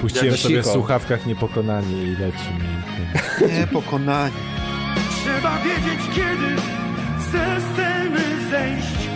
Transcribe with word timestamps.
Puściłem 0.00 0.36
sobie 0.36 0.62
w 0.62 0.66
słuchawkach 0.66 1.26
niepokonani 1.26 2.02
i 2.02 2.10
lecimy. 2.10 2.64
Nie, 3.48 3.66
pokonanie. 3.66 4.34
Trzeba 5.10 5.58
wiedzieć 5.58 6.00
kiedy 6.14 6.56
ze 7.32 7.60
sceny 7.60 8.20
zejść. 8.50 9.08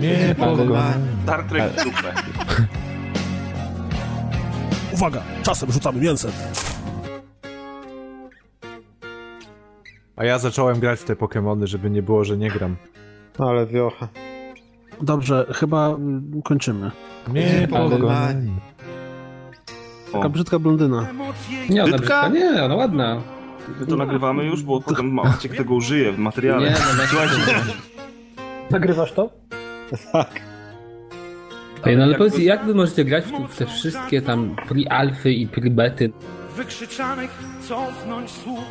Niepokonani. 0.00 1.04
Star 1.22 1.44
Trek 1.44 1.72
w 1.72 1.84
dupę. 1.84 2.14
Uwaga, 4.94 5.22
czasem 5.42 5.72
rzucamy 5.72 6.00
mięsem. 6.00 6.30
A 10.16 10.24
ja 10.24 10.38
zacząłem 10.38 10.80
grać 10.80 11.00
w 11.00 11.04
te 11.04 11.16
Pokemony, 11.16 11.66
żeby 11.66 11.90
nie 11.90 12.02
było, 12.02 12.24
że 12.24 12.36
nie 12.36 12.50
gram. 12.50 12.76
Ale 13.38 13.66
wiocha. 13.66 14.08
Dobrze, 15.02 15.46
chyba 15.54 15.88
mm, 15.88 16.42
kończymy. 16.42 16.90
Niepokonani. 17.32 18.52
Taka 20.12 20.28
brzydka 20.28 20.58
blondyna. 20.58 21.06
Nie, 21.70 21.84
ona 21.84 21.96
brzydka, 21.96 22.28
nie, 22.28 22.64
ona 22.64 22.74
ładna. 22.74 23.20
My 23.80 23.86
to 23.86 23.96
nagrywamy 23.96 24.44
już, 24.44 24.62
bo 24.62 24.80
potem 24.80 25.12
Maciek 25.14 25.56
tego 25.56 25.74
użyje 25.74 26.12
w 26.12 26.18
materiale. 26.18 26.66
Nie, 26.66 26.70
no 26.70 27.04
Słuchajcie, 27.08 27.34
Nagrywasz 28.70 29.12
to? 29.12 29.30
Ej, 31.84 31.96
no 31.96 32.02
ale 32.02 32.12
jakby- 32.12 32.30
powiedz, 32.30 32.38
jak 32.38 32.64
wy 32.64 32.74
możecie 32.74 33.04
grać 33.04 33.24
w, 33.48 33.56
te 33.56 33.66
wszystkie 33.66 34.22
tam 34.22 34.56
pre-alfy 34.68 35.30
i 35.30 35.48
pre-bety? 35.48 36.10
wykrzyczanych 36.56 37.30
cofnąć 37.68 38.30
słów. 38.30 38.64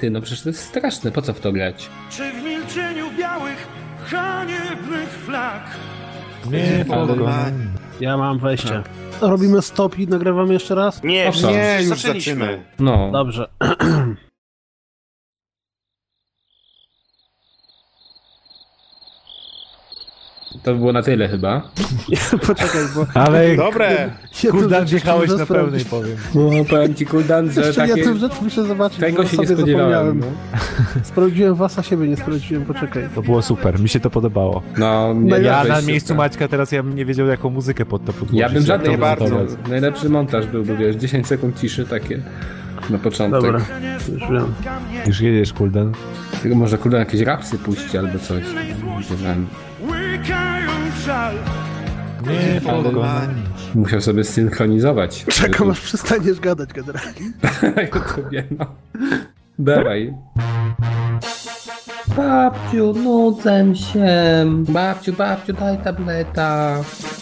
Ty, 0.00 0.10
no 0.10 0.20
przecież 0.20 0.42
to 0.42 0.48
jest 0.48 0.60
straszne, 0.64 1.10
po 1.10 1.22
co 1.22 1.32
w 1.32 1.40
to 1.40 1.52
grać? 1.52 1.88
Czy 2.10 2.32
w 2.32 2.42
milczeniu 2.44 3.06
białych, 3.18 3.66
haniebnych 4.06 5.08
flag 5.08 5.62
Niepokonani. 6.50 7.66
Ja 8.00 8.16
mam 8.16 8.38
wejście. 8.38 8.82
Robimy 9.20 9.62
stop 9.62 9.98
i 9.98 10.08
nagrywamy 10.08 10.52
jeszcze 10.52 10.74
raz? 10.74 11.02
nie. 11.02 11.30
Nie, 11.42 11.76
już 11.78 11.86
zaczęliśmy. 11.88 12.34
zaczynamy. 12.34 12.64
No, 12.78 13.10
Dobrze. 13.12 13.48
to 20.64 20.72
by 20.72 20.78
było 20.78 20.92
na 20.92 21.02
tyle 21.02 21.28
chyba. 21.28 21.62
Poczekaj, 22.46 22.80
bo... 22.94 23.06
Ale 23.14 23.56
Dobre. 23.56 24.10
Kuldan 24.50 24.84
wjechałeś 24.86 25.30
na 25.30 25.46
pełnej, 25.46 25.84
powiem. 25.84 26.16
No, 26.34 26.64
powiem 26.70 26.94
ci, 26.94 27.06
Kuldan, 27.06 27.50
że 27.52 27.60
Jeszcze 27.60 27.80
takie... 27.88 28.00
ja 28.00 28.06
tę 28.06 28.16
rzecz 28.18 28.32
muszę 28.42 28.64
zobaczyć, 28.66 29.00
Tego 29.00 29.26
się 29.26 29.36
nie 29.36 29.46
sobie 29.46 29.56
spodziewałem. 29.58 29.90
zapomniałem. 29.92 30.20
No, 30.20 30.60
Sprawdziłem 31.10 31.54
was, 31.54 31.78
a 31.78 31.82
siebie 31.82 32.08
nie 32.08 32.16
sprawdziłem, 32.16 32.64
poczekaj. 32.64 33.08
To 33.14 33.22
było 33.22 33.42
super, 33.42 33.80
mi 33.80 33.88
się 33.88 34.00
to 34.00 34.10
podobało. 34.10 34.62
no 34.78 35.14
nie, 35.14 35.30
Ja 35.30 35.38
Ja 35.38 35.64
na 35.64 35.74
super. 35.74 35.84
miejscu 35.84 36.14
Maćka 36.14 36.48
teraz 36.48 36.72
ja 36.72 36.82
bym 36.82 36.94
nie 36.96 37.04
wiedział 37.04 37.26
jaką 37.26 37.50
muzykę 37.50 37.86
pod 37.86 38.04
to 38.04 38.12
podłożyć. 38.12 38.38
Ja 38.40 38.48
bym 38.48 38.62
żadnej 38.62 38.90
Nie 38.90 38.98
bardzo. 38.98 39.36
Najlepszy 39.68 40.08
montaż 40.08 40.46
byłby, 40.46 40.76
wiesz, 40.76 40.96
10 40.96 41.26
sekund 41.26 41.60
ciszy 41.60 41.86
takie 41.86 42.20
na 42.90 42.98
początek. 42.98 43.42
Dobra, 43.42 43.60
już 44.12 44.20
wiem. 44.30 44.54
Już 45.06 45.20
jedziesz, 45.20 45.52
Kuldan. 45.52 45.92
Tylko 46.42 46.56
może 46.56 46.78
Kuldan 46.78 47.00
jakieś 47.00 47.20
rapsy 47.20 47.58
puści 47.58 47.98
albo 47.98 48.18
coś. 48.18 48.44
Nie 49.10 49.16
wiem. 49.16 49.46
Żal 51.14 51.34
Niepokonani. 52.54 53.42
Musiał 53.74 54.00
sobie 54.00 54.24
synchronizować. 54.24 55.24
Czekam, 55.24 55.70
aż 55.70 55.80
przestaniesz 55.80 56.40
gadać 56.40 56.72
generalnie. 56.72 57.32
na 57.76 57.82
YouTubie, 57.82 58.44
no. 58.58 58.66
Dawaj. 59.58 60.14
Babciu, 62.16 62.92
nudzę 62.92 63.76
się. 63.76 64.06
Babciu, 64.68 65.12
babciu, 65.12 65.52
daj 65.52 65.78
tableta. 65.78 66.76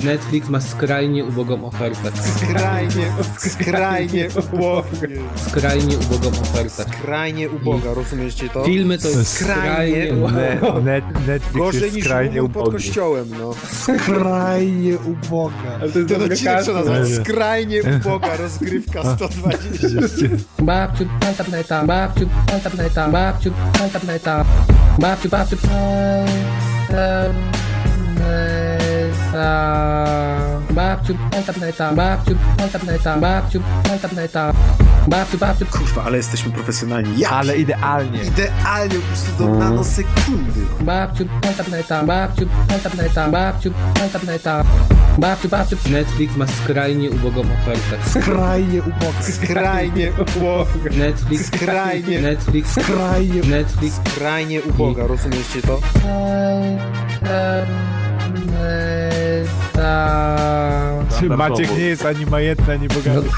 Netflix 0.05 0.49
ma 0.49 0.61
skrajnie 0.61 1.25
ubogą 1.25 1.65
ofertę. 1.65 2.11
Skrajnie, 2.37 3.07
skrajnie 3.39 4.29
ubogie. 4.53 5.09
Skrajnie 5.37 5.97
ubogą 5.99 6.29
ofertę. 6.29 6.85
Skrajnie 6.85 7.51
uboga, 7.51 7.95
rozumiecie 7.95 8.49
to? 8.49 8.65
Filmy 8.65 8.99
to 8.99 9.09
jest 9.09 9.33
Skrajnie 9.39 10.07
skrajnie 10.07 10.13
Ne, 10.33 10.81
net, 10.83 11.05
Netflix 11.27 11.57
Gorzej 11.57 11.83
jest 11.83 11.97
niż 11.97 12.05
skrajnie 12.05 12.37
rumor 12.41 12.53
pod 12.53 12.63
ubogi. 12.63 12.77
kościołem, 12.77 13.29
no. 13.39 13.55
Skrajnie 13.71 14.99
uboga. 14.99 15.55
Ale 15.81 15.93
to 15.93 15.99
jest 15.99 16.15
Ten 16.15 16.23
odcinek 16.23 16.63
trzeba 16.63 16.79
nazwać 16.79 17.09
Skrajnie 17.09 17.81
uboga, 17.97 18.37
rozgrywka 18.37 19.03
120. 19.17 20.29
Babciu, 20.59 21.05
daj 21.21 21.35
tableta. 21.35 21.85
Babciu, 21.87 22.29
daj 22.47 22.61
tableta. 22.61 23.09
Babciu, 23.09 23.51
daj 23.79 23.91
tableta. 23.91 24.45
Babciu, 24.99 25.31
babciu, 25.31 25.59
daj 26.91 27.33
tableta. 29.33 30.52
Babciu. 30.73 31.15
Babciu. 31.97 32.37
Babciu. 33.21 33.63
Babciu, 35.09 35.39
babciu. 35.39 35.67
Kurwa, 35.67 36.05
ale 36.05 36.17
jesteśmy 36.17 36.53
profesjonalni. 36.53 37.19
Ja 37.19 37.31
Ale 37.31 37.57
idealnie. 37.57 38.23
Idealnie, 38.23 38.95
po 38.95 39.07
prostu 39.07 39.33
do 39.39 39.55
nanosekundy. 39.55 40.61
Babciu. 40.81 41.25
Babciu. 42.07 42.47
Babciu. 43.31 43.73
Babciu, 45.19 45.49
babciu. 45.49 45.77
Netflix 45.91 46.37
ma 46.37 46.47
skrajnie 46.47 47.11
ubogą 47.11 47.41
ofertę. 47.41 48.11
Skrajnie 48.21 48.83
uboga. 48.83 49.23
Skrajnie 49.23 50.13
uboga. 50.37 50.71
Netflix. 50.99 51.47
Skrajnie. 51.47 52.21
Netflix. 52.21 52.71
Skrajnie 52.71 53.43
Netflix. 53.43 53.95
Skrajnie 54.07 54.63
uboga, 54.63 55.07
rozumiecie 55.07 55.63
to? 55.67 55.81
Czy 57.09 57.27
Maciek 61.37 61.71
nie 61.71 61.85
jest 61.85 62.07
ani 62.07 62.27
majętny, 62.27 62.73
ani 62.73 62.89
bogaty. 62.89 63.29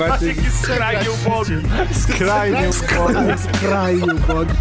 Maciek 0.00 0.44
jest 0.44 0.62
skrajnie 0.62 1.10
ubogi. 1.10 1.52
Skrajnie 1.92 2.70
ubogi. 2.70 3.38
Skrajnie 3.54 4.14
uboga. 4.14 4.54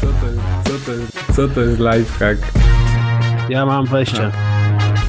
Co 0.00 0.06
to 0.06 0.26
jest? 0.26 0.42
Co 0.64 0.72
to 0.86 0.92
jest? 0.92 1.36
Co 1.36 1.48
to 1.48 1.60
jest 1.60 1.80
lifehack? 1.80 2.42
Ja 3.48 3.66
mam 3.66 3.86
wejście. 3.86 4.30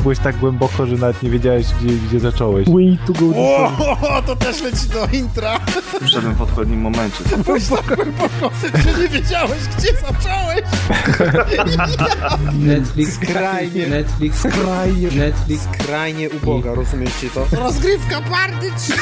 Byłeś 0.04 0.20
tak 0.20 0.38
głęboko, 0.38 0.86
że 0.86 0.96
nawet 0.96 1.24
nie 1.24 1.30
wiedziałeś, 1.30 1.66
gdzie, 1.82 1.96
gdzie 1.96 2.20
zacząłeś. 2.20 2.68
We 2.68 2.82
need 2.82 3.06
to 3.06 3.14
go 3.14 3.26
O, 3.36 4.22
to 4.28 4.36
też 4.36 4.62
leci 4.62 4.88
do 4.94 5.08
intra. 5.18 5.60
Wszedłem 6.06 6.36
w 6.36 6.42
odpowiednim 6.42 6.82
momencie. 6.82 7.24
Byłeś 7.46 7.68
tak 7.68 7.86
głęboko, 7.96 8.52
że 8.62 9.02
nie 9.02 9.08
wiedziałeś, 9.08 9.60
gdzie 9.78 9.88
zacząłeś. 9.94 10.64
Netflix. 12.54 13.14
Skrajnie. 13.14 13.88
Netflix. 13.88 14.40
Skrajnie. 14.40 15.08
Netflix. 15.12 15.64
Skrajnie 15.74 16.30
uboga, 16.30 16.74
rozumiecie 16.74 17.30
to? 17.34 17.48
Rozgrywka 17.58 18.22
party 18.22 18.72
3! 18.78 18.94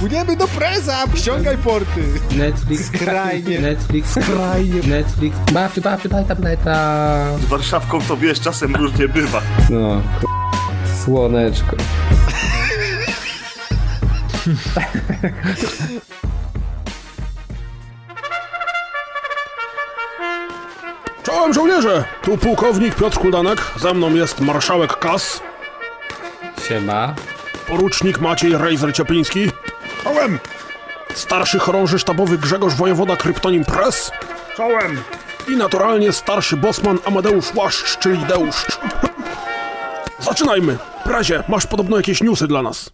Płyniemy 0.00 0.36
do 0.36 0.48
preza, 0.48 1.04
ściągaj 1.14 1.58
porty. 1.58 2.00
Netflix. 2.36 2.86
Skrajnie. 2.86 3.60
Netflix. 3.60 4.10
Skrajnie. 4.10 4.82
Netflix. 4.82 5.36
Babciu, 5.52 5.80
babciu, 5.80 6.08
daj 6.08 6.24
tableta. 6.24 7.38
Z 7.38 7.44
Warszawką 7.44 8.00
to 8.00 8.16
wiesz, 8.16 8.40
czasem 8.40 8.76
różnie 8.76 9.08
bywa. 9.08 9.42
No, 9.70 10.02
k- 10.20 10.26
słoneczko. 11.04 11.76
Czołem 21.22 21.54
żołnierze! 21.54 22.04
Tu 22.22 22.38
pułkownik 22.38 22.94
Piotr 22.94 23.18
Kuldanek, 23.18 23.62
ze 23.76 23.94
mną 23.94 24.14
jest 24.14 24.40
marszałek 24.40 24.98
Kas, 24.98 25.40
Siema. 26.68 27.14
porucznik 27.68 28.20
Maciej 28.20 28.52
Rejzer 28.58 28.92
Ciepliński. 28.94 29.50
Czołem! 30.04 30.38
Starszy 31.14 31.58
chorąży 31.58 31.98
sztabowy 31.98 32.38
Grzegorz 32.38 32.74
Wojewoda 32.74 33.16
Kryptonim 33.16 33.64
Press. 33.64 34.10
Czołem! 34.56 35.02
I 35.48 35.56
naturalnie 35.56 36.12
starszy 36.12 36.56
bosman 36.56 36.98
Amadeusz 37.06 37.54
Łaszcz, 37.54 37.98
czyli 37.98 38.18
Deuszcz. 38.18 38.78
Zaczynajmy! 40.20 40.78
Prezie, 41.04 41.42
masz 41.48 41.66
podobno 41.66 41.96
jakieś 41.96 42.22
newsy 42.22 42.48
dla 42.48 42.62
nas. 42.62 42.90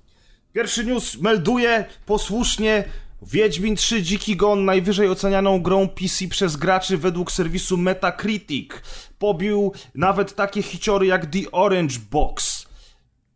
Pierwszy 0.52 0.84
news 0.84 1.20
melduje 1.20 1.84
posłusznie 2.06 2.84
Wiedźmin 3.22 3.76
3 3.76 4.02
Dziki 4.02 4.36
Gon 4.36 4.64
najwyżej 4.64 5.08
ocenianą 5.08 5.62
grą 5.62 5.88
PC 5.88 6.28
przez 6.28 6.56
graczy 6.56 6.98
według 6.98 7.32
serwisu 7.32 7.76
Metacritic. 7.76 8.70
Pobił 9.18 9.72
nawet 9.94 10.34
takie 10.34 10.62
hiciory 10.62 11.06
jak 11.06 11.26
The 11.26 11.50
Orange 11.52 11.96
Box. 12.10 12.65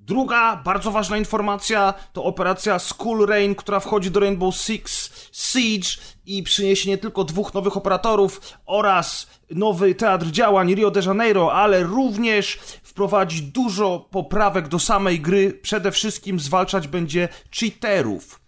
Druga 0.01 0.57
bardzo 0.65 0.91
ważna 0.91 1.19
informacja 1.19 1.95
to 2.13 2.25
operacja 2.25 2.79
Skull 2.79 3.27
Rain, 3.27 3.55
która 3.55 3.81
wchodzi 3.81 4.11
do 4.11 4.21
Rainbow 4.21 4.55
Six 4.57 5.11
Siege 5.33 5.89
i 6.27 6.43
przyniesie 6.43 6.91
nie 6.91 6.99
tylko 6.99 7.25
dwóch 7.25 7.55
nowych 7.55 7.77
operatorów 7.77 8.41
oraz 8.67 9.27
nowy 9.51 9.95
teatr 9.95 10.27
działań 10.27 10.75
Rio 10.75 10.91
de 10.91 11.01
Janeiro, 11.01 11.53
ale 11.53 11.83
również 11.83 12.59
wprowadzi 12.83 13.43
dużo 13.43 14.09
poprawek 14.11 14.69
do 14.69 14.79
samej 14.79 15.21
gry. 15.21 15.59
Przede 15.63 15.91
wszystkim 15.91 16.41
zwalczać 16.41 16.89
będzie 16.89 17.29
cheaterów. 17.51 18.41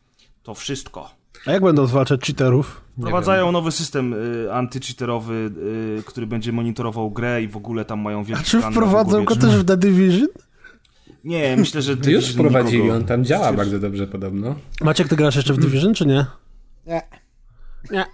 To 0.43 0.54
wszystko. 0.54 1.10
A 1.46 1.52
jak 1.52 1.62
będą 1.62 1.87
zwalczać 1.87 2.20
cheaterów? 2.20 2.81
Wprowadzają 2.99 3.52
nowy 3.52 3.72
system 3.72 4.14
y, 4.14 4.52
antycheaterowy, 4.52 5.50
y, 5.99 6.02
który 6.06 6.26
będzie 6.26 6.52
monitorował 6.52 7.10
grę 7.10 7.43
i 7.43 7.49
w 7.49 7.56
ogóle 7.56 7.84
tam 7.84 8.00
mają 8.00 8.20
A 8.20 8.25
wielki 8.25 8.44
czy 8.44 8.60
wprowadzą 8.60 9.25
go 9.25 9.37
też 9.37 9.56
w 9.56 9.64
The 9.64 9.76
Division? 9.76 10.28
Nie, 11.24 11.56
myślę, 11.56 11.82
że 11.82 11.96
To 11.96 12.10
już 12.10 12.32
wprowadzili, 12.32 12.82
nikogo- 12.82 12.96
on 12.96 13.04
tam 13.04 13.24
działa 13.24 13.52
bardzo 13.52 13.78
dobrze 13.78 14.06
podobno. 14.06 14.54
Maciek, 14.80 15.08
ty 15.08 15.16
grasz 15.16 15.36
jeszcze 15.36 15.54
w 15.54 15.58
Division, 15.58 15.94
czy 15.94 16.06
nie? 16.06 16.26
Nie. 16.86 17.02
Nie. 17.90 18.04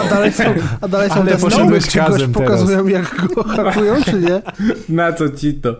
A 0.00 0.08
dalej 0.10 0.32
są, 0.32 0.44
a 0.80 0.88
dalej 0.88 1.08
są 1.10 1.14
Ale 1.14 1.30
te 1.32 1.38
poszedłeś 1.38 1.82
snowy, 1.84 1.88
ci 1.90 1.98
goś 1.98 2.06
kazem 2.06 2.32
teraz. 2.32 2.48
pokazują 2.50 2.86
jak 2.86 3.26
go 3.34 3.42
hakują, 3.44 4.02
czy 4.04 4.12
nie? 4.20 4.42
Na 4.96 5.12
co 5.12 5.28
ci 5.28 5.54
to? 5.54 5.76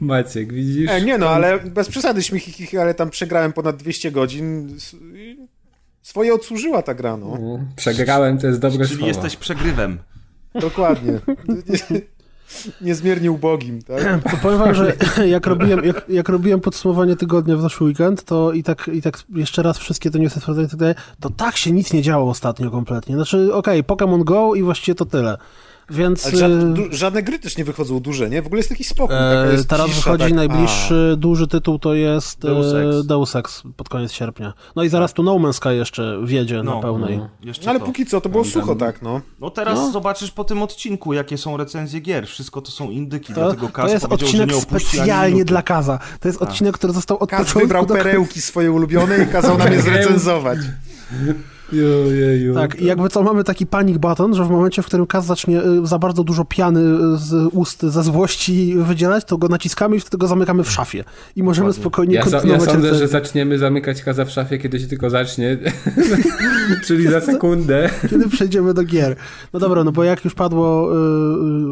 Maciek, 0.00 0.52
widzisz? 0.52 0.90
E, 0.90 1.00
nie 1.02 1.18
no, 1.18 1.28
ale 1.28 1.58
bez 1.60 1.88
przesady 1.88 2.22
śmichi, 2.22 2.78
ale 2.78 2.94
tam 2.94 3.10
przegrałem 3.10 3.52
ponad 3.52 3.76
200 3.76 4.10
godzin. 4.12 4.76
Swoje 6.02 6.34
odsłużyła 6.34 6.82
ta 6.82 6.94
gra, 6.94 7.16
no. 7.16 7.38
No, 7.40 7.58
Przegrałem, 7.76 8.38
to 8.38 8.46
jest 8.46 8.60
dobre 8.60 8.78
Czyli 8.86 8.96
słowo. 8.96 9.06
jesteś 9.08 9.36
przegrywem. 9.36 9.98
Dokładnie. 10.60 11.12
Niezmiernie 12.80 13.30
ubogim, 13.30 13.82
tak? 13.82 14.20
Powiem 14.42 14.58
wam, 14.58 14.74
że 14.74 14.96
jak 15.26 15.46
robiłem, 15.46 15.84
jak, 15.84 16.04
jak 16.08 16.28
robiłem 16.28 16.60
podsumowanie 16.60 17.16
tygodnia 17.16 17.56
w 17.56 17.60
zeszły 17.60 17.86
weekend, 17.86 18.24
to 18.24 18.52
i 18.52 18.62
tak, 18.62 18.90
i 18.92 19.02
tak 19.02 19.18
jeszcze 19.34 19.62
raz 19.62 19.78
wszystkie 19.78 20.10
te 20.10 20.18
newsy 20.18 20.40
sprawdzałem 20.40 20.66
i 20.66 20.70
tak 20.70 20.80
dalej, 20.80 20.94
to 21.20 21.30
tak 21.30 21.56
się 21.56 21.72
nic 21.72 21.92
nie 21.92 22.02
działo 22.02 22.30
ostatnio 22.30 22.70
kompletnie. 22.70 23.14
Znaczy, 23.14 23.54
okej, 23.54 23.84
Pokémon 23.84 24.24
Go 24.24 24.54
i 24.54 24.62
właściwie 24.62 24.94
to 24.94 25.06
tyle. 25.06 25.38
Więc... 25.90 26.26
Ale 26.26 26.46
e, 26.46 26.74
du- 26.74 26.82
żadne 26.90 27.22
gry 27.22 27.38
też 27.38 27.56
nie 27.58 27.64
wychodzą 27.64 28.00
duże, 28.00 28.30
nie? 28.30 28.42
W 28.42 28.46
ogóle 28.46 28.58
jest 28.58 28.68
taki 28.68 28.84
spokój. 28.84 29.16
E, 29.16 29.48
jest 29.52 29.68
teraz 29.68 29.86
cisza, 29.86 29.96
wychodzi 30.00 30.24
tak, 30.24 30.32
najbliższy 30.32 31.14
duży 31.18 31.48
tytuł, 31.48 31.78
to 31.78 31.94
jest 31.94 32.40
Deus 32.40 32.72
Deus 32.72 32.96
Ex. 32.96 33.06
Deus 33.06 33.36
Ex 33.36 33.62
pod 33.76 33.88
koniec 33.88 34.12
sierpnia. 34.12 34.52
No 34.76 34.82
i 34.82 34.88
zaraz 34.88 35.12
tu 35.12 35.22
No 35.22 35.34
Man's 35.34 35.52
Sky 35.52 35.68
jeszcze 35.76 36.18
wiedzie 36.24 36.62
No, 36.62 36.74
na 36.74 36.80
pełnej. 36.82 37.18
no. 37.18 37.28
Jeszcze 37.42 37.64
No 37.64 37.70
ale 37.70 37.80
to. 37.80 37.86
póki 37.86 38.06
co 38.06 38.20
to 38.20 38.28
było 38.28 38.44
sucho, 38.44 38.74
tak, 38.74 39.02
no. 39.02 39.20
No 39.40 39.50
teraz 39.50 39.78
No. 39.78 39.90
zobaczysz 39.92 40.30
po 40.30 40.44
tym 40.44 40.62
odcinku, 40.62 41.12
jakie 41.12 41.38
są 41.38 41.56
recenzje 41.56 42.00
gier. 42.00 42.26
Wszystko 42.26 42.62
to 42.62 42.70
są 42.70 42.90
indyki, 42.90 43.34
To, 43.34 43.40
dlatego 43.40 43.66
to 43.66 43.72
Kaz 43.72 43.92
jest 43.92 44.06
powiedział, 44.06 44.28
odcinek 44.28 44.56
specjalnie 44.56 45.44
dla 45.44 45.62
Kaza. 45.62 45.98
To 46.20 46.28
jest 46.28 46.42
odcinek, 46.42 46.74
który 46.74 46.92
został 46.92 47.18
od 47.18 47.30
Kaz 47.30 47.38
początku 47.40 47.60
wybrał 47.60 47.86
do 47.86 47.94
perełki 47.94 48.40
swoje 48.40 48.72
ulubione 48.72 49.22
i 49.22 49.26
kazał 49.26 49.58
nam 49.58 49.72
je 49.72 49.82
zrecenzować. 49.82 50.58
Jojeju. 51.72 52.54
Tak, 52.54 52.80
i 52.80 52.84
jakby 52.84 53.08
co, 53.08 53.22
mamy 53.22 53.44
taki 53.44 53.66
panic 53.66 53.98
button, 53.98 54.34
że 54.34 54.44
w 54.44 54.50
momencie, 54.50 54.82
w 54.82 54.86
którym 54.86 55.06
Kaz 55.06 55.26
zacznie 55.26 55.62
y, 55.62 55.86
za 55.86 55.98
bardzo 55.98 56.24
dużo 56.24 56.44
piany 56.44 56.80
y, 56.80 57.16
z 57.16 57.48
ust 57.52 57.82
ze 57.82 58.02
złości 58.02 58.74
wydzielać, 58.76 59.24
to 59.24 59.38
go 59.38 59.48
naciskamy 59.48 59.96
i 59.96 60.00
wtedy 60.00 60.16
go 60.18 60.26
zamykamy 60.26 60.64
w 60.64 60.70
szafie. 60.70 61.04
I 61.36 61.42
możemy 61.42 61.72
spokojnie 61.72 62.14
Ja, 62.14 62.22
so, 62.24 62.28
ja 62.28 62.32
kontynuować 62.32 62.70
sądzę, 62.70 62.94
że 62.94 63.08
zaczniemy 63.08 63.58
zamykać 63.58 64.02
kaza 64.02 64.24
w 64.24 64.30
szafie, 64.30 64.58
kiedy 64.58 64.80
się 64.80 64.86
tylko 64.86 65.10
zacznie. 65.10 65.58
Czyli 66.86 67.08
za 67.08 67.20
sekundę. 67.20 67.90
Kiedy 68.10 68.28
przejdziemy 68.28 68.74
do 68.74 68.82
gier. 68.84 69.16
No 69.52 69.60
dobra, 69.60 69.84
no 69.84 69.92
bo 69.92 70.04
jak 70.04 70.24
już 70.24 70.34
padło 70.34 70.92
y, 70.92 70.96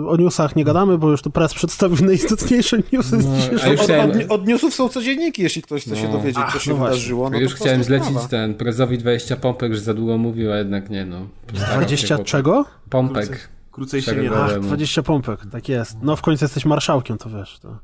y, 0.05 0.09
o 0.09 0.17
newsach 0.17 0.57
nie 0.57 0.65
gadamy, 0.65 0.99
bo 0.99 1.11
już 1.11 1.23
tu 1.23 1.31
press 1.31 1.55
przedstawił 1.55 2.07
najistotniejsze 2.07 2.77
newsy 2.93 3.23
z 3.23 3.27
No, 3.27 3.73
Od, 3.73 3.91
od, 3.91 4.31
od 4.31 4.47
newsów 4.47 4.75
są 4.75 4.89
codzienniki, 4.89 5.43
jeśli 5.43 5.63
ktoś 5.63 5.85
chce 5.85 5.97
się 5.97 6.09
No. 6.09 6.13
dowiedzieć, 6.13 6.43
co 6.53 6.59
się 6.59 6.71
no 6.71 6.85
wydarzyło. 6.85 7.31
No 7.31 7.39
już 7.39 7.53
to 7.55 7.59
chciałem 7.65 7.85
zlecić 7.85 8.09
sprawa. 8.09 8.29
ten 8.29 8.55
prezowi 8.55 8.99
20 8.99 9.37
pompek, 9.37 9.75
że 9.75 9.84
za 9.85 9.95
długo 9.95 10.19
mówił, 10.19 10.53
a 10.53 10.57
jednak 10.57 10.91
nie 10.91 11.05
no. 11.05 11.27
Postaram 11.47 11.73
się 11.73 11.87
20 11.87 12.09
chłopak. 12.09 12.27
czego? 12.27 12.65
Pompek. 12.91 13.49
Krócej 13.75 14.03
się 14.03 14.17
nie 14.17 14.31
da. 14.31 14.45
Ach, 14.45 14.53
Temu. 14.53 14.67
20 14.67 15.03
pompek, 15.03 15.41
tak 15.53 15.69
jest. 15.69 15.97
No 16.03 16.17
w 16.17 16.23
końcu 16.23 16.45
jesteś 16.45 16.65
marszałkiem, 16.65 17.19
to 17.19 17.31
wiesz. 17.31 17.59
To... 17.59 17.79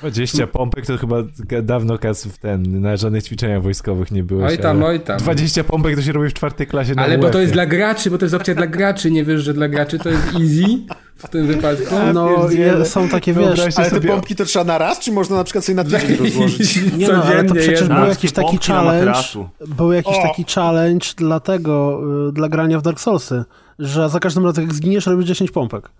20 0.00 0.46
pompek 0.46 0.86
to 0.86 0.98
chyba 0.98 1.16
dawno 1.62 1.98
Kaz 1.98 2.24
w 2.24 2.38
ten, 2.38 2.80
na 2.80 2.96
żadnych 2.96 3.24
ćwiczeniach 3.24 3.62
wojskowych 3.62 4.10
nie 4.10 4.22
byłeś. 4.22 4.50
Oj 4.52 4.58
tam, 4.58 4.82
oj 4.82 5.00
tam. 5.00 5.18
20 5.18 5.64
pompek 5.64 5.96
to 5.96 6.02
się 6.02 6.12
robi 6.12 6.28
w 6.28 6.34
czwartej 6.34 6.66
klasie 6.66 6.94
na 6.94 7.02
Ale 7.02 7.18
bo 7.18 7.30
to 7.30 7.40
jest 7.40 7.52
dla 7.52 7.66
graczy, 7.66 8.10
bo 8.10 8.18
to 8.18 8.24
jest 8.24 8.34
opcja 8.34 8.54
dla 8.54 8.66
graczy, 8.66 9.10
nie 9.10 9.24
wiesz, 9.24 9.42
że 9.42 9.54
dla 9.54 9.68
graczy 9.68 9.98
to 9.98 10.08
jest 10.08 10.26
easy 10.26 10.78
w 11.16 11.28
tym 11.28 11.46
wypadku. 11.46 11.94
No, 12.14 12.50
je, 12.50 12.84
są 12.84 13.08
takie, 13.08 13.32
wiesz... 13.32 13.60
Ale 13.60 13.72
te 13.72 13.90
sobie- 13.90 14.08
pompki 14.08 14.36
to 14.36 14.44
trzeba 14.44 14.64
na 14.64 14.78
raz, 14.78 14.98
czy 14.98 15.12
można 15.12 15.36
na 15.36 15.44
przykład 15.44 15.64
sobie 15.64 15.76
na 15.76 15.84
tydzień 15.84 16.16
rozłożyć? 16.24 16.80
Nie 16.96 17.08
no, 17.08 17.24
ale 17.24 17.44
to 17.44 17.54
przecież 17.54 17.88
był 17.88 18.04
jakiś 18.06 18.32
taki 18.32 18.58
challenge, 18.58 19.20
był 19.66 19.92
jakiś 19.92 20.16
O! 20.16 20.22
taki 20.22 20.44
challenge 20.54 21.06
dla 21.16 21.40
tego, 21.40 22.00
y, 22.28 22.32
dla 22.32 22.48
grania 22.48 22.78
w 22.78 22.82
Dark 22.82 23.00
Soulsy, 23.00 23.44
że 23.78 24.08
za 24.08 24.20
każdym 24.20 24.46
razem 24.46 24.64
jak 24.64 24.74
zginiesz 24.74 25.06
robisz 25.06 25.26
10 25.26 25.50
pompek. 25.50 25.90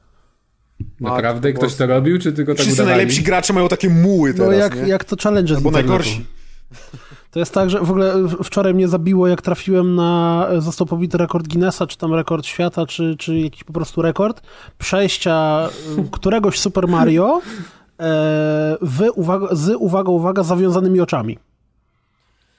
Naprawdę? 1.01 1.49
Matko 1.49 1.67
Ktoś 1.67 1.77
to 1.77 1.87
robił, 1.87 2.19
czy 2.19 2.33
tylko 2.33 2.53
tak 2.53 2.61
Wszyscy 2.61 2.83
udawali? 2.83 2.97
najlepsi 2.97 3.23
gracze 3.23 3.53
mają 3.53 3.69
takie 3.69 3.91
muły 3.91 4.35
No 4.35 4.45
teraz, 4.45 4.59
jak, 4.59 4.77
nie? 4.83 4.89
jak 4.89 5.05
to 5.05 5.17
challenge 5.23 5.55
z 5.55 5.57
Albo 5.57 5.71
najgorsi. 5.71 6.27
To 7.31 7.39
jest 7.39 7.55
tak, 7.55 7.71
że 7.71 7.81
w 7.81 7.91
ogóle 7.91 8.15
wczoraj 8.45 8.75
mnie 8.75 8.89
zabiło, 8.89 9.29
jak 9.29 9.43
trafiłem 9.43 9.95
na, 9.95 10.47
został 10.59 10.87
pobity 10.87 11.19
rekord 11.19 11.49
Guinnessa, 11.49 11.87
czy 11.87 11.99
tam 11.99 12.15
rekord 12.15 12.47
świata, 12.47 12.87
czy, 12.87 13.17
czy 13.19 13.39
jakiś 13.39 13.65
po 13.65 13.73
prostu 13.73 14.03
rekord, 14.03 14.43
przejścia 14.79 15.69
y, 15.99 16.11
któregoś 16.11 16.59
Super 16.59 16.89
Mario 16.89 17.39
e, 17.39 17.43
w, 18.83 19.09
uwaga, 19.15 19.49
z, 19.53 19.77
uwaga, 19.79 20.11
uwaga, 20.11 20.43
zawiązanymi 20.43 21.01
oczami. 21.01 21.39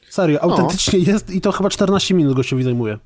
Serio, 0.10 0.44
autentycznie 0.44 1.00
jest 1.00 1.30
i 1.30 1.42
to 1.42 1.52
chyba 1.52 1.70
14 1.70 2.14
minut 2.14 2.36
gościowi 2.36 2.64
zajmuje. 2.64 2.98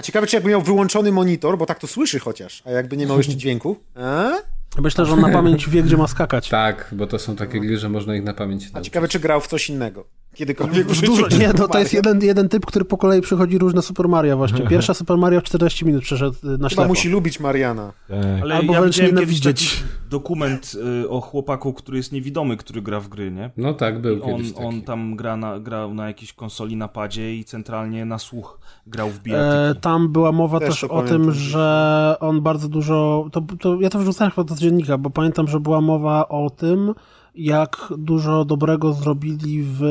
A 0.00 0.02
ciekawe, 0.02 0.26
czy 0.26 0.36
jakby 0.36 0.50
miał 0.50 0.62
wyłączony 0.62 1.12
monitor, 1.12 1.58
bo 1.58 1.66
tak 1.66 1.78
to 1.78 1.86
słyszy 1.86 2.18
chociaż, 2.18 2.62
a 2.66 2.70
jakby 2.70 2.96
nie 2.96 3.06
miał 3.06 3.16
jeszcze 3.18 3.34
dźwięku. 3.42 3.76
E? 3.96 4.42
Myślę, 4.78 5.06
że 5.06 5.12
on 5.12 5.20
na 5.20 5.28
pamięć 5.28 5.68
wie, 5.68 5.82
gdzie 5.82 5.96
ma 5.96 6.06
skakać. 6.06 6.48
Tak, 6.48 6.88
bo 6.92 7.06
to 7.06 7.18
są 7.18 7.36
takie 7.36 7.60
gry, 7.60 7.78
że 7.78 7.88
można 7.88 8.16
ich 8.16 8.24
na 8.24 8.34
pamięć 8.34 8.62
A 8.62 8.72
nauczyć. 8.72 8.84
ciekawe, 8.84 9.08
czy 9.08 9.20
grał 9.20 9.40
w 9.40 9.46
coś 9.46 9.68
innego. 9.70 10.04
Kiedykolwiek 10.34 10.86
w 10.86 10.92
życiu. 10.94 11.06
Dużo, 11.06 11.28
nie, 11.38 11.52
no, 11.58 11.68
to 11.68 11.78
jest 11.78 11.94
jeden, 11.94 12.22
jeden 12.22 12.48
typ, 12.48 12.66
który 12.66 12.84
po 12.84 12.96
kolei 12.96 13.20
przychodzi 13.20 13.58
różne 13.58 13.82
Super 13.82 14.08
Mario 14.08 14.36
właśnie. 14.36 14.66
Pierwsza 14.66 14.94
Super 14.94 15.16
Mario 15.18 15.40
w 15.40 15.44
40 15.44 15.84
minut 15.86 16.02
przeszedł 16.02 16.36
y, 16.44 16.46
na 16.46 16.56
Chyba 16.56 16.68
ślepo. 16.68 16.88
musi 16.88 17.08
lubić 17.08 17.40
Mariana. 17.40 17.92
Tak. 18.08 18.18
Ale 18.42 18.54
Albo 18.56 18.72
ja 18.72 18.80
wręcz 18.80 18.98
nienawidzieć. 18.98 19.82
dokument 20.10 20.72
y, 21.04 21.08
o 21.08 21.20
chłopaku, 21.20 21.72
który 21.72 21.96
jest 21.98 22.12
niewidomy, 22.12 22.56
który 22.56 22.82
gra 22.82 23.00
w 23.00 23.08
gry, 23.08 23.30
nie? 23.30 23.50
No 23.56 23.74
tak, 23.74 24.00
był 24.00 24.16
I 24.18 24.22
on, 24.22 24.36
kiedyś 24.36 24.52
taki. 24.52 24.64
on 24.66 24.82
tam 24.82 25.16
gra 25.16 25.36
na, 25.36 25.58
grał 25.60 25.94
na 25.94 26.06
jakiejś 26.06 26.32
konsoli 26.32 26.76
na 26.76 26.88
padzie 26.88 27.34
i 27.36 27.44
centralnie 27.44 28.04
na 28.04 28.18
słuch 28.18 28.58
grał 28.86 29.10
w 29.10 29.16
E, 29.16 29.20
bijatyki. 29.20 29.80
tam 29.80 30.12
była 30.12 30.32
mowa 30.32 30.60
Też 30.60 30.68
też, 30.68 30.84
o 30.84 30.88
pamiętam, 30.88 31.22
tym, 31.22 31.32
że- 31.32 31.50
że 31.50 32.16
on 32.20 32.40
bardzo 32.40 32.68
dużo. 32.68 33.28
To, 33.32 33.42
to, 33.60 33.80
ja 33.80 33.90
to 33.90 33.98
wrzucałem 33.98 34.30
chyba 34.30 34.44
do 34.44 34.54
dziennika, 34.54 34.98
bo 34.98 35.10
pamiętam, 35.10 35.48
że 35.48 35.60
była 35.60 35.80
mowa 35.80 36.28
o 36.28 36.50
tym, 36.50 36.94
jak 37.34 37.92
dużo 37.98 38.44
dobrego 38.44 38.92
zrobili 38.92 39.62
w. 39.62 39.82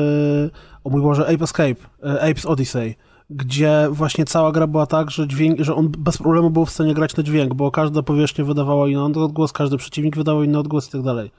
O 0.84 0.90
mój 0.90 1.02
Boże, 1.02 1.22
Ape 1.22 1.44
Escape, 1.44 1.76
e, 2.04 2.30
Apes 2.30 2.46
Odyssey. 2.46 2.94
Gdzie 3.30 3.88
właśnie 3.90 4.24
cała 4.24 4.52
gra 4.52 4.66
była 4.66 4.86
tak, 4.86 5.10
że 5.10 5.28
dźwięk, 5.28 5.60
że 5.60 5.74
on 5.74 5.88
bez 5.98 6.18
problemu 6.18 6.50
był 6.50 6.64
w 6.64 6.70
stanie 6.70 6.94
grać 6.94 7.16
na 7.16 7.22
dźwięk, 7.22 7.54
bo 7.54 7.70
każda 7.70 8.02
powierzchnia 8.02 8.44
wydawała 8.44 8.88
inny 8.88 9.24
odgłos, 9.24 9.52
każdy 9.52 9.76
przeciwnik 9.76 10.16
wydawał 10.16 10.42
inny 10.42 10.58
odgłos 10.58 10.88
i 10.88 10.92
tak 10.92 11.02
dalej. 11.02 11.30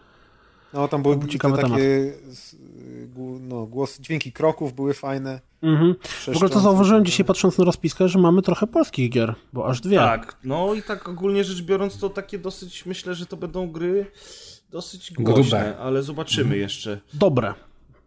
No 0.73 0.87
tam 0.87 1.01
były 1.01 1.27
ciekawy 1.27 1.61
takie 1.61 2.13
no, 3.41 3.65
głos, 3.65 3.99
dźwięki 3.99 4.31
kroków 4.31 4.73
były 4.73 4.93
fajne. 4.93 5.41
Mhm. 5.61 5.95
W 6.03 6.35
ogóle 6.35 6.49
to 6.49 6.59
zauważyłem 6.59 7.05
dzisiaj 7.05 7.25
patrząc 7.25 7.57
na 7.57 7.63
rozpiskę, 7.63 8.09
że 8.09 8.19
mamy 8.19 8.41
trochę 8.41 8.67
polskich 8.67 9.09
gier, 9.09 9.35
bo 9.53 9.67
aż 9.67 9.81
dwie. 9.81 9.97
Tak, 9.97 10.35
no 10.43 10.73
i 10.73 10.83
tak 10.83 11.09
ogólnie 11.09 11.43
rzecz 11.43 11.61
biorąc, 11.61 11.99
to 11.99 12.09
takie 12.09 12.39
dosyć, 12.39 12.85
myślę, 12.85 13.15
że 13.15 13.25
to 13.25 13.37
będą 13.37 13.71
gry 13.71 14.05
dosyć 14.71 15.11
Grube. 15.11 15.33
głośne, 15.33 15.77
ale 15.77 16.03
zobaczymy 16.03 16.57
jeszcze. 16.57 16.99
Dobre, 17.13 17.53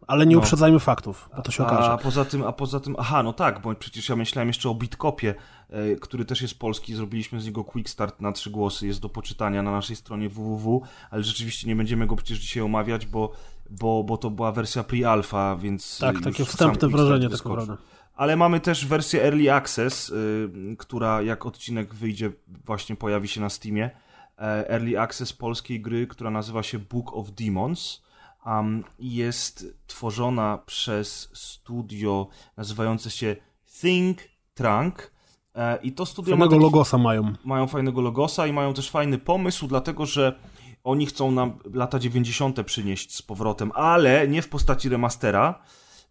ale 0.06 0.26
nie 0.26 0.34
No. 0.36 0.40
uprzedzajmy 0.40 0.80
faktów, 0.80 1.28
bo 1.36 1.42
to 1.42 1.52
się 1.52 1.66
okaże. 1.66 1.90
A 1.90 1.98
poza 1.98 2.24
tym, 2.24 2.42
a 2.44 2.52
poza 2.52 2.80
tym, 2.80 2.96
aha, 2.98 3.22
no 3.22 3.32
tak, 3.32 3.60
bo 3.62 3.74
przecież 3.74 4.08
ja 4.08 4.16
myślałem 4.16 4.48
jeszcze 4.48 4.68
o 4.70 4.74
Bitkopie, 4.74 5.34
e, 5.70 5.96
który 5.96 6.24
też 6.24 6.42
jest 6.42 6.58
polski, 6.58 6.94
zrobiliśmy 6.94 7.40
z 7.40 7.46
niego 7.46 7.64
quick 7.64 7.88
start 7.88 8.20
na 8.20 8.32
trzy 8.32 8.50
głosy, 8.50 8.86
jest 8.86 9.00
do 9.00 9.08
poczytania 9.08 9.62
na 9.62 9.70
naszej 9.70 9.96
stronie 9.96 10.28
www, 10.28 10.82
ale 11.10 11.22
rzeczywiście 11.22 11.68
nie 11.68 11.76
będziemy 11.76 12.06
go 12.06 12.16
przecież 12.16 12.38
dzisiaj 12.38 12.62
omawiać, 12.62 13.06
bo, 13.06 13.32
bo, 13.70 14.04
bo 14.04 14.16
to 14.16 14.30
była 14.30 14.52
wersja 14.52 14.82
pre-alpha, 14.82 15.58
więc 15.60 15.98
Tak, 15.98 16.20
takie 16.20 16.44
wstępne 16.44 16.88
wrażenie 16.88 17.28
tak 17.28 17.44
naprawdę. 17.44 17.76
Ale 18.16 18.36
mamy 18.36 18.60
też 18.60 18.86
wersję 18.86 19.22
Early 19.24 19.52
Access, 19.52 20.08
y, 20.08 20.76
która 20.78 21.22
jak 21.22 21.46
odcinek 21.46 21.94
wyjdzie, 21.94 22.32
właśnie 22.64 22.96
pojawi 22.96 23.28
się 23.28 23.40
na 23.40 23.48
Steamie. 23.48 23.90
E, 24.38 24.70
Early 24.70 25.00
Access 25.00 25.32
polskiej 25.32 25.80
gry, 25.80 26.06
która 26.06 26.30
nazywa 26.30 26.62
się 26.62 26.78
Book 26.78 27.16
of 27.16 27.30
Demons. 27.30 28.02
Um, 28.46 28.84
jest 28.98 29.66
tworzona 29.86 30.58
przez 30.66 31.30
studio 31.32 32.28
nazywające 32.56 33.10
się 33.10 33.36
Think 33.80 34.18
Trunk. 34.54 35.10
E, 35.54 35.78
I 35.82 35.92
to 35.92 36.06
studio 36.06 36.36
ma 36.36 36.44
Samego 36.44 36.50
taki, 36.50 36.62
logosa 36.62 36.98
mają. 36.98 37.32
mają 37.44 37.66
fajnego 37.66 38.00
logosa 38.00 38.46
i 38.46 38.52
mają 38.52 38.74
też 38.74 38.90
fajny 38.90 39.18
pomysł, 39.18 39.66
dlatego 39.66 40.06
że 40.06 40.38
oni 40.84 41.06
chcą 41.06 41.30
nam 41.30 41.58
lata 41.74 41.98
90. 41.98 42.62
przynieść 42.64 43.14
z 43.14 43.22
powrotem, 43.22 43.72
ale 43.74 44.28
nie 44.28 44.42
w 44.42 44.48
postaci 44.48 44.88
remastera, 44.88 45.62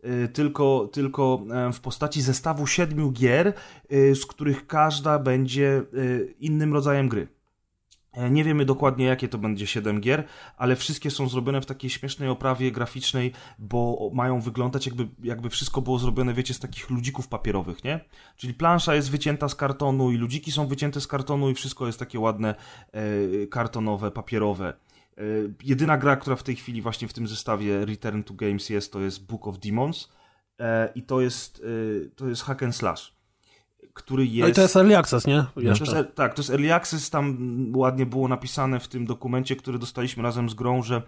y, 0.06 0.28
tylko, 0.28 0.90
tylko 0.92 1.44
e, 1.52 1.74
w 1.74 1.80
postaci 1.80 2.22
zestawu 2.22 2.68
siedmiu 2.68 3.12
gier, 3.12 3.54
z 3.90 4.26
których 4.26 4.68
każda 4.68 5.20
będzie 5.20 5.84
innym 6.40 6.74
rodzajem 6.74 7.10
gry. 7.10 7.28
E, 8.14 8.30
Nie 8.30 8.44
wiemy 8.44 8.66
dokładnie, 8.66 9.06
jakie 9.06 9.28
to 9.28 9.38
będzie 9.38 9.68
7 9.68 10.02
gier, 10.02 10.24
ale 10.58 10.76
wszystkie 10.76 11.12
są 11.12 11.30
zrobione 11.30 11.62
w 11.62 11.66
takiej 11.66 11.90
śmiesznej 11.90 12.30
oprawie 12.30 12.72
graficznej, 12.72 13.34
bo 13.60 14.12
mają 14.14 14.42
wyglądać 14.42 14.86
jakby, 14.86 15.08
jakby 15.24 15.50
wszystko 15.50 15.82
było 15.82 16.00
zrobione, 16.00 16.34
wiecie, 16.34 16.54
z 16.54 16.60
takich 16.60 16.90
ludzików 16.90 17.28
papierowych, 17.28 17.84
nie? 17.84 18.00
Czyli 18.38 18.54
plansza 18.54 18.96
jest 18.96 19.12
wycięta 19.12 19.50
z 19.50 19.56
kartonu 19.56 20.12
i 20.12 20.18
ludziki 20.18 20.52
są 20.52 20.68
wycięte 20.68 21.02
z 21.02 21.08
kartonu 21.08 21.50
i 21.50 21.54
wszystko 21.54 21.88
jest 21.88 22.00
takie 22.00 22.20
ładne, 22.20 22.56
e, 22.92 23.48
kartonowe, 23.48 24.12
papierowe. 24.12 24.74
E, 25.18 25.22
jedyna 25.64 25.98
gra, 25.98 26.16
która 26.16 26.36
w 26.36 26.44
tej 26.44 26.56
chwili 26.56 26.82
właśnie 26.82 27.08
w 27.08 27.14
tym 27.14 27.28
zestawie 27.28 27.86
Return 27.86 28.24
to 28.24 28.34
Games 28.34 28.70
jest, 28.70 28.94
to 28.94 29.00
jest 29.00 29.26
Book 29.26 29.48
of 29.48 29.60
Demons 29.60 30.10
i 30.96 31.04
to 31.04 31.22
jest, 31.22 31.64
to 32.16 32.28
jest 32.28 32.44
hack 32.44 32.64
and 32.64 32.76
slash, 32.76 33.13
który 33.94 34.26
jest... 34.26 34.40
No 34.40 34.48
i 34.48 34.54
to 34.54 34.62
jest 34.62 34.76
Early 34.76 34.98
Access, 34.98 35.28
nie? 35.28 35.46
To 35.56 35.62
Jeszcze. 35.62 35.96
jest, 35.96 36.16
tak, 36.16 36.34
to 36.34 36.42
jest 36.42 36.50
Early 36.50 36.74
Access, 36.74 37.10
tam 37.10 37.38
ładnie 37.76 38.06
było 38.06 38.28
napisane 38.28 38.80
w 38.80 38.88
tym 38.88 39.06
dokumencie, 39.06 39.56
który 39.56 39.80
dostaliśmy 39.80 40.24
razem 40.24 40.50
z 40.50 40.54
grą, 40.54 40.84
że 40.84 40.96
e, 40.96 41.02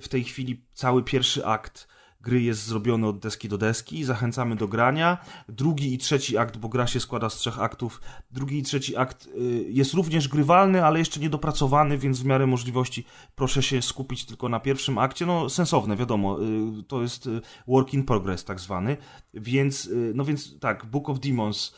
w 0.00 0.08
tej 0.08 0.24
chwili 0.24 0.62
cały 0.74 1.02
pierwszy 1.02 1.46
akt 1.46 1.88
gry 2.26 2.42
jest 2.42 2.66
zrobiony 2.66 3.06
od 3.06 3.18
deski 3.18 3.48
do 3.48 3.58
deski, 3.58 4.04
zachęcamy 4.04 4.56
do 4.56 4.68
grania. 4.68 5.18
Drugi 5.48 5.94
i 5.94 5.98
trzeci 5.98 6.38
akt, 6.38 6.56
bo 6.56 6.68
gra 6.68 6.86
się 6.86 7.00
składa 7.00 7.30
z 7.30 7.36
trzech 7.36 7.60
aktów, 7.60 8.00
drugi 8.30 8.58
i 8.58 8.62
trzeci 8.62 8.96
akt 8.96 9.26
y, 9.26 9.64
jest 9.68 9.94
również 9.94 10.28
grywalny, 10.28 10.84
ale 10.84 10.98
jeszcze 10.98 11.20
niedopracowany, 11.20 11.98
więc 11.98 12.20
w 12.20 12.24
miarę 12.24 12.46
możliwości 12.46 13.04
proszę 13.34 13.62
się 13.62 13.82
skupić 13.82 14.24
tylko 14.24 14.48
na 14.48 14.60
pierwszym 14.60 14.98
akcie. 14.98 15.26
No 15.26 15.50
sensowne, 15.50 15.96
wiadomo, 15.96 16.38
y, 16.42 16.82
to 16.82 17.02
jest 17.02 17.28
work 17.66 17.94
in 17.94 18.04
progress 18.04 18.44
tak 18.44 18.60
zwany, 18.60 18.96
więc, 19.34 19.90
no 20.14 20.24
więc 20.24 20.58
tak, 20.58 20.86
Book 20.86 21.08
of 21.08 21.20
Demons, 21.20 21.74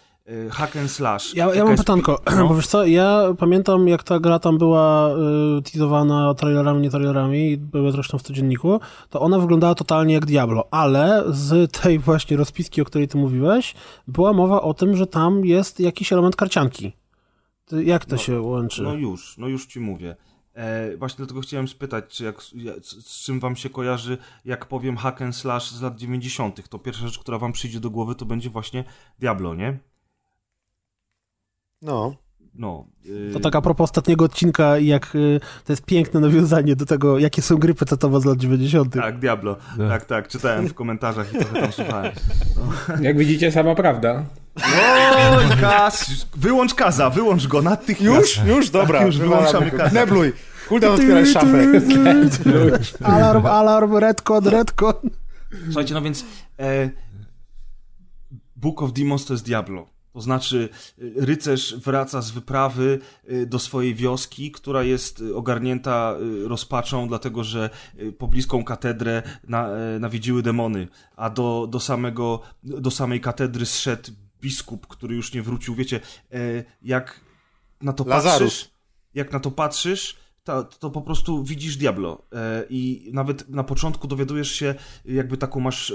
hack 0.51 0.77
and 0.77 0.91
slash. 0.91 1.35
Ja, 1.35 1.55
ja 1.55 1.65
mam 1.65 1.77
pytanko, 1.77 2.21
no. 2.37 2.49
bo 2.49 2.55
wiesz 2.55 2.67
co, 2.67 2.87
ja 2.87 3.23
pamiętam 3.39 3.89
jak 3.89 4.03
ta 4.03 4.21
gra 4.21 4.39
tam 4.39 4.59
była 4.59 5.11
y, 5.59 5.63
teasowana 5.63 6.35
trailerami, 6.35 6.81
nie 6.83 6.91
trailerami, 6.91 7.57
były 7.57 7.93
zresztą 7.93 8.19
w 8.19 8.23
codzienniku, 8.23 8.81
to 9.11 9.21
ona 9.21 9.39
wyglądała 9.39 9.75
totalnie 9.75 10.15
jak 10.15 10.27
Diablo, 10.27 10.69
ale 10.71 11.25
z 11.29 11.73
tej 11.73 11.99
właśnie 11.99 12.37
rozpiski, 12.37 12.83
o 12.83 12.85
której 12.85 13.09
ty 13.09 13.19
mówiłeś, 13.19 13.75
była 14.09 14.33
mowa 14.33 14.63
o 14.63 14.75
tym, 14.75 14.97
że 14.97 15.07
tam 15.07 15.45
jest 15.45 15.81
jakiś 15.81 16.13
element 16.13 16.37
karcianki. 16.37 16.93
Jak 17.85 18.05
to 18.05 18.17
No, 18.17 18.23
się 18.23 18.41
łączy? 18.41 18.83
No 18.83 18.95
już, 18.95 19.39
no 19.39 19.49
już 19.49 19.67
ci 19.67 19.81
mówię. 19.81 20.17
E, 20.55 20.97
właśnie 20.97 21.17
dlatego 21.17 21.41
chciałem 21.41 21.69
spytać, 21.69 22.05
czy 22.09 22.25
jak, 22.25 22.37
ja- 22.55 22.73
z, 22.83 23.07
z 23.07 23.25
czym 23.25 23.41
wam 23.41 23.57
się 23.57 23.71
kojarzy, 23.71 24.19
jak 24.45 24.67
powiem 24.67 24.97
hack 24.97 25.23
and 25.23 25.37
slash 25.37 25.71
z 25.71 25.83
lat 25.83 25.97
90. 25.97 26.69
To 26.69 26.79
pierwsza 26.79 27.07
rzecz, 27.07 27.19
która 27.19 27.39
wam 27.39 27.53
przyjdzie 27.53 27.81
do 27.81 27.91
głowy, 27.91 28.15
to 28.15 28.25
będzie 28.27 28.51
właśnie 28.51 28.85
Diablo, 29.19 29.55
nie? 29.55 29.79
No. 31.83 32.15
No. 32.55 32.87
y, 33.07 33.33
To 33.33 33.41
tak 33.41 33.57
a 33.57 33.61
propos 33.63 33.85
ostatniego 33.85 34.25
odcinka, 34.25 34.79
jak 34.79 35.15
y, 35.15 35.41
to 35.65 35.73
jest 35.73 35.85
piękne 35.85 36.21
nawiązanie 36.21 36.77
do 36.77 36.87
tego, 36.87 37.19
jakie 37.19 37.43
są 37.43 37.57
gry 37.57 37.75
pecetowe 37.75 38.21
z 38.21 38.25
lat 38.25 38.39
90. 38.39 38.95
Tak, 38.95 39.19
Diablo. 39.19 39.57
No. 39.79 39.89
Tak, 39.89 40.05
tak, 40.05 40.29
czytałem 40.29 40.69
w 40.69 40.75
komentarzach 40.75 41.35
i 41.35 41.39
trochę 41.39 41.61
tam 41.61 41.73
słuchałem. 41.73 42.13
Jak 43.01 43.19
widzicie, 43.19 43.53
sama 43.53 43.75
prawda. 43.75 44.25
Oj, 44.57 45.57
Kaz! 45.61 46.27
Wyłącz 46.37 46.75
Kaza, 46.75 47.11
wyłącz 47.11 47.47
go 47.47 47.63
natychmiast. 47.63 48.37
Już? 48.37 48.47
Już? 48.47 48.71
Dobra. 48.71 49.05
już 49.07 49.19
wyłączamy 49.19 49.71
kasę. 49.71 49.95
Nebluj. 49.95 50.33
Kuldan 50.69 50.93
otwieraj 50.93 51.27
szafę. 51.27 51.65
Alarm, 53.05 53.47
alarm, 53.47 53.97
redcon, 53.97 54.49
redcon. 54.49 54.95
Słuchajcie, 55.65 55.95
no 55.95 56.03
więc 56.03 56.25
e, 56.61 56.91
Book 58.57 58.83
of 58.83 58.93
Demons 58.93 59.25
to 59.27 59.35
jest 59.35 59.45
Diablo. 59.45 59.87
To 60.19 60.23
znaczy, 60.23 60.69
y, 60.99 61.13
rycerz 61.17 61.77
wraca 61.77 62.23
z 62.23 62.31
wyprawy 62.31 62.99
y, 63.31 63.47
do 63.47 63.59
swojej 63.59 63.95
wioski, 63.95 64.51
która 64.51 64.83
jest 64.83 65.21
y, 65.21 65.37
ogarnięta 65.37 66.15
rozpaczą, 66.45 67.09
dlatego 67.09 67.45
że 67.45 67.71
pobliską 68.19 68.65
katedrę 68.65 69.23
na, 69.49 69.69
nawiedziły 70.01 70.43
demony, 70.43 70.89
a 71.17 71.31
do, 71.31 71.69
do, 71.71 71.81
samego, 71.81 72.43
do 72.63 72.91
samej 72.91 73.21
katedry 73.21 73.67
zszedł 73.67 74.11
biskup, 74.41 74.87
który 74.87 75.17
już 75.17 75.35
nie 75.35 75.43
wrócił. 75.43 75.75
Wiecie, 75.75 76.01
e, 76.33 76.65
jak 76.83 77.21
na 77.81 77.93
to 77.93 78.05
Lazarus. 78.05 78.39
patrzysz, 78.39 78.71
jak 79.15 79.33
na 79.33 79.41
to 79.41 79.51
patrzysz, 79.51 80.17
to, 80.45 80.65
to 80.65 80.91
po 80.91 81.03
prostu 81.03 81.45
widzisz 81.45 81.77
Diablo. 81.77 82.23
E, 82.33 82.65
I 82.71 83.11
nawet 83.13 83.49
na 83.49 83.65
początku 83.65 84.09
dowiadujesz 84.09 84.53
się, 84.53 84.75
jakby 85.05 85.37
taką 85.37 85.61
masz 85.61 85.93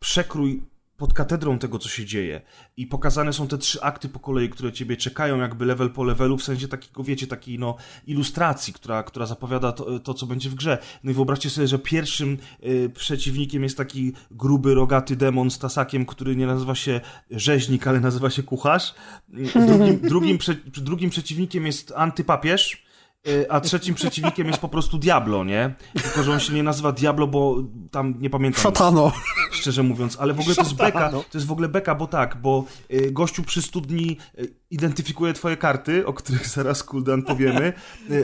przekrój 0.00 0.73
pod 0.96 1.14
katedrą 1.14 1.58
tego, 1.58 1.78
co 1.78 1.88
się 1.88 2.04
dzieje. 2.04 2.40
I 2.76 2.86
pokazane 2.86 3.32
są 3.32 3.48
te 3.48 3.58
trzy 3.58 3.82
akty 3.82 4.08
po 4.08 4.20
kolei, 4.20 4.48
które 4.48 4.72
ciebie 4.72 4.96
czekają, 4.96 5.38
jakby 5.38 5.64
level 5.64 5.90
po 5.90 6.04
levelu, 6.04 6.38
w 6.38 6.44
sensie 6.44 6.68
takiego, 6.68 7.04
wiecie, 7.04 7.26
takiej 7.26 7.58
no, 7.58 7.76
ilustracji, 8.06 8.72
która, 8.72 9.02
która 9.02 9.26
zapowiada 9.26 9.72
to, 9.72 9.98
to, 9.98 10.14
co 10.14 10.26
będzie 10.26 10.50
w 10.50 10.54
grze. 10.54 10.78
No 11.04 11.10
i 11.10 11.14
wyobraźcie 11.14 11.50
sobie, 11.50 11.66
że 11.68 11.78
pierwszym 11.78 12.38
y, 12.64 12.90
przeciwnikiem 12.94 13.62
jest 13.62 13.76
taki 13.76 14.12
gruby, 14.30 14.74
rogaty 14.74 15.16
demon 15.16 15.50
z 15.50 15.58
tasakiem, 15.58 16.06
który 16.06 16.36
nie 16.36 16.46
nazywa 16.46 16.74
się 16.74 17.00
rzeźnik, 17.30 17.86
ale 17.86 18.00
nazywa 18.00 18.30
się 18.30 18.42
kucharz. 18.42 18.94
Y, 19.34 19.66
Drugim, 19.66 20.00
drugim, 20.00 20.38
prze, 20.38 20.54
drugim 20.54 21.10
przeciwnikiem 21.10 21.66
jest 21.66 21.92
antypapież. 21.96 22.83
Y, 23.28 23.50
A 23.50 23.60
trzecim 23.60 23.94
przeciwnikiem 23.94 24.46
jest 24.46 24.58
po 24.58 24.68
prostu 24.68 24.98
Diablo, 24.98 25.44
nie? 25.44 25.74
Tylko, 26.02 26.22
że 26.22 26.32
on 26.32 26.40
się 26.40 26.52
nie 26.52 26.62
nazywa 26.62 26.92
Diablo, 26.92 27.26
bo 27.26 27.56
tam 27.90 28.14
nie 28.18 28.30
pamiętam. 28.30 28.62
Szatano. 28.62 29.12
Szczerze 29.50 29.82
mówiąc, 29.82 30.16
ale 30.20 30.34
w 30.34 30.40
ogóle 30.40 30.54
to 30.54 30.62
jest 30.62 30.74
beka, 30.74 31.10
to 31.10 31.24
jest 31.34 31.46
w 31.46 31.52
ogóle 31.52 31.68
beka, 31.68 31.94
bo 31.94 32.06
tak, 32.06 32.36
bo 32.36 32.64
y, 32.90 33.12
gościu 33.12 33.42
przy 33.42 33.62
studni 33.62 34.16
y, 34.38 34.54
identyfikuje 34.70 35.32
twoje 35.32 35.56
karty, 35.56 36.06
o 36.06 36.12
których 36.12 36.48
zaraz 36.48 36.82
Kuldan 36.82 37.22
powiemy. 37.22 37.72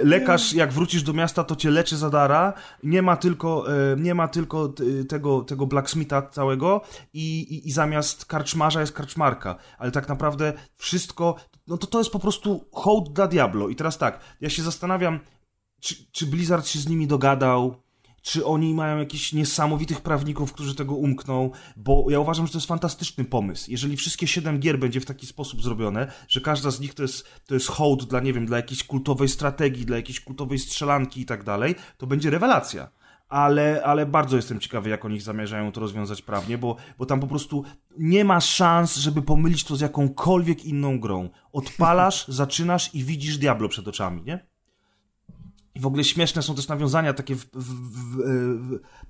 Lekarz, 0.04 0.52
jak 0.52 0.72
wrócisz 0.72 1.02
do 1.02 1.12
miasta, 1.12 1.44
to 1.44 1.56
cię 1.56 1.70
leczy 1.70 1.96
za 1.96 2.10
dara. 2.10 2.52
Nie 2.82 3.02
ma 3.02 3.16
tylko, 3.16 3.64
nie 3.96 4.14
ma 4.14 4.28
tylko 4.28 4.74
tego, 5.08 5.40
tego 5.40 5.66
blacksmitha 5.66 6.22
całego 6.22 6.80
i, 7.12 7.40
i, 7.40 7.68
i 7.68 7.72
zamiast 7.72 8.24
karczmarza 8.24 8.80
jest 8.80 8.92
karczmarka. 8.92 9.56
Ale 9.78 9.90
tak 9.90 10.08
naprawdę 10.08 10.52
wszystko, 10.74 11.34
no 11.66 11.78
to 11.78 11.86
to 11.86 11.98
jest 11.98 12.10
po 12.10 12.18
prostu 12.18 12.64
hołd 12.72 13.12
dla 13.12 13.26
Diablo. 13.26 13.68
I 13.68 13.76
teraz 13.76 13.98
tak, 13.98 14.20
ja 14.40 14.50
się 14.50 14.62
zastanawiam, 14.62 14.89
czy, 15.80 15.94
czy 16.12 16.26
Blizzard 16.26 16.66
się 16.66 16.78
z 16.78 16.88
nimi 16.88 17.06
dogadał, 17.06 17.82
czy 18.22 18.46
oni 18.46 18.74
mają 18.74 18.98
jakichś 18.98 19.32
niesamowitych 19.32 20.00
prawników, 20.00 20.52
którzy 20.52 20.74
tego 20.74 20.94
umkną, 20.94 21.50
bo 21.76 22.06
ja 22.08 22.20
uważam, 22.20 22.46
że 22.46 22.52
to 22.52 22.58
jest 22.58 22.68
fantastyczny 22.68 23.24
pomysł. 23.24 23.70
Jeżeli 23.70 23.96
wszystkie 23.96 24.26
siedem 24.26 24.58
gier 24.58 24.78
będzie 24.78 25.00
w 25.00 25.06
taki 25.06 25.26
sposób 25.26 25.62
zrobione, 25.62 26.12
że 26.28 26.40
każda 26.40 26.70
z 26.70 26.80
nich 26.80 26.94
to 26.94 27.02
jest, 27.02 27.28
to 27.46 27.54
jest 27.54 27.68
hołd 27.68 28.04
dla, 28.04 28.20
nie 28.20 28.32
wiem, 28.32 28.46
dla 28.46 28.56
jakiejś 28.56 28.84
kultowej 28.84 29.28
strategii, 29.28 29.86
dla 29.86 29.96
jakiejś 29.96 30.20
kultowej 30.20 30.58
strzelanki 30.58 31.20
i 31.20 31.26
tak 31.26 31.44
dalej, 31.44 31.74
to 31.96 32.06
będzie 32.06 32.30
rewelacja. 32.30 32.90
Ale, 33.28 33.82
ale 33.84 34.06
bardzo 34.06 34.36
jestem 34.36 34.60
ciekawy, 34.60 34.90
jak 34.90 35.04
oni 35.04 35.20
zamierzają 35.20 35.72
to 35.72 35.80
rozwiązać 35.80 36.22
prawnie, 36.22 36.58
bo, 36.58 36.76
bo 36.98 37.06
tam 37.06 37.20
po 37.20 37.26
prostu 37.26 37.64
nie 37.98 38.24
ma 38.24 38.40
szans, 38.40 38.96
żeby 38.96 39.22
pomylić 39.22 39.64
to 39.64 39.76
z 39.76 39.80
jakąkolwiek 39.80 40.64
inną 40.64 41.00
grą. 41.00 41.28
Odpalasz, 41.52 42.28
zaczynasz 42.42 42.94
i 42.94 43.04
widzisz 43.04 43.38
Diablo 43.38 43.68
przed 43.68 43.88
oczami, 43.88 44.22
nie? 44.22 44.49
W 45.80 45.86
ogóle 45.86 46.04
śmieszne 46.04 46.42
są 46.42 46.54
też 46.54 46.68
nawiązania 46.68 47.12
takie 47.12 47.36
w, 47.36 47.46
w, 47.52 47.54
w, 47.54 48.22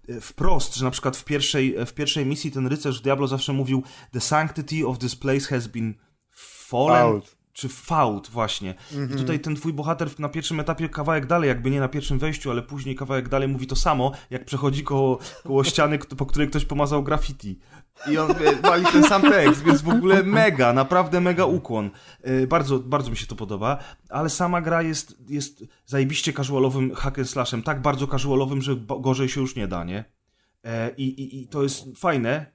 w, 0.09 0.21
wprost, 0.21 0.77
że 0.77 0.85
na 0.85 0.91
przykład 0.91 1.17
w 1.17 1.25
pierwszej, 1.25 1.87
w 1.87 1.93
pierwszej 1.93 2.27
misji 2.27 2.50
ten 2.50 2.67
rycerz 2.67 3.00
w 3.00 3.03
Diablo 3.03 3.27
zawsze 3.27 3.53
mówił 3.53 3.83
The 4.12 4.21
sanctity 4.21 4.87
of 4.87 4.99
this 4.99 5.17
place 5.17 5.47
has 5.47 5.67
been 5.67 5.95
fallen. 6.69 7.03
Fouled. 7.03 7.39
Czy 7.52 7.69
fault 7.69 8.28
właśnie. 8.30 8.75
I 9.14 9.16
tutaj 9.16 9.40
ten 9.40 9.57
twój 9.57 9.73
bohater 9.73 10.21
na 10.21 10.28
pierwszym 10.28 10.61
etapie 10.61 10.88
kawałek 10.88 11.26
dalej, 11.26 11.49
jakby 11.49 11.71
nie 11.71 11.80
na 11.80 11.88
pierwszym 11.88 12.19
wejściu, 12.19 12.50
ale 12.50 12.62
później 12.62 12.97
kawałek 12.97 13.28
dalej 13.28 13.49
mówi 13.49 13.66
to 13.66 13.76
samo, 13.76 14.12
jak 14.30 14.45
przechodzi 14.45 14.85
koło, 14.85 15.19
koło 15.45 15.64
ściany, 15.64 15.99
po 15.99 16.26
której 16.26 16.49
ktoś 16.49 16.64
pomazał 16.64 17.02
graffiti. 17.02 17.59
I 18.11 18.19
on 18.19 18.30
e, 18.30 18.57
wali 18.62 18.85
ten 18.92 19.04
sam 19.04 19.23
tekst, 19.23 19.64
więc 19.64 19.83
w 19.83 19.88
ogóle 19.88 20.23
mega, 20.23 20.73
naprawdę 20.73 21.21
mega 21.21 21.45
ukłon. 21.45 21.90
E, 22.23 22.47
Bardzo, 22.47 22.78
bardzo 22.78 23.11
mi 23.11 23.16
się 23.16 23.26
to 23.26 23.37
podoba, 23.37 23.78
ale 24.09 24.30
sama 24.30 24.61
gra 24.61 24.83
jest, 24.83 25.30
jest 25.30 25.64
zajebiście 25.87 26.33
casualowym 26.33 26.95
hack 26.95 27.19
and 27.19 27.30
slashem, 27.30 27.62
tak 27.62 27.83
bardzo 27.83 28.07
casualowym, 28.07 28.62
że 28.62 28.76
gorzej 29.00 29.28
się 29.28 29.40
już 29.40 29.57
nie 29.57 29.69
da, 29.69 29.85
nie? 29.85 30.04
E, 30.64 30.90
I, 30.97 31.04
i, 31.04 31.42
i 31.42 31.49
to 31.49 31.62
jest 31.62 31.85
fajne, 31.97 32.47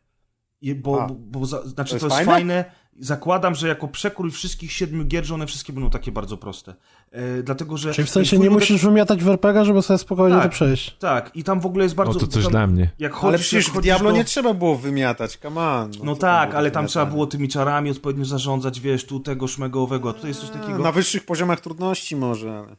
bo, 0.76 1.04
A. 1.04 1.08
bo, 1.08 1.16
bo 1.16 1.46
znaczy 1.46 1.74
to 1.76 1.82
jest 1.82 2.04
jest, 2.04 2.16
fajne? 2.16 2.32
fajne? 2.32 2.66
Zakładam, 3.00 3.56
że 3.56 3.68
jako 3.68 3.88
przekrój 3.88 4.32
wszystkich 4.32 4.72
siedmiu 4.72 5.06
gier, 5.06 5.26
że 5.26 5.34
one 5.34 5.48
wszystkie 5.48 5.74
będą 5.74 5.90
takie 5.90 6.12
bardzo 6.12 6.38
proste. 6.38 6.76
E, 7.12 7.44
dlatego, 7.44 7.78
że... 7.78 7.94
Czyli 7.94 8.08
w 8.08 8.10
sensie 8.12 8.38
nie 8.38 8.50
model- 8.50 8.54
musisz 8.54 8.86
wymiatać 8.86 9.24
w 9.24 9.28
RPG, 9.30 9.66
żeby 9.66 9.82
sobie 9.82 9.98
spokojnie 9.98 10.38
Tak. 10.38 10.44
to 10.44 10.50
przejść. 10.50 10.98
Tak, 11.00 11.32
i 11.36 11.44
tam 11.44 11.60
w 11.60 11.66
ogóle 11.66 11.84
jest 11.84 11.96
bardzo... 11.96 12.18
O, 12.18 12.20
to 12.20 12.28
coś 12.28 12.44
tam, 12.44 12.52
dla 12.52 12.68
mnie. 12.68 12.90
Jak 13.00 13.12
Ale 13.12 13.22
chodzisz, 13.22 13.48
przecież 13.48 13.68
jak 13.68 13.78
w 13.78 13.82
Diablo 13.82 14.12
do... 14.12 14.18
nie 14.18 14.24
trzeba 14.24 14.54
było 14.54 14.76
wymiatać, 14.76 15.38
come 15.38 15.62
on. 15.62 15.92
No 16.04 16.16
co 16.16 16.22
tak, 16.22 16.42
ale 16.42 16.52
tam 16.52 16.62
wymiatane? 16.62 16.88
trzeba 16.88 17.06
było 17.06 17.28
tymi 17.28 17.48
czarami 17.48 17.92
odpowiednio 17.92 18.26
zarządzać, 18.26 18.80
wiesz, 18.80 19.06
tu 19.06 19.20
tego, 19.20 19.48
szmego, 19.48 19.84
owego, 19.84 20.10
a 20.10 20.14
tutaj 20.14 20.30
jest 20.30 20.40
coś 20.42 20.50
takiego... 20.50 20.80
Na 20.80 20.92
wyższych 20.92 21.26
poziomach 21.26 21.60
trudności 21.60 22.16
może, 22.16 22.58
ale... 22.58 22.76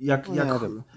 jak, 0.00 0.28
No 0.28 0.34
jak, 0.34 0.48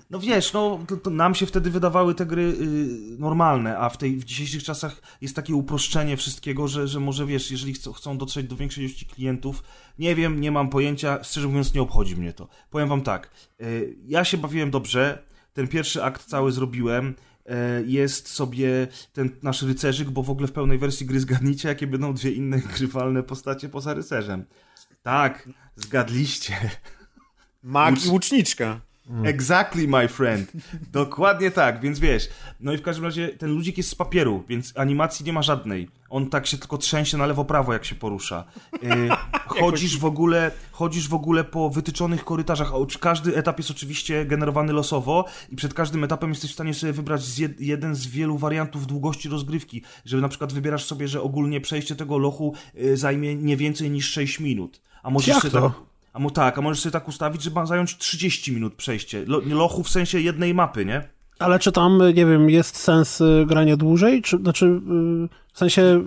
no 0.10 0.20
wiesz, 0.20 0.53
no 0.53 0.79
to, 0.88 0.98
to 0.98 1.10
nam 1.10 1.36
się 1.36 1.46
wtedy 1.46 1.72
wydawały 1.72 2.15
te 2.15 2.25
gry 2.25 2.41
y, 2.41 3.17
normalne, 3.20 3.77
a 3.77 3.89
w, 3.89 3.98
tej, 3.98 4.17
w 4.17 4.24
dzisiejszych 4.24 4.63
czasach 4.63 5.01
jest 5.22 5.36
takie 5.36 5.55
uproszczenie 5.55 6.17
wszystkiego, 6.17 6.67
że, 6.67 6.88
że 6.88 7.00
może 7.00 7.25
wiesz, 7.25 7.51
jeżeli 7.51 7.74
chcą, 7.74 7.93
chcą 7.93 8.17
dotrzeć 8.17 8.48
do 8.48 8.55
większej 8.55 8.84
ilości 8.84 9.05
klientów, 9.05 9.63
nie 10.00 10.15
wiem, 10.15 10.41
nie 10.41 10.51
mam 10.51 10.70
pojęcia, 10.70 11.24
szczerze 11.24 11.48
mówiąc 11.48 11.74
nie 11.74 11.81
obchodzi 11.81 12.15
mnie 12.15 12.34
to. 12.34 12.48
Powiem 12.70 12.89
wam 12.89 13.01
tak, 13.01 13.31
y, 13.62 13.98
ja 14.05 14.24
się 14.24 14.38
bawiłem 14.38 14.72
dobrze, 14.72 15.24
ten 15.53 15.67
pierwszy 15.67 16.03
akt 16.03 16.25
cały 16.25 16.51
zrobiłem, 16.51 17.08
y, 17.10 17.51
jest 17.88 18.27
sobie 18.27 18.88
ten 19.13 19.29
nasz 19.43 19.62
rycerzyk, 19.62 20.10
bo 20.10 20.24
w 20.24 20.29
ogóle 20.29 20.48
w 20.48 20.51
pełnej 20.51 20.77
wersji 20.77 21.05
gry 21.05 21.20
zgadnijcie, 21.20 21.70
jakie 21.70 21.88
będą 21.88 22.13
dwie 22.13 22.31
inne 22.31 22.60
grywalne 22.77 23.24
postacie 23.24 23.70
poza 23.70 23.93
rycerzem. 23.93 24.46
Tak, 25.03 25.50
zgadliście. 25.75 26.70
Mag 27.63 28.05
i 28.05 28.10
łuczniczka. 28.10 28.81
Exactly, 29.24 29.88
my 29.88 30.08
friend. 30.08 30.51
Dokładnie 30.91 31.51
tak, 31.51 31.81
więc 31.81 32.00
wiesz. 32.00 32.29
No 32.60 32.74
i 32.74 32.77
w 32.77 32.81
każdym 32.81 33.05
razie 33.05 33.27
ten 33.29 33.50
ludzik 33.50 33.77
jest 33.77 33.89
z 33.89 33.96
papieru, 33.96 34.43
więc 34.50 34.74
animacji 34.77 35.25
nie 35.25 35.34
ma 35.34 35.41
żadnej. 35.41 35.89
On 36.10 36.29
tak 36.29 36.48
się 36.48 36.58
tylko 36.58 36.77
trzęsie 36.77 37.17
na 37.17 37.25
lewo-prawo, 37.25 37.74
jak 37.74 37.86
się 37.86 37.96
porusza. 37.96 38.43
Yy, 38.81 39.10
chodzisz 39.48 40.00
w 40.00 40.05
ogóle, 40.05 40.51
chodzisz 40.72 41.08
w 41.10 41.13
ogóle 41.13 41.43
po 41.43 41.70
wytyczonych 41.70 42.24
korytarzach. 42.24 42.72
Każdy 43.00 43.36
etap 43.36 43.58
jest 43.58 43.72
oczywiście 43.72 44.25
generowany 44.25 44.74
losowo 44.74 45.25
i 45.50 45.55
przed 45.55 45.74
każdym 45.74 46.03
etapem 46.03 46.29
jesteś 46.29 46.51
w 46.51 46.53
stanie 46.53 46.74
sobie 46.74 46.93
wybrać 46.93 47.22
z 47.24 47.38
jed, 47.38 47.62
jeden 47.62 47.96
z 47.96 48.08
wielu 48.08 48.38
wariantów 48.38 48.88
długości 48.88 49.29
rozgrywki. 49.29 49.84
Żeby 50.05 50.22
na 50.22 50.29
przykład 50.29 50.53
wybierasz 50.53 50.86
sobie, 50.86 51.08
że 51.08 51.22
ogólnie 51.22 51.62
przejście 51.62 51.96
tego 51.96 52.17
lochu 52.17 52.53
yy, 52.74 52.98
zajmie 52.98 53.36
nie 53.36 53.58
więcej 53.58 53.91
niż 53.91 54.12
6 54.12 54.39
minut. 54.39 54.81
A 55.03 55.10
możesz 55.10 55.27
Jak 55.27 55.38
sobie 55.38 55.51
to? 55.51 55.90
A 56.13 56.19
mo, 56.19 56.29
tak, 56.29 56.57
a 56.57 56.61
możesz 56.61 56.83
sobie 56.83 56.93
tak 56.93 57.07
ustawić, 57.07 57.43
że 57.43 57.51
ma 57.51 57.65
zająć 57.65 57.97
30 57.97 58.51
minut 58.51 58.73
przejście. 58.73 59.25
Lo, 59.27 59.41
lochu 59.45 59.83
w 59.83 59.89
sensie 59.89 60.19
jednej 60.19 60.53
mapy, 60.53 60.85
nie? 60.85 61.09
Ale 61.39 61.59
czy 61.59 61.71
tam, 61.71 61.97
nie 61.97 62.25
wiem, 62.25 62.49
jest 62.49 62.77
sens 62.77 63.21
y, 63.21 63.45
grania 63.47 63.77
dłużej? 63.77 64.21
Czy, 64.21 64.37
znaczy, 64.37 64.65
y, 64.65 64.79
w 65.53 65.57
sensie, 65.59 66.03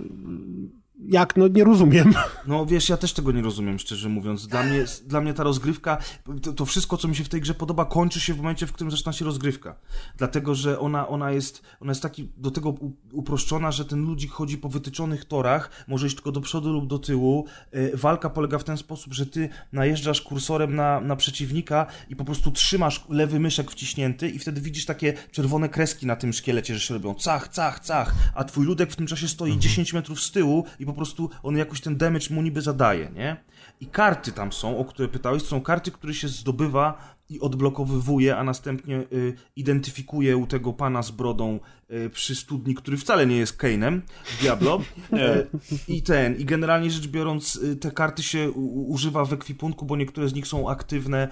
jak? 1.08 1.36
No 1.36 1.48
nie 1.48 1.64
rozumiem. 1.64 2.14
No 2.46 2.66
wiesz, 2.66 2.88
ja 2.88 2.96
też 2.96 3.12
tego 3.12 3.32
nie 3.32 3.42
rozumiem, 3.42 3.78
szczerze 3.78 4.08
mówiąc. 4.08 4.46
Dla 4.46 4.62
mnie, 4.62 4.84
dla 5.06 5.20
mnie 5.20 5.34
ta 5.34 5.42
rozgrywka, 5.42 5.98
to, 6.42 6.52
to 6.52 6.64
wszystko, 6.64 6.96
co 6.96 7.08
mi 7.08 7.16
się 7.16 7.24
w 7.24 7.28
tej 7.28 7.40
grze 7.40 7.54
podoba, 7.54 7.84
kończy 7.84 8.20
się 8.20 8.34
w 8.34 8.36
momencie, 8.36 8.66
w 8.66 8.72
którym 8.72 8.90
zaczyna 8.90 9.12
się 9.12 9.24
rozgrywka. 9.24 9.76
Dlatego, 10.18 10.54
że 10.54 10.78
ona, 10.78 11.08
ona, 11.08 11.30
jest, 11.30 11.62
ona 11.80 11.90
jest 11.90 12.02
taki 12.02 12.28
do 12.36 12.50
tego 12.50 12.74
uproszczona, 13.12 13.72
że 13.72 13.84
ten 13.84 14.04
ludzik 14.04 14.30
chodzi 14.30 14.58
po 14.58 14.68
wytyczonych 14.68 15.24
torach, 15.24 15.70
może 15.88 16.06
iść 16.06 16.16
tylko 16.16 16.32
do 16.32 16.40
przodu 16.40 16.72
lub 16.72 16.86
do 16.86 16.98
tyłu. 16.98 17.46
E, 17.72 17.96
Walka 17.96 18.30
polega 18.30 18.58
w 18.58 18.64
ten 18.64 18.76
sposób, 18.76 19.14
że 19.14 19.26
ty 19.26 19.48
najeżdżasz 19.72 20.20
kursorem 20.20 20.74
na, 20.74 21.00
na 21.00 21.16
przeciwnika 21.16 21.86
i 22.08 22.16
po 22.16 22.24
prostu 22.24 22.50
trzymasz 22.50 23.04
lewy 23.08 23.40
myszek 23.40 23.70
wciśnięty 23.70 24.28
i 24.28 24.38
wtedy 24.38 24.60
widzisz 24.60 24.86
takie 24.86 25.12
czerwone 25.32 25.68
kreski 25.68 26.06
na 26.06 26.16
tym 26.16 26.32
szkielecie, 26.32 26.74
że 26.74 26.80
się 26.80 26.94
robią 26.94 27.14
cach, 27.14 27.48
cach, 27.48 27.80
cach, 27.80 28.14
a 28.34 28.44
twój 28.44 28.66
ludek 28.66 28.92
w 28.92 28.96
tym 28.96 29.06
czasie 29.06 29.28
stoi 29.28 29.58
10 29.58 29.92
metrów 29.92 30.20
z 30.20 30.30
tyłu 30.32 30.64
i 30.78 30.86
po 30.86 30.93
prostu 30.94 31.30
on 31.42 31.56
jakoś 31.56 31.80
ten 31.80 31.96
damage 31.96 32.26
mu 32.30 32.42
niby 32.42 32.62
zadaje, 32.62 33.10
nie? 33.14 33.36
I 33.80 33.86
karty 33.86 34.32
tam 34.32 34.52
są, 34.52 34.78
o 34.78 34.84
które 34.84 35.08
pytałeś, 35.08 35.42
są 35.42 35.60
karty, 35.60 35.90
które 35.90 36.14
się 36.14 36.28
zdobywa 36.28 37.14
i 37.28 37.40
odblokowywuje, 37.40 38.36
a 38.36 38.44
następnie 38.44 38.96
y, 39.12 39.34
identyfikuje 39.56 40.36
u 40.36 40.46
tego 40.46 40.72
pana 40.72 41.02
z 41.02 41.10
brodą 41.10 41.60
przy 42.12 42.34
studni, 42.34 42.74
który 42.74 42.96
wcale 42.96 43.26
nie 43.26 43.36
jest 43.36 43.58
Kane'em 43.58 44.00
Diablo. 44.40 44.80
E, 45.12 45.46
I 45.88 46.02
ten, 46.02 46.36
i 46.36 46.44
generalnie 46.44 46.90
rzecz 46.90 47.06
biorąc, 47.06 47.56
y, 47.56 47.76
te 47.76 47.90
karty 47.90 48.22
się 48.22 48.50
używa 48.50 49.24
w 49.24 49.32
ekwipunku, 49.32 49.86
bo 49.86 49.96
niektóre 49.96 50.28
z 50.28 50.34
nich 50.34 50.46
są 50.46 50.70
aktywne, 50.70 51.28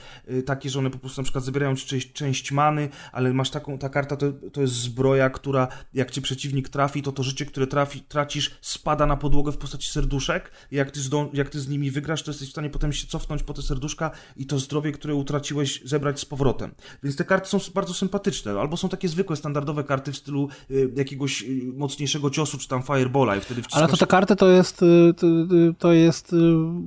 takie, 0.46 0.70
że 0.70 0.78
one 0.78 0.90
po 0.90 0.98
prostu 0.98 1.20
na 1.20 1.24
przykład 1.24 1.44
zabierają 1.44 1.76
ci 1.76 1.86
część, 1.86 2.12
część 2.12 2.52
many, 2.52 2.88
ale 3.12 3.32
masz 3.32 3.50
taką, 3.50 3.78
ta 3.78 3.88
karta 3.88 4.16
to, 4.16 4.32
to 4.52 4.60
jest 4.60 4.74
zbroja, 4.74 5.30
która 5.30 5.68
jak 5.94 6.10
cię 6.10 6.20
przeciwnik 6.20 6.68
trafi, 6.68 7.02
to 7.02 7.12
to 7.12 7.22
życie, 7.22 7.46
które 7.46 7.66
trafi, 7.66 8.00
tracisz, 8.00 8.50
spada 8.60 9.06
na 9.06 9.16
podłogę 9.16 9.52
w 9.52 9.58
postaci 9.58 9.92
serduszek. 9.92 10.50
I 10.70 10.76
jak 10.76 10.90
ty, 10.90 11.00
zdą, 11.00 11.30
jak 11.32 11.50
ty 11.50 11.60
z 11.60 11.68
nimi 11.68 11.90
wygrasz, 11.90 12.22
to 12.22 12.30
jesteś 12.30 12.48
w 12.48 12.50
stanie 12.50 12.70
potem 12.70 12.92
się 12.92 13.06
cofnąć 13.06 13.42
po 13.42 13.54
te 13.54 13.62
serduszka 13.62 14.10
i 14.36 14.46
to 14.46 14.58
zdrowie, 14.58 14.92
które 14.92 15.14
utraciłeś, 15.14 15.82
zebrać 15.84 16.20
z 16.20 16.24
powrotem. 16.24 16.74
Więc 17.02 17.16
te 17.16 17.24
karty 17.24 17.48
są 17.48 17.58
bardzo 17.74 17.94
sympatyczne. 17.94 18.60
Albo 18.60 18.76
są 18.76 18.88
takie 18.88 19.08
zwykłe, 19.08 19.36
standardowe 19.36 19.84
karty 19.84 20.12
w 20.12 20.16
stylu 20.16 20.48
jakiegoś 20.96 21.42
y, 21.42 21.72
mocniejszego 21.76 22.30
ciosu, 22.30 22.58
czy 22.58 22.68
tam 22.68 22.82
firebola 22.82 23.36
i 23.36 23.40
wtedy 23.40 23.62
wciskasz... 23.62 23.82
Ale 23.82 23.90
to 23.90 23.96
te 23.96 24.06
karty 24.06 24.36
to 24.36 24.48
jest, 24.48 24.82
y, 24.82 25.14
to, 25.16 25.26
y, 25.26 25.74
to 25.78 25.92
jest 25.92 26.32
y, 26.32 26.36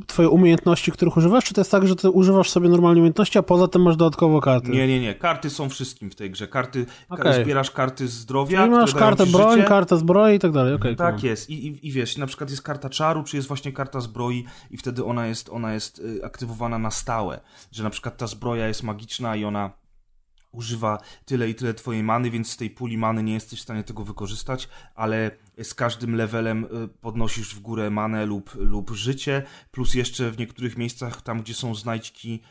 twoje 0.08 0.30
umiejętności, 0.30 0.92
których 0.92 1.18
używasz, 1.18 1.44
czy 1.46 1.54
to 1.54 1.62
jest 1.62 1.72
tak, 1.72 1.88
że 1.88 1.96
ty 1.96 2.10
używasz 2.10 2.50
sobie 2.50 2.70
normalnie 2.70 3.02
umiejętności, 3.02 3.40
a 3.40 3.44
poza 3.44 3.68
tym 3.68 3.82
masz 3.82 3.96
dodatkowo 3.96 4.42
karty? 4.42 4.70
Nie, 4.70 4.88
nie, 4.88 5.00
nie. 5.00 5.16
Karty 5.16 5.50
są 5.50 5.70
wszystkim 5.70 6.12
w 6.12 6.16
tej 6.16 6.32
grze. 6.32 6.48
Karty, 6.48 6.86
ka- 6.86 7.16
Okej. 7.16 7.44
zbierasz 7.44 7.72
karty 7.72 8.08
zdrowia, 8.08 8.60
Czyli 8.60 8.72
masz 8.72 8.94
kartę 8.94 9.26
broń, 9.26 9.56
życie. 9.58 9.68
kartę 9.68 9.98
zbroi 9.98 10.36
i 10.36 10.40
tak 10.40 10.52
dalej, 10.52 10.74
okej. 10.74 10.96
Tak 10.96 11.16
cool. 11.16 11.26
jest. 11.30 11.50
I, 11.50 11.68
i, 11.68 11.88
I 11.88 11.92
wiesz, 11.92 12.18
na 12.18 12.28
przykład 12.28 12.50
jest 12.50 12.62
karta 12.62 12.90
czaru, 12.90 13.24
czy 13.24 13.36
jest 13.36 13.48
właśnie 13.48 13.72
karta 13.72 14.00
zbroi 14.02 14.46
i 14.72 14.78
wtedy 14.78 15.06
ona 15.06 15.28
jest, 15.28 15.50
ona 15.50 15.74
jest 15.74 16.00
y, 16.00 16.26
aktywowana 16.26 16.80
na 16.80 16.92
stałe. 16.92 17.40
Że 17.72 17.84
na 17.84 17.90
przykład 17.90 18.18
ta 18.18 18.28
zbroja 18.28 18.68
jest 18.68 18.84
magiczna 18.84 19.36
i 19.36 19.46
ona 19.46 19.72
używa 20.58 21.00
tyle 21.26 21.50
i 21.50 21.56
tyle 21.56 21.74
twojej 21.74 22.04
many, 22.04 22.32
więc 22.32 22.52
z 22.52 22.58
tej 22.58 22.70
puli 22.70 22.98
many 22.98 23.24
nie 23.24 23.34
jesteś 23.34 23.60
w 23.60 23.64
stanie 23.64 23.84
tego 23.84 24.04
wykorzystać, 24.04 24.70
ale 24.96 25.32
z 25.64 25.74
każdym 25.74 26.16
levelem 26.16 26.64
y, 26.64 26.88
podnosisz 26.88 27.56
w 27.56 27.60
górę 27.60 27.90
manę 27.90 28.26
lub, 28.26 28.56
lub 28.56 28.92
życie, 28.92 29.44
plus 29.72 29.94
jeszcze 29.94 30.32
w 30.32 30.38
niektórych 30.38 30.78
miejscach, 30.78 31.22
tam 31.22 31.42
gdzie 31.42 31.54
są 31.54 31.76
znajdźki, 31.76 32.42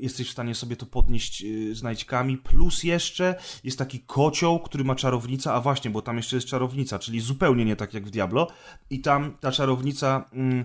jesteś 0.00 0.28
w 0.28 0.32
stanie 0.32 0.54
sobie 0.54 0.76
to 0.76 0.86
podnieść 0.86 1.44
y, 1.44 1.74
znajdźkami, 1.74 2.36
plus 2.36 2.84
jeszcze 2.84 3.34
jest 3.64 3.78
taki 3.78 4.00
kocioł, 4.00 4.60
który 4.60 4.84
ma 4.84 4.94
czarownica, 4.94 5.54
a 5.54 5.60
właśnie, 5.60 5.90
bo 5.90 6.02
tam 6.02 6.16
jeszcze 6.16 6.36
jest 6.36 6.48
czarownica, 6.48 6.98
czyli 6.98 7.20
zupełnie 7.20 7.64
nie 7.64 7.76
tak 7.76 7.94
jak 7.94 8.06
w 8.06 8.10
Diablo. 8.10 8.50
I 8.90 9.00
tam 9.00 9.36
ta 9.40 9.52
czarownica, 9.52 10.30
mm, 10.32 10.64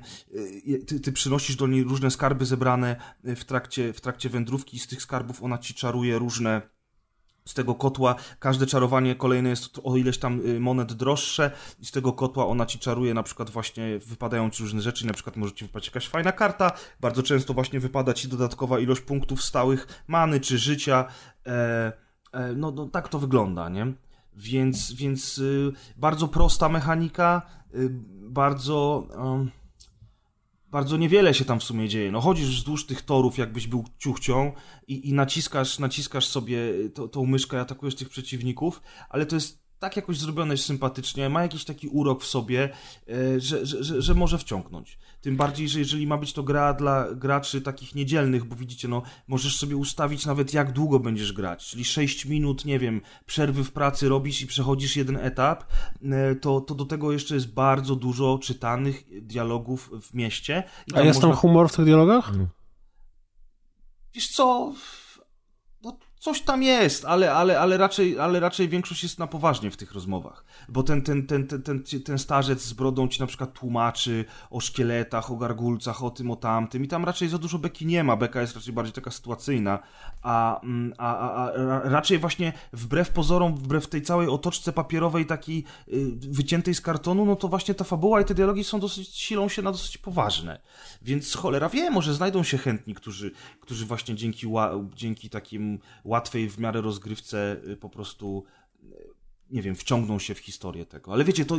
y, 0.67 0.85
ty, 0.85 0.99
ty 0.99 1.11
przynosisz 1.11 1.55
do 1.55 1.67
niej 1.67 1.83
różne 1.83 2.11
skarby 2.11 2.45
zebrane 2.45 2.95
w 3.23 3.43
trakcie, 3.43 3.93
w 3.93 4.01
trakcie 4.01 4.29
wędrówki 4.29 4.77
i 4.77 4.79
z 4.79 4.87
tych 4.87 5.01
skarbów 5.01 5.43
ona 5.43 5.57
ci 5.57 5.73
czaruje 5.73 6.19
różne 6.19 6.61
z 7.49 7.53
tego 7.53 7.75
kotła. 7.75 8.15
Każde 8.39 8.65
czarowanie 8.65 9.15
kolejne 9.15 9.49
jest 9.49 9.79
o 9.83 9.97
ileś 9.97 10.17
tam 10.17 10.41
y, 10.45 10.59
monet 10.59 10.93
droższe 10.93 11.51
i 11.79 11.85
z 11.85 11.91
tego 11.91 12.13
kotła 12.13 12.47
ona 12.47 12.65
ci 12.65 12.79
czaruje 12.79 13.13
na 13.13 13.23
przykład 13.23 13.49
właśnie 13.49 13.99
wypadają 13.99 14.49
ci 14.49 14.63
różne 14.63 14.81
rzeczy, 14.81 15.07
na 15.07 15.13
przykład 15.13 15.35
może 15.35 15.53
ci 15.53 15.65
wypaść 15.65 15.87
jakaś 15.87 16.07
fajna 16.07 16.31
karta, 16.31 16.71
bardzo 16.99 17.23
często 17.23 17.53
właśnie 17.53 17.79
wypada 17.79 18.13
ci 18.13 18.27
dodatkowa 18.27 18.79
ilość 18.79 19.01
punktów 19.01 19.43
stałych 19.43 20.03
many 20.07 20.39
czy 20.39 20.57
życia, 20.57 21.05
e, 21.47 21.91
e, 22.31 22.53
no, 22.53 22.71
no 22.71 22.85
tak 22.85 23.09
to 23.09 23.19
wygląda, 23.19 23.69
nie? 23.69 23.93
Więc, 24.35 24.93
więc 24.93 25.37
y, 25.37 25.71
bardzo 25.97 26.27
prosta 26.27 26.69
mechanika, 26.69 27.41
y, 27.75 27.89
bardzo... 28.29 29.07
em, 29.15 29.58
bardzo 30.71 30.97
niewiele 30.97 31.33
się 31.33 31.45
tam 31.45 31.59
w 31.59 31.63
sumie 31.63 31.89
dzieje. 31.89 32.11
No 32.11 32.21
chodzisz 32.21 32.49
wzdłuż 32.57 32.85
tych 32.85 33.01
torów, 33.01 33.37
jakbyś 33.37 33.67
był 33.67 33.85
ciuchcią 33.97 34.51
i, 34.87 35.09
i 35.09 35.13
naciskasz, 35.13 35.79
naciskasz 35.79 36.27
sobie 36.27 36.59
to, 36.93 37.07
tą 37.07 37.25
myszkę 37.25 37.61
atakujesz 37.61 37.95
tych 37.95 38.09
przeciwników, 38.09 38.81
ale 39.09 39.25
to 39.25 39.35
jest 39.35 39.68
tak 39.79 39.95
jakoś 39.95 40.17
zrobione 40.17 40.57
sympatycznie, 40.57 41.29
ma 41.29 41.41
jakiś 41.41 41.65
taki 41.65 41.87
urok 41.87 42.23
w 42.23 42.27
sobie, 42.27 42.69
e, 43.09 43.39
że, 43.39 43.65
że, 43.65 43.83
że, 43.83 44.01
że 44.01 44.13
może 44.13 44.37
wciągnąć. 44.37 44.97
Tym 45.21 45.37
bardziej, 45.37 45.69
że 45.69 45.79
jeżeli 45.79 46.07
ma 46.07 46.17
być 46.17 46.33
to 46.33 46.43
gra 46.43 46.73
dla 46.73 47.07
graczy 47.15 47.61
takich 47.61 47.95
niedzielnych, 47.95 48.45
bo 48.45 48.55
widzicie, 48.55 48.87
no 48.87 49.01
możesz 49.27 49.57
sobie 49.57 49.77
ustawić 49.77 50.25
nawet 50.25 50.53
jak 50.53 50.71
długo 50.71 50.99
będziesz 50.99 51.33
grać, 51.33 51.65
czyli 51.65 51.85
6 51.85 52.25
minut, 52.25 52.65
nie 52.65 52.79
wiem, 52.79 53.01
przerwy 53.25 53.63
w 53.63 53.71
pracy 53.71 54.09
robisz 54.09 54.41
i 54.41 54.47
przechodzisz 54.47 54.95
jeden 54.95 55.17
etap, 55.17 55.63
e, 56.03 56.35
to, 56.35 56.61
to 56.61 56.75
do 56.75 56.85
tego 56.85 57.11
jeszcze 57.11 57.35
jest 57.35 57.53
bardzo 57.53 57.95
dużo 57.95 58.39
czytanych 58.41 59.03
dialogów 59.21 59.91
w 60.01 60.13
mieście. 60.13 60.63
A 60.93 61.01
jest 61.01 61.21
tam 61.21 61.29
można- 61.29 61.41
humor 61.41 61.69
w 61.69 61.75
tych 61.75 61.85
dialogach? 61.85 62.31
Wiesz 64.13 64.27
co? 64.27 64.73
Coś 66.19 66.41
tam 66.41 66.63
jest, 66.63 67.05
ale, 67.05 67.33
ale, 67.33 67.59
ale, 67.59 67.77
raczej, 67.77 68.19
ale 68.19 68.39
raczej 68.39 68.69
większość 68.69 69.03
jest 69.03 69.19
na 69.19 69.27
poważnie 69.27 69.71
w 69.71 69.77
tych 69.77 69.91
rozmowach. 69.91 70.45
Bo 70.69 70.83
ten, 70.83 71.01
ten, 71.01 71.27
ten, 71.27 71.47
ten, 71.47 71.61
ten, 71.61 71.83
ten 72.05 72.19
starzec 72.19 72.61
z 72.61 72.73
brodą 72.73 73.07
ci 73.07 73.19
na 73.19 73.27
przykład 73.27 73.53
tłumaczy 73.53 74.25
o 74.49 74.59
szkieletach, 74.59 75.31
o 75.31 75.35
gargulcach, 75.35 76.03
o 76.03 76.09
tym, 76.09 76.31
o 76.31 76.35
tamtym. 76.35 76.83
I 76.83 76.87
tam 76.87 77.05
raczej 77.05 77.29
za 77.29 77.37
dużo 77.37 77.59
beki 77.59 77.85
nie 77.85 78.03
ma. 78.03 78.15
Beka 78.15 78.41
jest 78.41 78.55
raczej 78.55 78.73
bardziej 78.73 78.93
taka 78.93 79.11
sytuacyjna. 79.11 79.79
A, 80.21 80.61
mm, 80.61 80.93
a, 80.97 81.17
a, 81.17 81.43
a 81.43 81.51
ra- 81.51 81.81
raczej 81.83 82.19
właśnie 82.19 82.53
wbrew 82.73 83.09
pozorom, 83.09 83.55
wbrew 83.55 83.87
tej 83.87 84.01
całej 84.01 84.27
otoczce 84.27 84.73
papierowej, 84.73 85.25
takiej 85.25 85.63
y, 85.87 86.11
wyciętej 86.15 86.75
z 86.75 86.81
kartonu, 86.81 87.25
no 87.25 87.35
to 87.35 87.47
właśnie 87.47 87.73
ta 87.73 87.83
fabuła 87.83 88.21
i 88.21 88.25
te 88.25 88.33
dialogi 88.33 88.63
są 88.63 88.79
dosyć, 88.79 89.15
silą 89.17 89.49
się 89.49 89.61
na 89.61 89.71
dosyć 89.71 89.97
poważne. 89.97 90.59
Więc 91.01 91.35
cholera 91.35 91.69
wie, 91.69 91.89
może 91.89 92.13
znajdą 92.13 92.43
się 92.43 92.57
chętni, 92.57 92.95
którzy, 92.95 93.31
którzy 93.59 93.85
właśnie 93.85 94.15
dzięki, 94.15 94.47
dzięki 94.95 95.29
takim 95.29 95.79
łatwej 96.09 96.49
w 96.49 96.59
miarę 96.59 96.81
rozgrywce 96.81 97.57
y, 97.67 97.77
po 97.77 97.89
prostu, 97.89 98.43
y, 98.83 99.09
nie 99.51 99.61
wiem, 99.61 99.75
wciągną 99.75 100.19
się 100.19 100.35
w 100.35 100.39
historię 100.39 100.85
tego. 100.85 101.13
Ale 101.13 101.23
wiecie, 101.23 101.45
to 101.45 101.57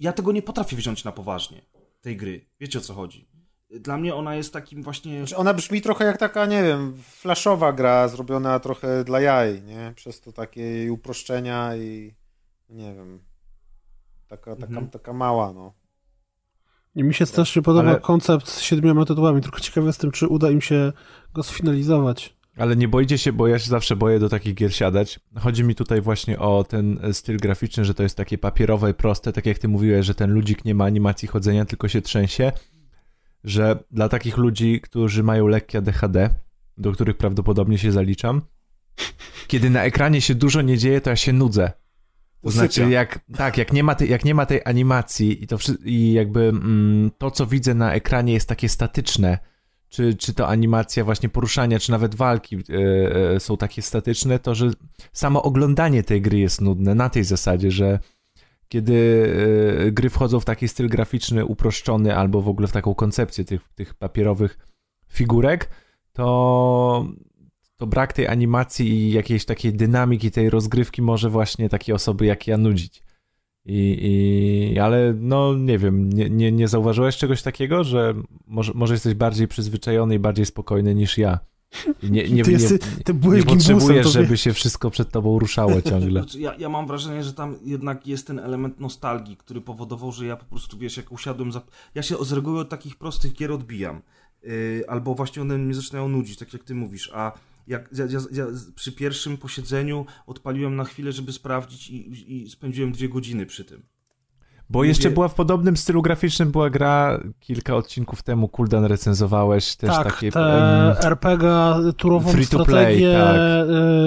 ja 0.00 0.12
tego 0.12 0.32
nie 0.32 0.42
potrafię 0.42 0.76
wziąć 0.76 1.04
na 1.04 1.12
poważnie, 1.12 1.62
tej 2.00 2.16
gry. 2.16 2.46
Wiecie 2.60 2.78
o 2.78 2.82
co 2.82 2.94
chodzi. 2.94 3.28
Dla 3.70 3.96
mnie 3.96 4.14
ona 4.14 4.34
jest 4.34 4.52
takim 4.52 4.82
właśnie... 4.82 5.18
Znaczy 5.18 5.36
ona 5.36 5.54
brzmi 5.54 5.80
trochę 5.82 6.04
jak 6.04 6.18
taka, 6.18 6.46
nie 6.46 6.62
wiem, 6.62 6.96
flashowa 7.02 7.72
gra, 7.72 8.08
zrobiona 8.08 8.60
trochę 8.60 9.04
dla 9.04 9.20
jaj, 9.20 9.62
nie? 9.62 9.92
Przez 9.96 10.20
to 10.20 10.32
takie 10.32 10.92
uproszczenia 10.92 11.76
i 11.76 12.14
nie 12.68 12.94
wiem, 12.94 13.20
taka, 14.28 14.54
taka, 14.56 14.66
Mhm. 14.66 14.90
taka 14.90 15.12
mała, 15.12 15.52
no. 15.52 15.72
I 16.94 17.04
mi 17.04 17.14
się 17.14 17.26
strasznie 17.26 17.62
podoba 17.62 17.90
Ale- 17.90 18.00
koncept 18.00 18.48
z 18.48 18.60
siedmioma 18.60 19.04
tytułami, 19.04 19.42
tylko 19.42 19.60
ciekawy 19.60 19.86
jestem, 19.86 20.10
czy 20.10 20.28
uda 20.28 20.50
im 20.50 20.60
się 20.60 20.92
go 21.34 21.42
sfinalizować. 21.42 22.36
Ale 22.56 22.76
nie 22.76 22.88
boicie 22.88 23.18
się, 23.18 23.32
bo 23.32 23.48
ja 23.48 23.58
się 23.58 23.70
zawsze 23.70 23.96
boję 23.96 24.18
do 24.18 24.28
takich 24.28 24.54
gier 24.54 24.74
siadać. 24.74 25.20
Chodzi 25.38 25.64
mi 25.64 25.74
tutaj 25.74 26.00
właśnie 26.00 26.38
o 26.38 26.64
ten 26.64 26.98
e, 27.02 27.14
styl 27.14 27.36
graficzny, 27.36 27.84
że 27.84 27.94
to 27.94 28.02
jest 28.02 28.16
takie 28.16 28.38
papierowe 28.38 28.90
i 28.90 28.94
proste, 28.94 29.32
tak 29.32 29.46
jak 29.46 29.58
ty 29.58 29.68
mówiłeś, 29.68 30.06
że 30.06 30.14
ten 30.14 30.30
ludzik 30.30 30.64
nie 30.64 30.74
ma 30.74 30.84
animacji 30.84 31.28
chodzenia, 31.28 31.64
tylko 31.64 31.88
się 31.88 32.02
trzęsie. 32.02 32.52
Że 33.44 33.84
dla 33.90 34.08
takich 34.08 34.36
ludzi, 34.36 34.80
którzy 34.80 35.22
mają 35.22 35.46
lekkie 35.46 35.78
ADHD, 35.78 36.30
do 36.78 36.92
których 36.92 37.16
prawdopodobnie 37.16 37.78
się 37.78 37.92
zaliczam, 37.92 38.42
kiedy 39.46 39.70
na 39.70 39.84
ekranie 39.84 40.20
się 40.20 40.34
dużo 40.34 40.62
nie 40.62 40.78
dzieje, 40.78 41.00
to 41.00 41.10
ja 41.10 41.16
się 41.16 41.32
nudzę. 41.32 41.72
To 42.42 42.50
znaczy, 42.50 42.90
jak, 42.90 43.20
tak, 43.36 43.58
jak 43.58 43.72
nie, 43.72 43.82
ma 43.82 43.94
tej, 43.94 44.10
jak 44.10 44.24
nie 44.24 44.34
ma 44.34 44.46
tej 44.46 44.60
animacji 44.64 45.44
i 45.44 45.46
to 45.46 45.58
i 45.84 46.12
jakby 46.12 46.40
mm, 46.40 47.10
to, 47.18 47.30
co 47.30 47.46
widzę 47.46 47.74
na 47.74 47.94
ekranie 47.94 48.32
jest 48.32 48.48
takie 48.48 48.68
statyczne, 48.68 49.38
czy, 49.88 50.14
czy 50.14 50.34
to 50.34 50.48
animacja 50.48 51.04
właśnie 51.04 51.28
poruszania, 51.28 51.78
czy 51.78 51.90
nawet 51.90 52.14
walki 52.14 52.56
e, 52.56 52.60
e, 53.34 53.40
są 53.40 53.56
takie 53.56 53.82
statyczne, 53.82 54.38
to 54.38 54.54
że 54.54 54.70
samo 55.12 55.42
oglądanie 55.42 56.02
tej 56.02 56.22
gry 56.22 56.38
jest 56.38 56.60
nudne 56.60 56.94
na 56.94 57.10
tej 57.10 57.24
zasadzie, 57.24 57.70
że 57.70 57.98
kiedy 58.68 58.94
e, 59.86 59.92
gry 59.92 60.10
wchodzą 60.10 60.40
w 60.40 60.44
taki 60.44 60.68
styl 60.68 60.88
graficzny 60.88 61.44
uproszczony 61.44 62.16
albo 62.16 62.42
w 62.42 62.48
ogóle 62.48 62.68
w 62.68 62.72
taką 62.72 62.94
koncepcję 62.94 63.44
tych, 63.44 63.60
tych 63.74 63.94
papierowych 63.94 64.58
figurek, 65.08 65.68
to, 66.12 67.06
to 67.76 67.86
brak 67.86 68.12
tej 68.12 68.28
animacji 68.28 68.88
i 68.88 69.12
jakiejś 69.12 69.44
takiej 69.44 69.72
dynamiki 69.72 70.30
tej 70.30 70.50
rozgrywki 70.50 71.02
może 71.02 71.30
właśnie 71.30 71.68
takie 71.68 71.94
osoby 71.94 72.26
jak 72.26 72.46
ja 72.46 72.56
nudzić. 72.56 73.05
I, 73.68 73.98
i, 74.74 74.78
ale 74.78 75.14
no 75.20 75.54
nie 75.54 75.78
wiem, 75.78 76.12
nie, 76.12 76.30
nie, 76.30 76.52
nie 76.52 76.68
zauważyłeś 76.68 77.16
czegoś 77.16 77.42
takiego, 77.42 77.84
że 77.84 78.14
może, 78.46 78.72
może 78.74 78.94
jesteś 78.94 79.14
bardziej 79.14 79.48
przyzwyczajony 79.48 80.14
i 80.14 80.18
bardziej 80.18 80.46
spokojny 80.46 80.94
niż 80.94 81.18
ja. 81.18 81.38
Nie, 82.02 82.28
nie, 82.28 82.44
Ty, 82.44 82.50
nie, 82.50 82.58
jesteś, 82.58 82.80
ty 83.04 83.14
nie 83.14 83.42
potrzebujesz, 83.42 84.12
żeby 84.12 84.36
się 84.36 84.52
wszystko 84.52 84.90
przed 84.90 85.10
tobą 85.10 85.38
ruszało 85.38 85.82
ciągle. 85.82 86.20
Znaczy, 86.20 86.40
ja, 86.40 86.54
ja 86.58 86.68
mam 86.68 86.86
wrażenie, 86.86 87.24
że 87.24 87.32
tam 87.32 87.56
jednak 87.64 88.06
jest 88.06 88.26
ten 88.26 88.38
element 88.38 88.80
nostalgii, 88.80 89.36
który 89.36 89.60
powodował, 89.60 90.12
że 90.12 90.26
ja 90.26 90.36
po 90.36 90.44
prostu, 90.44 90.78
wiesz, 90.78 90.96
jak 90.96 91.12
usiadłem 91.12 91.52
za... 91.52 91.62
Ja 91.94 92.02
się 92.02 92.16
z 92.24 92.32
reguły 92.32 92.60
od 92.60 92.68
takich 92.68 92.96
prostych 92.96 93.32
gier 93.32 93.52
odbijam. 93.52 94.00
Yy, 94.42 94.84
albo 94.88 95.14
właśnie 95.14 95.42
one 95.42 95.58
mnie 95.58 95.74
zaczynają 95.74 96.08
nudzić, 96.08 96.38
tak 96.38 96.52
jak 96.52 96.64
ty 96.64 96.74
mówisz, 96.74 97.10
a 97.14 97.32
jak 97.66 97.88
ja, 97.92 98.04
ja, 98.04 98.20
ja 98.32 98.46
przy 98.74 98.92
pierwszym 98.92 99.36
posiedzeniu 99.38 100.06
odpaliłem 100.26 100.76
na 100.76 100.84
chwilę, 100.84 101.12
żeby 101.12 101.32
sprawdzić 101.32 101.90
i, 101.90 102.42
i 102.42 102.50
spędziłem 102.50 102.92
dwie 102.92 103.08
godziny 103.08 103.46
przy 103.46 103.64
tym. 103.64 103.82
Bo 104.70 104.78
Mówię- 104.78 104.88
jeszcze 104.88 105.10
była 105.10 105.28
w 105.28 105.34
podobnym 105.34 105.76
stylu 105.76 106.02
graficznym, 106.02 106.50
była 106.52 106.70
gra 106.70 107.20
kilka 107.40 107.76
odcinków 107.76 108.22
temu, 108.22 108.48
Kuldan 108.48 108.84
recenzowałeś 108.84 109.76
też 109.76 109.90
tak, 109.90 110.04
takie... 110.04 110.32
te 110.32 110.96
RPG, 111.02 111.48
turową 111.96 112.32
free 112.32 112.46
to 112.46 112.64
play, 112.64 112.96
strategię 112.96 113.18
tak. 113.18 113.36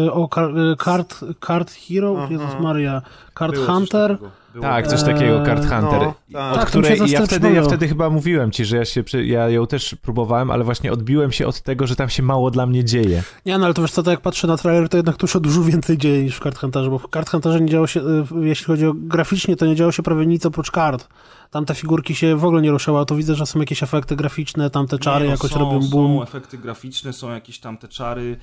y, 0.08 0.12
o 0.12 0.28
kar, 0.28 0.58
y, 0.58 0.76
Card, 0.84 1.20
card 1.48 1.72
Hero, 1.72 2.16
Aha. 2.18 2.28
Jezus 2.32 2.60
Maria, 2.62 3.02
Card 3.40 3.54
Było 3.54 3.66
coś 3.66 3.76
Hunter. 3.76 4.18
Było. 4.54 4.64
Tak, 4.64 4.88
coś 4.88 5.04
takiego, 5.04 5.46
Card 5.46 5.64
Eee, 5.64 5.70
Hunter. 5.70 6.02
no, 6.02 6.14
tak. 6.40 6.54
Od 6.54 6.60
Tak, 6.60 6.68
której 6.68 6.98
to 6.98 7.06
ja 7.06 7.26
wtedy, 7.26 7.54
ja 7.54 7.64
wtedy 7.64 7.88
chyba 7.88 8.10
mówiłem 8.10 8.52
ci, 8.52 8.66
że 8.66 8.78
ja 8.78 8.86
się 8.86 9.04
ja 9.26 9.50
ją 9.50 9.68
też 9.68 9.96
próbowałem, 10.02 10.52
ale 10.52 10.64
właśnie 10.64 10.92
odbiłem 10.94 11.32
się 11.32 11.48
od 11.48 11.62
tego, 11.62 11.88
że 11.88 11.96
tam 11.96 12.10
się 12.10 12.24
mało 12.24 12.52
dla 12.52 12.66
mnie 12.66 12.84
dzieje. 12.84 13.24
Nie, 13.46 13.58
no 13.58 13.66
ale 13.66 13.74
to 13.74 13.82
wiesz 13.82 13.92
co, 13.92 14.04
to 14.04 14.12
jak 14.12 14.22
patrzę 14.22 14.48
na 14.48 14.58
trailer, 14.58 14.90
to 14.90 14.98
jednak 14.98 15.18
tu 15.18 15.28
się 15.28 15.40
dużo 15.40 15.64
więcej 15.64 15.98
dzieje 15.98 16.24
niż 16.24 16.36
w 16.38 16.40
Card 16.44 16.58
Hunterze, 16.58 16.90
bo 16.90 17.00
w 17.00 17.08
Card 17.14 17.30
Hunterze 17.30 17.62
nie 17.62 17.70
działo 17.70 17.88
się, 17.88 18.00
y, 18.02 18.24
jeśli 18.42 18.66
chodzi 18.66 18.86
o 18.86 18.94
graficznie, 18.96 19.56
to 19.56 19.66
nie 19.66 19.76
działo 19.76 19.92
się 19.92 20.04
prawie 20.04 20.26
nic 20.26 20.46
oprócz 20.46 20.72
kart. 20.72 21.08
Tam 21.52 21.66
te 21.66 21.76
figurki 21.76 22.16
się 22.16 22.36
w 22.36 22.46
ogóle 22.46 22.62
nie 22.62 22.72
ruszały, 22.72 23.00
a 23.00 23.06
tu 23.06 23.16
widzę, 23.16 23.36
że 23.36 23.46
są 23.46 23.60
jakieś 23.60 23.84
efekty 23.84 24.16
graficzne, 24.16 24.70
tam 24.70 24.88
te 24.88 25.00
czary 25.00 25.20
Nie, 25.20 25.26
no, 25.26 25.32
jakoś 25.32 25.52
są, 25.52 25.60
robią 25.60 25.82
Są 25.84 25.90
boom. 25.90 26.24
efekty 26.24 26.58
graficzne, 26.58 27.14
są 27.14 27.30
jakieś 27.30 27.60
tam 27.60 27.78
te 27.78 27.88
czary, 27.88 28.38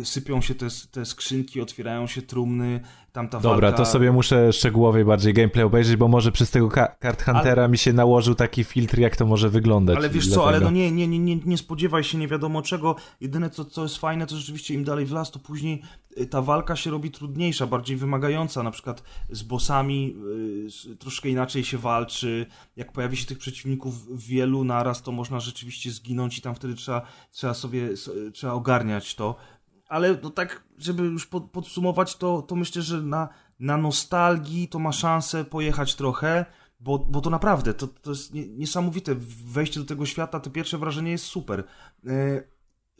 y, 0.00 0.04
sypią 0.04 0.40
się 0.40 0.54
te, 0.54 0.66
te 0.90 1.04
skrzynki, 1.04 1.60
otwierają 1.60 2.06
się 2.06 2.22
trumny, 2.22 2.80
tam 3.18 3.28
ta 3.28 3.40
Dobra, 3.40 3.68
walka... 3.68 3.84
to 3.84 3.90
sobie 3.90 4.12
muszę 4.12 4.52
szczegółowej 4.52 5.04
bardziej 5.04 5.34
gameplay 5.34 5.64
obejrzeć, 5.64 5.96
bo 5.96 6.08
może 6.08 6.32
przez 6.32 6.50
tego 6.50 6.68
Card 7.02 7.22
Huntera 7.22 7.68
mi 7.68 7.78
się 7.78 7.92
nałożył 7.92 8.34
taki 8.34 8.64
filtr, 8.64 8.98
jak 8.98 9.16
to 9.16 9.26
może 9.26 9.48
wyglądać. 9.48 9.96
Ale 9.96 10.10
wiesz 10.10 10.30
co, 10.30 10.48
ale 10.48 10.60
no 10.60 10.70
nie, 10.70 10.90
nie, 10.90 11.08
nie, 11.08 11.36
nie, 11.36 11.58
spodziewaj 11.58 12.04
się 12.04 12.18
nie 12.18 12.28
wiadomo 12.28 12.62
czego. 12.62 12.96
Jedyne 13.20 13.50
co, 13.50 13.64
co 13.64 13.82
jest 13.82 13.96
fajne, 13.96 14.26
to 14.26 14.36
rzeczywiście 14.36 14.74
im 14.74 14.84
dalej 14.84 15.06
w 15.06 15.12
las, 15.12 15.30
to 15.30 15.38
później 15.38 15.82
y, 16.20 16.26
ta 16.26 16.42
walka 16.42 16.76
się 16.76 16.90
robi 16.90 17.10
trudniejsza, 17.10 17.66
bardziej 17.66 17.96
wymagająca. 17.96 18.62
Na 18.62 18.70
przykład 18.70 19.02
z 19.30 19.42
bossami 19.42 20.16
y, 20.90 20.96
troszkę 20.96 21.28
inaczej 21.28 21.64
się 21.64 21.78
walczy. 21.78 22.46
Jak 22.76 22.92
pojawi 22.92 23.16
się 23.16 23.26
tych 23.26 23.38
przeciwników 23.38 24.18
wielu 24.28 24.64
naraz, 24.64 25.02
to 25.02 25.12
można 25.12 25.40
rzeczywiście 25.40 25.90
zginąć 25.90 26.38
i 26.38 26.42
tam 26.42 26.54
wtedy 26.54 26.74
trzeba, 26.74 27.02
trzeba 27.32 27.54
sobie 27.54 27.88
trzeba 28.32 28.52
ogarniać 28.52 29.14
to. 29.14 29.36
Ale 29.88 30.18
no 30.22 30.30
tak, 30.30 30.64
żeby 30.78 31.02
już 31.02 31.26
pod, 31.26 31.50
podsumować, 31.50 32.16
to, 32.16 32.42
to 32.42 32.56
myślę, 32.56 32.82
że 32.82 33.02
na, 33.02 33.28
na 33.60 33.76
nostalgii 33.76 34.68
to 34.68 34.78
ma 34.78 34.92
szansę 34.92 35.44
pojechać 35.44 35.94
trochę. 35.94 36.46
Bo, 36.80 36.98
bo 36.98 37.20
to 37.20 37.30
naprawdę, 37.30 37.74
to, 37.74 37.86
to 37.86 38.10
jest 38.10 38.34
nie, 38.34 38.48
niesamowite. 38.48 39.14
Wejście 39.44 39.80
do 39.80 39.86
tego 39.86 40.06
świata, 40.06 40.40
to 40.40 40.50
pierwsze 40.50 40.78
wrażenie 40.78 41.10
jest 41.10 41.24
super. 41.24 41.64
E, 42.06 42.42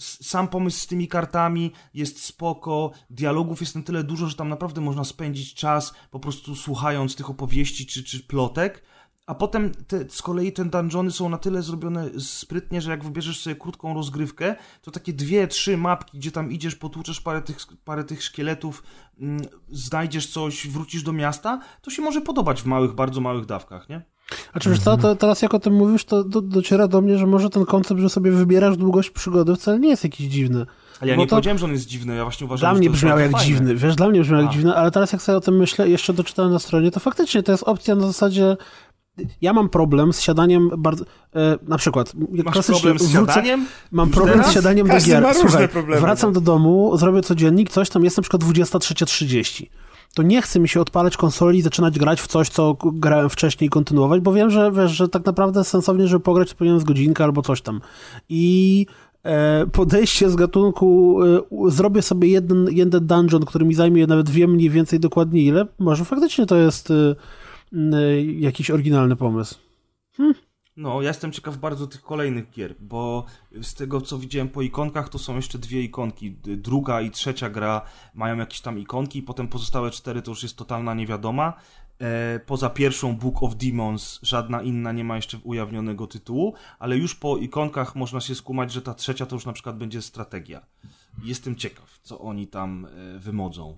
Sam 0.01 0.49
pomysł 0.49 0.81
z 0.81 0.87
tymi 0.87 1.09
kartami 1.09 1.73
jest 1.95 2.25
spoko, 2.25 2.91
dialogów 3.11 3.61
jest 3.61 3.75
na 3.75 3.83
tyle 3.83 4.05
dużo, 4.05 4.27
że 4.27 4.37
tam 4.37 4.49
naprawdę 4.49 4.81
można 4.81 5.05
spędzić 5.05 5.55
czas 5.55 5.95
po 6.11 6.21
prostu 6.21 6.57
słuchając 6.57 7.17
tych 7.17 7.31
opowieści 7.31 7.87
czy, 7.87 8.05
czy 8.05 8.21
plotek. 8.21 8.83
A 9.29 9.35
potem 9.35 9.73
te, 9.87 10.05
z 10.09 10.23
kolei 10.23 10.53
te 10.53 10.65
dungeony 10.65 11.11
są 11.11 11.29
na 11.29 11.39
tyle 11.39 11.63
zrobione 11.63 12.09
sprytnie, 12.19 12.81
że 12.81 12.91
jak 12.91 13.05
wybierzesz 13.05 13.41
sobie 13.41 13.57
krótką 13.57 13.95
rozgrywkę, 13.95 14.55
to 14.83 14.91
takie 14.91 15.13
dwie, 15.13 15.47
trzy 15.49 15.77
mapki, 15.77 16.19
gdzie 16.19 16.31
tam 16.31 16.53
idziesz, 16.53 16.75
potłuczesz 16.75 17.21
parę 17.21 17.43
tych, 17.43 17.57
parę 17.85 18.05
tych 18.05 18.23
szkieletów, 18.23 18.83
mm, 19.21 19.41
znajdziesz 19.71 20.27
coś, 20.27 20.67
wrócisz 20.69 21.03
do 21.03 21.13
miasta, 21.13 21.61
to 21.83 21.91
się 21.91 22.03
może 22.03 22.21
podobać 22.21 22.63
w 22.63 22.67
małych, 22.67 22.95
bardzo 22.95 23.21
małych 23.21 23.47
dawkach, 23.47 23.89
nie? 23.89 24.03
A 24.53 24.61
czy 24.61 24.79
co, 24.79 24.97
to 24.97 25.17
teraz 25.17 25.43
jak 25.43 25.55
o 25.55 25.59
tym 25.59 25.73
mówisz, 25.73 26.05
to 26.05 26.25
do, 26.25 26.41
dociera 26.41 26.89
do 26.89 27.01
mnie, 27.01 27.19
że 27.19 27.27
może 27.27 27.51
ten 27.51 27.65
koncept, 27.65 28.01
że 28.01 28.09
sobie 28.09 28.31
wybierasz 28.31 28.77
długość 28.77 29.11
przygody 29.11 29.57
wcale 29.57 29.79
nie 29.79 29.89
jest 29.89 30.05
jakiś 30.05 30.27
dziwny. 30.27 30.67
Ale 31.01 31.11
ja 31.11 31.17
Bo 31.17 31.23
nie 31.23 31.27
to- 31.27 31.37
powiedziałem, 31.37 31.59
że 31.59 31.65
on 31.65 31.73
jest 31.73 31.87
dziwny, 31.87 32.17
ja 32.17 32.23
właśnie 32.25 32.45
uważam, 32.47 32.61
Dla 32.61 32.75
że 32.75 32.79
mnie 32.79 32.89
to 32.89 32.93
brzmiał 32.93 33.19
jak 33.19 33.31
fajne. 33.31 33.47
dziwny, 33.47 33.75
wiesz, 33.75 33.97
dla 33.97 34.09
mnie 34.09 34.21
brzmiał 34.21 34.41
jak 34.43 34.51
dziwny, 34.53 34.75
ale 34.77 34.91
teraz 34.91 35.13
jak 35.13 35.23
sobie 35.23 35.39
o 35.39 35.41
tym 35.41 35.57
myślę, 35.57 35.89
jeszcze 35.89 36.13
doczytałem 36.13 36.53
na 36.53 36.59
stronie, 36.59 36.91
to 36.91 37.01
faktycznie 37.01 37.43
to 37.43 37.53
jest 37.53 37.65
opcja 37.65 37.95
na 37.95 38.07
zasadzie 38.07 38.57
ja 39.41 39.53
mam 39.53 39.69
problem 39.69 40.13
z 40.13 40.21
siadaniem 40.21 40.71
bardzo, 40.79 41.05
e, 41.35 41.59
na 41.69 41.79
przykład, 41.79 42.13
jak 42.33 42.47
Masz 42.47 42.53
klasycznie 42.53 42.81
problem 42.81 42.99
z 42.99 43.13
wrócę- 43.13 43.27
siadaniem? 43.35 43.67
Mam 43.93 44.09
Już 44.09 44.17
problem 44.17 44.37
teraz? 44.39 44.51
z 44.51 44.55
siadaniem 44.55 44.87
do 44.87 44.93
Każdy 44.93 45.11
gier. 45.11 45.23
ma 45.23 45.29
różne 45.29 45.43
Słuchaj, 45.51 45.69
problemy, 45.69 46.01
wracam 46.01 46.31
no. 46.31 46.35
do 46.35 46.41
domu, 46.41 46.97
zrobię 46.97 47.21
codziennik, 47.23 47.71
coś 47.71 47.91
tam, 47.91 48.05
jest 48.05 48.17
na 48.17 48.23
przykład 48.23 48.43
23.30. 48.45 49.67
To 50.15 50.23
nie 50.23 50.43
chce 50.43 50.61
mi 50.61 50.69
się 50.69 50.81
odpalać 50.81 51.17
konsoli 51.17 51.59
i 51.59 51.63
zaczynać 51.63 51.99
grać 51.99 52.21
w 52.21 52.27
coś, 52.27 52.49
co 52.49 52.77
grałem 52.85 53.31
wcześniej 53.31 53.67
i 53.67 53.71
kontynuować, 53.71 54.21
bo 54.21 54.33
wiem, 54.33 54.51
że 54.51 54.73
wiesz, 54.73 54.93
że 54.93 55.09
tak 55.09 55.25
naprawdę 55.27 55.65
sensownie, 55.65 56.09
żeby 56.09 56.21
pograć, 56.25 56.51
to 56.51 56.57
powinienem 56.57 56.81
z 56.81 56.85
godzinkę 56.85 57.25
albo 57.25 57.43
coś 57.43 57.61
tam. 57.63 57.81
I 58.29 58.87
e, 59.25 59.67
podejście 59.73 60.31
z 60.31 60.37
gatunku 60.37 61.19
e, 61.67 61.71
zrobię 61.71 62.03
sobie 62.03 62.29
jeden, 62.29 62.69
jeden 62.71 63.07
dungeon, 63.07 63.45
który 63.45 63.65
mi 63.65 63.75
zajmie 63.75 64.07
nawet 64.07 64.31
wiem 64.31 64.51
mniej 64.51 64.71
więcej 64.71 65.01
dokładnie 65.01 65.43
ile, 65.43 65.67
może 65.79 66.05
faktycznie 66.05 66.47
to 66.47 66.57
jest 66.57 66.91
e, 66.91 66.95
jakiś 68.39 68.71
oryginalny 68.71 69.17
pomysł. 69.17 69.59
No, 70.79 71.03
ja 71.03 71.09
jestem 71.09 71.33
ciekaw 71.33 71.57
bardzo 71.57 71.87
tych 71.87 72.03
kolejnych 72.03 72.51
gier, 72.51 72.75
bo 72.81 73.25
z 73.63 73.75
tego 73.75 74.01
co 74.01 74.19
widziałem 74.19 74.49
po 74.49 74.63
ikonkach, 74.63 75.09
to 75.09 75.19
są 75.19 75.37
jeszcze 75.37 75.59
dwie 75.59 75.83
ikonki. 75.83 76.31
Druga 76.43 77.01
i 77.01 77.11
trzecia 77.11 77.51
gra 77.51 77.83
mają 78.15 78.37
jakieś 78.37 78.61
tam 78.61 78.79
ikonki, 78.79 79.23
potem 79.23 79.49
pozostałe 79.49 79.91
cztery 79.91 80.23
to 80.23 80.31
już 80.31 80.43
jest 80.43 80.57
totalna 80.57 80.95
niewiadoma. 80.95 81.53
E, 82.01 82.41
poza 82.47 82.71
pierwszą 82.71 83.17
Book 83.17 83.43
of 83.43 83.57
Demons 83.57 84.21
żadna 84.23 84.63
inna 84.63 84.93
nie 84.93 85.05
ma 85.05 85.17
jeszcze 85.17 85.39
ujawnionego 85.45 86.07
tytułu, 86.07 86.55
ale 86.79 86.97
już 86.97 87.15
po 87.15 87.37
ikonkach 87.37 87.97
można 87.97 88.21
się 88.21 88.35
skumać, 88.35 88.73
że 88.73 88.83
ta 88.83 88.95
trzecia 88.95 89.27
to 89.27 89.37
już 89.37 89.47
na 89.47 89.53
przykład 89.53 89.79
będzie 89.79 90.03
strategia. 90.03 90.67
Jestem 91.25 91.57
ciekaw, 91.57 91.99
co 92.03 92.19
oni 92.19 92.47
tam 92.47 92.87
e, 92.87 93.19
wymodzą. 93.19 93.77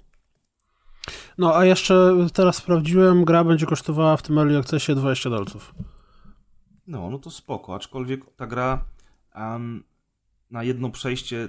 No, 1.39 1.57
a 1.57 1.65
jeszcze 1.65 2.17
teraz 2.33 2.57
sprawdziłem, 2.57 3.25
gra 3.25 3.45
będzie 3.45 3.67
kosztowała 3.67 4.17
w 4.17 4.23
tym 4.23 4.39
Early 4.39 4.59
Accessie 4.59 4.95
20 4.95 5.31
dolców. 5.31 5.75
No, 6.87 7.11
no 7.11 7.19
to 7.19 7.31
spoko, 7.31 7.75
aczkolwiek 7.75 8.35
ta 8.37 8.47
gra 8.47 8.85
em, 9.35 9.85
na 10.51 10.63
jedno 10.63 10.91
przejście 10.91 11.49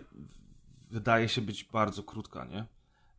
wydaje 0.91 1.29
się 1.29 1.41
być 1.41 1.63
bardzo 1.63 2.03
krótka, 2.03 2.45
nie? 2.45 2.65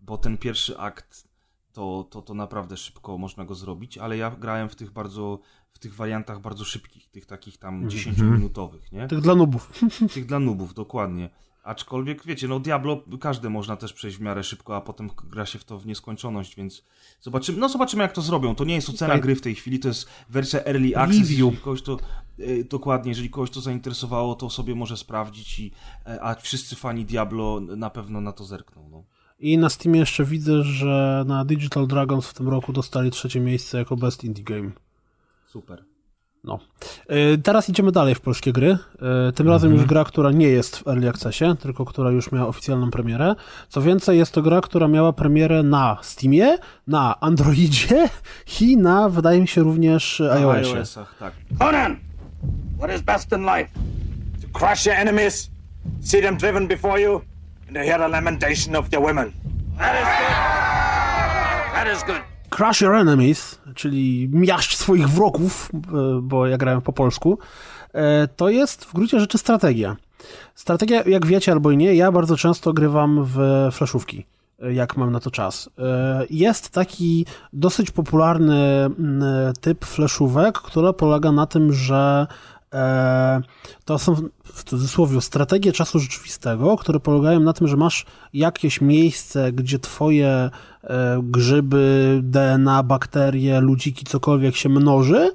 Bo 0.01 0.19
ten 0.19 0.39
pierwszy 0.39 0.79
akt 0.79 1.29
to, 1.73 2.07
to, 2.11 2.23
to 2.23 2.35
naprawdę 2.35 2.77
szybko 2.77 3.19
można 3.19 3.45
go 3.45 3.55
zrobić, 3.55 3.99
ale 3.99 4.17
ja 4.17 4.31
grałem 4.31 4.69
w 4.69 4.77
tych 4.77 4.91
bardzo, 4.91 5.39
w 5.73 5.79
tych 5.79 5.95
wariantach 5.95 6.41
bardzo 6.41 6.65
szybkich, 6.65 7.11
tych 7.11 7.27
takich 7.27 7.59
tam 7.59 7.89
10-minutowych, 7.89 8.93
nie? 8.93 9.09
Tych 9.09 9.21
dla 9.21 9.35
nubów. 9.35 9.73
Tych 10.15 10.27
dla 10.27 10.39
nubów, 10.39 10.75
dokładnie. 10.75 11.31
Aczkolwiek, 11.63 12.25
wiecie, 12.25 12.49
no 12.49 12.61
Diablo 12.61 13.05
każde 13.21 13.51
można 13.51 13.77
też 13.77 13.93
przejść 13.93 14.17
w 14.17 14.21
miarę 14.21 14.45
szybko, 14.45 14.77
a 14.77 14.81
potem 14.81 15.11
gra 15.31 15.47
się 15.47 15.59
w 15.59 15.65
to 15.65 15.79
w 15.79 15.87
nieskończoność, 15.87 16.57
więc 16.57 16.85
zobaczymy, 17.21 17.59
no 17.59 17.69
zobaczymy 17.69 18.03
jak 18.03 18.13
to 18.13 18.23
zrobią. 18.23 18.55
To 18.55 18.65
nie 18.65 18.75
jest 18.75 18.89
ocena 18.89 19.19
gry 19.19 19.37
w 19.37 19.41
tej 19.41 19.55
chwili, 19.55 19.79
to 19.79 19.89
jest 19.89 20.09
wersja 20.29 20.61
Early 20.65 20.97
Access. 20.97 21.19
Review. 21.19 21.39
Jeżeli 21.39 21.57
kogoś 21.57 21.83
to, 21.83 21.99
e, 22.39 22.65
dokładnie, 22.65 23.11
jeżeli 23.11 23.31
kogoś 23.31 23.51
to 23.51 23.61
zainteresowało, 23.61 24.35
to 24.35 24.51
sobie 24.51 24.75
może 24.75 24.97
sprawdzić, 24.97 25.61
i, 25.61 25.73
e, 26.07 26.23
a 26.23 26.35
wszyscy 26.35 26.77
fani 26.77 27.05
Diablo 27.05 27.61
na 27.61 27.91
pewno 27.91 28.21
na 28.21 28.33
to 28.33 28.45
zerkną. 28.45 28.89
No. 28.91 29.05
I 29.39 29.59
na 29.59 29.69
Steamie 29.69 30.01
jeszcze 30.01 30.25
widzę, 30.25 30.63
że 30.63 31.25
na 31.27 31.45
Digital 31.45 31.87
Dragons 31.87 32.27
w 32.27 32.35
tym 32.35 32.49
roku 32.49 32.73
dostali 32.73 33.11
trzecie 33.11 33.41
miejsce 33.41 33.79
jako 33.79 33.97
Best 33.97 34.25
Indie 34.25 34.45
Game. 34.45 34.71
Super. 35.47 35.92
No. 36.45 36.59
E, 37.09 37.39
Teraz 37.39 37.69
idziemy 37.69 37.93
dalej 37.93 38.15
w 38.15 38.21
polskie 38.21 38.53
gry. 38.53 38.79
E, 39.29 39.33
Tym 39.33 39.49
razem 39.49 39.75
już 39.75 39.85
gra, 39.85 40.05
która 40.05 40.31
nie 40.31 40.47
jest 40.49 40.77
w 40.77 40.87
Early 40.89 41.09
Accessie, 41.09 41.45
tylko 41.61 41.85
która 41.85 42.11
już 42.11 42.33
miała 42.33 42.47
oficjalną 42.49 42.91
premierę. 42.91 43.35
Co 43.69 43.83
więcej, 43.83 44.19
jest 44.19 44.33
to 44.33 44.43
gra, 44.43 44.61
która 44.61 44.89
miała 44.89 45.13
premierę 45.13 45.63
na 45.63 45.99
Steamie, 46.03 46.59
na 46.87 47.21
Androidzie 47.21 48.09
i 48.61 48.77
na, 48.77 49.09
wydaje 49.09 49.41
mi 49.41 49.49
się, 49.49 49.63
również 49.63 50.21
Na 50.21 50.33
iOSie. 50.33 50.77
iOS-ach, 50.77 51.15
tak. 51.19 51.33
Conan, 51.59 51.97
what 52.79 52.95
is 52.97 53.03
best 53.03 53.33
in 53.33 53.41
life? 53.41 53.69
To 54.43 54.59
crush 54.59 54.87
your 54.87 54.97
enemies, 54.97 55.51
see 56.01 56.23
them 56.23 56.37
driven 56.37 56.69
before 56.69 57.01
you, 57.01 57.21
and 57.69 57.77
to 57.77 57.83
hear 57.83 57.99
the 57.99 58.09
lamentation 58.09 58.77
of 58.77 58.89
their 58.89 59.01
women. 59.03 59.33
That 59.79 59.95
is 59.95 60.09
good. 60.19 60.37
That 61.75 61.97
is 61.97 62.03
good. 62.05 62.32
Crush 62.57 62.81
Your 62.81 62.95
Enemies, 62.95 63.59
czyli 63.75 64.29
miażdż 64.33 64.77
swoich 64.77 65.09
wrogów, 65.09 65.71
e, 65.75 65.79
bo 66.23 66.47
ja 66.47 66.59
grałem 66.59 66.81
po 66.81 66.93
polsku, 66.93 67.39
e, 67.93 68.29
to 68.29 68.49
jest 68.49 68.85
w 68.85 68.95
gruncie 68.95 69.21
rzeczy 69.21 69.39
strategia. 69.39 69.97
Strategia, 70.55 71.03
jak 71.03 71.27
wiecie 71.27 71.53
albo 71.53 71.73
nie, 71.73 71.95
ja 71.95 72.13
bardzo 72.13 72.37
często 72.37 72.73
grywam 72.73 73.25
w 73.25 73.69
flashówki, 73.73 74.27
e, 74.63 74.73
jak 74.73 74.97
mam 74.97 75.13
na 75.13 75.21
to 75.21 75.31
czas. 75.31 75.71
Jest 76.31 76.71
taki 76.71 77.27
dosyć 77.53 77.91
popularny 77.91 78.91
typ 79.61 79.85
flashówek, 79.85 80.59
który 80.59 80.93
polega 80.93 81.33
na 81.33 81.47
tym, 81.47 81.73
że 81.73 82.27
to 83.93 83.99
są 83.99 84.15
w 84.45 84.65
cudzysłowie 84.65 85.21
strategie 85.21 85.73
czasu 85.73 85.99
rzeczywistego, 85.99 86.77
które 86.77 87.01
polegają 87.01 87.41
na 87.41 87.53
tym, 87.53 87.69
że 87.69 87.77
masz 87.77 88.07
jakieś 88.33 88.81
miejsce, 88.81 89.53
gdzie 89.53 89.79
twoje 89.79 90.51
e, 90.85 91.21
grzyby, 91.23 92.21
DNA, 92.23 92.83
bakterie, 92.83 93.61
ludziki, 93.61 94.05
cokolwiek 94.05 94.57
się 94.57 94.69
mnoży 94.69 95.31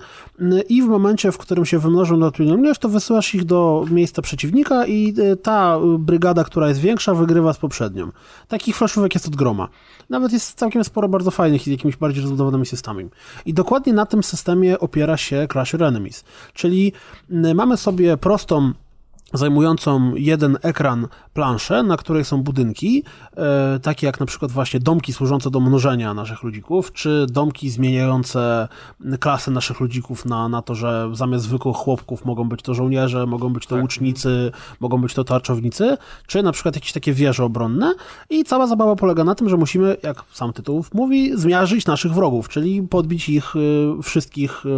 i 0.69 0.81
w 0.81 0.85
momencie, 0.85 1.31
w 1.31 1.37
którym 1.37 1.65
się 1.65 1.79
wymnożą 1.79 2.17
na 2.17 2.31
ilość, 2.39 2.79
to 2.79 2.89
wysyłasz 2.89 3.35
ich 3.35 3.45
do 3.45 3.85
miejsca 3.91 4.21
przeciwnika 4.21 4.85
i 4.85 5.13
e, 5.21 5.35
ta 5.35 5.79
brygada, 5.99 6.43
która 6.43 6.67
jest 6.67 6.79
większa, 6.79 7.13
wygrywa 7.13 7.53
z 7.53 7.57
poprzednią. 7.57 8.11
Takich 8.47 8.75
flaszówek 8.75 9.13
jest 9.13 9.27
od 9.27 9.35
groma. 9.35 9.67
Nawet 10.09 10.33
jest 10.33 10.57
całkiem 10.57 10.83
sporo 10.83 11.09
bardzo 11.09 11.31
fajnych 11.31 11.61
i 11.61 11.65
z 11.65 11.67
jakimiś 11.67 11.97
bardziej 11.97 12.21
rozbudowanymi 12.21 12.65
systemami. 12.65 13.09
I 13.45 13.53
dokładnie 13.53 13.93
na 13.93 14.05
tym 14.05 14.23
systemie 14.23 14.79
opiera 14.79 15.17
się 15.17 15.47
Crash 15.51 15.73
Your 15.73 15.83
Enemies. 15.83 16.23
Czyli 16.53 16.93
mamy 17.55 17.77
sobie 17.77 18.17
prostą 18.47 18.73
zajmującą 19.33 20.15
jeden 20.15 20.57
ekran 20.61 21.07
planszę, 21.33 21.83
na 21.83 21.97
której 21.97 22.25
są 22.25 22.43
budynki, 22.43 23.03
e, 23.37 23.79
takie 23.79 24.05
jak 24.05 24.19
na 24.19 24.25
przykład 24.25 24.51
właśnie 24.51 24.79
domki 24.79 25.13
służące 25.13 25.51
do 25.51 25.59
mnożenia 25.59 26.13
naszych 26.13 26.43
ludzików, 26.43 26.93
czy 26.93 27.25
domki 27.29 27.69
zmieniające 27.69 28.67
klasę 29.19 29.51
naszych 29.51 29.79
ludzików 29.79 30.25
na, 30.25 30.49
na 30.49 30.61
to, 30.61 30.75
że 30.75 31.09
zamiast 31.13 31.45
zwykłych 31.45 31.75
chłopków 31.75 32.25
mogą 32.25 32.49
być 32.49 32.61
to 32.61 32.73
żołnierze, 32.73 33.25
mogą 33.25 33.53
być 33.53 33.67
to 33.67 33.75
łucznicy, 33.75 34.51
mogą 34.79 35.01
być 35.01 35.13
to 35.13 35.23
tarczownicy, 35.23 35.97
czy 36.27 36.43
na 36.43 36.51
przykład 36.51 36.75
jakieś 36.75 36.93
takie 36.93 37.13
wieże 37.13 37.43
obronne. 37.43 37.93
I 38.29 38.43
cała 38.43 38.67
zabawa 38.67 38.95
polega 38.95 39.23
na 39.23 39.35
tym, 39.35 39.49
że 39.49 39.57
musimy, 39.57 39.97
jak 40.03 40.23
sam 40.31 40.53
tytuł 40.53 40.85
mówi, 40.93 41.31
zmiażdżyć 41.35 41.85
naszych 41.85 42.13
wrogów, 42.13 42.49
czyli 42.49 42.83
podbić 42.83 43.29
ich 43.29 43.55
y, 43.55 44.03
wszystkich 44.03 44.65
y, 44.65 44.69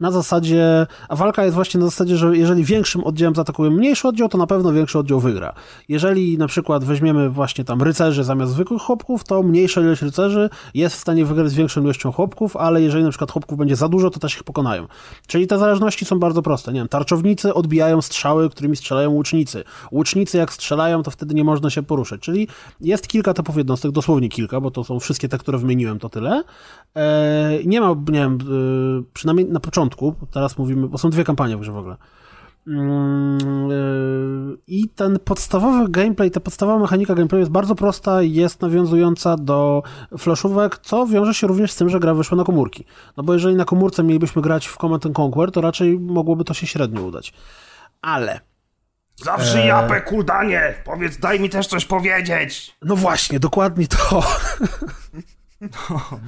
na 0.00 0.10
zasadzie, 0.10 0.86
a 1.08 1.16
walka 1.16 1.44
jest 1.44 1.54
właśnie 1.54 1.80
na 1.80 1.86
zasadzie, 1.86 2.16
że 2.16 2.36
jeżeli 2.36 2.64
większym 2.64 3.04
oddziałem 3.04 3.33
zaatakujemy 3.36 3.76
mniejszy 3.76 4.08
oddział, 4.08 4.28
to 4.28 4.38
na 4.38 4.46
pewno 4.46 4.72
większy 4.72 4.98
oddział 4.98 5.20
wygra. 5.20 5.52
Jeżeli 5.88 6.38
na 6.38 6.46
przykład 6.46 6.84
weźmiemy 6.84 7.30
właśnie 7.30 7.64
tam 7.64 7.82
rycerzy 7.82 8.24
zamiast 8.24 8.52
zwykłych 8.52 8.82
chłopków, 8.82 9.24
to 9.24 9.42
mniejsza 9.42 9.80
ilość 9.80 10.02
rycerzy 10.02 10.50
jest 10.74 10.96
w 10.96 10.98
stanie 10.98 11.24
wygrać 11.24 11.50
z 11.50 11.54
większą 11.54 11.82
ilością 11.82 12.12
chłopków, 12.12 12.56
ale 12.56 12.82
jeżeli 12.82 13.04
na 13.04 13.10
przykład 13.10 13.32
chłopków 13.32 13.58
będzie 13.58 13.76
za 13.76 13.88
dużo, 13.88 14.10
to 14.10 14.20
też 14.20 14.36
ich 14.36 14.42
pokonają. 14.42 14.86
Czyli 15.26 15.46
te 15.46 15.58
zależności 15.58 16.04
są 16.04 16.18
bardzo 16.18 16.42
proste. 16.42 16.72
Nie 16.72 16.80
wiem, 16.80 16.88
tarczownicy 16.88 17.54
odbijają 17.54 18.02
strzały, 18.02 18.50
którymi 18.50 18.76
strzelają 18.76 19.10
łucznicy. 19.10 19.64
Łucznicy 19.92 20.38
jak 20.38 20.52
strzelają, 20.52 21.02
to 21.02 21.10
wtedy 21.10 21.34
nie 21.34 21.44
można 21.44 21.70
się 21.70 21.82
poruszać. 21.82 22.20
Czyli 22.20 22.48
jest 22.80 23.08
kilka 23.08 23.34
typów 23.34 23.56
jednostek, 23.56 23.90
dosłownie 23.90 24.28
kilka, 24.28 24.60
bo 24.60 24.70
to 24.70 24.84
są 24.84 25.00
wszystkie 25.00 25.28
te, 25.28 25.38
które 25.38 25.58
wymieniłem, 25.58 25.98
to 25.98 26.08
tyle. 26.08 26.44
Eee, 26.94 27.68
nie 27.68 27.80
ma, 27.80 27.88
nie 27.88 28.18
wiem, 28.18 28.38
yy, 28.48 29.04
przynajmniej 29.12 29.46
na 29.46 29.60
początku, 29.60 30.14
teraz 30.30 30.58
mówimy, 30.58 30.88
bo 30.88 30.98
są 30.98 31.10
dwie 31.10 31.24
kampanie 31.24 31.56
w 31.56 31.60
grze 31.60 31.72
w 31.72 31.76
ogóle. 31.76 31.96
Mm, 32.66 33.70
yy, 33.70 34.58
I 34.66 34.88
ten 34.88 35.18
podstawowy 35.18 35.88
gameplay, 35.88 36.30
ta 36.30 36.40
podstawowa 36.40 36.78
mechanika 36.78 37.14
gameplayu 37.14 37.40
jest 37.40 37.52
bardzo 37.52 37.74
prosta, 37.74 38.22
jest 38.22 38.60
nawiązująca 38.60 39.36
do 39.36 39.82
flashówek, 40.18 40.78
co 40.78 41.06
wiąże 41.06 41.34
się 41.34 41.46
również 41.46 41.72
z 41.72 41.76
tym, 41.76 41.88
że 41.88 42.00
gra 42.00 42.14
wyszła 42.14 42.36
na 42.36 42.44
komórki. 42.44 42.84
No 43.16 43.22
bo 43.22 43.34
jeżeli 43.34 43.54
na 43.56 43.64
komórce 43.64 44.02
mielibyśmy 44.02 44.42
grać 44.42 44.66
w 44.66 44.76
Command 44.76 45.06
and 45.06 45.18
Conquer, 45.18 45.50
to 45.50 45.60
raczej 45.60 45.98
mogłoby 45.98 46.44
to 46.44 46.54
się 46.54 46.66
średnio 46.66 47.02
udać. 47.02 47.32
Ale, 48.02 48.40
Zawsze 49.16 49.58
Eee. 49.60 49.68
japę, 49.68 50.00
kuldanie! 50.00 50.74
Powiedz, 50.84 51.18
daj 51.18 51.40
mi 51.40 51.50
też 51.50 51.66
coś 51.66 51.84
powiedzieć! 51.84 52.76
no 52.82 52.96
właśnie, 52.96 53.40
dokładnie 53.40 53.86
to. 53.86 54.22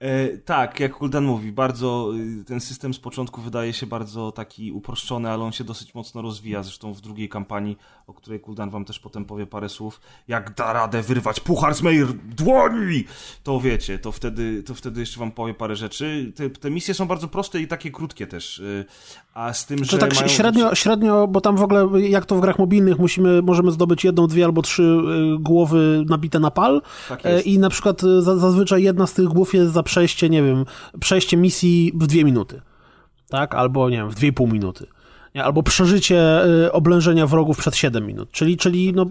E, 0.00 0.38
tak, 0.38 0.80
jak 0.80 0.92
Kuldan 0.92 1.24
mówi, 1.24 1.52
bardzo 1.52 2.12
y, 2.40 2.44
ten 2.44 2.60
system 2.60 2.94
z 2.94 2.98
początku 2.98 3.40
wydaje 3.40 3.72
się 3.72 3.86
bardzo 3.86 4.32
taki 4.32 4.72
uproszczony, 4.72 5.30
ale 5.30 5.44
on 5.44 5.52
się 5.52 5.64
dosyć 5.64 5.94
mocno 5.94 6.22
rozwija. 6.22 6.62
Zresztą 6.62 6.94
w 6.94 7.00
drugiej 7.00 7.28
kampanii, 7.28 7.76
o 8.06 8.14
której 8.14 8.40
Kuldan 8.40 8.70
wam 8.70 8.84
też 8.84 8.98
potem 8.98 9.24
powie 9.24 9.46
parę 9.46 9.68
słów, 9.68 10.00
jak 10.28 10.54
da 10.54 10.72
radę 10.72 11.02
wyrwać 11.02 11.40
puchar 11.40 11.74
z 11.74 11.82
mojej 11.82 12.06
dłoni, 12.36 13.04
to 13.42 13.60
wiecie, 13.60 13.98
to 13.98 14.12
wtedy, 14.12 14.62
to 14.62 14.74
wtedy 14.74 15.00
jeszcze 15.00 15.20
wam 15.20 15.30
powie 15.32 15.54
parę 15.54 15.76
rzeczy. 15.76 16.32
Te, 16.36 16.50
te 16.50 16.70
misje 16.70 16.94
są 16.94 17.06
bardzo 17.06 17.28
proste 17.28 17.60
i 17.60 17.66
takie 17.66 17.90
krótkie 17.90 18.26
też. 18.26 18.58
y, 18.58 18.84
A 19.34 19.52
z 19.52 19.66
tym, 19.66 19.78
Czy 19.78 19.84
że 19.84 19.98
tak 19.98 20.14
mają... 20.14 20.28
średnio, 20.28 20.74
średnio, 20.74 21.26
bo 21.26 21.40
tam 21.40 21.56
w 21.56 21.62
ogóle, 21.62 22.00
jak 22.00 22.26
to 22.26 22.36
w 22.36 22.40
grach 22.40 22.58
mobilnych, 22.58 22.98
musimy, 22.98 23.42
możemy 23.42 23.70
zdobyć 23.70 24.04
jedną, 24.04 24.26
dwie 24.26 24.44
albo 24.44 24.62
trzy 24.62 24.82
y, 24.82 25.38
głowy 25.38 26.04
nabite 26.08 26.40
na 26.40 26.50
pal. 26.50 26.82
Tak 27.08 27.26
E. 27.26 27.40
I 27.40 27.58
na 27.58 27.70
przykład 27.70 28.00
za, 28.20 28.36
zazwyczaj 28.38 28.82
jedna 28.82 29.06
z 29.06 29.12
tych 29.14 29.26
głów 29.26 29.54
jest 29.54 29.72
za 29.72 29.82
przejście, 29.90 30.28
nie 30.28 30.42
wiem, 30.42 30.64
przejście 31.00 31.36
misji 31.36 31.92
w 31.94 32.06
dwie 32.06 32.24
minuty. 32.24 32.60
Tak? 33.28 33.54
Albo, 33.54 33.90
nie 33.90 33.96
wiem, 33.96 34.10
w 34.10 34.14
dwie 34.14 34.28
i 34.28 34.32
pół 34.32 34.48
minuty. 34.48 34.86
Albo 35.34 35.62
przeżycie 35.62 36.44
y, 36.66 36.72
oblężenia 36.72 37.26
wrogów 37.26 37.58
przed 37.58 37.76
7 37.76 38.06
minut. 38.06 38.30
Czyli, 38.32 38.56
czyli 38.56 38.92
no, 38.92 39.06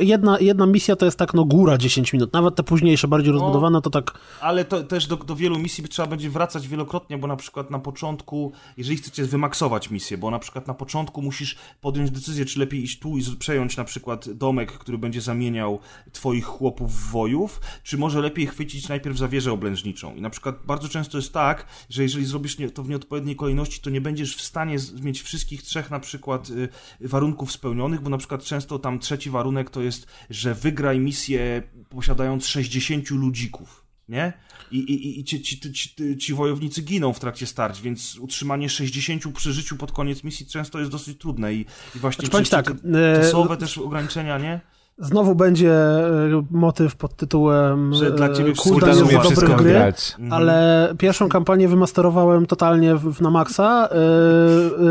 jedna, 0.00 0.38
jedna 0.40 0.66
misja 0.66 0.96
to 0.96 1.04
jest 1.04 1.18
tak, 1.18 1.34
no 1.34 1.44
góra 1.44 1.78
10 1.78 2.12
minut. 2.12 2.32
Nawet 2.32 2.54
te 2.54 2.62
późniejsze, 2.62 3.08
bardziej 3.08 3.32
rozbudowane, 3.32 3.82
to 3.82 3.90
tak 3.90 4.18
Ale 4.40 4.64
to 4.64 4.82
też 4.82 5.06
do, 5.06 5.16
do 5.16 5.36
wielu 5.36 5.58
misji 5.58 5.84
trzeba 5.88 6.08
będzie 6.08 6.30
wracać 6.30 6.68
wielokrotnie, 6.68 7.18
bo 7.18 7.26
na 7.26 7.36
przykład 7.36 7.70
na 7.70 7.78
początku, 7.78 8.52
jeżeli 8.76 8.96
chcecie 8.96 9.24
wymaksować 9.24 9.90
misję, 9.90 10.18
bo 10.18 10.30
na 10.30 10.38
przykład 10.38 10.66
na 10.66 10.74
początku 10.74 11.22
musisz 11.22 11.56
podjąć 11.80 12.10
decyzję, 12.10 12.44
czy 12.44 12.58
lepiej 12.60 12.82
iść 12.82 12.98
tu 12.98 13.18
i 13.18 13.22
przejąć 13.38 13.76
na 13.76 13.84
przykład 13.84 14.30
domek, 14.30 14.72
który 14.72 14.98
będzie 14.98 15.20
zamieniał 15.20 15.78
twoich 16.12 16.44
chłopów 16.44 16.92
w 16.92 17.10
wojów, 17.10 17.60
czy 17.82 17.98
może 17.98 18.20
lepiej 18.20 18.46
chwycić 18.46 18.88
najpierw 18.88 19.18
za 19.18 19.28
wieżę 19.28 19.52
oblężniczą. 19.52 20.14
I 20.14 20.20
na 20.20 20.30
przykład 20.30 20.56
bardzo 20.66 20.88
często 20.88 21.18
jest 21.18 21.32
tak, 21.32 21.66
że 21.90 22.02
jeżeli 22.02 22.24
zrobisz 22.24 22.56
to 22.74 22.82
w 22.82 22.88
nieodpowiedniej 22.88 23.36
kolejności, 23.36 23.80
to 23.80 23.90
nie 23.90 24.00
będziesz 24.00 24.36
w 24.36 24.42
stanie 24.42 24.76
mieć 25.02 25.22
wszystkich 25.22 25.43
trzech 25.46 25.90
na 25.90 26.00
przykład 26.00 26.50
y, 26.50 26.68
warunków 27.00 27.52
spełnionych, 27.52 28.00
bo 28.00 28.10
na 28.10 28.18
przykład 28.18 28.44
często 28.44 28.78
tam 28.78 28.98
trzeci 28.98 29.30
warunek 29.30 29.70
to 29.70 29.82
jest, 29.82 30.06
że 30.30 30.54
wygraj 30.54 31.00
misję 31.00 31.62
posiadając 31.90 32.46
60 32.46 33.10
ludzików 33.10 33.84
nie? 34.08 34.32
I, 34.70 34.78
i, 34.78 35.20
i 35.20 35.24
ci, 35.24 35.42
ci, 35.42 35.72
ci, 35.72 36.16
ci, 36.18 36.34
wojownicy 36.34 36.82
giną 36.82 37.12
w 37.12 37.20
trakcie 37.20 37.46
starć, 37.46 37.80
więc 37.80 38.16
utrzymanie 38.16 38.68
60 38.68 39.22
przy 39.34 39.52
życiu 39.52 39.76
pod 39.76 39.92
koniec 39.92 40.24
misji 40.24 40.46
często 40.46 40.78
jest 40.78 40.90
dosyć 40.90 41.18
trudne 41.18 41.54
i, 41.54 41.66
i 41.96 41.98
właśnie 41.98 42.26
Znaczy, 42.26 42.50
tak, 42.50 42.66
te 42.66 43.52
e, 43.52 43.56
też 43.56 43.78
ograniczenia, 43.78 44.38
nie? 44.38 44.60
Znowu 44.98 45.34
będzie 45.34 45.72
e, 45.72 46.44
motyw 46.50 46.96
pod 46.96 47.16
tytułem 47.16 47.94
Że 47.94 48.10
dla 48.10 48.28
ciebie 48.34 48.50
e, 48.50 48.54
cooldown 48.54 49.08
jest 49.10 49.44
gry, 49.44 49.72
grać. 49.72 50.16
ale 50.30 50.88
pierwszą 50.98 51.28
kampanię 51.28 51.68
wymasterowałem 51.68 52.46
totalnie 52.46 52.94
w, 52.96 53.20
na 53.20 53.30
maksa 53.30 53.88
e, 53.90 53.96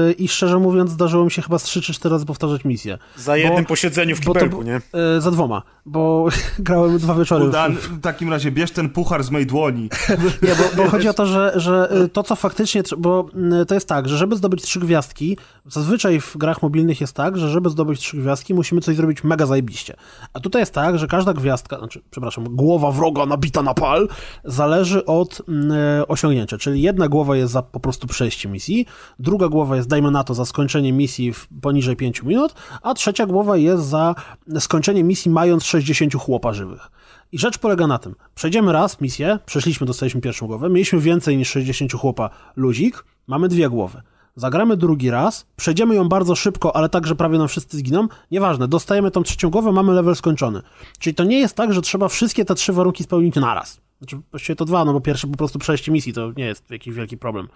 e, 0.09 0.11
i 0.11 0.27
szczerze 0.27 0.59
mówiąc 0.59 0.91
zdarzyło 0.91 1.25
mi 1.25 1.31
się 1.31 1.41
chyba 1.41 1.59
z 1.59 1.63
3 1.63 1.81
czy 1.81 1.93
4 1.93 2.13
razy 2.13 2.25
powtarzać 2.25 2.65
misję. 2.65 2.97
Za 3.17 3.37
jednym 3.37 3.65
posiedzeniu 3.65 4.15
w 4.15 4.19
bo 4.25 4.33
to 4.33 4.39
kibelku, 4.39 4.63
nie? 4.63 4.81
E, 4.93 5.21
za 5.21 5.31
dwoma, 5.31 5.61
bo 5.85 6.27
grałem 6.59 6.97
dwa 6.97 7.15
wieczory. 7.15 7.45
w- 7.45 7.47
Udan, 7.49 7.73
w 7.75 8.01
takim 8.01 8.29
razie 8.29 8.51
bierz 8.51 8.71
ten 8.71 8.89
puchar 8.89 9.23
z 9.23 9.31
mojej 9.31 9.47
dłoni. 9.47 9.89
Nie, 10.47 10.49
bo, 10.55 10.83
bo 10.83 10.89
chodzi 10.89 11.09
o 11.09 11.13
to, 11.13 11.25
że, 11.25 11.53
że 11.55 11.89
to, 12.13 12.23
co 12.23 12.35
faktycznie, 12.35 12.83
bo 12.97 13.25
to 13.67 13.73
jest 13.73 13.87
tak, 13.87 14.09
że 14.09 14.17
żeby 14.17 14.35
zdobyć 14.35 14.61
trzy 14.61 14.79
gwiazdki, 14.79 15.37
zazwyczaj 15.67 16.19
w 16.21 16.37
grach 16.37 16.61
mobilnych 16.61 17.01
jest 17.01 17.13
tak, 17.13 17.37
że 17.37 17.49
żeby 17.49 17.69
zdobyć 17.69 17.99
trzy 17.99 18.17
gwiazdki, 18.17 18.53
musimy 18.53 18.81
coś 18.81 18.95
zrobić 18.95 19.23
mega 19.23 19.45
zajebiście. 19.45 19.92
A 20.33 20.39
tutaj 20.39 20.61
jest 20.61 20.73
tak, 20.73 20.99
że 20.99 21.07
każda 21.07 21.33
gwiazdka, 21.33 21.77
znaczy, 21.77 22.01
przepraszam, 22.09 22.43
głowa 22.55 22.91
wroga 22.91 23.25
nabita 23.25 23.61
na 23.61 23.73
pal, 23.73 24.07
zależy 24.43 25.05
od 25.05 25.39
y, 25.39 26.07
osiągnięcia. 26.07 26.57
Czyli 26.57 26.81
jedna 26.81 27.07
głowa 27.07 27.35
jest 27.35 27.53
za 27.53 27.61
po 27.61 27.79
prostu 27.79 28.07
przejście 28.07 28.49
misji, 28.49 28.85
druga 29.19 29.47
głowa 29.47 29.75
jest, 29.75 29.89
dajmy 29.89 30.11
na 30.11 30.23
to, 30.23 30.33
za 30.33 30.45
skończenie 30.45 30.93
misji 30.93 31.33
w 31.33 31.47
poniżej 31.61 31.95
5 31.95 32.23
minut, 32.23 32.53
a 32.81 32.93
trzecia 32.93 33.25
głowa 33.25 33.57
jest 33.57 33.83
za 33.83 34.15
skończenie 34.59 35.03
misji 35.03 35.31
mając 35.31 35.63
60 35.63 36.13
chłopa 36.13 36.53
żywych. 36.53 36.91
I 37.31 37.39
rzecz 37.39 37.57
polega 37.57 37.87
na 37.87 37.97
tym, 37.97 38.15
przejdziemy 38.35 38.71
raz 38.71 39.01
misję, 39.01 39.39
przeszliśmy, 39.45 39.87
dostaliśmy 39.87 40.21
pierwszą 40.21 40.47
głowę, 40.47 40.69
mieliśmy 40.69 40.99
więcej 40.99 41.37
niż 41.37 41.49
60 41.49 41.93
chłopa 41.93 42.29
luzik, 42.55 43.05
mamy 43.27 43.47
dwie 43.47 43.69
głowy. 43.69 44.01
Zagramy 44.35 44.77
drugi 44.77 45.09
raz, 45.09 45.45
przejdziemy 45.55 45.95
ją 45.95 46.09
bardzo 46.09 46.35
szybko, 46.35 46.75
ale 46.75 46.89
tak, 46.89 47.07
że 47.07 47.15
prawie 47.15 47.37
nam 47.37 47.47
wszyscy 47.47 47.77
zginą. 47.77 48.07
Nieważne, 48.31 48.67
dostajemy 48.67 49.11
tą 49.11 49.23
trzecią 49.23 49.49
głowę, 49.49 49.71
mamy 49.71 49.93
level 49.93 50.15
skończony. 50.15 50.61
Czyli 50.99 51.15
to 51.15 51.23
nie 51.23 51.39
jest 51.39 51.55
tak, 51.55 51.73
że 51.73 51.81
trzeba 51.81 52.07
wszystkie 52.07 52.45
te 52.45 52.55
trzy 52.55 52.73
warunki 52.73 53.03
spełnić 53.03 53.35
naraz. 53.35 53.81
Znaczy, 53.97 54.19
właściwie 54.31 54.55
to 54.55 54.65
dwa, 54.65 54.85
no 54.85 54.93
bo 54.93 55.01
pierwsze 55.01 55.27
po 55.27 55.37
prostu 55.37 55.59
przejście 55.59 55.91
misji 55.91 56.13
to 56.13 56.31
nie 56.37 56.45
jest 56.45 56.71
jakiś 56.71 56.93
wielki 56.93 57.17
problem. 57.17 57.47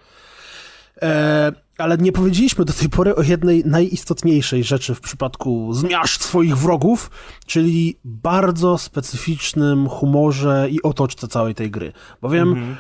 E, 1.02 1.52
ale 1.78 1.98
nie 1.98 2.12
powiedzieliśmy 2.12 2.66
do 2.66 2.74
tej 2.74 2.90
pory 2.90 3.16
o 3.16 3.22
jednej 3.22 3.66
najistotniejszej 3.66 4.64
rzeczy 4.64 4.96
w 4.96 5.02
przypadku 5.02 5.74
zmiażdż 5.74 6.20
swoich 6.20 6.58
wrogów, 6.58 7.12
czyli 7.46 7.98
bardzo 8.04 8.78
specyficznym 8.78 9.90
humorze 9.90 10.68
i 10.72 10.82
otoczce 10.82 11.28
całej 11.28 11.56
tej 11.56 11.72
gry. 11.72 11.94
Bowiem 12.22 12.76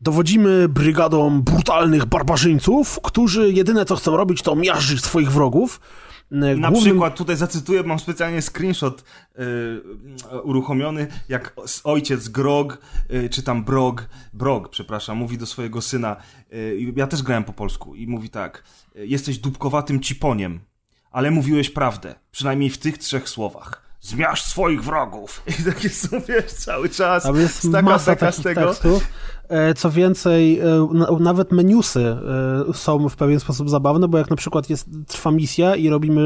dowodzimy 0.00 0.68
brygadą 0.68 1.42
brutalnych 1.42 2.04
barbarzyńców, 2.06 2.98
którzy 3.02 3.52
jedyne 3.52 3.84
co 3.84 3.96
chcą 3.96 4.16
robić 4.16 4.42
to 4.42 4.56
miażdżyć 4.56 5.04
swoich 5.04 5.32
wrogów. 5.32 5.80
E, 6.32 6.34
Na 6.34 6.70
głównym- 6.70 6.92
przykład 6.92 7.16
tutaj 7.16 7.36
zacytuję, 7.36 7.82
mam 7.82 7.98
specjalnie 7.98 8.42
screenshot 8.42 9.04
y, 9.38 10.40
uruchomiony, 10.42 11.06
jak 11.28 11.54
ojciec 11.84 12.28
Grog, 12.28 12.78
y, 13.10 13.28
czy 13.28 13.42
tam 13.42 13.64
Brog, 13.64 14.08
Brog, 14.32 14.68
przepraszam, 14.68 15.16
mówi 15.16 15.38
do 15.38 15.46
swojego 15.46 15.82
syna, 15.82 16.16
y, 16.52 16.76
i 16.78 16.92
ja 16.96 17.06
też 17.06 17.22
grałem 17.22 17.44
po 17.44 17.52
polsku, 17.52 17.94
i 17.94 18.06
mówi 18.06 18.30
tak, 18.30 18.62
jesteś 18.94 19.38
dupkowatym 19.38 20.00
ciponiem, 20.00 20.60
ale 21.10 21.30
mówiłeś 21.30 21.70
prawdę, 21.70 22.14
przynajmniej 22.30 22.70
w 22.70 22.78
tych 22.78 22.98
trzech 22.98 23.28
słowach. 23.28 23.82
Zmiażdż 24.00 24.44
swoich 24.44 24.84
wrogów. 24.84 25.42
I 25.60 25.64
takie 25.72 25.88
są, 25.88 26.20
wiesz, 26.28 26.44
cały 26.52 26.88
czas. 26.88 27.22
Tam 27.22 27.36
jest 27.36 27.58
staka 27.68 27.82
masa 27.82 28.10
beka 28.12 28.32
z 28.32 28.42
tego. 28.42 28.66
tekstów. 28.66 29.08
E, 29.48 29.74
Co 29.74 29.90
więcej, 29.90 30.58
e, 30.60 30.88
na- 30.92 31.10
nawet 31.20 31.52
menusy 31.52 32.00
e, 32.68 32.72
są 32.74 33.08
w 33.08 33.16
pewien 33.16 33.40
sposób 33.40 33.70
zabawne, 33.70 34.08
bo 34.08 34.18
jak 34.18 34.30
na 34.30 34.36
przykład 34.36 34.70
jest, 34.70 34.88
trwa 35.06 35.30
misja 35.30 35.76
i 35.76 35.88
robimy 35.88 36.20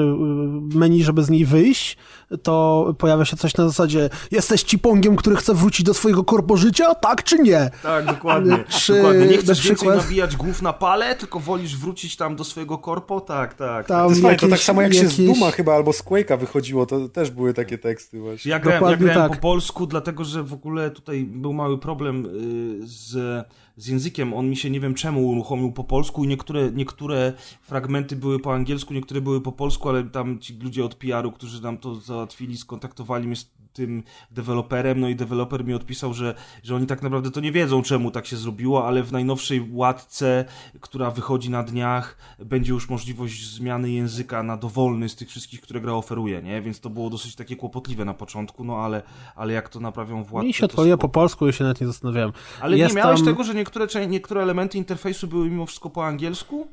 menu, 0.75 1.05
żeby 1.05 1.23
z 1.23 1.31
niej 1.31 1.45
wyjść, 1.45 1.97
to 2.43 2.87
pojawia 2.99 3.25
się 3.25 3.37
coś 3.37 3.57
na 3.57 3.65
zasadzie 3.69 4.11
jesteś 4.31 4.63
cipongiem, 4.63 5.17
który 5.17 5.37
chce 5.37 5.55
wrócić 5.55 5.87
do 5.87 5.95
swojego 5.95 6.25
korpożycia, 6.25 6.95
tak 6.95 7.25
czy 7.25 7.39
nie? 7.39 7.71
Tak, 7.83 8.05
dokładnie. 8.07 8.65
Czy 8.69 8.95
dokładnie. 8.95 9.27
Nie 9.27 9.37
na 9.37 9.43
chcesz 9.43 9.59
więcej 9.59 9.75
przykład- 9.77 9.97
nabijać 10.05 10.37
głów 10.37 10.63
na 10.63 10.73
pale, 10.73 11.15
tylko 11.17 11.41
wolisz 11.41 11.77
wrócić 11.77 12.17
tam 12.17 12.37
do 12.37 12.45
swojego 12.45 12.79
korpo? 12.79 13.21
Tak, 13.21 13.55
tak. 13.55 13.87
Tam 13.87 14.05
To 14.05 14.09
jest 14.11 14.23
fajne, 14.23 14.37
to 14.37 14.41
tak 14.41 14.51
jakieś- 14.51 14.65
samo 14.65 14.83
jak 14.83 14.95
się 14.95 15.09
z 15.09 15.19
jakieś- 15.19 15.27
Duma 15.39 15.51
chyba 15.51 15.75
albo 15.75 15.93
z 15.93 16.03
Quake'a 16.05 16.39
wychodziło, 16.39 16.87
to 16.87 17.09
też 17.09 17.31
były 17.31 17.55
takie 17.55 17.79
teksty 17.79 18.21
właśnie. 18.21 18.51
Ja 18.51 18.59
grałem, 18.59 18.91
ja 18.91 18.97
grałem 18.97 19.15
tak. 19.31 19.33
po 19.33 19.43
polsku, 19.43 19.87
dlatego 19.87 20.25
że 20.25 20.43
w 20.43 20.53
ogóle 20.53 20.91
tutaj 20.91 21.25
był 21.25 21.53
mały 21.53 21.79
problem 21.79 22.27
y, 22.27 22.87
z, 23.11 23.47
z 23.77 23.87
językiem. 23.87 24.35
On 24.35 24.51
mi 24.51 24.57
się 24.57 24.71
nie 24.71 24.81
wiem 24.81 24.95
czemu 24.95 25.29
uruchomił 25.29 25.73
po 25.73 25.85
polsku 25.85 26.25
i 26.25 26.29
niektóre, 26.29 26.71
niektóre 26.73 27.33
fragmenty 27.63 28.17
były 28.17 28.41
po 28.41 28.55
angielsku, 28.55 28.95
niektóre 28.95 29.21
były 29.21 29.41
po 29.41 29.53
polsku, 29.53 29.89
ale 29.89 30.05
tam 30.05 30.39
ci 30.39 30.59
ludzie 30.59 30.85
od 30.85 30.95
PR-u, 30.95 31.33
którzy 31.33 31.63
nam 31.63 31.79
to 31.79 31.95
załatwili, 31.95 32.57
skontaktowali 32.57 33.27
mnie 33.27 33.37
z 33.37 33.51
tym 33.81 34.03
deweloperem, 34.31 35.01
no 35.01 35.09
i 35.09 35.17
deweloper 35.17 35.65
mi 35.65 35.75
odpisał, 35.75 36.15
że, 36.15 36.35
że 36.63 36.77
oni 36.77 36.87
tak 36.87 37.03
naprawdę 37.03 37.31
to 37.31 37.41
nie 37.41 37.53
wiedzą, 37.53 37.83
czemu 37.83 38.11
tak 38.11 38.27
się 38.27 38.37
zrobiło, 38.37 38.87
ale 38.87 39.03
w 39.03 39.13
najnowszej 39.13 39.69
łatce, 39.73 40.45
która 40.81 41.11
wychodzi 41.11 41.51
na 41.51 41.63
dniach, 41.63 42.17
będzie 42.39 42.73
już 42.73 42.89
możliwość 42.89 43.47
zmiany 43.47 43.91
języka 43.91 44.43
na 44.43 44.57
dowolny 44.57 45.09
z 45.09 45.17
tych 45.17 45.29
wszystkich, 45.29 45.61
które 45.61 45.81
gra 45.81 45.93
oferuje, 45.93 46.43
nie? 46.43 46.63
Więc 46.63 46.81
to 46.81 46.91
było 46.91 47.11
dosyć 47.11 47.35
takie 47.35 47.57
kłopotliwe 47.57 48.05
na 48.05 48.15
początku, 48.15 48.65
no 48.65 48.77
ale, 48.77 49.03
ale 49.37 49.53
jak 49.53 49.69
to 49.69 49.81
naprawią 49.81 50.25
w 50.25 50.33
łatce, 50.33 50.47
Mi 50.47 50.53
się 50.53 50.67
odpaliło 50.67 50.99
po 50.99 51.09
polsku 51.09 51.49
i 51.49 51.53
się 51.53 51.65
nawet 51.65 51.81
nie 51.81 51.87
zastanawiałem. 51.87 52.33
Ale 52.61 52.79
Jest 52.79 52.95
nie 52.95 53.03
miałeś 53.03 53.21
tam- 53.21 53.27
tego, 53.27 53.45
że 53.45 53.55
niektóre, 53.55 53.87
niektóre 54.09 54.43
elementy 54.43 54.79
interfejsu 54.79 55.27
były 55.29 55.51
mimo 55.51 55.67
wszystko 55.67 55.91
po 55.91 56.07
angielsku? 56.07 56.69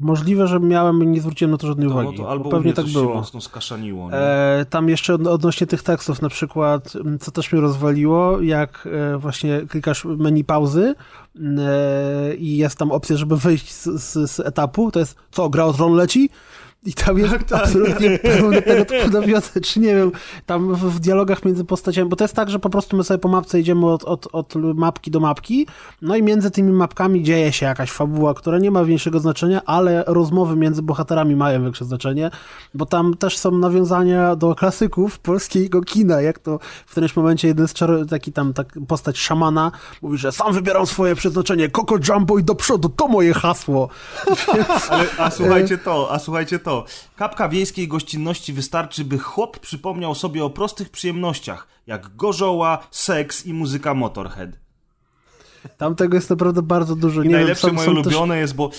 Możliwe, 0.00 0.46
że 0.46 0.60
miałem 0.60 1.02
i 1.02 1.06
nie 1.06 1.20
zwróciłem 1.20 1.50
na 1.50 1.56
to 1.56 1.66
żadnej 1.66 1.88
no 1.88 1.94
uwagi. 1.94 2.16
to 2.16 2.22
bo 2.22 2.30
albo 2.30 2.50
pewnie 2.50 2.72
tak 2.72 2.86
było. 2.86 3.12
się 3.12 3.14
mocno 3.14 3.40
skaszaniło? 3.40 4.12
E, 4.12 4.66
tam 4.70 4.88
jeszcze 4.88 5.14
od, 5.14 5.26
odnośnie 5.26 5.66
tych 5.66 5.82
tekstów, 5.82 6.22
na 6.22 6.28
przykład, 6.28 6.92
co 7.20 7.30
też 7.30 7.52
mnie 7.52 7.60
rozwaliło, 7.60 8.40
jak 8.40 8.88
e, 9.14 9.18
właśnie 9.18 9.60
klikasz 9.68 10.04
menu 10.04 10.44
pauzy 10.44 10.94
e, 11.36 12.34
i 12.34 12.56
jest 12.56 12.78
tam 12.78 12.92
opcja, 12.92 13.16
żeby 13.16 13.36
wyjść 13.36 13.72
z, 13.72 13.84
z, 13.84 14.30
z 14.30 14.40
etapu, 14.40 14.90
to 14.90 14.98
jest 14.98 15.16
co, 15.30 15.48
gra 15.48 15.64
o 15.64 15.72
tron 15.72 15.92
leci? 15.92 16.30
I 16.84 16.94
tam 16.94 17.18
jest 17.18 17.32
Tak, 17.32 17.62
absolutnie 17.62 18.18
pełno 18.18 18.62
tego 18.62 18.84
typu 18.84 19.10
czy 19.62 19.80
nie 19.80 19.94
wiem, 19.94 20.12
tam 20.46 20.74
w, 20.74 21.00
dialogach 21.00 21.44
między 21.44 21.64
postaciami, 21.64 22.08
bo 22.08 22.16
to 22.16 22.24
jest 22.24 22.34
tak, 22.34 22.50
że 22.50 22.58
po 22.58 22.70
prostu 22.70 22.96
my 22.96 23.04
sobie 23.04 23.18
po 23.18 23.28
mapce 23.28 23.60
idziemy 23.60 23.86
od, 23.86 24.04
od, 24.04 24.28
od 24.32 24.54
mapki 24.54 25.10
do 25.10 25.20
mapki, 25.20 25.66
no 26.02 26.16
i 26.16 26.22
między 26.22 26.50
tymi 26.50 26.72
mapkami 26.72 27.22
dzieje 27.22 27.52
się 27.52 27.66
jakaś 27.66 27.90
fabuła, 27.90 28.34
która 28.34 28.58
nie 28.58 28.70
ma 28.70 28.84
większego 28.84 29.20
znaczenia, 29.20 29.62
ale 29.66 30.04
rozmowy 30.06 30.56
między 30.56 30.82
bohaterami 30.82 31.36
mają 31.36 31.62
większe 31.62 31.84
znaczenie, 31.84 32.30
bo 32.74 32.86
tam 32.86 33.14
też 33.14 33.38
są 33.38 33.50
nawiązania 33.50 34.36
do 34.36 34.54
klasyków 34.54 35.18
polskiego 35.18 35.82
kina, 35.82 36.20
jak 36.20 36.38
to 36.38 36.58
w 36.86 36.90
którymś 36.90 37.16
momencie 37.16 37.48
jeden 37.48 37.68
z 37.68 37.72
czar- 37.72 38.06
taki 38.10 38.32
tam 38.32 38.52
tak 38.52 38.66
postać 38.88 39.18
szamana 39.18 39.72
mówi, 40.02 40.18
że 40.18 40.32
sam 40.32 40.52
wybieram 40.52 40.86
swoje 40.86 41.14
przeznaczenie, 41.14 41.70
Coco 41.70 41.96
Jumbo 42.08 42.38
i 42.38 42.44
do 42.44 42.54
przodu, 42.54 42.88
to 42.88 43.08
moje 43.08 43.34
hasło. 43.34 43.88
Ale, 44.90 45.04
a 45.18 45.30
słuchajcie 45.30 45.78
to, 45.78 46.08
a 46.12 46.18
słuchajcie 46.18 46.58
to. 46.58 46.73
Kapka 47.16 47.48
wiejskiej 47.48 47.88
gościnności 47.88 48.52
wystarczy, 48.52 49.04
by 49.04 49.18
chłop 49.18 49.58
przypomniał 49.58 50.14
sobie 50.14 50.44
o 50.44 50.50
prostych 50.50 50.90
przyjemnościach, 50.90 51.68
jak 51.86 52.16
gorzoła, 52.16 52.78
seks 52.90 53.46
i 53.46 53.52
muzyka 53.52 53.94
Motorhead. 53.94 54.63
Tam 55.76 55.94
tego 55.94 56.14
jest 56.16 56.30
naprawdę 56.30 56.62
bardzo 56.62 56.96
dużo. 56.96 57.22
I 57.22 57.28
nie 57.28 57.34
najlepsze 57.34 57.66
wiem, 57.66 57.76
są, 57.78 57.84
moje 57.84 57.96
są 57.98 58.02
też- 58.02 58.12
ulubione 58.12 58.38
jest, 58.38 58.54
bo 58.54 58.70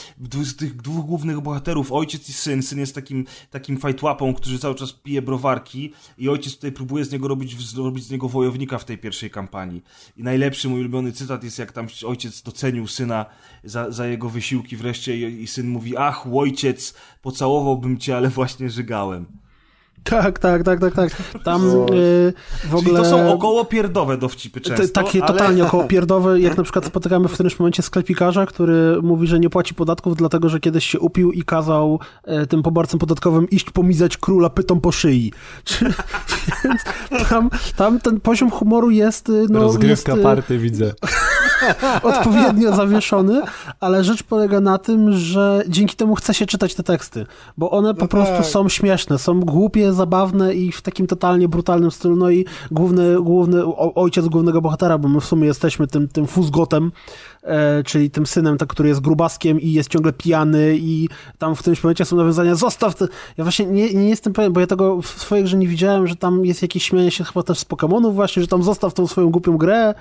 z 0.43 0.55
tych 0.55 0.75
dwóch 0.75 1.05
głównych 1.05 1.41
bohaterów, 1.41 1.91
ojciec 1.91 2.29
i 2.29 2.33
syn, 2.33 2.63
syn 2.63 2.79
jest 2.79 2.95
takim, 2.95 3.25
takim 3.51 3.77
fajtłapą, 3.77 4.33
który 4.33 4.59
cały 4.59 4.75
czas 4.75 4.91
pije 4.93 5.21
browarki 5.21 5.93
i 6.17 6.29
ojciec 6.29 6.55
tutaj 6.55 6.71
próbuje 6.71 7.05
z 7.05 7.11
niego 7.11 7.27
robić, 7.27 7.69
zrobić 7.69 8.05
z 8.05 8.11
niego 8.11 8.29
wojownika 8.29 8.77
w 8.77 8.85
tej 8.85 8.97
pierwszej 8.97 9.29
kampanii. 9.29 9.83
I 10.17 10.23
najlepszy 10.23 10.69
mój 10.69 10.79
ulubiony 10.79 11.11
cytat 11.11 11.43
jest, 11.43 11.59
jak 11.59 11.71
tam 11.71 11.87
ojciec 12.05 12.41
docenił 12.41 12.87
syna 12.87 13.25
za, 13.63 13.91
za 13.91 14.07
jego 14.07 14.29
wysiłki 14.29 14.77
wreszcie 14.77 15.29
i, 15.29 15.43
i 15.43 15.47
syn 15.47 15.67
mówi, 15.67 15.97
ach, 15.97 16.27
ojciec, 16.33 16.93
pocałowałbym 17.21 17.97
cię, 17.97 18.17
ale 18.17 18.29
właśnie 18.29 18.69
żygałem. 18.69 19.25
Tak, 20.09 20.39
tak, 20.39 20.63
tak, 20.63 20.79
tak, 20.79 20.93
tak. 20.93 21.11
Tam 21.43 21.61
y, 21.93 22.33
w 22.63 22.75
ogóle... 22.75 22.83
Czyli 22.83 22.95
to 22.95 23.05
są 23.05 23.33
około 23.33 23.65
pierdowe 23.65 24.17
dowcipy 24.17 24.61
często, 24.61 24.87
takie 25.03 25.23
ale... 25.23 25.33
totalnie 25.33 25.65
okołopierdowe, 25.67 26.39
jak 26.39 26.57
na 26.57 26.63
przykład 26.63 26.85
spotykamy 26.85 27.27
w 27.27 27.33
którymś 27.33 27.59
momencie 27.59 27.83
sklepikarza, 27.83 28.45
który 28.45 29.01
mówi, 29.01 29.27
że 29.27 29.39
nie 29.39 29.49
płaci 29.49 29.73
podatków, 29.73 30.15
dlatego 30.15 30.49
że 30.49 30.59
kiedyś 30.59 30.85
się 30.85 30.99
upił 30.99 31.31
i 31.31 31.43
kazał 31.43 31.99
e, 32.23 32.45
tym 32.47 32.63
poborcom 32.63 32.99
podatkowym 32.99 33.49
iść 33.49 33.69
pomizać 33.69 34.17
króla 34.17 34.49
pytą 34.49 34.79
po 34.79 34.91
szyi. 34.91 35.31
Czy, 35.63 35.93
więc 36.63 36.81
tam, 37.29 37.49
tam 37.75 37.99
ten 37.99 38.19
poziom 38.19 38.51
humoru 38.51 38.91
jest... 38.91 39.29
y, 39.29 39.45
No, 39.49 39.59
Rozgrywka 39.59 40.11
jest, 40.11 40.21
y, 40.21 40.23
party 40.23 40.57
widzę. 40.57 40.93
odpowiednio 42.03 42.75
zawieszony, 42.75 43.41
ale 43.79 44.03
rzecz 44.03 44.23
polega 44.23 44.61
na 44.61 44.77
tym, 44.77 45.13
że 45.13 45.63
dzięki 45.67 45.95
temu 45.95 46.15
chce 46.15 46.33
się 46.33 46.45
czytać 46.45 46.75
te 46.75 46.83
teksty, 46.83 47.25
bo 47.57 47.71
one 47.71 47.93
po 47.93 48.01
No 48.01 48.07
prostu 48.07 48.37
tak. 48.37 48.45
są 48.45 48.69
śmieszne, 48.69 49.17
są 49.17 49.39
głupie, 49.39 49.93
zabawne 49.95 50.55
i 50.55 50.71
w 50.71 50.81
takim 50.81 51.07
totalnie 51.07 51.47
brutalnym 51.47 51.91
stylu, 51.91 52.15
no 52.15 52.29
i 52.29 52.45
główny, 52.71 53.21
główny 53.21 53.65
ojciec 53.75 54.27
głównego 54.27 54.61
bohatera, 54.61 54.97
bo 54.97 55.09
my 55.09 55.21
w 55.21 55.25
sumie 55.25 55.47
jesteśmy 55.47 55.87
tym, 55.87 56.07
tym 56.07 56.27
fuzgotem, 56.27 56.91
e, 57.43 57.83
czyli 57.83 58.11
tym 58.11 58.25
synem, 58.25 58.57
tak, 58.57 58.69
który 58.69 58.89
jest 58.89 59.01
grubaskiem 59.01 59.61
i 59.61 59.71
jest 59.71 59.89
ciągle 59.89 60.13
pijany 60.13 60.77
i 60.77 61.09
tam 61.37 61.55
w 61.55 61.59
którymś 61.59 61.83
momencie 61.83 62.05
są 62.05 62.15
nawiązania, 62.15 62.55
zostaw 62.55 62.95
te... 62.95 63.07
Ja 63.37 63.43
właśnie 63.43 63.65
nie, 63.65 63.93
nie 63.93 64.09
jestem 64.09 64.33
pewien, 64.33 64.53
bo 64.53 64.59
ja 64.59 64.67
tego 64.67 65.01
w 65.01 65.07
swojej 65.07 65.43
grze 65.43 65.57
nie 65.57 65.67
widziałem, 65.67 66.07
że 66.07 66.15
tam 66.15 66.45
jest 66.45 66.61
jakieś 66.61 66.83
śmianie 66.83 67.11
się 67.11 67.23
chyba 67.23 67.43
też 67.43 67.59
z 67.59 67.65
Pokemonów 67.65 68.15
właśnie, 68.15 68.41
że 68.41 68.47
tam 68.47 68.63
zostaw 68.63 68.93
tą 68.93 69.07
swoją 69.07 69.29
głupią 69.29 69.57
grę. 69.57 69.93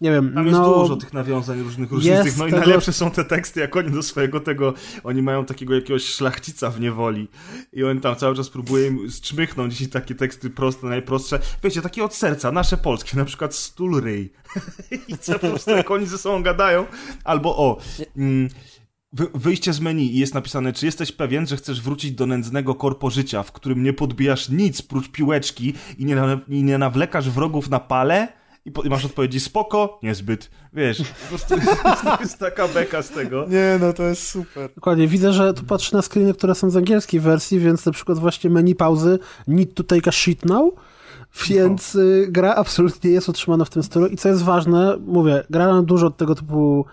Nie 0.00 0.10
wiem, 0.10 0.34
Tam 0.34 0.46
jest 0.46 0.58
no... 0.58 0.74
dużo 0.74 0.96
tych 0.96 1.12
nawiązań 1.12 1.62
różnych 1.62 1.90
różnicych, 1.92 2.24
Jest 2.24 2.38
no 2.38 2.46
i 2.46 2.50
tego- 2.50 2.60
najlepsze 2.60 2.92
są 2.92 3.10
te 3.10 3.24
teksty, 3.24 3.60
jak 3.60 3.76
oni 3.76 3.90
do 3.90 4.02
swojego 4.02 4.40
tego, 4.40 4.74
oni 5.04 5.22
mają 5.22 5.44
takiego 5.44 5.74
jakiegoś 5.74 6.04
szlachcica 6.04 6.70
w 6.70 6.80
niewoli 6.80 7.28
i 7.72 7.84
on 7.84 8.00
tam 8.00 8.16
cały 8.16 8.36
czas 8.36 8.50
próbuje 8.50 8.86
im 8.86 9.10
strzmychnąć 9.10 9.80
i 9.80 9.88
takie 9.88 10.14
teksty 10.14 10.50
proste, 10.50 10.86
najprostsze, 10.86 11.38
wiecie, 11.64 11.82
takie 11.82 12.04
od 12.04 12.14
serca, 12.14 12.52
nasze 12.52 12.76
polskie, 12.76 13.16
na 13.16 13.24
przykład 13.24 13.54
stulryj 13.54 14.32
i 15.08 15.18
co 15.18 15.32
po 15.32 15.48
prostu 15.48 15.70
jak 15.70 15.90
oni 15.90 16.06
ze 16.06 16.18
sobą 16.18 16.42
gadają, 16.42 16.86
albo 17.24 17.56
o... 17.56 17.78
Mm, 18.16 18.48
Wy, 19.12 19.26
wyjście 19.34 19.72
z 19.72 19.80
menu 19.80 20.14
i 20.14 20.18
jest 20.18 20.34
napisane, 20.34 20.72
czy 20.72 20.86
jesteś 20.86 21.12
pewien, 21.12 21.46
że 21.46 21.56
chcesz 21.56 21.82
wrócić 21.82 22.12
do 22.12 22.26
nędznego 22.26 22.74
korpo 22.74 23.10
życia, 23.10 23.42
w 23.42 23.52
którym 23.52 23.82
nie 23.82 23.92
podbijasz 23.92 24.48
nic 24.48 24.82
prócz 24.82 25.08
piłeczki 25.08 25.74
i 25.98 26.04
nie, 26.04 26.16
na, 26.16 26.40
i 26.48 26.62
nie 26.62 26.78
nawlekasz 26.78 27.30
wrogów 27.30 27.70
na 27.70 27.80
pale? 27.80 28.28
I, 28.66 28.70
po, 28.70 28.82
I 28.82 28.88
masz 28.88 29.04
odpowiedzi 29.04 29.40
spoko, 29.40 29.98
niezbyt. 30.02 30.50
Wiesz, 30.72 30.98
po 30.98 31.28
prostu 31.28 31.54
to 32.04 32.20
jest 32.20 32.38
taka 32.38 32.68
beka 32.68 33.02
z 33.02 33.10
tego. 33.10 33.46
Nie, 33.48 33.78
no 33.80 33.92
to 33.92 34.02
jest 34.02 34.28
super. 34.28 34.70
Dokładnie, 34.74 35.08
widzę, 35.08 35.32
że 35.32 35.54
tu 35.54 35.64
patrzę 35.64 35.96
na 35.96 36.02
screeny, 36.02 36.34
które 36.34 36.54
są 36.54 36.70
z 36.70 36.76
angielskiej 36.76 37.20
wersji, 37.20 37.58
więc 37.58 37.86
na 37.86 37.92
przykład 37.92 38.18
właśnie 38.18 38.50
menu 38.50 38.74
pauzy 38.74 39.18
need 39.46 39.74
to 39.74 39.84
take 39.84 40.08
a 40.08 40.12
shit 40.12 40.44
now, 40.44 40.74
więc 41.48 41.94
y, 41.94 42.26
gra 42.30 42.54
absolutnie 42.54 43.10
jest 43.10 43.28
utrzymana 43.28 43.64
w 43.64 43.70
tym 43.70 43.82
stylu 43.82 44.06
i 44.06 44.16
co 44.16 44.28
jest 44.28 44.42
ważne, 44.42 44.96
mówię, 45.06 45.44
gra 45.50 45.66
nam 45.66 45.84
dużo 45.84 46.06
od 46.06 46.16
tego 46.16 46.34
typu 46.34 46.86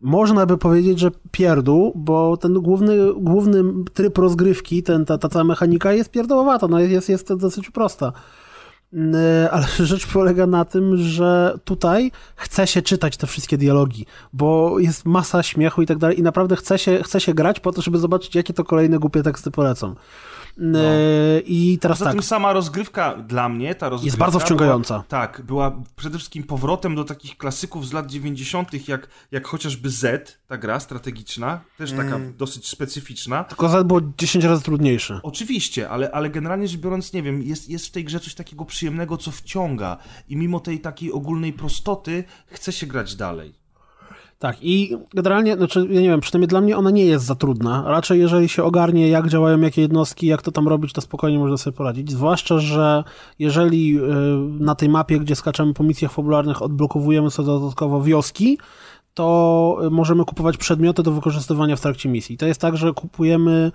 można 0.00 0.46
by 0.46 0.58
powiedzieć, 0.58 0.98
że 0.98 1.10
pierdół, 1.30 1.92
bo 1.94 2.36
ten 2.36 2.54
główny, 2.54 2.96
główny 3.16 3.64
tryb 3.94 4.18
rozgrywki, 4.18 4.82
ten, 4.82 5.04
ta, 5.04 5.18
ta 5.18 5.28
cała 5.28 5.44
mechanika 5.44 5.92
jest 5.92 6.10
pierdołowata, 6.10 6.68
no 6.68 6.80
jest, 6.80 7.08
jest 7.08 7.34
dosyć 7.34 7.70
prosta. 7.70 8.12
Yy, 8.92 9.50
Ale 9.50 9.66
rzecz 9.78 10.06
polega 10.06 10.46
na 10.46 10.64
tym, 10.64 10.96
że 10.96 11.58
tutaj 11.64 12.12
chce 12.36 12.66
się 12.66 12.82
czytać 12.82 13.16
te 13.16 13.26
wszystkie 13.26 13.58
dialogi, 13.58 14.06
bo 14.32 14.78
jest 14.78 15.04
masa 15.04 15.42
śmiechu 15.42 15.82
i 15.82 15.86
tak 15.86 15.98
dalej 15.98 16.18
i 16.18 16.22
naprawdę 16.22 16.56
chce 16.56 16.78
się, 16.78 17.02
chce 17.02 17.20
się 17.20 17.34
grać 17.34 17.60
po 17.60 17.72
to, 17.72 17.82
żeby 17.82 17.98
zobaczyć, 17.98 18.34
jakie 18.34 18.54
to 18.54 18.64
kolejne 18.64 18.98
głupie 18.98 19.22
teksty 19.22 19.50
polecą. 19.50 19.94
Yy, 20.58 21.42
I 21.46 21.78
teraz 21.78 21.98
Poza 21.98 22.04
tak, 22.04 22.14
tym 22.14 22.22
sama 22.22 22.52
rozgrywka 22.52 23.16
dla 23.16 23.48
mnie, 23.48 23.74
ta 23.74 23.88
rozgrywka... 23.88 24.18
bardzo 24.18 24.38
wciągająca. 24.38 24.94
Była, 24.94 25.04
tak, 25.08 25.42
była 25.42 25.82
przede 25.96 26.18
wszystkim 26.18 26.42
powrotem 26.42 26.94
do 26.94 27.04
takich 27.04 27.36
klasyków 27.36 27.88
z 27.88 27.92
lat 27.92 28.06
90., 28.06 28.88
jak, 28.88 29.08
jak 29.30 29.46
chociażby 29.46 29.90
Z, 29.90 30.38
ta 30.46 30.58
gra 30.58 30.80
strategiczna, 30.80 31.60
też 31.78 31.92
taka 31.92 32.18
dosyć 32.38 32.68
specyficzna. 32.68 33.44
tylko 33.44 33.68
Z 33.68 33.86
było 33.86 34.00
10 34.18 34.44
razy 34.44 34.62
trudniejsze. 34.62 35.20
Oczywiście, 35.22 35.88
ale, 35.88 36.10
ale 36.10 36.30
generalnie 36.30 36.68
rzecz 36.68 36.80
biorąc, 36.80 37.12
nie 37.12 37.22
wiem, 37.22 37.42
jest, 37.42 37.68
jest 37.68 37.86
w 37.86 37.90
tej 37.90 38.04
grze 38.04 38.20
coś 38.20 38.34
takiego 38.34 38.64
przyjemnego, 38.64 39.16
co 39.16 39.30
wciąga 39.30 39.96
i 40.28 40.36
mimo 40.36 40.60
tej 40.60 40.80
takiej 40.80 41.12
ogólnej 41.12 41.52
prostoty 41.52 42.24
chce 42.46 42.72
się 42.72 42.86
grać 42.86 43.16
dalej. 43.16 43.65
Tak, 44.38 44.56
i 44.62 44.96
generalnie, 45.14 45.56
znaczy, 45.56 45.86
ja 45.90 46.00
nie 46.00 46.08
wiem, 46.08 46.20
przynajmniej 46.20 46.48
dla 46.48 46.60
mnie 46.60 46.76
ona 46.76 46.90
nie 46.90 47.04
jest 47.04 47.24
za 47.24 47.34
trudna. 47.34 47.84
Raczej, 47.86 48.20
jeżeli 48.20 48.48
się 48.48 48.64
ogarnie, 48.64 49.08
jak 49.08 49.28
działają 49.28 49.60
jakie 49.60 49.82
jednostki, 49.82 50.26
jak 50.26 50.42
to 50.42 50.52
tam 50.52 50.68
robić, 50.68 50.92
to 50.92 51.00
spokojnie 51.00 51.38
można 51.38 51.56
sobie 51.56 51.76
poradzić. 51.76 52.10
Zwłaszcza, 52.10 52.58
że 52.58 53.04
jeżeli 53.38 53.98
y, 53.98 54.02
na 54.60 54.74
tej 54.74 54.88
mapie, 54.88 55.20
gdzie 55.20 55.36
skaczemy 55.36 55.74
po 55.74 55.84
misjach 55.84 56.12
fabularnych, 56.12 56.62
odblokowujemy 56.62 57.30
sobie 57.30 57.46
dodatkowo 57.46 58.02
wioski, 58.02 58.58
to 59.14 59.78
y, 59.86 59.90
możemy 59.90 60.24
kupować 60.24 60.56
przedmioty 60.56 61.02
do 61.02 61.12
wykorzystywania 61.12 61.76
w 61.76 61.80
trakcie 61.80 62.08
misji. 62.08 62.36
To 62.36 62.46
jest 62.46 62.60
tak, 62.60 62.76
że 62.76 62.92
kupujemy 62.92 63.72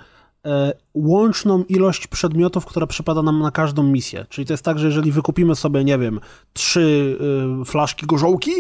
łączną 0.94 1.64
ilość 1.64 2.08
przedmiotów, 2.08 2.66
która 2.66 2.88
przypada 2.88 3.22
nam 3.22 3.40
na 3.40 3.52
każdą 3.52 3.84
misję. 3.84 4.26
Czyli 4.30 4.48
to 4.48 4.54
jest 4.54 4.66
tak, 4.66 4.80
że 4.80 4.88
jeżeli 4.88 5.12
wykupimy 5.12 5.56
sobie, 5.56 5.84
nie 5.84 5.98
wiem, 5.98 6.20
trzy 6.54 7.18
y, 7.62 7.66
flaszki 7.66 8.06
gorzołki, 8.06 8.52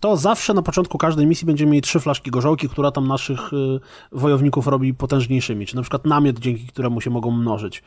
to 0.00 0.16
zawsze 0.16 0.54
na 0.54 0.62
początku 0.62 0.98
każdej 0.98 1.26
misji 1.26 1.46
będziemy 1.46 1.70
mieli 1.70 1.82
trzy 1.82 2.00
flaszki 2.00 2.30
gorzołki, 2.30 2.68
która 2.68 2.90
tam 2.90 3.08
naszych 3.08 3.52
y, 3.52 3.80
wojowników 4.12 4.66
robi 4.66 4.94
potężniejszymi, 4.94 5.66
czy 5.66 5.76
na 5.76 5.82
przykład 5.82 6.06
namiot, 6.06 6.38
dzięki 6.38 6.66
któremu 6.66 7.00
się 7.00 7.10
mogą 7.10 7.30
mnożyć. 7.30 7.82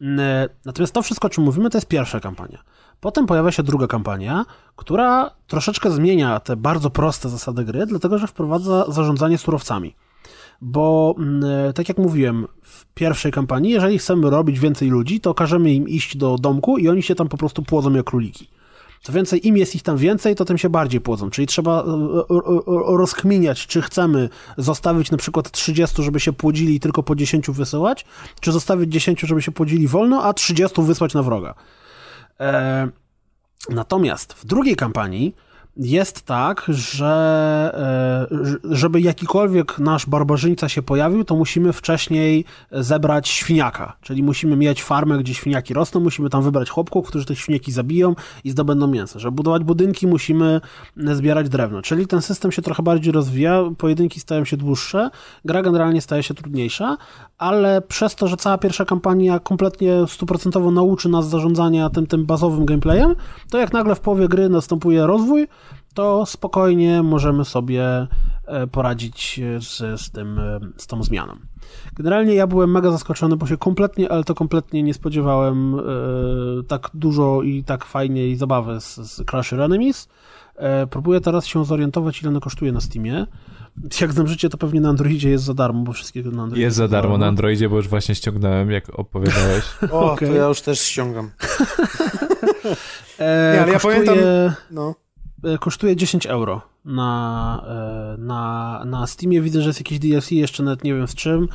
Mm, 0.00 0.48
Natomiast 0.64 0.92
to 0.92 1.02
wszystko, 1.02 1.26
o 1.26 1.30
czym 1.30 1.44
mówimy, 1.44 1.70
to 1.70 1.78
jest 1.78 1.88
pierwsza 1.88 2.20
kampania. 2.20 2.62
Potem 3.00 3.26
pojawia 3.26 3.50
się 3.52 3.62
druga 3.62 3.86
kampania, 3.86 4.44
która 4.76 5.30
troszeczkę 5.46 5.90
zmienia 5.90 6.40
te 6.40 6.56
bardzo 6.56 6.90
proste 6.90 7.28
zasady 7.28 7.64
gry, 7.64 7.86
dlatego 7.86 8.18
że 8.18 8.26
wprowadza 8.26 8.84
zarządzanie 8.88 9.38
surowcami. 9.38 9.94
Bo 10.60 11.14
mm, 11.18 11.72
tak 11.72 11.88
jak 11.88 11.98
mówiłem, 11.98 12.46
pierwszej 12.94 13.32
kampanii, 13.32 13.70
jeżeli 13.70 13.98
chcemy 13.98 14.30
robić 14.30 14.60
więcej 14.60 14.88
ludzi, 14.88 15.20
to 15.20 15.34
każemy 15.34 15.72
im 15.72 15.88
iść 15.88 16.16
do 16.16 16.38
domku 16.38 16.78
i 16.78 16.88
oni 16.88 17.02
się 17.02 17.14
tam 17.14 17.28
po 17.28 17.36
prostu 17.36 17.62
płodzą 17.62 17.92
jak 17.92 18.06
króliki. 18.06 18.48
Co 19.02 19.12
więcej, 19.12 19.46
im 19.46 19.56
jest 19.56 19.74
ich 19.74 19.82
tam 19.82 19.96
więcej, 19.96 20.34
to 20.34 20.44
tym 20.44 20.58
się 20.58 20.70
bardziej 20.70 21.00
płodzą. 21.00 21.30
Czyli 21.30 21.46
trzeba 21.46 21.82
e, 21.82 21.84
e, 21.84 22.36
e, 22.36 22.96
rozkminiać, 22.96 23.66
czy 23.66 23.82
chcemy 23.82 24.28
zostawić 24.58 25.10
na 25.10 25.18
przykład 25.18 25.50
30, 25.50 26.02
żeby 26.02 26.20
się 26.20 26.32
płodzili 26.32 26.74
i 26.74 26.80
tylko 26.80 27.02
po 27.02 27.16
10 27.16 27.50
wysyłać, 27.50 28.04
czy 28.40 28.52
zostawić 28.52 28.92
10, 28.92 29.20
żeby 29.20 29.42
się 29.42 29.52
płodzili 29.52 29.88
wolno, 29.88 30.24
a 30.24 30.32
30 30.32 30.82
wysłać 30.82 31.14
na 31.14 31.22
wroga. 31.22 31.54
Natomiast 33.68 34.32
w 34.32 34.46
drugiej 34.46 34.76
kampanii 34.76 35.34
jest 35.76 36.22
tak, 36.22 36.64
że 36.68 38.28
e, 38.32 38.74
żeby 38.76 39.00
jakikolwiek 39.00 39.78
nasz 39.78 40.06
barbarzyńca 40.06 40.68
się 40.68 40.82
pojawił, 40.82 41.24
to 41.24 41.36
musimy 41.36 41.72
wcześniej 41.72 42.44
zebrać 42.72 43.28
świniaka, 43.28 43.96
czyli 44.00 44.22
musimy 44.22 44.56
mieć 44.56 44.82
farmę, 44.82 45.18
gdzie 45.18 45.34
świniaki 45.34 45.74
rosną, 45.74 46.00
musimy 46.00 46.30
tam 46.30 46.42
wybrać 46.42 46.70
chłopków, 46.70 47.08
którzy 47.08 47.24
te 47.24 47.36
świniaki 47.36 47.72
zabiją 47.72 48.14
i 48.44 48.50
zdobędą 48.50 48.86
mięso. 48.86 49.20
Żeby 49.20 49.34
budować 49.34 49.64
budynki, 49.64 50.06
musimy 50.06 50.60
zbierać 50.96 51.48
drewno, 51.48 51.82
czyli 51.82 52.06
ten 52.06 52.22
system 52.22 52.52
się 52.52 52.62
trochę 52.62 52.82
bardziej 52.82 53.12
rozwija, 53.12 53.62
pojedynki 53.78 54.20
stają 54.20 54.44
się 54.44 54.56
dłuższe, 54.56 55.10
gra 55.44 55.62
generalnie 55.62 56.00
staje 56.00 56.22
się 56.22 56.34
trudniejsza, 56.34 56.96
ale 57.38 57.82
przez 57.82 58.14
to, 58.14 58.28
że 58.28 58.36
cała 58.36 58.58
pierwsza 58.58 58.84
kampania 58.84 59.38
kompletnie 59.38 60.06
stuprocentowo 60.08 60.70
nauczy 60.70 61.08
nas 61.08 61.28
zarządzania 61.28 61.90
tym, 61.90 62.06
tym 62.06 62.26
bazowym 62.26 62.64
gameplayem, 62.64 63.14
to 63.50 63.58
jak 63.58 63.72
nagle 63.72 63.94
w 63.94 64.00
połowie 64.00 64.28
gry 64.28 64.48
następuje 64.48 65.06
rozwój, 65.06 65.48
to 65.94 66.26
spokojnie 66.26 67.02
możemy 67.02 67.44
sobie 67.44 68.06
e, 68.46 68.66
poradzić 68.66 69.40
z, 69.60 70.00
z, 70.00 70.10
tym, 70.10 70.38
e, 70.38 70.60
z 70.76 70.86
tą 70.86 71.02
zmianą. 71.02 71.36
Generalnie 71.96 72.34
ja 72.34 72.46
byłem 72.46 72.70
mega 72.70 72.90
zaskoczony, 72.90 73.36
bo 73.36 73.46
się 73.46 73.56
kompletnie, 73.56 74.12
ale 74.12 74.24
to 74.24 74.34
kompletnie 74.34 74.82
nie 74.82 74.94
spodziewałem 74.94 75.74
e, 75.74 75.82
tak 76.68 76.90
dużo 76.94 77.42
i 77.42 77.64
tak 77.64 77.84
fajnie 77.84 78.28
i 78.28 78.36
zabawy 78.36 78.80
z, 78.80 78.96
z 78.96 79.24
Crash 79.30 79.52
Enemies. 79.52 80.08
E, 80.56 80.86
próbuję 80.86 81.20
teraz 81.20 81.46
się 81.46 81.64
zorientować, 81.64 82.22
ile 82.22 82.30
ono 82.30 82.40
kosztuje 82.40 82.72
na 82.72 82.80
Steamie. 82.80 83.26
Jak 84.00 84.12
znam 84.12 84.28
życie, 84.28 84.48
to 84.48 84.58
pewnie 84.58 84.80
na 84.80 84.88
Androidzie 84.88 85.30
jest 85.30 85.44
za 85.44 85.54
darmo, 85.54 85.82
bo 85.82 85.92
wszystkiego 85.92 86.30
na 86.30 86.42
Androidzie 86.42 86.64
Jest 86.64 86.76
za 86.76 86.88
darmo 86.88 87.18
na 87.18 87.26
Androidzie, 87.26 87.68
bo 87.68 87.76
już 87.76 87.88
właśnie 87.88 88.14
ściągnąłem, 88.14 88.70
jak 88.70 88.98
opowiadałeś. 88.98 89.64
O, 89.92 90.12
Okej. 90.12 90.28
to 90.28 90.34
ja 90.34 90.48
już 90.48 90.60
też 90.60 90.80
ściągam. 90.80 91.30
E, 93.18 93.52
Nie, 93.54 93.62
ale 93.62 93.72
ja 93.72 93.74
kosztuje, 93.78 93.96
pamiętam- 93.96 94.54
No. 94.70 94.94
E, 95.44 95.58
kosztuje 95.58 95.96
10 95.96 96.26
euro 96.26 96.71
na, 96.84 97.64
e, 97.68 98.16
na, 98.18 98.82
na 98.86 99.06
Steamie. 99.06 99.40
Widzę, 99.40 99.62
że 99.62 99.68
jest 99.68 99.80
jakieś 99.80 99.98
DLC, 99.98 100.30
jeszcze 100.30 100.62
nawet 100.62 100.84
nie 100.84 100.94
wiem 100.94 101.08
z 101.08 101.14
czym. 101.14 101.48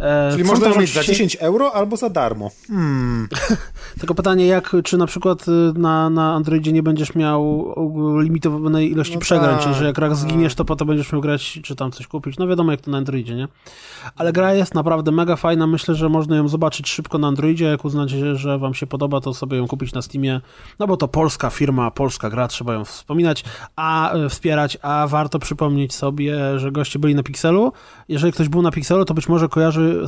E, 0.00 0.30
Czyli 0.32 0.44
można 0.44 0.68
mieć 0.68 0.74
za 0.74 0.80
oczywiście- 0.80 1.12
10 1.12 1.36
euro 1.36 1.72
albo 1.72 1.96
za 1.96 2.10
darmo. 2.10 2.50
Hmm. 2.68 3.28
Tylko 4.00 4.14
pytanie, 4.14 4.46
jak, 4.46 4.76
czy 4.84 4.98
na 4.98 5.06
przykład 5.06 5.48
y, 5.48 5.50
na, 5.78 6.10
na 6.10 6.34
Androidzie 6.34 6.72
nie 6.72 6.82
będziesz 6.82 7.14
miał 7.14 7.74
limitowanej 8.20 8.90
ilości 8.90 9.14
No 9.14 9.20
przegrań, 9.20 9.54
tak, 9.54 9.62
czyli 9.62 9.74
że 9.74 9.84
jak 9.84 9.98
raz 9.98 10.20
tak. 10.20 10.28
zginiesz, 10.28 10.54
to 10.54 10.64
potem 10.64 10.88
będziesz 10.88 11.12
miał 11.12 11.20
grać, 11.20 11.60
czy 11.62 11.76
tam 11.76 11.92
coś 11.92 12.06
kupić. 12.06 12.38
No 12.38 12.46
wiadomo, 12.46 12.70
jak 12.70 12.80
to 12.80 12.90
na 12.90 12.98
Androidzie, 12.98 13.34
nie? 13.34 13.48
Ale 14.16 14.32
gra 14.32 14.54
jest 14.54 14.74
naprawdę 14.74 15.12
mega 15.12 15.36
fajna. 15.36 15.66
Myślę, 15.66 15.94
że 15.94 16.08
można 16.08 16.36
ją 16.36 16.48
zobaczyć 16.48 16.88
szybko 16.88 17.18
na 17.18 17.28
Androidzie. 17.28 17.64
Jak 17.64 17.84
uznacie, 17.84 18.36
że 18.36 18.58
wam 18.58 18.74
się 18.74 18.86
podoba, 18.86 19.20
to 19.20 19.34
sobie 19.34 19.56
ją 19.56 19.68
kupić 19.68 19.92
na 19.92 20.02
Steamie. 20.02 20.40
No 20.78 20.86
bo 20.86 20.96
to 20.96 21.08
polska 21.08 21.50
firma, 21.50 21.90
polska 21.90 22.30
gra, 22.30 22.48
trzeba 22.48 22.74
ją 22.74 22.84
wspominać, 22.84 23.44
a 23.76 24.16
y, 24.16 24.28
wspierać 24.28 24.71
a 24.82 25.06
warto 25.08 25.38
przypomnieć 25.38 25.94
sobie, 25.94 26.58
że 26.58 26.72
goście 26.72 26.98
byli 26.98 27.14
na 27.14 27.22
Pixelu. 27.22 27.72
Jeżeli 28.08 28.32
ktoś 28.32 28.48
był 28.48 28.62
na 28.62 28.70
Pixelu, 28.70 29.04
to 29.04 29.14
być 29.14 29.28
może 29.28 29.48
kojarzy 29.48 30.04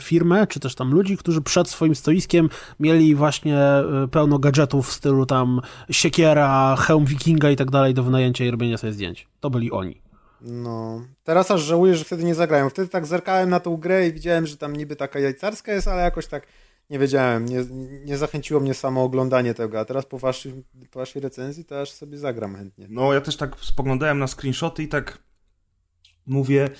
firmę, 0.00 0.46
czy 0.46 0.60
też 0.60 0.74
tam 0.74 0.94
ludzi, 0.94 1.16
którzy 1.16 1.42
przed 1.42 1.68
swoim 1.68 1.94
stoiskiem 1.94 2.48
mieli 2.80 3.14
właśnie 3.14 3.58
e, 3.58 4.08
pełno 4.10 4.38
gadżetów 4.38 4.88
w 4.88 4.92
stylu 4.92 5.26
tam 5.26 5.60
siekiera, 5.90 6.76
hełm 6.76 7.04
wikinga 7.04 7.50
i 7.50 7.56
tak 7.56 7.70
dalej 7.70 7.94
do 7.94 8.02
wynajęcia 8.02 8.44
i 8.44 8.50
robienia 8.50 8.78
sobie 8.78 8.92
zdjęć. 8.92 9.28
To 9.40 9.50
byli 9.50 9.72
oni. 9.72 10.00
No, 10.40 11.02
teraz 11.24 11.50
aż 11.50 11.62
żałuję, 11.62 11.96
że 11.96 12.04
wtedy 12.04 12.24
nie 12.24 12.34
zagrałem. 12.34 12.70
Wtedy 12.70 12.88
tak 12.88 13.06
zerkałem 13.06 13.50
na 13.50 13.60
tą 13.60 13.76
grę 13.76 14.08
i 14.08 14.12
widziałem, 14.12 14.46
że 14.46 14.56
tam 14.56 14.76
niby 14.76 14.96
taka 14.96 15.18
jajcarska 15.18 15.72
jest, 15.72 15.88
ale 15.88 16.02
jakoś 16.02 16.26
tak 16.26 16.46
nie 16.90 16.98
wiedziałem, 16.98 17.46
nie, 17.46 17.64
nie 18.04 18.16
zachęciło 18.18 18.60
mnie 18.60 18.74
samo 18.74 19.02
oglądanie 19.02 19.54
tego, 19.54 19.80
a 19.80 19.84
teraz 19.84 20.06
po, 20.06 20.18
waszej, 20.18 20.64
po 20.90 20.98
waszej 20.98 21.22
recenzji 21.22 21.64
to 21.64 21.80
aż 21.80 21.90
sobie 21.90 22.18
zagram 22.18 22.56
chętnie. 22.56 22.86
No, 22.90 23.12
ja 23.12 23.20
też 23.20 23.36
tak 23.36 23.56
spoglądałem 23.60 24.18
na 24.18 24.26
screenshoty 24.26 24.82
i 24.82 24.88
tak 24.88 25.18
mówię, 26.26 26.70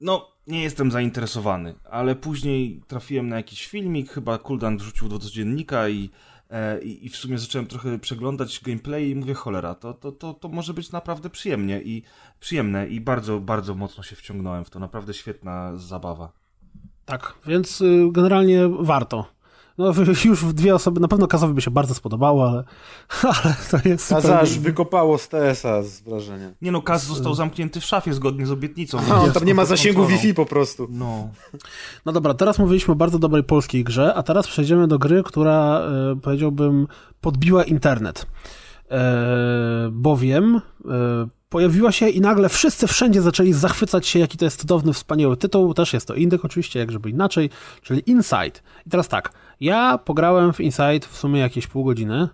no, 0.00 0.32
nie 0.46 0.62
jestem 0.62 0.90
zainteresowany, 0.90 1.74
ale 1.84 2.16
później 2.16 2.82
trafiłem 2.88 3.28
na 3.28 3.36
jakiś 3.36 3.66
filmik, 3.66 4.10
chyba 4.10 4.38
Kuldan 4.38 4.78
wrzucił 4.78 5.08
do 5.08 5.18
codziennika 5.18 5.88
i, 5.88 6.10
e, 6.50 6.80
i 6.80 7.08
w 7.08 7.16
sumie 7.16 7.38
zacząłem 7.38 7.66
trochę 7.66 7.98
przeglądać 7.98 8.60
gameplay 8.60 9.10
i 9.10 9.16
mówię, 9.16 9.34
cholera, 9.34 9.74
to, 9.74 9.94
to, 9.94 10.12
to, 10.12 10.34
to 10.34 10.48
może 10.48 10.74
być 10.74 10.92
naprawdę 10.92 11.30
przyjemnie 11.30 11.82
i 11.82 12.02
przyjemne 12.40 12.88
i 12.88 13.00
bardzo, 13.00 13.40
bardzo 13.40 13.74
mocno 13.74 14.02
się 14.02 14.16
wciągnąłem 14.16 14.64
w 14.64 14.70
to, 14.70 14.78
naprawdę 14.78 15.14
świetna 15.14 15.76
zabawa. 15.76 16.41
Tak, 17.12 17.34
więc 17.46 17.80
y, 17.80 18.08
generalnie 18.10 18.68
warto. 18.80 19.24
No 19.78 19.92
już 20.24 20.44
dwie 20.54 20.74
osoby, 20.74 21.00
na 21.00 21.08
pewno 21.08 21.26
Kazowi 21.26 21.54
by 21.54 21.60
się 21.60 21.70
bardzo 21.70 21.94
spodobało, 21.94 22.48
ale, 22.48 22.64
ale 23.44 23.54
to 23.70 23.88
jest... 23.88 24.08
Kaz 24.08 24.24
aż 24.24 24.58
wykopało 24.58 25.18
z 25.18 25.28
TS-a 25.28 25.82
z 25.82 26.00
wrażenia. 26.00 26.50
Nie 26.62 26.72
no, 26.72 26.82
Kaz 26.82 27.06
został 27.06 27.34
zamknięty 27.34 27.80
w 27.80 27.84
szafie 27.84 28.14
zgodnie 28.14 28.46
z 28.46 28.50
obietnicą. 28.50 28.98
Aha, 28.98 29.20
on 29.20 29.32
tam 29.32 29.44
nie 29.44 29.54
ma 29.54 29.64
zasięgu 29.64 30.06
Wi-Fi 30.06 30.34
po 30.34 30.46
prostu. 30.46 30.88
No. 30.90 31.28
No 32.06 32.12
dobra, 32.12 32.34
teraz 32.34 32.58
mówiliśmy 32.58 32.92
o 32.92 32.96
bardzo 32.96 33.18
dobrej 33.18 33.44
polskiej 33.44 33.84
grze, 33.84 34.14
a 34.14 34.22
teraz 34.22 34.46
przejdziemy 34.46 34.88
do 34.88 34.98
gry, 34.98 35.22
która 35.22 35.80
e, 35.80 36.16
powiedziałbym 36.22 36.86
podbiła 37.20 37.64
internet. 37.64 38.26
E, 38.90 39.88
bowiem 39.92 40.60
e, 40.84 41.41
pojawiła 41.52 41.92
się 41.92 42.08
i 42.08 42.20
nagle 42.20 42.48
wszyscy 42.48 42.86
wszędzie 42.86 43.22
zaczęli 43.22 43.52
zachwycać 43.52 44.06
się, 44.06 44.18
jaki 44.18 44.38
to 44.38 44.44
jest 44.44 44.60
cudowny, 44.60 44.92
wspaniały 44.92 45.36
tytuł. 45.36 45.74
Też 45.74 45.92
jest 45.92 46.08
to 46.08 46.14
indyk 46.14 46.44
oczywiście, 46.44 46.78
jak 46.78 46.92
żeby 46.92 47.10
inaczej, 47.10 47.50
czyli 47.82 48.10
Inside. 48.10 48.60
I 48.86 48.90
teraz 48.90 49.08
tak, 49.08 49.32
ja 49.60 49.98
pograłem 49.98 50.52
w 50.52 50.60
Inside 50.60 51.00
w 51.10 51.16
sumie 51.16 51.40
jakieś 51.40 51.66
pół 51.66 51.84
godziny 51.84 52.28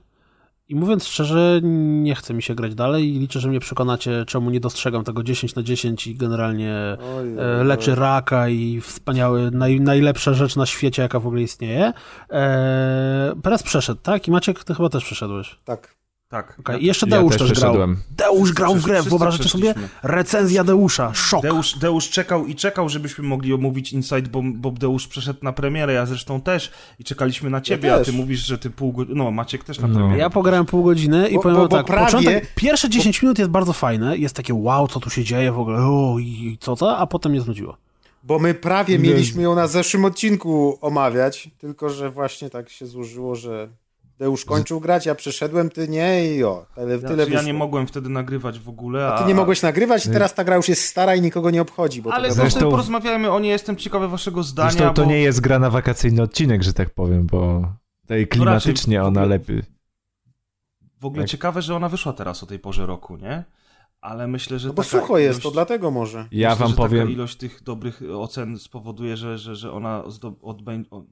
i 0.69 0.75
mówiąc 0.75 1.07
szczerze, 1.07 1.61
nie 1.63 2.15
chce 2.15 2.35
mi 2.35 2.43
się 2.43 2.55
grać 2.55 2.75
dalej 2.75 3.17
i 3.17 3.19
liczę, 3.19 3.41
że 3.41 3.49
mnie 3.49 3.61
przekonacie, 3.61 4.25
czemu 4.27 4.51
nie 4.51 4.61
dostrzegam 4.61 5.05
tego 5.05 5.23
10 5.23 5.55
na 5.55 5.63
10 5.63 6.07
i 6.07 6.15
generalnie 6.15 6.75
Oj, 7.17 7.39
e, 7.39 7.65
leczy 7.65 7.95
raka 7.95 8.49
i 8.49 8.81
wspaniały, 8.81 9.51
naj, 9.51 9.81
najlepsza 9.81 10.35
rzecz 10.35 10.57
na 10.57 10.67
świecie, 10.67 11.03
jaka 11.03 11.21
w 11.21 11.27
ogóle 11.27 11.43
istnieje. 11.43 11.93
Eee, 12.31 13.41
teraz 13.43 13.63
przeszedł, 13.63 14.01
tak? 14.03 14.29
I 14.29 14.31
Maciek, 14.31 14.65
ty 14.65 14.75
chyba 14.75 14.89
też 14.89 15.05
przeszedłeś. 15.05 15.59
Tak. 15.65 15.98
Tak. 16.29 16.57
Okay. 16.61 16.79
I 16.79 16.87
jeszcze 16.87 17.07
Ja 17.07 17.11
Deusz 17.17 17.37
też 17.37 17.49
też, 17.49 17.61
grał. 17.61 17.75
Deusz 18.11 18.53
grał 18.53 18.75
w 18.75 18.83
grę, 18.83 19.03
wyobrażacie 19.03 19.49
sobie? 19.49 19.75
Recenzja 20.03 20.65
Deusza, 20.65 21.15
szok. 21.15 21.43
Deusz, 21.43 21.79
Deusz 21.79 22.11
czekał 22.11 22.47
i 22.47 22.55
czekał, 22.55 22.89
żebyśmy 22.89 23.25
mogli 23.25 23.53
omówić 23.55 23.93
Inside, 23.93 24.23
bo, 24.31 24.43
bo 24.45 24.71
Deusz 24.71 25.07
przeszedł 25.09 25.39
na 25.43 25.53
premierę, 25.53 25.93
ja 25.93 26.07
zresztą 26.07 26.41
też 26.41 26.71
i 26.99 27.05
czekaliśmy 27.05 27.51
na 27.51 27.61
ciebie, 27.61 27.95
a 27.95 27.99
też. 27.99 28.07
ty 28.07 28.13
mówisz, 28.13 28.41
że 28.47 28.59
ty 28.59 28.71
pół 28.71 28.93
godziny... 28.93 29.19
No, 29.19 29.31
Maciek 29.31 29.65
też 29.65 29.79
na 29.79 29.89
No. 29.89 29.95
premierę. 29.95 30.19
Ja 30.19 30.31
pograłem 30.31 30.67
pół 30.67 30.85
godziny 30.85 31.29
i 31.29 31.35
Bo- 31.35 31.41
powiem 31.43 31.57
bo- 31.57 31.69
bo 31.69 31.77
tak, 31.77 31.87
prawie- 31.87 32.07
początek, 32.07 32.55
pierwsze 32.55 32.89
10 32.91 33.23
minut 33.23 33.39
jest 33.39 33.51
bardzo 33.51 33.73
fajne, 33.73 34.17
jest 34.19 34.37
takie 34.37 34.55
wow, 34.55 34.89
co 34.89 35.01
tu 35.01 35.11
się 35.11 35.25
dzieje 35.25 35.53
w 35.53 35.59
ogóle, 35.59 35.79
o, 35.79 36.17
i 36.21 36.59
co 36.61 36.77
to, 36.77 36.97
a 36.99 37.07
potem 37.07 37.33
mnie 37.33 37.41
znudziło. 37.41 37.77
Bo 38.23 38.39
my 38.39 38.55
prawie 38.55 38.99
mieliśmy 38.99 39.43
ją 39.43 39.55
na 39.55 39.67
zeszłym 39.67 40.05
odcinku 40.05 40.79
omawiać, 40.81 41.51
tylko 41.59 41.89
że 41.91 42.11
właśnie 42.11 42.51
tak 42.51 42.69
się 42.71 42.87
złożyło, 42.87 43.35
że 43.35 43.69
Deusz 44.19 44.45
kończył 44.45 44.81
grać, 44.81 45.07
ja 45.07 45.15
przeszedłem, 45.15 45.71
ty 45.71 45.89
nie 45.89 46.35
i 46.37 46.45
o, 46.45 46.67
tyle, 46.75 46.95
Ja, 46.95 47.09
tyle 47.09 47.29
ja 47.29 47.43
nie 47.43 47.55
mogłem 47.55 47.87
wtedy 47.87 48.09
nagrywać 48.09 48.59
w 48.59 48.69
ogóle, 48.69 49.07
A 49.09 49.19
ty 49.19 49.25
nie 49.25 49.35
mogłeś 49.35 49.63
nagrywać 49.63 50.07
i 50.07 50.11
teraz 50.11 50.35
ta 50.35 50.45
gra 50.45 50.57
już 50.57 50.69
jest 50.69 50.85
stara 50.85 51.15
i 51.15 51.23
nikogo 51.23 51.51
nie 51.51 51.63
obchodzi, 51.63 52.03
bo 52.03 52.13
Ale 52.13 52.29
to 52.29 52.35
zresztą 52.35 52.71
porozmawiajmy 52.71 53.31
o 53.31 53.41
niej, 53.41 53.51
jestem 53.51 53.77
ciekawy 53.77 54.09
waszego 54.09 54.43
zdania, 54.43 54.71
Zresztą 54.71 54.95
to 54.95 55.03
bo... 55.03 55.11
nie 55.11 55.21
jest 55.21 55.41
gra 55.41 55.59
na 55.59 55.71
wakacyjny 55.71 56.23
odcinek, 56.23 56.63
że 56.63 56.73
tak 56.73 56.91
powiem, 56.91 57.27
bo 57.27 57.73
tutaj 58.01 58.27
klimatycznie 58.27 59.01
w 59.01 59.05
ona 59.05 59.25
lepiej. 59.25 59.63
W 61.01 61.05
ogóle 61.05 61.23
Tak. 61.23 61.31
ciekawe, 61.31 61.63
że 61.63 61.77
ona 61.77 61.89
wyszła 61.89 62.13
teraz 62.13 62.43
o 62.43 62.47
tej 62.47 62.59
porze 62.59 62.87
roku, 62.87 63.17
nie? 63.17 63.45
Ale 64.01 64.27
myślę, 64.27 64.59
że 64.59 64.69
No 64.69 64.75
bo 64.75 64.83
sucho 64.83 65.19
jest, 65.19 65.39
ilość... 65.39 65.43
to 65.45 65.51
dlatego 65.51 65.91
może. 65.91 66.29
Ja 66.33 66.49
myślę, 66.49 66.61
wam 66.61 66.71
że 66.71 66.77
powiem, 66.77 67.01
Taka 67.01 67.13
ilość 67.13 67.37
tych 67.37 67.63
dobrych 67.63 68.03
ocen 68.15 68.59
spowoduje, 68.59 69.17
że, 69.17 69.39
że, 69.39 69.57
że 69.57 69.73
ona 69.73 70.11
zdo, 70.11 70.33
odbę, 70.43 70.83
o, 70.91 71.03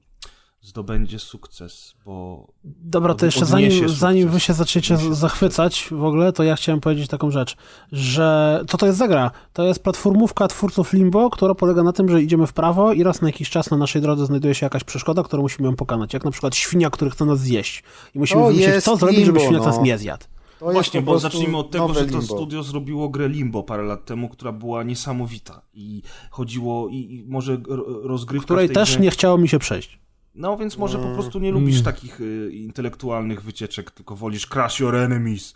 zdobędzie 0.67 1.19
sukces, 1.19 1.95
bo... 2.05 2.47
Dobra, 2.63 3.15
to 3.15 3.25
jeszcze 3.25 3.45
zanim, 3.45 3.89
zanim 3.89 4.29
wy 4.29 4.39
się 4.39 4.53
zaczniecie 4.53 4.95
Odniesie 4.95 5.15
zachwycać 5.15 5.87
w 5.91 6.03
ogóle, 6.03 6.33
to 6.33 6.43
ja 6.43 6.55
chciałem 6.55 6.81
powiedzieć 6.81 7.07
taką 7.07 7.31
rzecz, 7.31 7.55
że 7.91 8.61
co 8.67 8.77
to 8.77 8.85
jest 8.85 8.97
za 8.97 9.07
gra? 9.07 9.31
To 9.53 9.63
jest 9.63 9.83
platformówka 9.83 10.47
twórców 10.47 10.93
Limbo, 10.93 11.29
która 11.29 11.55
polega 11.55 11.83
na 11.83 11.93
tym, 11.93 12.09
że 12.09 12.21
idziemy 12.21 12.47
w 12.47 12.53
prawo 12.53 12.93
i 12.93 13.03
raz 13.03 13.21
na 13.21 13.27
jakiś 13.27 13.49
czas 13.49 13.71
na 13.71 13.77
naszej 13.77 14.01
drodze 14.01 14.25
znajduje 14.25 14.55
się 14.55 14.65
jakaś 14.65 14.83
przeszkoda, 14.83 15.23
którą 15.23 15.41
musimy 15.41 15.67
ją 15.67 15.75
pokonać, 15.75 16.13
jak 16.13 16.25
na 16.25 16.31
przykład 16.31 16.55
świnia, 16.55 16.89
który 16.89 17.11
chce 17.11 17.25
nas 17.25 17.39
zjeść. 17.39 17.83
I 18.15 18.19
musimy 18.19 18.41
To 18.41 18.47
wymyślić, 18.47 18.73
jest 18.73 18.85
co 18.85 18.97
zrobić, 18.97 19.25
żeby 19.25 19.39
Limbo, 19.39 19.39
świnia 19.39 19.65
nas 19.65 19.77
no. 19.77 19.83
nie 19.83 19.97
zjadł. 19.97 20.25
To 20.59 20.65
jest 20.65 20.73
Właśnie, 20.73 21.01
bo 21.01 21.19
zacznijmy 21.19 21.57
od 21.57 21.71
tego, 21.71 21.93
że 21.93 22.05
to 22.05 22.05
Limbo. 22.05 22.21
studio 22.21 22.63
zrobiło 22.63 23.09
grę 23.09 23.29
Limbo 23.29 23.63
parę 23.63 23.83
lat 23.83 24.05
temu, 24.05 24.29
która 24.29 24.51
była 24.51 24.83
niesamowita 24.83 25.61
i 25.73 26.01
chodziło, 26.31 26.87
i, 26.89 26.95
i 26.95 27.25
może 27.27 27.57
rozgrywka 28.03 28.45
Której 28.45 28.65
w 28.65 28.69
tej 28.69 28.75
też 28.75 28.89
grze... 28.89 28.99
nie 28.99 29.11
chciało 29.11 29.37
mi 29.37 29.49
się 29.49 29.59
przejść. 29.59 29.99
No 30.37 30.57
więc 30.57 30.77
może 30.77 30.99
po 30.99 31.13
prostu 31.13 31.39
nie 31.39 31.51
lubisz 31.51 31.81
takich 31.81 32.21
y, 32.21 32.49
intelektualnych 32.53 33.43
wycieczek, 33.43 33.91
tylko 33.91 34.15
wolisz 34.15 34.45
crush 34.47 34.79
your 34.79 34.95
enemies. 34.95 35.53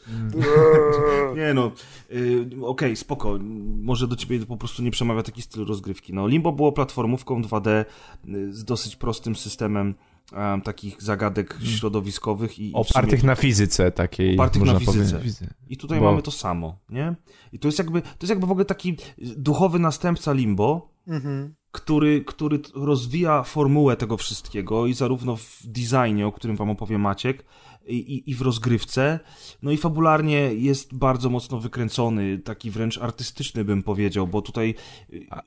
nie 1.37 1.53
no, 1.53 1.71
y, 2.11 2.47
okej, 2.65 2.95
spoko. 2.95 3.39
Może 3.81 4.07
do 4.07 4.15
ciebie 4.15 4.39
po 4.45 4.57
prostu 4.57 4.83
nie 4.83 4.91
przemawia 4.91 5.23
taki 5.23 5.41
styl 5.41 5.65
rozgrywki. 5.65 6.13
No, 6.13 6.27
Limbo 6.27 6.51
było 6.51 6.71
platformówką 6.71 7.41
2D 7.41 7.85
y, 8.29 8.53
z 8.53 8.63
dosyć 8.63 8.95
prostym 8.95 9.35
systemem 9.35 9.95
em, 10.33 10.61
takich 10.61 11.01
zagadek 11.03 11.57
środowiskowych 11.63 12.59
i, 12.59 12.71
opartych 12.73 13.19
sumie- 13.19 13.27
na 13.27 13.35
fizyce 13.35 13.91
takiej, 13.91 14.35
Opartych 14.35 14.59
można 14.59 14.73
na 14.73 14.79
fizyce. 14.79 15.17
powiedzieć. 15.17 15.39
I 15.69 15.77
tutaj 15.77 15.99
Bo- 15.99 16.05
mamy 16.05 16.21
to 16.21 16.31
samo, 16.31 16.79
nie? 16.89 17.15
I 17.53 17.59
to 17.59 17.67
jest 17.67 17.77
jakby, 17.77 18.01
to 18.01 18.07
jest 18.21 18.29
jakby 18.29 18.47
w 18.47 18.51
ogóle 18.51 18.65
taki 18.65 18.97
duchowy 19.37 19.79
następca 19.79 20.33
Limbo, 20.33 20.91
Mhm. 21.07 21.53
Który, 21.71 22.23
który 22.25 22.59
rozwija 22.75 23.43
formułę 23.43 23.97
tego 23.97 24.17
wszystkiego 24.17 24.87
i 24.87 24.93
zarówno 24.93 25.35
w 25.35 25.59
designie, 25.65 26.27
o 26.27 26.31
którym 26.31 26.55
wam 26.55 26.69
opowie 26.69 26.97
Maciek, 26.97 27.45
i, 27.87 28.23
i, 28.31 28.35
w 28.35 28.41
rozgrywce, 28.41 29.19
no 29.61 29.71
i 29.71 29.77
fabularnie 29.77 30.39
jest 30.53 30.95
bardzo 30.95 31.29
mocno 31.29 31.59
wykręcony, 31.59 32.39
taki 32.39 32.71
wręcz 32.71 32.97
artystyczny 32.97 33.65
bym 33.65 33.83
powiedział, 33.83 34.27
bo 34.27 34.41
tutaj, 34.41 34.75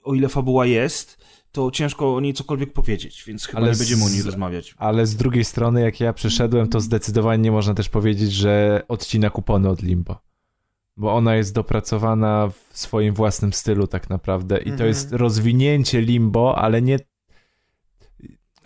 o 0.05 0.15
ile 0.15 0.29
fabuła 0.29 0.67
jest, 0.67 1.25
to 1.53 1.71
ciężko 1.71 2.15
o 2.15 2.21
niej 2.21 2.35
cokolwiek 2.35 2.73
powiedzieć, 2.73 3.25
więc 3.27 3.45
chyba 3.47 3.59
Ale 3.63 3.71
nie 3.73 3.77
będziemy 3.79 4.05
o 4.05 4.09
niej 4.09 4.21
z- 4.21 4.27
rozmawiać. 4.27 4.75
Ale 4.79 5.07
z 5.07 5.17
drugiej 5.17 5.45
strony, 5.45 5.81
jak 5.81 6.01
ja 6.01 6.13
przeszedłem, 6.13 6.69
to 6.69 6.81
zdecydowanie 6.81 7.43
nie 7.43 7.53
można 7.53 7.75
też 7.75 7.89
powiedzieć, 7.89 8.33
że 8.33 8.83
odcina 8.89 9.31
kupony 9.31 9.69
od 9.69 9.83
Limbo. 9.83 10.19
Bo 10.97 11.15
ona 11.15 11.35
jest 11.37 11.55
dopracowana 11.55 12.49
w 12.71 12.79
swoim 12.79 13.15
własnym 13.15 13.53
stylu 13.53 13.87
tak 13.87 14.11
naprawdę 14.11 14.59
i 14.59 14.65
to 14.65 14.71
Mhm. 14.71 14.89
jest 14.89 15.13
rozwinięcie 15.13 16.01
Limbo, 16.01 16.59
ale 16.59 16.83
nie 16.83 16.99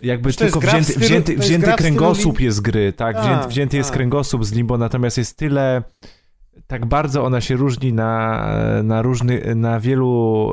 jakby 0.01 0.33
to 0.33 0.43
jest 0.43 0.53
tylko 0.55 0.67
wzięty, 0.67 0.93
stylu- 0.93 0.99
wzięty, 1.05 1.33
jest 1.33 1.45
wzięty 1.47 1.63
stylu 1.65 1.77
kręgosłup 1.77 2.39
jest 2.39 2.61
gry, 2.61 2.93
tak? 2.93 3.15
Tak, 3.15 3.25
Wzięty, 3.25 3.47
wzięty 3.47 3.77
jest 3.77 3.91
kręgosłup 3.91 4.45
z 4.45 4.53
Limbo, 4.53 4.77
natomiast 4.77 5.17
jest 5.17 5.37
tyle 5.37 5.83
tak 6.69 6.85
bardzo 6.85 7.23
ona 7.23 7.41
się 7.41 7.55
różni 7.55 7.93
na, 7.93 8.45
na 8.83 9.01
różnych, 9.01 9.55
na 9.55 9.79
wielu 9.79 10.51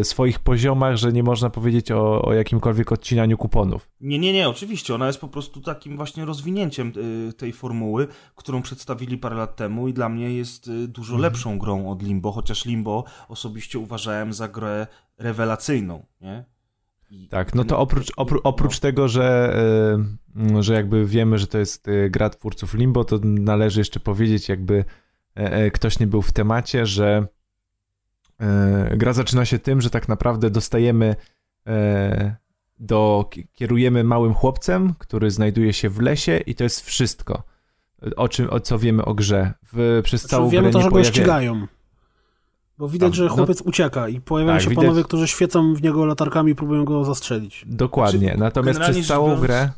e, 0.00 0.04
swoich 0.04 0.38
poziomach, 0.38 0.96
że 0.96 1.12
nie 1.12 1.22
można 1.22 1.50
powiedzieć 1.50 1.90
o, 1.90 2.22
o 2.22 2.32
jakimkolwiek 2.32 2.92
odcinaniu 2.92 3.38
kuponów. 3.38 3.90
Nie, 4.00 4.18
nie, 4.18 4.32
nie, 4.32 4.48
oczywiście. 4.48 4.94
Ona 4.94 5.06
jest 5.06 5.20
po 5.20 5.28
prostu 5.28 5.60
takim 5.60 5.96
właśnie 5.96 6.24
rozwinięciem 6.24 6.92
y, 7.28 7.32
tej 7.32 7.52
formuły, 7.52 8.08
którą 8.36 8.62
przedstawili 8.62 9.18
parę 9.18 9.36
lat 9.36 9.56
temu 9.56 9.88
i 9.88 9.92
dla 9.92 10.08
mnie 10.08 10.34
jest 10.34 10.68
y, 10.68 10.88
dużo 10.88 11.14
Mhm. 11.14 11.22
lepszą 11.22 11.58
grą 11.58 11.90
od 11.90 12.02
Limbo, 12.02 12.32
chociaż 12.32 12.64
Limbo 12.64 13.04
osobiście 13.28 13.78
uważałem 13.78 14.32
za 14.32 14.48
grę 14.48 14.86
rewelacyjną, 15.18 16.06
nie? 16.20 16.44
Tak, 17.30 17.54
no 17.54 17.64
to 17.64 17.78
oprócz, 17.78 18.12
opró, 18.16 18.40
oprócz 18.44 18.78
tego, 18.78 19.08
że, 19.08 19.56
y, 20.56 20.62
że 20.62 20.74
jakby 20.74 21.06
wiemy, 21.06 21.38
że 21.38 21.46
to 21.46 21.58
jest 21.58 21.86
gra 22.10 22.30
twórców 22.30 22.74
Limbo, 22.74 23.04
to 23.04 23.18
należy 23.22 23.80
jeszcze 23.80 24.00
powiedzieć, 24.00 24.48
jakby 24.48 24.84
ktoś 25.72 25.98
nie 25.98 26.06
był 26.06 26.22
w 26.22 26.32
temacie, 26.32 26.86
że 26.86 27.26
e, 28.40 28.96
gra 28.96 29.12
zaczyna 29.12 29.44
się 29.44 29.58
tym, 29.58 29.80
że 29.80 29.90
tak 29.90 30.08
naprawdę 30.08 30.50
dostajemy 30.50 31.16
e, 31.66 32.36
do, 32.78 33.28
ki- 33.30 33.48
kierujemy 33.52 34.04
małym 34.04 34.34
chłopcem, 34.34 34.94
który 34.98 35.30
znajduje 35.30 35.72
się 35.72 35.88
w 35.88 36.00
lesie 36.00 36.38
i 36.46 36.54
to 36.54 36.64
jest 36.64 36.80
wszystko. 36.80 37.42
o 38.16 38.28
czym, 38.28 38.50
o 38.50 38.60
co 38.60 38.78
wiemy 38.78 39.04
o 39.04 39.14
grze. 39.14 39.52
W, 39.72 40.00
przez 40.04 40.20
Znaczy, 40.20 40.30
całą 40.30 40.48
wiemy 40.48 40.62
grę 40.62 40.72
to, 40.72 40.78
że 40.80 40.84
go 40.88 40.90
pojawia... 40.92 41.10
ścigają. 41.12 41.66
Bo 42.78 42.88
widać, 42.88 43.14
że 43.14 43.24
no- 43.24 43.30
chłopiec 43.34 43.60
ucieka 43.62 44.08
i 44.08 44.20
pojawiają 44.20 44.56
Tak, 44.56 44.62
się 44.64 44.70
widać- 44.70 44.84
panowie, 44.84 45.04
którzy 45.04 45.28
świecą 45.28 45.74
w 45.74 45.82
niego 45.82 46.04
latarkami 46.04 46.52
i 46.52 46.54
próbują 46.54 46.84
go 46.84 47.04
zastrzelić. 47.04 47.64
Dokładnie, 47.66 48.18
Znaczy, 48.26 48.38
natomiast 48.40 48.80
przez 48.80 49.06
całą 49.06 49.26
biorąc- 49.26 49.42
grę... 49.42 49.70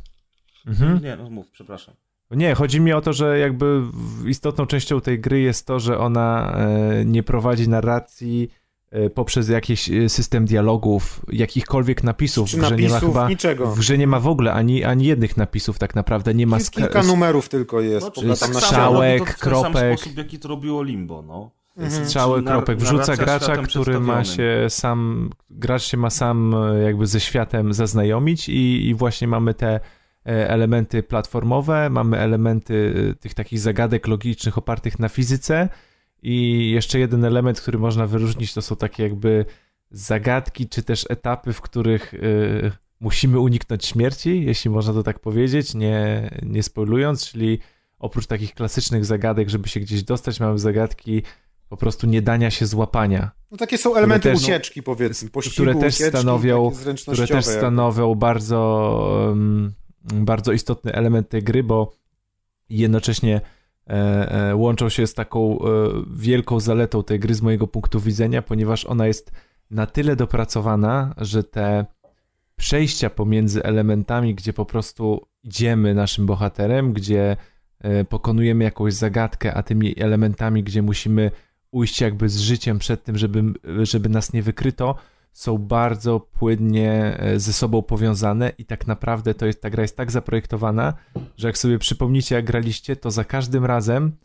Mhm. 0.67 1.03
Nie, 1.03 1.17
no 1.17 1.31
mów, 1.31 1.49
przepraszam. 1.51 1.95
Nie, 2.31 2.55
chodzi 2.55 2.81
mi 2.81 2.93
o 2.93 3.01
to, 3.01 3.13
że 3.13 3.39
jakby 3.39 3.81
w- 3.83 4.29
istotną 4.29 4.67
częścią 4.67 5.01
tej 5.01 5.21
gry 5.21 5.41
jest 5.41 5.67
to, 5.67 5.81
że 5.81 5.99
ona 5.99 6.57
e, 6.57 7.05
nie 7.05 7.23
prowadzi 7.23 7.69
narracji 7.69 8.51
e, 8.91 9.11
poprzez 9.11 9.49
jakiś 9.49 9.91
e, 9.91 10.09
system 10.09 10.45
dialogów, 10.45 11.21
jakichkolwiek 11.33 12.03
napisów. 12.05 12.49
Czy 12.49 12.57
w 12.57 12.61
grze 12.61 12.77
nie 12.77 12.89
ma 12.89 13.01
chyba 13.01 13.29
niczego. 13.29 13.67
w 13.67 13.79
grze 13.79 13.99
nie 13.99 14.07
ma 14.07 14.21
w 14.21 14.27
ogóle 14.29 14.53
ani, 14.53 14.85
ani 14.85 15.05
jednych 15.05 15.37
napisów 15.37 15.79
tak 15.79 15.95
naprawdę, 15.95 16.35
nie 16.35 16.47
ma 16.47 16.59
ska- 16.61 16.71
kilka 16.81 17.03
numerów 17.03 17.49
tylko 17.49 17.81
jest. 17.81 18.07
No, 18.17 18.35
ścianie. 18.37 18.55
strzałek, 18.55 19.23
w 19.23 19.41
ten 19.41 19.55
sam 19.55 19.73
kropek. 19.73 19.99
sposób, 20.01 20.19
jaki 20.19 20.39
to 20.39 20.49
robiło 20.49 20.83
Limbo, 20.83 21.23
no. 21.23 21.51
Mhm. 21.77 22.05
strzały, 22.07 22.43
kropek. 22.43 22.79
Wrzuca 22.79 23.17
gracza, 23.17 23.57
który 23.57 24.01
ma 24.01 24.25
się 24.25 24.67
sam, 24.69 25.31
gracz 25.51 25.83
się 25.83 25.97
ma 25.97 26.11
sam 26.11 26.55
jakby 26.85 27.07
ze 27.07 27.21
światem 27.21 27.73
zaznajomić 27.73 28.49
i, 28.49 28.89
i 28.89 28.95
właśnie 28.95 29.29
mamy 29.29 29.55
te 29.55 29.81
elementy 30.25 31.03
platformowe, 31.03 31.91
mamy 31.91 32.19
elementy 32.19 32.95
e, 33.11 33.15
tych 33.15 33.35
takich 33.35 33.59
zagadek 33.59 34.09
logicznych 34.09 34.59
opartych 34.59 34.99
na 34.99 35.09
fizyce 35.09 35.69
i 36.23 36.71
jeszcze 36.71 36.99
jeden 36.99 37.25
element, 37.25 37.61
który 37.61 37.79
można 37.79 38.07
wyróżnić, 38.07 38.55
to 38.55 38.63
są 38.63 38.77
takie 38.77 39.03
jakby 39.03 39.45
zagadki, 39.91 40.69
czy 40.69 40.83
też 40.83 41.07
etapy, 41.09 41.53
w 41.53 41.61
których 41.61 42.15
e, 42.15 42.19
musimy 43.01 43.39
uniknąć 43.39 43.87
śmierci, 43.87 44.45
jeśli 44.45 44.71
można 44.71 44.93
to 44.93 45.03
tak 45.03 45.19
powiedzieć, 45.19 45.75
nie, 45.75 46.31
nie 46.43 46.63
spoilując, 46.63 47.31
czyli 47.31 47.59
oprócz 47.99 48.27
takich 48.27 48.55
klasycznych 48.55 49.05
zagadek, 49.05 49.49
żeby 49.49 49.69
się 49.69 49.81
gdzieś 49.81 50.03
dostać, 50.03 50.41
mamy 50.41 50.59
zagadki 50.59 51.23
po 51.69 51.77
prostu 51.77 52.07
nie 52.07 52.23
dania 52.23 52.51
się 52.51 52.67
złapania, 52.67 53.31
No 53.51 53.57
takie 53.57 53.79
są 53.79 53.95
elementy 53.97 54.31
też- 54.31 54.43
ucieczki, 54.43 54.83
powiedzmy. 54.83 55.31
Pościgu, 55.31 55.55
które 55.55 55.75
też 55.75 55.95
ucieczki, 55.95 56.19
stanowią, 56.19 56.73
które 57.13 57.27
też 57.27 57.45
stanowią 57.45 58.15
bardzo, 58.15 59.29
um, 59.29 59.73
bardzo 60.05 60.53
istotny 60.53 60.93
element 60.93 61.29
tej 61.29 61.43
gry, 61.43 61.63
bo 61.63 61.97
jednocześnie 62.69 63.41
e, 63.87 64.51
e, 64.51 64.57
łączą 64.57 64.89
się 64.89 65.07
z 65.07 65.15
taką 65.15 65.59
e, 65.59 65.65
wielką 66.17 66.61
zaletą 66.61 67.03
tej 67.03 67.21
gry 67.21 67.35
z 67.35 67.43
mojego 67.43 67.67
punktu 67.67 68.01
widzenia, 68.01 68.43
ponieważ 68.43 68.85
ona 68.85 69.07
jest 69.07 69.33
na 69.71 69.87
tyle 69.87 70.17
dopracowana, 70.17 71.15
że 71.19 71.45
te 71.45 71.87
przejścia 72.57 73.11
pomiędzy 73.11 73.63
elementami, 73.63 74.35
gdzie 74.35 74.53
po 74.53 74.65
prostu 74.65 75.27
idziemy 75.43 75.95
naszym 75.95 76.27
bohaterem, 76.27 76.93
gdzie 76.93 77.37
pokonujemy 78.09 78.65
jakąś 78.65 78.95
zagadkę, 78.95 79.55
a 79.55 79.63
tymi 79.63 80.01
elementami, 80.03 80.63
gdzie 80.63 80.83
musimy 80.83 81.31
ujść 81.71 82.01
jakby 82.01 82.29
z 82.29 82.39
życiem 82.39 82.79
przed 82.79 83.05
tym, 83.05 83.19
żeby, 83.19 83.43
żeby 83.83 84.09
nas 84.09 84.33
nie 84.33 84.43
wykryto, 84.43 84.95
są 85.35 85.59
bardzo 85.59 86.21
płynnie 86.21 87.17
e, 87.19 87.41
ze 87.41 87.53
sobą 87.53 87.83
powiązane 87.83 88.53
i 88.59 88.65
tak 88.65 88.87
naprawdę 88.87 89.35
to 89.35 89.47
jest, 89.47 89.63
ta 89.63 89.71
gra 89.71 89.83
jest 89.83 89.97
tak 89.97 90.11
zaprojektowana, 90.11 90.95
że 91.37 91.49
jak 91.49 91.59
sobie 91.59 91.79
przypomnicie, 91.79 92.35
jak 92.35 92.45
graliście, 92.45 92.97
to 92.97 93.11
za 93.11 93.25
każdym 93.25 93.65
razem, 93.65 94.17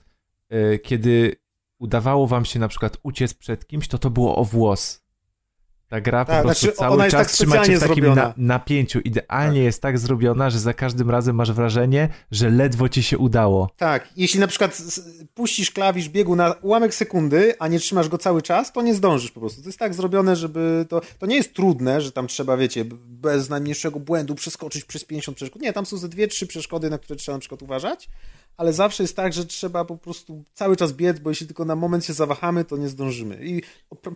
e, 0.49 0.79
kiedy 0.79 1.35
udawało 1.79 2.27
wam 2.27 2.45
się 2.45 2.59
na 2.59 2.67
przykład 2.67 2.97
uciec 3.03 3.33
przed 3.33 3.67
kimś, 3.67 3.87
to 3.87 3.97
to 3.97 4.09
było 4.09 4.35
o 4.35 4.43
włos. 4.43 5.01
Ta 5.89 6.01
gra 6.01 6.25
po 6.25 6.31
Tak, 6.31 6.43
prostu 6.43 6.65
znaczy, 6.65 6.77
cały 6.77 6.93
ona 6.93 7.05
jest 7.05 7.17
czas 7.17 7.27
tak 7.27 7.35
trzyma 7.35 7.65
cię 7.65 7.77
w 7.77 7.79
takim 7.79 8.13
na, 8.15 8.33
napięciu. 8.37 8.99
Idealnie 8.99 9.63
jest 9.63 9.81
tak 9.81 9.99
zrobiona, 9.99 10.49
że 10.49 10.59
za 10.59 10.73
każdym 10.73 11.09
razem 11.09 11.35
masz 11.35 11.51
wrażenie, 11.51 12.09
że 12.31 12.49
ledwo 12.49 12.89
ci 12.89 13.03
się 13.03 13.17
udało. 13.17 13.69
Tak, 13.77 14.07
jeśli 14.15 14.39
na 14.39 14.47
przykład 14.47 14.81
puścisz 15.33 15.71
klawisz 15.71 16.09
biegu 16.09 16.35
na 16.35 16.51
ułamek 16.61 16.93
sekundy, 16.93 17.53
a 17.59 17.67
nie 17.67 17.79
trzymasz 17.79 18.09
go 18.09 18.17
cały 18.17 18.41
czas, 18.41 18.71
to 18.71 18.81
nie 18.81 18.93
zdążysz 18.93 19.31
po 19.31 19.39
prostu. 19.39 19.61
To 19.61 19.67
jest 19.67 19.79
tak 19.79 19.93
zrobione, 19.93 20.35
żeby 20.35 20.85
to, 20.89 21.01
to 21.19 21.25
nie 21.25 21.35
jest 21.35 21.53
trudne, 21.53 22.01
że 22.01 22.11
tam 22.11 22.27
trzeba, 22.27 22.57
wiecie, 22.57 22.85
bez 23.05 23.49
najmniejszego 23.49 23.99
błędu 23.99 24.35
przeskoczyć 24.35 24.83
przez 24.83 25.05
50 25.05 25.37
przeszkód. 25.37 25.61
Nie, 25.61 25.73
tam 25.73 25.85
są 25.85 25.97
ze 25.97 26.09
dwie, 26.09 26.27
trzy 26.27 26.47
przeszkody, 26.47 26.89
na 26.89 26.97
które 26.97 27.17
trzeba 27.17 27.35
na 27.35 27.39
przykład 27.39 27.61
uważać, 27.61 28.09
ale 28.59 28.73
zawsze 28.73 29.03
jest 29.03 29.15
tak, 29.15 29.33
że 29.33 29.45
trzeba 29.45 29.85
po 29.85 29.97
prostu 29.97 30.43
cały 30.53 30.75
czas 30.75 30.93
biec, 30.93 31.19
bo 31.19 31.29
jeśli 31.29 31.47
tylko 31.47 31.65
na 31.65 31.75
moment 31.75 32.05
się 32.05 32.13
zawahamy, 32.13 32.65
to 32.65 32.77
nie 32.77 32.89
zdążymy. 32.89 33.39
I 33.45 33.61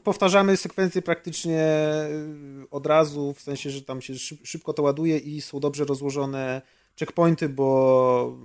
powtarzamy 0.04 0.58
sekwencje 0.58 1.02
praktycznie 1.02 1.64
y, 2.64 2.70
od 2.72 2.86
razu, 2.86 3.34
w 3.34 3.42
sensie, 3.42 3.70
że 3.70 3.82
tam 3.82 4.02
się 4.02 4.16
szyb, 4.16 4.40
szybko 4.44 4.74
to 4.74 4.84
ładuje 4.84 5.18
i 5.18 5.42
są 5.42 5.60
dobrze 5.60 5.86
rozłożone 5.86 6.62
checkpointy, 7.00 7.50
bo 7.50 8.38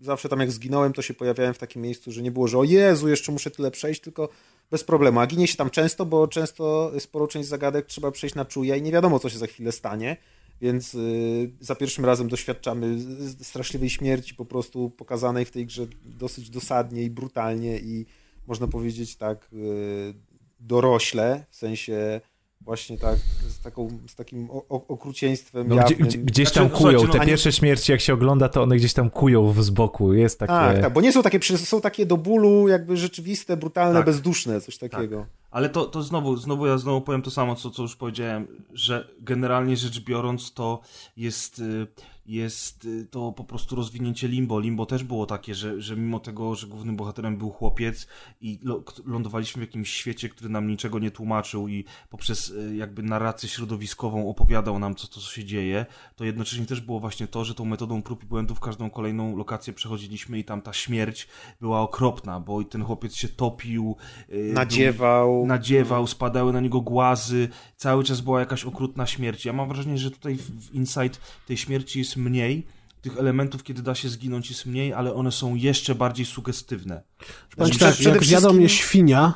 zawsze 0.00 0.28
tam 0.28 0.40
jak 0.40 0.50
zginąłem, 0.50 0.92
to 0.92 1.02
się 1.02 1.14
pojawiałem 1.14 1.54
w 1.54 1.58
takim 1.58 1.82
miejscu, 1.82 2.12
że 2.12 2.22
nie 2.22 2.30
było, 2.30 2.48
że 2.48 2.58
o 2.58 2.64
Jezu, 2.64 3.08
jeszcze 3.08 3.32
muszę 3.32 3.50
tyle 3.50 3.70
przejść, 3.70 4.00
tylko 4.00 4.28
bez 4.70 4.84
problemu. 4.84 5.20
A 5.20 5.26
ginie 5.26 5.46
się 5.48 5.56
tam 5.56 5.70
często, 5.70 6.06
bo 6.06 6.28
często 6.28 6.92
sporą 6.98 7.26
część 7.26 7.48
zagadek 7.48 7.86
trzeba 7.86 8.10
przejść 8.10 8.34
na 8.34 8.44
czuje 8.44 8.76
i 8.76 8.82
nie 8.82 8.92
wiadomo, 8.92 9.18
co 9.18 9.28
się 9.28 9.38
za 9.38 9.46
chwilę 9.46 9.72
stanie. 9.72 10.16
Więc 10.60 10.94
y, 10.94 11.52
za 11.60 11.74
pierwszym 11.74 12.04
razem 12.04 12.28
doświadczamy 12.28 12.98
straszliwej 13.42 13.90
śmierci 13.90 14.34
po 14.34 14.44
prostu 14.44 14.90
pokazanej 14.90 15.44
w 15.44 15.50
tej 15.50 15.66
grze 15.66 15.86
dosyć 16.04 16.50
dosadnie 16.50 17.02
i 17.02 17.10
brutalnie 17.10 17.78
i 17.78 18.06
można 18.46 18.66
powiedzieć 18.66 19.16
tak 19.16 19.48
y, 19.52 20.14
dorośle, 20.60 21.46
w 21.50 21.56
sensie 21.56 22.20
właśnie 22.66 22.98
tak 22.98 23.16
z, 23.48 23.60
taką, 23.60 23.88
z 24.06 24.14
takim 24.14 24.48
okrucieństwem 24.68 25.68
No, 25.68 25.76
gdzie, 25.76 25.94
gdzieś 25.94 26.48
Znaczy, 26.48 26.60
tam 26.60 26.68
no, 26.72 26.78
kują, 26.78 26.98
słuchajcie, 26.98 27.12
te 27.12 27.18
no, 27.18 27.24
pierwsze 27.24 27.52
śmierci 27.52 27.92
jak 27.92 28.00
się 28.00 28.14
ogląda, 28.14 28.48
to 28.48 28.62
one 28.62 28.76
gdzieś 28.76 28.92
tam 28.92 29.10
kują 29.10 29.52
w 29.52 29.62
z 29.62 29.70
boku, 29.70 30.12
jest 30.12 30.38
takie... 30.38 30.52
Tak, 30.52 30.80
tak, 30.80 30.92
bo 30.92 31.00
nie 31.00 31.12
są 31.12 31.22
takie, 31.22 31.56
są 31.56 31.80
takie 31.80 32.06
do 32.06 32.16
bólu 32.16 32.68
jakby 32.68 32.96
rzeczywiste, 32.96 33.56
brutalne, 33.56 33.98
Tak. 33.98 34.06
bezduszne, 34.06 34.60
coś 34.60 34.78
takiego. 34.78 35.26
Ale 35.50 35.68
to, 35.68 35.84
to 35.84 36.02
znowu, 36.02 36.36
znowu 36.36 36.66
ja 36.66 36.78
znowu 36.78 37.00
powiem 37.00 37.22
to 37.22 37.30
samo, 37.30 37.54
co, 37.54 37.70
co 37.70 37.82
już 37.82 37.96
powiedziałem, 37.96 38.46
że 38.72 39.08
generalnie 39.20 39.76
rzecz 39.76 40.00
biorąc 40.00 40.52
to 40.52 40.80
jest, 41.16 41.58
y, 41.58 41.86
jest 42.28 42.84
y, 42.84 43.06
to 43.10 43.32
po 43.32 43.44
prostu 43.44 43.76
rozwinięcie 43.76 44.28
Limbo. 44.28 44.60
Limbo 44.60 44.86
też 44.86 45.04
było 45.04 45.26
takie, 45.26 45.54
że, 45.54 45.80
że 45.82 45.96
mimo 45.96 46.20
tego, 46.20 46.54
że 46.54 46.66
głównym 46.66 46.96
bohaterem 46.96 47.36
był 47.36 47.50
chłopiec 47.50 48.06
i 48.40 48.60
lądowaliśmy 49.06 49.60
w 49.60 49.66
jakimś 49.68 49.90
świecie, 49.90 50.28
który 50.28 50.50
nam 50.50 50.68
niczego 50.68 50.98
nie 50.98 51.10
tłumaczył 51.10 51.68
i 51.68 51.84
poprzez 52.10 52.48
y, 52.50 52.76
jakby 52.76 53.02
narrację 53.02 53.48
środowiskową 53.48 54.28
opowiadał 54.30 54.78
nam, 54.78 54.94
co 54.94 55.08
to 55.08 55.20
się 55.20 55.44
dzieje, 55.44 55.86
to 56.16 56.24
jednocześnie 56.24 56.66
też 56.66 56.80
było 56.80 57.00
właśnie 57.00 57.26
to, 57.26 57.44
że 57.44 57.54
tą 57.54 57.64
metodą 57.64 58.02
prób 58.02 58.22
i 58.22 58.26
błędów 58.26 58.60
każdą 58.60 58.90
kolejną 58.90 59.36
lokację 59.36 59.72
przechodziliśmy 59.72 60.38
i 60.38 60.44
tam 60.44 60.62
ta 60.62 60.72
śmierć 60.72 61.28
była 61.60 61.80
okropna, 61.80 62.40
bo 62.40 62.60
i 62.60 62.66
ten 62.66 62.84
chłopiec 62.84 63.14
się 63.16 63.28
topił. 63.28 63.96
y, 64.30 64.32
był- 64.44 64.52
Nadziewał. 64.54 65.46
nadziewał, 65.46 66.06
spadały 66.06 66.52
na 66.52 66.60
niego 66.60 66.80
głazy, 66.80 67.48
cały 67.76 68.04
czas 68.04 68.20
była 68.20 68.40
jakaś 68.40 68.64
okrutna 68.64 69.06
śmierć. 69.06 69.44
Ja 69.44 69.52
mam 69.52 69.68
wrażenie, 69.68 69.98
że 69.98 70.10
tutaj 70.10 70.36
w, 70.36 70.74
Inside 70.74 71.14
tej 71.46 71.56
śmierci 71.56 71.98
jest 71.98 72.15
mniej, 72.16 72.66
tych 73.02 73.18
elementów, 73.18 73.62
kiedy 73.62 73.82
da 73.82 73.94
się 73.94 74.08
zginąć 74.08 74.50
jest 74.50 74.66
mniej, 74.66 74.92
ale 74.92 75.14
one 75.14 75.32
są 75.32 75.54
jeszcze 75.54 75.94
bardziej 75.94 76.26
sugestywne. 76.26 77.02
Przede- 77.48 77.78
tak, 77.78 78.00
jak 78.00 78.00
zjadła 78.00 78.20
wszystkim- 78.20 78.56
mnie 78.56 78.68
świnia, 78.68 79.34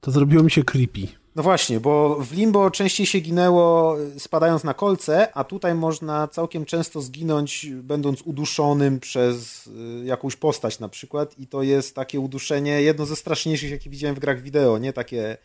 to 0.00 0.10
zrobiło 0.10 0.42
mi 0.42 0.50
się 0.50 0.64
creepy. 0.64 1.08
No 1.36 1.42
właśnie, 1.42 1.80
bo 1.80 2.16
w 2.20 2.32
Limbo 2.32 2.70
częściej 2.70 3.06
się 3.06 3.20
ginęło 3.20 3.96
y, 4.00 4.20
spadając 4.20 4.64
na 4.64 4.74
kolce, 4.74 5.36
a 5.36 5.44
tutaj 5.44 5.74
można 5.74 6.28
całkiem 6.28 6.64
często 6.64 7.00
zginąć 7.02 7.66
będąc 7.82 8.22
uduszonym 8.22 9.00
przez 9.00 9.66
y, 9.66 10.04
jakąś 10.04 10.36
postać 10.36 10.78
na 10.78 10.88
przykład 10.88 11.38
i 11.38 11.46
to 11.46 11.62
jest 11.62 11.94
takie 11.94 12.20
uduszenie 12.20 12.82
jedno 12.82 13.06
ze 13.06 13.16
straszniejszych, 13.16 13.70
jakie 13.70 13.90
widziałem 13.90 14.16
w 14.16 14.18
grach 14.18 14.42
wideo, 14.42 14.78
nie 14.78 14.92
takie 14.92 15.36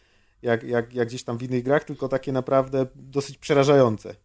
jak, 0.41 0.63
jak, 0.63 0.93
jak 0.93 1.07
gdzieś 1.07 1.23
tam 1.23 1.37
w 1.37 1.43
innych 1.43 1.63
grach, 1.63 1.83
tylko 1.83 2.07
takie 2.07 2.31
naprawdę 2.31 2.85
dosyć 2.95 3.37
przerażające. 3.37 4.15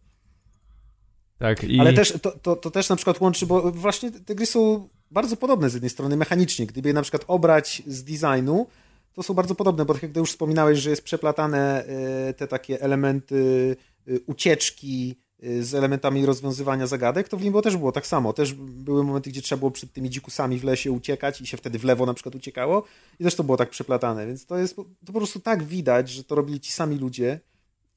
Tak, 1.39 1.63
i... 1.63 1.79
Ale 1.79 1.93
też 1.93 2.13
to, 2.21 2.31
to, 2.31 2.55
to 2.55 2.71
też 2.71 2.89
na 2.89 2.95
przykład 2.95 3.21
łączy, 3.21 3.45
bo 3.45 3.71
właśnie 3.71 4.11
te 4.11 4.35
gry 4.35 4.45
są 4.45 4.89
bardzo 5.11 5.37
podobne 5.37 5.69
z 5.69 5.73
jednej 5.73 5.89
strony 5.89 6.17
mechanicznie. 6.17 6.65
Gdyby 6.65 6.89
je 6.89 6.93
na 6.93 7.01
przykład 7.01 7.23
obrać 7.27 7.83
z 7.87 8.03
designu, 8.03 8.67
to 9.13 9.23
są 9.23 9.33
bardzo 9.33 9.55
podobne, 9.55 9.85
bo 9.85 9.93
tak 9.93 10.03
jak 10.03 10.15
już 10.15 10.29
wspominałeś, 10.29 10.79
że 10.79 10.89
jest 10.89 11.03
przeplatane 11.03 11.85
e, 11.85 12.33
te 12.33 12.47
takie 12.47 12.81
elementy 12.81 13.75
e, 14.07 14.11
ucieczki 14.25 15.15
e, 15.43 15.63
z 15.63 15.75
elementami 15.75 16.25
rozwiązywania 16.25 16.87
zagadek, 16.87 17.29
to 17.29 17.37
w 17.37 17.41
Limbo 17.41 17.61
też 17.61 17.77
było 17.77 17.91
tak 17.91 18.07
samo. 18.07 18.33
Też 18.33 18.53
były 18.53 19.03
momenty, 19.03 19.29
gdzie 19.29 19.41
trzeba 19.41 19.59
było 19.59 19.71
przed 19.71 19.93
tymi 19.93 20.09
dzikusami 20.09 20.59
w 20.59 20.63
lesie 20.63 20.91
uciekać 20.91 21.41
i 21.41 21.47
się 21.47 21.57
wtedy 21.57 21.79
w 21.79 21.83
lewo 21.83 22.05
na 22.05 22.13
przykład 22.13 22.35
uciekało 22.35 22.83
i 23.19 23.23
też 23.23 23.35
to 23.35 23.43
było 23.43 23.57
tak 23.57 23.69
przeplatane, 23.69 24.27
więc 24.27 24.45
to 24.45 24.57
jest 24.57 24.75
to 24.75 24.85
po 25.05 25.13
prostu 25.13 25.39
tak 25.39 25.63
widać, 25.63 26.09
że 26.09 26.23
to 26.23 26.35
robili 26.35 26.59
ci 26.59 26.71
sami 26.71 26.97
ludzie 26.97 27.39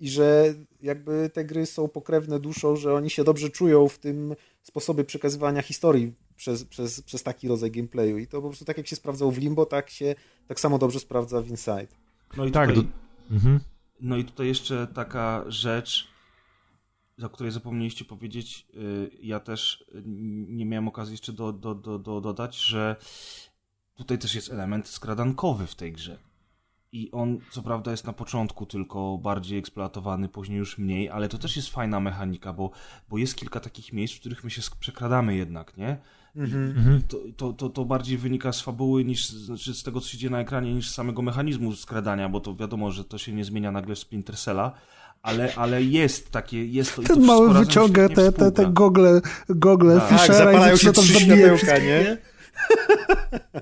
i 0.01 0.09
że 0.11 0.55
jakby 0.83 1.31
te 1.35 1.45
gry 1.45 1.67
są 1.67 1.89
pokrewne 1.89 2.41
duszą, 2.41 2.77
że 2.77 2.95
oni 2.95 3.11
się 3.11 3.25
dobrze 3.25 3.51
czują 3.51 3.89
w 3.89 3.99
tym 3.99 4.35
sposobie 4.63 5.05
przekazywania 5.05 5.63
historii 5.63 6.13
przez, 6.37 6.65
przez, 6.65 7.03
przez 7.03 7.23
taki 7.23 7.49
rodzaj 7.49 7.71
gameplayu 7.71 8.19
i 8.19 8.27
to 8.27 8.43
po 8.43 8.49
prostu 8.49 8.65
tak 8.65 8.77
jak 8.79 8.87
się 8.87 8.97
sprawdzało 8.97 9.31
w 9.31 9.39
Limbo, 9.39 9.67
tak 9.67 9.91
się 9.91 10.15
tak 10.47 10.61
samo 10.61 10.79
dobrze 10.79 11.01
sprawdza 11.01 11.41
w 11.43 11.49
Inside. 11.49 11.87
No 12.37 12.45
i 12.45 12.51
Tak, 12.51 12.69
tutaj, 12.69 12.85
do- 12.85 12.91
Mhm. 13.35 13.61
no 14.01 14.17
i 14.17 14.25
tutaj 14.25 14.47
jeszcze 14.47 14.87
taka 14.87 15.45
rzecz, 15.49 16.09
za 17.19 17.29
której 17.29 17.53
zapomnieliście 17.53 18.05
powiedzieć, 18.05 18.67
y, 18.75 19.11
ja 19.23 19.41
też 19.41 19.85
y, 19.95 20.03
nie 20.49 20.67
miałem 20.67 20.89
okazji 20.89 21.13
jeszcze 21.13 21.33
do, 21.33 21.53
do, 21.53 21.75
do, 21.75 21.99
do, 21.99 22.21
dodać, 22.21 22.57
że 22.57 22.97
tutaj 23.95 24.19
też 24.19 24.35
jest 24.35 24.51
element 24.51 24.89
skradankowy 24.89 25.67
w 25.67 25.75
tej 25.75 25.93
grze. 25.93 26.19
I 26.93 27.11
on, 27.13 27.39
co 27.51 27.63
prawda, 27.63 27.91
jest 27.91 28.07
na 28.07 28.13
początku 28.13 28.67
tylko 28.67 29.19
bardziej 29.19 29.59
eksploatowany, 29.59 30.29
później 30.29 30.59
już 30.59 30.79
mniej, 30.79 31.11
ale 31.11 31.29
to 31.29 31.39
też 31.39 31.57
jest 31.57 31.69
fajna 31.69 32.01
mechanika, 32.01 32.53
bo, 32.53 32.71
bo 33.09 33.19
jest 33.19 33.37
kilka 33.37 33.61
takich 33.61 33.93
miejsc, 33.93 34.17
w 34.17 34.21
których 34.21 34.45
my 34.45 34.51
się 34.51 34.63
przekradamy 34.81 35.37
jednak, 35.37 35.77
nie? 35.77 35.99
Mhm. 36.37 37.03
To, 37.09 37.19
to, 37.37 37.53
to, 37.53 37.69
to 37.69 37.85
bardziej 37.85 38.19
wynika 38.19 38.53
z 38.53 38.61
fabuły 38.61 39.05
niż 39.05 39.29
znaczy 39.29 39.75
z 39.75 39.83
tego, 39.83 40.01
co 40.01 40.09
się 40.09 40.19
dzieje 40.19 40.31
na 40.31 40.41
ekranie, 40.41 40.75
niż 40.75 40.91
z 40.91 40.95
samego 40.95 41.23
mechanizmu 41.23 41.75
skradania, 41.75 42.29
bo 42.29 42.41
to 42.41 42.55
wiadomo, 42.55 42.91
że 42.91 43.05
to 43.05 43.19
się 43.19 43.33
nie 43.33 43.45
zmienia 43.45 43.73
nagle 43.73 43.95
w 43.95 43.99
Splinter 43.99 44.37
Cella, 44.37 44.73
ale, 45.23 45.55
ale 45.55 45.83
jest 45.83 46.31
takie, 46.31 46.67
jest 46.67 46.97
to 46.97 47.03
Ten 47.03 47.25
mały 47.25 47.55
wyciąga 47.55 48.09
te, 48.09 48.33
te, 48.33 48.53
te 48.53 48.67
gogle, 48.67 49.21
gogle 49.49 50.01
Tak. 50.01 50.09
Tak, 50.09 50.19
Fischera 50.19 50.39
zapalają 50.39 50.75
i 50.75 50.79
zaczyna 50.79 50.93
tam 50.93 51.05
zabijać 51.05 51.59
wszystkich, 51.59 51.85
nie? 51.85 52.17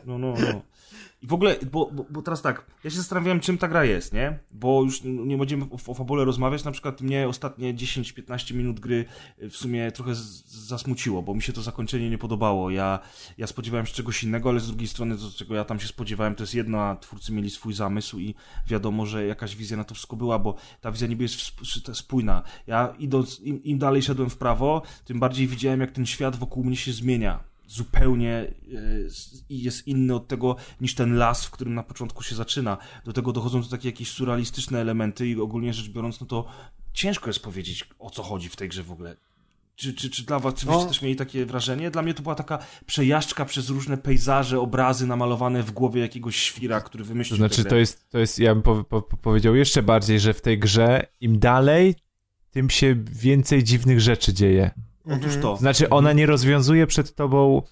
No, 0.07 0.19
no, 0.19 0.35
no. 0.41 0.63
I 1.23 1.27
w 1.27 1.33
ogóle, 1.33 1.57
bo, 1.73 1.91
bo, 1.93 2.07
bo 2.11 2.23
teraz 2.23 2.43
tak, 2.43 2.67
ja 2.85 2.91
się 2.91 2.97
zastanawiałem, 2.97 3.41
czym 3.41 3.59
ta 3.59 3.69
gra 3.69 3.85
jest, 3.85 4.13
nie? 4.13 4.39
Bo 4.51 4.83
już 4.83 5.03
nie 5.05 5.39
będziemy 5.39 5.65
o, 5.65 5.91
o 5.91 5.95
fabule 5.95 6.25
rozmawiać, 6.25 6.65
na 6.65 6.71
przykład 6.71 7.01
mnie 7.01 7.29
ostatnie 7.29 7.75
10-15 7.75 8.55
minut 8.55 8.81
gry 8.81 9.05
w 9.39 9.57
sumie 9.57 9.93
trochę 9.93 10.15
zasmuciło, 10.47 11.23
bo 11.23 11.35
mi 11.35 11.43
się 11.43 11.53
to 11.53 11.63
zakończenie 11.63 12.11
nie 12.11 12.19
podobało. 12.19 12.71
Ja, 12.71 12.99
ja 13.39 13.47
spodziewałem 13.47 13.87
się 13.87 13.95
czegoś 13.95 14.25
innego, 14.25 14.49
ale 14.49 14.61
z 14.61 14.67
drugiej 14.67 14.89
strony 14.89 15.17
to, 15.17 15.31
czego 15.37 15.55
ja 15.55 15.65
tam 15.65 15.81
się 15.81 15.89
spodziewałem, 15.89 16.35
to 16.35 16.43
jest 16.43 16.55
jedno, 16.55 16.81
a 16.81 16.97
twórcy 16.97 17.33
mieli 17.33 17.51
swój 17.51 17.75
zamysł 17.75 18.19
i 18.19 18.35
wiadomo, 18.67 19.07
że 19.07 19.27
jakaś 19.27 19.57
wizja 19.57 19.77
na 19.77 19.85
to 19.85 19.95
wszystko 19.95 20.17
była, 20.17 20.39
bo 20.39 20.55
ta 20.81 20.93
wizja 20.93 21.09
niby 21.09 21.23
jest 21.23 21.35
spójna. 21.93 22.43
Ja 22.67 22.95
idąc, 22.99 23.41
im, 23.41 23.63
im 23.65 23.79
dalej 23.79 24.03
szedłem 24.03 24.31
w 24.31 24.37
prawo, 24.37 24.83
tym 25.05 25.21
bardziej 25.21 25.47
widziałem, 25.47 25.81
jak 25.81 25.93
ten 25.93 26.07
świat 26.07 26.37
wokół 26.37 26.65
mnie 26.65 26.77
się 26.77 26.93
zmienia 26.93 27.58
zupełnie 27.69 28.47
y, 28.73 29.09
jest 29.51 29.87
inny 29.87 30.15
od 30.15 30.29
tego 30.29 30.57
niż 30.81 30.95
ten 30.95 31.17
las, 31.17 31.45
w 31.47 31.51
którym 31.51 31.75
na 31.75 31.83
początku 31.83 32.23
się 32.23 32.35
zaczyna. 32.35 32.79
Do 33.05 33.13
tego 33.13 33.33
dochodzą 33.33 33.63
to 33.63 33.69
takie 33.69 33.89
jakieś 33.89 34.11
surrealistyczne 34.11 34.81
elementy 34.81 35.29
i 35.29 35.41
ogólnie 35.41 35.73
rzecz 35.73 35.89
biorąc, 35.89 36.21
no 36.21 36.27
to 36.27 36.45
ciężko 36.93 37.31
jest 37.31 37.41
powiedzieć 37.41 37.89
o 37.99 38.11
co 38.11 38.23
chodzi 38.23 38.49
w 38.49 38.57
tej 38.57 38.69
grze 38.69 38.83
w 38.83 38.93
ogóle. 38.93 39.17
Czy, 39.75 39.95
czy, 39.95 40.11
czy 40.11 40.23
dla 40.27 40.39
was, 40.39 40.55
czy 40.55 40.67
byście 40.67 40.83
No. 40.83 40.89
też 40.89 41.03
mieli 41.03 41.17
takie 41.17 41.47
wrażenie? 41.47 41.91
Dla 41.91 42.03
mnie 42.03 42.15
to 42.15 42.23
była 42.23 42.35
taka 42.35 42.59
przejażdżka 42.87 43.45
przez 43.45 43.69
różne 43.69 43.97
pejzaże, 43.99 44.61
obrazy 44.61 45.07
namalowane 45.07 45.63
w 45.63 45.71
głowie 45.71 46.01
jakiegoś 46.01 46.37
świra, 46.37 46.81
który 46.81 47.05
To 47.05 47.09
wymyślił 47.09 47.37
znaczy, 47.37 47.57
tę 47.57 47.63
grę. 47.63 47.71
to 47.71 47.77
jest, 47.77 48.11
to 48.11 48.19
jest 48.19 48.39
ja 48.39 48.55
bym 48.55 48.63
po, 48.63 48.85
po, 48.85 49.03
powiedział 49.03 49.55
jeszcze 49.57 49.83
bardziej, 49.83 50.21
że 50.21 50.35
w 50.35 50.41
tej 50.41 50.59
grze 50.59 51.07
im 51.21 51.39
dalej, 51.39 51.95
tym 52.51 52.71
się 52.71 52.95
więcej 53.13 53.65
dziwnych 53.65 54.01
rzeczy 54.01 54.35
dzieje. 54.35 54.71
Otóż 55.11 55.37
to. 55.43 55.57
Znaczy, 55.57 55.91
ona 55.91 56.13
nie 56.13 56.27
rozwiązuje 56.27 56.87
przed 56.87 57.15
tobą. 57.15 57.63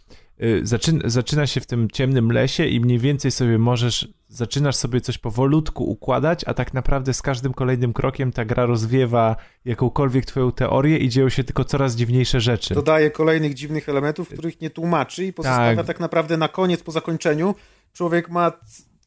y, 0.42 0.60
Zaczyna, 0.66 1.00
zaczyna 1.04 1.46
się 1.46 1.60
w 1.60 1.66
tym 1.66 1.90
ciemnym 1.90 2.32
lesie 2.32 2.66
i 2.66 2.80
mniej 2.80 2.98
więcej 2.98 3.30
sobie 3.30 3.58
możesz, 3.58 4.08
zaczynasz 4.28 4.76
sobie 4.76 5.00
coś 5.00 5.18
powolutku 5.18 5.84
układać, 5.90 6.44
a 6.46 6.54
tak 6.54 6.74
naprawdę 6.74 7.14
z 7.14 7.22
każdym 7.22 7.54
kolejnym 7.54 7.92
krokiem 7.92 8.32
ta 8.32 8.44
gra 8.44 8.66
rozwiewa 8.66 9.36
jakąkolwiek 9.64 10.24
twoją 10.24 10.52
teorię 10.52 10.98
i 10.98 11.08
dzieją 11.08 11.28
się 11.28 11.44
tylko 11.44 11.64
coraz 11.64 11.96
dziwniejsze 11.96 12.40
rzeczy. 12.40 12.74
Dodaje 12.74 13.10
kolejnych 13.10 13.54
dziwnych 13.54 13.88
elementów, 13.88 14.28
których 14.28 14.60
nie 14.60 14.70
tłumaczy 14.70 15.24
i 15.24 15.32
pozostawia 15.32 15.76
tak, 15.76 15.86
Tak. 15.86 16.00
naprawdę 16.00 16.36
na 16.36 16.48
koniec, 16.48 16.82
po 16.82 16.92
zakończeniu, 16.92 17.54
człowiek 17.92 18.30
ma 18.30 18.52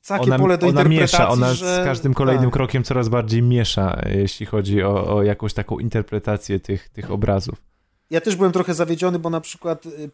takie 0.08 0.24
Ona, 0.24 0.40
pole 0.40 0.58
do 0.58 0.68
ona 0.68 0.82
interpretacji, 0.82 1.20
miesza, 1.20 1.30
ona 1.30 1.54
że... 1.54 1.82
z 1.84 1.86
każdym 1.86 2.14
kolejnym 2.14 2.46
tak. 2.46 2.54
krokiem 2.54 2.84
coraz 2.84 3.10
bardziej 3.10 3.42
miesza, 3.44 4.02
jeśli 4.16 4.46
chodzi 4.46 4.84
o, 4.84 5.16
o 5.16 5.24
jakąś 5.24 5.54
taką 5.54 5.80
interpretację 5.80 6.60
tych, 6.60 6.90
tych 6.90 7.12
obrazów. 7.12 7.69
Ja 8.10 8.22
też 8.22 8.36
byłem 8.36 8.52
trochę 8.52 8.74
zawiedziony, 8.74 9.20
bo 9.20 9.30
na 9.30 9.42
przykład 9.42 9.86
y, 9.86 10.12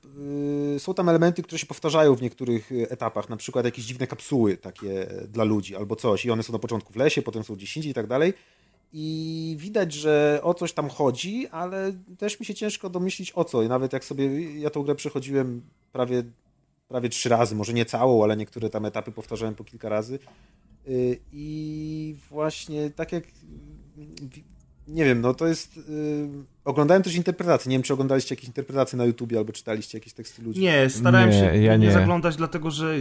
y, 0.75 0.79
są 0.79 0.93
tam 0.93 1.09
elementy, 1.09 1.43
które 1.43 1.59
się 1.59 1.65
powtarzają 1.65 2.15
w 2.15 2.21
niektórych 2.21 2.71
y, 2.71 2.89
etapach, 2.89 3.29
na 3.29 3.37
przykład 3.37 3.65
jakieś 3.65 3.85
dziwne 3.85 4.07
kapsuły 4.07 4.57
takie 4.57 5.07
dla 5.27 5.43
ludzi 5.43 5.75
albo 5.75 5.95
coś. 5.95 6.25
I 6.25 6.31
one 6.31 6.43
są 6.43 6.53
na 6.53 6.59
początku 6.59 6.93
w 6.93 6.95
lesie, 6.95 7.21
potem 7.21 7.43
są 7.43 7.55
gdzieś 7.55 7.77
indziej 7.77 7.91
i 7.91 7.95
tak 7.95 8.07
dalej. 8.07 8.33
I 8.93 9.55
widać, 9.59 9.93
że 9.93 10.39
o 10.43 10.53
coś 10.53 10.73
tam 10.73 10.89
chodzi, 10.89 11.47
ale 11.47 11.93
też 12.17 12.39
mi 12.39 12.45
się 12.45 12.53
ciężko 12.53 12.89
domyślić 12.89 13.31
o 13.35 13.43
co. 13.43 13.63
I 13.63 13.67
nawet 13.67 13.93
jak 13.93 14.05
sobie, 14.05 14.53
ja 14.59 14.69
tą 14.69 14.83
grę 14.83 14.95
przechodziłem 14.95 15.61
prawie, 15.91 16.23
prawie 16.87 17.09
trzy 17.09 17.29
razy, 17.29 17.55
może 17.55 17.73
nie 17.73 17.85
całą, 17.85 18.23
ale 18.23 18.37
niektóre 18.37 18.69
tam 18.69 18.85
etapy 18.85 19.11
powtarzałem 19.11 19.55
po 19.55 19.63
kilka 19.63 19.89
razy. 19.89 20.19
Y, 20.87 21.19
i 21.31 22.15
właśnie 22.29 22.89
tak 22.89 23.11
jak 23.11 23.23
nie 24.87 25.05
wiem, 25.05 25.21
no 25.21 25.33
to 25.33 25.47
jest. 25.47 25.79
Oglądałem 26.65 27.03
też 27.03 27.15
interpretacje. 27.15 27.69
Nie 27.69 27.75
wiem, 27.75 27.83
czy 27.83 27.93
oglądaliście 27.93 28.35
jakieś 28.35 28.47
interpretacje 28.47 28.97
na 28.97 29.05
YouTubie 29.05 29.37
albo 29.37 29.53
czytaliście 29.53 29.97
jakieś 29.97 30.13
teksty 30.13 30.41
ludzi. 30.41 30.61
Nie, 30.61 30.89
starałem 30.89 31.29
Nie, 31.29 31.39
się 31.39 31.45
ja 31.45 31.77
nie 31.77 31.87
nie. 31.87 31.93
zaglądać, 31.93 32.35
dlatego 32.35 32.71
że 32.71 32.95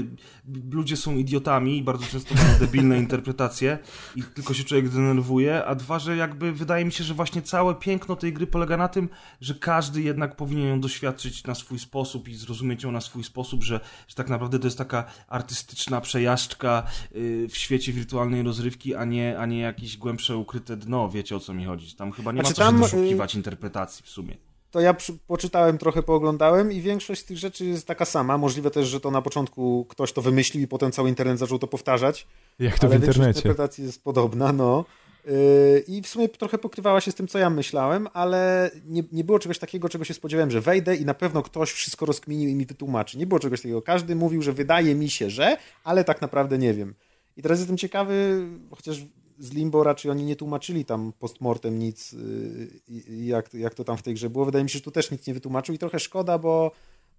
ludzie 0.71 0.97
są 0.97 1.17
idiotami 1.17 1.79
i 1.79 1.83
bardzo 1.83 2.07
często 2.07 2.35
mają 2.35 2.59
debilne 2.67 2.99
interpretacje 2.99 3.79
i 4.17 4.23
tylko 4.23 4.55
się 4.55 4.65
człowiek 4.65 4.89
denerwuje, 4.89 5.65
a 5.65 5.75
dwa, 5.75 5.99
że 5.99 6.17
jakby 6.17 6.53
wydaje 6.53 6.85
mi 6.85 6.93
się, 6.93 7.05
że 7.05 7.15
właśnie 7.15 7.43
całe 7.43 7.75
piękno 7.75 8.17
tej 8.17 8.33
gry 8.33 8.47
polega 8.47 8.77
na 8.77 8.89
tym, 8.89 9.09
że 9.41 9.55
każdy 9.55 10.03
jednak 10.03 10.37
powinien 10.37 10.69
ją 10.69 10.81
doświadczyć 10.81 11.45
na 11.45 11.55
swój 11.55 11.79
sposób 11.79 12.29
i 12.29 12.35
zrozumieć 12.35 12.83
ją 12.83 12.93
na 12.93 13.01
swój 13.01 13.25
sposób, 13.25 13.63
że, 13.63 13.81
że 14.09 14.15
tak 14.15 14.29
naprawdę 14.29 14.59
to 14.59 14.67
jest 14.67 14.79
taka 14.79 15.05
artystyczna 15.29 16.01
przejażdżka 16.01 16.83
yy, 17.15 17.49
w 17.49 17.57
świecie 17.57 17.93
wirtualnej 17.93 18.43
rozrywki, 18.43 18.95
a 18.95 19.05
nie, 19.05 19.39
a 19.39 19.47
nie 19.47 19.59
jakieś 19.61 19.97
głębsze 19.97 20.37
ukryte 20.37 20.77
dno, 20.77 21.09
wiecie 21.09 21.37
o 21.37 21.41
co 21.41 21.55
mi 21.55 21.65
chodzi. 21.65 21.97
Tam 21.97 22.13
chyba 22.13 22.33
nie 22.33 22.37
ma 22.37 22.43
Znaczy 22.43 22.55
co 22.55 22.63
się 22.63 22.67
tam, 22.67 22.81
doszukiwać 22.81 23.35
interpretacji 23.35 23.54
w 24.03 24.09
sumie. 24.09 24.37
To 24.71 24.81
ja 24.81 24.95
przy, 24.95 25.13
poczytałem, 25.27 25.79
trochę 25.79 26.03
pooglądałem 26.03 26.73
i 26.73 26.81
większość 26.81 27.21
z 27.21 27.25
tych 27.25 27.39
rzeczy 27.39 27.65
jest 27.65 27.87
taka 27.87 28.05
sama. 28.05 28.39
Możliwe 28.39 28.71
też, 28.71 28.89
że 28.89 29.01
to 29.01 29.11
na 29.11 29.23
początku 29.23 29.87
ktoś 29.89 30.13
to 30.13 30.23
wymyślił 30.23 30.63
i 30.63 30.67
potem 30.67 30.93
cały 30.93 31.09
internet 31.09 31.39
zaczął 31.39 31.59
to 31.59 31.67
powtarzać. 31.67 32.27
Jak 32.59 32.79
to 32.79 32.81
w 32.81 32.85
ale 32.85 32.91
większość 32.91 33.17
internecie. 33.17 33.39
interpretacji 33.39 33.85
jest 33.85 34.05
podobna, 34.05 34.53
no. 34.53 34.85
Yy, 35.27 35.85
I 35.89 36.03
w 36.03 36.09
sumie 36.09 36.29
trochę 36.29 36.59
pokrywała 36.59 37.01
się 37.01 37.11
z 37.11 37.15
tym, 37.15 37.29
co 37.29 37.39
ja 37.39 37.51
myślałem, 37.51 38.09
ale 38.13 38.71
nie, 38.87 39.03
nie 39.13 39.25
było 39.25 39.39
czegoś 39.39 39.59
takiego, 39.59 39.89
czego 39.89 40.05
się 40.05 40.15
spodziewałem, 40.15 40.51
że 40.51 40.61
wejdę 40.61 40.97
i 40.97 41.05
na 41.05 41.15
pewno 41.15 41.43
ktoś 41.43 41.73
wszystko 41.73 42.07
rozkminił 42.07 42.51
i 42.51 42.55
mi 42.55 42.67
wytłumaczy. 42.67 43.19
Nie 43.19 43.27
było 43.27 43.41
czegoś 43.41 43.61
takiego. 43.61 43.83
Każdy 43.83 44.17
mówił, 44.17 44.43
że 44.43 44.53
wydaje 44.53 44.95
mi 44.95 45.11
się, 45.11 45.31
że, 45.31 45.57
ale 45.85 46.05
tak 46.05 46.21
naprawdę 46.21 46.59
nie 46.59 46.75
wiem. 46.75 46.95
I 47.37 47.43
teraz 47.43 47.59
jestem 47.59 47.77
ciekawy, 47.77 48.47
chociaż 48.71 49.03
z 49.39 49.53
Limbo 49.53 49.83
raczej 49.85 50.11
oni 50.11 50.25
nie 50.25 50.37
tłumaczyli 50.37 50.85
tam 50.85 51.13
postmortem 51.19 51.79
nic, 51.79 52.13
yy, 52.13 52.69
i- 52.89 53.27
jak, 53.27 53.55
jak 53.55 53.75
to 53.75 53.85
tam 53.85 53.97
w 53.97 54.03
tej 54.03 54.15
grze 54.15 54.31
było. 54.31 54.45
Wydaje 54.45 54.65
mi 54.65 54.71
się, 54.71 54.79
że 54.79 54.85
tu 54.85 54.91
też 54.91 55.11
nic 55.11 55.27
nie 55.27 55.35
wytłumaczył 55.35 55.75
i 55.75 55.79
trochę 55.79 56.01
szkoda, 56.01 56.39
bo, 56.39 56.71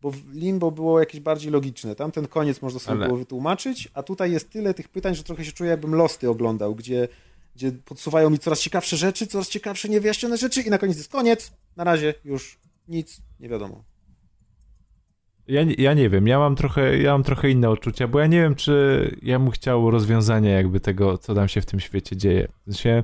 bo 0.01 0.11
Limbo 0.33 0.71
było 0.71 0.99
jakieś 0.99 1.21
bardziej 1.21 1.51
logiczne. 1.51 1.95
Tam 1.95 2.11
ten 2.11 2.27
koniec 2.27 2.61
można 2.61 2.79
sobie 2.79 2.97
Ale- 2.97 3.05
było 3.07 3.17
wytłumaczyć, 3.17 3.89
a 3.93 4.03
tutaj 4.03 4.31
jest 4.31 4.49
tyle 4.49 4.73
tych 4.73 4.89
pytań, 4.89 5.15
że 5.15 5.23
trochę 5.23 5.45
się 5.45 5.51
czuję, 5.51 5.69
jakbym 5.69 5.95
Losty 5.95 6.29
oglądał, 6.29 6.75
gdzie, 6.75 7.07
gdzie 7.55 7.71
podsuwają 7.71 8.29
mi 8.29 8.39
coraz 8.39 8.59
ciekawsze 8.59 8.97
rzeczy, 8.97 9.27
coraz 9.27 9.49
ciekawsze 9.49 9.89
niewyjaśnione 9.89 10.37
rzeczy 10.37 10.61
i 10.61 10.69
na 10.69 10.77
koniec 10.77 10.97
jest 10.97 11.11
koniec. 11.11 11.51
Na 11.75 11.83
razie 11.83 12.13
już 12.25 12.57
nic 12.87 13.21
nie 13.39 13.49
wiadomo. 13.49 13.83
Ja, 15.47 15.61
ja 15.77 15.93
nie 15.93 16.09
wiem, 16.09 16.27
ja 16.27 16.39
mam, 16.39 16.55
trochę, 16.55 16.97
ja 16.97 17.11
mam 17.11 17.23
trochę 17.23 17.49
inne 17.49 17.69
odczucia, 17.69 18.07
bo 18.07 18.19
ja 18.19 18.27
nie 18.27 18.41
wiem, 18.41 18.55
czy 18.55 19.17
ja 19.21 19.39
bym 19.39 19.51
chciał 19.51 19.91
rozwiązania 19.91 20.51
jakby 20.51 20.79
tego, 20.79 21.17
co 21.17 21.35
tam 21.35 21.47
się 21.47 21.61
w 21.61 21.65
tym 21.65 21.79
świecie 21.79 22.17
dzieje. 22.17 22.47
W 22.61 22.63
sensie, 22.65 23.03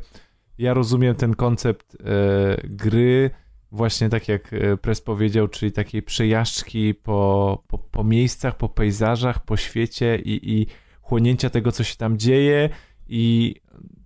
ja 0.58 0.74
rozumiem 0.74 1.16
ten 1.16 1.36
koncept 1.36 1.96
e, 1.96 2.58
gry, 2.64 3.30
właśnie 3.72 4.10
tak 4.10 4.28
jak 4.28 4.54
e, 4.54 4.78
Press 4.78 5.02
powiedział, 5.02 5.48
czyli 5.48 5.72
takiej 5.72 6.02
przejażdżki 6.02 6.94
po, 6.94 7.64
po, 7.68 7.78
po 7.78 8.04
miejscach, 8.04 8.58
po 8.58 8.70
pejzażach, 8.70 9.46
po 9.46 9.58
świecie 9.58 10.20
i, 10.26 10.60
i 10.60 10.68
chłonięcia 11.02 11.50
tego, 11.50 11.72
co 11.72 11.84
się 11.84 11.96
tam 11.96 12.18
dzieje 12.18 12.70
i 13.10 13.56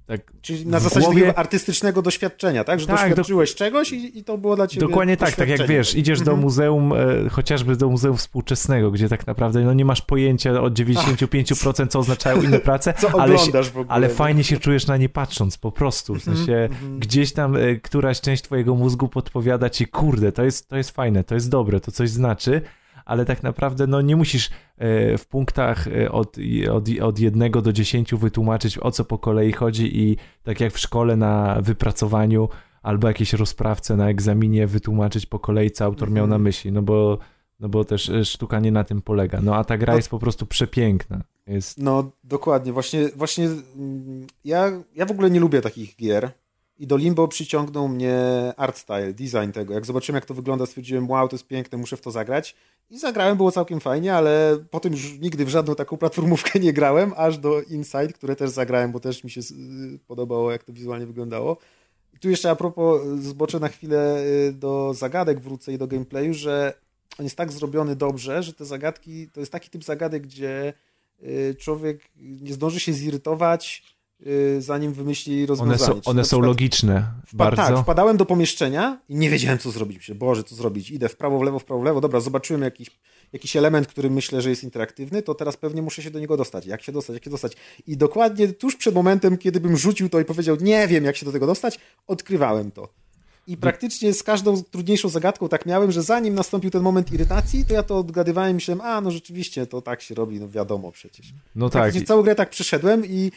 tak 0.07 0.21
Czyli 0.41 0.67
na 0.67 0.79
zasadzie 0.79 1.05
głowie- 1.05 1.21
takiego 1.21 1.37
artystycznego 1.39 2.01
doświadczenia, 2.01 2.63
tak? 2.63 2.79
Że 2.79 2.87
Tak, 2.87 3.09
doświadczyłeś 3.09 3.55
czegoś 3.55 3.91
i, 3.91 4.19
i 4.19 4.23
to 4.23 4.37
było 4.37 4.55
dla 4.55 4.67
ciebie 4.67 4.87
Dokładnie 4.87 5.17
tak, 5.17 5.35
tak 5.35 5.49
jak 5.49 5.67
wiesz, 5.67 5.95
idziesz 5.95 6.19
do 6.19 6.31
Mhm. 6.31 6.39
muzeum, 6.41 6.93
e, 6.93 7.29
chociażby 7.29 7.75
do 7.75 7.89
muzeum 7.89 8.17
współczesnego, 8.17 8.91
gdzie 8.91 9.09
tak 9.09 9.27
naprawdę 9.27 9.61
no, 9.61 9.73
nie 9.73 9.85
masz 9.85 10.01
pojęcia 10.01 10.61
od 10.61 10.73
95% 10.73 11.87
co 11.87 11.99
oznaczają 11.99 12.41
inne 12.41 12.59
prace, 12.59 12.93
ale, 13.19 13.37
się, 13.37 13.51
ogóle. 13.59 13.85
ale 13.87 14.07
nie? 14.07 14.13
fajnie 14.13 14.43
się 14.43 14.57
czujesz 14.57 14.87
na 14.87 14.97
nie 14.97 15.09
patrząc, 15.09 15.57
po 15.57 15.71
prostu, 15.71 16.13
w 16.13 16.17
Mhm, 16.17 16.37
sensie 16.37 16.53
mhm. 16.55 16.99
gdzieś 16.99 17.33
tam 17.33 17.55
e, 17.55 17.75
któraś 17.75 18.21
część 18.21 18.43
twojego 18.43 18.75
mózgu 18.75 19.07
podpowiada 19.07 19.69
ci, 19.69 19.87
kurde, 19.87 20.31
to 20.31 20.43
jest, 20.43 20.69
to 20.69 20.77
jest 20.77 20.91
fajne, 20.91 21.23
to 21.23 21.35
jest 21.35 21.49
dobre, 21.49 21.79
to 21.79 21.91
coś 21.91 22.09
znaczy, 22.09 22.61
ale 23.05 23.25
tak 23.25 23.43
naprawdę 23.43 23.87
no 23.87 24.01
nie 24.01 24.15
musisz 24.15 24.49
e, 24.77 25.17
w 25.17 25.27
punktach 25.27 25.87
e, 25.87 26.11
od, 26.11 26.37
od, 26.71 26.89
od 27.01 27.19
jednego 27.19 27.61
do 27.61 27.73
dziesięciu 27.73 28.17
wytłumaczyć 28.17 28.77
o 28.77 28.91
co 28.91 29.05
po 29.05 29.17
kolei 29.17 29.51
chodzi 29.51 29.99
i 30.03 30.17
tak 30.43 30.59
jak 30.59 30.73
w 30.73 30.79
szkole 30.79 31.15
na 31.15 31.57
wypracowaniu 31.61 32.49
albo 32.81 33.07
jakiejś 33.07 33.33
rozprawce 33.33 33.95
na 33.95 34.09
egzaminie 34.09 34.67
wytłumaczyć 34.67 35.25
po 35.25 35.39
kolei 35.39 35.71
co 35.71 35.85
autor 35.85 36.11
miał 36.11 36.27
na 36.27 36.35
Mhm. 36.35 36.41
myśli, 36.41 36.71
no 36.71 36.81
bo, 36.81 37.17
no 37.59 37.69
bo 37.69 37.85
też 37.85 38.09
e, 38.09 38.25
sztuka 38.25 38.59
nie 38.59 38.71
na 38.71 38.83
tym 38.83 39.01
polega. 39.01 39.39
No 39.41 39.55
a 39.55 39.63
ta 39.63 39.77
gra 39.77 39.93
No- 39.93 39.97
jest 39.97 40.09
po 40.09 40.19
prostu 40.19 40.45
przepiękna. 40.45 41.21
Jest 41.47 41.77
No, 41.77 42.11
dokładnie. 42.23 42.73
Właśnie, 42.73 43.09
właśnie 43.15 43.45
mm, 43.45 44.27
ja, 44.45 44.71
ja 44.95 45.05
w 45.05 45.11
ogóle 45.11 45.29
nie 45.31 45.39
lubię 45.39 45.61
takich 45.61 45.95
gier. 45.95 46.31
I 46.79 46.87
do 46.87 46.97
Limbo 46.97 47.27
przyciągnął 47.27 47.87
mnie 47.87 48.17
art 48.57 48.77
style, 48.77 49.13
design 49.13 49.51
tego. 49.53 49.73
Jak 49.73 49.85
zobaczyłem, 49.85 50.15
jak 50.15 50.25
to 50.25 50.33
wygląda, 50.33 50.65
stwierdziłem, 50.65 51.09
wow, 51.09 51.27
to 51.27 51.35
jest 51.35 51.47
piękne, 51.47 51.77
muszę 51.77 51.97
w 51.97 52.01
to 52.01 52.11
zagrać. 52.11 52.55
I 52.89 52.99
zagrałem, 52.99 53.37
było 53.37 53.51
całkiem 53.51 53.79
fajnie, 53.79 54.13
ale 54.13 54.57
potem 54.71 54.91
już 54.91 55.19
nigdy 55.19 55.45
w 55.45 55.49
żadną 55.49 55.75
taką 55.75 55.97
platformówkę 55.97 56.59
nie 56.65 56.73
grałem, 56.73 57.13
aż 57.17 57.37
do 57.37 57.61
Inside, 57.61 58.13
które 58.13 58.35
też 58.35 58.49
zagrałem, 58.49 58.91
bo 58.91 58.99
też 58.99 59.23
mi 59.23 59.31
się 59.31 59.41
y, 59.41 59.99
podobało, 60.07 60.51
jak 60.51 60.63
to 60.63 60.73
wizualnie 60.73 61.05
wyglądało. 61.05 61.57
I 62.13 62.19
tu 62.19 62.29
jeszcze 62.29 62.49
a 62.49 62.55
propos, 62.55 63.01
zboczę 63.19 63.59
na 63.59 63.67
chwilę 63.67 64.23
y, 64.47 64.53
do 64.53 64.93
zagadek, 64.93 65.39
wrócę 65.39 65.73
i 65.73 65.77
do 65.77 65.87
gameplayu, 65.87 66.33
że 66.33 66.73
on 67.19 67.25
jest 67.25 67.35
tak 67.35 67.51
zrobiony 67.51 67.95
dobrze, 67.95 68.43
że 68.43 68.53
te 68.53 68.65
zagadki, 68.65 69.29
to 69.29 69.39
jest 69.39 69.51
taki 69.51 69.69
typ 69.69 69.83
zagadek, 69.83 70.23
gdzie 70.23 70.73
y, 71.23 71.55
człowiek 71.59 71.99
nie 72.17 72.53
zdąży 72.53 72.79
się 72.79 72.93
zirytować, 72.93 73.83
y, 73.91 73.94
zanim 74.59 74.93
wymyśli 74.93 75.45
rozwiązanie. 75.45 75.93
One 75.93 76.01
są, 76.03 76.09
one 76.09 76.23
są 76.23 76.27
przykład 76.27 76.47
logiczne 76.47 77.07
wpa- 77.27 77.35
bardzo. 77.37 77.61
Tak, 77.61 77.77
wpadałem 77.77 78.17
do 78.17 78.25
pomieszczenia 78.25 78.99
i 79.09 79.15
nie 79.15 79.29
wiedziałem, 79.29 79.59
co 79.59 79.71
zrobić. 79.71 79.97
Myślę, 79.97 80.15
Boże, 80.15 80.43
co 80.43 80.55
zrobić? 80.55 80.91
Idę 80.91 81.09
w 81.09 81.15
prawo, 81.17 81.39
w 81.39 81.43
lewo, 81.43 81.59
w 81.59 81.65
prawo, 81.65 81.81
w 81.81 81.85
lewo. 81.85 82.01
Dobra, 82.01 82.19
zobaczyłem 82.19 82.61
jakiś, 82.61 82.91
jakiś 83.33 83.55
element, 83.55 83.87
który 83.87 84.09
myślę, 84.09 84.41
że 84.41 84.49
jest 84.49 84.63
interaktywny, 84.63 85.21
to 85.21 85.35
teraz 85.35 85.57
pewnie 85.57 85.81
muszę 85.81 86.03
się 86.03 86.11
do 86.11 86.19
niego 86.19 86.37
dostać. 86.37 86.65
Jak 86.65 86.81
się 86.81 86.91
dostać, 86.91 87.13
jak 87.13 87.23
się 87.23 87.29
dostać? 87.29 87.53
I 87.87 87.97
dokładnie 87.97 88.47
tuż 88.47 88.75
przed 88.75 88.95
momentem, 88.95 89.37
kiedy 89.37 89.59
bym 89.59 89.77
rzucił 89.77 90.09
to 90.09 90.19
i 90.19 90.25
powiedział, 90.25 90.57
nie 90.61 90.87
wiem, 90.87 91.03
jak 91.03 91.15
się 91.15 91.25
do 91.25 91.31
tego 91.31 91.45
dostać, 91.47 91.79
odkrywałem 92.07 92.71
to. 92.71 92.89
I 93.47 93.57
praktycznie 93.57 94.13
z 94.13 94.23
każdą 94.23 94.63
trudniejszą 94.63 95.09
zagadką 95.09 95.49
tak 95.49 95.65
miałem, 95.65 95.91
że 95.91 96.03
zanim 96.03 96.35
nastąpił 96.35 96.71
ten 96.71 96.81
moment 96.81 97.11
irytacji, 97.11 97.65
to 97.65 97.73
ja 97.73 97.83
to 97.83 97.97
odgadywałem 97.97 98.51
i 98.51 98.53
myślałem, 98.53 98.81
a 98.81 99.01
no 99.01 99.11
rzeczywiście, 99.11 99.67
to 99.67 99.81
tak 99.81 100.01
się 100.01 100.15
robi, 100.15 100.39
no 100.39 100.49
wiadomo 100.49 100.91
przecież. 100.91 101.33
No 101.55 101.69
tak. 101.69 101.81
Praktycznie 101.81 102.07
całą 102.07 102.23
grę 102.23 102.35
tak 102.35 102.49
przeszedłem 102.49 103.05
i, 103.05 103.31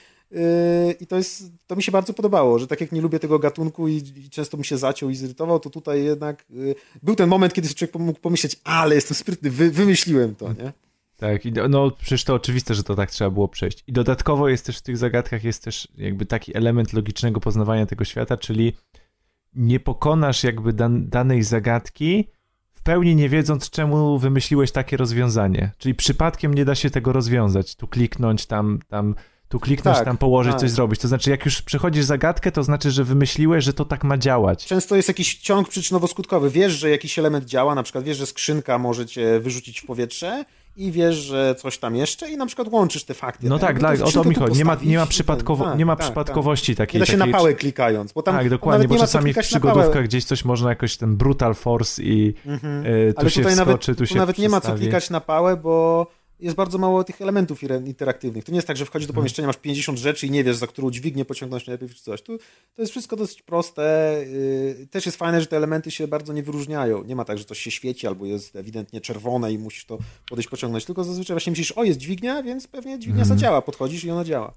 i 1.01 1.07
to, 1.07 1.16
jest, 1.16 1.53
to 1.66 1.76
mi 1.76 1.83
się 1.83 1.93
bardzo 1.93 2.14
podobało, 2.14 2.59
że 2.59 2.66
tak 2.66 2.81
jak 2.81 2.93
nie 2.93 3.01
lubię 3.01 3.18
tego 3.18 3.39
gatunku 3.39 3.89
i, 3.89 3.97
i 4.16 4.31
często 4.31 4.57
mi 4.57 4.64
się 4.64 4.79
zaciął 4.79 5.11
i 5.11 5.14
zirytował, 5.14 5.61
to 5.61 5.70
tutaj 5.70 6.05
jednak 6.05 6.45
yy, 6.51 6.74
był 7.03 7.14
ten 7.14 7.29
moment, 7.29 7.55
kiedy 7.55 7.74
człowiek 7.74 7.95
mógł 7.95 8.20
pomyśleć, 8.20 8.57
ale 8.64 8.95
jestem 8.95 9.16
sprytny, 9.16 9.51
wy, 9.51 9.70
wymyśliłem 9.70 10.35
to, 10.35 10.49
nie? 10.49 10.72
Tak, 11.16 11.43
no 11.68 11.91
przecież 11.91 12.24
to 12.24 12.35
oczywiste, 12.35 12.74
że 12.74 12.83
to 12.83 12.95
tak 12.95 13.11
trzeba 13.11 13.31
było 13.31 13.49
przejść. 13.49 13.85
I 13.87 13.93
dodatkowo 13.93 14.49
jest 14.49 14.66
też 14.66 14.79
w 14.79 14.83
tych 14.83 14.97
zagadkach 14.97 15.45
jest 15.45 15.64
też 15.64 15.89
jakby 15.97 16.26
taki 16.26 16.57
element 16.57 16.93
logicznego 16.93 17.41
poznawania 17.41 17.87
tego 17.87 18.05
świata, 18.05 18.37
czyli 18.37 18.72
nie 19.55 19.81
pokonasz 19.81 20.45
jakby 20.45 20.72
dan- 20.72 21.09
danej 21.09 21.43
zagadki 21.43 22.29
w 22.72 22.83
pełni 22.83 23.16
nie 23.16 23.29
wiedząc 23.29 23.70
czemu 23.70 24.18
wymyśliłeś 24.18 24.72
takie 24.72 24.97
rozwiązanie. 24.97 25.70
Czyli 25.79 25.95
przypadkiem 25.95 26.55
nie 26.55 26.64
da 26.64 26.74
się 26.74 26.91
tego 26.91 27.12
rozwiązać. 27.12 27.74
Tu 27.74 27.89
kliknąć, 27.89 28.47
tam, 28.47 28.79
tam, 28.89 29.14
tu 29.49 29.61
kliknąć, 29.61 29.97
Tak, 29.97 30.05
tam 30.05 30.17
położyć, 30.17 30.53
tak. 30.53 30.61
coś 30.61 30.71
zrobić. 30.71 31.01
To 31.01 31.09
znaczy 31.09 31.31
jak 31.31 31.45
już 31.45 31.63
przechodzisz 31.63 32.05
zagadkę, 32.05 32.53
to 32.53 32.63
znaczy, 32.63 32.91
że 32.91 33.05
wymyśliłeś, 33.05 33.65
że 33.65 33.73
to 33.73 33.85
tak 33.85 34.05
ma 34.05 34.19
działać. 34.19 34.67
Często 34.67 34.97
jest 34.97 35.09
jakiś 35.09 35.35
ciąg 35.39 35.69
przyczynowo-skutkowy. 35.69 36.51
Wiesz, 36.51 36.73
że 36.73 36.91
jakiś 36.91 37.19
element 37.19 37.45
działa, 37.45 37.75
na 37.75 37.83
przykład 37.83 38.05
wiesz, 38.05 38.17
że 38.17 38.27
skrzynka 38.27 38.79
może 38.79 39.07
cię 39.07 39.41
wyrzucić 39.41 39.81
w 39.81 39.87
powietrze 39.87 40.45
i 40.77 40.93
wiesz, 40.93 41.17
że 41.17 41.55
coś 41.59 41.79
tam 41.79 41.97
jeszcze 41.97 42.31
i 42.31 42.37
na 42.37 42.47
przykład 42.47 42.69
łączysz 42.69 43.05
te 43.05 43.15
fakty. 43.15 43.49
No 43.49 43.59
tak, 43.59 43.81
tak, 43.81 43.99
tak, 43.99 44.09
o 44.09 44.13
to 44.13 44.25
mi 44.25 44.35
chodzi. 44.35 44.59
Nie 44.59 44.65
ma, 44.65 44.77
nie 44.83 44.99
ma, 44.99 45.07
przypadkowo, 45.07 45.65
ten- 45.65 45.79
nie 45.79 45.87
ma 45.87 45.93
tak, 45.97 45.99
tak, 45.99 46.07
przypadkowości 46.07 46.77
tak. 46.77 46.87
takiej. 46.89 46.99
Nie 47.01 47.07
da 47.07 47.13
się 47.13 47.19
takiej, 47.19 47.33
na 47.33 47.39
pałę 47.39 47.55
klikając, 47.55 48.13
bo 48.13 48.23
tam 48.23 48.35
tak, 48.37 48.51
dokładnie, 48.51 48.89
bo 48.89 48.97
czasami 48.97 49.33
w 49.33 49.39
przygodówkach 49.39 50.05
gdzieś 50.05 50.25
coś 50.25 50.45
można 50.45 50.69
jakoś 50.71 50.97
ten 50.97 51.17
brutal 51.17 51.55
force 51.55 52.03
i 52.03 52.35
Mhm. 52.47 52.85
e, 52.87 53.13
tu 53.13 53.21
Ale 53.21 53.31
się 53.31 53.41
tutaj 53.41 53.53
wskoczy, 53.53 53.67
nawet, 53.71 53.87
tu 53.87 53.95
tu 53.95 54.07
się 54.07 54.17
nawet 54.17 54.39
nie 54.39 54.49
ma 54.49 54.61
co 54.61 54.75
klikać 54.75 55.11
na 55.11 55.21
pałę, 55.21 55.57
bo 55.57 56.07
jest 56.41 56.57
bardzo 56.57 56.78
mało 56.78 57.05
tych 57.05 57.22
elementów 57.22 57.62
interaktywnych. 57.86 58.45
To 58.45 58.53
nie 58.53 58.57
jest 58.57 58.68
tak, 58.68 58.76
że 58.76 58.84
wchodzisz 58.84 59.05
Mhm. 59.05 59.14
do 59.14 59.20
pomieszczenia, 59.20 59.47
masz 59.49 59.57
50 59.57 59.99
rzeczy 59.99 60.26
i 60.26 60.30
nie 60.30 60.45
wiesz, 60.45 60.57
za 60.57 60.66
którą 60.66 60.91
dźwignię 60.91 61.24
pociągnąć 61.24 61.66
najlepiej 61.66 61.89
czy 61.97 62.03
coś. 62.03 62.22
Tu, 62.22 62.39
to 62.74 62.82
jest 62.82 62.91
wszystko 62.93 63.16
dosyć 63.16 63.43
proste. 63.43 64.14
Yy, 64.78 64.86
Też 64.86 65.07
jest 65.07 65.18
fajne, 65.18 65.41
że 65.41 65.47
te 65.47 65.57
elementy 65.57 65.91
się 65.91 66.09
bardzo 66.09 66.32
nie 66.32 66.43
wyróżniają. 66.43 67.05
Nie 67.05 67.16
ma 67.16 67.24
tak, 67.24 67.39
że 67.39 67.45
coś 67.45 67.59
się 67.59 67.70
świeci 67.70 68.07
albo 68.07 68.26
jest 68.26 68.57
ewidentnie 68.57 69.01
czerwone 69.01 69.53
i 69.53 69.59
musisz 69.59 69.84
to 69.86 69.99
podejść 70.28 70.49
pociągnąć, 70.49 70.84
tylko 70.84 71.05
zazwyczaj 71.05 71.34
właśnie 71.34 71.51
myślisz, 71.51 71.72
o 71.72 71.84
jest 71.84 71.99
dźwignia, 71.99 72.43
więc 72.43 72.66
pewnie 72.66 72.99
dźwignia 72.99 73.22
Mhm. 73.22 73.39
zadziała. 73.39 73.62
Podchodzisz 73.62 74.05
i 74.05 74.11
ona 74.11 74.24
działa. 74.24 74.53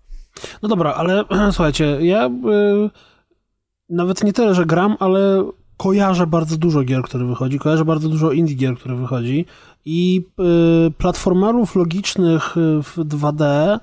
No 0.62 0.70
dobra, 0.70 0.94
ale 0.94 1.24
słuchajcie, 1.54 1.98
ja 2.02 2.28
y, 2.28 2.90
nawet 3.90 4.24
nie 4.24 4.34
tyle, 4.34 4.56
że 4.56 4.66
gram, 4.66 4.96
ale 5.00 5.52
kojarzę 5.78 6.28
bardzo 6.28 6.58
dużo 6.58 6.84
gier, 6.84 7.04
które 7.04 7.26
wychodzi, 7.26 7.60
kojarzę 7.60 7.86
bardzo 7.86 8.10
dużo 8.10 8.32
indie 8.32 8.56
gier, 8.56 8.76
które 8.76 8.96
wychodzi 8.96 9.46
i 9.86 10.26
y, 10.88 10.92
platformerów 10.92 11.76
logicznych 11.76 12.58
y, 12.58 12.84
w 12.84 12.98
2D 12.98 13.76
y, 13.76 13.80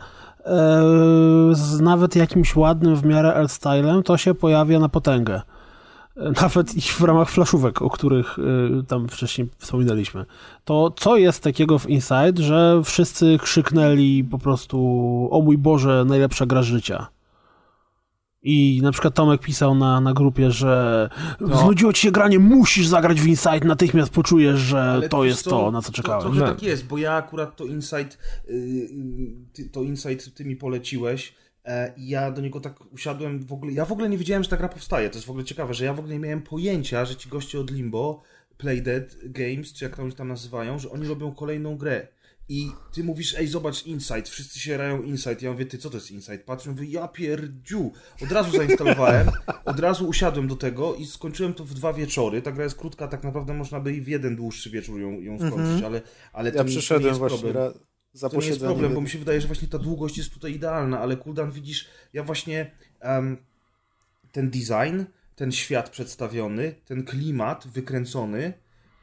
z 1.55 1.81
nawet 1.81 2.17
jakimś 2.17 2.57
ładnym 2.57 2.97
w 2.97 3.05
miarę 3.05 3.35
L-stylem, 3.35 4.03
to 4.03 4.17
się 4.17 4.35
pojawia 4.35 4.79
na 4.79 4.89
potęgę. 4.89 5.43
Nawet 6.43 6.77
i 6.77 6.81
w 6.81 7.01
ramach 7.01 7.31
flaszówek, 7.31 7.83
o 7.83 7.91
których 7.91 8.39
tam 8.89 9.09
wcześniej 9.09 9.49
wspominaliśmy. 9.59 10.25
To 10.65 10.93
co 10.97 11.17
jest 11.17 11.43
takiego 11.43 11.79
w 11.79 11.89
Inside, 11.89 12.43
że 12.43 12.81
wszyscy 12.85 13.39
krzyknęli 13.43 14.25
po 14.25 14.39
prostu 14.39 14.79
o 15.31 15.41
mój 15.41 15.59
Boże, 15.59 16.05
najlepsza 16.07 16.47
gra 16.47 16.63
życia. 16.63 17.07
I 18.51 18.81
na 18.83 18.93
przykład 18.93 19.15
Tomek 19.15 19.41
pisał 19.41 19.75
na, 19.75 20.01
na 20.01 20.13
grupie, 20.13 20.51
że 20.51 21.11
znudziło 21.41 21.93
ci 21.93 22.03
się 22.03 22.11
granie, 22.11 22.39
musisz 22.39 22.87
zagrać 22.87 23.21
w 23.21 23.27
Inside, 23.27 23.61
natychmiast 23.65 24.13
poczujesz, 24.13 24.61
że 24.61 24.83
Ale 24.83 25.09
to 25.09 25.25
jest 25.25 25.45
to, 25.45 25.71
na 25.71 25.83
co 25.83 25.93
czekałem. 25.93 26.21
Trochę 26.21 26.41
No. 26.41 26.47
tak 26.47 26.63
jest, 26.63 26.87
bo 26.87 26.99
ja 26.99 27.13
akurat 27.13 27.57
to 27.57 27.65
Insight, 27.65 28.19
yy, 28.49 28.57
yy, 28.57 28.89
ty, 29.53 29.69
to 29.69 29.83
Insight 29.83 30.35
ty 30.35 30.45
mi 30.45 30.57
poleciłeś 30.57 31.35
e, 31.65 31.93
i 31.97 32.09
ja 32.09 32.31
do 32.31 32.41
niego 32.41 32.61
tak 32.61 32.93
usiadłem 32.93 33.47
w 33.47 33.53
ogóle, 33.53 33.73
ja 33.73 33.85
w 33.85 33.93
ogóle 33.93 34.09
nie 34.09 34.19
wiedziałem, 34.19 34.45
że 34.45 34.51
ta 34.51 34.57
gra 34.57 34.69
powstaje, 34.69 35.11
to 35.11 35.17
jest 35.17 35.27
w 35.27 35.31
ogóle 35.31 35.45
ciekawe, 35.45 35.75
że 35.75 35.85
ja 35.85 35.95
w 35.95 35.99
ogóle 35.99 36.15
nie 36.15 36.21
miałem 36.21 36.43
pojęcia, 36.43 37.05
że 37.05 37.17
ci 37.17 37.29
goście 37.29 37.61
od 37.61 37.71
Limbo, 37.71 38.23
Playdead 38.59 39.17
Games, 39.23 39.73
czy 39.73 39.85
jak 39.85 39.97
to 39.97 40.03
oni 40.03 40.13
tam 40.13 40.29
nazywają, 40.29 40.79
że 40.79 40.91
oni 40.91 41.07
robią 41.07 41.33
kolejną 41.33 41.77
grę. 41.77 42.07
I 42.51 42.71
ty 42.93 43.05
mówisz, 43.05 43.35
ej, 43.39 43.49
zobacz 43.49 43.87
Insight, 43.87 44.29
wszyscy 44.29 44.59
się 44.61 44.77
rają 44.77 45.03
Insight. 45.03 45.43
Ja 45.43 45.53
mówię, 45.53 45.67
ty, 45.67 45.79
co 45.79 45.91
to 45.91 45.97
jest 45.97 46.11
Insight? 46.11 46.45
Patrzę, 46.45 46.71
mówię, 46.71 46.85
ja 46.89 47.09
pierdziu. 47.09 47.93
Od 48.23 48.33
razu 48.33 48.57
zainstalowałem, 48.57 49.31
od 49.65 49.81
razu 49.81 50.09
usiadłem 50.09 50.49
do 50.49 50.57
tego 50.57 50.95
i 50.95 51.07
skończyłem 51.07 51.55
to 51.55 51.65
w 51.65 51.75
dwa 51.75 51.93
wieczory. 51.93 52.43
Ta 52.43 52.53
gra 52.53 52.65
jest 52.65 52.77
krótka, 52.77 53.09
tak 53.09 53.25
naprawdę 53.25 53.55
można 53.55 53.81
by 53.81 53.93
i 53.95 54.01
w 54.01 54.09
jeden 54.09 54.37
dłuższy 54.37 54.71
wieczór 54.71 55.01
ją, 55.01 55.21
ją 55.21 55.39
skończyć, 55.39 55.85
ale, 55.85 56.03
ale 56.33 56.53
to, 56.53 56.57
Ja 56.59 56.63
nie- 56.63 56.69
to 56.69 56.73
nie 56.75 56.79
przyszedłem 56.79 57.07
jest 57.09 57.19
właśnie 57.19 57.39
problem. 57.39 57.65
ra- 57.65 57.79
za 58.13 58.29
To 58.29 58.41
nie 58.41 58.47
jest 58.47 58.61
problem, 58.61 58.95
bo 58.95 59.01
mi 59.01 59.09
się 59.09 59.19
wydaje, 59.19 59.41
że 59.41 59.47
właśnie 59.47 59.69
ta 59.69 59.79
długość 59.79 60.19
jest 60.19 60.31
tutaj 60.31 60.53
idealna, 60.55 61.01
ale 61.01 61.17
Kuldan, 61.17 61.51
widzisz, 61.51 61.89
ja 62.13 62.23
właśnie 62.25 62.71
em, 63.01 63.37
ten 64.33 64.51
design, 64.51 65.03
ten 65.37 65.53
świat 65.53 65.91
przedstawiony, 65.91 66.75
ten 66.85 67.05
klimat 67.05 67.67
wykręcony, 67.69 68.53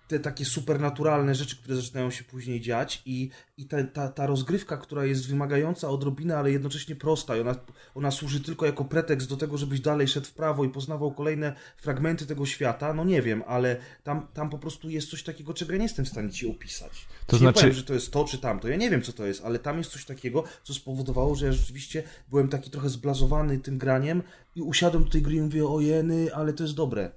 te 0.08 0.20
takie 0.20 0.46
supernaturalne 0.46 1.36
rzeczy, 1.36 1.56
które 1.58 1.76
zaczynają 1.76 2.12
się 2.12 2.24
później 2.24 2.62
dziać 2.62 3.02
i, 3.06 3.30
i 3.58 3.66
ta, 3.68 3.84
ta, 3.84 4.10
ta 4.10 4.26
rozgrywka, 4.28 4.78
która 4.78 5.06
jest 5.06 5.30
wymagająca 5.30 5.90
odrobinę, 5.90 6.38
ale 6.38 6.52
jednocześnie 6.52 6.96
prosta 6.96 7.38
i 7.38 7.40
ona, 7.40 7.56
ona 7.96 8.12
służy 8.12 8.40
tylko 8.40 8.66
jako 8.66 8.86
pretekst 8.86 9.30
do 9.30 9.38
tego, 9.38 9.58
żebyś 9.58 9.80
dalej 9.80 10.08
szedł 10.08 10.28
w 10.28 10.34
prawo 10.34 10.66
i 10.66 10.70
poznawał 10.70 11.12
kolejne 11.14 11.56
fragmenty 11.78 12.26
tego 12.26 12.46
świata, 12.46 12.94
no 12.94 13.04
nie 13.04 13.22
wiem, 13.22 13.44
ale 13.48 13.78
tam, 14.04 14.28
tam 14.34 14.50
po 14.50 14.58
prostu 14.58 14.90
jest 14.90 15.10
coś 15.10 15.24
takiego, 15.24 15.54
czego 15.54 15.72
ja 15.72 15.78
nie 15.78 15.86
jestem 15.86 16.06
w 16.06 16.10
stanie 16.10 16.30
ci 16.30 16.48
opisać. 16.48 16.92
To 17.28 17.38
Ci 17.38 17.40
znaczy- 17.40 17.58
Nie 17.58 17.62
powiem, 17.62 17.74
że 17.74 17.84
to 17.84 17.94
jest 17.94 18.12
to 18.12 18.26
czy 18.26 18.38
tamto, 18.38 18.68
ja 18.68 18.76
nie 18.76 18.90
wiem 18.90 19.02
co 19.02 19.14
to 19.14 19.26
jest, 19.26 19.46
ale 19.46 19.60
tam 19.60 19.78
jest 19.78 19.92
coś 19.92 20.06
takiego, 20.06 20.44
co 20.64 20.74
spowodowało, 20.74 21.36
że 21.36 21.46
ja 21.46 21.52
rzeczywiście 21.52 22.04
byłem 22.30 22.48
taki 22.48 22.70
trochę 22.70 22.90
zblazowany 22.90 23.60
tym 23.60 23.78
graniem 23.78 24.24
i 24.56 24.62
usiadłem 24.62 25.04
do 25.04 25.10
tej 25.10 25.22
gry 25.22 25.36
i 25.36 25.42
mówię, 25.42 25.68
ojeny, 25.68 26.36
ale 26.36 26.54
to 26.54 26.64
jest 26.64 26.76
dobre. 26.76 27.12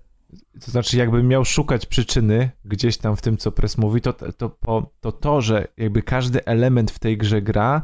To 0.64 0.70
znaczy, 0.70 0.96
jakbym 0.96 1.28
miał 1.28 1.44
szukać 1.44 1.86
przyczyny 1.86 2.50
gdzieś 2.64 2.98
tam 2.98 3.16
w 3.16 3.22
tym, 3.22 3.36
co 3.36 3.52
Press 3.52 3.78
mówi, 3.78 4.00
to 4.00 4.12
to, 4.12 4.50
po, 4.50 4.90
to 5.00 5.12
to, 5.12 5.40
że 5.40 5.68
jakby 5.76 6.02
każdy 6.02 6.44
element 6.44 6.90
w 6.90 6.98
tej 6.98 7.18
grze 7.18 7.42
gra, 7.42 7.82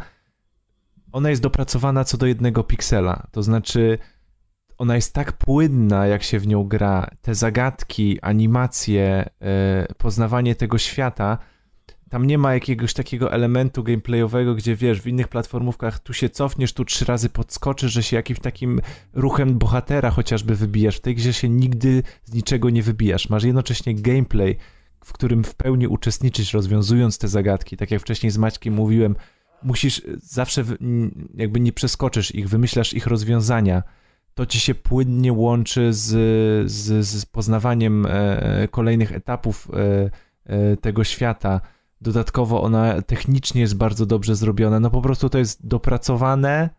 ona 1.13 1.31
jest 1.31 1.43
dopracowana 1.43 2.05
co 2.05 2.19
do 2.19 2.27
jednego 2.27 2.65
piksela. 2.65 3.27
To 3.33 3.43
znaczy, 3.43 3.99
ona 4.79 4.95
jest 4.95 5.15
tak 5.15 5.33
płynna, 5.33 6.07
jak 6.07 6.23
się 6.23 6.39
w 6.39 6.47
nią 6.47 6.65
gra. 6.65 7.11
Te 7.23 7.35
zagadki, 7.35 8.21
animacje, 8.21 9.31
e, 9.41 9.87
poznawanie 9.99 10.55
tego 10.55 10.79
świata. 10.79 11.39
Tam 12.11 12.27
nie 12.27 12.39
ma 12.39 12.55
jakiegoś 12.55 12.95
takiego 12.95 13.33
elementu 13.33 13.83
gameplayowego, 13.83 14.55
gdzie 14.55 14.77
wiesz, 14.77 15.01
w 15.01 15.07
innych 15.07 15.29
platformówkach 15.29 15.99
tu 15.99 16.13
się 16.13 16.29
cofniesz, 16.31 16.73
tu 16.73 16.85
trzy 16.85 17.05
razy 17.05 17.29
podskoczysz, 17.29 17.93
że 17.93 18.03
się 18.03 18.17
jakimś 18.17 18.41
takim 18.41 18.81
ruchem 19.13 19.59
bohatera 19.59 20.11
chociażby 20.11 20.55
wybijasz. 20.55 20.97
W 20.97 21.01
tej 21.01 21.15
grze 21.15 21.33
się 21.33 21.49
nigdy 21.49 22.03
z 22.25 22.33
niczego 22.35 22.71
nie 22.71 22.83
wybijasz. 22.83 23.29
Masz 23.29 23.45
jednocześnie 23.45 23.95
gameplay, 23.95 24.57
w 25.05 25.13
którym 25.13 25.45
w 25.45 25.55
pełni 25.55 25.87
uczestniczysz, 25.87 26.53
rozwiązując 26.53 27.19
te 27.19 27.29
zagadki. 27.29 27.77
Tak 27.77 27.91
jak 27.91 28.01
wcześniej 28.03 28.31
z 28.31 28.39
Maćkiem 28.39 28.75
mówiłem, 28.75 29.17
musisz 29.63 30.03
zawsze, 30.23 30.63
w- 30.63 30.77
n- 30.81 31.29
jakby 31.35 31.61
nie 31.61 31.73
przeskoczysz 31.73 32.35
ich, 32.35 32.49
wymyślasz 32.49 32.95
ich 32.95 33.07
rozwiązania. 33.07 33.83
To 34.35 34.47
ci 34.47 34.61
się 34.61 34.75
płynnie 34.75 35.33
łączy 35.33 35.93
z, 35.93 36.07
z, 36.71 37.07
z 37.07 37.27
poznawaniem 37.27 38.07
e, 38.09 38.69
kolejnych 38.71 39.13
etapów 39.13 39.69
e, 39.73 40.11
e, 40.47 40.77
tego 40.77 41.05
świata. 41.05 41.61
Dodatkowo 42.05 42.63
ona 42.63 43.03
technicznie 43.03 43.61
jest 43.61 43.77
bardzo 43.77 44.07
dobrze 44.07 44.35
zrobiona. 44.35 44.81
No 44.81 44.91
po 44.91 45.03
prostu 45.03 45.29
to 45.29 45.39
jest 45.39 45.67
dopracowane, 45.67 46.71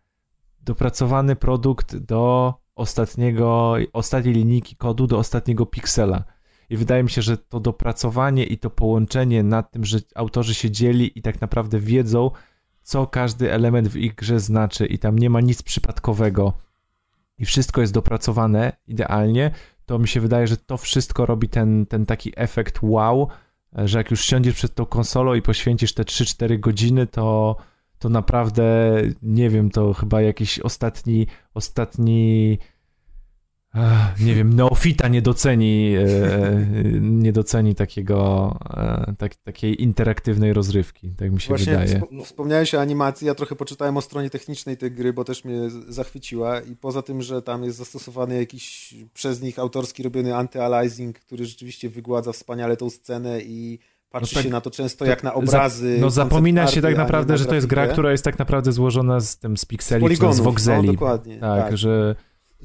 dopracowany 0.62 1.36
produkt 1.36 1.96
do 1.96 2.54
ostatniego, 2.76 3.76
ostatniej 3.94 4.34
linijki 4.34 4.76
kodu 4.76 5.08
do 5.08 5.18
ostatniego 5.18 5.66
piksela. 5.66 6.24
I 6.70 6.78
wydaje 6.78 7.04
mi 7.04 7.10
się, 7.10 7.22
że 7.22 7.38
to 7.38 7.60
dopracowanie 7.60 8.44
i 8.44 8.58
to 8.58 8.70
połączenie 8.70 9.44
nad 9.44 9.72
tym, 9.72 9.86
że 9.86 10.00
autorzy 10.16 10.54
się 10.54 10.72
dzieli 10.72 11.20
i 11.20 11.22
tak 11.22 11.42
naprawdę 11.42 11.80
wiedzą, 11.80 12.32
co 12.82 13.08
każdy 13.08 13.52
element 13.52 13.88
w 13.88 13.96
ich 13.96 14.16
grze 14.16 14.40
znaczy, 14.40 14.86
i 14.86 15.00
tam 15.00 15.20
nie 15.20 15.30
ma 15.30 15.42
nic 15.42 15.64
przypadkowego, 15.64 16.54
i 17.38 17.46
wszystko 17.46 17.82
jest 17.82 17.94
dopracowane 17.94 18.74
idealnie, 18.88 19.52
to 19.86 20.00
mi 20.00 20.08
się 20.08 20.22
wydaje, 20.22 20.48
że 20.48 20.58
to 20.58 20.78
wszystko 20.78 21.26
robi 21.26 21.50
ten, 21.50 21.86
ten 21.86 22.06
taki 22.06 22.34
efekt 22.36 22.80
wow, 22.82 23.28
że 23.76 23.98
jak 23.98 24.12
już 24.12 24.22
siądziesz 24.22 24.56
przed 24.56 24.76
tą 24.76 24.86
konsolą 24.86 25.34
i 25.34 25.42
poświęcisz 25.42 25.94
te 25.94 26.04
3-4 26.04 26.60
godziny, 26.60 27.08
to, 27.08 27.56
to 28.00 28.10
naprawdę, 28.10 28.96
nie 29.22 29.50
wiem, 29.50 29.70
to 29.70 29.94
chyba 29.94 30.22
jakiś 30.22 30.60
ostatni, 30.60 31.28
ostatni 31.54 32.58
nie 34.20 34.36
wiem, 34.36 34.54
neofita 34.54 35.08
nie 35.08 35.22
doceni, 35.22 35.96
e, 35.96 36.06
nie 37.02 37.32
doceni 37.34 37.76
takiego, 37.76 38.52
e, 38.78 39.14
tak, 39.18 39.36
takiej 39.36 39.84
interaktywnej 39.84 40.54
rozrywki, 40.54 41.10
tak 41.18 41.32
mi 41.32 41.42
się 41.42 41.48
Właśnie 41.48 41.78
wydaje. 41.78 42.02
Wspomniałeś 42.24 42.76
o 42.76 42.82
animacji, 42.82 43.28
ja 43.28 43.36
trochę 43.36 43.56
poczytałem 43.56 43.98
o 43.98 44.02
stronie 44.02 44.30
technicznej 44.30 44.78
tej 44.78 44.92
gry, 44.92 45.14
bo 45.14 45.24
też 45.24 45.46
mnie 45.46 45.70
zachwyciła 45.88 46.60
i 46.62 46.76
poza 46.76 47.02
tym, 47.02 47.22
że 47.22 47.42
tam 47.42 47.64
jest 47.64 47.78
zastosowany 47.78 48.36
jakiś 48.38 48.94
przez 49.14 49.42
nich 49.42 49.60
autorski 49.60 50.04
robiony 50.04 50.32
anty-aliasing, 50.34 51.14
który 51.14 51.46
rzeczywiście 51.46 51.90
wygładza 51.90 52.32
wspaniale 52.32 52.78
tą 52.78 52.90
scenę 52.90 53.42
i 53.42 53.80
patrzy 54.10 54.36
No 54.36 54.40
tak, 54.40 54.44
się 54.46 54.50
na 54.52 54.62
to 54.62 54.72
często 54.72 55.06
to 55.06 55.10
jak 55.10 55.24
na 55.24 55.34
obrazy. 55.34 55.98
No 56.02 56.10
zapomina 56.10 56.68
się 56.68 56.82
tak 56.82 56.98
naprawdę, 56.98 57.38
że 57.38 57.46
to 57.46 57.56
jest 57.56 57.68
gra, 57.68 57.88
która 57.88 58.12
jest 58.12 58.24
tak 58.24 58.40
naprawdę 58.40 58.72
złożona 58.72 59.20
z 59.20 59.38
tym 59.38 59.58
z 59.58 59.66
pikseli, 59.66 60.06
Z 60.06 60.10
czy 60.10 60.16
z 60.16 60.20
poligonów, 60.20 60.46
voxeli. 60.46 60.88
no, 60.88 60.94
dokładnie, 60.94 61.40
Tak, 61.40 61.64
tak. 61.64 61.78
że 61.78 62.16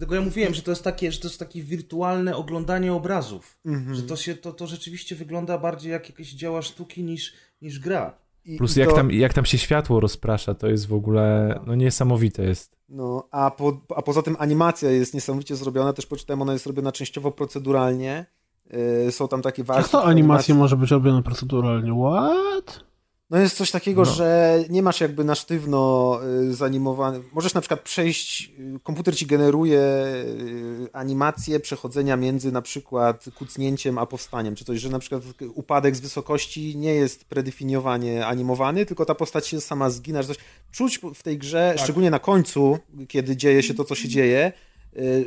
Dlatego 0.01 0.15
ja 0.15 0.21
mówiłem, 0.21 0.55
że 0.55 0.63
to 0.63 0.71
jest 0.71 0.85
takie, 0.85 1.13
że 1.13 1.21
to 1.21 1.29
jest 1.29 1.39
takie 1.39 1.63
wirtualne 1.63 2.37
oglądanie 2.37 2.93
obrazów. 2.93 3.59
Mhm. 3.67 3.95
Że 3.95 4.03
to 4.03 4.17
się, 4.17 4.35
to, 4.35 4.53
to 4.53 4.67
rzeczywiście 4.67 5.17
wygląda 5.17 5.59
bardziej 5.59 5.93
jak 5.93 6.09
jakieś 6.09 6.33
dzieła 6.33 6.63
sztuki 6.63 7.05
niż, 7.05 7.33
niż 7.63 7.79
gra. 7.79 8.15
I- 8.45 8.57
plus 8.59 8.77
i 8.77 8.81
jak, 8.81 8.89
to- 8.89 8.95
tam, 8.95 9.11
jak 9.11 9.35
tam 9.35 9.45
się 9.45 9.59
światło 9.59 10.01
rozprasza, 10.01 10.55
to 10.55 10.69
jest 10.69 10.87
w 10.87 10.95
ogóle 10.95 11.61
no 11.67 11.75
niesamowite 11.75 12.45
jest. 12.45 12.77
No, 12.89 13.29
a, 13.31 13.51
po, 13.51 13.81
a 13.97 14.03
poza 14.03 14.23
tym 14.23 14.37
animacja 14.39 14.91
jest 14.91 15.15
niesamowicie 15.15 15.57
zrobiona, 15.57 15.93
też 15.93 16.07
poczytałem, 16.07 16.43
ona 16.43 16.53
jest 16.53 16.67
robiona 16.67 16.93
częściowo 16.93 17.31
proceduralnie. 17.31 18.27
Yy, 19.05 19.13
są 19.13 19.29
tam 19.29 19.43
takie 19.43 19.65
walki. 19.65 19.83
Jak 19.83 19.91
to 19.91 20.05
animacja 20.05 20.55
może 20.55 20.77
być 20.77 20.91
robiona 20.91 21.23
proceduralnie? 21.23 21.93
What? 21.93 22.85
No 23.31 23.39
jest 23.39 23.57
coś 23.57 23.71
takiego, 23.71 24.03
No. 24.03 24.11
że 24.11 24.59
nie 24.71 24.83
masz 24.83 25.01
jakby 25.01 25.25
na 25.25 25.35
sztywno 25.35 26.21
y, 26.51 26.55
zanimowany. 26.55 27.23
Możesz 27.33 27.55
na 27.55 27.61
przykład 27.61 27.81
przejść, 27.81 28.53
y, 28.77 28.81
komputer 28.83 29.17
ci 29.17 29.27
generuje 29.27 29.81
y, 29.81 30.89
animację 30.93 31.61
przechodzenia 31.61 32.17
między 32.17 32.53
na 32.53 32.63
przykład 32.63 33.25
kucnięciem 33.35 33.99
a 33.99 34.07
powstaniem, 34.07 34.55
czy 34.55 34.65
coś, 34.65 34.81
że 34.81 34.89
na 34.89 34.99
przykład 34.99 35.23
upadek 35.55 35.97
z 35.97 36.01
wysokości 36.01 36.77
nie 36.77 36.95
jest 36.95 37.25
predefiniowanie 37.25 38.27
animowany, 38.27 38.87
tylko 38.87 39.05
ta 39.05 39.15
postać 39.15 39.47
się 39.47 39.61
sama 39.61 39.91
zgina, 39.91 40.23
że 40.23 40.29
coś. 40.29 40.37
Czuć 40.73 41.01
w 41.15 41.23
tej 41.23 41.39
grze, 41.39 41.75
szczególnie 41.79 42.11
na 42.11 42.19
końcu, 42.19 42.79
kiedy 43.09 43.37
dzieje 43.37 43.63
się 43.63 43.75
to, 43.75 43.85
co 43.85 43.95
się 43.95 44.09
dzieje, 44.09 44.53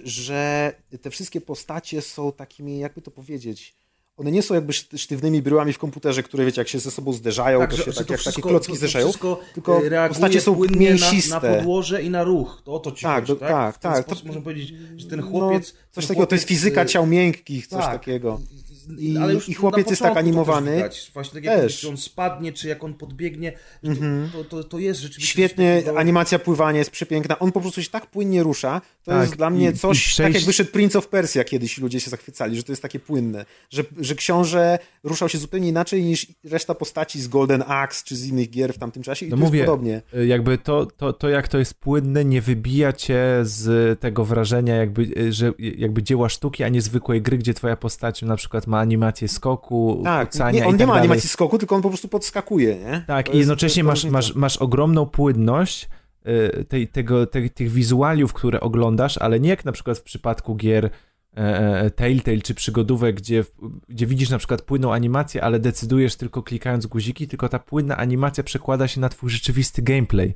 że 0.03 0.73
te 1.01 1.09
wszystkie 1.09 1.41
postacie 1.41 2.01
są 2.01 2.31
takimi, 2.31 2.79
jakby 2.79 3.01
to 3.01 3.11
powiedzieć, 3.11 3.75
one 4.17 4.31
nie 4.31 4.41
są 4.41 4.53
jakby 4.53 4.73
szt- 4.73 4.97
sztywnymi 4.97 5.41
bryłami 5.41 5.73
w 5.73 5.77
komputerze, 5.79 6.23
które 6.23 6.45
wiecie, 6.45 6.61
jak 6.61 6.67
się 6.67 6.79
ze 6.79 6.91
sobą 6.91 7.13
zderzają, 7.13 7.67
to 7.67 7.77
się 7.77 7.93
tak, 7.93 8.09
jak 8.09 8.23
takie 8.23 8.41
klocki 8.41 8.77
zderzają. 8.77 9.05
wszystko 9.07 9.39
tylko 9.53 9.85
e, 9.85 9.89
reaguje 9.89 10.09
postacie 10.09 10.41
są 10.41 10.59
mięsiste. 10.75 11.29
Na, 11.29 11.49
na 11.49 11.55
podłoże 11.57 12.03
i 12.03 12.09
na 12.09 12.23
ruch. 12.23 12.61
To 12.65 12.73
o 12.73 12.79
to 12.79 12.91
ci 12.91 13.03
Tak, 13.03 13.25
chodzi, 13.27 13.39
tak? 13.39 13.49
tak, 13.49 13.77
tak. 13.77 14.05
To- 14.05 14.25
można 14.25 14.41
powiedzieć, 14.41 14.73
że 14.97 15.07
ten 15.07 15.19
No, 15.19 15.25
chłopiec... 15.27 15.73
coś 15.91 16.05
ten 16.05 16.07
takiego, 16.07 16.27
to 16.27 16.35
jest 16.35 16.45
chłopiec, 16.47 16.59
fizyka 16.61 16.81
e, 16.81 16.85
ciał 16.85 17.07
miękkich, 17.07 17.67
coś 17.67 17.81
tak. 17.81 17.91
takiego. 17.91 18.39
I, 18.99 19.17
ale 19.17 19.33
już 19.33 19.49
i 19.49 19.53
chłopiec 19.53 19.89
jest 19.89 20.01
tak 20.01 20.17
animowany. 20.17 20.77
Też. 20.81 21.11
Właśnie 21.13 21.33
tak 21.33 21.43
jak 21.43 21.55
Też. 21.55 21.63
mówisz, 21.63 21.85
on 21.85 21.97
spadnie, 21.97 22.53
czy 22.53 22.67
jak 22.67 22.83
on 22.83 22.93
podbiegnie, 22.93 23.53
że 23.83 23.95
to, 24.33 24.43
to, 24.43 24.43
to, 24.43 24.63
to 24.63 24.79
jest 24.79 24.99
rzeczywiście... 24.99 25.27
Świetnie, 25.27 25.83
animacja 25.97 26.39
pływania 26.39 26.79
jest 26.79 26.91
przepiękna. 26.91 27.39
On 27.39 27.51
po 27.51 27.61
prostu 27.61 27.83
się 27.83 27.89
tak 27.89 28.05
płynnie 28.07 28.43
rusza. 28.43 28.81
To 29.03 29.11
Tak, 29.11 29.21
jest 29.21 29.35
dla 29.35 29.49
mnie 29.49 29.69
i- 29.69 29.73
coś, 29.77 29.97
i 29.97 30.09
przejść- 30.09 30.17
tak 30.23 30.33
jak 30.33 30.43
wyszedł 30.43 30.71
Prince 30.71 30.95
of 30.95 31.07
Persia 31.07 31.43
kiedyś 31.43 31.77
ludzie 31.77 31.99
się 31.99 32.09
zachwycali, 32.09 32.57
że 32.57 32.63
to 32.63 32.71
jest 32.71 32.81
takie 32.81 32.99
płynne. 32.99 33.45
Że, 33.69 33.83
że 33.99 34.15
książę 34.15 34.79
ruszał 35.03 35.29
się 35.29 35.37
zupełnie 35.37 35.69
inaczej 35.69 36.03
niż 36.03 36.27
reszta 36.43 36.75
postaci 36.75 37.21
z 37.21 37.27
Golden 37.27 37.63
Axe 37.67 38.03
czy 38.05 38.15
z 38.15 38.25
innych 38.27 38.49
gier 38.49 38.73
w 38.73 38.77
tamtym 38.77 39.03
czasie 39.03 39.25
i 39.25 39.29
No 39.29 39.37
mówię, 39.37 39.59
jest 39.59 39.65
podobnie. 39.69 40.01
y, 40.15 40.25
jakby 40.27 40.57
to, 40.57 40.85
to, 40.85 41.13
to 41.13 41.29
jak 41.29 41.47
to 41.47 41.59
jest 41.59 41.73
płynne, 41.73 42.25
nie 42.25 42.41
wybija 42.41 42.93
cię 42.93 43.23
z 43.43 43.99
tego 43.99 44.25
wrażenia, 44.25 44.75
jakby, 44.75 45.01
y, 45.17 45.33
że 45.33 45.51
jakby 45.59 46.03
dzieła 46.03 46.29
sztuki, 46.29 46.63
a 46.63 46.69
nie 46.69 46.81
zwykłej 46.81 47.21
gry, 47.21 47.37
gdzie 47.37 47.53
twoja 47.53 47.75
postać 47.75 48.21
na 48.21 48.35
przykład 48.35 48.67
ma 48.67 48.72
animację 48.79 49.27
skoku, 49.27 50.01
Tak, 50.03 50.31
kucania 50.31 50.59
nie, 50.59 50.65
on 50.65 50.69
i 50.69 50.73
nie 50.73 50.77
tak 50.79 50.87
ma 50.87 50.93
dalej. 50.93 51.07
animacji 51.09 51.29
skoku, 51.29 51.57
tylko 51.57 51.75
on 51.75 51.81
po 51.81 51.89
prostu 51.89 52.07
podskakuje, 52.07 52.75
nie? 52.75 53.03
Tak, 53.07 53.25
To 53.25 53.31
i 53.33 53.37
jednocześnie 53.37 53.83
masz, 53.83 54.05
masz, 54.05 54.35
masz 54.35 54.57
ogromną 54.57 55.05
płynność 55.05 55.89
y, 56.59 56.65
tej, 56.65 56.87
tego, 56.87 57.25
tej, 57.25 57.49
tych 57.49 57.71
wizualiów, 57.71 58.33
które 58.33 58.59
oglądasz, 58.59 59.17
ale 59.17 59.39
nie 59.39 59.49
jak 59.49 59.65
na 59.65 59.71
przykład 59.71 59.97
w 59.97 60.03
przypadku 60.03 60.55
gier 60.55 60.85
e, 60.85 60.89
e, 61.81 61.89
Telltale 61.91 62.37
czy 62.41 62.53
przygodówek, 62.53 63.15
gdzie, 63.15 63.43
gdzie 63.89 64.07
widzisz 64.07 64.29
na 64.29 64.37
przykład 64.37 64.61
płynną 64.61 64.93
animację, 64.93 65.43
ale 65.43 65.59
decydujesz 65.59 66.15
tylko 66.15 66.43
klikając 66.43 66.85
guziki, 66.85 67.27
tylko 67.27 67.49
ta 67.49 67.59
płynna 67.59 67.97
animacja 67.97 68.43
przekłada 68.43 68.87
się 68.87 69.01
na 69.01 69.09
twój 69.09 69.29
rzeczywisty 69.29 69.81
gameplay. 69.81 70.33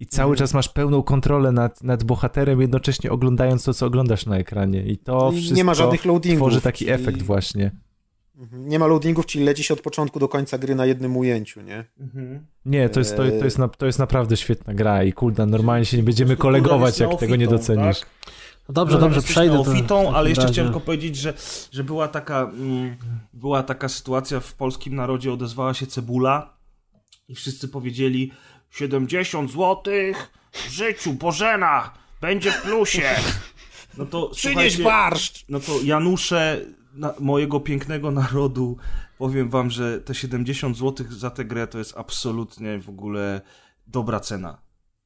I 0.00 0.06
cały 0.06 0.30
Mhm. 0.30 0.38
czas 0.38 0.54
masz 0.54 0.68
pełną 0.68 1.02
kontrolę 1.02 1.52
nad, 1.52 1.82
nad 1.82 2.04
bohaterem, 2.04 2.60
jednocześnie 2.60 3.10
oglądając 3.10 3.64
to, 3.64 3.74
co 3.74 3.86
oglądasz 3.86 4.26
na 4.26 4.36
ekranie. 4.38 4.82
I 4.82 4.98
to 4.98 5.30
I 5.32 5.36
wszystko 5.36 5.56
nie 5.56 5.64
ma 5.64 5.74
żadnych 5.74 6.04
loadingów. 6.04 6.38
tworzy 6.40 6.60
taki 6.60 6.78
czyli- 6.84 6.90
efekt 6.90 7.22
właśnie. 7.22 7.70
Mhm. 8.38 8.68
Nie 8.68 8.78
ma 8.78 8.86
loadingów, 8.86 9.26
czyli 9.26 9.44
leci 9.44 9.64
się 9.64 9.74
od 9.74 9.80
początku 9.80 10.18
do 10.20 10.28
końca 10.28 10.58
gry 10.58 10.74
na 10.74 10.86
jednym 10.86 11.16
ujęciu, 11.16 11.60
nie? 11.60 11.84
Mhm. 12.00 12.46
Nie, 12.64 12.88
to 12.88 13.00
jest, 13.00 13.16
to, 13.16 13.22
to, 13.38 13.44
jest, 13.44 13.58
na, 13.58 13.68
to 13.68 13.86
jest 13.86 13.98
naprawdę 13.98 14.36
świetna 14.36 14.74
gra 14.74 15.04
i 15.04 15.12
kulda, 15.12 15.46
normalnie 15.46 15.84
się 15.84 15.96
nie 15.96 16.02
będziemy 16.02 16.36
kolegować, 16.36 17.00
jak 17.00 17.16
tego 17.18 17.36
nie 17.36 17.46
neofitą, 17.46 17.74
docenisz. 17.74 18.00
tak? 18.00 18.08
No 18.68 18.72
dobrze, 18.72 18.94
No, 18.94 19.00
dobrze, 19.00 19.22
przejdę 19.22 19.54
do... 19.56 19.64
takim 19.64 20.14
ale 20.14 20.28
jeszcze 20.28 20.46
chciałem 20.48 20.72
tylko 20.72 20.86
powiedzieć, 20.86 21.16
że, 21.16 21.34
że 21.72 21.84
była, 21.84 22.08
taka, 22.08 22.42
mm, 22.42 22.96
była 23.32 23.62
taka 23.62 23.88
sytuacja 23.88 24.40
w 24.40 24.54
polskim 24.54 24.94
narodzie, 24.94 25.32
odezwała 25.32 25.74
się 25.74 25.86
Cebula 25.86 26.56
i 27.28 27.34
wszyscy 27.34 27.68
powiedzieli 27.68 28.32
70 28.70 29.50
złotych 29.50 30.30
w 30.52 30.70
życiu, 30.70 31.12
Bożena, 31.12 31.90
będzie 32.20 32.52
w 32.52 32.62
plusie. 32.62 33.10
No 33.98 34.06
to 34.06 34.28
Przynieś 34.28 34.82
barszcz! 34.82 35.44
No 35.48 35.60
to 35.60 35.72
Janusze 35.84 36.60
na, 36.94 37.14
mojego 37.20 37.60
pięknego 37.60 38.10
narodu, 38.10 38.76
powiem 39.18 39.50
wam, 39.50 39.70
że 39.70 40.00
te 40.00 40.14
70 40.14 40.76
złotych 40.76 41.12
za 41.12 41.30
tę 41.30 41.44
grę 41.44 41.66
to 41.66 41.78
jest 41.78 41.96
absolutnie 41.96 42.78
w 42.78 42.88
ogóle 42.88 43.40
dobra 43.86 44.20
cena. 44.20 44.58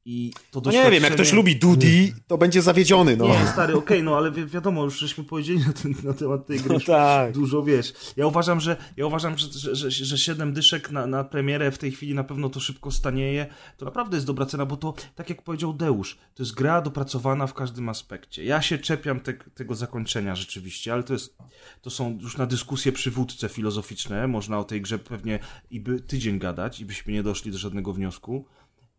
I 0.07 0.33
to 0.51 0.61
No 0.65 0.71
nie 0.71 0.91
wiem, 0.91 1.03
jak 1.03 1.13
ktoś 1.13 1.33
lubi 1.33 1.55
Dudi, 1.55 2.13
to 2.27 2.37
będzie 2.37 2.61
zawiedziony, 2.61 3.17
no. 3.17 3.27
Nie, 3.27 3.47
stary, 3.47 3.75
okej, 3.75 4.03
no 4.03 4.17
ale 4.17 4.31
wi 4.31 4.45
wiadomo, 4.45 4.83
już 4.83 4.99
żeśmy 4.99 5.23
powiedzieli 5.23 5.59
na, 5.59 5.73
ten, 5.73 5.95
na 6.03 6.13
temat 6.13 6.45
tej 6.47 6.59
gry. 6.59 6.73
No 6.73 6.79
tak. 6.79 7.33
Dużo 7.33 7.63
wiesz. 7.63 7.93
Ja 8.17 8.27
uważam, 8.27 8.59
że 8.59 8.77
ja 8.97 9.05
uważam, 9.05 9.37
że, 9.37 9.47
że, 9.51 9.75
że, 9.75 9.91
że 9.91 10.17
7 10.17 10.53
dyszek 10.53 10.91
na, 10.91 11.07
na 11.07 11.23
premierę 11.23 11.71
w 11.71 11.77
tej 11.77 11.91
chwili 11.91 12.13
na 12.13 12.23
pewno 12.23 12.49
to 12.49 12.59
szybko 12.59 12.91
stanieje. 12.91 13.47
To 13.77 13.85
naprawdę 13.85 14.17
jest 14.17 14.27
dobra 14.27 14.45
cena, 14.45 14.65
bo 14.65 14.77
to, 14.77 14.93
tak 15.15 15.29
jak 15.29 15.41
powiedział 15.41 15.73
Deusz, 15.73 16.17
to 16.35 16.43
jest 16.43 16.53
gra 16.53 16.81
dopracowana 16.81 17.47
w 17.47 17.53
każdym 17.53 17.89
aspekcie. 17.89 18.43
Ja 18.43 18.61
się 18.61 18.77
czepiam 18.77 19.19
te, 19.19 19.33
tego 19.33 19.75
zakończenia 19.75 20.35
rzeczywiście, 20.35 20.93
ale 20.93 21.03
to 21.03 21.13
jest, 21.13 21.37
to 21.81 21.89
są 21.89 22.17
już 22.21 22.37
na 22.37 22.45
dyskusje 22.45 22.91
przywódce 22.91 23.49
filozoficzne. 23.49 24.27
Można 24.27 24.59
o 24.59 24.63
tej 24.63 24.81
grze 24.81 24.99
pewnie 24.99 25.39
i 25.71 25.79
by 25.79 25.99
tydzień 25.99 26.39
gadać 26.39 26.79
i 26.79 26.85
byśmy 26.85 27.13
nie 27.13 27.23
doszli 27.23 27.51
do 27.51 27.57
żadnego 27.57 27.93
wniosku. 27.93 28.45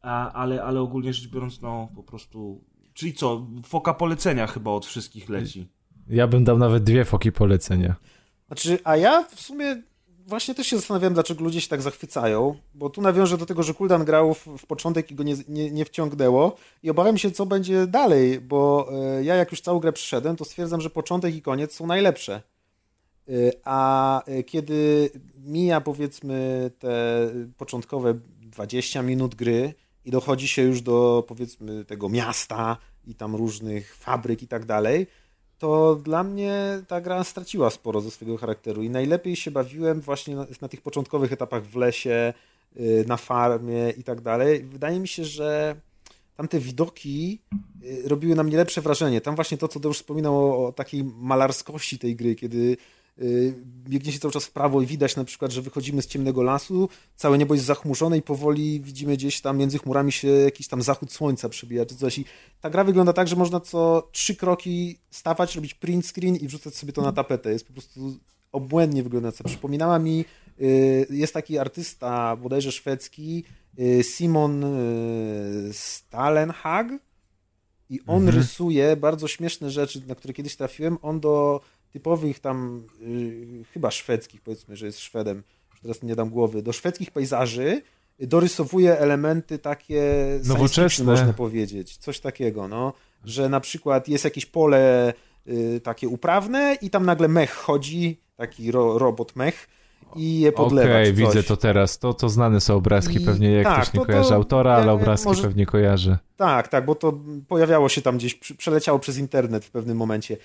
A, 0.07 0.33
ale, 0.33 0.63
ale 0.63 0.81
ogólnie 0.81 1.13
rzecz 1.13 1.29
biorąc, 1.29 1.61
no 1.61 1.89
po 1.97 2.03
prostu. 2.03 2.65
Czyli 2.95 3.15
co? 3.15 3.47
Foka 3.67 3.95
polecenia 3.95 4.47
chyba 4.47 4.71
od 4.71 4.87
wszystkich 4.87 5.29
leci. 5.29 5.69
Ja 6.09 6.27
bym 6.27 6.45
dał 6.45 6.59
nawet 6.59 6.85
dwie 6.85 7.05
foki 7.05 7.33
polecenia. 7.33 7.97
Znaczy, 8.47 8.79
a 8.85 8.97
ja 8.97 9.23
w 9.23 9.41
sumie 9.41 9.83
właśnie 10.27 10.55
też 10.55 10.67
się 10.67 10.77
zastanawiam, 10.77 11.15
dlaczego 11.15 11.45
ludzie 11.45 11.61
się 11.61 11.69
tak 11.69 11.83
zachwycają, 11.83 12.55
bo 12.75 12.91
tu 12.91 13.03
nawiążę 13.03 13.39
do 13.39 13.47
tego, 13.47 13.63
że 13.63 13.75
Kuldan 13.75 14.05
grał 14.05 14.35
w, 14.35 14.47
w 14.59 14.67
początek 14.67 15.11
i 15.11 15.15
go 15.15 15.23
nie, 15.23 15.35
nie, 15.49 15.71
nie 15.71 15.85
wciągnęło 15.85 16.57
i 16.83 16.91
obawiam 16.91 17.19
się, 17.19 17.31
co 17.31 17.47
będzie 17.47 17.87
dalej, 17.87 18.41
bo 18.41 18.89
e, 18.93 19.25
ja 19.25 19.35
jak 19.35 19.51
już 19.51 19.61
całą 19.61 19.79
grę 19.79 19.93
przyszedłem, 19.93 20.37
to 20.37 20.45
stwierdzam, 20.45 20.81
że 20.81 20.91
początek 20.91 21.35
i 21.35 21.43
koniec 21.43 21.75
są 21.75 21.87
najlepsze. 21.87 22.43
E, 23.29 23.33
A 23.65 24.23
e, 24.25 24.43
kiedy 24.43 25.11
mija 25.45 25.81
powiedzmy 25.81 26.71
te 26.79 27.29
początkowe 27.57 28.15
20 28.41 29.03
minut 29.03 29.35
gry 29.35 29.75
i 30.07 30.11
dochodzi 30.11 30.49
się 30.49 30.63
już 30.63 30.81
do 30.81 31.25
powiedzmy 31.29 31.85
tego 31.85 32.09
miasta 32.09 32.77
i 33.07 33.15
tam 33.15 33.37
różnych 33.37 33.97
fabryk 33.97 34.43
i 34.43 34.49
tak 34.49 34.65
dalej, 34.65 35.07
to 35.59 35.95
dla 35.95 36.23
mnie 36.23 36.83
ta 36.89 37.01
gra 37.01 37.25
straciła 37.25 37.71
sporo 37.71 38.01
ze 38.01 38.11
swojego 38.11 38.39
charakteru 38.39 38.83
i 38.83 38.91
najlepiej 38.91 39.37
się 39.37 39.51
bawiłem 39.51 40.01
właśnie 40.01 40.37
na, 40.37 40.47
na 40.61 40.69
tych 40.69 40.81
początkowych 40.83 41.33
etapach 41.33 41.65
w 41.65 41.77
lesie, 41.77 42.35
y, 42.77 43.05
na 43.09 43.17
farmie 43.17 43.91
i 43.97 44.03
tak 44.03 44.21
dalej. 44.21 44.65
Wydaje 44.65 45.01
mi 45.01 45.09
się, 45.09 45.25
że 45.25 45.77
tamte 46.37 46.61
widoki 46.61 47.39
y, 47.85 48.09
robiły 48.09 48.35
na 48.35 48.43
mnie 48.43 48.57
lepsze 48.57 48.81
wrażenie. 48.81 49.21
Tam 49.21 49.35
właśnie 49.35 49.59
to, 49.59 49.69
co 49.69 49.81
Deusz 49.81 49.97
wspominał 49.97 50.37
o, 50.37 50.67
o 50.67 50.73
takiej 50.73 51.05
malarskości 51.05 51.99
tej 51.99 52.17
gry, 52.17 52.35
kiedy 52.35 52.77
biegnie 53.89 54.13
się 54.13 54.19
cały 54.19 54.33
czas 54.33 54.45
w 54.45 54.51
prawo 54.51 54.83
i 54.83 54.87
widać 54.87 55.17
na 55.17 55.25
przykład, 55.25 55.53
że 55.53 55.63
wychodzimy 55.63 56.03
z 56.03 56.07
ciemnego 56.07 56.43
lasu, 56.43 56.89
całe 57.17 57.39
niebo 57.39 57.55
jest 57.55 57.67
zachmurzone 57.67 58.19
i 58.19 58.23
powoli 58.23 58.81
widzimy 58.81 59.17
gdzieś 59.17 59.41
tam 59.41 59.59
między 59.59 59.79
chmurami 59.79 60.13
się 60.13 60.29
jakiś 60.29 60.69
tam 60.69 60.83
zachód 60.83 61.13
słońca 61.13 61.49
przebija 61.49 61.87
czy 61.87 61.97
coś. 61.97 62.19
I 62.19 62.25
ta 62.61 62.71
gra 62.71 62.85
wygląda 62.85 63.13
tak, 63.13 63.29
że 63.29 63.37
można 63.37 63.61
co 63.61 64.09
trzy 64.13 64.37
kroki 64.37 64.99
stawać, 65.11 65.57
robić 65.57 65.75
print 65.75 66.07
screen 66.07 66.37
i 66.37 66.47
wrzucać 66.49 66.75
sobie 66.75 66.93
to 66.93 67.03
na 67.03 67.13
tapetę. 67.13 67.53
Jest 67.53 67.67
po 67.67 67.73
prostu 67.73 68.17
obłędnie 68.53 69.03
wyglądająca. 69.03 69.45
Przypominała 69.45 69.99
mi, 69.99 70.25
y, 70.61 71.07
jest 71.11 71.35
taki 71.35 71.59
artysta 71.59 72.37
bodajże 72.37 72.73
szwedzki, 72.73 73.45
y, 73.79 74.03
Simon 74.03 74.65
y, 74.65 75.71
Stalenhag 75.73 76.89
i 77.91 78.01
on 78.07 78.17
Mhm. 78.23 78.39
rysuje 78.39 78.97
bardzo 78.97 79.29
śmieszne 79.29 79.71
rzeczy, 79.71 80.03
na 80.07 80.15
które 80.15 80.35
kiedyś 80.35 80.57
trafiłem. 80.57 80.99
On 81.03 81.21
do 81.21 81.61
typowych 81.93 82.41
tam, 82.41 82.83
y, 83.03 83.65
chyba 83.73 83.91
szwedzkich, 83.91 84.41
powiedzmy, 84.41 84.77
że 84.77 84.87
jest 84.87 85.01
Szwedem, 85.01 85.43
teraz 85.83 86.03
nie 86.03 86.17
dam 86.17 86.31
głowy, 86.31 86.63
do 86.63 86.73
szwedzkich 86.73 87.11
pejzaży 87.11 87.83
dorysowuje 88.21 88.99
elementy 88.99 89.59
takie 89.59 90.03
Nowoczesne. 90.45 91.05
można 91.05 91.33
powiedzieć. 91.33 91.97
Coś 91.97 92.21
takiego, 92.21 92.69
no. 92.69 92.93
Że 93.25 93.49
na 93.49 93.61
przykład 93.61 94.09
jest 94.09 94.25
jakieś 94.25 94.47
pole 94.47 95.13
y, 95.49 95.81
takie 95.85 96.09
uprawne 96.09 96.77
i 96.83 96.91
tam 96.91 97.07
nagle 97.07 97.29
mech 97.29 97.53
chodzi, 97.53 98.21
taki 98.37 98.71
ro, 98.71 98.99
robot 98.99 99.37
mech 99.37 99.69
i 100.17 100.41
je 100.41 100.53
podlewa. 100.53 100.89
Okej, 100.91 101.07
coś. 101.07 101.15
widzę 101.17 101.43
to 101.43 101.57
teraz. 101.57 101.99
To, 101.99 102.15
to 102.15 102.29
znane 102.29 102.61
są 102.61 102.75
obrazki, 102.77 103.17
I- 103.23 103.27
pewnie 103.27 103.53
jak 103.53 103.65
tak, 103.65 103.75
ktoś 103.83 103.95
nie 103.95 104.01
to- 104.01 104.07
to 104.07 104.13
kojarzy 104.13 104.35
autora, 104.35 104.71
ja- 104.73 104.77
ale 104.83 104.93
obrazki 104.93 105.29
może- 105.29 105.43
pewnie 105.43 105.67
kojarzy. 105.67 106.17
Tak, 106.37 106.69
tak, 106.69 106.85
bo 106.87 106.95
to 106.95 107.13
pojawiało 107.49 107.89
się 107.89 108.03
tam 108.03 108.17
gdzieś, 108.17 108.35
przeleciało 108.35 108.99
przez 108.99 109.19
internet 109.19 109.65
w 109.65 109.71
pewnym 109.71 109.97
momencie. 109.97 110.37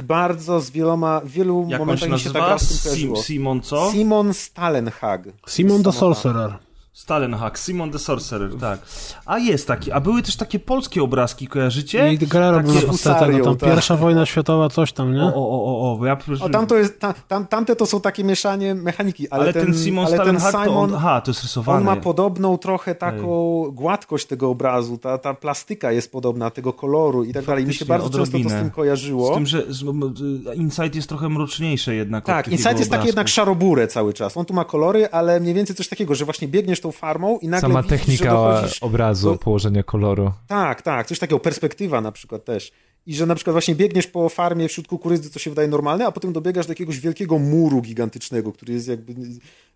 I 0.00 0.02
bardzo 0.02 0.60
z 0.60 0.70
wieloma, 0.70 1.20
wielu 1.24 1.56
Jak 1.56 1.64
on 1.64 1.70
się 1.70 1.78
momentach 1.78 2.08
mi 2.10 2.18
się 2.18 2.30
ta 2.30 2.38
nazywa? 2.38 2.46
gra 2.46 2.58
z 2.58 2.68
tym 2.68 2.78
kojarzyło. 2.82 3.16
Simon 3.22 3.60
co? 3.60 3.90
Simon 3.92 4.34
Stalenhag. 4.34 5.22
Simon 5.48 5.82
the. 5.82 5.92
Sorcerer. 5.92 6.58
Stalenhag, 7.00 7.58
Simon 7.58 7.90
the 7.90 7.98
Sorcerer, 7.98 8.56
tak. 8.60 8.80
A 9.26 9.38
jest 9.38 9.66
taki, 9.66 9.92
a 9.92 10.00
były 10.00 10.22
też 10.22 10.36
takie 10.36 10.58
polskie 10.58 11.02
obrazki, 11.02 11.46
kojarzycie? 11.46 12.12
I 12.12 12.18
podstawie 12.18 12.86
husarią, 12.86 13.32
tego, 13.32 13.44
tam 13.44 13.56
tak. 13.56 13.70
pierwsza 13.70 13.96
wojna 13.96 14.26
światowa, 14.26 14.68
coś 14.68 14.92
tam, 14.92 15.14
nie? 15.14 15.22
O, 15.22 15.34
o, 15.34 15.64
o, 15.64 15.92
o, 15.92 15.96
bo 15.96 16.06
ja... 16.06 16.16
O, 16.40 16.48
tam 16.48 16.66
to 16.66 16.76
jest, 16.76 17.00
ta, 17.00 17.14
tam, 17.28 17.46
tamte 17.46 17.76
to 17.76 17.86
są 17.86 18.00
takie 18.00 18.24
mieszanie 18.24 18.74
mechaniki, 18.74 19.30
ale, 19.30 19.42
ale, 19.42 19.52
ten, 19.52 19.74
Simon 19.74 20.06
ale 20.06 20.16
ten 20.16 20.40
Stalenhag 20.40 20.52
to 20.52 20.62
Simon, 20.62 20.90
on, 20.90 20.94
aha, 20.94 21.20
to 21.20 21.30
jest 21.30 21.42
rysowane. 21.42 21.78
on 21.78 21.84
ma 21.84 21.96
podobną 21.96 22.58
trochę 22.58 22.94
taką 22.94 23.64
gładkość 23.72 24.26
tego 24.26 24.50
obrazu, 24.50 24.98
ta, 24.98 25.18
ta 25.18 25.34
plastyka 25.34 25.92
jest 25.92 26.12
podobna, 26.12 26.50
tego 26.50 26.72
koloru 26.72 27.24
i 27.24 27.32
tak 27.32 27.44
dalej. 27.44 27.66
Mi 27.66 27.74
się 27.74 27.84
bardzo 27.84 28.10
często 28.10 28.18
to 28.18 28.26
z 28.26 28.28
odrobinę. 28.28 28.60
tym 28.60 28.70
kojarzyło. 28.70 29.32
Z 29.32 29.34
tym, 29.34 29.46
że 29.46 29.58
y, 29.58 30.54
Insight 30.54 30.94
jest 30.94 31.08
trochę 31.08 31.28
mroczniejsze 31.28 31.94
jednak. 31.94 32.24
Tak, 32.24 32.48
Insight 32.48 32.78
jest 32.78 32.90
taki 32.90 33.06
jednak 33.06 33.28
szaroburę 33.28 33.88
cały 33.88 34.12
czas. 34.12 34.36
On 34.36 34.44
tu 34.44 34.54
ma 34.54 34.64
kolory, 34.64 35.08
ale 35.10 35.40
mniej 35.40 35.54
więcej 35.54 35.76
coś 35.76 35.88
takiego, 35.88 36.14
że 36.14 36.24
właśnie 36.24 36.48
biegniesz 36.48 36.80
tą 36.80 36.89
farmą 36.92 37.38
i 37.38 37.48
nagle 37.48 37.60
Sama 37.68 37.82
widzisz, 37.82 37.98
technika 37.98 38.30
dochodzisz... 38.30 38.82
obrazu, 38.82 39.30
do- 39.32 39.38
położenia 39.38 39.82
koloru. 39.82 40.32
Tak, 40.46 40.82
tak, 40.82 41.06
coś 41.06 41.18
takiego, 41.18 41.38
perspektywa 41.38 42.00
na 42.00 42.12
przykład 42.12 42.44
też. 42.44 42.72
I 43.06 43.14
że 43.14 43.26
na 43.26 43.34
przykład 43.34 43.54
właśnie 43.54 43.74
biegniesz 43.74 44.06
po 44.06 44.28
farmie 44.28 44.68
wśród 44.68 44.88
kukurydzy, 44.88 45.30
co 45.30 45.38
się 45.38 45.50
wydaje 45.50 45.68
normalne, 45.68 46.06
a 46.06 46.12
potem 46.12 46.32
dobiegasz 46.32 46.66
do 46.66 46.70
jakiegoś 46.72 47.00
wielkiego 47.00 47.38
muru 47.38 47.82
gigantycznego, 47.82 48.52
który 48.52 48.72
jest 48.74 48.88
jakby 48.88 49.14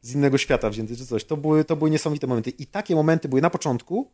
z 0.01 0.15
innego 0.15 0.39
świata 0.39 0.71
wzięty 0.71 0.97
czy 0.97 1.07
coś. 1.07 1.25
To 1.25 1.37
były, 1.37 1.65
to 1.65 1.77
były 1.77 1.91
niesamowite 1.91 2.27
momenty. 2.27 2.51
I 2.51 2.67
takie 2.67 2.95
momenty 2.95 3.29
były 3.29 3.41
na 3.43 3.51
początku 3.51 4.11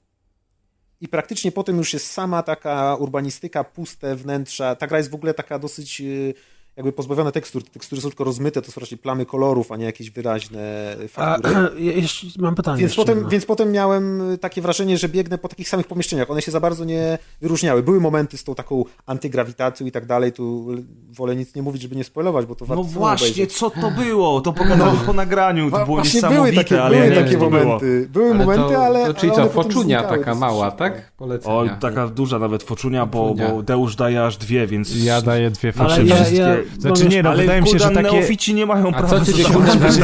i 1.01 1.09
praktycznie 1.09 1.53
potem 1.53 1.77
już 1.77 1.93
jest 1.93 2.11
sama 2.11 2.43
taka 2.43 2.97
urbanistyka, 2.97 3.65
puste 3.65 4.17
wnętrza. 4.17 4.75
Ta 4.77 4.87
gra 4.87 4.99
jest 4.99 5.11
w 5.11 5.15
ogóle 5.15 5.35
taka 5.35 5.59
dosyć 5.59 6.01
y, 6.01 6.35
jakby 6.77 6.93
pozbawiona 6.93 7.33
tekstur. 7.33 7.65
Te 7.65 7.71
tekstury 7.71 8.03
są 8.03 8.09
tylko 8.09 8.25
rozmyte, 8.25 8.63
to 8.63 8.73
są 8.73 8.81
raczej 8.81 8.99
plamy 8.99 9.27
kolorów, 9.27 9.73
a 9.73 9.77
nie 9.77 9.85
jakieś 9.85 10.11
wyraźne 10.11 10.97
A, 11.03 11.09
faktury. 11.09 11.55
ja 11.79 11.93
jeszcze 11.93 12.27
mam 12.39 12.55
pytanie. 12.55 12.79
Więc 12.79 12.91
jeszcze 12.91 13.03
potem, 13.03 13.15
jedno. 13.17 13.31
więc 13.31 13.47
potem 13.47 13.73
miałem 13.73 14.31
y, 14.33 14.39
takie 14.39 14.63
wrażenie, 14.63 14.99
że 14.99 15.09
biegnę 15.09 15.39
po 15.39 15.49
takich 15.49 15.69
samych 15.69 15.87
pomieszczeniach. 15.87 16.31
One 16.31 16.43
się 16.43 16.51
za 16.53 16.61
bardzo 16.61 16.85
nie 16.85 17.19
wyróżniały. 17.41 17.83
Były 17.83 18.01
momenty 18.01 18.37
z 18.37 18.45
tą 18.45 18.55
taką 18.55 18.85
antygrawitacją 19.07 19.87
i 19.87 19.93
tak 19.93 20.07
dalej. 20.07 20.33
Tu 20.33 20.67
wolę 21.13 21.37
nic 21.37 21.55
nie 21.55 21.63
mówić, 21.63 21.83
żeby 21.83 21.97
nie 21.97 22.05
spoilować, 22.05 22.47
bo 22.47 22.55
to 22.55 22.67
warto 22.67 22.83
No 22.83 22.89
właśnie, 22.89 23.27
obejrzeć. 23.27 23.53
co 23.59 23.71
to 23.71 23.91
było? 23.91 24.41
To 24.41 24.53
pogadamy 24.53 24.99
po 25.07 25.13
nagraniu, 25.13 25.71
to 25.71 25.85
było 25.85 25.97
Właśnie 25.97 26.15
niesamowite, 26.19 26.43
były 26.53 26.65
takie, 26.65 26.83
ale 26.83 26.97
ja 26.97 27.03
były 27.03 27.11
nie 27.11 27.17
wiem, 27.17 27.25
takie 27.25 27.35
co 27.39 27.45
to 27.45 27.51
było. 27.51 27.65
momenty. 27.65 28.09
Były 28.13 28.31
Ale 28.31 28.35
momenty, 28.39 28.75
to, 28.75 28.85
ale. 28.85 29.07
to 29.07 29.15
czyli 29.15 29.33
ale 29.33 29.43
co, 29.45 29.49
foczunia 29.51 30.03
taka 30.03 30.35
mała, 30.35 30.71
tak? 30.71 31.13
Polecenia. 31.17 31.57
Oj, 31.57 31.71
taka 31.81 32.09
duża 32.09 32.39
nawet 32.39 32.63
foczunia, 32.63 33.07
bo, 33.07 33.35
bo 33.35 33.63
Deusz 33.63 33.97
daje 33.97 34.25
aż 34.25 34.37
dwie, 34.37 34.67
więc... 34.67 35.05
Ja 35.05 35.23
daję 35.23 35.51
dwie 35.51 35.73
Ale 35.79 35.89
fałszywe. 35.89 36.09
ja, 36.09 36.15
wszystkie- 36.17 36.37
ja, 36.39 36.57
Znaczy 36.79 37.09
nie, 37.09 37.23
no 37.23 37.31
ale 37.31 37.43
wydaje 37.43 37.63
mi 37.63 37.69
się, 37.69 37.79
że 37.79 37.91
takie... 37.91 38.03
neofici 38.03 38.55
nie 38.55 38.67
mają 38.67 38.93
prawa... 38.93 39.09
co 39.09 39.25
ty 39.25 39.33
Ci, 39.35 39.45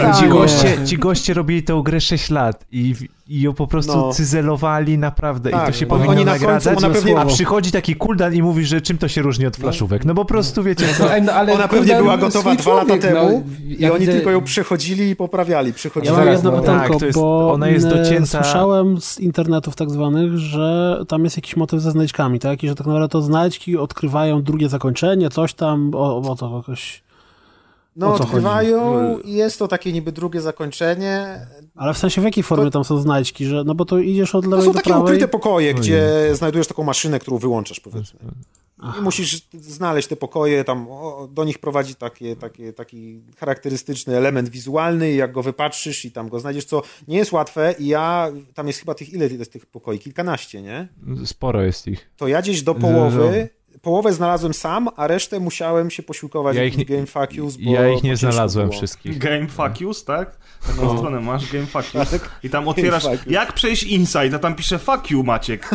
Tak, 0.00 0.16
ci, 0.18 0.28
goście, 0.28 0.76
ci 0.86 0.98
goście 0.98 1.34
robili 1.34 1.62
tę 1.62 1.80
grę 1.84 2.00
6 2.00 2.30
lat 2.30 2.64
i, 2.72 2.94
i 3.28 3.40
ją 3.40 3.52
po 3.54 3.66
prostu 3.66 3.96
No. 3.96 4.12
cyzelowali 4.12 4.98
naprawdę 4.98 5.50
i 5.50 5.52
Tak, 5.52 5.66
to 5.66 5.72
się 5.72 5.78
oni- 5.78 5.88
powinno 5.90 6.10
oni 6.10 6.24
na 6.24 6.32
końcu- 6.32 6.42
nagradzać, 6.46 6.78
pewnie- 6.92 7.18
a 7.18 7.24
przychodzi 7.24 7.72
taki 7.72 7.96
kuldan 7.96 8.34
i 8.34 8.42
mówi, 8.42 8.64
że 8.64 8.80
czym 8.80 8.98
to 8.98 9.08
się 9.08 9.22
różni 9.22 9.46
od 9.46 9.56
flaszówek. 9.56 10.04
No 10.04 10.14
po 10.14 10.24
prostu 10.24 10.62
wiecie, 10.62 10.86
No, 11.00 11.14
ej, 11.14 11.22
no, 11.22 11.32
ale 11.32 11.52
Ona 11.52 11.68
pewnie 11.68 11.96
była 11.96 12.16
gotowa 12.16 12.54
dwa 12.54 12.74
lata 12.74 12.84
człowiek, 12.86 13.02
temu 13.02 13.44
no, 13.58 13.64
i 13.68 13.76
ja 13.82 13.90
oni 13.92 14.00
widzę- 14.00 14.12
tylko 14.12 14.30
ją 14.30 14.42
przechodzili 14.42 15.10
i 15.10 15.16
poprawiali. 15.16 15.68
Ja 15.68 15.74
Przechodzili. 15.74 16.16
mam 16.16 16.28
jedno 16.28 16.50
no, 16.50 16.58
pytanko, 16.60 16.98
tak, 17.00 17.12
bo 17.12 17.52
ona 17.52 17.68
jest 17.68 17.86
e, 17.86 17.90
docięta- 17.90 18.42
słyszałem 18.42 19.00
z 19.00 19.20
internetów 19.20 19.76
tak 19.76 19.90
zwanych, 19.90 20.38
że 20.38 20.98
tam 21.08 21.24
jest 21.24 21.36
jakiś 21.36 21.56
motyw 21.56 21.80
ze 21.80 21.90
znajdźkami, 21.90 22.38
tak? 22.38 22.62
I 22.64 22.68
że 22.68 22.74
tak 22.74 22.86
naprawdę 22.86 23.08
to 23.08 23.22
znajdźki 23.22 23.76
odkrywają 23.76 24.42
drugie 24.42 24.68
zakończenie, 24.68 25.30
coś 25.30 25.54
tam, 25.54 25.90
o, 25.94 26.16
o 26.16 26.20
to 26.50 26.56
jakoś... 26.56 27.02
No, 27.96 28.14
odkrywają 28.14 29.18
i 29.18 29.32
jest 29.32 29.58
to 29.58 29.68
takie 29.68 29.92
niby 29.92 30.12
drugie 30.12 30.40
zakończenie. 30.40 31.46
Ale 31.76 31.94
w 31.94 31.98
sensie 31.98 32.20
w 32.20 32.24
jakiej 32.24 32.44
formie 32.44 32.70
tam 32.70 32.84
są 32.84 32.98
znajdźki, 32.98 33.46
że 33.46 33.64
no 33.64 33.74
bo 33.74 33.84
to 33.84 33.98
idziesz 33.98 34.34
od 34.34 34.44
To 34.44 34.50
lewej 34.50 34.66
są 34.66 34.72
do 34.72 34.78
takie 34.78 34.90
prawej... 34.90 35.04
ukryte 35.04 35.28
pokoje, 35.28 35.74
gdzie 35.74 36.28
znajdujesz 36.32 36.66
taką 36.66 36.84
maszynę, 36.84 37.18
którą 37.18 37.38
wyłączasz, 37.38 37.80
powiedzmy. 37.80 38.20
I 38.98 39.02
musisz 39.02 39.48
znaleźć 39.52 40.08
te 40.08 40.16
pokoje, 40.16 40.64
tam 40.64 40.86
o, 40.90 41.28
do 41.32 41.44
nich 41.44 41.58
prowadzi 41.58 41.94
takie, 41.94 42.36
takie, 42.36 42.72
taki 42.72 43.20
charakterystyczny 43.36 44.16
element 44.16 44.48
wizualny, 44.48 45.12
i 45.12 45.16
jak 45.16 45.32
go 45.32 45.42
wypatrzysz 45.42 46.04
i 46.04 46.12
tam 46.12 46.28
go 46.28 46.40
znajdziesz, 46.40 46.64
co 46.64 46.82
nie 47.08 47.16
jest 47.16 47.32
łatwe 47.32 47.74
i 47.78 47.86
ja, 47.86 48.30
tam 48.54 48.66
jest 48.66 48.78
chyba 48.78 48.94
tych, 48.94 49.12
ile 49.12 49.26
jest 49.26 49.52
tych 49.52 49.66
pokoi? 49.66 49.98
Kilkanaście, 49.98 50.62
nie? 50.62 50.88
sporo 51.24 51.62
jest 51.62 51.86
ich. 51.86 52.10
To 52.16 52.28
ja 52.28 52.42
gdzieś 52.42 52.62
do 52.62 52.74
połowy, 52.74 53.48
połowę 53.86 54.12
znalazłem 54.12 54.54
sam, 54.54 54.88
a 54.96 55.06
resztę 55.06 55.40
musiałem 55.40 55.90
się 55.90 56.02
posiłkować 56.02 56.56
Ja 56.56 56.64
ich 56.64 56.78
bo 57.56 57.70
Ja 57.70 57.88
ich 57.88 58.02
nie 58.02 58.16
znalazłem 58.16 58.68
było. 58.68 58.78
wszystkich. 58.78 59.18
Game 59.18 59.46
fuck 59.48 59.80
yous, 59.80 60.04
tak? 60.04 60.36
Taką 60.66 60.82
No. 60.82 60.98
stronę 60.98 61.20
masz, 61.20 61.52
game 61.52 61.66
fuck 61.66 61.94
yous. 61.94 62.10
Tak. 62.10 62.30
I 62.42 62.50
tam 62.50 62.68
otwierasz, 62.68 63.04
jak 63.26 63.52
przejść 63.52 63.82
inside, 63.82 64.36
a 64.36 64.38
tam 64.38 64.54
pisze 64.54 64.78
fuck 64.78 65.10
you, 65.10 65.22
Maciek. 65.22 65.70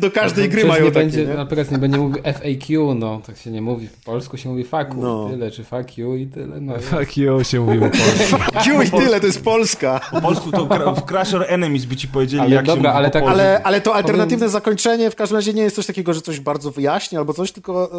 Do 0.00 0.10
każdej 0.10 0.48
gry 0.48 0.64
mają 0.64 0.84
nie 0.84 0.90
takie, 0.90 1.00
będzie, 1.04 1.26
nie? 1.26 1.34
Na 1.34 1.46
przykład 1.46 1.70
nie 1.70 1.78
będzie 1.78 1.98
mówił 1.98 2.22
FAQ, 2.24 2.94
no 2.94 3.20
tak 3.26 3.36
się 3.36 3.50
nie 3.50 3.62
mówi. 3.62 3.88
W 3.88 4.04
polsku 4.04 4.36
się 4.36 4.48
mówi 4.48 4.64
fuck 4.64 4.94
you, 4.94 5.02
No. 5.02 5.28
tyle, 5.30 5.50
czy 5.50 5.64
fuck 5.64 5.98
you 5.98 6.14
i 6.16 6.26
tyle. 6.26 6.60
No, 6.60 6.78
Fuck 6.78 7.16
you 7.16 7.44
się 7.44 7.60
mówiło 7.60 7.86
po 7.90 7.96
polsku. 8.04 8.60
Q 8.64 8.82
i 8.82 8.90
tyle, 8.90 9.20
to 9.20 9.26
jest 9.26 9.44
Polska. 9.44 10.00
Po 10.10 10.20
polsku 10.20 10.50
to 10.52 10.94
w 10.94 11.04
Crash 11.06 11.34
or 11.34 11.44
Enemies 11.48 11.84
by 11.84 11.96
ci 11.96 12.08
powiedzieli, 12.08 12.42
Ale 12.42 12.54
jak 12.54 12.64
dobra, 12.66 12.82
się 12.82 12.88
mówi 12.88 12.96
ale 12.98 13.10
tak-. 13.10 13.24
Ale, 13.28 13.60
ale 13.62 13.80
to 13.80 13.94
alternatywne 13.94 14.48
zakończenie 14.48 15.10
w 15.10 15.16
każdym 15.16 15.36
razie 15.36 15.54
nie 15.54 15.62
jest 15.62 15.76
coś 15.76 15.86
takiego, 15.86 16.14
że 16.14 16.20
coś 16.20 16.40
bardzo 16.40 16.70
wyjaśni 16.70 17.18
albo 17.18 17.34
coś, 17.34 17.52
tylko 17.52 17.90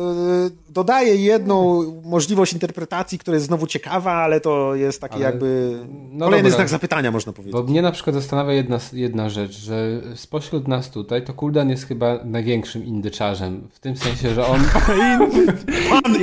yy, 0.44 0.52
dodaje 0.70 1.16
jedną 1.16 1.84
możliwość 2.06 2.54
interpretacji, 2.54 3.20
która 3.20 3.36
jest 3.36 3.46
znowu 3.48 3.68
ciekawa, 3.68 4.12
ale 4.12 4.40
to 4.42 4.76
jest 4.76 5.02
taki 5.02 5.16
Ale- 5.16 5.24
jakby 5.26 5.78
no 6.12 6.26
kolejny 6.26 6.50
dobra. 6.50 6.58
znak 6.58 6.70
zapytania, 6.70 7.12
można 7.12 7.34
powiedzieć. 7.34 7.54
Bo 7.54 7.64
mnie 7.64 7.82
na 7.82 7.92
przykład 7.92 8.14
zastanawia 8.16 8.54
jedna, 8.54 8.80
jedna 8.94 9.30
rzecz, 9.30 9.52
że 9.60 10.02
spośród 10.16 10.68
nas 10.68 10.90
tutaj 10.92 11.24
to 11.26 11.34
Kuldan 11.64 11.70
jest 11.70 11.88
chyba 11.88 12.20
największym 12.26 12.86
indyczarzem. 12.86 13.68
W 13.72 13.80
tym 13.80 13.97
sensie, 13.97 14.34
że 14.34 14.47
on, 14.47 14.61
Pan. 15.89 16.22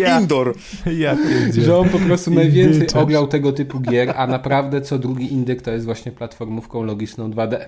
Ja 0.99 1.17
pierdzielę. 1.17 1.67
że 1.67 1.77
on 1.79 1.89
po 1.89 1.99
prostu 1.99 2.31
najwięcej 2.31 2.75
Indyczarz. 2.75 3.03
ograł 3.03 3.27
tego 3.27 3.53
typu 3.53 3.81
gier, 3.81 4.13
a 4.17 4.27
naprawdę 4.27 4.81
co 4.81 4.99
drugi 4.99 5.33
indyk 5.33 5.63
to 5.63 5.71
jest 5.71 5.85
właśnie 5.85 6.13
platformówką 6.13 6.83
logiczną 6.83 7.31
2D. 7.31 7.59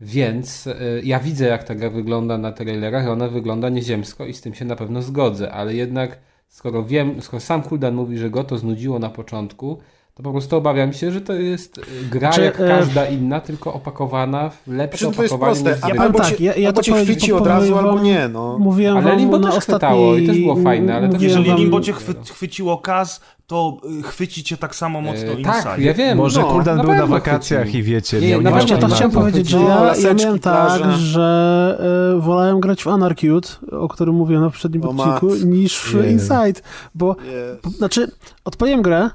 Więc 0.00 0.66
y, 0.66 0.74
ja 1.04 1.20
widzę, 1.20 1.46
jak 1.46 1.64
ta 1.64 1.74
gra 1.74 1.90
wygląda 1.90 2.38
na 2.38 2.52
trailerach, 2.52 3.08
ona 3.08 3.28
wygląda 3.28 3.68
nieziemsko 3.68 4.26
i 4.26 4.34
z 4.34 4.40
tym 4.40 4.54
się 4.54 4.64
na 4.64 4.76
pewno 4.76 5.02
zgodzę, 5.02 5.52
ale 5.52 5.74
jednak 5.74 6.18
skoro 6.48 6.84
wiem, 6.84 7.22
skoro 7.22 7.40
sam 7.40 7.62
Kuldan 7.62 7.94
mówi, 7.94 8.18
że 8.18 8.30
go 8.30 8.44
to 8.44 8.58
znudziło 8.58 8.98
na 8.98 9.10
początku, 9.10 9.78
to 10.14 10.22
po 10.22 10.30
prostu 10.32 10.56
obawiam 10.56 10.92
się, 10.92 11.12
że 11.12 11.20
to 11.20 11.32
jest 11.32 11.78
y, 11.78 11.82
gra 12.10 12.20
Znaczy, 12.20 12.42
jak 12.44 12.60
e, 12.60 12.68
każda 12.68 13.06
inna, 13.06 13.40
tylko 13.40 13.74
opakowana 13.74 14.50
w 14.50 14.68
lepsze 14.68 14.98
Znaczy, 15.04 15.16
to 15.16 15.22
jest 15.22 15.34
opakowanie 15.34 15.62
proste. 15.64 15.76
niż 15.76 15.84
A 15.84 15.86
zwykłe. 15.86 16.04
albo 16.06 16.18
tak, 16.18 16.28
cię, 16.36 16.44
ja- 16.44 16.54
ja 16.54 16.68
albo 16.68 16.80
to 16.80 16.84
cię 16.84 17.04
chwyci 17.04 17.32
od 17.32 17.46
razu, 17.46 17.74
wam- 17.74 17.84
albo 17.86 18.00
nie, 18.00 18.28
no. 18.28 18.58
Mówiłem 18.58 18.96
Ale 18.96 19.16
Limbo 19.16 19.38
na 19.38 19.48
też 19.48 19.58
ostatniej... 19.58 19.78
chwytało 19.90 20.16
i 20.16 20.26
też 20.26 20.38
było 20.38 20.56
fajne, 20.56 20.94
ale 20.94 21.06
to 21.08 21.14
mówiłem 21.14 21.30
Jeżeli 21.30 21.48
wam- 21.50 21.58
Limbo 21.58 21.80
cię 21.80 21.92
chwy, 21.92 22.14
chwyciło 22.32 22.78
Kaz, 22.78 23.20
to 23.46 23.76
y, 24.00 24.02
chwyci 24.02 24.44
cię 24.44 24.56
tak 24.56 24.74
samo 24.74 25.00
mocno 25.00 25.32
E, 25.32 25.34
Inside. 25.34 25.62
tak, 25.62 25.78
ja 25.78 25.94
wiem. 25.94 26.18
Może 26.18 26.40
no, 26.40 26.46
Kuldan 26.46 26.76
na 26.76 26.82
był 26.84 26.92
na 26.94 27.06
wakacjach 27.06 27.62
chwycił. 27.62 27.80
i 27.80 27.82
wiecie, 27.82 28.20
Nie, 28.20 28.28
miał 28.28 28.42
nie 28.42 28.50
Właśnie 28.50 28.78
to 28.78 28.86
chciałem 28.88 29.10
powiedzieć, 29.10 29.48
że 29.48 29.58
ja, 29.58 30.14
miałem 30.14 30.38
tak, 30.38 30.82
że 30.96 31.78
y, 32.18 32.20
wolałem 32.20 32.60
grać 32.60 32.82
w 32.84 32.88
Anarcute, 32.88 33.48
o 33.70 33.88
którym 33.88 34.14
mówiłem 34.14 34.42
na 34.42 34.48
poprzednim 34.50 34.82
odcinku, 34.84 35.34
niż 35.46 35.78
w. 35.78 36.10
Inside, 36.10 36.60
bo, 36.94 37.16
Jest. 37.64 37.76
znaczy, 37.78 38.10
odpaliłem 38.44 38.82
grę, 38.82 39.10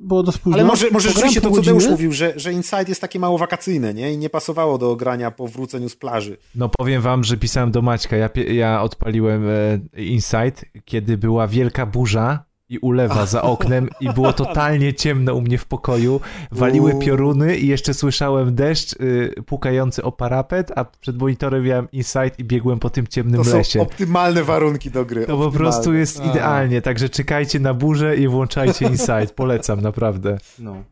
było 0.00 0.22
dość 0.22 0.38
późno. 0.38 0.58
Ale 0.58 0.68
może, 0.68 0.90
może 0.90 1.08
rzeczywiście 1.08 1.40
to, 1.40 1.50
co 1.50 1.62
Deusz 1.62 1.88
mówił, 1.88 2.12
że, 2.12 2.32
że 2.36 2.52
Inside 2.52 2.84
jest 2.88 3.00
takie 3.00 3.18
mało 3.18 3.38
wakacyjne, 3.38 3.94
nie? 3.94 4.12
I 4.12 4.18
nie 4.18 4.30
pasowało 4.30 4.78
do 4.78 4.96
grania 4.96 5.30
po 5.30 5.48
wróceniu 5.48 5.88
z 5.88 5.96
plaży. 5.96 6.36
No 6.54 6.68
powiem 6.78 7.02
wam, 7.02 7.24
że 7.24 7.36
pisałem 7.36 7.70
do 7.70 7.82
Maćka, 7.82 8.16
ja, 8.16 8.30
ja 8.50 8.82
odpaliłem 8.82 9.44
e, 9.48 10.02
Insight, 10.02 10.64
kiedy 10.84 11.18
była 11.18 11.46
wielka 11.46 11.86
burza 11.86 12.47
i 12.68 12.78
ulewa 12.78 13.26
za 13.26 13.42
oknem 13.42 13.88
i 14.00 14.12
było 14.12 14.32
totalnie 14.42 14.94
ciemno 14.94 15.34
u 15.34 15.40
mnie 15.40 15.58
w 15.58 15.66
pokoju, 15.66 16.20
waliły 16.52 16.98
pioruny 16.98 17.56
i 17.56 17.66
jeszcze 17.66 17.94
słyszałem 17.94 18.54
deszcz 18.54 18.92
y, 18.92 19.34
pukający 19.46 20.02
o 20.02 20.12
parapet, 20.12 20.72
a 20.76 20.84
przed 20.84 21.18
monitorem 21.18 21.64
miałem 21.64 21.90
Insight 21.92 22.38
i 22.38 22.44
biegłem 22.44 22.78
po 22.78 22.90
tym 22.90 23.06
ciemnym 23.06 23.44
To 23.44 23.50
są 23.50 23.56
lesie. 23.58 23.80
optymalne 23.82 24.44
warunki 24.44 24.90
do 24.90 25.04
gry. 25.04 25.20
To 25.20 25.26
po 25.26 25.32
optymalne. 25.44 25.58
prostu 25.58 25.94
jest 25.94 26.20
A. 26.20 26.24
idealnie, 26.24 26.82
także 26.82 27.08
czekajcie 27.08 27.60
na 27.60 27.74
burzę 27.74 28.16
i 28.16 28.28
włączajcie 28.28 28.86
Insight, 28.92 29.34
polecam 29.34 29.80
naprawdę. 29.80 30.38
No. 30.58 30.82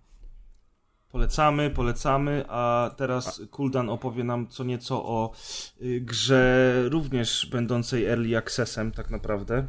Polecamy, 1.12 1.70
polecamy, 1.70 2.44
a 2.48 2.90
teraz 2.96 3.42
Kuldan 3.50 3.88
opowie 3.90 4.24
nam 4.24 4.46
co 4.48 4.64
nieco 4.64 5.04
o 5.04 5.32
y, 5.82 6.00
grze 6.00 6.74
również 6.88 7.48
będącej 7.52 8.04
early 8.06 8.36
accessem 8.36 8.92
tak 8.92 9.10
naprawdę. 9.10 9.66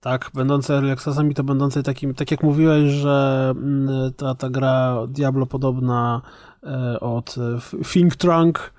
Tak, 0.00 0.30
będącej 0.34 0.76
early 0.76 0.92
accessem 0.92 1.30
i 1.30 1.34
to 1.34 1.44
będącej 1.44 1.82
takim, 1.82 2.14
tak 2.14 2.30
jak 2.30 2.42
mówiłeś, 2.42 2.90
że 2.90 3.48
mm, 3.56 4.12
ta, 4.16 4.34
ta 4.34 4.50
gra 4.50 4.96
Diablo 5.08 5.46
podobna 5.46 6.22
e, 6.62 7.00
od 7.00 7.36
e, 7.38 7.84
Think 7.84 8.16
Trunk, 8.16 8.72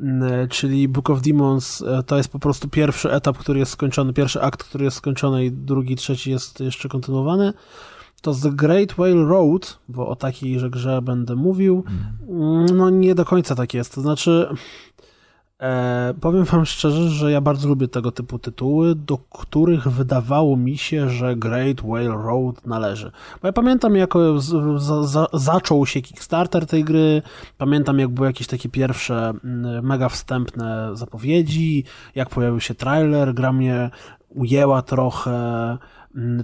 mm, 0.00 0.48
czyli 0.48 0.88
Book 0.88 1.10
of 1.10 1.22
Demons, 1.22 1.82
e, 1.82 2.02
to 2.02 2.16
jest 2.16 2.28
po 2.28 2.38
prostu 2.38 2.68
pierwszy 2.68 3.12
etap, 3.12 3.38
który 3.38 3.58
jest 3.58 3.72
skończony, 3.72 4.12
pierwszy 4.12 4.42
akt, 4.42 4.64
który 4.64 4.84
jest 4.84 4.96
skończony 4.96 5.44
i 5.44 5.52
drugi, 5.52 5.96
trzeci 5.96 6.30
jest 6.30 6.60
jeszcze 6.60 6.88
kontynuowany. 6.88 7.52
To 8.22 8.34
The 8.34 8.50
Great 8.50 8.92
Whale 8.92 9.24
Road, 9.24 9.78
bo 9.88 10.08
o 10.08 10.16
takiejże 10.16 10.70
grze 10.70 11.02
będę 11.02 11.36
mówił, 11.36 11.84
mm, 12.28 12.66
no 12.76 12.90
nie 12.90 13.14
do 13.14 13.24
końca 13.24 13.54
tak 13.54 13.74
jest. 13.74 13.94
To 13.94 14.00
znaczy, 14.00 14.48
E, 15.60 16.14
powiem 16.20 16.44
wam 16.44 16.66
szczerze, 16.66 17.08
że 17.08 17.32
ja 17.32 17.40
bardzo 17.40 17.68
lubię 17.68 17.88
tego 17.88 18.12
typu 18.12 18.38
tytuły, 18.38 18.94
do 18.94 19.18
których 19.18 19.88
wydawało 19.88 20.56
mi 20.56 20.78
się, 20.78 21.10
że 21.10 21.36
Great 21.36 21.80
Whale 21.80 22.08
Road 22.08 22.66
należy. 22.66 23.12
Bo 23.42 23.48
ja 23.48 23.52
pamiętam, 23.52 23.96
jak 23.96 24.14
zaczął 25.32 25.86
się 25.86 26.02
Kickstarter 26.02 26.66
tej 26.66 26.84
gry, 26.84 27.22
pamiętam, 27.58 27.98
jak 27.98 28.08
były 28.08 28.26
jakieś 28.26 28.46
takie 28.46 28.68
pierwsze 28.68 29.32
mm, 29.44 29.86
mega 29.86 30.08
wstępne 30.08 30.90
zapowiedzi, 30.92 31.84
jak 32.14 32.30
pojawił 32.30 32.60
się 32.60 32.74
trailer, 32.74 33.34
gra 33.34 33.52
mnie 33.52 33.90
ujęła 34.28 34.82
trochę 34.82 35.78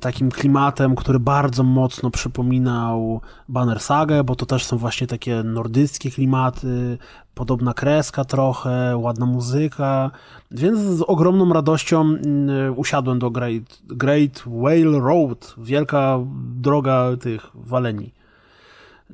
takim 0.00 0.30
klimatem, 0.30 0.96
który 0.96 1.20
bardzo 1.20 1.62
mocno 1.62 2.10
przypominał 2.10 3.20
Banner 3.48 3.80
Sagę, 3.80 4.24
bo 4.24 4.34
to 4.36 4.46
też 4.46 4.64
są 4.64 4.78
właśnie 4.78 5.06
takie 5.06 5.42
nordyckie 5.42 6.10
klimaty, 6.10 6.98
podobna 7.34 7.74
kreska 7.74 8.24
trochę, 8.24 8.96
ładna 8.96 9.26
muzyka, 9.26 10.10
więc 10.50 10.78
z 10.80 11.02
ogromną 11.02 11.52
radością 11.52 12.00
mm, 12.00 12.78
usiadłem 12.78 13.18
do 13.18 13.30
Great, 13.30 13.82
Great 13.84 14.38
Whale 14.38 15.00
Road, 15.00 15.54
wielka 15.58 16.18
droga 16.54 17.06
tych 17.20 17.50
waleni, 17.54 18.12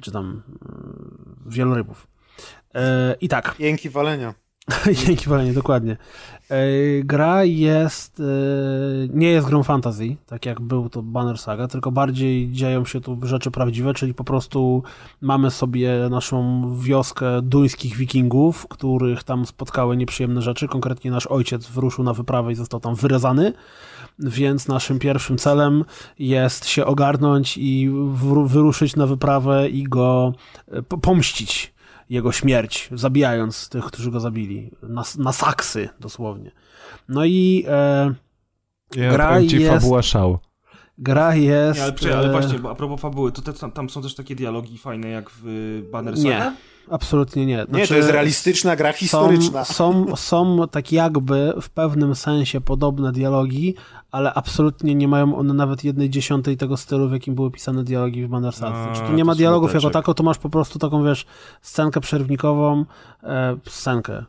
czy 0.03 0.13
tam 0.13 0.25
mm, 0.25 1.37
wielorybów. 1.47 2.07
E, 2.75 3.17
I 3.21 3.29
tak, 3.29 3.55
Jęki 3.59 3.91
walenia. 3.91 4.35
Dzięki 5.07 5.29
walenie, 5.29 5.53
dokładnie. 5.53 5.97
E, 6.53 7.03
Gra 7.05 7.45
jest, 7.45 8.21
e, 8.21 8.25
nie 9.09 9.29
jest 9.29 9.47
grą 9.47 9.63
fantasy, 9.63 10.17
tak 10.27 10.47
jak 10.47 10.61
był 10.61 10.89
to 10.89 11.03
Banner 11.03 11.39
Saga, 11.39 11.69
tylko 11.69 11.93
bardziej 11.93 12.53
dzieją 12.53 12.85
się 12.85 13.01
tu 13.01 13.19
rzeczy 13.23 13.51
prawdziwe, 13.51 13.95
czyli 13.95 14.15
po 14.15 14.25
prostu 14.25 14.83
mamy 15.21 15.51
sobie 15.51 16.09
naszą 16.11 16.63
wioskę 16.81 17.43
duńskich 17.43 17.97
wikingów, 17.97 18.67
których 18.69 19.25
tam 19.25 19.47
spotkały 19.47 19.97
nieprzyjemne 19.97 20.43
rzeczy. 20.43 20.69
Konkretnie 20.69 21.11
nasz 21.11 21.27
ojciec 21.27 21.67
wyruszył 21.67 22.05
na 22.05 22.15
wyprawę 22.15 22.53
i 22.53 22.55
został 22.55 22.81
tam 22.81 22.95
wyrezany, 22.95 23.53
więc 24.19 24.69
naszym 24.69 24.99
pierwszym 24.99 25.39
celem 25.39 25.85
jest 26.19 26.67
się 26.67 26.87
ogarnąć 26.87 27.59
i 27.59 27.91
wyruszyć 28.47 28.97
na 28.97 29.07
wyprawę 29.07 29.69
i 29.69 29.85
go 29.85 30.33
e, 30.73 30.83
po- 30.83 30.99
pomścić 30.99 31.72
jego 32.13 32.33
śmierć, 32.33 32.89
zabijając 32.93 33.69
tych, 33.69 33.85
którzy 33.85 34.11
go 34.11 34.21
zabili. 34.21 34.71
Na, 34.83 35.03
na 35.19 35.33
saksy, 35.33 35.89
dosłownie. 36.01 36.51
No 37.09 37.25
i 37.25 37.65
e, 37.69 38.15
Ja 38.97 39.13
Gra 39.13 39.47
ci 39.47 39.61
jest- 39.61 39.73
fabuła 39.83 40.03
szał. 40.03 40.39
gra 40.99 41.35
jest... 41.35 41.79
Nie, 41.79 41.85
ale, 41.85 41.93
przecież, 41.93 42.15
ale 42.15 42.29
e, 42.29 42.33
właśnie, 42.33 42.59
bo 42.59 42.71
a 42.71 42.75
propos 42.75 43.01
fabuły, 43.01 43.33
to 43.33 43.43
te, 43.43 43.53
tam, 43.53 43.73
tam 43.73 43.91
są 43.91 44.03
też 44.03 44.15
takie 44.15 44.35
dialogi 44.37 44.79
fajne 44.79 45.09
jak 45.09 45.31
w 45.43 45.83
Banner 45.93 46.19
Nie, 46.19 46.33
Saga? 46.33 46.53
Absolutnie 46.91 47.47
nie. 47.47 47.57
Nie, 47.57 47.65
Znaczy, 47.65 47.89
to 47.89 47.95
jest 47.95 48.11
realistyczna 48.11 48.77
gra 48.77 48.93
historyczna. 48.93 49.65
Są, 49.65 50.07
są, 50.07 50.17
są 50.17 50.69
tak 50.71 50.93
jakby 50.93 51.53
w 51.63 51.71
pewnym 51.71 52.15
sensie 52.15 52.61
podobne 52.61 53.13
dialogi, 53.13 53.75
ale 54.11 54.35
absolutnie 54.35 54.95
nie 54.95 55.09
mają 55.09 55.37
one 55.37 55.55
nawet 55.55 55.85
jednej 55.85 56.11
dziesiątej 56.11 56.57
tego 56.57 56.77
stylu, 56.77 57.09
w 57.09 57.13
jakim 57.13 57.35
były 57.35 57.51
pisane 57.51 57.85
dialogi 57.85 58.27
w. 58.27 58.35
A, 58.35 58.51
Znaczy, 58.51 59.01
tu 59.07 59.13
nie 59.13 59.25
ma 59.25 59.35
dialogów 59.35 59.71
jako 59.71 59.81
smuteczek. 59.81 60.03
tako, 60.03 60.15
to 60.15 60.23
masz 60.23 60.39
po 60.39 60.51
prostu 60.51 60.79
taką, 60.79 61.05
wiesz, 61.05 61.27
scenkę 61.63 62.01
przerwnikową, 62.01 62.85
e, 63.23 63.57
scenkę. 63.69 64.15
E, 64.15 64.25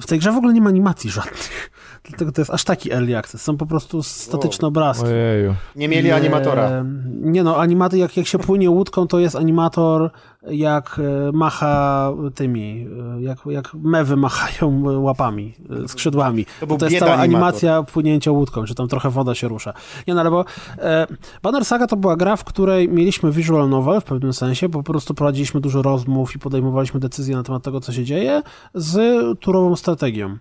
w 0.00 0.06
tej 0.06 0.18
grze 0.18 0.32
w 0.32 0.36
ogóle 0.36 0.52
nie 0.52 0.60
ma 0.60 0.68
animacji 0.68 1.10
żadnych. 1.10 1.70
Dlatego 2.08 2.32
to 2.32 2.40
jest 2.40 2.50
aż 2.50 2.64
taki 2.64 2.92
early 2.92 3.16
access. 3.18 3.42
Są 3.42 3.56
po 3.56 3.66
prostu 3.66 4.02
statyczne 4.02 4.68
obrazki. 4.68 5.04
Ojeju. 5.06 5.54
Nie 5.76 5.88
mieli 5.88 6.10
animatora. 6.10 6.62
E, 6.62 6.84
Nie 7.06 7.42
no, 7.42 7.56
animaty, 7.56 7.98
jak, 7.98 8.16
jak 8.16 8.26
się 8.26 8.38
płynie 8.38 8.70
łódką, 8.70 9.06
to 9.06 9.18
jest 9.18 9.36
animator, 9.36 10.10
jak 10.50 11.00
e, 11.28 11.32
macha 11.32 12.12
tymi, 12.34 12.86
e, 13.16 13.22
jak, 13.22 13.38
jak 13.46 13.74
mewy 13.74 14.16
machają 14.16 14.82
łapami, 15.02 15.54
e, 15.84 15.88
skrzydłami. 15.88 16.46
To 16.60 16.66
To 16.66 16.86
jest 16.86 16.98
cała 16.98 17.12
animator. 17.12 17.20
animacja 17.20 17.82
płynięcia 17.82 18.30
łódką, 18.30 18.64
czy 18.64 18.74
tam 18.74 18.88
trochę 18.88 19.10
woda 19.10 19.34
się 19.34 19.48
rusza. 19.48 19.72
Nie 20.06 20.14
no, 20.14 20.20
ale 20.20 20.30
bo 20.30 20.44
e, 20.78 21.06
Banner 21.42 21.64
Saga 21.64 21.86
to 21.86 21.96
była 21.96 22.16
gra, 22.16 22.36
w 22.36 22.44
której 22.44 22.88
mieliśmy 22.88 23.32
visual 23.32 23.68
novel 23.68 24.00
w 24.00 24.04
pewnym 24.04 24.32
sensie, 24.32 24.68
bo 24.68 24.82
po 24.82 24.92
prostu 24.92 25.14
prowadziliśmy 25.14 25.60
dużo 25.60 25.82
rozmów 25.82 26.34
i 26.34 26.38
podejmowaliśmy 26.38 27.00
decyzje 27.00 27.36
na 27.36 27.42
temat 27.42 27.62
tego, 27.62 27.80
co 27.80 27.92
się 27.92 28.04
dzieje, 28.04 28.42
z 28.74 28.98
turową 29.40 29.76
strategią 29.76 30.38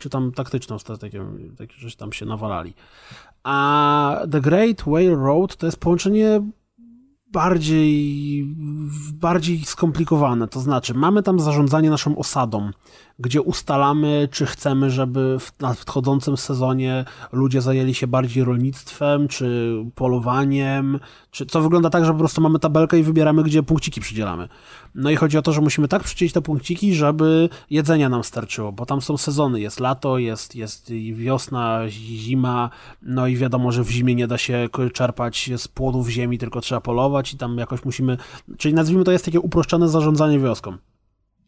czy 0.00 0.10
tam 0.10 0.32
taktyczną 0.32 0.78
strategią, 0.78 1.36
tak, 1.58 1.72
żeś 1.72 1.96
tam 1.96 2.12
się 2.12 2.26
nawalali. 2.26 2.74
A 3.42 4.20
The 4.30 4.40
Great 4.40 4.82
Whale 4.82 5.14
Road 5.14 5.56
to 5.56 5.66
jest 5.66 5.80
połączenie 5.80 6.40
bardziej, 7.32 8.46
bardziej 9.12 9.64
skomplikowane. 9.64 10.48
To 10.48 10.60
znaczy, 10.60 10.94
mamy 10.94 11.22
tam 11.22 11.40
zarządzanie 11.40 11.90
naszą 11.90 12.18
osadą, 12.18 12.70
gdzie 13.18 13.42
ustalamy, 13.42 14.28
czy 14.30 14.46
chcemy, 14.46 14.90
żeby 14.90 15.36
w 15.40 15.60
nadchodzącym 15.60 16.36
sezonie 16.36 17.04
ludzie 17.32 17.60
zajęli 17.60 17.94
się 17.94 18.06
bardziej 18.06 18.44
rolnictwem, 18.44 19.28
czy 19.28 19.74
polowaniem, 19.94 21.00
czy 21.30 21.46
co 21.46 21.60
wygląda 21.60 21.90
tak, 21.90 22.04
że 22.04 22.12
po 22.12 22.18
prostu 22.18 22.40
mamy 22.40 22.58
tabelkę 22.58 22.98
i 22.98 23.02
wybieramy, 23.02 23.42
gdzie 23.42 23.62
punkciki 23.62 24.00
przydzielamy. 24.00 24.48
No 24.94 25.10
i 25.10 25.16
chodzi 25.16 25.38
o 25.38 25.42
to, 25.42 25.52
że 25.52 25.60
musimy 25.60 25.88
tak 25.88 26.04
przydzielić 26.04 26.32
te 26.32 26.42
punkciki, 26.42 26.94
żeby 26.94 27.48
jedzenia 27.70 28.08
nam 28.08 28.24
starczyło, 28.24 28.72
bo 28.72 28.86
tam 28.86 29.00
są 29.00 29.16
sezony, 29.16 29.60
jest 29.60 29.80
lato, 29.80 30.18
jest, 30.18 30.56
jest 30.56 30.92
wiosna, 31.12 31.80
zima, 31.88 32.70
no 33.02 33.26
i 33.26 33.36
wiadomo, 33.36 33.72
że 33.72 33.84
w 33.84 33.90
zimie 33.90 34.14
nie 34.14 34.26
da 34.26 34.38
się 34.38 34.68
czerpać 34.92 35.50
z 35.56 35.68
płodów 35.68 36.08
ziemi, 36.08 36.38
tylko 36.38 36.60
trzeba 36.60 36.80
polować 36.80 37.32
i 37.32 37.36
tam 37.36 37.58
jakoś 37.58 37.84
musimy, 37.84 38.16
czyli 38.58 38.74
nazwijmy 38.74 39.04
to 39.04 39.12
jest 39.12 39.24
takie 39.24 39.40
uproszczone 39.40 39.88
zarządzanie 39.88 40.38
wioską. 40.38 40.76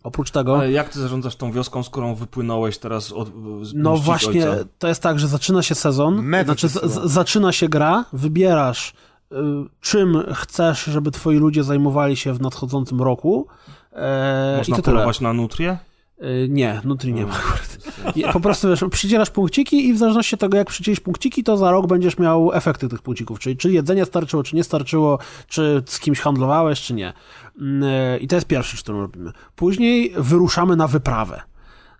Oprócz 0.02 0.30
tego... 0.30 0.56
Ale 0.56 0.72
jak 0.72 0.88
ty 0.88 1.00
zarządzasz 1.00 1.36
tą 1.36 1.52
wioską, 1.52 1.82
z 1.82 1.90
którą 1.90 2.14
wypłynąłeś 2.14 2.78
teraz 2.78 3.12
od 3.12 3.28
z 3.62 3.74
No 3.74 3.96
właśnie, 3.96 4.50
ojca? 4.50 4.64
to 4.78 4.88
jest 4.88 5.02
tak, 5.02 5.18
że 5.18 5.28
zaczyna 5.28 5.62
się 5.62 5.74
sezon, 5.74 6.22
Medy 6.22 6.44
znaczy 6.44 6.68
z, 6.68 7.10
zaczyna 7.12 7.52
się 7.52 7.68
gra, 7.68 8.04
wybierasz 8.12 8.92
y, 9.32 9.36
czym 9.80 10.22
chcesz, 10.34 10.84
żeby 10.84 11.10
twoi 11.10 11.36
ludzie 11.36 11.64
zajmowali 11.64 12.16
się 12.16 12.32
w 12.32 12.40
nadchodzącym 12.40 13.02
roku 13.02 13.46
e, 13.92 14.54
Można 14.58 14.82
polować 14.82 15.20
na 15.20 15.32
nutrię? 15.32 15.78
Y, 16.22 16.48
nie, 16.50 16.80
nutri 16.84 17.12
nie 17.12 17.26
ma 17.26 17.34
akurat. 17.34 17.78
I 18.16 18.24
Po 18.32 18.40
prostu 18.40 18.68
wiesz, 18.68 18.84
przydzielasz 18.90 19.30
punkciki 19.30 19.88
i 19.88 19.94
w 19.94 19.98
zależności 19.98 20.34
od 20.34 20.40
tego, 20.40 20.56
jak 20.56 20.68
przydzielisz 20.68 21.00
punkciki, 21.00 21.44
to 21.44 21.56
za 21.56 21.70
rok 21.70 21.86
będziesz 21.86 22.18
miał 22.18 22.52
efekty 22.52 22.88
tych 22.88 23.02
punkcików, 23.02 23.38
czyli 23.38 23.56
czy 23.56 23.72
jedzenie 23.72 24.04
starczyło, 24.04 24.42
czy 24.42 24.56
nie 24.56 24.64
starczyło, 24.64 25.18
czy 25.48 25.82
z 25.86 26.00
kimś 26.00 26.20
handlowałeś, 26.20 26.80
czy 26.80 26.94
nie. 26.94 27.12
Mm, 27.58 27.82
e, 27.82 28.18
I 28.18 28.28
to 28.28 28.34
jest 28.34 28.46
pierwsza 28.46 28.70
rzecz, 28.70 28.82
którą 28.82 29.00
robimy. 29.00 29.32
Później 29.56 30.12
wyruszamy 30.16 30.76
na 30.76 30.86
wyprawę. 30.86 31.42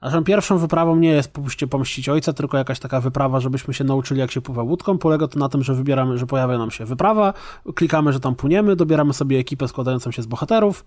Naszą 0.03 0.25
pierwszą 0.25 0.59
wyprawą 0.59 0.97
nie 0.97 1.09
jest 1.09 1.33
pójście 1.33 1.67
pomścić 1.67 2.09
ojca, 2.09 2.33
tylko 2.33 2.59
jakaś 2.59 2.79
taka 2.81 3.01
wyprawa, 3.01 3.41
żebyśmy 3.41 3.75
się 3.75 3.85
nauczyli, 3.85 4.21
jak 4.21 4.31
się 4.31 4.41
pływa 4.41 4.63
łódką. 4.63 4.99
Polega 4.99 5.29
to 5.29 5.39
na 5.39 5.49
tym, 5.49 5.63
że 5.63 5.75
wybieramy, 5.75 6.19
że 6.19 6.27
pojawia 6.27 6.59
nam 6.59 6.71
się 6.71 6.85
wyprawa, 6.85 7.35
klikamy, 7.75 8.13
że 8.13 8.21
tam 8.21 8.35
płyniemy, 8.35 8.77
dobieramy 8.77 9.13
sobie 9.13 9.39
ekipę 9.39 9.69
składającą 9.69 10.11
się 10.11 10.23
z 10.23 10.27
bohaterów 10.27 10.85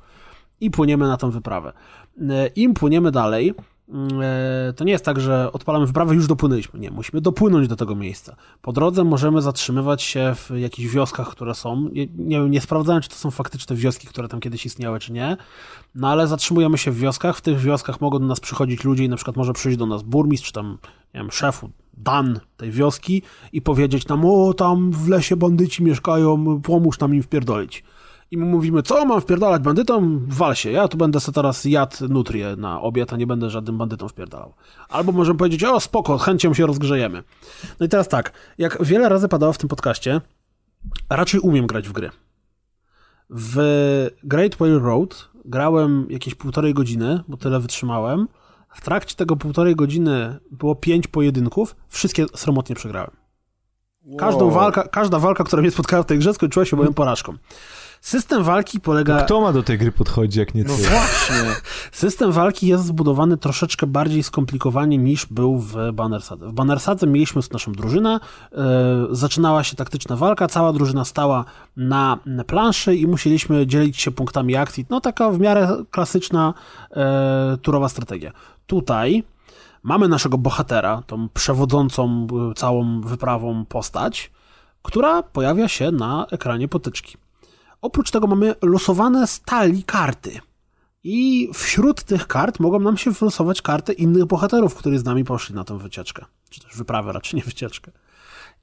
i 0.62 0.72
płyniemy 0.72 1.08
na 1.08 1.18
tą 1.18 1.32
wyprawę. 1.32 1.74
E, 2.30 2.48
Im 2.48 2.74
płyniemy 2.74 3.12
dalej, 3.12 3.54
to 4.76 4.84
nie 4.84 4.92
jest 4.92 5.06
tak, 5.06 5.20
że 5.20 5.52
odpalamy 5.52 5.86
wyprawę, 5.86 6.16
już 6.16 6.28
dopłynęliśmy. 6.28 6.80
Nie, 6.80 6.92
musimy 6.92 7.22
dopłynąć 7.22 7.68
do 7.68 7.76
tego 7.76 7.96
miejsca. 7.96 8.36
Po 8.62 8.74
drodze 8.74 9.04
możemy 9.04 9.42
zatrzymywać 9.42 10.02
się 10.02 10.36
w 10.36 10.58
jakichś 10.58 10.94
wioskach, 10.94 11.30
które 11.30 11.56
są. 11.56 11.90
Nie, 11.94 12.08
nie, 12.18 12.40
nie 12.40 12.62
sprawdzałem, 12.62 13.02
czy 13.02 13.10
to 13.10 13.16
są 13.16 13.32
faktyczne 13.32 13.76
wioski, 13.76 14.08
które 14.08 14.28
tam 14.28 14.40
kiedyś 14.40 14.66
istniały, 14.66 15.00
czy 15.00 15.14
nie. 15.14 15.38
No 15.96 16.08
ale 16.08 16.28
zatrzymujemy 16.28 16.78
się 16.78 16.92
w 16.92 16.98
wioskach. 16.98 17.38
W 17.38 17.42
tych 17.42 17.60
wioskach 17.60 18.02
mogą 18.02 18.20
do 18.20 18.26
nas 18.26 18.40
przychodzić 18.40 18.84
ludzie 18.84 19.04
i 19.04 19.10
na 19.10 19.16
przykład 19.16 19.38
może 19.38 19.54
przyjść 19.54 19.78
do 19.78 19.86
nas 19.86 20.04
burmistrz, 20.04 20.48
czy 20.48 20.54
tam, 20.54 20.78
nie 21.14 21.20
wiem, 21.20 21.32
szefu, 21.32 21.70
dan 21.98 22.40
tej 22.58 22.72
wioski 22.72 23.22
i 23.54 23.62
powiedzieć 23.62 24.08
nam, 24.08 24.26
o, 24.26 24.54
tam 24.54 24.92
w 24.92 25.08
lesie 25.08 25.36
bandyci 25.36 25.84
mieszkają, 25.84 26.62
pomóż 26.62 27.00
nam 27.00 27.16
im 27.16 27.24
wpierdolić. 27.24 27.84
I 28.32 28.38
my 28.38 28.46
mówimy, 28.46 28.84
co 28.84 29.06
mam 29.06 29.22
wpierdalać 29.22 29.62
bandytom? 29.62 30.26
Wal 30.28 30.56
się, 30.56 30.72
ja 30.72 30.88
tu 30.88 30.98
będę 30.98 31.20
sobie 31.20 31.36
teraz 31.36 31.66
jadł 31.66 32.08
nutrię 32.10 32.56
na 32.58 32.82
obiad, 32.82 33.14
a 33.14 33.18
nie 33.18 33.28
będę 33.28 33.50
żadnym 33.50 33.78
bandytom 33.78 34.10
wpierdalał. 34.10 34.54
Albo 34.90 35.12
możemy 35.12 35.38
powiedzieć, 35.38 35.64
o 35.64 35.80
spoko, 35.80 36.18
chęcią 36.18 36.54
się 36.54 36.66
rozgrzejemy. 36.68 37.24
No 37.80 37.86
i 37.86 37.90
teraz 37.90 38.08
tak, 38.08 38.34
jak 38.58 38.84
wiele 38.86 39.10
razy 39.10 39.28
padało 39.28 39.54
w 39.54 39.58
tym 39.58 39.70
podcaście, 39.70 40.22
raczej 41.10 41.40
umiem 41.40 41.68
grać 41.68 41.90
w 41.90 41.92
gry. 41.92 42.10
W 43.30 43.58
Great 44.24 44.56
Whale 44.56 44.80
Road 44.80 45.30
grałem 45.46 46.08
jakieś 46.10 46.36
półtorej 46.36 46.74
godziny, 46.74 47.24
bo 47.28 47.38
tyle 47.38 47.60
wytrzymałem. 47.60 48.28
W 48.76 48.82
trakcie 48.82 49.16
tego 49.16 49.36
półtorej 49.36 49.76
godziny 49.76 50.40
było 50.52 50.76
pięć 50.76 51.08
pojedynków, 51.08 51.76
wszystkie 51.90 52.26
sromotnie 52.36 52.76
przegrałem. 52.76 53.12
Każdą 54.18 54.46
Wow. 54.46 54.52
walka, 54.54 54.84
każda 54.88 55.20
walka, 55.20 55.44
która 55.44 55.62
mnie 55.62 55.72
spotkała 55.72 56.04
w 56.04 56.06
tej 56.06 56.20
grze, 56.20 56.34
skończyła 56.34 56.66
się 56.66 56.76
moją 56.78 56.94
porażką. 56.94 57.34
System 58.02 58.44
walki 58.44 58.80
polega... 58.80 59.24
Kto 59.24 59.42
ma 59.42 59.54
do 59.54 59.64
tej 59.64 59.78
gry 59.78 59.92
podchodzi, 59.92 60.40
jak 60.40 60.56
nie 60.56 60.64
ty? 60.64 60.70
No 60.70 60.76
właśnie. 60.76 61.56
System 61.92 62.32
walki 62.32 62.68
jest 62.68 62.86
zbudowany 62.86 63.38
troszeczkę 63.38 63.88
bardziej 63.88 64.24
skomplikowanie 64.24 64.98
niż 64.98 65.26
był 65.26 65.58
w 65.58 65.76
Bannersadze. 65.94 66.48
W 66.48 66.54
Bannersadze 66.54 67.08
mieliśmy 67.08 67.42
naszą 67.54 67.72
drużynę, 67.72 68.20
e, 68.52 68.58
zaczynała 69.12 69.64
się 69.64 69.76
taktyczna 69.76 70.16
walka, 70.16 70.48
cała 70.48 70.74
drużyna 70.74 71.06
stała 71.06 71.46
na 71.78 72.20
planszy 72.48 72.96
i 72.96 73.08
musieliśmy 73.08 73.68
dzielić 73.68 74.02
się 74.02 74.12
punktami 74.12 74.56
akcji. 74.56 74.86
No 74.90 75.02
taka 75.02 75.32
w 75.32 75.40
miarę 75.40 75.84
klasyczna 75.92 76.54
e, 76.92 77.58
turowa 77.62 77.90
strategia. 77.90 78.32
Tutaj 78.68 79.24
mamy 79.84 80.08
naszego 80.08 80.38
bohatera, 80.38 81.04
tą 81.08 81.30
przewodzącą 81.30 82.28
e, 82.52 82.54
całą 82.54 83.02
wyprawą 83.02 83.66
postać, 83.66 84.32
która 84.84 85.24
pojawia 85.24 85.68
się 85.68 85.92
na 85.92 86.26
ekranie 86.32 86.68
potyczki. 86.68 87.18
Oprócz 87.82 88.12
tego 88.12 88.28
mamy 88.28 88.56
losowane 88.62 89.28
stali 89.28 89.84
karty. 89.84 90.40
I 91.04 91.50
wśród 91.54 92.04
tych 92.04 92.28
kart 92.28 92.60
mogą 92.60 92.80
nam 92.80 92.98
się 92.98 93.12
wylosować 93.12 93.62
karty 93.62 93.94
innych 93.94 94.26
bohaterów, 94.26 94.76
którzy 94.76 95.00
z 95.00 95.04
nami 95.04 95.24
poszli 95.24 95.56
na 95.56 95.64
tę 95.64 95.78
wycieczkę. 95.78 96.26
Czy 96.50 96.62
też 96.62 96.78
wyprawę, 96.78 97.12
raczej 97.12 97.38
nie 97.38 97.44
wycieczkę. 97.44 97.92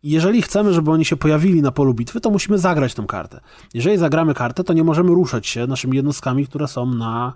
Jeżeli 0.02 0.42
chcemy, 0.42 0.72
żeby 0.74 0.90
oni 0.90 1.04
się 1.04 1.16
pojawili 1.16 1.62
na 1.62 1.72
polu 1.72 1.94
bitwy, 1.94 2.20
to 2.20 2.30
musimy 2.30 2.58
zagrać 2.58 2.94
tę 2.94 3.04
kartę. 3.08 3.40
Jeżeli 3.74 3.98
zagramy 3.98 4.34
kartę, 4.34 4.64
to 4.64 4.72
nie 4.72 4.84
możemy 4.84 5.10
ruszać 5.10 5.46
się 5.46 5.66
naszymi 5.66 5.96
jednostkami, 5.96 6.46
które 6.46 6.68
są 6.68 6.86
na 6.86 7.32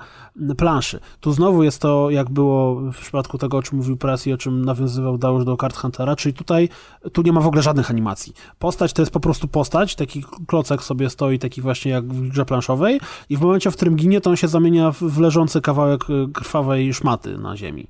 planszy. 0.56 1.00
Tu 1.20 1.32
znowu 1.32 1.62
jest 1.62 1.80
to, 1.80 2.10
jak 2.10 2.30
było 2.30 2.74
w 2.74 2.96
przypadku 2.96 3.38
tego, 3.38 3.56
o 3.56 3.62
czym 3.62 3.78
mówił 3.78 3.96
Press 3.96 4.26
i 4.26 4.32
o 4.32 4.36
czym 4.36 4.64
nawiązywał 4.64 5.18
Dałusz 5.18 5.44
do 5.44 5.56
kart 5.56 5.76
Huntera, 5.76 6.16
czyli 6.16 6.34
tutaj 6.34 6.68
tu 7.12 7.22
nie 7.22 7.32
ma 7.32 7.40
w 7.40 7.46
ogóle 7.46 7.62
żadnych 7.62 7.90
animacji. 7.90 8.32
Postać 8.58 8.92
to 8.92 9.02
jest 9.02 9.12
po 9.12 9.20
prostu 9.20 9.48
postać, 9.48 9.94
taki 9.94 10.24
klocek 10.46 10.82
sobie 10.82 11.10
stoi, 11.10 11.38
taki 11.38 11.62
właśnie 11.62 11.90
jak 11.90 12.12
w 12.12 12.28
grze 12.28 12.44
planszowej 12.44 13.00
i 13.28 13.36
w 13.36 13.40
momencie, 13.40 13.70
w 13.70 13.76
którym 13.76 13.96
ginie, 13.96 14.20
to 14.20 14.30
on 14.30 14.36
się 14.36 14.48
zamienia 14.48 14.92
w, 14.92 15.18
leżący 15.18 15.60
kawałek 15.60 16.10
y, 16.10 16.32
krwawej 16.32 16.94
szmaty 16.94 17.38
na 17.38 17.56
ziemi. 17.56 17.86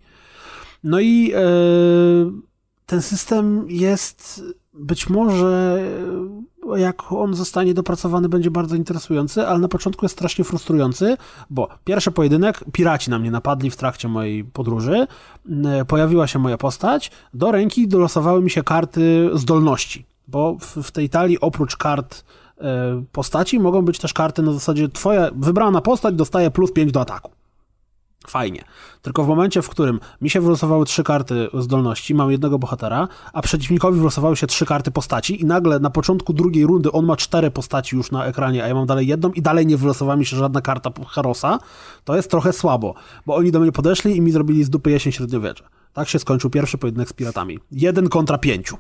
No 0.85 1.01
i 1.01 1.33
e, 1.35 1.41
ten 2.87 3.03
system 3.03 3.65
jest 3.69 4.43
być 4.75 5.09
może 5.09 5.81
e, 6.73 6.79
jak 6.79 7.13
on 7.13 7.35
zostanie 7.35 7.75
dopracowany 7.75 8.29
będzie 8.29 8.51
bardzo 8.51 8.77
interesujący, 8.77 9.47
ale 9.47 9.59
na 9.59 9.69
początku 9.69 10.05
jest 10.05 10.15
strasznie 10.15 10.45
frustrujący, 10.45 11.17
bo 11.51 11.69
pierwszy 11.85 12.11
pojedynek, 12.11 12.65
piraci 12.73 13.11
na 13.11 13.19
mnie 13.19 13.31
napadli 13.31 13.71
w 13.71 13.77
trakcie 13.77 14.09
mojej 14.09 14.45
podróży, 14.45 15.07
e, 15.65 15.85
pojawiła 15.85 16.27
się 16.27 16.39
moja 16.39 16.59
postać, 16.59 17.11
do 17.35 17.53
ręki 17.53 17.89
dolosowały 17.89 18.43
mi 18.43 18.51
się 18.51 18.63
karty 18.63 19.31
zdolności, 19.35 20.07
bo 20.29 20.57
w, 20.61 20.91
tej 20.91 21.11
talii 21.11 21.41
oprócz 21.41 21.77
kart 21.77 22.25
e, 22.61 23.05
postaci 23.13 23.61
mogą 23.61 23.83
być 23.83 23.99
też 23.99 24.13
karty 24.13 24.43
na 24.43 24.53
zasadzie 24.53 24.89
twoja 24.89 25.31
wybrana 25.37 25.81
postać 25.81 26.15
dostaje 26.15 26.51
plus 26.51 26.73
5 26.73 26.93
do 26.93 27.01
ataku. 27.01 27.31
Fajnie. 28.29 28.65
Tylko 29.03 29.25
w 29.25 29.29
momencie, 29.29 29.63
w 29.63 29.69
którym 29.69 30.01
mi 30.21 30.31
się 30.31 30.41
wylosowały 30.41 30.85
trzy 30.85 31.05
karty 31.05 31.49
zdolności, 31.55 32.15
mam 32.15 32.31
jednego 32.31 32.59
bohatera, 32.59 33.09
a 33.33 33.43
przeciwnikowi 33.43 33.99
wylosowały 33.99 34.37
się 34.37 34.47
trzy 34.47 34.67
karty 34.67 34.91
postaci 34.91 35.43
i 35.43 35.45
nagle 35.45 35.79
na 35.79 35.91
początku 35.91 36.33
drugiej 36.33 36.67
rundy 36.67 36.93
on 36.93 37.05
ma 37.05 37.17
cztery 37.17 37.51
postaci 37.51 37.97
już 37.97 38.11
na 38.11 38.27
ekranie, 38.27 38.65
a 38.65 38.69
ja 38.69 38.75
mam 38.75 38.87
dalej 38.87 39.07
jedną 39.07 39.33
i 39.33 39.43
dalej 39.43 39.67
nie 39.67 39.77
wylosowała 39.77 40.17
mi 40.17 40.27
się 40.27 40.37
żadna 40.37 40.61
karta 40.61 40.91
Herosa, 41.09 41.59
to 42.05 42.17
jest 42.17 42.31
trochę 42.31 42.53
słabo, 42.53 42.95
bo 43.27 43.35
oni 43.35 43.53
do 43.53 43.61
mnie 43.61 43.73
podeszli 43.73 44.17
i 44.17 44.21
mi 44.21 44.33
zrobili 44.33 44.65
z 44.65 44.71
dupy 44.71 44.91
jesień 44.91 45.13
średniowiecza. 45.13 45.65
Tak 45.93 46.09
się 46.09 46.19
skończył 46.19 46.51
pierwszy 46.51 46.79
pojedynek 46.79 47.09
z 47.09 47.13
piratami. 47.13 47.59
Jeden 47.73 48.09
kontra 48.09 48.39
pięciu. 48.39 48.77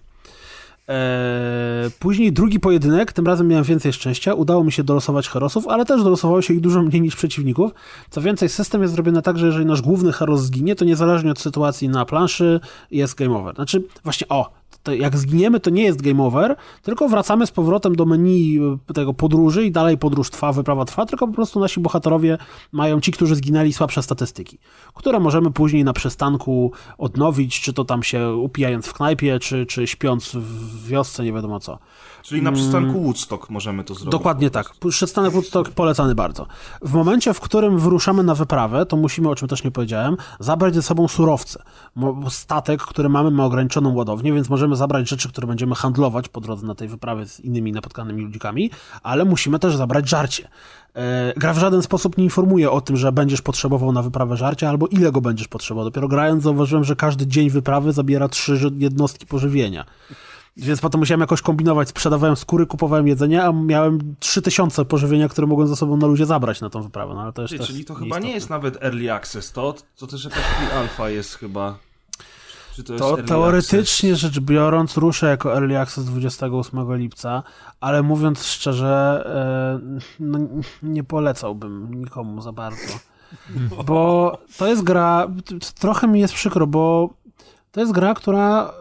Eee, 0.88 1.90
później 1.98 2.32
drugi 2.32 2.60
pojedynek, 2.60 3.12
tym 3.12 3.26
razem 3.26 3.48
miałem 3.48 3.64
więcej 3.64 3.92
szczęścia, 3.92 4.34
udało 4.34 4.64
mi 4.64 4.72
się 4.72 4.84
dolosować 4.84 5.28
herosów, 5.28 5.68
ale 5.68 5.84
też 5.84 6.02
dolosowało 6.02 6.42
się 6.42 6.54
ich 6.54 6.60
dużo 6.60 6.82
mniej 6.82 7.00
niż 7.00 7.16
przeciwników. 7.16 7.72
Co 8.10 8.20
więcej, 8.20 8.48
system 8.48 8.82
jest 8.82 8.94
zrobiony 8.94 9.22
tak, 9.22 9.38
że 9.38 9.46
jeżeli 9.46 9.66
nasz 9.66 9.82
główny 9.82 10.12
heros 10.12 10.40
zginie, 10.40 10.74
to 10.76 10.84
niezależnie 10.84 11.30
od 11.30 11.38
sytuacji 11.38 11.88
na 11.88 12.04
planszy 12.04 12.60
jest 12.90 13.14
game 13.14 13.36
over. 13.36 13.54
Znaczy, 13.54 13.82
właśnie, 14.04 14.28
o, 14.28 14.61
jak 14.90 15.16
zginiemy, 15.16 15.60
to 15.60 15.70
nie 15.70 15.82
jest 15.82 16.02
game 16.02 16.22
over, 16.22 16.56
tylko 16.82 17.08
wracamy 17.08 17.46
z 17.46 17.50
powrotem 17.50 17.96
do 17.96 18.06
menu 18.06 18.58
tego 18.94 19.14
podróży 19.14 19.64
i 19.64 19.72
dalej 19.72 19.98
podróż 19.98 20.30
trwa, 20.30 20.52
wyprawa 20.52 20.84
trwa, 20.84 21.06
tylko 21.06 21.26
po 21.26 21.34
prostu 21.34 21.60
nasi 21.60 21.80
bohaterowie 21.80 22.38
mają, 22.72 23.00
ci, 23.00 23.12
którzy 23.12 23.34
zginęli, 23.34 23.72
słabsze 23.72 24.02
statystyki, 24.02 24.58
które 24.94 25.20
możemy 25.20 25.50
później 25.50 25.84
na 25.84 25.92
przystanku 25.92 26.72
odnowić, 26.98 27.60
czy 27.60 27.72
to 27.72 27.84
tam 27.84 28.02
się 28.02 28.34
upijając 28.34 28.86
w 28.86 28.94
knajpie, 28.94 29.38
czy, 29.38 29.66
czy 29.66 29.86
śpiąc 29.86 30.30
w 30.34 30.88
wiosce, 30.88 31.24
nie 31.24 31.32
wiadomo 31.32 31.60
co. 31.60 31.78
Czyli 32.22 32.42
na 32.42 32.52
przystanku 32.52 33.02
Woodstock 33.02 33.50
możemy 33.50 33.84
to 33.84 33.94
zrobić. 33.94 34.12
Dokładnie 34.12 34.50
tak. 34.50 34.72
Przystanek 34.88 35.32
Woodstock 35.32 35.70
polecany 35.70 36.14
bardzo. 36.14 36.46
W 36.82 36.92
momencie, 36.92 37.34
w 37.34 37.40
którym 37.40 37.78
wyruszamy 37.78 38.22
na 38.22 38.34
wyprawę, 38.34 38.86
to 38.86 38.96
musimy, 38.96 39.28
o 39.28 39.34
czym 39.34 39.48
też 39.48 39.64
nie 39.64 39.70
powiedziałem, 39.70 40.16
zabrać 40.40 40.74
ze 40.74 40.82
sobą 40.82 41.08
surowce. 41.08 41.62
Statek, 42.28 42.82
który 42.82 43.08
mamy, 43.08 43.30
ma 43.30 43.44
ograniczoną 43.44 43.94
ładownię, 43.94 44.32
więc 44.32 44.48
możemy 44.48 44.76
zabrać 44.76 45.08
rzeczy, 45.08 45.28
które 45.28 45.46
będziemy 45.46 45.74
handlować 45.74 46.28
po 46.28 46.40
drodze 46.40 46.66
na 46.66 46.74
tej 46.74 46.88
wyprawie 46.88 47.26
z 47.26 47.40
innymi 47.40 47.72
napotkanymi 47.72 48.22
ludzikami, 48.22 48.70
ale 49.02 49.24
musimy 49.24 49.58
też 49.58 49.76
zabrać 49.76 50.08
żarcie. 50.08 50.48
E, 50.94 51.32
Gra 51.36 51.52
w 51.52 51.58
żaden 51.58 51.82
sposób 51.82 52.18
nie 52.18 52.24
informuje 52.24 52.70
o 52.70 52.80
tym, 52.80 52.96
że 52.96 53.12
będziesz 53.12 53.42
potrzebował 53.42 53.92
na 53.92 54.02
wyprawę 54.02 54.36
żarcia, 54.36 54.68
albo 54.68 54.86
ile 54.86 55.12
go 55.12 55.20
będziesz 55.20 55.48
potrzebował. 55.48 55.84
Dopiero 55.84 56.08
grając 56.08 56.42
zauważyłem, 56.42 56.84
że 56.84 56.96
każdy 56.96 57.26
dzień 57.26 57.50
wyprawy 57.50 57.92
zabiera 57.92 58.28
trzy 58.28 58.72
jednostki 58.78 59.26
pożywienia. 59.26 59.84
Więc 60.56 60.80
potem 60.80 60.98
musiałem 60.98 61.20
jakoś 61.20 61.42
kombinować, 61.42 61.88
sprzedawałem 61.88 62.36
skóry, 62.36 62.66
kupowałem 62.66 63.08
jedzenie, 63.08 63.44
a 63.44 63.52
miałem 63.52 64.14
3000 64.18 64.84
pożywienia, 64.84 65.28
które 65.28 65.46
mogłem 65.46 65.68
ze 65.68 65.76
sobą 65.76 65.96
na 65.96 66.06
luzie 66.06 66.26
zabrać 66.26 66.60
na 66.60 66.70
tą 66.70 66.82
wyprawę. 66.82 67.14
No, 67.14 67.20
ale 67.20 67.32
to 67.32 67.42
jest 67.42 67.52
Ty, 67.52 67.58
też 67.58 67.66
czyli 67.66 67.84
to 67.84 67.94
chyba 67.94 68.18
nie 68.18 68.30
jest 68.32 68.50
nawet 68.50 68.82
early 68.82 69.12
access, 69.12 69.52
to, 69.52 69.74
to 69.96 70.06
też 70.06 70.24
jakaś 70.24 70.42
pre-alpha 70.42 71.06
jest 71.10 71.34
chyba. 71.34 71.78
Czy 72.74 72.84
to, 72.84 72.96
To 72.96 73.16
teoretycznie 73.22 74.12
access? 74.12 74.20
rzecz 74.32 74.40
biorąc 74.40 74.96
ruszę 74.96 75.26
jako 75.26 75.54
Early 75.54 75.78
Access 75.78 76.04
28 76.04 76.96
lipca, 76.96 77.42
ale 77.80 78.02
mówiąc 78.02 78.44
szczerze, 78.44 79.22
e, 79.90 80.00
no, 80.20 80.38
nie 80.82 81.04
polecałbym 81.04 81.94
nikomu 81.94 82.42
za 82.42 82.52
bardzo. 82.52 82.98
Bo 83.86 84.38
to 84.58 84.66
jest 84.66 84.82
gra, 84.82 85.26
trochę 85.80 86.08
mi 86.08 86.20
jest 86.20 86.34
przykro, 86.34 86.66
bo 86.66 87.10
to 87.72 87.80
jest 87.80 87.92
gra, 87.92 88.14
która 88.14 88.72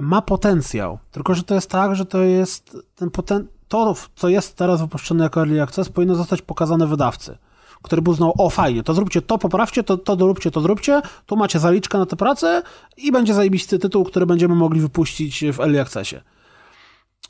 ma 0.00 0.22
potencjał. 0.22 0.98
Tylko, 1.10 1.34
że 1.34 1.42
to 1.42 1.54
jest 1.54 1.70
tak, 1.70 1.96
że 1.96 2.06
to 2.06 2.22
jest 2.22 2.76
ten 2.96 3.10
poten... 3.10 3.46
to, 3.68 3.94
co 4.16 4.28
jest 4.28 4.56
teraz 4.56 4.80
wypuszczone 4.80 5.24
jako 5.24 5.40
Early 5.40 5.62
Access, 5.62 5.88
powinno 5.88 6.14
zostać 6.14 6.42
pokazane 6.42 6.86
wydawcy. 6.86 7.38
który 7.82 8.02
był 8.02 8.14
znowu, 8.14 8.32
o 8.38 8.50
fajnie, 8.50 8.82
to 8.82 8.94
zróbcie 8.94 9.22
to, 9.22 9.38
poprawcie, 9.38 9.82
to, 9.82 9.96
to 9.96 10.16
doróbcie, 10.16 10.50
to 10.50 10.60
zróbcie, 10.60 11.02
tu 11.26 11.36
macie 11.36 11.58
zaliczkę 11.58 11.98
na 11.98 12.06
tę 12.06 12.16
pracę 12.16 12.62
i 12.96 13.12
będzie 13.12 13.34
zajebisty 13.34 13.78
tytuł, 13.78 14.04
który 14.04 14.26
będziemy 14.26 14.54
mogli 14.54 14.80
wypuścić 14.80 15.44
w 15.52 15.60
Early 15.60 15.80
Accessie. 15.80 16.16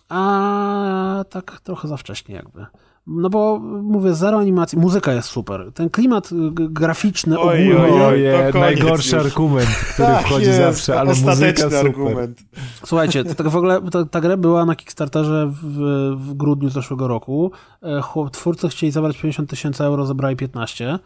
A 0.09 1.25
tak 1.31 1.61
trochę 1.61 1.89
za 1.89 1.97
wcześnie 1.97 2.35
jakby. 2.35 2.67
No 3.07 3.31
bo 3.31 3.59
mówię, 3.83 4.15
zero 4.15 4.39
animacji, 4.39 4.79
muzyka 4.79 5.13
jest 5.13 5.29
super. 5.29 5.71
Ten 5.75 5.91
klimat 5.91 6.33
y, 6.33 6.35
graficzny 6.53 7.39
Oj, 7.41 7.73
ogólny. 7.73 8.05
oj, 8.05 8.35
oj. 8.35 8.61
Najgorszy 8.61 9.17
już. 9.17 9.27
argument, 9.27 9.69
który 9.69 10.09
Tak 10.09 10.27
wchodzi 10.27 10.47
jest, 10.47 10.59
zawsze, 10.59 11.01
ale 11.01 11.11
muzyka 11.11 11.33
ostateczny 11.33 11.65
super. 11.65 11.87
argument. 11.87 12.43
Słuchajcie, 12.85 13.25
to 13.25 13.35
tak 13.35 13.49
w 13.49 13.57
ogóle 13.57 13.81
ta, 13.91 14.05
ta 14.05 14.21
gra 14.21 14.37
była 14.37 14.65
na 14.65 14.77
Kickstarterze 14.77 15.53
w, 15.63 15.79
w 16.19 16.35
grudniu 16.35 16.69
zeszłego 16.69 17.09
roku. 17.09 17.51
E, 17.83 18.01
chłop- 18.01 18.31
Twórcy 18.31 18.69
chcieli 18.69 18.91
zabrać 18.93 19.17
50 19.19 19.51
tysięcy 19.51 19.85
euro, 19.85 20.07
zabrali 20.07 20.37
15, 20.37 20.99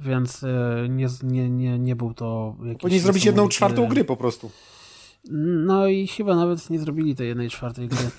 więc 0.00 0.44
e, 0.44 0.48
nie, 0.88 1.06
nie, 1.22 1.50
nie, 1.50 1.78
nie 1.78 1.96
był 1.96 2.14
to 2.14 2.56
jakiś... 2.64 2.82
Powinni 2.82 3.00
zrobić 3.00 3.24
jedną 3.24 3.48
czwartą 3.48 3.86
gry 3.88 4.04
po 4.04 4.16
prostu. 4.16 4.50
No 5.66 5.86
i 5.86 6.06
chyba 6.06 6.36
nawet 6.36 6.70
nie 6.70 6.78
zrobili 6.78 7.16
tej 7.16 7.28
jednej 7.28 7.50
czwartej 7.50 7.88
gry. 7.88 8.10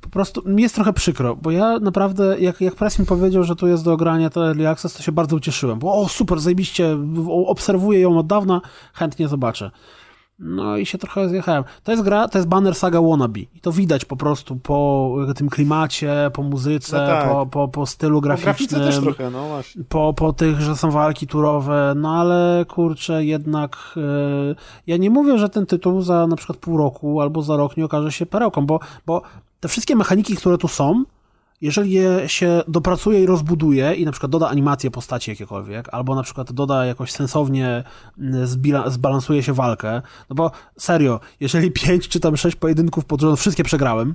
Po 0.00 0.08
prostu 0.08 0.42
mi 0.46 0.62
jest 0.62 0.74
trochę 0.74 0.92
przykro, 0.92 1.36
bo 1.36 1.50
ja 1.50 1.78
naprawdę, 1.78 2.40
jak, 2.40 2.60
jak 2.60 2.74
press 2.74 2.98
mi 2.98 3.06
powiedział, 3.06 3.44
że 3.44 3.56
tu 3.56 3.66
jest 3.66 3.84
do 3.84 3.92
ogrania 3.92 4.30
to 4.30 4.46
Early 4.46 4.68
Access, 4.68 4.92
to 4.92 5.02
się 5.02 5.12
bardzo 5.12 5.36
ucieszyłem, 5.36 5.78
bo 5.78 5.94
o 5.94 6.08
super, 6.08 6.40
zajebiście, 6.40 6.96
obserwuję 7.46 8.00
ją 8.00 8.18
od 8.18 8.26
dawna, 8.26 8.60
chętnie 8.92 9.28
zobaczę. 9.28 9.70
No 10.40 10.76
i 10.76 10.86
się 10.86 10.98
trochę 10.98 11.28
zjechałem. 11.28 11.64
To 11.84 11.92
jest 11.92 12.04
gra, 12.04 12.28
to 12.28 12.38
jest 12.38 12.48
Banner 12.48 12.74
Saga 12.74 13.00
Wannabe 13.02 13.40
i 13.40 13.60
to 13.62 13.72
widać 13.72 14.04
po 14.04 14.16
prostu 14.16 14.56
po 14.56 15.16
tym 15.36 15.48
klimacie, 15.48 16.30
po 16.32 16.42
muzyce, 16.42 16.98
No 17.00 17.06
tak. 17.06 17.28
po, 17.28 17.46
po, 17.46 17.68
po 17.68 17.86
stylu 17.86 18.16
Po 18.16 18.20
graficznym 18.20 18.80
też 18.80 18.98
trochę, 19.00 19.30
no 19.30 19.48
właśnie. 19.48 19.84
po, 19.88 20.14
po 20.14 20.32
tych, 20.32 20.60
że 20.60 20.76
są 20.76 20.90
walki 20.90 21.26
turowe, 21.26 21.92
no 21.96 22.14
ale 22.16 22.64
kurczę, 22.68 23.24
jednak 23.24 23.76
e, 23.96 24.00
ja 24.86 24.96
nie 24.96 25.10
mówię, 25.10 25.38
że 25.38 25.48
ten 25.48 25.66
tytuł 25.66 26.02
za 26.02 26.26
na 26.26 26.36
przykład 26.36 26.58
pół 26.58 26.76
roku 26.76 27.20
albo 27.20 27.42
za 27.42 27.56
rok 27.56 27.76
nie 27.76 27.84
okaże 27.84 28.12
się 28.12 28.26
perełką, 28.26 28.66
bo, 28.66 28.80
bo 29.06 29.22
te 29.60 29.68
wszystkie 29.68 29.96
mechaniki, 29.96 30.36
które 30.36 30.58
tu 30.58 30.68
są, 30.68 31.04
jeżeli 31.60 31.90
je 31.90 32.28
się 32.28 32.62
dopracuje 32.68 33.22
i 33.22 33.26
rozbuduje 33.26 33.94
i 33.94 34.04
na 34.04 34.12
przykład 34.12 34.32
doda 34.32 34.48
animację 34.48 34.90
postaci 34.90 35.30
jakiekolwiek, 35.30 35.88
albo 35.92 36.14
na 36.14 36.22
przykład 36.22 36.52
doda 36.52 36.84
jakoś 36.84 37.12
sensownie 37.12 37.84
mm, 38.18 38.46
zbalansuje 38.86 39.42
się 39.42 39.52
walkę, 39.52 40.02
no 40.30 40.36
bo 40.36 40.50
serio, 40.78 41.20
jeżeli 41.40 41.70
pięć 41.82 42.08
czy 42.08 42.20
tam 42.20 42.36
sześć 42.36 42.56
pojedynków 42.56 43.04
pod 43.04 43.20
rząd 43.20 43.40
wszystkie 43.40 43.64
przegrałem, 43.64 44.14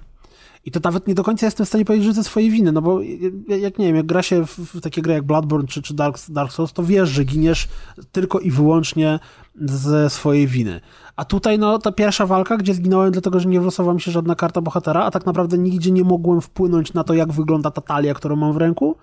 i 0.65 0.71
to 0.71 0.79
nawet 0.83 1.07
nie 1.07 1.15
do 1.15 1.23
końca 1.23 1.45
jestem 1.45 1.65
w 1.65 1.69
stanie 1.69 1.85
powiedzieć, 1.85 2.07
że 2.07 2.13
ze 2.13 2.23
swojej 2.23 2.49
winy, 2.49 2.71
no 2.71 2.81
bo 2.81 3.01
jak 3.47 3.79
nie 3.79 3.85
wiem, 3.85 3.95
jak 3.95 4.05
gra 4.05 4.23
się 4.23 4.45
w, 4.45 4.57
w 4.59 4.81
takie 4.81 5.01
gry 5.01 5.13
jak 5.13 5.23
Bloodborne 5.23 5.67
czy, 5.67 5.81
czy 5.81 5.93
Dark, 5.93 6.17
Dark 6.29 6.51
Souls, 6.51 6.73
to 6.73 6.83
wiesz, 6.83 7.09
że 7.09 7.23
giniesz 7.23 7.67
tylko 8.11 8.39
i 8.39 8.51
wyłącznie 8.51 9.19
ze 9.61 10.09
swojej 10.09 10.47
winy. 10.47 10.81
A 11.15 11.25
tutaj, 11.25 11.59
no, 11.59 11.79
ta 11.79 11.91
pierwsza 11.91 12.25
walka, 12.25 12.57
gdzie 12.57 12.73
zginąłem 12.73 13.11
dlatego, 13.11 13.39
że 13.39 13.49
nie 13.49 13.59
wylosowała 13.59 13.93
mi 13.93 14.01
się 14.01 14.11
żadna 14.11 14.35
karta 14.35 14.61
bohatera, 14.61 15.03
a 15.03 15.11
tak 15.11 15.25
naprawdę 15.25 15.57
nigdzie 15.57 15.91
nie 15.91 16.03
mogłem 16.03 16.41
wpłynąć 16.41 16.93
na 16.93 17.03
to, 17.03 17.13
jak 17.13 17.31
wygląda 17.31 17.71
ta 17.71 17.81
talia, 17.81 18.13
którą 18.13 18.35
mam 18.35 18.53
w 18.53 18.57
ręku, 18.57 18.97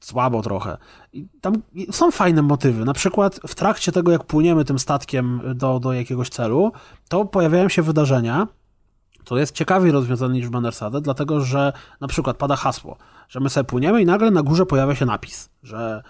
słabo 0.00 0.42
trochę. 0.42 0.76
I 1.12 1.28
tam 1.40 1.54
są 1.90 2.10
fajne 2.10 2.42
motywy. 2.42 2.84
Na 2.84 2.92
przykład 2.92 3.40
w 3.46 3.54
trakcie 3.54 3.92
tego, 3.92 4.12
jak 4.12 4.24
płyniemy 4.24 4.64
tym 4.64 4.78
statkiem 4.78 5.40
do, 5.54 5.80
do 5.80 5.92
jakiegoś 5.92 6.28
celu, 6.28 6.72
to 7.08 7.24
pojawiają 7.24 7.68
się 7.68 7.82
wydarzenia, 7.82 8.46
to 9.24 9.38
jest 9.38 9.54
ciekawiej 9.54 9.92
rozwiązane 9.92 10.34
niż 10.34 10.46
w 10.46 10.50
Bannersade, 10.50 11.00
dlatego 11.00 11.40
że 11.40 11.72
na 12.00 12.08
przykład 12.08 12.36
pada 12.36 12.56
hasło, 12.56 12.96
że 13.28 13.40
my 13.40 13.50
sobie 13.50 13.64
płyniemy 13.64 14.02
i 14.02 14.06
nagle 14.06 14.30
na 14.30 14.42
górze 14.42 14.66
pojawia 14.66 14.94
się 14.94 15.06
napis, 15.06 15.48
że 15.62 16.02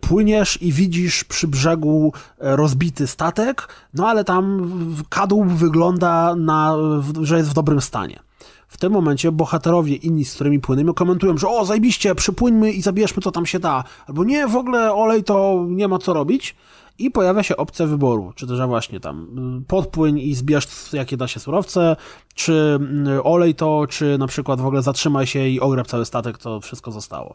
płyniesz 0.00 0.62
i 0.62 0.72
widzisz 0.72 1.24
przy 1.24 1.48
brzegu 1.48 2.12
e, 2.38 2.56
rozbity 2.56 3.06
statek, 3.06 3.68
no 3.94 4.08
ale 4.08 4.24
tam 4.24 4.70
kadłub 5.08 5.48
wygląda 5.48 6.34
na, 6.34 6.76
że 7.22 7.36
jest 7.36 7.50
w 7.50 7.54
dobrym 7.54 7.80
stanie. 7.80 8.20
W 8.68 8.76
tym 8.76 8.92
momencie 8.92 9.32
bohaterowie 9.32 9.96
inni, 9.96 10.24
z 10.24 10.34
którymi 10.34 10.60
płyniemy, 10.60 10.94
komentują, 10.94 11.38
że 11.38 11.48
o, 11.48 11.64
zajebiście, 11.64 12.14
przypłyńmy 12.14 12.72
i 12.72 12.82
zabierzmy, 12.82 13.22
co 13.22 13.32
tam 13.32 13.46
się 13.46 13.58
da. 13.58 13.84
Albo 14.06 14.24
nie, 14.24 14.48
w 14.48 14.56
ogóle 14.56 14.94
olej 14.94 15.24
to 15.24 15.64
nie 15.68 15.88
ma 15.88 15.98
co 15.98 16.14
robić. 16.14 16.56
I 17.00 17.10
pojawia 17.10 17.42
się 17.42 17.56
opcja 17.56 17.86
wyboru, 17.86 18.32
czy 18.34 18.46
też 18.46 18.60
właśnie 18.66 19.00
tam 19.00 19.26
y, 19.62 19.66
podpłyń 19.66 20.18
i 20.18 20.34
zbierz 20.34 20.92
jakie 20.92 21.16
da 21.16 21.28
się 21.28 21.40
surowce, 21.40 21.96
czy 22.34 22.78
y, 23.18 23.22
olej 23.22 23.54
to, 23.54 23.86
czy 23.88 24.18
na 24.18 24.26
przykład 24.26 24.60
w 24.60 24.66
ogóle 24.66 24.82
zatrzymaj 24.82 25.26
się 25.26 25.48
i 25.48 25.60
ograb 25.60 25.86
cały 25.86 26.04
statek, 26.04 26.38
to 26.38 26.60
wszystko 26.60 26.90
zostało. 26.90 27.34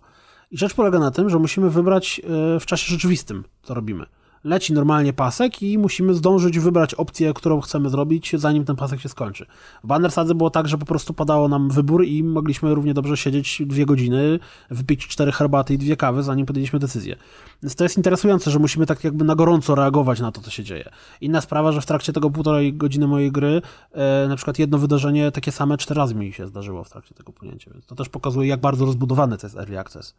I 0.51 0.57
rzecz 0.57 0.73
polega 0.73 0.99
na 0.99 1.11
tym, 1.11 1.29
że 1.29 1.39
musimy 1.39 1.69
wybrać 1.69 2.21
y, 2.55 2.59
w 2.59 2.65
czasie 2.65 2.91
rzeczywistym, 2.91 3.43
co 3.63 3.73
robimy. 3.73 4.05
Leci 4.45 4.73
normalnie 4.73 5.13
pasek 5.13 5.63
i 5.63 5.77
musimy 5.77 6.13
zdążyć 6.13 6.59
wybrać 6.59 6.93
opcję, 6.93 7.33
którą 7.33 7.61
chcemy 7.61 7.89
zrobić, 7.89 8.31
zanim 8.37 8.65
ten 8.65 8.75
pasek 8.75 8.99
się 8.99 9.09
skończy. 9.09 9.45
W 9.83 9.87
Banner 9.87 10.11
Sadze 10.11 10.35
było 10.35 10.49
tak, 10.49 10.67
że 10.67 10.77
po 10.77 10.85
prostu 10.85 11.13
padało 11.13 11.47
nam 11.47 11.69
wybór 11.69 12.05
i 12.05 12.23
mogliśmy 12.23 12.75
równie 12.75 12.93
dobrze 12.93 13.17
siedzieć 13.17 13.61
dwie 13.65 13.85
godziny, 13.85 14.39
wypić 14.69 15.07
cztery 15.07 15.31
herbaty 15.31 15.73
i 15.73 15.77
dwie 15.77 15.97
kawy, 15.97 16.23
zanim 16.23 16.45
podjęliśmy 16.45 16.79
decyzję. 16.79 17.15
Więc 17.63 17.75
to 17.75 17.83
jest 17.83 17.97
interesujące, 17.97 18.51
że 18.51 18.59
musimy 18.59 18.85
tak 18.85 19.03
jakby 19.03 19.25
na 19.25 19.35
gorąco 19.35 19.75
reagować 19.75 20.19
na 20.19 20.31
to, 20.31 20.41
co 20.41 20.51
się 20.51 20.63
dzieje. 20.63 20.89
Inna 21.21 21.41
sprawa, 21.41 21.71
że 21.71 21.81
w 21.81 21.85
trakcie 21.85 22.13
tego 22.13 22.29
półtorej 22.29 22.73
godziny 22.73 23.07
mojej 23.07 23.31
gry 23.31 23.61
e, 23.91 24.27
na 24.27 24.35
przykład 24.35 24.59
jedno 24.59 24.77
wydarzenie 24.77 25.31
takie 25.31 25.51
same 25.51 25.77
cztery 25.77 25.97
razy 25.97 26.15
mi 26.15 26.33
się 26.33 26.47
zdarzyło 26.47 26.83
w 26.83 26.89
trakcie 26.89 27.15
tego 27.15 27.33
płynięcia, 27.33 27.71
więc 27.73 27.85
to 27.85 27.95
też 27.95 28.09
pokazuje, 28.09 28.49
jak 28.49 28.59
bardzo 28.59 28.85
rozbudowany 28.85 29.37
to 29.37 29.47
jest 29.47 29.57
Early 29.57 29.79
Access. 29.79 30.15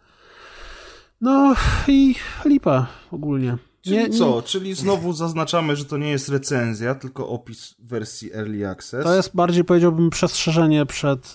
No 1.21 1.55
i 1.89 2.15
lipa 2.45 2.87
ogólnie. 3.13 3.59
Czyli 3.87 3.97
Nie- 3.99 4.09
nie- 4.09 4.19
co? 4.19 4.43
Czyli 4.43 4.75
znowu 4.75 5.13
zaznaczamy, 5.13 5.77
że 5.77 5.85
to 5.85 5.97
nie 5.97 6.11
jest 6.11 6.29
recenzja, 6.29 6.95
tylko 6.95 7.29
opis 7.29 7.75
wersji 7.79 8.33
Early 8.35 8.69
Access. 8.69 9.05
To 9.05 9.15
jest 9.15 9.37
bardziej, 9.37 9.65
powiedziałbym, 9.65 10.11
przestrzeżenie 10.11 10.87
przed 10.87 11.35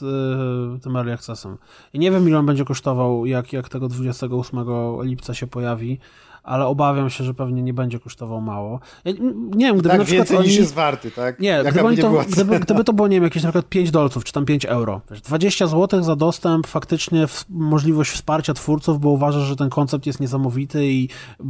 y, 0.75 0.79
tym 0.79 0.95
Early 0.95 1.13
Accessem. 1.13 1.57
I 1.93 1.99
nie 1.99 2.11
wiem, 2.11 2.27
ile 2.29 2.39
on 2.39 2.45
będzie 2.45 2.65
kosztował, 2.65 3.25
jak, 3.25 3.53
jak 3.53 3.69
tego 3.69 3.87
28 3.87 4.65
lipca 5.03 5.33
się 5.33 5.47
pojawi, 5.47 5.99
ale 6.43 6.65
obawiam 6.65 7.09
się, 7.09 7.23
że 7.23 7.33
pewnie 7.33 7.61
nie 7.61 7.73
będzie 7.73 7.99
kosztował 7.99 8.41
mało. 8.41 8.79
Ja, 9.05 9.11
nie 9.55 9.65
wiem, 9.65 9.77
gdyby 9.77 9.89
tak 9.89 9.99
na 9.99 10.05
przykład 10.05 10.27
więcej 10.27 10.37
oni... 10.37 10.47
niż 10.47 10.57
jest 10.57 10.73
warty, 10.73 11.11
tak? 11.11 11.39
Nie, 11.39 11.49
Jaka 11.49 11.71
gdyby, 11.71 11.95
nie 11.95 12.01
to, 12.01 12.23
gdyby, 12.29 12.59
gdyby 12.65 12.83
to 12.83 12.93
było, 12.93 13.07
nie 13.07 13.15
wiem, 13.15 13.23
jakieś 13.23 13.43
na 13.43 13.49
przykład 13.49 13.69
5 13.69 13.91
dolców, 13.91 14.23
czy 14.23 14.33
tam 14.33 14.45
5 14.45 14.65
euro. 14.65 15.01
Wiesz, 15.11 15.21
20 15.21 15.67
zł 15.67 16.03
za 16.03 16.15
dostęp, 16.15 16.67
faktycznie 16.67 17.27
w, 17.27 17.45
możliwość 17.49 18.11
wsparcia 18.11 18.53
twórców, 18.53 18.99
bo 18.99 19.09
uważasz, 19.09 19.43
że 19.43 19.55
ten 19.55 19.69
koncept 19.69 20.05
jest 20.05 20.19
niesamowity 20.19 20.85
i 20.85 21.09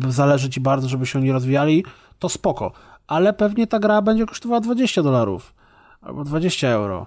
zależy 0.10 0.50
ci 0.50 0.62
bardzo, 0.62 0.90
żeby 0.90 1.06
się 1.06 1.20
oni 1.20 1.32
rozwijali, 1.32 1.86
to 2.20 2.30
spoko. 2.30 2.72
Ale 3.08 3.34
pewnie 3.34 3.68
ta 3.68 3.80
gra 3.80 4.02
będzie 4.02 4.26
kosztowała 4.26 4.62
20 4.62 5.04
dolarów 5.04 5.54
albo 6.02 6.24
20 6.24 6.70
euro. 6.70 7.06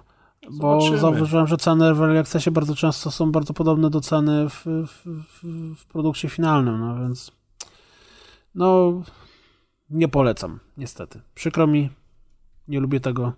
Bo 0.51 0.81
Zobaczymy. 0.81 0.97
zauważyłem, 0.97 1.47
że 1.47 1.57
ceny 1.57 1.93
w 1.93 2.01
Early 2.01 2.19
Accessie 2.19 2.51
bardzo 2.51 2.75
często 2.75 3.11
są 3.11 3.31
bardzo 3.31 3.53
podobne 3.53 3.89
do 3.89 4.01
ceny 4.01 4.49
w, 4.49 4.65
w, 4.65 5.05
w, 5.05 5.75
w 5.75 5.85
produkcie 5.85 6.29
finalnym, 6.29 6.79
no 6.79 6.95
więc 6.99 7.31
no 8.55 8.93
nie 9.89 10.07
polecam, 10.07 10.59
niestety. 10.77 11.21
Przykro 11.35 11.67
mi, 11.67 11.89
nie 12.67 12.79
lubię 12.79 12.99
tego, 12.99 13.33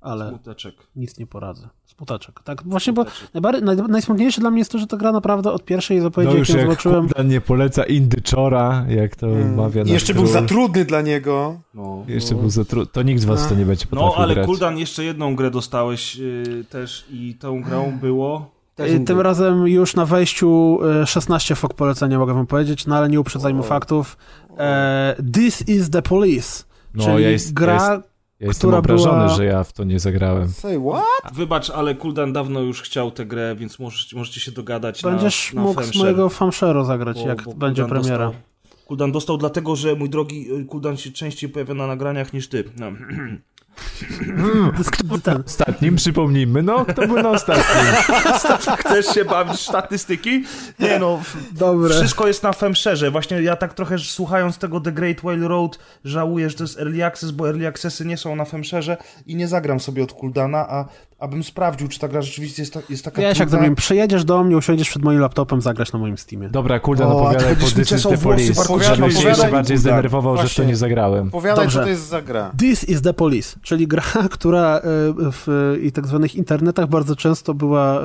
ale 0.00 0.28
Smuteczek. 0.28 0.74
nic 0.96 1.18
nie 1.18 1.26
poradzę. 1.26 1.68
Smuteczek. 1.84 2.40
Tak, 2.44 2.62
właśnie, 2.62 2.92
bo 2.92 3.04
najbardziej, 3.34 3.62
naj, 3.62 3.76
najsmutniejsze 3.76 4.40
dla 4.40 4.50
mnie 4.50 4.58
jest 4.58 4.72
to, 4.72 4.78
że 4.78 4.86
ta 4.86 4.96
gra 4.96 5.12
naprawdę 5.12 5.52
od 5.52 5.64
pierwszej 5.64 5.96
No 5.96 6.02
zapowiedzi, 6.02 6.36
już 6.38 6.48
jak 6.48 6.60
zobaczyłem, 6.60 7.00
Kuldan 7.08 7.28
nie 7.28 7.40
poleca 7.40 7.84
Indyczora, 7.84 8.86
jak 8.88 9.16
to 9.16 9.26
Mm. 9.26 9.54
mawia 9.54 9.82
jeszcze 9.82 10.14
był 10.14 10.26
za 10.26 10.42
trudny 10.42 10.84
dla 10.84 11.02
niego. 11.02 11.60
No, 11.74 12.04
Jeszcze 12.08 12.34
no. 12.34 12.40
był 12.40 12.50
za 12.50 12.64
trudny. 12.64 12.92
To 12.92 13.02
nikt 13.02 13.20
z 13.20 13.24
was 13.24 13.48
to 13.48 13.54
nie 13.54 13.66
będzie 13.66 13.86
potrafił 13.86 14.12
No, 14.16 14.22
ale 14.24 14.34
grać. 14.34 14.46
Kuldan, 14.46 14.78
jeszcze 14.78 15.04
jedną 15.04 15.36
grę 15.36 15.50
dostałeś 15.50 16.16
yy, 16.16 16.64
też 16.70 17.06
i 17.10 17.34
tą 17.34 17.62
grą 17.62 17.98
było... 18.00 18.50
Y, 18.80 19.00
Tym 19.00 19.20
razem 19.20 19.66
już 19.66 19.96
na 19.96 20.06
wejściu 20.06 20.78
y, 21.02 21.06
16 21.06 21.54
fok 21.54 21.74
polecenia 21.74 22.18
mogę 22.18 22.34
wam 22.34 22.46
powiedzieć, 22.46 22.86
no 22.86 22.96
ale 22.96 23.08
nie 23.08 23.20
uprzedzajmy 23.20 23.60
O. 23.60 23.62
faktów. 23.62 24.16
E, 24.58 25.16
This 25.34 25.68
is 25.68 25.90
the 25.90 26.02
police. 26.02 26.64
No, 26.94 27.04
czyli 27.04 27.22
ja 27.22 27.30
jest- 27.30 27.54
gra, 27.54 27.72
ja 27.74 27.94
jest- 27.94 28.12
Ja 28.40 28.46
jestem 28.46 28.60
która 28.68 28.78
obrażony, 28.78 29.24
była- 29.24 29.28
że 29.36 29.44
ja 29.44 29.64
w 29.64 29.72
to 29.72 29.84
nie 29.84 29.98
zagrałem. 29.98 30.48
Say 30.48 30.80
what? 30.90 31.34
Wybacz, 31.34 31.70
ale 31.70 31.94
Kuldan 31.94 32.32
dawno 32.32 32.60
już 32.60 32.82
chciał 32.82 33.10
tę 33.10 33.26
grę, 33.26 33.56
więc 33.58 33.78
możecie, 33.78 34.16
możecie 34.16 34.40
się 34.40 34.52
dogadać 34.52 35.02
będziesz 35.02 35.52
na, 35.54 35.60
na 35.62 35.68
mógł 35.68 35.82
z 35.82 35.84
Femshare, 35.84 36.02
mojego 36.02 36.28
famshero 36.28 36.84
zagrać, 36.84 37.22
bo- 37.22 37.28
jak 37.28 37.42
bo 37.44 37.54
będzie 37.54 37.82
Kuldan 37.82 38.00
premiera. 38.02 38.26
Dostał, 38.26 38.42
Kuldan 38.86 39.12
dostał 39.12 39.38
dlatego, 39.38 39.76
że 39.76 39.94
mój 39.94 40.10
drogi 40.10 40.52
y, 40.52 40.64
Kuldan 40.64 40.96
się 40.96 41.10
częściej 41.10 41.50
pojawia 41.50 41.74
na 41.74 41.86
nagraniach 41.86 42.32
niż 42.32 42.48
ty. 42.48 42.64
No. 42.78 42.86
Ten. 45.22 45.42
Ostatnim 45.46 45.96
przypomnijmy, 45.96 46.62
no 46.62 46.84
kto 46.84 47.06
był 47.06 47.22
na 47.22 47.30
ostatnim? 47.30 47.94
Chcesz 48.78 49.06
się 49.06 49.24
bawić 49.24 49.60
statystyki? 49.60 50.44
Nie 50.78 50.98
no, 50.98 51.22
Dobre. 51.52 51.94
wszystko 51.94 52.26
jest 52.26 52.42
na 52.42 52.52
Femszerze. 52.52 53.10
Właśnie 53.10 53.42
ja 53.42 53.56
tak 53.56 53.74
trochę 53.74 53.98
słuchając 53.98 54.58
tego 54.58 54.80
The 54.80 54.92
Great 54.92 55.20
Whale 55.20 55.48
Road 55.48 55.78
żałuję, 56.04 56.50
że 56.50 56.56
to 56.56 56.64
jest 56.64 56.78
Early 56.78 57.04
Access, 57.04 57.30
bo 57.30 57.48
Early 57.48 57.66
Accessy 57.66 58.04
nie 58.04 58.16
są 58.16 58.36
na 58.36 58.44
Femszerze 58.44 58.96
i 59.26 59.36
nie 59.36 59.48
zagram 59.48 59.80
sobie 59.80 60.02
od 60.02 60.12
Kuldana, 60.12 60.68
a, 60.68 60.84
abym 61.22 61.42
sprawdził, 61.44 61.88
czy 61.88 61.98
ta 61.98 62.08
gra 62.08 62.22
rzeczywiście 62.22 62.62
jest, 62.62 62.74
ta, 62.74 62.80
jest 62.88 63.04
taka 63.04 63.20
Wiesz, 63.20 63.28
jak 63.28 63.36
trudna. 63.36 63.50
zrobimy, 63.50 63.76
przyjedziesz 63.76 64.24
do 64.24 64.44
mnie, 64.44 64.56
usiądziesz 64.56 64.88
przed 64.88 65.02
moim 65.02 65.20
laptopem, 65.20 65.60
zagrasz 65.60 65.92
na 65.92 65.98
moim 65.98 66.18
Steamie. 66.18 66.48
Dobra, 66.48 66.76
a 66.76 67.06
opowiadaj 67.06 67.56
ty 67.56 67.60
po 67.60 67.66
mi 67.66 67.72
This 67.72 67.92
is 67.92 68.22
Police, 68.22 68.84
żebym 68.94 69.10
się 69.10 69.28
jeszcze 69.28 69.50
bardziej 69.50 69.76
Kuldan. 69.76 69.78
zdenerwował, 69.78 70.36
że 70.36 70.48
w 70.48 70.54
to 70.54 70.64
nie 70.64 70.76
zagrałem. 70.76 71.28
Opowiadaj, 71.28 71.64
Dobrze. 71.64 71.78
co 71.78 71.84
to 71.84 71.90
jest 71.90 72.08
za 72.08 72.22
gra. 72.22 72.52
This 72.58 72.88
is 72.88 73.02
the 73.02 73.14
Police, 73.14 73.58
czyli 73.62 73.88
gra, 73.88 74.02
która 74.30 74.76
e, 74.76 74.80
w 75.32 75.76
i 75.82 75.92
tak 75.92 76.06
zwanych 76.06 76.34
internetach 76.34 76.88
bardzo 76.88 77.16
często 77.16 77.54
była 77.54 78.00
e, 78.00 78.04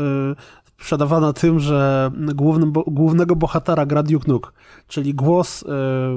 sprzedawana 0.79 1.33
tym, 1.33 1.59
że 1.59 2.11
głównym, 2.35 2.71
bo, 2.71 2.83
głównego 2.87 3.35
bohatera 3.35 3.85
gra 3.85 4.03
Duke 4.03 4.31
Nuke, 4.31 4.51
czyli 4.87 5.13
głos 5.13 5.63
e, 5.63 5.67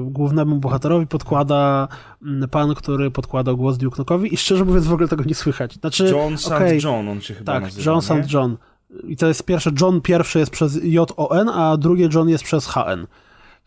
głównemu 0.05 0.55
bohaterowi 0.55 1.07
podkłada 1.07 1.87
mm, 2.21 2.49
pan, 2.49 2.75
który 2.75 3.11
podkładał 3.11 3.57
głos 3.57 3.77
Duke 3.77 4.03
Nuke'owi 4.03 4.33
i 4.33 4.37
szczerze 4.37 4.65
mówiąc 4.65 4.87
w 4.87 4.93
ogóle 4.93 5.07
tego 5.07 5.23
nie 5.23 5.35
słychać. 5.35 5.73
Znaczy, 5.73 6.09
John 6.09 6.37
St. 6.37 6.51
okej, 6.51 6.79
John, 6.83 7.09
on 7.09 7.21
się 7.21 7.33
chyba 7.33 7.53
Tak, 7.53 7.63
nazywa, 7.63 7.91
John 7.91 8.17
nie? 8.17 8.23
St. 8.23 8.33
John. 8.33 8.57
I 9.03 9.17
to 9.17 9.27
jest 9.27 9.43
pierwsze, 9.43 9.71
John 9.81 10.01
pierwszy 10.01 10.39
jest 10.39 10.51
przez 10.51 10.79
J-O-N, 10.83 11.49
a 11.49 11.77
drugie 11.77 12.09
John 12.13 12.29
jest 12.29 12.43
przez 12.43 12.67
H-N. 12.67 13.07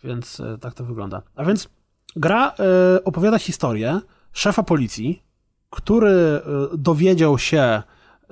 Więc 0.05 0.41
e, 0.41 0.59
tak 0.59 0.75
to 0.75 0.85
wygląda. 0.85 1.23
A 1.37 1.45
więc 1.45 1.69
gra 2.17 2.49
e, 2.49 3.05
opowiada 3.05 3.39
historię 3.39 4.01
szefa 4.33 4.63
policji, 4.63 5.23
który 5.71 6.41
dowiedział 6.79 7.39
się, 7.39 7.83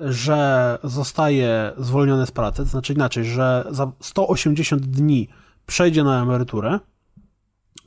że 0.09 0.77
zostaje 0.83 1.71
zwolniony 1.77 2.25
z 2.25 2.31
pracy, 2.31 2.57
to 2.57 2.69
znaczy 2.69 2.93
inaczej, 2.93 3.25
że 3.25 3.65
za 3.69 3.91
180 3.99 4.85
dni 4.85 5.27
przejdzie 5.65 6.03
na 6.03 6.21
emeryturę 6.21 6.79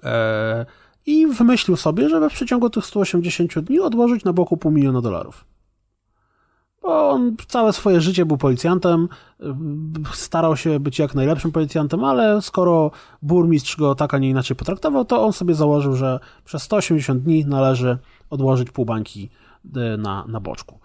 e, 0.05 0.67
i 1.07 1.27
wymyślił 1.27 1.77
sobie, 1.77 2.09
żeby 2.09 2.31
w 2.31 2.33
przeciągu 2.33 2.71
tych 2.71 2.87
180 2.87 3.59
dni 3.59 3.81
odłożyć 3.81 4.25
na 4.25 4.33
boku 4.33 4.57
pół 4.57 4.73
miliona 4.73 5.01
dolarów 5.01 5.45
bo 6.87 7.11
on 7.11 7.37
całe 7.49 7.73
swoje 7.73 8.01
życie 8.01 8.27
był 8.27 8.37
policjantem, 8.37 9.09
y, 9.41 9.45
starał 10.13 10.57
się 10.57 10.81
być 10.81 10.99
jak 10.99 11.15
najlepszym 11.15 11.53
policjantem, 11.53 12.05
ale 12.05 12.43
skoro 12.43 12.91
burmistrz 13.23 13.77
go 13.77 13.95
tak, 13.95 14.15
a 14.15 14.19
nie 14.19 14.31
inaczej 14.31 14.57
potraktował, 14.57 15.05
to 15.05 15.25
on 15.25 15.33
sobie 15.33 15.55
założył, 15.55 15.97
że 15.97 16.21
przez 16.45 16.63
180 16.63 17.23
dni 17.23 17.45
należy 17.47 17.99
odłożyć 18.31 18.71
pół 18.71 18.85
bańki 18.85 19.31
y, 19.65 19.99
na, 19.99 20.25
na 20.29 20.41
boczku. 20.41 20.79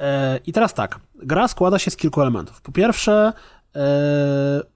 E, 0.00 0.38
I 0.46 0.52
teraz 0.52 0.74
tak, 0.74 1.00
gra 1.14 1.48
składa 1.48 1.78
się 1.78 1.90
z 1.90 1.96
kilku 1.96 2.22
elementów. 2.22 2.60
Po 2.60 2.72
pierwsze, 2.72 3.32
e, 3.76 3.80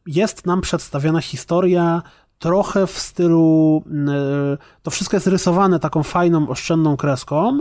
jest 0.06 0.46
nam 0.46 0.60
przedstawiona 0.60 1.20
historia 1.20 2.02
trochę 2.38 2.86
w 2.86 2.98
stylu, 2.98 3.82
e, 4.08 4.58
to 4.82 4.90
wszystko 4.90 5.16
jest 5.16 5.26
rysowane 5.26 5.80
taką 5.80 6.02
fajną, 6.02 6.48
oszczędną 6.48 6.96
kreską, 6.96 7.58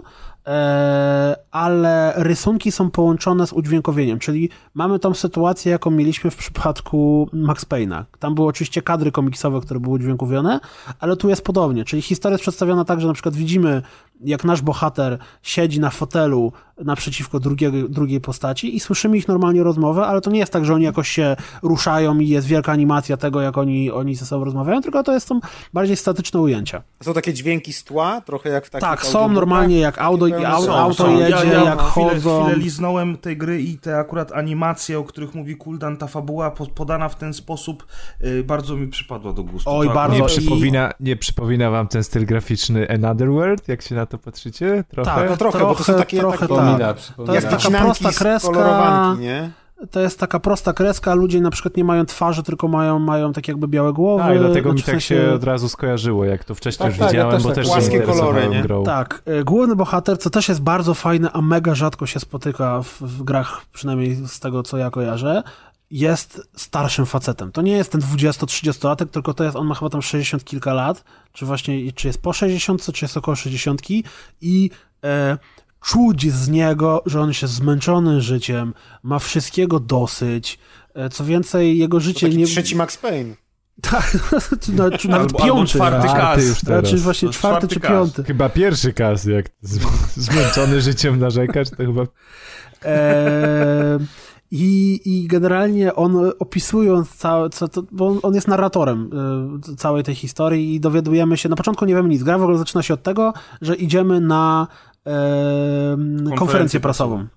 ale 1.51 2.13
rysunki 2.15 2.71
są 2.71 2.91
połączone 2.91 3.47
z 3.47 3.53
udźwiękowieniem, 3.53 4.19
czyli 4.19 4.49
mamy 4.73 4.99
tą 4.99 5.13
sytuację, 5.13 5.71
jaką 5.71 5.91
mieliśmy 5.91 6.31
w 6.31 6.35
przypadku 6.35 7.29
Max 7.33 7.65
Payne'a. 7.65 8.03
Tam 8.19 8.35
były 8.35 8.47
oczywiście 8.47 8.81
kadry 8.81 9.11
komiksowe, 9.11 9.61
które 9.61 9.79
były 9.79 9.95
udźwiękowione, 9.95 10.59
ale 10.99 11.15
tu 11.15 11.29
jest 11.29 11.41
podobnie, 11.41 11.85
czyli 11.85 12.01
historia 12.01 12.33
jest 12.33 12.41
przedstawiona 12.41 12.85
tak, 12.85 13.01
że 13.01 13.07
na 13.07 13.13
przykład 13.13 13.35
widzimy, 13.35 13.81
jak 14.21 14.43
nasz 14.43 14.61
bohater 14.61 15.17
siedzi 15.41 15.79
na 15.79 15.89
fotelu 15.89 16.51
naprzeciwko 16.83 17.39
drugiego, 17.39 17.89
drugiej 17.89 18.21
postaci 18.21 18.75
i 18.75 18.79
słyszymy 18.79 19.17
ich 19.17 19.27
normalnie 19.27 19.63
rozmowę, 19.63 20.05
ale 20.05 20.21
to 20.21 20.31
nie 20.31 20.39
jest 20.39 20.53
tak, 20.53 20.65
że 20.65 20.73
oni 20.73 20.83
jakoś 20.83 21.09
się 21.09 21.35
ruszają 21.63 22.19
i 22.19 22.27
jest 22.27 22.47
wielka 22.47 22.71
animacja 22.71 23.17
tego, 23.17 23.41
jak 23.41 23.57
oni, 23.57 23.91
oni 23.91 24.15
ze 24.15 24.25
sobą 24.25 24.45
rozmawiają, 24.45 24.81
tylko 24.81 25.03
to 25.03 25.13
jest 25.13 25.27
są 25.27 25.39
bardziej 25.73 25.97
statyczne 25.97 26.41
ujęcia. 26.41 26.81
Są 27.03 27.13
takie 27.13 27.33
dźwięki 27.33 27.73
z 27.73 27.83
tła, 27.83 28.21
trochę 28.21 28.49
jak 28.49 28.65
w 28.65 28.69
takich 28.69 28.89
Tak, 28.89 29.05
są 29.05 29.29
normalnie 29.29 29.79
jak 29.79 30.01
audio, 30.01 30.34
pełne 30.41 30.49
auto, 30.55 30.65
są, 30.65 30.73
auto 30.75 30.93
są. 31.03 31.17
jedzie, 31.19 31.29
ja, 31.31 31.43
ja 31.43 31.63
jak 31.63 31.81
chwilę, 31.81 32.09
chodzą. 32.09 32.43
Chwilę 32.43 32.57
liznąłem 32.59 33.17
tej 33.17 33.37
gry 33.37 33.61
i 33.61 33.77
te 33.77 33.97
akurat 33.97 34.31
animacje, 34.31 34.99
o 34.99 35.03
których 35.03 35.35
mówi 35.35 35.55
Kuldan, 35.55 35.97
ta 35.97 36.07
fabuła 36.07 36.51
po- 36.51 36.65
podana 36.65 37.09
w 37.09 37.15
ten 37.15 37.33
sposób 37.33 37.85
y, 38.23 38.43
bardzo 38.43 38.75
mi 38.75 38.87
przypadła 38.87 39.33
do 39.33 39.43
gustu. 39.43 39.69
Oj, 39.69 39.87
To 39.87 39.93
bardzo. 39.93 40.17
Nie 40.17 40.23
przypomina, 40.23 40.91
nie 40.99 41.15
przypomina 41.15 41.69
wam 41.69 41.87
ten 41.87 42.03
styl 42.03 42.25
graficzny 42.25 42.87
Another 42.89 43.31
World, 43.31 43.67
jak 43.67 43.81
się 43.81 43.95
na 43.95 44.05
to 44.05 44.17
patrzycie? 44.17 44.83
Trochę? 44.89 45.11
Tak, 45.15 45.29
No 45.29 45.37
trochę, 45.37 45.59
bo 45.59 45.75
to 45.75 45.83
są 45.83 45.93
takie- 45.93 46.19
trochę 46.19 46.37
takie- 46.37 46.55
tak. 46.55 46.65
Przypomina, 46.65 46.93
przypomina. 46.93 47.27
To 47.33 47.35
jest 47.35 47.49
taka 47.65 47.79
prosta 47.83 48.11
kreska. 48.11 49.15
nie? 49.19 49.51
To 49.91 49.99
jest 49.99 50.19
taka 50.19 50.39
prosta 50.39 50.73
kreska, 50.73 51.13
ludzie 51.13 51.41
na 51.41 51.51
przykład 51.51 51.77
nie 51.77 51.83
mają 51.83 52.05
twarzy, 52.05 52.43
tylko 52.43 52.67
mają, 52.67 52.99
mają 52.99 53.33
tak 53.33 53.47
jakby 53.47 53.67
białe 53.67 53.93
głowy. 53.93 54.23
A, 54.23 54.33
i 54.33 54.39
dlatego 54.39 54.73
mi 54.73 54.79
Znaczy, 54.79 54.83
w 54.83 54.85
tak 54.85 54.93
sensie- 54.95 55.15
się 55.25 55.33
od 55.33 55.43
razu 55.43 55.69
skojarzyło, 55.69 56.25
jak 56.25 56.43
to 56.43 56.55
wcześniej 56.55 56.89
Tak, 56.89 56.91
już 56.91 56.99
tak, 56.99 57.05
ja 57.05 57.11
widziałem, 57.11 57.35
też 57.35 57.43
bo 57.43 57.49
tak 57.49 57.55
też 57.55 57.65
się 57.67 57.71
płaskie 57.71 58.01
kolory, 58.01 58.47
nie? 58.47 58.61
grą. 58.61 58.83
Tak, 58.83 59.21
e, 59.25 59.43
główny 59.43 59.75
bohater, 59.75 60.19
co 60.19 60.29
też 60.29 60.49
jest 60.49 60.61
bardzo 60.61 60.93
fajne, 60.93 61.31
a 61.31 61.41
mega 61.41 61.75
rzadko 61.75 62.05
się 62.05 62.19
spotyka 62.19 62.81
w, 62.81 63.01
w 63.01 63.23
grach, 63.23 63.61
przynajmniej 63.73 64.15
z 64.15 64.39
tego, 64.39 64.63
co 64.63 64.77
ja 64.77 64.89
kojarzę, 64.89 65.43
jest 65.91 66.49
starszym 66.55 67.05
facetem. 67.05 67.51
To 67.51 67.61
nie 67.61 67.71
jest 67.71 67.91
ten 67.91 68.01
20-30-latek, 68.01 69.07
tylko 69.07 69.33
to 69.33 69.43
jest, 69.43 69.55
on 69.55 69.67
ma 69.67 69.75
chyba 69.75 69.89
tam 69.89 70.01
60 70.01 70.43
kilka 70.43 70.73
lat, 70.73 71.03
czy 71.33 71.45
właśnie, 71.45 71.93
czy 71.93 72.07
jest 72.07 72.21
po 72.21 72.33
60, 72.33 72.93
czy 72.93 73.05
jest 73.05 73.17
około 73.17 73.35
60 73.35 73.81
i 74.41 74.69
e, 75.03 75.37
czuć 75.85 76.31
z 76.33 76.49
niego, 76.49 77.03
że 77.05 77.21
on 77.21 77.33
się 77.33 77.47
zmęczony 77.47 78.21
życiem, 78.21 78.73
ma 79.03 79.19
wszystkiego 79.19 79.79
dosyć, 79.79 80.59
e, 80.95 81.09
co 81.09 81.25
więcej, 81.25 81.77
jego 81.77 81.97
To 81.97 82.01
życie 82.03 82.27
taki 82.27 82.37
nie... 82.37 82.45
trzeci 82.45 82.75
Max 82.75 82.97
Payne. 82.97 83.35
Tak, 83.81 84.17
nawet, 84.31 84.61
czy 84.61 84.71
nawet 85.09 85.31
Albo- 85.31 85.41
albo 85.41 85.45
piąty. 85.55 85.71
czwarty 85.71 86.07
tak. 86.07 86.15
Czwarty 86.15 86.41
kas. 86.41 86.49
już 86.49 86.61
teraz. 86.61 86.81
Znaczy 86.81 86.97
właśnie 87.03 87.29
czwarty, 87.29 87.57
czwarty 87.67 87.75
czy 87.75 87.79
kas. 87.79 87.91
piąty. 87.91 88.23
Chyba 88.23 88.49
pierwszy 88.49 88.93
kas, 88.93 89.25
jak 89.25 89.45
z, 89.61 89.79
zmęczony 90.13 90.81
życiem 90.81 91.19
narzekać, 91.19 91.69
to 91.69 91.75
chyba 91.77 92.01
Eee, 92.85 93.99
I, 94.51 95.01
I 95.05 95.27
generalnie 95.27 95.95
on 95.95 96.31
opisując 96.39 97.15
całe, 97.15 97.49
co 97.49 97.67
to, 97.67 97.83
bo 97.91 98.07
on- 98.07 98.19
on 98.23 98.35
jest 98.35 98.47
narratorem 98.47 99.09
y, 99.71 99.75
całej 99.75 100.03
tej 100.03 100.15
historii 100.15 100.75
i 100.75 100.79
dowiadujemy 100.79 101.37
się, 101.37 101.49
na 101.49 101.55
początku 101.55 101.85
nie 101.85 101.95
wiemy 101.95 102.09
nic, 102.09 102.23
gra 102.23 102.37
w 102.37 102.41
ogóle 102.43 102.57
zaczyna 102.57 102.83
się 102.83 102.93
od 102.93 103.03
tego, 103.03 103.33
że 103.61 103.75
idziemy 103.75 104.21
na 104.21 104.67
konferencję 106.35 106.79
prasową. 106.79 107.27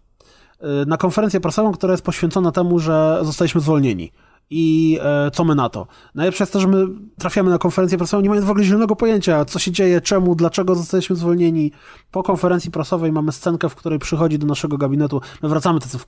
Y, 0.82 0.86
Na 0.86 0.96
konferencję 0.96 1.40
prasową, 1.40 1.72
która 1.72 1.92
jest 1.92 2.04
poświęcona 2.04 2.52
temu, 2.52 2.78
że 2.78 3.18
zostaliśmy 3.22 3.60
zwolnieni. 3.60 4.12
I 4.50 4.98
e, 5.02 5.30
co 5.30 5.44
my 5.44 5.54
na 5.54 5.68
to? 5.68 5.86
Najlepsze 6.14 6.42
jest 6.42 6.52
to, 6.52 6.60
że 6.60 6.68
my 6.68 6.86
trafiamy 7.18 7.50
na 7.50 7.58
konferencję 7.58 7.98
prasową, 7.98 8.22
nie 8.22 8.28
mając 8.28 8.46
w 8.46 8.50
ogóle 8.50 8.64
zielonego 8.64 8.96
pojęcia, 8.96 9.44
co 9.44 9.58
się 9.58 9.70
dzieje, 9.70 10.00
czemu, 10.00 10.34
dlaczego 10.34 10.74
zostaliśmy 10.74 11.16
zwolnieni. 11.16 11.72
Po 12.10 12.22
konferencji 12.22 12.70
prasowej 12.70 13.12
mamy 13.12 13.32
scenkę, 13.32 13.68
w 13.68 13.74
której 13.74 13.98
przychodzi 13.98 14.38
do 14.38 14.46
naszego 14.46 14.78
gabinetu. 14.78 15.20
My 15.42 15.48
wracamy 15.48 15.80
tacy 15.80 15.98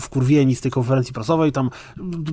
wkurwieni 0.00 0.54
z 0.54 0.60
tej 0.60 0.70
konferencji 0.70 1.14
prasowej, 1.14 1.52
tam 1.52 1.70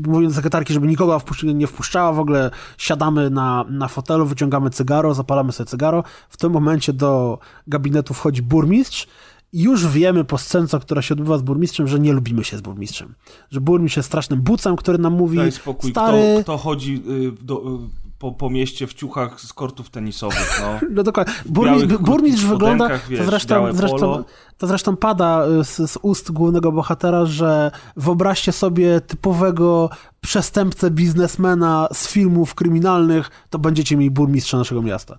mówię 0.08 0.28
do 0.28 0.34
sekretarki, 0.34 0.74
żeby 0.74 0.88
nikogo 0.88 1.22
nie 1.44 1.68
wpuszczała, 1.68 2.14
w 2.14 2.20
ogóle 2.20 2.52
siadamy 2.78 3.30
na, 3.30 3.66
na 3.70 3.88
fotelu, 3.88 4.26
wyciągamy 4.26 4.70
cygaro, 4.70 5.14
zapalamy 5.14 5.52
sobie 5.52 5.70
cygaro. 5.70 6.04
W 6.30 6.38
tym 6.38 6.52
momencie 6.52 6.94
do 6.94 7.40
gabinetu 7.68 8.14
wchodzi 8.14 8.42
burmistrz 8.42 9.08
już 9.54 9.88
wiemy 9.88 10.24
po 10.24 10.38
scence, 10.38 10.80
która 10.80 11.02
się 11.02 11.14
odbywa 11.14 11.38
z 11.38 11.42
burmistrzem, 11.42 11.88
że 11.88 12.00
nie 12.00 12.14
lubimy 12.14 12.44
się 12.44 12.58
z 12.58 12.62
burmistrzem. 12.62 13.16
Że 13.52 13.62
burmistrz 13.62 13.98
jest 13.98 14.08
strasznym 14.08 14.42
bucem, 14.42 14.76
który 14.76 14.98
nam 14.98 15.14
mówi, 15.14 15.38
Daj 15.38 15.52
spokój, 15.52 15.92
stary... 15.92 16.34
kto, 16.34 16.44
kto 16.44 16.58
chodzi 16.58 17.04
y, 17.10 17.46
do, 17.46 17.58
y, 17.58 18.04
po, 18.20 18.32
po 18.32 18.50
mieście 18.50 18.88
w 18.88 18.94
ciuchach 18.94 19.42
z 19.42 19.54
kortów 19.54 19.90
tenisowych, 19.90 20.62
no. 20.62 20.80
No 20.96 21.04
dokładnie. 21.04 21.34
białych 21.34 21.52
Burmi, 21.52 21.88
krótkich 21.88 22.08
burmistrz 22.08 22.46
wygląda, 22.46 22.90
wiesz, 23.10 23.20
to, 23.20 23.26
zresztą, 23.26 23.74
zresztą, 23.74 24.24
to 24.58 24.68
zresztą 24.68 24.98
pada 24.98 25.46
y, 25.48 25.64
z, 25.64 25.92
z 25.92 25.98
ust 26.02 26.32
głównego 26.32 26.72
bohatera, 26.72 27.26
że 27.26 27.72
wyobraźcie 27.98 28.52
sobie 28.52 29.02
typowego 29.02 29.90
przestępcę, 30.22 30.92
biznesmena 30.92 31.88
z 31.94 32.08
filmów 32.08 32.56
kryminalnych, 32.56 33.30
to 33.50 33.60
będziecie 33.60 33.98
mieli 33.98 34.12
burmistrza 34.12 34.58
naszego 34.58 34.82
miasta. 34.82 35.18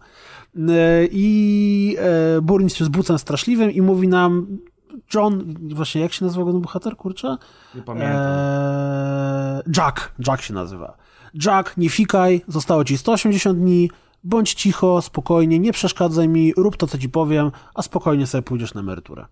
Y, 0.57 1.09
I 1.13 1.97
e, 1.99 2.41
burmistrz 2.41 2.81
jest 2.81 2.93
bucem 2.93 3.19
straszliwym 3.19 3.71
i 3.71 3.83
mówi 3.83 4.09
nam 4.09 4.59
John, 5.15 5.55
właśnie 5.75 6.01
jak 6.01 6.13
się 6.13 6.25
nazywa 6.25 6.43
główny 6.43 6.61
bohater, 6.61 6.97
kurczę? 6.97 7.37
Nie 7.75 7.83
pamiętam. 7.83 8.17
Eee, 8.17 9.63
Jack, 9.77 10.13
Jack 10.29 10.43
się 10.43 10.55
nazywa. 10.55 10.97
Jack, 11.45 11.77
nie 11.77 11.89
fikaj, 11.89 12.43
zostało 12.49 12.85
ci 12.85 12.99
180 12.99 13.59
dni, 13.59 13.91
bądź 14.25 14.55
cicho, 14.55 15.03
spokojnie, 15.03 15.59
nie 15.59 15.73
przeszkadzaj 15.73 16.29
mi, 16.29 16.53
rób 16.57 16.77
to, 16.77 16.87
co 16.87 16.99
ci 16.99 17.09
powiem, 17.09 17.51
a 17.75 17.83
spokojnie 17.83 18.27
sobie 18.27 18.43
pójdziesz 18.43 18.75
na 18.75 18.81
emeryturę. 18.81 19.27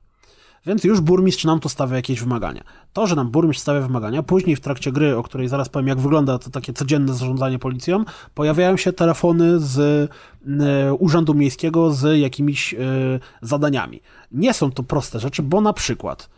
Więc 0.66 0.84
już 0.84 1.00
burmistrz 1.00 1.44
nam 1.44 1.60
to 1.60 1.68
stawia 1.68 1.96
jakieś 1.96 2.20
wymagania. 2.20 2.64
To, 2.92 3.06
że 3.06 3.16
nam 3.16 3.30
burmistrz 3.30 3.62
stawia 3.62 3.80
wymagania, 3.80 4.22
później 4.22 4.56
w 4.56 4.60
trakcie 4.60 4.92
gry, 4.92 5.16
o 5.16 5.22
której 5.22 5.48
zaraz 5.48 5.68
powiem, 5.68 5.88
jak 5.88 5.98
wygląda 5.98 6.38
to 6.38 6.50
takie 6.50 6.72
codzienne 6.72 7.14
zarządzanie 7.14 7.58
policją, 7.58 8.04
pojawiają 8.34 8.76
się 8.76 8.92
telefony 8.92 9.60
z 9.60 10.10
Urzędu 10.98 11.34
Miejskiego 11.34 11.92
z 11.92 12.18
jakimiś 12.18 12.74
e, 12.74 12.78
zadaniami. 13.42 14.00
Nie 14.32 14.54
są 14.54 14.70
to 14.70 14.82
proste 14.82 15.20
rzeczy, 15.20 15.42
bo 15.42 15.60
na 15.60 15.72
przykład 15.72 16.28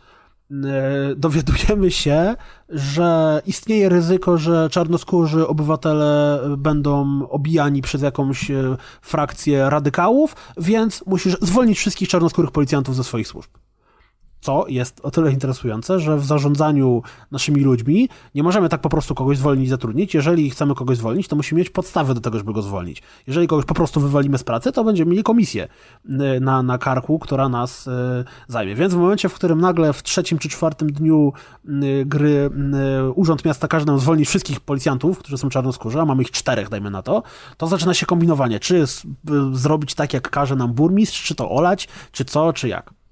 dowiadujemy 1.15 1.91
się, 1.91 2.35
że 2.69 3.41
istnieje 3.45 3.89
ryzyko, 3.89 4.37
że 4.37 4.69
czarnoskórzy 4.71 5.47
obywatele 5.47 6.39
będą 6.57 7.21
obijani 7.29 7.81
przez 7.81 8.01
jakąś 8.01 8.51
e, 8.51 8.77
frakcję 9.01 9.69
radykałów, 9.69 10.35
więc 10.57 11.03
musisz 11.07 11.37
zwolnić 11.41 11.77
wszystkich 11.77 12.09
czarnoskórych 12.09 12.51
policjantów 12.51 12.95
ze 12.95 13.03
swoich 13.03 13.27
służb. 13.27 13.49
Co 14.45 14.65
jest 14.67 15.01
o 15.03 15.11
tyle 15.11 15.31
interesujące, 15.31 15.99
że 15.99 16.17
w 16.17 16.25
zarządzaniu 16.25 17.01
naszymi 17.31 17.61
ludźmi 17.61 18.09
nie 18.35 18.43
możemy 18.43 18.69
tak 18.69 18.81
po 18.81 18.89
prostu 18.89 19.15
kogoś 19.15 19.37
zwolnić, 19.37 19.69
zatrudnić. 19.69 20.13
Jeżeli 20.13 20.49
chcemy 20.49 20.75
kogoś 20.75 20.97
zwolnić, 20.97 21.27
to 21.27 21.35
musimy 21.35 21.59
mieć 21.59 21.69
podstawy 21.69 22.13
do 22.13 22.21
tego, 22.21 22.37
żeby 22.37 22.53
go 22.53 22.61
zwolnić. 22.61 23.01
Jeżeli 23.27 23.47
kogoś 23.47 23.65
po 23.65 23.73
prostu 23.73 23.99
wywalimy 23.99 24.37
z 24.37 24.43
pracy, 24.43 24.71
to 24.71 24.83
będziemy 24.83 25.11
mieli 25.11 25.23
komisję 25.23 25.67
y, 26.05 26.39
na, 26.41 26.63
na 26.63 26.77
karku, 26.77 27.19
która 27.19 27.49
nas 27.49 27.87
y, 27.87 27.91
zajmie. 28.47 28.75
Więc 28.75 28.93
w 28.93 28.97
momencie, 28.97 29.29
w 29.29 29.33
którym 29.33 29.61
nagle 29.61 29.93
w 29.93 30.03
trzecim 30.03 30.37
czy 30.37 30.49
czwartym 30.49 30.91
dniu 30.91 31.33
y, 31.65 32.05
gry 32.05 32.49
Urząd 33.15 33.45
Miasta 33.45 33.67
każe 33.67 33.85
nam 33.85 33.99
zwolnić 33.99 34.27
wszystkich 34.27 34.59
policjantów, 34.59 35.19
którzy 35.19 35.37
są 35.37 35.49
czarnoskórzy, 35.49 36.01
a 36.01 36.05
mamy 36.05 36.21
ich 36.21 36.31
czterech, 36.31 36.69
dajmy 36.69 36.91
na 36.91 37.01
to, 37.01 37.23
to 37.57 37.67
zaczyna 37.67 37.93
się 37.93 38.05
kombinowanie, 38.05 38.59
czy 38.59 38.85
zrobić 39.51 39.95
tak, 39.95 40.13
jak 40.13 40.29
każe 40.29 40.55
nam 40.55 40.73
burmistrz, 40.73 41.23
czy 41.23 41.35
to 41.35 41.51
olać, 41.51 41.87
czy 42.11 42.25
co, 42.25 42.53
czy 42.53 42.67
jak. 42.67 43.04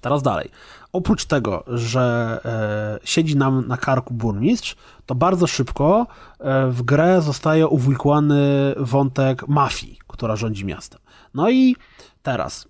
Teraz 0.00 0.22
dalej. 0.22 0.50
Oprócz 0.92 1.24
tego, 1.24 1.64
że 1.66 2.40
e, 2.44 3.06
siedzi 3.06 3.36
nam 3.36 3.68
na 3.68 3.76
karku 3.76 4.14
burmistrz, 4.14 4.76
to 5.06 5.14
bardzo 5.14 5.46
szybko 5.46 6.06
e, 6.38 6.66
w 6.70 6.82
grę 6.82 7.22
zostaje 7.22 7.68
uwikłany 7.68 8.74
wątek 8.76 9.48
mafii, 9.48 9.98
która 10.06 10.36
rządzi 10.36 10.64
miastem. 10.64 11.00
No 11.34 11.50
i 11.50 11.76
teraz 12.22 12.64
e, 12.64 12.68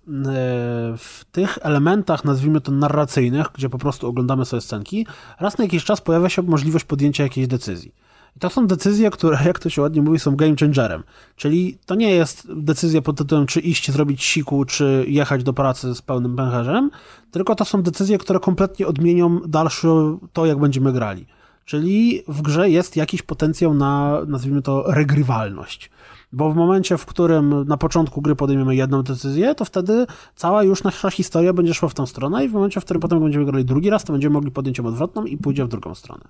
w 0.97 1.25
tych 1.31 1.57
elementach, 1.61 2.25
nazwijmy 2.25 2.61
to 2.61 2.71
narracyjnych, 2.71 3.47
gdzie 3.53 3.69
po 3.69 3.77
prostu 3.77 4.07
oglądamy 4.07 4.45
sobie 4.45 4.61
scenki, 4.61 5.07
raz 5.39 5.57
na 5.57 5.63
jakiś 5.63 5.83
czas 5.83 6.01
pojawia 6.01 6.29
się 6.29 6.41
możliwość 6.41 6.85
podjęcia 6.85 7.23
jakiejś 7.23 7.47
decyzji. 7.47 7.93
I 8.35 8.39
to 8.39 8.49
są 8.49 8.67
decyzje, 8.67 9.09
które, 9.09 9.37
jak 9.45 9.59
to 9.59 9.69
się 9.69 9.81
ładnie 9.81 10.01
mówi, 10.01 10.19
są 10.19 10.35
game 10.35 10.55
changerem. 10.59 11.03
Czyli 11.35 11.77
to 11.85 11.95
nie 11.95 12.11
jest 12.11 12.47
decyzja 12.55 13.01
pod 13.01 13.17
tytułem, 13.17 13.45
czy 13.45 13.59
iść 13.59 13.91
zrobić 13.91 14.23
siku, 14.23 14.65
czy 14.65 15.05
jechać 15.07 15.43
do 15.43 15.53
pracy 15.53 15.95
z 15.95 16.01
pełnym 16.01 16.35
pęcherzem, 16.35 16.91
tylko 17.31 17.55
to 17.55 17.65
są 17.65 17.81
decyzje, 17.81 18.17
które 18.17 18.39
kompletnie 18.39 18.87
odmienią 18.87 19.39
dalsze 19.47 20.17
to, 20.33 20.45
jak 20.45 20.59
będziemy 20.59 20.93
grali. 20.93 21.25
Czyli 21.65 22.23
w 22.27 22.41
grze 22.41 22.69
jest 22.69 22.95
jakiś 22.95 23.21
potencjał 23.21 23.73
na, 23.73 24.21
nazwijmy 24.27 24.61
to, 24.61 24.83
regrywalność. 24.87 25.89
Bo 26.31 26.51
w 26.51 26.55
momencie, 26.55 26.97
w 26.97 27.05
którym 27.05 27.67
na 27.67 27.77
początku 27.77 28.21
gry 28.21 28.35
podejmiemy 28.35 28.75
jedną 28.75 29.03
decyzję, 29.03 29.55
to 29.55 29.65
wtedy 29.65 30.05
cała 30.35 30.63
już 30.63 30.83
nasza 30.83 31.11
historia 31.11 31.53
będzie 31.53 31.73
szła 31.73 31.89
w 31.89 31.93
tą 31.93 32.05
stronę 32.05 32.45
i 32.45 32.49
w 32.49 32.53
momencie, 32.53 32.81
w 32.81 32.83
którym 32.83 33.01
potem 33.01 33.19
będziemy 33.19 33.45
grali 33.45 33.65
drugi 33.65 33.89
raz, 33.89 34.03
to 34.03 34.13
będziemy 34.13 34.33
mogli 34.33 34.51
podjąć 34.51 34.77
ją 34.77 34.85
odwrotną 34.85 35.25
i 35.25 35.37
pójdzie 35.37 35.65
w 35.65 35.67
drugą 35.67 35.95
stronę. 35.95 36.23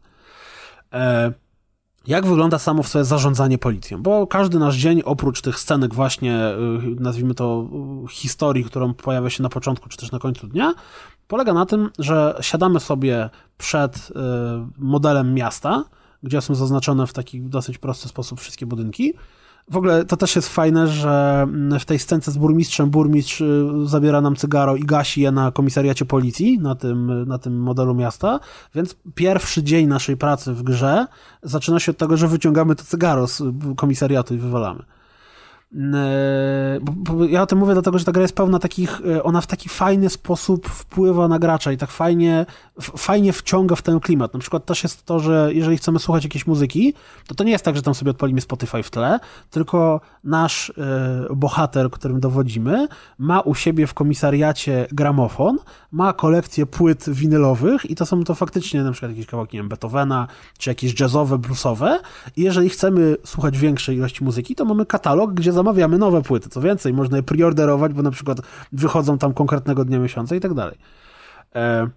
E, 0.93 1.34
jak 2.07 2.26
wygląda 2.26 2.59
samo 2.59 2.84
w 2.84 2.88
sobie 2.88 3.05
zarządzanie 3.05 3.57
policją? 3.57 4.01
Bo 4.01 4.27
każdy 4.27 4.59
nasz 4.59 4.76
dzień, 4.76 5.01
oprócz 5.05 5.41
tych 5.41 5.59
scenek 5.59 5.93
właśnie, 5.93 6.49
y, 6.97 7.01
nazwijmy 7.01 7.35
to 7.35 7.67
y, 8.05 8.07
historii, 8.07 8.63
którą 8.63 8.93
pojawia 8.93 9.30
się 9.30 9.43
na 9.43 9.49
początku 9.49 9.89
czy 9.89 9.97
też 9.97 10.11
na 10.11 10.19
końcu 10.19 10.47
dnia, 10.47 10.73
polega 11.27 11.53
na 11.53 11.65
tym, 11.65 11.89
że 11.99 12.35
siadamy 12.41 12.80
sobie 12.80 13.30
przed 13.57 13.97
y, 13.97 14.13
modelem 14.77 15.34
miasta, 15.34 15.84
gdzie 16.23 16.41
są 16.41 16.55
zaznaczone 16.55 17.07
w 17.07 17.13
taki 17.13 17.41
dosyć 17.41 17.77
prosty 17.77 18.09
sposób 18.09 18.39
wszystkie 18.39 18.65
budynki. 18.65 19.13
W 19.70 19.78
ogóle 19.78 20.06
to 20.06 20.18
też 20.18 20.36
jest 20.36 20.50
fajne, 20.50 20.88
że 20.88 21.41
mm, 21.44 21.80
w 21.80 21.86
tej 21.86 22.00
scence 22.00 22.32
z 22.32 22.38
burmistrzem 22.38 22.90
burmistrz 22.90 23.41
y, 23.41 23.68
zabiera 23.86 24.22
nam 24.22 24.36
cygaro 24.36 24.76
i 24.76 24.84
gasi 24.84 25.22
je 25.22 25.32
na 25.32 25.52
komisariacie 25.52 26.06
policji, 26.06 26.60
na 26.60 26.76
tym, 26.76 27.28
na 27.28 27.38
tym 27.38 27.62
modelu 27.62 27.96
miasta, 27.96 28.40
więc 28.76 28.96
pierwszy 29.16 29.64
dzień 29.64 29.88
naszej 29.88 30.18
pracy 30.18 30.54
w 30.54 30.64
grze 30.64 31.08
zaczyna 31.44 31.80
się 31.80 31.91
od 31.91 31.98
tego, 31.98 32.18
że 32.18 32.28
wyciągamy 32.28 32.76
to 32.76 32.84
cygaro 32.84 33.28
z 33.28 33.41
y, 33.41 33.54
komisariatu 33.76 34.36
i 34.36 34.38
wywalamy. 34.38 34.84
E, 35.76 36.80
Ja 37.30 37.41
o 37.41 37.46
tym 37.46 37.60
mówię 37.60 37.74
dlatego, 37.74 38.00
że 38.00 38.06
ta 38.06 38.12
gra 38.12 38.22
jest 38.22 38.36
pełna 38.36 38.60
takich, 38.60 39.02
e, 39.16 39.24
ona 39.24 39.41
w 39.41 39.48
taki 39.48 39.70
fajny 39.70 40.10
sposób 40.10 40.68
wpływa 40.68 41.28
na 41.28 41.40
gracza 41.40 41.72
i 41.72 41.78
tak 41.78 41.91
fajnie, 41.91 42.46
fajnie 42.80 43.34
wciąga 43.34 43.76
w 43.76 43.82
ten 43.82 44.00
klimat. 44.00 44.34
Na 44.34 44.40
przykład 44.40 44.66
też 44.66 44.84
jest 44.84 45.06
to, 45.06 45.20
że 45.20 45.50
jeżeli 45.54 45.78
chcemy 45.78 46.00
słuchać 46.00 46.24
jakiejś 46.24 46.48
muzyki, 46.48 46.94
to 47.28 47.36
to 47.36 47.44
nie 47.44 47.52
jest 47.52 47.66
tak, 47.66 47.76
że 47.76 47.82
tam 47.82 47.94
sobie 47.94 48.12
odpalimy 48.12 48.41
Spotify 48.41 48.84
w 48.84 48.91
tle, 48.91 49.20
tylko 49.50 50.02
nasz 50.24 50.70
e, 50.78 51.36
bohater, 51.36 51.90
którym 51.90 52.20
dowodzimy, 52.20 52.88
ma 53.18 53.41
u 53.41 53.56
siebie 53.56 53.88
w 53.88 53.94
komisariacie 53.94 54.88
gramofon, 54.91 55.58
ma 55.91 56.14
kolekcję 56.14 56.66
płyt 56.66 57.10
winylowych 57.10 57.90
i 57.91 57.96
to 57.96 58.06
są 58.06 58.24
to 58.24 58.36
faktycznie 58.36 58.84
na 58.84 58.91
przykład 58.91 59.12
jakieś 59.12 59.26
kawałki, 59.26 59.58
wiem, 59.58 59.70
Beethovena, 59.70 60.28
czy 60.58 60.70
jakieś 60.70 61.00
jazzowe, 61.00 61.38
bluesowe 61.38 62.00
i 62.38 62.41
jeżeli 62.41 62.70
chcemy 62.70 63.16
słuchać 63.26 63.58
większej 63.58 63.98
ilości 63.98 64.24
muzyki, 64.24 64.56
to 64.56 64.66
mamy 64.66 64.86
katalog, 64.86 65.34
gdzie 65.34 65.52
zamawiamy 65.60 65.98
nowe 65.98 66.22
płyty. 66.22 66.49
Co 66.49 66.61
więcej, 66.61 66.94
można 66.94 67.18
je 67.18 67.23
preorderować, 67.23 67.94
bo 67.94 68.02
na 68.02 68.11
przykład 68.11 68.38
wychodzą 68.72 69.18
tam 69.18 69.34
konkretnego 69.34 69.86
dnia 69.86 69.99
miesiąca 69.99 70.36
i 70.36 70.40
tak 70.40 70.53
dalej. 70.53 70.77
E, 71.56 71.90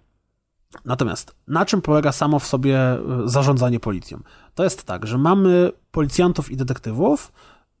Natomiast 0.85 1.35
na 1.47 1.65
czym 1.65 1.81
polega 1.81 2.11
samo 2.11 2.39
w 2.39 2.45
sobie 2.45 2.77
e, 2.77 2.99
zarządzanie 3.25 3.79
policją? 3.79 4.19
To 4.55 4.63
jest 4.63 4.83
tak, 4.83 5.07
że 5.07 5.17
mamy 5.17 5.71
policjantów 5.91 6.51
i 6.51 6.57
detektywów, 6.57 7.31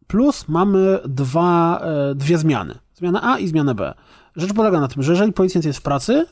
plus 0.07 0.47
mamy 0.47 0.99
dwa, 1.05 1.79
e, 1.79 2.15
dwie 2.15 2.37
zmiany. 2.37 2.75
Zmianę 2.95 3.19
A 3.21 3.39
i 3.39 3.47
zmianę 3.47 3.75
B. 3.75 3.93
Rzecz 4.35 4.53
polega 4.53 4.79
na 4.79 4.87
tym, 4.87 5.03
że 5.03 5.11
jeżeli 5.11 5.33
policjant 5.33 5.65
jest 5.65 5.79
w 5.79 5.81
pracy, 5.81 6.25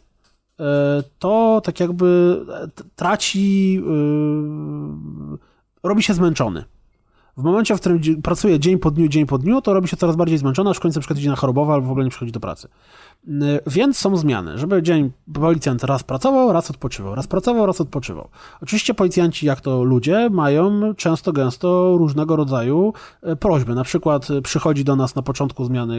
to 1.20 1.62
tak 1.64 1.80
jakby 1.80 2.40
traci, 2.96 3.82
robi 5.84 6.04
się 6.04 6.14
zmęczony. 6.14 6.64
W 7.42 7.44
momencie, 7.44 7.76
w 7.76 7.80
którym 7.80 8.00
pracuje 8.24 8.60
dzień 8.60 8.80
po 8.80 8.92
dniu, 8.92 9.08
dzień 9.08 9.26
po 9.26 9.38
dniu, 9.38 9.62
to 9.62 9.74
robi 9.74 9.88
się 9.88 9.98
coraz 9.98 10.16
bardziej 10.16 10.38
zmęczony, 10.38 10.70
aż 10.70 10.78
w 10.78 10.80
końcu 10.80 11.00
na 11.00 11.02
przykład 11.02 11.20
idzie 11.20 11.30
na 11.30 11.36
chorobowe 11.36 11.74
albo 11.74 11.88
w 11.88 11.92
ogóle 11.92 12.04
nie 12.06 12.10
przychodzi 12.12 12.32
do 12.32 12.40
pracy. 12.40 12.68
Y, 13.28 13.32
Więc 13.68 13.98
są 13.98 14.18
zmiany, 14.18 14.58
żeby 14.58 14.84
dzień 14.84 15.12
policjant 15.34 15.84
raz 15.84 16.04
pracował, 16.04 16.54
raz 16.54 16.70
odpoczywał, 16.70 17.16
raz 17.16 17.28
pracował, 17.28 17.66
raz 17.66 17.82
odpoczywał. 17.82 18.28
Oczywiście 18.62 18.94
policjanci, 18.94 19.46
jak 19.46 19.62
to 19.62 19.84
ludzie, 19.84 20.30
mają 20.30 20.96
często, 20.96 21.34
gęsto 21.34 21.96
różnego 21.98 22.36
rodzaju 22.36 22.94
e, 23.22 23.36
prośby. 23.36 23.76
Na 23.76 23.84
przykład 23.84 24.32
e, 24.32 24.42
przychodzi 24.42 24.84
do 24.84 24.96
nas 24.96 25.16
na 25.16 25.22
początku 25.22 25.66
zmiany 25.66 25.98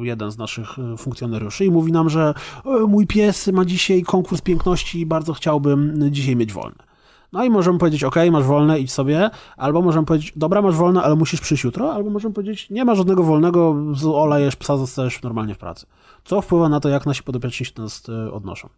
jeden 0.00 0.30
z 0.30 0.38
naszych 0.38 0.68
funkcjonariuszy 0.98 1.64
i 1.64 1.70
mówi 1.70 1.92
nam, 1.92 2.10
że 2.10 2.34
"E, 2.64 2.86
mój 2.86 3.06
pies 3.06 3.46
ma 3.52 3.64
dzisiaj 3.64 4.02
konkurs 4.02 4.40
piękności 4.40 5.00
i 5.00 5.06
bardzo 5.06 5.32
chciałbym 5.32 6.10
dzisiaj 6.10 6.36
mieć 6.36 6.52
wolne. 6.52 6.91
No 7.32 7.44
i 7.44 7.50
możemy 7.50 7.78
powiedzieć, 7.78 8.04
ok, 8.04 8.16
masz 8.30 8.44
wolne, 8.44 8.80
idź 8.80 8.92
sobie, 8.92 9.30
albo 9.56 9.82
możemy 9.82 10.06
powiedzieć, 10.06 10.32
dobra, 10.36 10.62
masz 10.62 10.74
wolne, 10.74 11.02
ale 11.02 11.16
musisz 11.16 11.40
przyjść 11.40 11.64
jutro, 11.64 11.92
albo 11.94 12.10
możemy 12.10 12.34
powiedzieć, 12.34 12.70
nie 12.70 12.84
ma 12.84 12.94
żadnego 12.94 13.22
wolnego, 13.22 13.76
olejesz 14.14 14.56
psa, 14.56 14.76
zostajesz 14.76 15.22
normalnie 15.22 15.54
w 15.54 15.58
pracy. 15.58 15.86
Co 16.24 16.40
wpływa 16.40 16.68
na 16.68 16.80
to, 16.80 16.88
jak 16.88 17.06
nasi 17.06 17.22
podopieczni 17.22 17.66
się 17.66 17.72
do 17.74 17.82
nas 17.82 18.08
e, 18.08 18.32
odnoszą. 18.32 18.68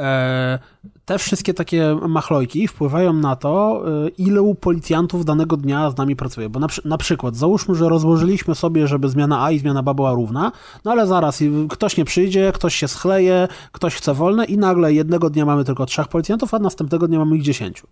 E, 0.00 0.58
Te 1.04 1.18
wszystkie 1.18 1.54
takie 1.54 1.96
machlojki 2.08 2.68
wpływają 2.68 3.12
na 3.12 3.36
to, 3.36 3.82
e, 4.06 4.08
ilu 4.08 4.54
policjantów 4.54 5.24
danego 5.24 5.56
dnia 5.56 5.90
z 5.90 5.96
nami 5.96 6.16
pracuje. 6.16 6.48
Bo 6.48 6.60
na, 6.60 6.66
na 6.84 6.98
przykład, 6.98 7.36
załóżmy, 7.36 7.74
że 7.74 7.88
rozłożyliśmy 7.88 8.54
sobie, 8.54 8.86
żeby 8.86 9.08
zmiana 9.08 9.44
A 9.44 9.50
i 9.50 9.58
zmiana 9.58 9.82
B 9.82 9.94
była 9.94 10.12
równa, 10.12 10.52
no 10.84 10.90
ale 10.90 11.06
zaraz 11.06 11.42
ktoś 11.70 11.96
nie 11.96 12.04
przyjdzie, 12.04 12.52
ktoś 12.54 12.74
się 12.74 12.88
schleje, 12.88 13.48
ktoś 13.72 13.94
chce 13.94 14.14
wolne 14.14 14.44
i 14.44 14.58
nagle 14.58 14.92
jednego 14.92 15.30
dnia 15.30 15.46
mamy 15.46 15.64
tylko 15.64 15.86
trzech 15.86 16.08
policjantów, 16.08 16.54
a 16.54 16.58
następnego 16.58 17.08
dnia 17.08 17.18
mamy 17.18 17.36
ich 17.36 17.42
dziesięciu. 17.42 17.86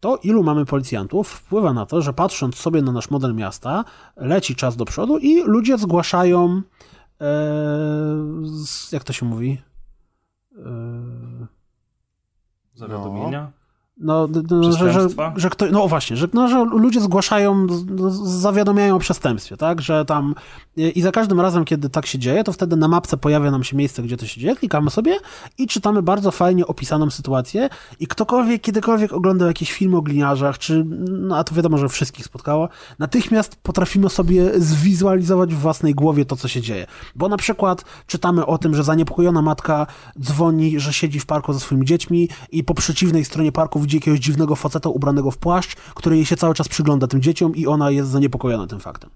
To, 0.00 0.16
ilu 0.16 0.42
mamy 0.42 0.64
policjantów, 0.64 1.28
wpływa 1.28 1.72
na 1.72 1.86
to, 1.86 2.02
że 2.02 2.12
patrząc 2.12 2.56
sobie 2.56 2.82
na 2.82 2.92
nasz 2.92 3.10
model 3.10 3.34
miasta, 3.34 3.84
leci 4.16 4.56
czas 4.56 4.76
do 4.76 4.84
przodu 4.84 5.18
i 5.18 5.42
ludzie 5.42 5.78
zgłaszają. 5.78 6.62
E, 7.20 7.26
jak 8.92 9.04
to 9.04 9.12
się 9.12 9.26
mówi? 9.26 9.58
E, 10.56 11.46
Zawiadomienia? 12.74 13.52
No, 14.02 14.28
d- 14.28 14.72
że, 14.72 14.92
że, 14.92 15.08
że 15.36 15.50
kto, 15.50 15.66
no 15.66 15.88
właśnie, 15.88 16.16
że, 16.16 16.28
no, 16.32 16.48
że 16.48 16.64
ludzie 16.64 17.00
zgłaszają, 17.00 17.66
zawiadamiają 18.24 18.96
o 18.96 18.98
przestępstwie, 18.98 19.56
tak, 19.56 19.80
że 19.80 20.04
tam 20.04 20.34
i 20.76 21.02
za 21.02 21.12
każdym 21.12 21.40
razem, 21.40 21.64
kiedy 21.64 21.88
tak 21.88 22.06
się 22.06 22.18
dzieje, 22.18 22.44
to 22.44 22.52
wtedy 22.52 22.76
na 22.76 22.88
mapce 22.88 23.16
pojawia 23.16 23.50
nam 23.50 23.64
się 23.64 23.76
miejsce, 23.76 24.02
gdzie 24.02 24.16
to 24.16 24.26
się 24.26 24.40
dzieje, 24.40 24.56
klikamy 24.56 24.90
sobie 24.90 25.18
i 25.58 25.66
czytamy 25.66 26.02
bardzo 26.02 26.30
fajnie 26.30 26.66
opisaną 26.66 27.10
sytuację 27.10 27.68
i 28.00 28.06
ktokolwiek, 28.06 28.62
kiedykolwiek 28.62 29.12
oglądał 29.12 29.48
jakieś 29.48 29.72
filmy 29.72 29.96
o 29.96 30.02
gliniarzach, 30.02 30.58
czy, 30.58 30.84
no 31.08 31.36
a 31.36 31.44
to 31.44 31.54
wiadomo, 31.54 31.78
że 31.78 31.88
wszystkich 31.88 32.24
spotkało, 32.24 32.68
natychmiast 32.98 33.56
potrafimy 33.62 34.08
sobie 34.10 34.60
zwizualizować 34.60 35.54
w 35.54 35.58
własnej 35.58 35.94
głowie 35.94 36.24
to, 36.24 36.36
co 36.36 36.48
się 36.48 36.60
dzieje, 36.60 36.86
bo 37.14 37.28
na 37.28 37.36
przykład 37.36 37.84
czytamy 38.06 38.46
o 38.46 38.58
tym, 38.58 38.74
że 38.74 38.84
zaniepokojona 38.84 39.42
matka 39.42 39.86
dzwoni, 40.20 40.80
że 40.80 40.92
siedzi 40.92 41.20
w 41.20 41.26
parku 41.26 41.52
ze 41.52 41.60
swoimi 41.60 41.86
dziećmi 41.86 42.28
i 42.52 42.64
po 42.64 42.74
przeciwnej 42.74 43.24
stronie 43.24 43.52
parku 43.52 43.80
widzi 43.80 43.91
jakiegoś 43.94 44.20
dziwnego 44.20 44.56
faceta 44.56 44.88
ubranego 44.88 45.30
w 45.30 45.38
płaszcz, 45.38 45.76
który 45.76 46.16
jej 46.16 46.26
się 46.26 46.36
cały 46.36 46.54
czas 46.54 46.68
przygląda 46.68 47.06
tym 47.06 47.22
dzieciom 47.22 47.56
i 47.56 47.66
ona 47.66 47.90
jest 47.90 48.10
zaniepokojona 48.10 48.66
tym 48.66 48.80
faktem. 48.80 49.10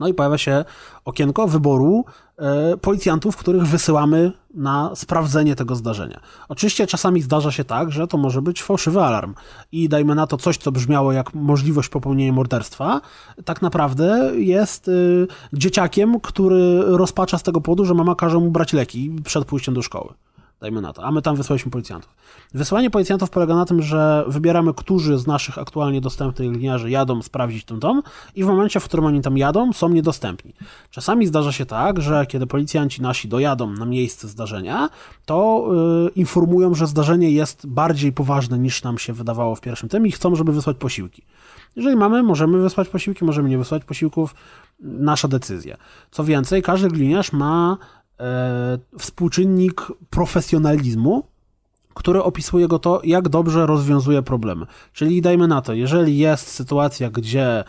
No 0.00 0.08
i 0.08 0.14
pojawia 0.14 0.38
się 0.38 0.64
okienko 1.04 1.48
wyboru 1.48 2.04
e, 2.38 2.76
policjantów, 2.76 3.36
których 3.36 3.66
wysyłamy 3.66 4.32
na 4.54 4.90
sprawdzenie 4.94 5.56
tego 5.56 5.76
zdarzenia. 5.76 6.20
Oczywiście 6.48 6.86
czasami 6.86 7.22
zdarza 7.22 7.52
się 7.52 7.64
tak, 7.64 7.92
że 7.92 8.06
to 8.06 8.18
może 8.18 8.42
być 8.42 8.62
fałszywy 8.62 9.00
alarm 9.00 9.34
i 9.72 9.88
dajmy 9.88 10.14
na 10.14 10.26
to 10.26 10.36
coś, 10.36 10.56
co 10.56 10.72
brzmiało 10.72 11.12
jak 11.12 11.34
możliwość 11.34 11.88
popełnienia 11.88 12.32
morderstwa, 12.32 13.00
tak 13.44 13.62
naprawdę 13.62 14.30
jest 14.34 14.88
y, 14.88 15.26
dzieciakiem, 15.52 16.20
który 16.20 16.82
rozpacza 16.86 17.38
z 17.38 17.42
tego 17.42 17.60
powodu, 17.60 17.84
że 17.84 17.94
mama 17.94 18.14
każe 18.14 18.38
mu 18.38 18.50
brać 18.50 18.72
leki 18.72 19.16
przed 19.24 19.44
pójściem 19.44 19.74
do 19.74 19.82
szkoły. 19.82 20.14
Dajmy 20.60 20.80
na 20.80 20.92
to, 20.92 21.04
a 21.04 21.10
my 21.10 21.22
tam 21.22 21.36
wysłaliśmy 21.36 21.70
policjantów. 21.70 22.14
Wysyłanie 22.54 22.90
policjantów 22.90 23.30
polega 23.30 23.54
na 23.54 23.64
tym, 23.64 23.82
że 23.82 24.24
wybieramy, 24.26 24.74
którzy 24.74 25.18
z 25.18 25.26
naszych 25.26 25.58
aktualnie 25.58 26.00
dostępnych 26.00 26.52
liniarzy 26.52 26.90
jadą 26.90 27.22
sprawdzić 27.22 27.64
ten 27.64 27.78
dom 27.78 28.02
i 28.34 28.44
w 28.44 28.46
momencie, 28.46 28.80
w 28.80 28.84
którym 28.84 29.06
oni 29.06 29.22
tam 29.22 29.38
jadą, 29.38 29.72
są 29.72 29.88
niedostępni. 29.88 30.54
Czasami 30.90 31.26
zdarza 31.26 31.52
się 31.52 31.66
tak, 31.66 32.00
że 32.00 32.26
kiedy 32.26 32.46
policjanci 32.46 33.02
nasi 33.02 33.28
dojadą 33.28 33.70
na 33.70 33.84
miejsce 33.84 34.28
zdarzenia, 34.28 34.88
to 35.26 35.68
yy, 36.04 36.10
informują, 36.10 36.74
że 36.74 36.86
zdarzenie 36.86 37.30
jest 37.30 37.66
bardziej 37.66 38.12
poważne 38.12 38.58
niż 38.58 38.82
nam 38.82 38.98
się 38.98 39.12
wydawało 39.12 39.54
w 39.54 39.60
pierwszym 39.60 39.88
tym 39.88 40.06
i 40.06 40.12
chcą, 40.12 40.36
żeby 40.36 40.52
wysłać 40.52 40.76
posiłki. 40.76 41.22
Jeżeli 41.76 41.96
mamy, 41.96 42.22
możemy 42.22 42.58
wysłać 42.58 42.88
posiłki, 42.88 43.24
możemy 43.24 43.48
nie 43.48 43.58
wysłać 43.58 43.84
posiłków, 43.84 44.34
nasza 44.80 45.28
decyzja. 45.28 45.76
Co 46.10 46.24
więcej, 46.24 46.62
każdy 46.62 46.88
gliniarz 46.88 47.32
ma 47.32 47.76
współczynnik 48.98 49.86
profesjonalizmu, 50.10 51.24
który 51.94 52.22
opisuje 52.22 52.68
go 52.68 52.78
to, 52.78 53.00
jak 53.04 53.28
dobrze 53.28 53.66
rozwiązuje 53.66 54.22
problemy. 54.22 54.66
Czyli 54.92 55.22
dajmy 55.22 55.48
na 55.48 55.62
to, 55.62 55.74
jeżeli 55.74 56.18
jest 56.18 56.48
sytuacja, 56.48 57.10
gdzie 57.10 57.58
e, 57.58 57.64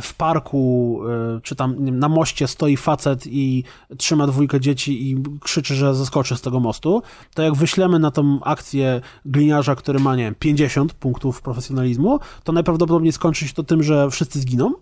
w 0.00 0.14
parku, 0.14 1.00
e, 1.36 1.40
czy 1.42 1.56
tam 1.56 1.98
na 1.98 2.08
moście 2.08 2.46
stoi 2.46 2.76
facet 2.76 3.26
i 3.26 3.64
trzyma 3.98 4.26
dwójkę 4.26 4.60
dzieci 4.60 5.10
i 5.10 5.22
krzyczy, 5.40 5.74
że 5.74 5.94
zeskoczy 5.94 6.36
z 6.36 6.40
tego 6.40 6.60
mostu, 6.60 7.02
to 7.34 7.42
jak 7.42 7.54
wyślemy 7.54 7.98
na 7.98 8.10
tą 8.10 8.38
akcję 8.42 9.00
gliniarza, 9.24 9.74
który 9.74 9.98
ma, 9.98 10.16
nie 10.16 10.24
wiem, 10.24 10.34
50 10.38 10.92
punktów 10.92 11.42
profesjonalizmu, 11.42 12.20
to 12.44 12.52
najprawdopodobniej 12.52 13.12
skończy 13.12 13.48
się 13.48 13.54
to 13.54 13.62
tym, 13.62 13.82
że 13.82 14.10
wszyscy 14.10 14.40
zginą, 14.40 14.72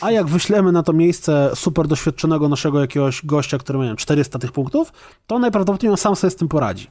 a 0.00 0.10
jak 0.10 0.26
wyślemy 0.26 0.72
na 0.72 0.82
to 0.82 0.92
miejsce 0.92 1.50
super 1.54 1.88
doświadczonego 1.88 2.48
naszego 2.48 2.80
jakiegoś 2.80 3.26
gościa, 3.26 3.58
który 3.58 3.78
ma, 3.78 3.84
nie 3.84 3.90
wiem, 3.90 3.96
400 3.96 4.38
tych 4.38 4.52
punktów, 4.52 4.92
to 5.26 5.38
najprawdopodobniej 5.38 5.90
on 5.90 5.96
sam 5.96 6.16
sobie 6.16 6.30
z 6.30 6.36
tym 6.36 6.48
poradzi. 6.48 6.86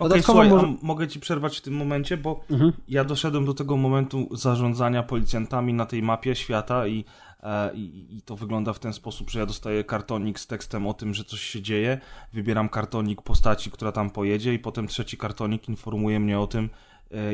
Okay, 0.00 0.22
słuchaj, 0.22 0.48
może... 0.48 0.74
mogę 0.82 1.08
ci 1.08 1.20
przerwać 1.20 1.58
w 1.58 1.60
tym 1.60 1.74
momencie, 1.74 2.16
bo 2.16 2.40
mhm. 2.50 2.72
ja 2.88 3.04
doszedłem 3.04 3.44
do 3.44 3.54
tego 3.54 3.76
momentu 3.76 4.28
zarządzania 4.32 5.02
policjantami 5.02 5.74
na 5.74 5.86
tej 5.86 6.02
mapie 6.02 6.34
świata 6.34 6.86
i, 6.86 7.04
e, 7.42 7.74
i, 7.74 8.16
i, 8.16 8.22
to 8.22 8.36
wygląda 8.36 8.72
w 8.72 8.78
ten 8.78 8.92
sposób, 8.92 9.30
że 9.30 9.38
ja 9.38 9.46
dostaję 9.46 9.84
kartonik 9.84 10.40
z 10.40 10.46
tekstem 10.46 10.86
o 10.86 10.94
tym, 10.94 11.14
że 11.14 11.24
coś 11.24 11.40
się 11.40 11.62
dzieje, 11.62 11.98
wybieram 12.32 12.68
kartonik 12.68 13.22
postaci, 13.22 13.70
która 13.70 13.92
tam 13.92 14.10
pojedzie 14.10 14.54
i 14.54 14.58
potem 14.58 14.86
trzeci 14.86 15.16
kartonik 15.16 15.68
informuje 15.68 16.20
mnie 16.20 16.40
o 16.40 16.46
tym, 16.46 16.70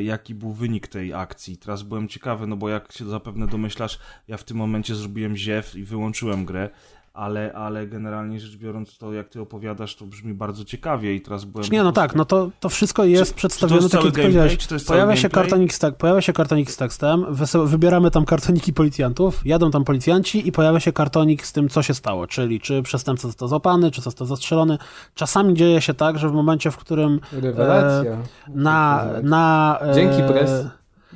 jaki 0.03 0.35
był 0.35 0.53
wynik 0.53 0.87
tej 0.87 1.13
akcji. 1.13 1.57
Teraz 1.57 1.83
byłem 1.83 2.07
ciekawy, 2.07 2.47
no 2.47 2.57
bo 2.57 2.69
jak 2.69 2.91
się 2.91 3.05
zapewne 3.05 3.47
domyślasz, 3.47 3.99
ja 4.27 4.37
w 4.37 4.43
tym 4.43 4.57
momencie 4.57 4.95
zrobiłem 4.95 5.37
ziew 5.37 5.75
i 5.75 5.83
wyłączyłem 5.83 6.45
grę 6.45 6.69
ale, 7.17 7.53
ale 7.53 7.87
generalnie 7.87 8.39
rzecz 8.39 8.57
biorąc 8.57 8.97
to, 8.97 9.13
jak 9.13 9.29
ty 9.29 9.41
opowiadasz, 9.41 9.95
to 9.95 10.05
brzmi 10.05 10.33
bardzo 10.33 10.65
ciekawie 10.65 11.15
i 11.15 11.21
teraz 11.21 11.45
byłem... 11.45 11.67
Nie, 11.71 11.83
no 11.83 11.91
tak, 11.91 12.15
no 12.15 12.25
to, 12.25 12.49
to 12.59 12.69
wszystko 12.69 13.03
jest 13.05 13.31
czy, 13.31 13.37
przedstawione, 13.37 13.81
czy 13.81 13.89
tak 13.89 14.05
jak 14.05 14.13
powiedziałeś. 14.13 14.57
Pojawia 14.87 15.15
się, 15.15 15.29
kartonik 15.29 15.73
z, 15.73 15.79
tak, 15.79 15.95
pojawia 15.95 16.21
się 16.21 16.33
kartonik 16.33 16.71
z 16.71 16.77
tekstem, 16.77 17.25
wybieramy 17.65 18.11
tam 18.11 18.25
kartoniki 18.25 18.73
policjantów, 18.73 19.45
jadą 19.45 19.71
tam 19.71 19.83
policjanci 19.83 20.47
i 20.47 20.51
pojawia 20.51 20.79
się 20.79 20.93
kartonik 20.93 21.45
z 21.45 21.53
tym, 21.53 21.69
co 21.69 21.83
się 21.83 21.93
stało, 21.93 22.27
czyli 22.27 22.59
czy 22.59 22.81
przestępca 22.81 23.27
został 23.27 23.47
złapany, 23.47 23.91
czy 23.91 24.01
został 24.01 24.27
zastrzelony. 24.27 24.77
Czasami 25.15 25.53
dzieje 25.53 25.81
się 25.81 25.93
tak, 25.93 26.19
że 26.19 26.29
w 26.29 26.33
momencie, 26.33 26.71
w 26.71 26.77
którym... 26.77 27.19
Rewelacja. 27.31 28.11
E, 28.11 28.23
na, 28.49 29.05
na, 29.23 29.77
e, 29.81 29.93
Dzięki, 29.93 30.23
pres. 30.23 30.51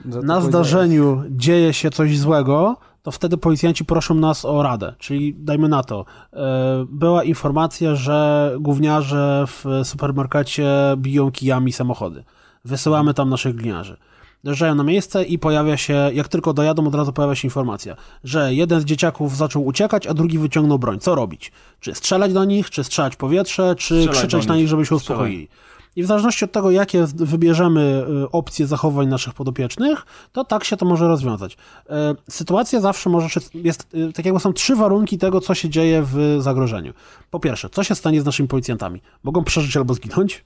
Na 0.05 0.41
zdarzeniu 0.41 1.23
dzieje 1.29 1.73
się 1.73 1.89
coś 1.89 2.19
złego, 2.19 2.77
to 3.03 3.11
wtedy 3.11 3.37
policjanci 3.37 3.85
proszą 3.85 4.15
nas 4.15 4.45
o 4.45 4.63
radę. 4.63 4.95
Czyli 4.97 5.35
dajmy 5.37 5.69
na 5.69 5.83
to, 5.83 6.05
e, 6.33 6.85
była 6.89 7.23
informacja, 7.23 7.95
że 7.95 8.55
gówniarze 8.59 9.45
w 9.47 9.65
supermarkecie 9.83 10.67
biją 10.97 11.31
kijami 11.31 11.71
samochody. 11.71 12.23
Wysyłamy 12.65 13.13
tam 13.13 13.29
naszych 13.29 13.55
gliniarzy. 13.55 13.97
Dojeżdżają 14.43 14.75
na 14.75 14.83
miejsce 14.83 15.23
i 15.23 15.39
pojawia 15.39 15.77
się, 15.77 16.09
jak 16.13 16.27
tylko 16.27 16.53
dojadą, 16.53 16.87
od 16.87 16.95
razu 16.95 17.13
pojawia 17.13 17.35
się 17.35 17.45
informacja, 17.45 17.95
że 18.23 18.53
jeden 18.53 18.81
z 18.81 18.85
dzieciaków 18.85 19.37
zaczął 19.37 19.65
uciekać, 19.65 20.07
a 20.07 20.13
drugi 20.13 20.39
wyciągnął 20.39 20.79
broń. 20.79 20.99
Co 20.99 21.15
robić? 21.15 21.51
Czy 21.79 21.95
strzelać 21.95 22.33
do 22.33 22.45
nich, 22.45 22.69
czy 22.69 22.83
strzelać 22.83 23.13
w 23.13 23.17
powietrze, 23.17 23.75
czy 23.75 23.95
strzelać 23.95 24.17
krzyczeć 24.17 24.47
na 24.47 24.55
nich, 24.55 24.67
żeby 24.67 24.85
się 24.85 24.95
uspokoili? 24.95 25.47
Strzelaj. 25.47 25.70
I 25.95 26.03
w 26.03 26.05
zależności 26.05 26.45
od 26.45 26.51
tego, 26.51 26.71
jakie 26.71 27.05
wybierzemy 27.15 28.05
y, 28.23 28.31
opcje 28.31 28.67
zachowań 28.67 29.07
naszych 29.07 29.33
podopiecznych, 29.33 30.05
to 30.31 30.45
tak 30.45 30.63
się 30.63 30.77
to 30.77 30.85
może 30.85 31.07
rozwiązać. 31.07 31.53
Y, 31.53 31.87
sytuacja 32.29 32.81
zawsze 32.81 33.09
może, 33.09 33.27
jest, 33.53 33.87
y, 33.93 34.13
tak 34.13 34.25
jakby 34.25 34.39
są 34.39 34.53
trzy 34.53 34.75
warunki 34.75 35.17
tego, 35.17 35.41
co 35.41 35.53
się 35.55 35.69
dzieje 35.69 36.03
w 36.05 36.37
zagrożeniu. 36.39 36.93
Po 37.29 37.39
pierwsze, 37.39 37.69
co 37.69 37.83
się 37.83 37.95
stanie 37.95 38.21
z 38.21 38.25
naszymi 38.25 38.49
policjantami? 38.49 39.01
Mogą 39.23 39.43
przeżyć 39.43 39.77
albo 39.77 39.93
zginąć. 39.93 40.45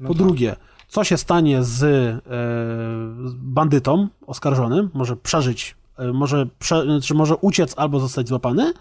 No 0.00 0.08
po 0.08 0.14
tak. 0.14 0.22
drugie, 0.22 0.56
co 0.88 1.04
się 1.04 1.16
stanie 1.16 1.62
z 1.62 1.84
bandytą 3.34 4.08
oskarżonym? 4.26 4.90
Może 4.94 5.16
przeżyć, 5.16 5.76
może, 6.14 6.46
prze, 6.58 7.00
czy 7.02 7.14
może 7.14 7.36
uciec 7.36 7.74
albo 7.76 8.00
zostać 8.00 8.28
złapany. 8.28 8.72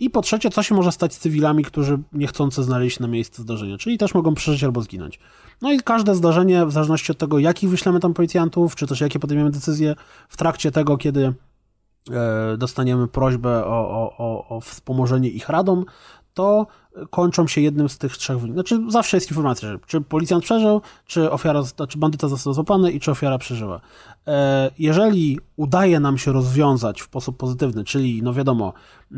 I 0.00 0.10
po 0.10 0.22
trzecie, 0.22 0.50
co 0.50 0.62
się 0.62 0.74
może 0.74 0.92
stać 0.92 1.14
z 1.14 1.18
cywilami, 1.18 1.64
którzy 1.64 1.98
niechcący 2.12 2.62
znaleźli 2.62 2.90
się 2.90 3.02
na 3.02 3.08
miejscu 3.08 3.42
zdarzenia, 3.42 3.78
czyli 3.78 3.98
też 3.98 4.14
mogą 4.14 4.34
przeżyć 4.34 4.64
albo 4.64 4.82
zginąć. 4.82 5.18
No 5.62 5.72
i 5.72 5.80
każde 5.80 6.14
zdarzenie, 6.14 6.66
w 6.66 6.72
zależności 6.72 7.12
od 7.12 7.18
tego, 7.18 7.38
jakich 7.38 7.70
wyślemy 7.70 8.00
tam 8.00 8.14
policjantów, 8.14 8.76
czy 8.76 8.86
też 8.86 9.00
jakie 9.00 9.18
podejmiemy 9.18 9.50
decyzje 9.50 9.94
w 10.28 10.36
trakcie 10.36 10.70
tego, 10.70 10.98
kiedy 10.98 11.32
e, 12.10 12.56
dostaniemy 12.56 13.08
prośbę 13.08 13.64
o, 13.64 13.90
o, 13.90 14.16
o, 14.18 14.48
o 14.56 14.60
wspomożenie 14.60 15.28
ich 15.28 15.48
radą, 15.48 15.84
to 16.34 16.66
kończą 17.10 17.46
się 17.46 17.60
jednym 17.60 17.88
z 17.88 17.98
tych 17.98 18.16
trzech 18.16 18.38
wyników. 18.38 18.56
Znaczy 18.56 18.84
zawsze 18.88 19.16
jest 19.16 19.30
informacja, 19.30 19.68
że 19.68 19.78
czy 19.86 20.00
policjant 20.00 20.44
przeżył, 20.44 20.80
czy 21.06 21.30
ofiara, 21.30 21.62
czy 21.88 21.98
bandyta 21.98 22.28
został 22.28 22.52
złapany 22.54 22.92
i 22.92 23.00
czy 23.00 23.10
ofiara 23.10 23.38
przeżyła. 23.38 23.80
E, 24.26 24.70
jeżeli 24.78 25.38
udaje 25.56 26.00
nam 26.00 26.18
się 26.18 26.32
rozwiązać 26.32 27.02
w 27.02 27.04
sposób 27.04 27.36
pozytywny, 27.36 27.84
czyli 27.84 28.22
no 28.22 28.34
wiadomo, 28.34 28.72
e, 29.12 29.16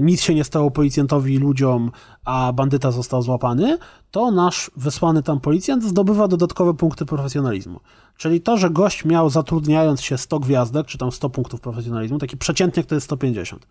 nic 0.00 0.22
się 0.22 0.34
nie 0.34 0.44
stało 0.44 0.70
policjantowi, 0.70 1.38
ludziom, 1.38 1.90
a 2.24 2.52
bandyta 2.52 2.90
został 2.90 3.22
złapany, 3.22 3.78
to 4.10 4.30
nasz 4.30 4.70
wysłany 4.76 5.22
tam 5.22 5.40
policjant 5.40 5.84
zdobywa 5.84 6.28
dodatkowe 6.28 6.74
punkty 6.74 7.06
profesjonalizmu. 7.06 7.80
Czyli 8.16 8.40
to, 8.40 8.56
że 8.56 8.70
gość 8.70 9.04
miał 9.04 9.30
zatrudniając 9.30 10.02
się 10.02 10.18
100 10.18 10.38
gwiazdek, 10.40 10.86
czy 10.86 10.98
tam 10.98 11.12
100 11.12 11.30
punktów 11.30 11.60
profesjonalizmu, 11.60 12.18
taki 12.18 12.36
przeciętnik 12.36 12.86
to 12.86 12.94
jest 12.94 13.04
150 13.04 13.66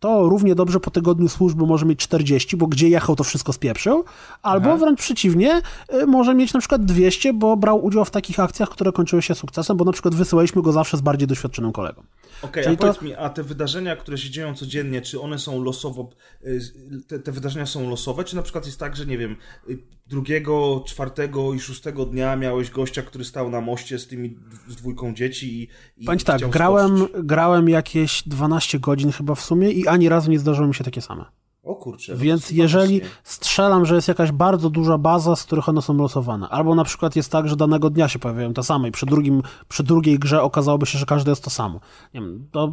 to 0.00 0.28
równie 0.28 0.54
dobrze 0.54 0.80
po 0.80 0.90
tygodniu 0.90 1.28
służby 1.28 1.66
może 1.66 1.86
mieć 1.86 1.98
40, 2.00 2.56
bo 2.56 2.66
gdzie 2.66 2.88
jechał, 2.88 3.16
to 3.16 3.24
wszystko 3.24 3.52
spieprzył, 3.52 4.04
albo 4.42 4.68
Aha. 4.68 4.76
wręcz 4.76 5.00
przeciwnie, 5.00 5.62
y, 5.94 6.06
może 6.06 6.34
mieć 6.34 6.52
na 6.52 6.60
przykład 6.60 6.84
200, 6.84 7.32
bo 7.32 7.56
brał 7.56 7.84
udział 7.84 8.04
w 8.04 8.10
takich 8.10 8.40
akcjach, 8.40 8.68
które 8.68 8.92
kończyły 8.92 9.22
się 9.22 9.34
sukcesem, 9.34 9.76
bo 9.76 9.84
na 9.84 9.92
przykład 9.92 10.14
wysyłaliśmy 10.14 10.62
go 10.62 10.72
zawsze 10.72 10.96
z 10.96 11.00
bardziej 11.00 11.28
doświadczonym 11.28 11.72
kolegą. 11.72 12.02
Okej, 12.42 12.62
okay, 12.62 12.74
a 12.74 12.76
powiedz 12.76 12.98
to... 12.98 13.04
mi, 13.04 13.14
a 13.14 13.28
te 13.28 13.42
wydarzenia, 13.42 13.96
które 13.96 14.18
się 14.18 14.30
dzieją 14.30 14.54
codziennie, 14.54 15.02
czy 15.02 15.20
one 15.20 15.38
są 15.38 15.62
losowo, 15.62 16.10
y, 16.44 16.60
te, 17.08 17.18
te, 17.18 17.32
wydarzenia 17.32 17.66
są 17.66 17.90
losowe, 17.90 18.24
czy 18.24 18.36
na 18.36 18.42
przykład 18.42 18.66
jest 18.66 18.78
tak, 18.78 18.96
że 18.96 19.06
nie 19.06 19.18
wiem, 19.18 19.36
y, 19.68 19.78
drugiego, 20.06 20.84
czwartego 20.86 21.54
i 21.54 21.60
szóstego 21.60 22.06
dnia 22.06 22.36
miałeś 22.36 22.70
gościa, 22.70 23.02
który 23.02 23.24
stał 23.24 23.50
na 23.50 23.60
moście 23.60 23.98
z 23.98 24.06
tymi 24.06 24.36
z 24.68 24.76
dwójką 24.76 25.14
dzieci 25.14 25.62
i, 25.62 26.04
i 26.04 26.18
tak, 26.24 26.48
grałem, 26.48 27.06
grałem 27.14 27.68
jakieś 27.68 28.22
12 28.26 28.78
godzin 28.78 29.12
chyba 29.12 29.34
w 29.34 29.40
sumie 29.40 29.70
i 29.70 29.86
ani 29.86 30.08
razu 30.08 30.30
nie 30.30 30.38
zdarzyło 30.38 30.68
mi 30.68 30.74
się 30.74 30.84
takie 30.84 31.00
same. 31.00 31.41
O 31.62 31.74
kurczę. 31.74 32.16
Więc 32.16 32.50
jeżeli 32.50 33.00
strzelam, 33.24 33.86
że 33.86 33.94
jest 33.94 34.08
jakaś 34.08 34.32
bardzo 34.32 34.70
duża 34.70 34.98
baza, 34.98 35.36
z 35.36 35.44
których 35.44 35.68
one 35.68 35.82
są 35.82 35.96
losowane, 35.96 36.48
albo 36.48 36.74
na 36.74 36.84
przykład 36.84 37.16
jest 37.16 37.32
tak, 37.32 37.48
że 37.48 37.56
danego 37.56 37.90
dnia 37.90 38.08
się 38.08 38.18
pojawiają 38.18 38.54
te 38.54 38.62
same 38.62 38.88
i 38.88 38.92
przy, 38.92 39.06
drugim, 39.06 39.42
przy 39.68 39.82
drugiej 39.82 40.18
grze 40.18 40.42
okazałoby 40.42 40.86
się, 40.86 40.98
że 40.98 41.06
każde 41.06 41.30
jest 41.30 41.44
to 41.44 41.50
samo. 41.50 41.80
Nie 42.14 42.20
wiem, 42.20 42.48
to 42.50 42.72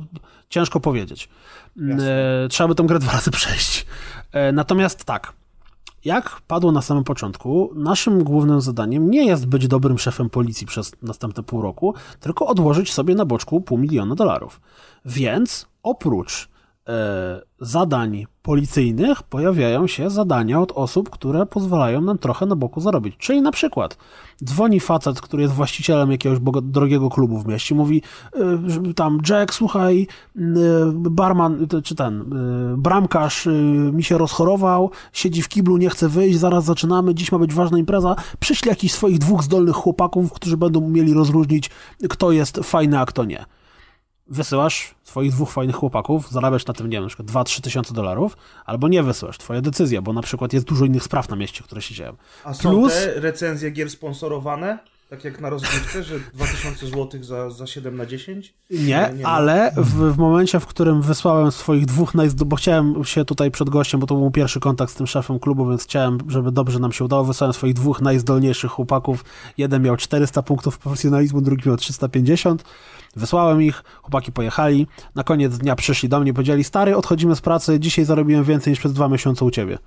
ciężko 0.49 0.79
powiedzieć. 0.79 1.29
E, 1.99 2.47
trzeba 2.49 2.67
by 2.67 2.75
tą 2.75 2.87
grę 2.87 2.99
dwa 2.99 3.11
razy 3.11 3.31
przejść. 3.31 3.85
E, 4.31 4.51
natomiast 4.51 5.05
tak, 5.05 5.33
jak 6.05 6.41
padło 6.47 6.71
na 6.71 6.81
samym 6.81 7.03
początku, 7.03 7.71
naszym 7.75 8.23
głównym 8.23 8.61
zadaniem 8.61 9.11
nie 9.11 9.25
jest 9.25 9.45
być 9.45 9.67
dobrym 9.67 9.99
szefem 9.99 10.29
policji 10.29 10.67
przez 10.67 10.91
następne 11.01 11.43
pół 11.43 11.61
roku, 11.61 11.93
tylko 12.19 12.47
odłożyć 12.47 12.93
sobie 12.93 13.15
na 13.15 13.25
boczku 13.25 13.61
pół 13.61 13.77
miliona 13.77 14.15
dolarów. 14.15 14.61
Więc 15.05 15.67
oprócz 15.83 16.49
zadań 17.61 18.25
policyjnych 18.41 19.23
pojawiają 19.23 19.87
się 19.87 20.09
zadania 20.09 20.61
od 20.61 20.71
osób, 20.71 21.09
które 21.09 21.45
pozwalają 21.45 22.01
nam 22.01 22.17
trochę 22.17 22.45
na 22.45 22.55
boku 22.55 22.81
zarobić. 22.81 23.17
Czyli 23.17 23.41
na 23.41 23.51
przykład 23.51 23.97
dzwoni 24.43 24.79
facet, 24.79 25.21
który 25.21 25.43
jest 25.43 25.53
właścicielem 25.53 26.11
jakiegoś 26.11 26.39
drogiego 26.61 27.09
klubu 27.09 27.39
w 27.39 27.47
mieście, 27.47 27.75
mówi 27.75 28.01
e, 28.33 28.93
tam 28.93 29.19
Jack, 29.29 29.53
słuchaj, 29.53 30.07
e, 30.37 30.41
barman, 30.93 31.67
czy 31.83 31.95
ten 31.95 32.25
bramkarz 32.77 33.47
mi 33.91 34.03
się 34.03 34.17
rozchorował, 34.17 34.91
siedzi 35.13 35.41
w 35.41 35.49
kiblu, 35.49 35.77
nie 35.77 35.89
chce 35.89 36.09
wyjść, 36.09 36.39
zaraz 36.39 36.63
zaczynamy, 36.65 37.15
dziś 37.15 37.31
ma 37.31 37.39
być 37.39 37.53
ważna 37.53 37.77
impreza, 37.77 38.15
przyślij 38.39 38.69
jakichś 38.69 38.93
swoich 38.93 39.17
dwóch 39.17 39.43
zdolnych 39.43 39.75
chłopaków, 39.75 40.33
którzy 40.33 40.57
będą 40.57 40.79
umieli 40.79 41.13
rozróżnić, 41.13 41.69
kto 42.09 42.31
jest 42.31 42.59
fajny, 42.63 42.99
a 42.99 43.05
kto 43.05 43.25
nie 43.25 43.45
wysyłasz 44.29 44.95
swoich 45.03 45.31
dwóch 45.31 45.51
fajnych 45.51 45.75
chłopaków, 45.75 46.31
zarabiasz 46.31 46.65
na 46.65 46.73
tym, 46.73 46.87
nie 46.89 46.97
wiem, 46.97 47.03
na 47.03 47.07
przykład 47.07 47.27
2-3 47.27 47.61
tysiące 47.61 47.93
dolarów, 47.93 48.37
albo 48.65 48.87
nie 48.87 49.03
wysyłasz, 49.03 49.37
twoja 49.37 49.61
decyzja, 49.61 50.01
bo 50.01 50.13
na 50.13 50.21
przykład 50.21 50.53
jest 50.53 50.65
dużo 50.65 50.85
innych 50.85 51.03
spraw 51.03 51.29
na 51.29 51.35
mieście, 51.35 51.63
które 51.63 51.81
się 51.81 51.95
dzieją. 51.95 52.15
A 52.43 52.53
są 52.53 52.69
Plus- 52.69 52.93
te 52.93 53.19
recenzje 53.19 53.71
gier 53.71 53.89
sponsorowane? 53.89 54.79
Tak 55.09 55.23
jak 55.23 55.41
na 55.41 55.49
rozgrywce, 55.49 56.03
że 56.03 56.19
2000 56.33 56.87
zł 56.87 57.23
za, 57.23 57.49
za 57.49 57.67
7 57.67 57.97
na 57.97 58.05
10? 58.05 58.53
Nie, 58.69 59.13
nie 59.17 59.27
ale 59.27 59.71
w, 59.77 60.13
w 60.13 60.17
momencie, 60.17 60.59
w 60.59 60.65
którym 60.65 61.01
wysłałem 61.01 61.51
swoich 61.51 61.85
dwóch 61.85 62.15
najzdo... 62.15 62.45
bo 62.45 62.55
chciałem 62.55 63.03
się 63.03 63.25
tutaj 63.25 63.51
przed 63.51 63.69
gościem, 63.69 63.99
bo 63.99 64.07
to 64.07 64.13
był 64.13 64.23
mój 64.23 64.31
pierwszy 64.31 64.59
kontakt 64.59 64.91
z 64.91 64.95
tym 64.95 65.07
szefem 65.07 65.39
klubu, 65.39 65.69
więc 65.69 65.83
chciałem, 65.83 66.17
żeby 66.27 66.51
dobrze 66.51 66.79
nam 66.79 66.91
się 66.91 67.05
udało, 67.05 67.23
wysłałem 67.23 67.53
swoich 67.53 67.73
dwóch 67.73 68.01
najzdolniejszych 68.01 68.71
chłopaków. 68.71 69.25
Jeden 69.57 69.83
miał 69.83 69.97
400 69.97 70.41
punktów 70.41 70.77
profesjonalizmu, 70.77 71.41
drugi 71.41 71.69
miał 71.69 71.77
350. 71.77 72.63
Wysłałem 73.15 73.61
ich, 73.61 73.83
chłopaki 74.01 74.31
pojechali. 74.31 74.87
Na 75.15 75.23
koniec 75.23 75.57
dnia 75.57 75.75
przyszli 75.75 76.09
do 76.09 76.19
mnie 76.19 76.31
i 76.31 76.33
powiedzieli, 76.33 76.63
stary, 76.63 76.95
odchodzimy 76.95 77.35
z 77.35 77.41
pracy, 77.41 77.79
dzisiaj 77.79 78.05
zarobiłem 78.05 78.43
więcej 78.43 78.71
niż 78.71 78.79
przez 78.79 78.93
dwa 78.93 79.07
miesiące 79.07 79.45
u 79.45 79.51
ciebie. 79.51 79.77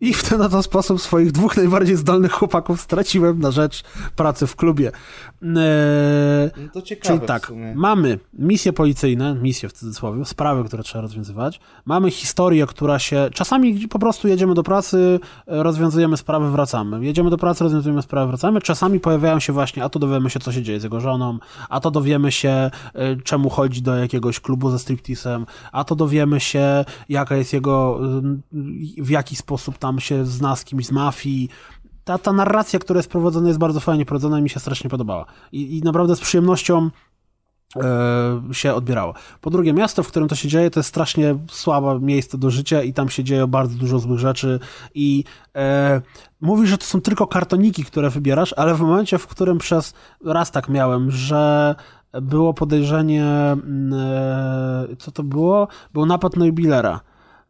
I 0.00 0.14
w 0.14 0.28
ten 0.28 0.42
oto 0.42 0.62
sposób 0.62 1.00
swoich 1.00 1.32
dwóch 1.32 1.56
najbardziej 1.56 1.96
zdolnych 1.96 2.32
chłopaków 2.32 2.80
straciłem 2.80 3.38
na 3.38 3.50
rzecz 3.50 3.84
pracy 4.16 4.46
w 4.46 4.56
klubie. 4.56 4.92
Eee, 5.42 5.50
No 6.56 6.68
to 6.72 6.82
ciekawe 6.82 7.14
Czyli 7.14 7.28
tak, 7.28 7.52
mamy 7.74 8.18
misje 8.32 8.72
policyjne, 8.72 9.34
misje 9.34 9.68
w 9.68 9.72
cudzysłowie, 9.72 10.24
sprawy, 10.24 10.64
które 10.64 10.82
trzeba 10.82 11.02
rozwiązywać. 11.02 11.60
Mamy 11.84 12.10
historię, 12.10 12.66
która 12.66 12.98
się. 12.98 13.28
Czasami 13.34 13.88
po 13.88 13.98
prostu 13.98 14.28
jedziemy 14.28 14.54
do 14.54 14.62
pracy, 14.62 15.20
e, 15.46 15.62
rozwiązujemy 15.62 16.16
sprawy, 16.16 16.50
wracamy. 16.50 17.04
Jedziemy 17.04 17.30
do 17.30 17.38
pracy, 17.38 17.64
rozwiązujemy 17.64 18.02
sprawy, 18.02 18.28
wracamy. 18.28 18.60
Czasami 18.60 19.00
pojawiają 19.00 19.40
się 19.40 19.52
właśnie, 19.52 19.84
a 19.84 19.88
to 19.88 19.98
dowiemy 19.98 20.30
się, 20.30 20.40
co 20.40 20.52
się 20.52 20.62
dzieje 20.62 20.80
z 20.80 20.82
jego 20.82 21.00
żoną, 21.00 21.38
a 21.68 21.80
to 21.80 21.90
dowiemy 21.90 22.32
się, 22.32 22.50
e, 22.50 22.70
czemu 23.24 23.50
chodzi 23.50 23.82
do 23.82 23.96
jakiegoś 23.96 24.40
klubu 24.40 24.70
ze 24.70 24.78
stripteasem, 24.78 25.46
a 25.72 25.84
to 25.84 25.96
dowiemy 25.96 26.40
się, 26.40 26.84
jaka 27.08 27.36
jest 27.36 27.52
jego. 27.52 28.00
y, 28.98 29.02
w 29.02 29.10
jaki 29.10 29.36
sposób 29.36 29.78
tam 29.78 29.85
się 29.98 30.26
zna 30.26 30.56
z 30.56 30.64
kimś 30.64 30.86
z 30.86 30.92
mafii 30.92 31.48
ta, 32.06 32.18
ta 32.18 32.32
narracja, 32.32 32.78
która 32.78 32.98
jest 32.98 33.10
prowadzona, 33.10 33.48
jest 33.48 33.58
bardzo 33.58 33.80
fajnie 33.80 34.06
prowadzona 34.06 34.38
i 34.38 34.42
mi 34.42 34.50
się 34.50 34.60
strasznie 34.60 34.90
podobała. 34.90 35.26
I, 35.52 35.78
i 35.78 35.82
naprawdę 35.82 36.16
z 36.16 36.20
przyjemnością 36.20 36.90
e, 37.76 38.40
się 38.52 38.74
odbierało. 38.74 39.14
Po 39.40 39.50
drugie, 39.50 39.72
miasto, 39.72 40.02
w 40.02 40.08
którym 40.08 40.28
to 40.28 40.34
się 40.34 40.48
dzieje, 40.48 40.70
to 40.70 40.80
jest 40.80 40.88
strasznie 40.88 41.38
słabe 41.50 42.00
miejsce 42.00 42.38
do 42.38 42.50
życia 42.50 42.82
i 42.82 42.92
tam 42.92 43.08
się 43.08 43.24
dzieje 43.24 43.46
bardzo 43.46 43.78
dużo 43.78 43.98
złych 43.98 44.18
rzeczy 44.18 44.60
i 44.94 45.24
e, 45.56 46.00
mówisz, 46.40 46.70
że 46.70 46.78
to 46.78 46.84
są 46.84 47.00
tylko 47.00 47.26
kartoniki, 47.26 47.84
które 47.84 48.10
wybierasz, 48.10 48.54
ale 48.56 48.74
w 48.74 48.80
momencie, 48.80 49.18
w 49.18 49.26
którym 49.26 49.58
przez 49.58 49.94
raz 50.24 50.50
tak 50.50 50.68
miałem, 50.68 51.10
że 51.10 51.74
było 52.12 52.54
podejrzenie, 52.54 53.24
mm, 53.24 53.92
e, 54.92 54.96
co 54.98 55.10
to 55.10 55.22
było? 55.22 55.68
Był 55.92 56.06
napad 56.06 56.36
na 56.36 56.46
jubilera. 56.46 57.00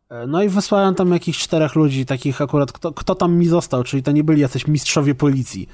E, 0.08 0.26
No 0.26 0.42
i 0.42 0.48
wysłałem 0.48 0.94
tam 0.94 1.12
jakichś 1.12 1.38
czterech 1.38 1.74
ludzi, 1.74 2.06
takich 2.06 2.40
akurat, 2.40 2.72
kto, 2.72 2.92
kto 2.92 3.14
tam 3.14 3.36
mi 3.36 3.46
został, 3.46 3.84
czyli 3.84 4.02
to 4.02 4.12
nie 4.12 4.24
byli 4.24 4.40
jacyś 4.40 4.66
mistrzowie 4.66 5.14
policji. 5.14 5.68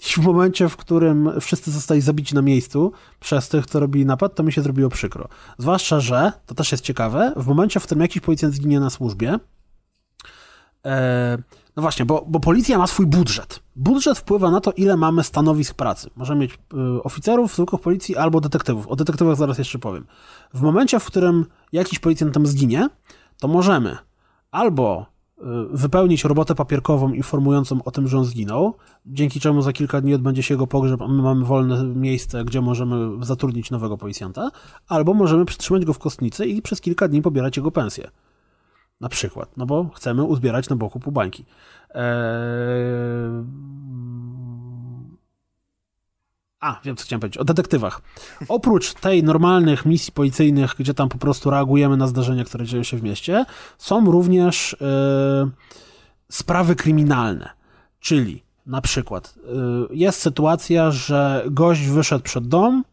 I 0.00 0.20
w 0.20 0.24
momencie, 0.24 0.68
w 0.68 0.76
którym 0.76 1.30
wszyscy 1.40 1.70
zostali 1.70 2.00
zabici 2.00 2.34
na 2.34 2.42
miejscu 2.42 2.92
przez 3.20 3.48
tych, 3.48 3.66
co 3.66 3.80
robili 3.80 4.06
napad, 4.06 4.34
to 4.34 4.42
mi 4.42 4.52
się 4.52 4.62
zrobiło 4.62 4.90
przykro. 4.90 5.28
Zwłaszcza, 5.58 6.00
że, 6.00 6.32
to 6.46 6.54
też 6.54 6.72
jest 6.72 6.84
ciekawe, 6.84 7.32
w 7.36 7.46
momencie, 7.46 7.80
w 7.80 7.82
którym 7.82 8.02
jakiś 8.02 8.22
policjant 8.22 8.54
zginie 8.54 8.80
na 8.80 8.90
służbie, 8.90 9.38
e, 10.86 11.38
no 11.76 11.82
właśnie, 11.82 12.04
bo, 12.04 12.24
bo 12.28 12.40
policja 12.40 12.78
ma 12.78 12.86
swój 12.86 13.06
budżet. 13.06 13.60
Budżet 13.76 14.18
wpływa 14.18 14.50
na 14.50 14.60
to, 14.60 14.72
ile 14.72 14.96
mamy 14.96 15.24
stanowisk 15.24 15.74
pracy. 15.74 16.10
Możemy 16.16 16.40
mieć 16.40 16.52
y, 16.52 17.02
oficerów, 17.02 17.54
zwykłych 17.54 17.80
policji 17.80 18.16
albo 18.16 18.40
detektywów. 18.40 18.88
O 18.88 18.96
detektywach 18.96 19.36
zaraz 19.36 19.58
jeszcze 19.58 19.78
powiem. 19.78 20.06
W 20.54 20.60
momencie, 20.60 21.00
w 21.00 21.04
którym 21.04 21.46
jakiś 21.72 21.98
policjant 21.98 22.34
tam 22.34 22.46
zginie, 22.46 22.88
to 23.40 23.48
możemy 23.48 23.96
albo 24.50 25.06
y, 25.38 25.42
wypełnić 25.70 26.24
robotę 26.24 26.54
papierkową 26.54 27.12
informującą 27.12 27.82
o 27.84 27.90
tym, 27.90 28.08
że 28.08 28.18
on 28.18 28.24
zginął, 28.24 28.74
dzięki 29.06 29.40
czemu 29.40 29.62
za 29.62 29.72
kilka 29.72 30.00
dni 30.00 30.14
odbędzie 30.14 30.42
się 30.42 30.54
jego 30.54 30.66
pogrzeb, 30.66 31.02
a 31.02 31.08
my 31.08 31.22
mamy 31.22 31.44
wolne 31.44 31.84
miejsce, 31.84 32.44
gdzie 32.44 32.60
możemy 32.60 33.24
zatrudnić 33.24 33.70
nowego 33.70 33.98
policjanta, 33.98 34.50
albo 34.88 35.14
możemy 35.14 35.44
przytrzymać 35.44 35.84
go 35.84 35.92
w 35.92 35.98
kostnicy 35.98 36.46
i 36.46 36.62
przez 36.62 36.80
kilka 36.80 37.08
dni 37.08 37.22
pobierać 37.22 37.56
jego 37.56 37.70
pensję. 37.70 38.10
Na 39.00 39.08
przykład, 39.08 39.56
no 39.56 39.66
bo 39.66 39.90
chcemy 39.94 40.22
uzbierać 40.22 40.68
na 40.68 40.76
boku 40.76 41.00
pół. 41.00 41.14
Eee... 41.20 41.36
A, 46.66 46.80
wiem 46.84 46.96
co 46.96 47.04
chciałem 47.04 47.20
powiedzieć. 47.20 47.38
O 47.38 47.44
detektywach. 47.44 48.02
Oprócz 48.48 48.94
tej 48.94 49.22
normalnych 49.22 49.86
misji 49.86 50.12
policyjnych, 50.12 50.74
gdzie 50.78 50.94
tam 50.94 51.08
po 51.08 51.18
prostu 51.18 51.50
reagujemy 51.50 51.96
na 51.96 52.06
zdarzenia, 52.06 52.44
które 52.44 52.66
dzieją 52.66 52.82
się 52.82 52.96
w 52.96 53.02
mieście, 53.02 53.44
są 53.78 54.10
również 54.10 54.76
e, 54.80 55.50
sprawy 56.28 56.76
kryminalne. 56.76 57.50
Czyli 58.00 58.42
na 58.66 58.80
przykład 58.80 59.34
e, 59.36 59.50
jest 59.90 60.20
sytuacja, 60.20 60.90
że 60.90 61.44
gość 61.50 61.86
wyszedł 61.86 62.24
przed 62.24 62.48
dom, 62.48 62.84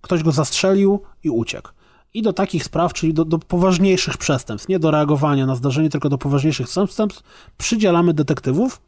ktoś 0.00 0.22
go 0.22 0.32
zastrzelił 0.32 1.02
i 1.24 1.30
uciekł. 1.30 1.70
I 2.14 2.22
do 2.22 2.32
takich 2.32 2.64
spraw, 2.64 2.92
czyli 2.92 3.14
do, 3.14 3.24
do 3.24 3.38
poważniejszych 3.38 4.16
przestępstw, 4.16 4.68
nie 4.68 4.78
do 4.78 4.90
reagowania 4.90 5.46
na 5.46 5.54
zdarzenie, 5.54 5.90
tylko 5.90 6.08
do 6.08 6.18
poważniejszych 6.18 6.66
przestępstw, 6.66 7.22
przydzielamy 7.58 8.14
detektywów, 8.14 8.80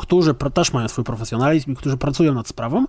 którzy 0.00 0.34
też 0.34 0.72
mają 0.72 0.88
swój 0.88 1.04
profesjonalizm 1.04 1.72
i 1.72 1.76
którzy 1.76 1.96
pracują 1.96 2.34
nad 2.34 2.48
sprawą. 2.48 2.86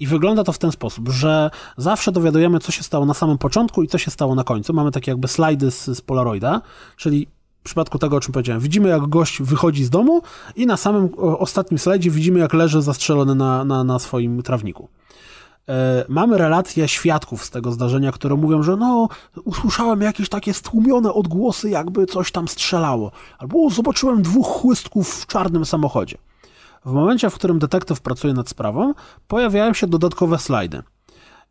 I 0.00 0.06
wygląda 0.06 0.44
to 0.44 0.52
w 0.52 0.58
ten 0.58 0.72
sposób, 0.72 1.08
że 1.08 1.50
zawsze 1.76 2.12
dowiadujemy, 2.12 2.60
co 2.60 2.72
się 2.72 2.82
stało 2.82 3.06
na 3.06 3.14
samym 3.14 3.38
początku 3.38 3.82
i 3.82 3.88
co 3.88 3.98
się 3.98 4.10
stało 4.10 4.34
na 4.34 4.44
końcu. 4.44 4.72
Mamy 4.74 4.90
takie 4.90 5.10
jakby 5.10 5.28
slajdy 5.28 5.70
z, 5.70 5.84
z 5.84 6.00
Polaroida, 6.00 6.60
czyli 6.96 7.26
w 7.60 7.64
przypadku 7.64 7.98
tego, 7.98 8.16
o 8.16 8.20
czym 8.20 8.32
powiedziałem, 8.32 8.62
widzimy, 8.62 8.88
jak 8.88 9.06
gość 9.06 9.42
wychodzi 9.42 9.84
z 9.84 9.90
domu 9.90 10.22
i 10.56 10.66
na 10.66 10.76
samym 10.76 11.08
ostatnim 11.18 11.78
slajdzie 11.78 12.10
widzimy, 12.10 12.38
jak 12.40 12.52
leży 12.54 12.82
zastrzelony 12.82 13.34
na, 13.34 13.64
na, 13.64 13.84
na 13.84 13.98
swoim 13.98 14.42
trawniku. 14.42 14.88
E, 15.68 16.04
Mamy 16.08 16.38
relacje 16.38 16.88
świadków 16.88 17.44
z 17.44 17.50
tego 17.50 17.72
zdarzenia, 17.72 18.12
które 18.12 18.36
mówią, 18.36 18.62
że 18.62 18.76
no, 18.76 19.08
usłyszałem 19.44 20.00
jakieś 20.00 20.28
takie 20.28 20.54
stłumione 20.54 21.12
odgłosy, 21.12 21.70
jakby 21.70 22.06
coś 22.06 22.32
tam 22.32 22.48
strzelało. 22.48 23.12
Albo 23.38 23.66
"O, 23.66 23.70
zobaczyłem 23.70 24.22
dwóch 24.22 24.46
chłystków 24.46 25.14
w 25.14 25.26
czarnym 25.26 25.64
samochodzie. 25.64 26.18
W 26.84 26.92
momencie, 26.92 27.30
w 27.30 27.34
którym 27.34 27.58
detektyw 27.58 28.00
pracuje 28.00 28.34
nad 28.34 28.48
sprawą, 28.48 28.94
pojawiają 29.28 29.74
się 29.74 29.86
dodatkowe 29.86 30.38
slajdy. 30.38 30.82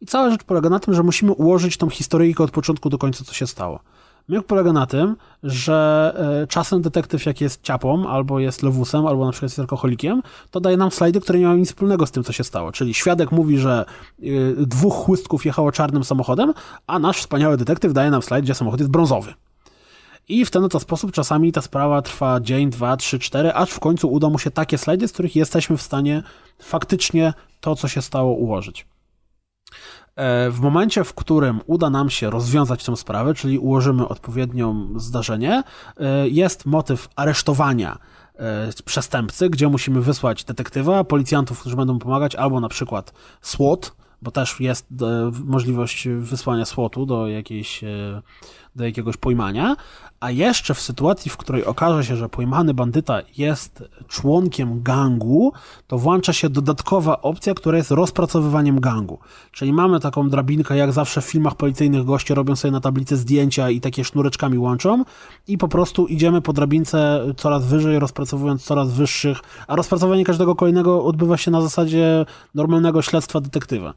I 0.01 0.05
cała 0.05 0.29
rzecz 0.29 0.43
polega 0.43 0.69
na 0.69 0.79
tym, 0.79 0.93
że 0.93 1.03
musimy 1.03 1.31
ułożyć 1.31 1.77
tą 1.77 1.89
historyjkę 1.89 2.43
od 2.43 2.51
początku 2.51 2.89
do 2.89 2.97
końca, 2.97 3.23
co 3.23 3.33
się 3.33 3.47
stało. 3.47 3.79
Myk 4.27 4.47
polega 4.47 4.73
na 4.73 4.85
tym, 4.85 5.15
że 5.43 6.13
e, 6.43 6.47
czasem 6.47 6.81
detektyw, 6.81 7.25
jak 7.25 7.41
jest 7.41 7.61
ciapą, 7.61 8.09
albo 8.09 8.39
jest 8.39 8.63
lewusem, 8.63 9.07
albo 9.07 9.25
na 9.25 9.31
przykład 9.31 9.51
jest 9.51 9.59
alkoholikiem, 9.59 10.21
to 10.51 10.59
daje 10.59 10.77
nam 10.77 10.91
slajdy, 10.91 11.21
które 11.21 11.39
nie 11.39 11.45
mają 11.45 11.57
nic 11.57 11.67
wspólnego 11.67 12.05
z 12.05 12.11
tym, 12.11 12.23
co 12.23 12.33
się 12.33 12.43
stało. 12.43 12.71
Czyli 12.71 12.93
świadek 12.93 13.31
mówi, 13.31 13.57
że 13.57 13.85
y, 14.23 14.55
dwóch 14.57 14.93
chłystków 14.93 15.45
jechało 15.45 15.71
czarnym 15.71 16.03
samochodem, 16.03 16.53
a 16.87 16.99
nasz 16.99 17.17
wspaniały 17.17 17.57
detektyw 17.57 17.93
daje 17.93 18.11
nam 18.11 18.21
slajd, 18.21 18.45
gdzie 18.45 18.55
samochód 18.55 18.79
jest 18.79 18.91
brązowy. 18.91 19.33
I 20.27 20.45
w 20.45 20.51
ten 20.51 20.63
oto 20.63 20.79
sposób 20.79 21.11
czasami 21.11 21.51
ta 21.51 21.61
sprawa 21.61 22.01
trwa 22.01 22.39
dzień, 22.39 22.69
dwa, 22.69 22.97
trzy, 22.97 23.19
cztery, 23.19 23.53
aż 23.53 23.69
w 23.69 23.79
końcu 23.79 24.11
uda 24.11 24.29
mu 24.29 24.39
się 24.39 24.51
takie 24.51 24.77
slajdy, 24.77 25.07
z 25.07 25.11
których 25.11 25.35
jesteśmy 25.35 25.77
w 25.77 25.81
stanie 25.81 26.23
faktycznie 26.59 27.33
to, 27.59 27.75
co 27.75 27.87
się 27.87 28.01
stało, 28.01 28.33
ułożyć. 28.33 28.85
E, 30.15 30.51
W 30.51 30.59
momencie, 30.59 31.03
w 31.03 31.13
którym 31.13 31.59
uda 31.65 31.89
nam 31.89 32.09
się 32.09 32.29
rozwiązać 32.29 32.83
tę 32.85 32.97
sprawę, 32.97 33.33
czyli 33.33 33.59
ułożymy 33.59 34.07
odpowiednią 34.07 34.89
zdarzenie, 34.95 35.63
e, 35.97 36.29
jest 36.29 36.65
motyw 36.65 37.09
aresztowania 37.15 37.97
e, 38.35 38.69
przestępcy, 38.85 39.49
gdzie 39.49 39.67
musimy 39.67 40.01
wysłać 40.01 40.43
detektywa, 40.43 41.03
policjantów, 41.03 41.59
którzy 41.59 41.75
będą 41.75 41.99
pomagać, 41.99 42.35
albo 42.35 42.59
na 42.59 42.69
przykład 42.69 43.13
SWAT, 43.41 43.95
bo 44.21 44.31
też 44.31 44.59
jest 44.59 44.87
możliwość 45.43 46.07
wysłania 46.07 46.65
SWAT-u 46.65 47.05
do 47.05 47.27
jakiejś 47.27 47.83
do 48.75 48.85
jakiegoś 48.85 49.17
pojmania, 49.17 49.75
a 50.23 50.31
jeszcze 50.31 50.73
w 50.73 50.81
sytuacji, 50.81 51.31
w 51.31 51.37
której 51.37 51.65
okaże 51.65 52.03
się, 52.03 52.15
że 52.15 52.29
pojmany 52.29 52.73
bandyta 52.73 53.21
jest 53.37 53.83
członkiem 54.07 54.83
gangu, 54.83 55.53
to 55.87 55.97
włącza 55.97 56.33
się 56.33 56.49
dodatkowa 56.49 57.21
opcja, 57.21 57.53
która 57.53 57.77
jest 57.77 57.91
rozpracowywaniem 57.91 58.79
gangu. 58.79 59.19
Czyli 59.51 59.73
mamy 59.73 59.99
taką 59.99 60.29
drabinkę, 60.29 60.77
jak 60.77 60.91
zawsze 60.91 61.21
w 61.21 61.25
filmach 61.25 61.55
policyjnych 61.55 62.05
goście 62.05 62.35
robią 62.35 62.55
sobie 62.55 62.71
na 62.71 62.79
tablicy 62.79 63.17
zdjęcia 63.17 63.69
i 63.69 63.81
takie 63.81 64.03
sznureczkami 64.03 64.57
łączą 64.57 65.03
i 65.47 65.57
po 65.57 65.67
prostu 65.67 66.07
idziemy 66.07 66.41
po 66.41 66.53
drabince 66.53 67.25
coraz 67.37 67.65
wyżej, 67.65 67.99
rozpracowując 67.99 68.63
coraz 68.63 68.91
wyższych, 68.91 69.39
a 69.67 69.75
rozpracowanie 69.75 70.25
każdego 70.25 70.55
kolejnego 70.55 71.05
odbywa 71.05 71.37
się 71.37 71.51
na 71.51 71.61
zasadzie 71.61 72.25
normalnego 72.55 73.01
śledztwa 73.01 73.41
detektywa. 73.41 73.93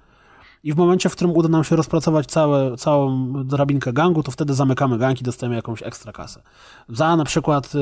I 0.67 0.73
w 0.73 0.77
momencie, 0.77 1.09
w 1.09 1.13
którym 1.13 1.37
uda 1.37 1.49
nam 1.49 1.65
się 1.65 1.77
rozpracować 1.77 2.27
całe, 2.27 2.77
całą 2.77 3.33
drabinkę 3.45 3.93
gangu, 3.93 4.23
to 4.23 4.31
wtedy 4.31 4.55
zamykamy 4.55 4.99
gang 4.99 5.21
i 5.21 5.25
dostajemy 5.25 5.57
jakąś 5.57 5.83
ekstra 5.83 6.13
kasę. 6.13 6.43
Za 6.89 7.17
na 7.17 7.25
przykład 7.25 7.75
y, 7.75 7.79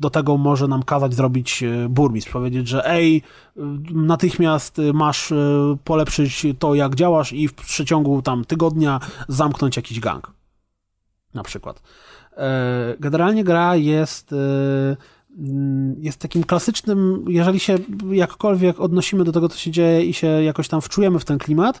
do 0.00 0.10
tego 0.10 0.36
może 0.36 0.68
nam 0.68 0.82
kazać 0.82 1.14
zrobić 1.14 1.62
y, 1.62 1.88
burmistrz, 1.88 2.32
powiedzieć, 2.32 2.68
że 2.68 2.90
ej, 2.90 3.16
y, 3.16 3.60
natychmiast 3.90 4.80
masz 4.94 5.32
polepszyć 5.84 6.46
to, 6.58 6.74
jak 6.74 6.94
działasz 6.94 7.32
i 7.32 7.48
w 7.48 7.54
przeciągu 7.54 8.22
tam 8.22 8.44
tygodnia 8.44 9.00
zamknąć 9.28 9.76
jakiś 9.76 10.00
gang. 10.00 10.32
Na 11.34 11.42
przykład. 11.42 11.82
Generalnie 13.00 13.44
gra 13.44 13.76
jest 13.76 14.34
mm, 15.38 15.94
jest 15.98 16.18
takim 16.18 16.44
klasycznym, 16.44 17.24
jeżeli 17.28 17.60
się 17.60 17.78
jakkolwiek 18.10 18.80
odnosimy 18.80 19.24
do 19.24 19.32
tego, 19.32 19.48
co 19.48 19.58
się 19.58 19.70
dzieje 19.70 20.04
i 20.04 20.14
się 20.14 20.26
jakoś 20.26 20.68
tam 20.68 20.80
wczujemy 20.80 21.18
w 21.18 21.24
ten 21.24 21.38
klimat, 21.38 21.80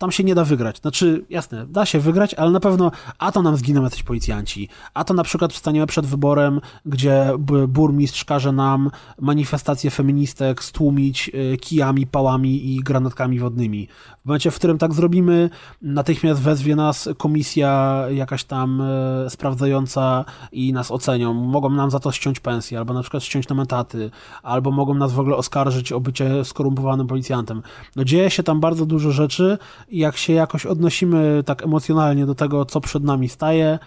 tam 0.00 0.12
się 0.12 0.24
nie 0.24 0.34
da 0.34 0.44
wygrać. 0.44 0.78
Znaczy, 0.80 1.24
jasne, 1.30 1.66
da 1.66 1.86
się 1.86 1.98
wygrać, 2.00 2.34
ale 2.34 2.50
na 2.50 2.60
pewno 2.60 2.90
a 3.18 3.32
to 3.32 3.42
nam 3.42 3.56
zginą 3.56 3.82
jacyś 3.82 4.02
policjanci, 4.02 4.68
a 4.94 5.04
to 5.04 5.14
na 5.14 5.22
przykład 5.22 5.52
wstaniemy 5.52 5.86
przed 5.86 6.06
wyborem, 6.06 6.60
gdzie 6.86 7.32
burmistrz 7.68 8.24
każe 8.24 8.52
nam 8.52 8.90
manifestację 9.18 9.90
feministek 9.90 10.64
stłumić 10.64 11.30
y, 11.34 11.56
kijami, 11.56 12.06
pałami 12.06 12.74
i 12.74 12.80
granatkami 12.80 13.38
wodnymi. 13.38 13.88
W 14.22 14.26
momencie, 14.26 14.50
w 14.50 14.54
którym 14.54 14.78
tak 14.78 14.94
zrobimy, 14.94 15.50
natychmiast 15.82 16.40
wezwie 16.40 16.76
nas 16.76 17.08
komisja 17.18 18.04
jakaś 18.10 18.44
tam 18.44 18.80
e, 18.80 19.30
sprawdzająca 19.30 20.24
i 20.52 20.72
nas 20.72 20.90
ocenią. 20.90 21.34
Mogą 21.34 21.70
nam 21.70 21.90
za 21.90 22.00
to 22.00 22.12
ściąć 22.12 22.40
pensję, 22.40 22.78
albo 22.78 22.94
na 22.94 23.02
przykład 23.02 23.22
ściąć 23.22 23.48
nam 23.48 23.60
etaty, 23.60 24.10
albo 24.42 24.70
mogą 24.70 24.94
nas 24.94 25.12
w 25.12 25.20
ogóle 25.20 25.36
oskarżyć 25.36 25.92
o 25.92 26.00
bycie 26.00 26.44
skorumpowanym 26.44 27.06
policjantem. 27.06 27.62
No 27.96 28.04
dzieje 28.04 28.30
się 28.30 28.42
tam 28.42 28.60
bardzo 28.60 28.86
dużo 28.86 29.10
rzeczy 29.10 29.58
jak 29.90 30.16
się 30.16 30.32
jakoś 30.32 30.66
odnosimy 30.66 31.42
tak 31.46 31.62
emocjonalnie 31.62 32.26
do 32.26 32.34
tego, 32.34 32.64
co 32.64 32.80
przed 32.80 33.04
nami 33.04 33.28
staje, 33.28 33.78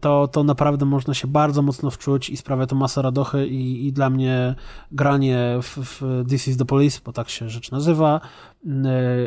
to, 0.00 0.28
to 0.28 0.44
naprawdę 0.44 0.84
można 0.84 1.14
się 1.14 1.28
bardzo 1.28 1.62
mocno 1.62 1.90
wczuć 1.90 2.30
i 2.30 2.36
sprawia 2.36 2.66
to 2.66 2.76
masę 2.76 3.02
radochy 3.02 3.46
i, 3.46 3.86
i 3.86 3.92
dla 3.92 4.10
mnie 4.10 4.54
granie 4.92 5.58
w, 5.62 5.78
w 5.78 6.24
This 6.28 6.48
is 6.48 6.56
the 6.56 6.64
Police, 6.64 7.00
bo 7.04 7.12
tak 7.12 7.28
się 7.28 7.48
rzecz 7.48 7.70
nazywa, 7.70 8.20
y, 8.64 8.68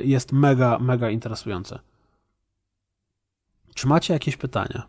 jest 0.03 0.31
mega, 0.31 0.79
mega 0.79 1.09
interesujące. 1.09 1.79
Czy 3.75 3.87
macie 3.87 4.13
jakieś 4.13 4.37
pytania? 4.37 4.83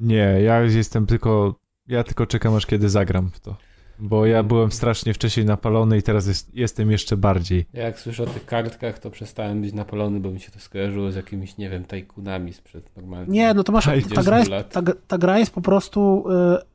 Nie, 0.00 0.40
ja 0.42 0.60
jestem 0.60 1.06
tylko. 1.06 1.54
Ja 1.86 2.04
tylko 2.04 2.26
czekam, 2.26 2.54
aż 2.54 2.66
kiedy 2.66 2.88
zagram 2.88 3.30
w 3.30 3.40
to. 3.40 3.56
Bo 3.98 4.26
ja 4.26 4.42
byłem 4.42 4.72
strasznie 4.72 5.14
wcześniej 5.14 5.46
napalony 5.46 5.98
i 5.98 6.02
teraz 6.02 6.26
jest, 6.26 6.54
jestem 6.54 6.90
jeszcze 6.90 7.16
bardziej. 7.16 7.66
Ja 7.72 7.82
jak 7.82 8.00
słyszę 8.00 8.22
o 8.22 8.26
tych 8.26 8.46
kartkach, 8.46 8.98
to 8.98 9.10
przestałem 9.10 9.62
być 9.62 9.72
napalony, 9.72 10.20
bo 10.20 10.30
mi 10.30 10.40
się 10.40 10.50
to 10.50 10.60
skojarzyło 10.60 11.12
z 11.12 11.16
jakimiś, 11.16 11.56
nie 11.56 11.70
wiem, 11.70 11.84
tajkunami 11.84 12.52
sprzed 12.52 12.96
normalnie. 12.96 13.32
Nie, 13.32 13.54
no 13.54 13.64
to 13.64 13.72
masz, 13.72 13.84
ta 13.84 13.90
20 13.90 14.22
gra 14.22 14.38
jest, 14.38 14.50
lat. 14.50 14.72
ta, 14.72 14.82
ta 15.08 15.18
gra 15.18 15.38
jest 15.38 15.50
po 15.52 15.60
prostu 15.60 16.24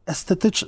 estetyczna, 0.06 0.68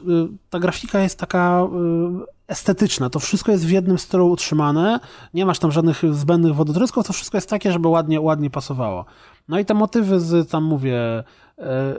ta 0.49 0.59
grafika 0.59 0.99
jest 0.99 1.19
taka 1.19 1.63
y, 1.63 2.41
estetyczna, 2.47 3.09
to 3.09 3.19
wszystko 3.19 3.51
jest 3.51 3.65
w 3.65 3.69
jednym 3.69 3.97
stylu 3.97 4.31
utrzymane, 4.31 4.99
nie 5.33 5.45
masz 5.45 5.59
tam 5.59 5.71
żadnych 5.71 6.01
zbędnych 6.11 6.55
wodotrysków, 6.55 7.07
to 7.07 7.13
wszystko 7.13 7.37
jest 7.37 7.49
takie, 7.49 7.71
żeby 7.71 7.87
ładnie, 7.87 8.21
ładnie 8.21 8.49
pasowało. 8.49 9.05
No 9.47 9.59
i 9.59 9.65
te 9.65 9.73
motywy 9.73 10.19
z, 10.19 10.49
tam 10.49 10.63
mówię, 10.63 11.23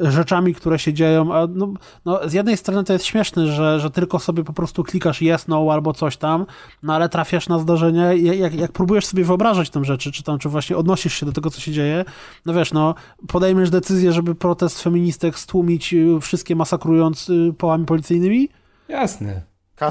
rzeczami, 0.00 0.54
które 0.54 0.78
się 0.78 0.92
dzieją, 0.92 1.34
a 1.34 1.46
no, 1.46 1.72
no 2.04 2.28
z 2.28 2.32
jednej 2.32 2.56
strony 2.56 2.84
to 2.84 2.92
jest 2.92 3.04
śmieszne, 3.04 3.46
że, 3.46 3.80
że 3.80 3.90
tylko 3.90 4.18
sobie 4.18 4.44
po 4.44 4.52
prostu 4.52 4.84
klikasz 4.84 5.22
yes, 5.22 5.48
no 5.48 5.68
albo 5.72 5.92
coś 5.92 6.16
tam, 6.16 6.46
no 6.82 6.94
ale 6.94 7.08
trafiasz 7.08 7.48
na 7.48 7.58
zdarzenie 7.58 8.16
i 8.16 8.38
jak, 8.38 8.54
jak 8.54 8.72
próbujesz 8.72 9.06
sobie 9.06 9.24
wyobrażać 9.24 9.70
tę 9.70 9.84
rzeczy, 9.84 10.12
czy 10.12 10.22
tam, 10.22 10.38
czy 10.38 10.48
właśnie 10.48 10.76
odnosisz 10.76 11.14
się 11.14 11.26
do 11.26 11.32
tego, 11.32 11.50
co 11.50 11.60
się 11.60 11.72
dzieje, 11.72 12.04
no 12.46 12.54
wiesz, 12.54 12.72
no 12.72 12.94
podejmiesz 13.28 13.70
decyzję, 13.70 14.12
żeby 14.12 14.34
protest 14.34 14.82
feministek 14.82 15.38
stłumić 15.38 15.94
y, 15.94 16.20
wszystkie 16.20 16.56
masakrując 16.56 17.28
y, 17.28 17.54
pałami 17.58 17.86
policyjnymi? 17.86 18.48
Jasne. 18.88 19.42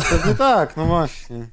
Pewnie 0.09 0.35
tak, 0.35 0.77
no 0.77 0.85
właśnie. 0.85 1.47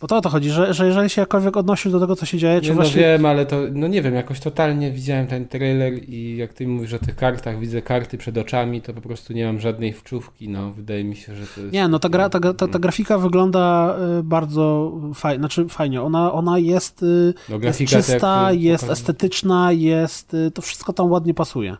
Bo 0.00 0.06
to 0.06 0.16
o 0.16 0.20
to 0.20 0.28
chodzi, 0.28 0.50
że, 0.50 0.74
że 0.74 0.86
jeżeli 0.86 1.10
się 1.10 1.22
jakkolwiek 1.22 1.56
odnosisz 1.56 1.92
do 1.92 2.00
tego, 2.00 2.16
co 2.16 2.26
się 2.26 2.38
dzieje, 2.38 2.60
czy 2.60 2.68
Nie, 2.68 2.74
no 2.74 2.82
właśnie... 2.82 3.00
wiem, 3.00 3.26
ale 3.26 3.46
to, 3.46 3.56
no 3.72 3.86
nie 3.88 4.02
wiem, 4.02 4.14
jakoś 4.14 4.40
totalnie 4.40 4.90
widziałem 4.90 5.26
ten 5.26 5.48
trailer 5.48 6.08
i 6.08 6.36
jak 6.36 6.52
ty 6.52 6.68
mówisz 6.68 6.92
o 6.92 6.98
tych 6.98 7.16
kartach, 7.16 7.58
widzę 7.58 7.82
karty 7.82 8.18
przed 8.18 8.38
oczami, 8.38 8.82
to 8.82 8.94
po 8.94 9.00
prostu 9.00 9.32
nie 9.32 9.46
mam 9.46 9.60
żadnej 9.60 9.92
wczówki, 9.92 10.48
no 10.48 10.70
wydaje 10.70 11.04
mi 11.04 11.16
się, 11.16 11.34
że 11.34 11.46
to 11.46 11.60
jest... 11.60 11.72
Nie, 11.72 11.88
no 11.88 11.98
ta, 11.98 12.08
gra, 12.08 12.28
ta, 12.28 12.40
ta, 12.54 12.68
ta 12.68 12.78
grafika 12.78 13.18
wygląda 13.18 13.96
y, 14.18 14.22
bardzo 14.22 14.92
fajnie, 15.14 15.38
znaczy 15.38 15.68
fajnie, 15.68 16.02
ona, 16.02 16.32
ona 16.32 16.58
jest, 16.58 17.02
y, 17.02 17.34
No, 17.48 17.58
jest 17.62 17.84
czysta, 17.84 18.52
jak 18.52 18.60
jest 18.60 18.90
estetyczna, 18.90 19.72
jest, 19.72 20.34
y, 20.34 20.50
to 20.50 20.62
wszystko 20.62 20.92
tam 20.92 21.10
ładnie 21.10 21.34
pasuje. 21.34 21.76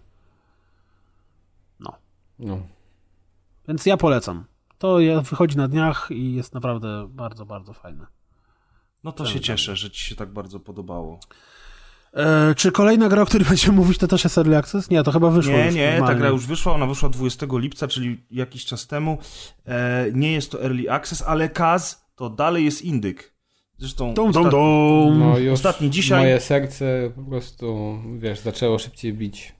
No. 2.38 2.58
Więc 3.68 3.86
ja 3.86 3.96
polecam. 3.96 4.44
To 4.80 4.98
wychodzi 5.30 5.56
na 5.56 5.68
dniach 5.68 6.08
i 6.10 6.34
jest 6.34 6.54
naprawdę 6.54 7.08
bardzo, 7.10 7.46
bardzo 7.46 7.72
fajne. 7.72 8.06
No 9.04 9.12
to 9.12 9.26
się 9.26 9.40
cieszę, 9.40 9.76
że 9.76 9.90
ci 9.90 10.04
się 10.04 10.14
tak 10.16 10.32
bardzo 10.32 10.60
podobało. 10.60 11.20
E, 12.14 12.54
czy 12.54 12.72
kolejna 12.72 13.08
gra, 13.08 13.22
o 13.22 13.26
której 13.26 13.48
będziemy 13.48 13.76
mówić, 13.76 13.98
to 13.98 14.06
też 14.08 14.24
jest 14.24 14.38
Early 14.38 14.56
Access? 14.56 14.90
Nie, 14.90 15.02
to 15.02 15.12
chyba 15.12 15.30
wyszło 15.30 15.52
Nie, 15.52 15.66
już 15.66 15.74
nie, 15.74 15.86
ta 15.88 15.92
normalnie. 15.92 16.18
gra 16.20 16.28
już 16.28 16.46
wyszła, 16.46 16.72
ona 16.74 16.86
wyszła 16.86 17.08
20 17.08 17.46
lipca, 17.52 17.88
czyli 17.88 18.24
jakiś 18.30 18.64
czas 18.64 18.86
temu. 18.86 19.18
E, 19.66 20.06
nie 20.12 20.32
jest 20.32 20.50
to 20.52 20.62
Early 20.62 20.90
Access, 20.90 21.22
ale 21.22 21.48
Kaz 21.48 22.04
to 22.16 22.30
dalej 22.30 22.64
jest 22.64 22.82
indyk. 22.82 23.34
Zresztą 23.78 24.14
Dum, 24.14 24.32
dum, 24.32 24.50
dum. 24.50 25.18
No 25.18 25.38
już 25.38 25.52
Ostatni 25.52 25.90
dzisiaj- 25.90 26.20
moje 26.20 26.40
serce 26.40 27.10
po 27.16 27.22
prostu, 27.22 27.98
wiesz, 28.18 28.40
zaczęło 28.40 28.78
szybciej 28.78 29.12
bić. 29.14 29.52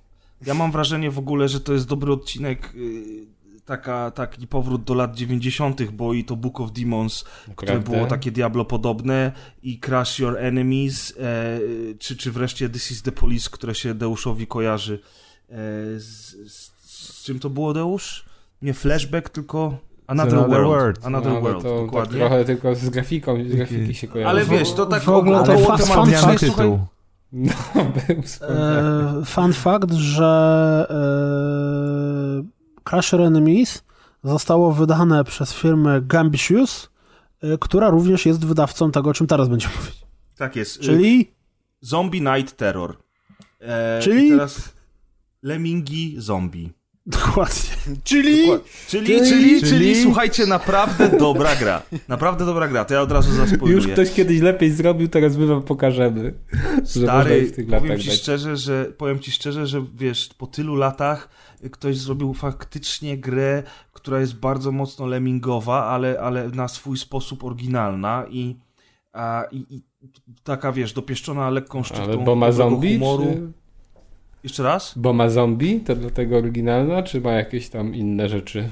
Ja 0.47 0.55
mam 0.55 0.73
wrażenie 0.73 1.11
w 1.11 1.19
ogóle, 1.19 1.49
że 1.49 1.61
to 1.61 1.73
jest 1.73 1.89
dobry 1.89 2.13
odcinek, 2.13 2.73
y, 2.75 3.27
taka, 3.71 4.11
taki 4.11 4.47
powrót 4.47 4.85
do 4.85 4.95
lat 4.95 5.17
90., 5.17 5.83
bo 5.91 6.15
i 6.15 6.25
to 6.25 6.37
Book 6.37 6.61
of 6.61 6.73
Demons, 6.73 7.25
które 7.57 7.75
Naprawdę? 7.75 7.97
było 7.97 8.07
takie 8.07 8.31
Diablo 8.31 8.65
podobne, 8.65 9.33
i 9.63 9.79
Crush 9.79 10.19
Your 10.19 10.39
Enemies, 10.39 11.15
e, 11.21 11.59
czy, 11.99 12.17
czy 12.17 12.33
wreszcie 12.33 12.69
This 12.69 12.91
is 12.91 13.03
the 13.03 13.13
Police, 13.13 13.51
które 13.53 13.75
się 13.75 13.95
Deuszowi 13.95 14.47
kojarzy. 14.47 15.01
E, 15.49 15.55
z, 15.99 16.37
z, 16.53 16.73
z 16.83 17.25
czym 17.25 17.39
to 17.39 17.51
było, 17.51 17.73
Deusz? 17.73 18.25
Nie 18.63 18.75
flashback, 18.75 19.29
tylko 19.29 19.79
Another, 20.07 20.35
Another 20.35 20.51
World. 20.51 20.69
World. 20.69 21.07
Another 21.07 21.33
no, 21.33 21.41
World, 21.41 21.63
to 21.63 21.77
tak 21.77 21.87
dokładnie. 21.87 22.19
trochę 22.19 22.45
tylko 22.45 22.75
z 22.75 22.89
grafiką, 22.89 23.45
z 23.45 23.55
grafiki 23.55 23.95
się 23.95 24.09
kojarzy. 24.09 24.31
Ale 24.31 24.45
wiesz, 24.45 24.73
to 24.73 24.87
tak 24.87 25.03
w 25.03 25.09
ogóle 25.09 25.45
to 25.45 25.53
około 25.53 25.79
słuchaj. 25.79 26.79
No, 27.33 27.53
był 27.75 28.23
E, 28.43 29.25
fun 29.25 29.53
fact, 29.53 29.93
że 29.93 30.87
e, 30.91 32.60
Crash 32.85 33.13
Your 33.13 33.23
Enemies 33.23 33.83
zostało 34.25 34.73
wydane 34.73 35.25
przez 35.25 35.55
firmę 35.55 36.01
Gambitious, 36.03 36.91
e, 37.43 37.59
która 37.59 37.89
również 37.91 38.27
jest 38.27 38.45
wydawcą 38.47 38.91
tego, 38.93 39.11
o 39.11 39.15
czym 39.15 39.27
teraz 39.27 39.49
będziemy 39.49 39.75
mówić. 39.75 40.01
Tak 40.37 40.57
jest. 40.57 40.81
Czyli 40.81 41.31
Zombie 41.81 42.21
Night 42.23 42.57
Terror. 42.57 42.97
E, 43.61 44.01
Czyli? 44.03 44.27
i 44.27 44.31
teraz 44.31 44.73
Lemingi 45.43 46.15
Zombie. 46.19 46.71
dokładnie. 47.07 47.71
Czyli 48.05 48.47
Czyli, 48.89 49.07
czyli, 49.29 49.63
czyli, 49.63 50.03
słuchajcie, 50.03 50.47
naprawdę 50.47 51.09
dobra 51.19 51.57
gra. 51.57 51.83
Naprawdę 52.09 52.47
dobra 52.47 52.69
gra, 52.69 52.85
to 52.85 52.95
ja 52.95 53.03
od 53.03 53.13
razu 53.13 53.29
Już 53.41 53.51
zaspoiluję. 53.51 53.93
ktoś 53.93 54.13
kiedyś 54.13 54.41
lepiej 54.41 54.71
zrobił, 54.73 55.09
teraz 55.09 55.37
my 55.37 55.47
wam 55.47 55.63
pokażemy. 55.63 56.35
że 56.53 56.61
można 56.61 57.03
Stary, 57.03 57.47
w 57.47 57.53
tych 57.53 57.67
powiem 57.67 57.99
ci 57.99 58.09
dać. 58.09 58.17
szczerze, 58.17 58.57
że 58.57 58.85
powiem 58.85 59.19
ci 59.21 59.33
szczerze, 59.33 59.67
że 59.67 59.85
wiesz, 59.95 60.29
po 60.39 60.47
tylu 60.47 60.77
latach 60.77 61.29
ktoś 61.73 61.97
zrobił 61.99 62.35
faktycznie 62.35 63.19
grę, 63.19 63.63
która 63.93 64.21
jest 64.21 64.35
bardzo 64.35 64.73
mocno 64.73 65.07
lemingowa, 65.07 65.85
ale, 65.85 66.21
ale 66.21 66.49
na 66.49 66.69
swój 66.69 66.99
sposób 66.99 67.45
oryginalna 67.45 68.25
i, 68.31 68.57
a, 69.13 69.45
i, 69.53 69.75
i 69.77 69.83
taka, 70.45 70.73
wiesz, 70.73 70.93
dopieszczona 70.93 71.51
lekką 71.51 71.83
szczyptą 71.83 72.05
Ale 72.05 72.17
bo 72.17 72.37
ma 72.37 72.53
zombie? 72.53 72.99
humoru. 72.99 73.25
Czy... 73.25 73.53
Jeszcze 74.43 74.63
raz? 74.63 74.93
Bo 74.97 75.13
ma 75.13 75.29
zombie? 75.29 75.81
To 75.81 75.97
dlatego 75.97 76.37
oryginalna, 76.37 77.03
czy 77.03 77.21
ma 77.21 77.33
jakieś 77.33 77.69
tam 77.69 77.95
inne 77.95 78.29
rzeczy? 78.29 78.69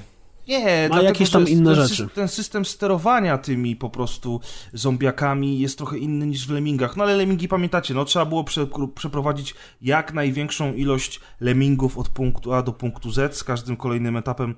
Nie, 0.49 0.59
Ma 0.59 0.89
dlatego, 0.89 1.03
jakieś 1.03 1.31
tam 1.31 1.49
inne 1.49 1.75
ten, 1.75 1.87
rzeczy. 1.87 2.09
Ten 2.15 2.29
system 2.29 2.65
sterowania 2.65 3.39
tymi 3.39 3.77
po 3.77 3.91
prostu 3.91 4.41
zombiakami 4.73 5.59
jest 5.59 5.79
trochę 5.79 5.99
inny 5.99 6.27
niż 6.27 6.47
w 6.47 6.51
Lemmingach. 6.51 6.97
No 6.97 7.05
ale 7.05 7.17
Lemmingi 7.17 7.49
pamiętacie, 7.49 7.95
no 7.95 8.05
trzeba 8.05 8.25
było 8.25 8.45
prze, 8.45 8.67
przeprowadzić 8.95 9.55
jak 9.83 10.15
największą 10.15 10.75
ilość 10.75 11.21
Lemmingów 11.41 11.99
od 11.99 12.09
punktu 12.09 12.53
A 12.53 12.63
do 12.63 12.73
punktu 12.73 13.11
Z. 13.11 13.37
Z 13.37 13.45
każdym 13.45 13.77
kolejnym 13.77 14.17
etapem 14.17 14.55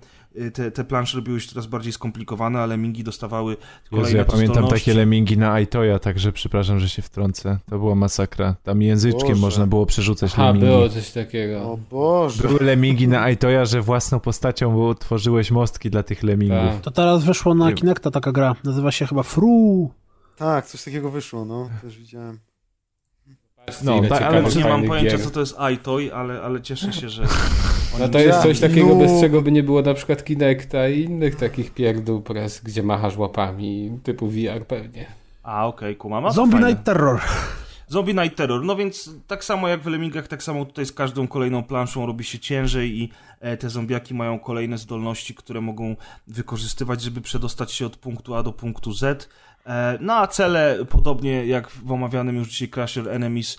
te, 0.54 0.70
te 0.70 0.84
plansze 0.84 1.16
robiły 1.16 1.40
się 1.40 1.48
coraz 1.48 1.66
bardziej 1.66 1.92
skomplikowane, 1.92 2.60
a 2.60 2.66
Lemmingi 2.66 3.04
dostawały 3.04 3.56
kolejne 3.90 4.08
Jezu, 4.08 4.16
ja 4.16 4.24
pamiętam 4.24 4.68
takie 4.68 4.94
lemingi 4.94 5.38
na 5.38 5.52
Aitoya, 5.52 5.98
także 5.98 6.32
przepraszam, 6.32 6.80
że 6.80 6.88
się 6.88 7.02
wtrącę. 7.02 7.58
To 7.70 7.78
była 7.78 7.94
masakra. 7.94 8.56
Tam 8.62 8.82
języczkiem 8.82 9.28
Boże. 9.28 9.40
można 9.40 9.66
było 9.66 9.86
przerzucać 9.86 10.32
A, 10.36 10.46
lemingi. 10.46 10.66
było 10.66 10.88
coś 10.88 11.10
takiego. 11.10 11.62
O 11.62 11.78
Boże. 11.90 12.48
Były 12.48 12.60
lemingi 12.60 13.08
na 13.08 13.20
Aitoya, 13.22 13.64
że 13.64 13.80
własną 13.82 14.20
postacią 14.20 14.94
tworzyłeś 14.94 15.50
mostki 15.50 15.90
dla 15.90 16.02
tych 16.02 16.22
lemingów. 16.22 16.72
Tak. 16.72 16.80
To 16.80 16.90
teraz 16.90 17.24
wyszło 17.24 17.54
na 17.54 17.72
Kinecta 17.72 18.10
taka 18.10 18.32
gra. 18.32 18.54
Nazywa 18.64 18.90
się 18.92 19.06
chyba 19.06 19.22
Fru. 19.22 19.90
Tak, 20.36 20.66
coś 20.66 20.84
takiego 20.84 21.10
wyszło, 21.10 21.44
no. 21.44 21.70
Też 21.82 21.98
widziałem. 21.98 22.38
No, 23.84 24.00
tak, 24.08 24.22
ale 24.22 24.42
Nie 24.42 24.64
mam 24.64 24.84
pojęcia, 24.84 25.10
gier. 25.16 25.24
co 25.24 25.30
to 25.30 25.40
jest 25.40 25.56
iToy, 25.74 26.14
ale, 26.14 26.42
ale 26.42 26.62
cieszę 26.62 26.92
się, 26.92 27.08
że... 27.08 27.22
No 28.00 28.08
to 28.08 28.18
jest 28.18 28.42
coś 28.42 28.60
takiego, 28.60 28.86
No. 28.86 28.94
bez 28.94 29.20
czego 29.20 29.42
by 29.42 29.52
nie 29.52 29.62
było 29.62 29.82
na 29.82 29.94
przykład 29.94 30.24
Kinecta 30.24 30.88
i 30.88 31.00
innych 31.00 31.36
takich 31.36 31.70
pierdół 31.74 32.20
press, 32.20 32.60
gdzie 32.64 32.82
machasz 32.82 33.16
łapami, 33.16 33.98
typu 34.02 34.28
VR 34.28 34.66
pewnie. 34.68 35.06
A, 35.42 35.66
okej, 35.66 35.96
kumam. 35.96 36.24
A 36.26 36.28
to 36.28 36.34
Zombie 36.34 36.52
fajne. 36.52 36.68
Night 36.68 36.84
Terror. 36.84 37.20
Zombie 37.88 38.14
Night 38.14 38.36
Terror. 38.36 38.64
No 38.64 38.76
więc 38.76 39.10
tak 39.26 39.44
samo 39.44 39.68
jak 39.68 39.80
w 39.82 39.86
Lemmingach, 39.86 40.28
tak 40.28 40.42
samo 40.42 40.64
tutaj 40.64 40.86
z 40.86 40.92
każdą 40.92 41.28
kolejną 41.28 41.62
planszą 41.62 42.06
robi 42.06 42.24
się 42.24 42.38
ciężej 42.38 42.98
i 42.98 43.10
e, 43.40 43.56
te 43.56 43.70
zombiaki 43.70 44.14
mają 44.14 44.38
kolejne 44.38 44.78
zdolności, 44.78 45.34
które 45.34 45.60
mogą 45.60 45.96
wykorzystywać, 46.26 47.02
żeby 47.02 47.20
przedostać 47.20 47.72
się 47.72 47.86
od 47.86 47.96
punktu 47.96 48.34
A 48.34 48.42
do 48.42 48.52
punktu 48.52 48.92
Z. 48.92 49.28
E, 49.70 49.98
No 50.00 50.14
a 50.14 50.26
cele, 50.26 50.78
podobnie 50.88 51.46
jak 51.46 51.68
w 51.70 51.92
omawianym 51.92 52.36
już 52.36 52.48
dzisiaj 52.48 52.68
Crusher 52.68 53.08
Enemies, 53.08 53.58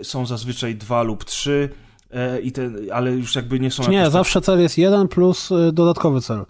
e, 0.00 0.04
są 0.04 0.26
zazwyczaj 0.26 0.74
dwa 0.76 1.02
lub 1.02 1.24
trzy. 1.24 1.68
e, 2.10 2.40
I 2.40 2.52
te, 2.52 2.70
ale 2.92 3.10
już 3.12 3.36
jakby 3.36 3.60
nie 3.60 3.70
są 3.70 3.90
Nie, 3.90 4.02
tak- 4.02 4.12
zawsze 4.12 4.40
cel 4.40 4.60
jest 4.60 4.78
jeden 4.78 5.08
plus 5.08 5.50
dodatkowy 5.72 6.20
cel. 6.20 6.44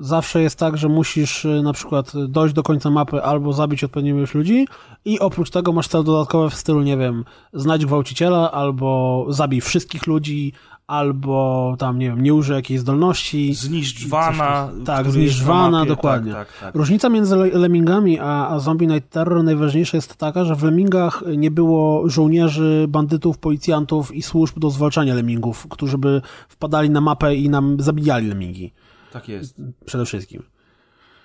Zawsze 0.00 0.42
jest 0.42 0.58
tak, 0.58 0.76
że 0.76 0.88
musisz 0.88 1.46
na 1.62 1.72
przykład 1.72 2.12
dojść 2.28 2.54
do 2.54 2.62
końca 2.62 2.90
mapy 2.90 3.22
albo 3.22 3.52
zabić 3.52 3.84
odpowiednią 3.84 4.16
ilość 4.16 4.34
ludzi 4.34 4.66
i 5.04 5.18
oprócz 5.20 5.50
tego 5.50 5.72
masz 5.72 5.88
cel 5.88 6.04
dodatkowy 6.04 6.50
w 6.50 6.54
stylu, 6.54 6.82
nie 6.82 6.96
wiem, 6.96 7.24
znajdź 7.52 7.86
gwałciciela 7.86 8.50
albo 8.52 9.26
zabij 9.28 9.60
wszystkich 9.60 10.06
ludzi 10.06 10.52
albo 10.88 11.76
tam, 11.78 11.98
nie 11.98 12.06
wiem, 12.08 12.22
nie 12.22 12.34
użyj 12.34 12.56
jakiejś 12.56 12.80
zdolności. 12.80 13.54
Zniszcz 13.54 14.06
Vana, 14.08 14.70
Tak, 14.84 15.10
zniszcz 15.10 15.36
jest 15.36 15.40
na 15.48 15.54
Vana, 15.54 15.70
mapie, 15.78 15.88
dokładnie. 15.88 16.32
Tak, 16.32 16.48
tak, 16.52 16.60
tak. 16.60 16.74
Różnica 16.74 17.08
między 17.08 17.36
Le- 17.36 17.58
Lemmingami 17.58 18.18
a, 18.18 18.48
a 18.48 18.58
Zombie 18.58 18.86
Night 18.86 19.10
Terror 19.10 19.44
najważniejsza 19.44 19.96
jest 19.96 20.16
taka, 20.16 20.44
że 20.44 20.54
w 20.56 20.62
Lemmingach 20.62 21.22
nie 21.36 21.50
było 21.50 22.08
żołnierzy, 22.08 22.86
bandytów, 22.88 23.38
policjantów 23.38 24.14
i 24.14 24.22
służb 24.22 24.58
do 24.58 24.70
zwalczania 24.70 25.14
Lemmingów, 25.14 25.66
którzy 25.70 25.98
by 25.98 26.22
wpadali 26.48 26.90
na 26.90 27.00
mapę 27.00 27.34
i 27.34 27.48
nam 27.50 27.76
zabijali 27.80 28.28
Lemmingi. 28.28 28.72
tak 29.12 29.28
jest. 29.28 29.62
Przede 29.84 30.04
wszystkim. 30.04 30.42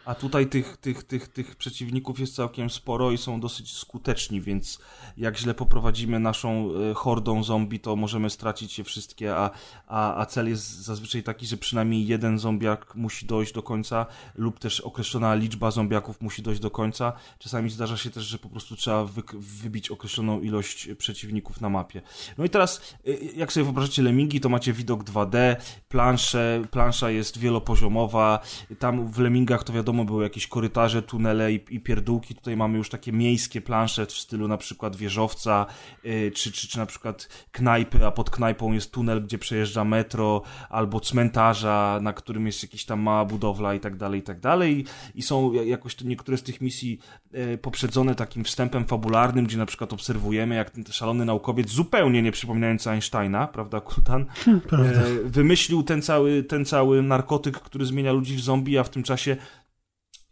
A 0.05 0.15
tutaj 0.15 0.47
tych, 0.47 0.77
tych, 0.77 1.03
tych, 1.03 1.27
tych 1.27 1.55
przeciwników 1.55 2.19
jest 2.19 2.35
całkiem 2.35 2.69
sporo 2.69 3.11
i 3.11 3.17
są 3.17 3.39
dosyć 3.39 3.77
skuteczni, 3.77 4.41
więc 4.41 4.80
jak 5.17 5.38
źle 5.38 5.53
poprowadzimy 5.53 6.19
naszą 6.19 6.69
e, 6.91 6.93
hordą 6.93 7.43
zombie, 7.43 7.80
to 7.80 7.95
możemy 7.95 8.30
stracić 8.30 8.77
je 8.77 8.84
wszystkie, 8.84 9.35
a, 9.35 9.49
a, 9.88 10.15
a 10.15 10.25
cel 10.25 10.49
jest 10.49 10.81
zazwyczaj 10.81 11.23
taki, 11.23 11.47
że 11.47 11.57
przynajmniej 11.57 12.07
jeden 12.07 12.39
zombiak 12.39 12.95
musi 12.95 13.25
dojść 13.25 13.53
do 13.53 13.63
końca 13.63 14.05
lub 14.35 14.59
też 14.59 14.81
określona 14.81 15.35
liczba 15.35 15.71
zombiaków 15.71 16.21
musi 16.21 16.41
dojść 16.41 16.61
do 16.61 16.71
końca. 16.71 17.13
Czasami 17.39 17.69
zdarza 17.69 17.97
się 17.97 18.09
też, 18.09 18.23
że 18.23 18.38
po 18.38 18.49
prostu 18.49 18.75
trzeba 18.75 19.05
wy, 19.05 19.21
wybić 19.34 19.91
określoną 19.91 20.41
ilość 20.41 20.88
przeciwników 20.97 21.61
na 21.61 21.69
mapie. 21.69 22.01
No 22.38 22.45
i 22.45 22.49
teraz, 22.49 22.95
e, 23.07 23.11
jak 23.13 23.53
sobie 23.53 23.63
wyobrażacie 23.63 24.01
Lemmingi, 24.01 24.39
to 24.39 24.49
macie 24.49 24.73
widok 24.73 25.03
2D, 25.03 25.55
plansze, 25.89 26.61
plansza 26.71 27.09
jest 27.09 27.38
wielopoziomowa, 27.38 28.39
tam 28.80 29.11
w 29.11 29.19
Lemmingach 29.19 29.63
to 29.63 29.73
wiadomo 29.73 29.92
były 30.05 30.23
jakieś 30.23 30.47
korytarze, 30.47 31.01
tunele 31.01 31.53
i, 31.53 31.59
i 31.69 31.79
pierdółki, 31.79 32.35
tutaj 32.35 32.57
mamy 32.57 32.77
już 32.77 32.89
takie 32.89 33.11
miejskie 33.11 33.61
plansze 33.61 34.05
w 34.05 34.11
stylu 34.11 34.47
na 34.47 34.57
przykład 34.57 34.95
wieżowca, 34.95 35.65
y, 36.05 36.31
czy, 36.35 36.51
czy, 36.51 36.67
czy 36.67 36.77
na 36.77 36.85
przykład 36.85 37.29
knajpy, 37.51 38.05
a 38.05 38.11
pod 38.11 38.29
knajpą 38.29 38.73
jest 38.73 38.91
tunel, 38.91 39.23
gdzie 39.23 39.37
przejeżdża 39.37 39.83
metro, 39.83 40.41
albo 40.69 40.99
cmentarza, 40.99 41.99
na 42.01 42.13
którym 42.13 42.45
jest 42.45 42.63
jakaś 42.63 42.85
tam 42.85 42.99
mała 43.01 43.25
budowla 43.25 43.73
i 43.75 43.79
tak 43.79 43.97
dalej, 43.97 44.19
i 44.19 44.23
tak 44.23 44.39
dalej. 44.39 44.85
I 45.15 45.21
są 45.21 45.53
ja- 45.53 45.63
jakoś 45.63 45.95
te, 45.95 46.05
niektóre 46.05 46.37
z 46.37 46.43
tych 46.43 46.61
misji 46.61 46.99
e, 47.33 47.57
poprzedzone 47.57 48.15
takim 48.15 48.43
wstępem 48.43 48.85
fabularnym, 48.85 49.45
gdzie 49.45 49.57
na 49.57 49.65
przykład 49.65 49.93
obserwujemy, 49.93 50.55
jak 50.55 50.69
ten 50.69 50.83
szalony 50.85 51.25
naukowiec, 51.25 51.69
zupełnie 51.69 52.21
nie 52.21 52.31
przypominający 52.31 52.89
Einsteina, 52.89 53.47
prawda, 53.47 53.81
Kultan, 53.81 54.25
e, 54.71 55.03
wymyślił 55.25 55.83
ten 55.83 56.01
cały, 56.01 56.43
ten 56.43 56.65
cały 56.65 57.01
narkotyk, 57.01 57.59
który 57.59 57.85
zmienia 57.85 58.11
ludzi 58.11 58.35
w 58.35 58.41
zombie, 58.41 58.77
a 58.77 58.83
w 58.83 58.89
tym 58.89 59.03
czasie 59.03 59.37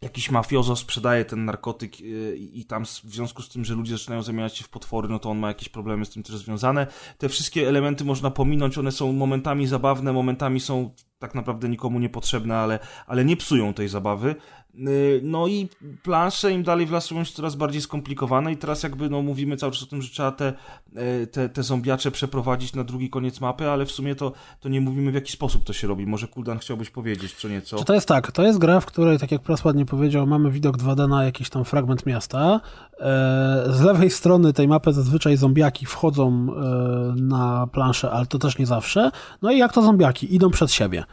jakiś 0.02 0.30
mafiozo 0.30 0.76
sprzedaje 0.76 1.24
ten 1.24 1.44
narkotyk 1.44 2.00
yy, 2.00 2.36
i 2.36 2.64
tam 2.64 2.84
w 2.84 2.88
związku 2.88 3.42
z 3.42 3.48
tym, 3.48 3.64
że 3.64 3.74
ludzie 3.74 3.92
zaczynają 3.92 4.22
zamieniać 4.22 4.56
się 4.56 4.64
w 4.64 4.68
potwory, 4.68 5.08
no 5.08 5.18
to 5.18 5.30
on 5.30 5.38
ma 5.38 5.48
jakieś 5.48 5.68
problemy 5.68 6.04
z 6.04 6.10
tym 6.10 6.22
też 6.22 6.36
związane. 6.36 6.86
Te 7.18 7.28
wszystkie 7.28 7.68
elementy 7.68 8.04
można 8.04 8.30
pominąć, 8.30 8.78
one 8.78 8.92
są 8.92 9.12
momentami 9.12 9.66
zabawne, 9.66 10.12
momentami 10.12 10.60
są 10.60 10.90
tak 11.18 11.34
naprawdę 11.34 11.68
nikomu 11.68 11.98
niepotrzebne, 11.98 12.56
ale, 12.56 12.78
ale 13.06 13.24
nie 13.24 13.36
psują 13.36 13.74
tej 13.74 13.88
zabawy. 13.88 14.34
Yy, 14.74 15.20
No 15.22 15.46
i 15.46 15.68
plansze 16.02 16.52
im 16.52 16.62
dalej 16.62 16.86
w 16.86 16.90
las 16.90 17.04
są 17.04 17.24
coraz 17.24 17.54
bardziej 17.56 17.80
skomplikowane 17.80 18.52
i 18.52 18.56
teraz 18.56 18.82
jakby 18.82 19.10
no 19.10 19.22
mówimy 19.22 19.56
cały 19.56 19.72
czas 19.72 19.82
o 19.82 19.86
tym, 19.86 20.02
że 20.02 20.10
trzeba 20.10 20.32
te, 20.32 20.52
e, 20.96 21.26
te, 21.26 21.48
te 21.48 21.62
zombiacze 21.62 22.10
przeprowadzić 22.10 22.74
na 22.74 22.84
drugi 22.84 23.10
koniec 23.10 23.40
mapy, 23.40 23.68
ale 23.70 23.86
w 23.86 23.90
sumie 23.90 24.14
to, 24.14 24.32
to 24.60 24.68
nie 24.68 24.80
mówimy 24.80 25.10
w 25.10 25.14
jaki 25.14 25.32
sposób 25.32 25.64
to 25.64 25.72
się 25.72 25.88
robi. 25.88 26.06
Może 26.06 26.28
Kuldan 26.28 26.58
chciałbyś 26.58 26.90
powiedzieć 26.90 27.32
co 27.32 27.48
nieco. 27.48 27.78
Czy 27.78 27.84
to 27.84 27.94
jest 27.94 28.08
tak? 28.08 28.32
To 28.32 28.42
jest 28.42 28.58
gra, 28.58 28.80
w 28.80 28.86
której, 28.86 29.18
tak 29.18 29.32
jak 29.32 29.42
Pras 29.42 29.64
ładnie 29.64 29.86
powiedział, 29.86 30.26
mamy 30.26 30.50
widok 30.50 30.78
2D 30.78 31.08
na 31.08 31.24
jakiś 31.24 31.50
tam 31.50 31.64
fragment 31.64 32.06
miasta. 32.06 32.60
E, 33.00 33.64
Z 33.70 33.80
lewej 33.80 34.10
strony 34.10 34.52
tej 34.52 34.68
mapy 34.68 34.92
zazwyczaj 34.92 35.36
zombiaki 35.36 35.86
wchodzą 35.86 36.26
e, 36.28 37.14
na 37.22 37.66
planszę, 37.66 38.10
ale 38.10 38.26
to 38.26 38.38
też 38.38 38.58
nie 38.58 38.66
zawsze. 38.66 39.10
No 39.42 39.52
i 39.52 39.58
jak 39.58 39.72
to 39.72 39.82
zombiaki? 39.82 40.34
Idą 40.34 40.50
przed 40.50 40.72
siebie. 40.72 41.04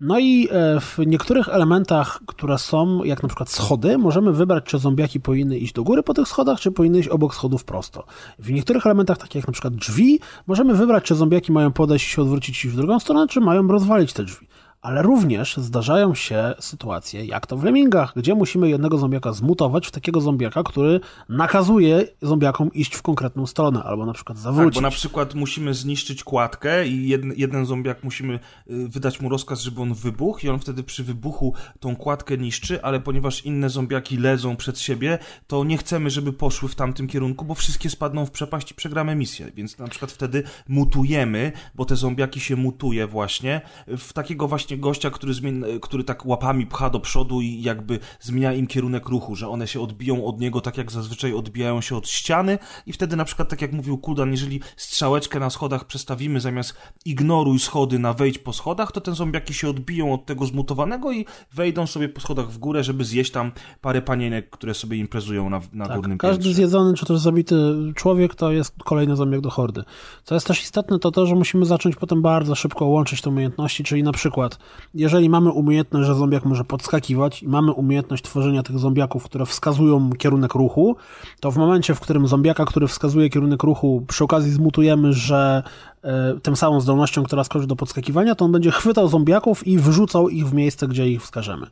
No 0.00 0.18
i 0.18 0.48
e, 0.50 0.80
w 0.80 0.98
niektórych 1.06 1.48
elementach, 1.48 2.20
które 2.26 2.58
są, 2.58 3.04
jak 3.04 3.22
na 3.22 3.28
przykład 3.28 3.50
schody, 3.50 3.98
możemy 3.98 4.32
wybrać, 4.32 4.64
czy 4.64 4.78
zombiaki 4.78 5.20
powinny 5.20 5.58
iść 5.58 5.72
do 5.72 5.84
góry 5.84 6.02
po 6.02 6.14
tych 6.14 6.28
schodach, 6.28 6.60
czy 6.60 6.72
powinny 6.72 6.98
iść 6.98 7.08
obok 7.08 7.34
schodów 7.34 7.64
prosto. 7.64 8.04
W 8.38 8.50
niektórych 8.50 8.86
elementach, 8.86 9.18
takich 9.18 9.34
jak 9.34 9.46
na 9.46 9.52
przykład 9.52 9.74
drzwi, 9.74 10.20
możemy 10.46 10.74
wybrać, 10.74 11.04
czy 11.04 11.14
zombiaki 11.14 11.52
mają 11.52 11.72
podejść 11.72 12.06
i 12.06 12.10
się 12.10 12.22
odwrócić 12.22 12.66
w 12.66 12.76
drugą 12.76 12.98
stronę, 12.98 13.26
czy 13.28 13.40
mają 13.40 13.68
rozwalić 13.68 14.12
te 14.12 14.24
drzwi. 14.24 14.46
Ale 14.82 15.02
również 15.02 15.56
zdarzają 15.56 16.14
się 16.14 16.54
sytuacje, 16.60 17.24
jak 17.24 17.46
to 17.46 17.56
w 17.56 17.64
Lemmingach, 17.64 18.12
gdzie 18.16 18.34
musimy 18.34 18.68
jednego 18.68 18.98
zombiaka 18.98 19.32
zmutować 19.32 19.86
w 19.86 19.90
takiego 19.90 20.20
zombiaka, 20.20 20.62
który 20.62 21.00
nakazuje 21.28 22.04
zombiakom 22.22 22.72
iść 22.72 22.94
w 22.94 23.02
konkretną 23.02 23.46
stronę, 23.46 23.82
albo 23.82 24.06
na 24.06 24.12
przykład 24.12 24.38
Tak, 24.38 24.42
zawrócić. 24.42 24.74
bo 24.74 24.80
na 24.80 24.90
przykład 24.90 25.34
musimy 25.34 25.74
zniszczyć 25.74 26.24
kładkę 26.24 26.86
i 26.88 27.08
jeden, 27.08 27.32
jeden 27.36 27.66
zombiak 27.66 28.04
musimy 28.04 28.34
y, 28.34 28.88
wydać 28.88 29.20
mu 29.20 29.28
rozkaz, 29.28 29.60
żeby 29.60 29.82
on 29.82 29.94
wybuchł 29.94 30.46
i 30.46 30.48
on 30.48 30.58
wtedy 30.58 30.82
przy 30.82 31.04
wybuchu 31.04 31.54
tą 31.80 31.96
kładkę 31.96 32.38
niszczy, 32.38 32.82
ale 32.82 33.00
ponieważ 33.00 33.44
inne 33.44 33.70
zombiaki 33.70 34.16
lezą 34.16 34.56
przed 34.56 34.78
siebie, 34.80 35.18
to 35.46 35.64
nie 35.64 35.78
chcemy, 35.78 36.10
żeby 36.10 36.32
poszły 36.32 36.68
w 36.68 36.74
tamtym 36.74 37.06
kierunku, 37.08 37.44
bo 37.44 37.54
wszystkie 37.54 37.90
spadną 37.90 38.26
w 38.26 38.30
przepaść 38.30 38.70
i 38.70 38.74
przegramy 38.74 39.14
misję. 39.14 39.52
Więc 39.54 39.78
na 39.78 39.88
przykład 39.88 40.12
wtedy 40.12 40.42
mutujemy, 40.68 41.52
bo 41.74 41.84
te 41.84 41.96
zombiaki 41.96 42.40
się 42.40 42.56
mutuje 42.56 43.06
właśnie, 43.06 43.60
w 43.86 44.12
takiego 44.12 44.48
właśnie 44.48 44.67
gościa, 44.76 45.10
który, 45.10 45.34
zmien, 45.34 45.64
który 45.82 46.04
tak 46.04 46.26
łapami 46.26 46.66
pcha 46.66 46.90
do 46.90 47.00
przodu 47.00 47.40
i 47.40 47.62
jakby 47.62 47.98
zmienia 48.20 48.52
im 48.52 48.66
kierunek 48.66 49.08
ruchu, 49.08 49.34
że 49.36 49.48
one 49.48 49.66
się 49.66 49.80
odbiją 49.80 50.24
od 50.24 50.40
niego 50.40 50.60
tak 50.60 50.78
jak 50.78 50.92
zazwyczaj 50.92 51.32
odbijają 51.32 51.80
się 51.80 51.96
od 51.96 52.08
ściany 52.08 52.58
i 52.86 52.92
wtedy 52.92 53.16
na 53.16 53.24
przykład 53.24 53.48
tak 53.48 53.62
jak 53.62 53.72
mówił 53.72 53.98
Kuldan, 53.98 54.30
jeżeli 54.30 54.60
strzałeczkę 54.76 55.40
na 55.40 55.50
schodach 55.50 55.84
przestawimy 55.84 56.40
zamiast 56.40 56.74
ignoruj 57.04 57.58
schody 57.58 57.98
na 57.98 58.12
wejdź 58.12 58.38
po 58.38 58.52
schodach, 58.52 58.92
to 58.92 59.00
te 59.00 59.14
zombiaki 59.14 59.54
się 59.54 59.70
odbiją 59.70 60.14
od 60.14 60.26
tego 60.26 60.46
zmutowanego 60.46 61.12
i 61.12 61.26
wejdą 61.52 61.86
sobie 61.86 62.08
po 62.08 62.20
schodach 62.20 62.50
w 62.50 62.58
górę, 62.58 62.84
żeby 62.84 63.04
zjeść 63.04 63.30
tam 63.30 63.52
parę 63.80 64.02
panienek, 64.02 64.50
które 64.50 64.74
sobie 64.74 64.96
imprezują 64.96 65.50
na, 65.50 65.60
na 65.72 65.86
Tak, 65.86 65.96
górnym 65.96 66.18
każdy 66.18 66.36
piętrze. 66.44 66.54
zjedzony 66.54 66.94
czy 66.94 67.06
też 67.06 67.18
zabity 67.18 67.56
człowiek 67.94 68.34
to 68.34 68.52
jest 68.52 68.74
kolejny 68.84 69.16
zombiak 69.16 69.40
do 69.40 69.50
hordy. 69.50 69.82
Co 70.24 70.34
jest 70.34 70.46
też 70.46 70.62
istotne, 70.62 70.98
to 70.98 71.10
to, 71.10 71.26
że 71.26 71.34
musimy 71.34 71.66
zacząć 71.66 71.96
potem 71.96 72.22
bardzo 72.22 72.54
szybko 72.54 72.86
łączyć 72.86 73.20
te 73.22 73.30
umiejętności, 73.30 73.84
czyli 73.84 74.02
na 74.02 74.12
przykład, 74.12 74.57
jeżeli 74.94 75.30
mamy 75.30 75.50
umiejętność, 75.50 76.06
że 76.06 76.14
zombiak 76.14 76.44
może 76.44 76.64
podskakiwać 76.64 77.42
i 77.42 77.48
mamy 77.48 77.72
umiejętność 77.72 78.24
tworzenia 78.24 78.62
tych 78.62 78.78
zombiaków, 78.78 79.24
które 79.24 79.46
wskazują 79.46 80.10
kierunek 80.18 80.54
ruchu, 80.54 80.96
to 81.40 81.50
w 81.50 81.56
momencie, 81.56 81.94
w 81.94 82.00
którym 82.00 82.26
zombiaka, 82.26 82.64
który 82.64 82.88
wskazuje 82.88 83.30
kierunek 83.30 83.62
ruchu, 83.62 84.04
przy 84.08 84.24
okazji 84.24 84.52
zmutujemy, 84.52 85.12
że 85.12 85.62
e, 86.02 86.34
tym 86.42 86.56
samą 86.56 86.80
zdolnością, 86.80 87.22
która 87.22 87.44
skoczy 87.44 87.66
do 87.66 87.76
podskakiwania, 87.76 88.34
to 88.34 88.44
on 88.44 88.52
będzie 88.52 88.70
chwytał 88.70 89.08
zombiaków 89.08 89.66
i 89.66 89.78
wyrzucał 89.78 90.28
ich 90.28 90.48
w 90.48 90.54
miejsce, 90.54 90.88
gdzie 90.88 91.08
ich 91.08 91.22
wskażemy. 91.22 91.66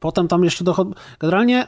Potem 0.00 0.28
tam 0.28 0.44
jeszcze 0.44 0.64
dochodzi... 0.64 0.92
Generalnie 1.18 1.66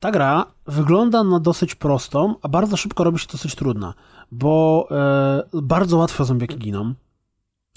ta 0.00 0.10
gra 0.10 0.46
wygląda 0.66 1.24
na 1.24 1.40
dosyć 1.40 1.74
prostą, 1.74 2.34
a 2.42 2.48
bardzo 2.48 2.76
szybko 2.76 3.04
robi 3.04 3.18
się 3.18 3.26
dosyć 3.32 3.54
trudna, 3.54 3.94
bo 4.32 4.88
e, 4.90 5.42
bardzo 5.62 5.96
łatwo 5.96 6.24
zombiaki 6.24 6.58
giną. 6.58 6.94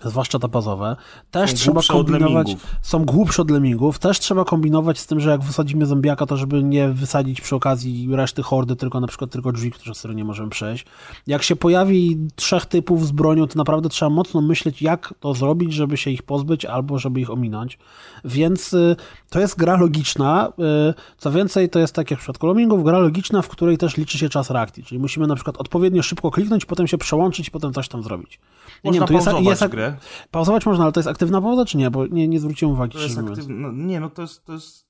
Zwłaszcza 0.06 0.40
te 0.40 0.48
bazowe, 0.48 0.96
też 1.32 1.50
Są 1.50 1.56
trzeba 1.56 1.82
kombinować, 1.90 2.56
są 2.82 3.06
głupsze 3.06 3.42
od 3.42 3.52
lemmingów, 3.52 4.00
też 4.00 4.20
trzeba 4.20 4.46
kombinować 4.46 5.00
z 5.00 5.08
tym, 5.08 5.20
że 5.20 5.30
jak 5.30 5.42
wysadzimy 5.42 5.86
zombiaka, 5.86 6.26
to 6.26 6.38
żeby 6.38 6.64
nie 6.64 6.90
wysadzić 6.90 7.42
przy 7.42 7.56
okazji 7.56 8.08
reszty 8.12 8.44
hordy, 8.44 8.76
tylko 8.76 9.00
na 9.00 9.08
przykład 9.08 9.32
tylko 9.32 9.52
drzwi, 9.52 9.72
które 9.72 10.16
nie 10.16 10.24
możemy 10.24 10.50
przejść. 10.50 10.86
Jak 11.28 11.44
się 11.44 11.56
pojawi 11.56 12.18
trzech 12.36 12.66
typów 12.66 13.08
z 13.08 13.12
bronią, 13.12 13.48
to 13.48 13.58
naprawdę 13.58 13.90
trzeba 13.90 14.10
mocno 14.10 14.42
myśleć, 14.42 14.82
jak 14.82 15.14
to 15.20 15.34
zrobić, 15.34 15.74
żeby 15.74 15.98
się 15.98 16.12
ich 16.12 16.24
pozbyć, 16.24 16.66
albo 16.66 17.00
żeby 17.00 17.22
ich 17.22 17.30
ominąć. 17.30 17.78
Więc 18.26 18.74
y, 18.74 18.96
to 19.30 19.40
jest 19.40 19.58
gra 19.58 19.78
logiczna, 19.78 20.54
y, 20.90 20.94
co 21.18 21.32
więcej, 21.32 21.70
to 21.70 21.80
jest 21.80 21.96
tak 21.96 22.12
jak 22.12 22.20
w 22.20 22.24
przypadku 22.24 22.48
lemmingów, 22.48 22.84
gra 22.84 23.00
logiczna, 23.00 23.42
w 23.42 23.48
której 23.48 23.78
też 23.78 23.98
liczy 23.98 24.18
się 24.18 24.30
czas 24.30 24.50
reakcji, 24.50 24.84
czyli 24.84 25.00
musimy 25.00 25.28
na 25.28 25.36
przykład 25.36 25.58
odpowiednio 25.58 26.04
szybko 26.04 26.32
kliknąć, 26.32 26.66
potem 26.66 26.88
się 26.88 26.98
przełączyć 26.98 27.48
i 27.48 27.52
potem 27.52 27.74
coś 27.74 27.88
tam 27.88 28.04
zrobić. 28.04 28.40
Można 28.84 29.08
tu 29.08 29.14
jest- 29.14 29.28
jest, 29.62 29.68
grę. 29.68 29.91
Pauzować 30.32 30.66
można, 30.66 30.84
ale 30.84 30.94
to 30.94 31.00
jest 31.00 31.08
aktywna 31.10 31.42
pauza, 31.42 31.66
czy 31.66 31.78
nie? 31.78 31.92
Bo 31.92 32.08
nie, 32.08 32.28
nie 32.28 32.40
zwróciłem 32.40 32.74
uwagi. 32.74 32.94
To 32.94 33.04
jest 33.04 33.18
aktywne. 33.18 33.56
No, 33.56 33.72
nie, 33.72 34.00
no 34.00 34.10
to 34.10 34.22
jest. 34.22 34.46
To 34.46 34.54
jest 34.54 34.88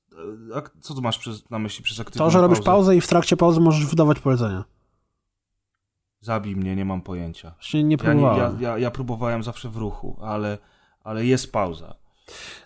e, 0.56 0.62
co 0.80 0.94
tu 0.94 1.02
masz 1.02 1.18
przez, 1.18 1.50
na 1.50 1.58
myśli 1.58 1.84
przez 1.84 2.00
aktywną 2.00 2.24
To, 2.26 2.30
że 2.30 2.40
robisz 2.40 2.58
pauzę? 2.58 2.70
pauzę 2.70 2.96
i 2.96 3.00
w 3.00 3.06
trakcie 3.08 3.36
pauzy 3.36 3.60
możesz 3.60 3.86
wydawać 3.86 4.18
polecenia. 4.18 4.64
Zabij 6.20 6.56
mnie, 6.56 6.76
nie 6.76 6.84
mam 6.84 7.00
pojęcia. 7.02 7.50
Właśnie 7.50 7.84
nie 7.84 7.90
Ja, 7.90 7.90
nie, 7.90 7.98
próbowałem. 7.98 8.60
ja, 8.60 8.70
ja, 8.70 8.78
ja 8.78 8.90
próbowałem 8.90 9.42
zawsze 9.42 9.68
w 9.68 9.76
ruchu, 9.76 10.16
ale, 10.22 10.58
ale 11.04 11.26
jest 11.26 11.52
pauza. 11.52 11.94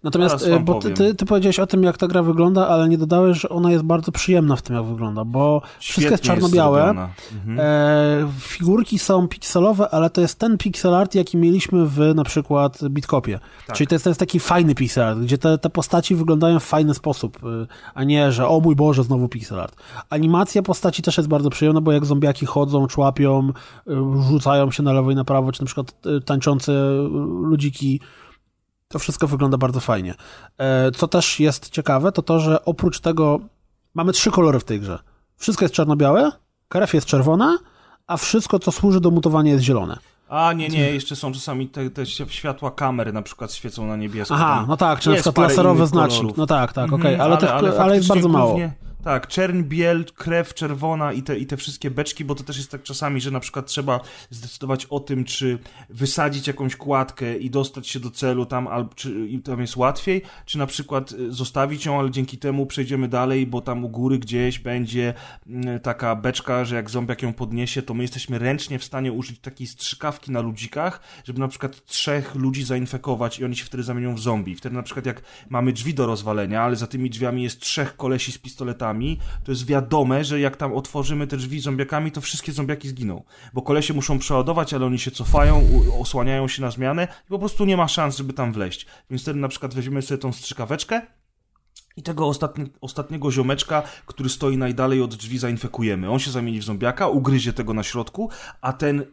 Natomiast, 0.03 0.47
y, 0.47 0.61
bo 0.61 0.75
ty, 0.75 0.81
powiem. 0.81 0.97
ty, 0.97 1.15
ty 1.15 1.27
powiedziałeś 1.27 1.59
o 1.59 1.67
tym, 1.67 1.83
jak 1.83 1.99
ta 1.99 2.07
gra 2.07 2.23
wygląda, 2.23 2.69
ale 2.69 2.89
nie 2.89 2.99
dodałeś, 2.99 3.41
że 3.41 3.49
ona 3.49 3.73
jest 3.73 3.85
bardzo 3.85 4.13
przyjemna 4.13 4.57
w 4.57 4.63
tym, 4.63 4.77
jak 4.77 4.85
wygląda, 4.85 5.25
bo 5.25 5.63
wszystko 5.79 6.01
jest 6.01 6.25
Świetnie 6.25 6.27
czarno-białe. 6.27 6.79
zrobiona. 6.81 7.09
Mhm. 7.35 7.61
E, 7.61 8.29
figurki 8.41 8.99
są 8.99 9.29
pikselowe, 9.29 9.89
ale 9.91 10.11
to 10.11 10.21
jest 10.21 10.39
ten 10.39 10.59
pixel 10.59 10.95
art, 10.95 11.15
jaki 11.15 11.37
mieliśmy 11.37 11.87
w 11.87 11.99
na 12.15 12.25
przykład 12.25 12.89
Bitkopie. 12.89 13.41
Tak. 13.67 13.77
Czyli 13.77 13.87
to 13.87 13.95
jest, 13.95 14.05
to 14.05 14.11
jest 14.11 14.21
taki 14.21 14.41
fajny 14.41 14.75
pixel 14.75 15.05
art, 15.05 15.19
gdzie 15.19 15.39
te, 15.39 15.59
te 15.59 15.71
postaci 15.71 16.15
wyglądają 16.15 16.61
w 16.61 16.65
fajny 16.65 16.95
sposób, 16.95 17.37
y, 17.45 17.67
a 17.95 18.05
nie, 18.05 18.33
że 18.33 18.49
o 18.49 18.61
mój 18.61 18.77
Boże, 18.77 19.05
znowu 19.05 19.29
pixel 19.29 19.61
art. 19.61 19.77
Animacja 20.11 20.63
postaci 20.63 21.03
też 21.03 21.17
jest 21.17 21.29
bardzo 21.29 21.51
przyjemna, 21.51 21.81
bo 21.81 21.93
jak 21.93 22.05
zombiaki 22.05 22.47
chodzą, 22.47 22.87
człapią, 22.87 23.49
y, 23.89 23.93
rzucają 24.29 24.71
się 24.71 24.83
na 24.83 24.93
lewo 24.93 25.11
i 25.11 25.15
na 25.15 25.25
prawo, 25.25 25.53
czy 25.53 25.63
na 25.63 25.67
przykład 25.67 25.95
tańczące 26.25 26.73
ludziki, 27.43 28.01
to 28.89 28.99
wszystko 28.99 29.27
wygląda 29.27 29.57
bardzo 29.59 29.81
fajnie. 29.81 30.15
E, 30.59 30.91
Co 30.91 31.09
też 31.09 31.41
jest 31.41 31.71
ciekawe, 31.71 32.13
to 32.13 32.23
to, 32.23 32.41
że 32.41 32.65
oprócz 32.65 33.01
tego 33.01 33.41
mamy 33.95 34.13
trzy 34.13 34.31
kolory 34.31 34.61
w 34.61 34.65
tej 34.65 34.81
grze. 34.81 34.99
Wszystko 35.37 35.65
jest 35.65 35.75
czarno-białe, 35.75 36.33
krew 36.69 36.95
jest 36.95 37.07
czerwona, 37.07 37.59
a 38.07 38.17
wszystko, 38.17 38.59
co 38.59 38.73
służy 38.73 39.01
do 39.01 39.11
mutowania, 39.11 39.53
jest 39.53 39.65
zielone. 39.65 39.97
A 40.29 40.53
nie, 40.53 40.69
nie, 40.69 40.91
jeszcze 40.91 41.17
są 41.17 41.33
czasami 41.33 41.69
te, 41.69 41.91
te 41.91 42.07
światła 42.07 42.71
kamery 42.71 43.13
na 43.13 43.23
przykład 43.23 43.53
świecą 43.53 43.87
na 43.87 43.97
niebiesko. 43.97 44.35
Aha, 44.35 44.65
no 44.69 44.77
tak, 44.77 45.01
czy 45.01 45.09
na 45.09 45.15
jest 45.15 45.25
przykład 45.29 45.53
znaczki. 45.53 46.17
kolorów. 46.19 46.37
No 46.37 46.47
tak, 46.47 46.73
tak, 46.73 46.85
Mhm, 46.85 47.03
okej, 47.03 47.21
ale, 47.21 47.37
tych- 47.37 47.51
ale, 47.51 47.67
jest 47.67 47.79
faktycznie 47.79 48.09
bardzo 48.09 48.29
mało. 48.29 48.51
głównie- 48.51 48.73
Tak, 49.07 49.27
czerń, 49.27 49.63
biel, 49.63 50.05
krew 50.05 50.55
czerwona 50.55 51.13
i 51.13 51.23
te, 51.23 51.39
i 51.39 51.47
te 51.47 51.57
wszystkie 51.57 51.91
beczki, 51.91 52.25
bo 52.25 52.35
to 52.35 52.45
też 52.45 52.57
jest 52.57 52.71
tak 52.71 52.83
czasami, 52.83 53.21
że 53.21 53.31
na 53.31 53.41
przykład 53.41 53.67
trzeba 53.67 54.01
zdecydować 54.31 54.87
o 54.87 55.01
tym, 55.01 55.25
czy 55.25 55.59
wysadzić 55.91 56.47
jakąś 56.47 56.77
kładkę 56.77 57.37
i 57.37 57.51
dostać 57.51 57.89
się 57.89 58.01
do 58.01 58.11
celu 58.11 58.47
tam, 58.47 58.69
albo 58.69 58.95
czy 58.95 59.41
tam 59.45 59.61
jest 59.61 59.77
łatwiej, 59.77 60.23
czy 60.47 60.59
na 60.59 60.67
przykład 60.67 61.13
y, 61.13 61.33
zostawić 61.33 61.87
ją, 61.87 61.99
ale 61.99 62.11
dzięki 62.11 62.39
temu 62.39 62.67
przejdziemy 62.67 63.09
dalej, 63.09 63.47
bo 63.47 63.61
tam 63.61 63.85
u 63.85 63.89
góry 63.89 64.19
gdzieś 64.19 64.59
będzie 64.59 65.15
mm, 65.47 65.81
taka 65.81 66.17
beczka, 66.17 66.65
że 66.65 66.77
jak 66.77 66.91
zombiak 66.91 67.23
ją 67.23 67.33
podniesie, 67.33 67.83
to 67.83 67.95
my 67.95 68.03
jesteśmy 68.03 68.39
ręcznie 68.39 68.79
w 68.79 68.85
stanie 68.85 69.13
użyć 69.13 69.39
takiej 69.41 69.67
strzykawki 69.67 70.31
na 70.31 70.41
ludzikach, 70.41 71.01
żeby 71.25 71.41
na 71.41 71.49
przykład 71.49 71.85
trzech 71.85 72.35
ludzi 72.35 72.65
zainfekować 72.65 73.39
i 73.39 73.45
oni 73.45 73.57
się 73.57 73.65
wtedy 73.65 73.83
zamienią 73.83 74.15
w 74.15 74.21
zombie. 74.21 74.55
Wtedy 74.55 74.75
na 74.75 74.83
przykład 74.83 75.07
jak 75.07 75.23
mamy 75.49 75.73
drzwi 75.73 75.95
do 75.95 76.07
rozwalenia, 76.07 76.63
ale 76.63 76.77
za 76.77 76.87
tymi 76.87 77.11
drzwiami 77.11 77.43
jest 77.43 77.61
trzech 77.61 77.97
kolesi 77.97 78.33
z 78.33 78.39
pistoletami, 78.39 78.96
to 79.45 79.53
jest 79.53 79.67
wiadome, 79.67 80.25
że 80.25 80.41
jak 80.41 80.57
tam 80.57 80.73
otworzymy 80.73 81.27
te 81.27 81.37
drzwi 81.37 81.61
zombiakami, 81.61 82.13
to 82.13 82.21
wszystkie 82.21 82.53
zombiaki 82.53 82.89
zginą. 82.89 83.23
Bo 83.53 83.63
kolesie 83.63 83.95
muszą 83.95 84.19
przeładować, 84.19 84.75
ale 84.75 84.87
oni 84.87 84.99
się 84.99 85.11
cofają, 85.11 85.69
osłaniają 86.01 86.49
się 86.49 86.63
na 86.63 86.71
zmianę 86.71 87.09
i 87.27 87.29
po 87.29 87.39
prostu 87.39 87.65
nie 87.65 87.77
ma 87.77 87.89
szans, 87.89 88.17
żeby 88.17 88.33
tam 88.33 88.53
wleźć. 88.53 88.87
Więc 89.11 89.23
wtedy 89.23 89.41
na 89.41 89.49
przykład 89.49 89.75
weźmiemy 89.75 90.03
sobie 90.03 90.19
tą 90.19 90.33
strzykaweczkę, 90.33 91.03
i 91.97 92.03
tego 92.03 92.27
ostatni, 92.27 92.67
ostatniego 92.81 93.33
ziomeczka, 93.33 93.83
który 94.07 94.29
stoi 94.29 94.57
najdalej 94.57 95.03
od 95.03 95.15
drzwi, 95.15 95.39
zainfekujemy. 95.39 96.11
On 96.11 96.19
się 96.19 96.31
zamieni 96.31 96.61
w 96.61 96.65
zombiaka, 96.65 97.09
ugryzie 97.09 97.53
tego 97.53 97.75
na 97.75 97.83
środku, 97.83 98.31
a 98.61 98.73
ten, 98.73 99.05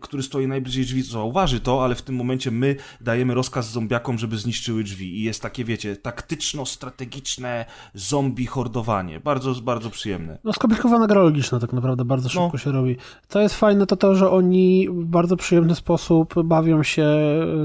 który 0.00 0.22
stoi 0.22 0.46
najbliżej 0.48 0.84
drzwi, 0.84 1.02
zauważy 1.02 1.60
to, 1.60 1.84
ale 1.84 1.94
w 1.94 2.02
tym 2.02 2.14
momencie 2.16 2.50
my 2.50 2.76
dajemy 3.00 3.34
rozkaz 3.34 3.70
zombiakom, 3.70 4.18
żeby 4.18 4.38
zniszczyły 4.38 4.84
drzwi. 4.84 5.18
I 5.18 5.22
jest 5.22 5.42
takie, 5.42 5.64
wiecie, 5.64 5.96
taktyczno-strategiczne 5.96 7.64
zombie 7.94 8.46
hordowanie. 8.46 9.20
Bardzo, 9.20 9.54
bardzo 9.54 9.90
przyjemne. 9.90 10.38
No 10.44 10.52
skomplikowana 10.52 11.06
gra 11.06 11.22
logiczna 11.22 11.60
tak 11.60 11.72
naprawdę, 11.72 12.04
bardzo 12.04 12.28
szybko 12.28 12.50
No. 12.52 12.58
się 12.58 12.72
robi. 12.72 12.96
To 13.28 13.40
jest 13.40 13.54
fajne 13.54 13.86
to 13.86 13.96
to, 13.96 14.14
że 14.14 14.30
oni 14.30 14.88
w 14.88 15.04
bardzo 15.04 15.36
przyjemny 15.36 15.74
sposób 15.74 16.34
bawią 16.44 16.82
się 16.82 17.06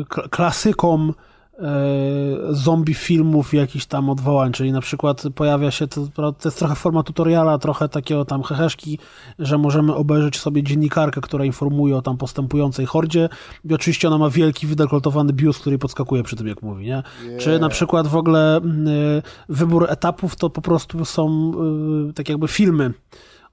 kl- 0.10 0.30
klasyką 0.30 1.14
zombie 2.50 2.94
filmów 2.94 3.54
jakichś 3.54 3.86
tam 3.86 4.10
odwołań, 4.10 4.52
czyli 4.52 4.72
na 4.72 4.82
przykład 4.82 5.24
pojawia 5.36 5.72
się, 5.72 5.88
to, 5.88 6.08
to 6.16 6.34
jest 6.46 6.60
trochę 6.60 6.76
forma 6.76 7.04
tutoriala, 7.04 7.58
trochę 7.58 7.90
takiego 7.90 8.26
tam 8.26 8.44
heheszki, 8.44 9.00
że 9.40 9.58
możemy 9.58 9.96
obejrzeć 9.96 10.40
sobie 10.40 10.64
dziennikarkę, 10.64 11.22
która 11.22 11.46
informuje 11.46 11.98
o 11.98 12.02
tam 12.02 12.18
postępującej 12.18 12.86
hordzie 12.86 13.30
i 13.66 13.74
oczywiście 13.74 14.08
ona 14.08 14.18
ma 14.18 14.30
wielki 14.30 14.68
wydekoltowany 14.68 15.34
biust, 15.34 15.60
który 15.60 15.78
podskakuje 15.78 16.24
przy 16.24 16.36
tym 16.36 16.48
jak 16.48 16.62
mówi, 16.62 16.86
nie? 16.86 17.04
Czy 17.40 17.60
na 17.60 17.70
przykład 17.70 18.08
w 18.08 18.16
ogóle 18.16 18.58
mm, 18.58 18.88
y, 18.88 19.22
wybór 19.50 19.86
etapów 19.90 20.36
to 20.36 20.50
po 20.50 20.62
prostu 20.62 21.06
są 21.06 21.52
y, 22.10 22.14
tak 22.14 22.30
jakby 22.30 22.48
filmy 22.48 22.94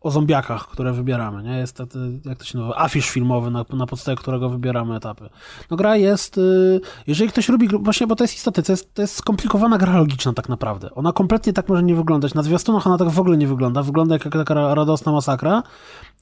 o 0.07 0.11
zombiakach, 0.11 0.69
które 0.69 0.93
wybieramy, 0.93 1.43
nie? 1.43 1.59
Jest 1.59 1.77
to, 1.77 1.85
jak 2.25 2.39
to 2.39 2.45
się 2.45 2.59
nazywa, 2.59 2.77
afisz 2.77 3.11
filmowy, 3.11 3.51
na, 3.51 3.65
na 3.73 3.87
podstawie 3.87 4.17
którego 4.17 4.49
wybieramy 4.49 4.97
etapy. 4.97 5.29
No 5.71 5.77
gra 5.77 5.97
jest, 5.97 6.39
y, 6.39 6.81
jeżeli 7.07 7.31
ktoś 7.31 7.49
lubi, 7.49 7.69
właśnie, 7.69 8.07
bo 8.07 8.17
to 8.17 8.25
jest 8.25 8.35
istotne, 8.35 8.63
to 8.63 8.73
jest, 8.73 8.95
to 8.95 9.03
jest 9.03 9.17
skomplikowana 9.17 9.79
gra 9.79 9.99
logiczna 9.99 10.33
tak 10.33 10.49
naprawdę. 10.49 10.95
Ona 10.95 11.13
kompletnie 11.13 11.53
tak 11.53 11.69
może 11.69 11.83
nie 11.83 11.95
wyglądać. 11.95 12.35
Na 12.35 12.43
zwiastunach 12.43 12.87
ona 12.87 12.99
tak 12.99 13.11
w 13.11 13.21
ogóle 13.21 13.37
nie 13.37 13.47
wygląda. 13.47 13.83
Wygląda 13.83 14.15
jak 14.15 14.29
taka 14.29 14.75
radosna 14.75 15.13
masakra, 15.13 15.63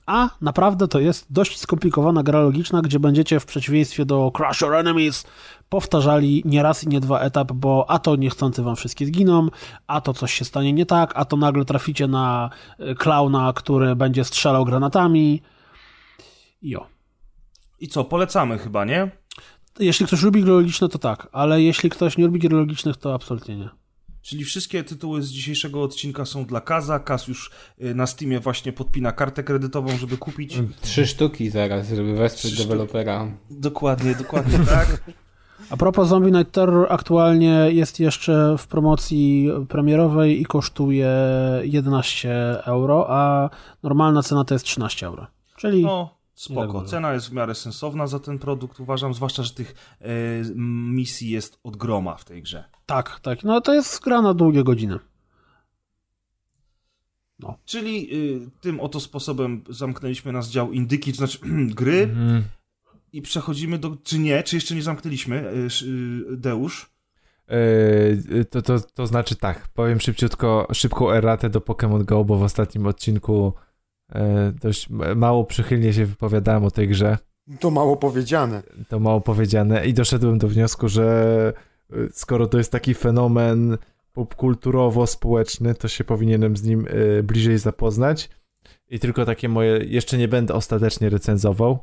a 0.06 0.30
naprawdę 0.40 0.88
to 0.88 1.00
jest 1.00 1.32
dość 1.32 1.60
skomplikowana 1.60 2.22
gra 2.22 2.40
logiczna, 2.40 2.82
gdzie 2.82 3.00
będziecie 3.00 3.40
w 3.40 3.46
przeciwieństwie 3.46 4.04
do 4.04 4.30
Crush 4.34 4.60
Your 4.60 4.74
Enemies 4.74 5.24
powtarzali 5.68 6.42
nie 6.44 6.62
raz 6.62 6.84
i 6.84 6.88
nie 6.88 7.00
dwa 7.00 7.20
etap, 7.20 7.52
bo 7.52 7.84
a 7.88 7.98
to 7.98 8.16
niechcący 8.16 8.62
wam 8.62 8.76
wszystkie 8.76 9.06
zginą, 9.06 9.48
a 9.86 10.00
to 10.00 10.14
coś 10.14 10.34
się 10.34 10.44
stanie 10.44 10.72
nie 10.72 10.86
tak, 10.86 11.12
a 11.14 11.24
to 11.24 11.36
nagle 11.36 11.64
traficie 11.64 12.06
na 12.06 12.50
y, 12.80 12.94
klauna, 12.94 13.52
który 13.52 13.96
będzie 13.96 14.24
strzelał 14.24 14.64
granatami. 14.64 15.42
Jo. 16.62 16.86
I 17.80 17.88
co, 17.88 18.04
polecamy 18.04 18.58
chyba, 18.58 18.84
nie? 18.84 19.10
Jeśli 19.78 20.06
ktoś 20.06 20.22
lubi 20.22 20.42
gry 20.42 20.52
logiczne, 20.52 20.88
to 20.88 20.98
tak, 20.98 21.28
ale 21.32 21.62
jeśli 21.62 21.90
ktoś 21.90 22.18
nie 22.18 22.24
lubi 22.26 22.38
gier 22.40 22.52
logicznych, 22.52 22.96
to 22.96 23.14
absolutnie 23.14 23.56
nie. 23.56 23.83
Czyli 24.24 24.44
wszystkie 24.44 24.84
tytuły 24.84 25.22
z 25.22 25.28
dzisiejszego 25.30 25.82
odcinka 25.82 26.24
są 26.24 26.44
dla 26.44 26.60
Kaza. 26.60 26.98
Kaz 26.98 27.28
już 27.28 27.50
y, 27.82 27.94
na 27.94 28.06
Steamie 28.06 28.40
właśnie 28.40 28.72
podpina 28.72 29.12
kartę 29.12 29.42
kredytową, 29.42 29.96
żeby 29.96 30.16
kupić. 30.18 30.58
Trzy 30.80 31.06
sztuki 31.06 31.50
zaraz, 31.50 31.88
żeby 31.88 32.14
wesprzeć 32.14 32.52
Trzy 32.52 32.54
sztuki. 32.62 32.68
dewelopera. 32.68 33.26
Dokładnie, 33.50 34.14
dokładnie 34.14 34.58
tak. 34.76 35.02
A 35.70 35.76
propos 35.76 36.08
Zombie 36.08 36.32
Night 36.32 36.52
Terror, 36.52 36.86
aktualnie 36.90 37.68
jest 37.72 38.00
jeszcze 38.00 38.56
w 38.58 38.66
promocji 38.66 39.50
premierowej 39.68 40.40
i 40.40 40.44
kosztuje 40.44 41.10
11 41.62 42.62
euro, 42.66 43.06
a 43.08 43.50
normalna 43.82 44.22
cena 44.22 44.44
to 44.44 44.54
jest 44.54 44.64
13 44.64 45.06
euro. 45.06 45.26
Czyli 45.56 45.82
No, 45.82 46.14
spoko. 46.34 46.84
Cena 46.84 47.12
jest 47.12 47.28
w 47.28 47.32
miarę 47.32 47.54
sensowna 47.54 48.06
za 48.06 48.18
ten 48.20 48.38
produkt, 48.38 48.80
uważam, 48.80 49.14
zwłaszcza, 49.14 49.42
że 49.42 49.54
tych 49.54 49.74
e, 50.00 50.06
misji 50.56 51.30
jest 51.30 51.58
od 51.64 51.76
groma 51.76 52.16
w 52.16 52.24
tej 52.24 52.42
grze. 52.42 52.64
tak, 52.86 53.20
tak. 53.20 53.44
No 53.44 53.60
to 53.60 53.74
jest 53.74 54.02
gra 54.04 54.22
na 54.22 54.34
długie 54.34 54.64
godziny. 54.64 54.98
Czyli 57.64 58.14
y, 58.14 58.50
tym 58.60 58.80
oto 58.80 59.00
sposobem 59.00 59.64
zamknęliśmy 59.68 60.32
nasz 60.32 60.48
dział 60.48 60.72
indyki, 60.72 61.12
to 61.12 61.16
znaczy 61.16 61.38
gry 61.80 62.02
Mhm. 62.02 62.44
i 63.12 63.22
przechodzimy 63.22 63.78
do... 63.78 63.96
Czy 64.04 64.18
nie? 64.18 64.42
Czy 64.42 64.56
jeszcze 64.56 64.74
nie 64.74 64.82
zamknęliśmy? 64.82 65.50
Y, 65.52 65.66
sz- 65.66 65.88
y, 66.32 66.36
Deusz? 66.36 66.90
Yy, 68.30 68.44
to, 68.44 68.62
to, 68.62 68.80
to 68.80 69.06
znaczy 69.06 69.36
tak, 69.36 69.68
powiem 69.68 70.00
szybciutko, 70.00 70.66
szybką 70.72 71.10
erratę 71.10 71.50
do 71.50 71.60
Pokémon 71.60 72.04
Go, 72.04 72.24
bo 72.24 72.38
w 72.38 72.42
ostatnim 72.42 72.86
odcinku 72.86 73.52
dość 74.62 74.88
mało 75.16 75.44
przychylnie 75.44 75.92
się 75.92 76.06
wypowiadałem 76.06 76.64
o 76.64 76.70
tej 76.70 76.88
grze. 76.88 77.18
To 77.60 77.70
mało 77.70 77.96
powiedziane. 77.96 78.62
To 78.88 79.00
mało 79.00 79.20
powiedziane 79.20 79.86
i 79.86 79.94
doszedłem 79.94 80.38
do 80.38 80.48
wniosku, 80.48 80.88
że 80.88 81.52
yy, 81.90 82.08
skoro 82.12 82.46
to 82.46 82.58
jest 82.58 82.72
taki 82.72 82.94
fenomen 82.94 83.78
popkulturowo-społeczny, 84.12 85.74
to 85.74 85.88
się 85.88 86.04
powinienem 86.04 86.56
z 86.56 86.62
nim 86.62 86.86
yy, 86.94 87.22
bliżej 87.22 87.58
zapoznać. 87.58 88.30
I 88.90 88.98
tylko 88.98 89.24
takie 89.24 89.48
moje, 89.48 89.84
jeszcze 89.84 90.18
nie 90.18 90.28
będę 90.28 90.54
ostatecznie 90.54 91.08
recenzował, 91.10 91.78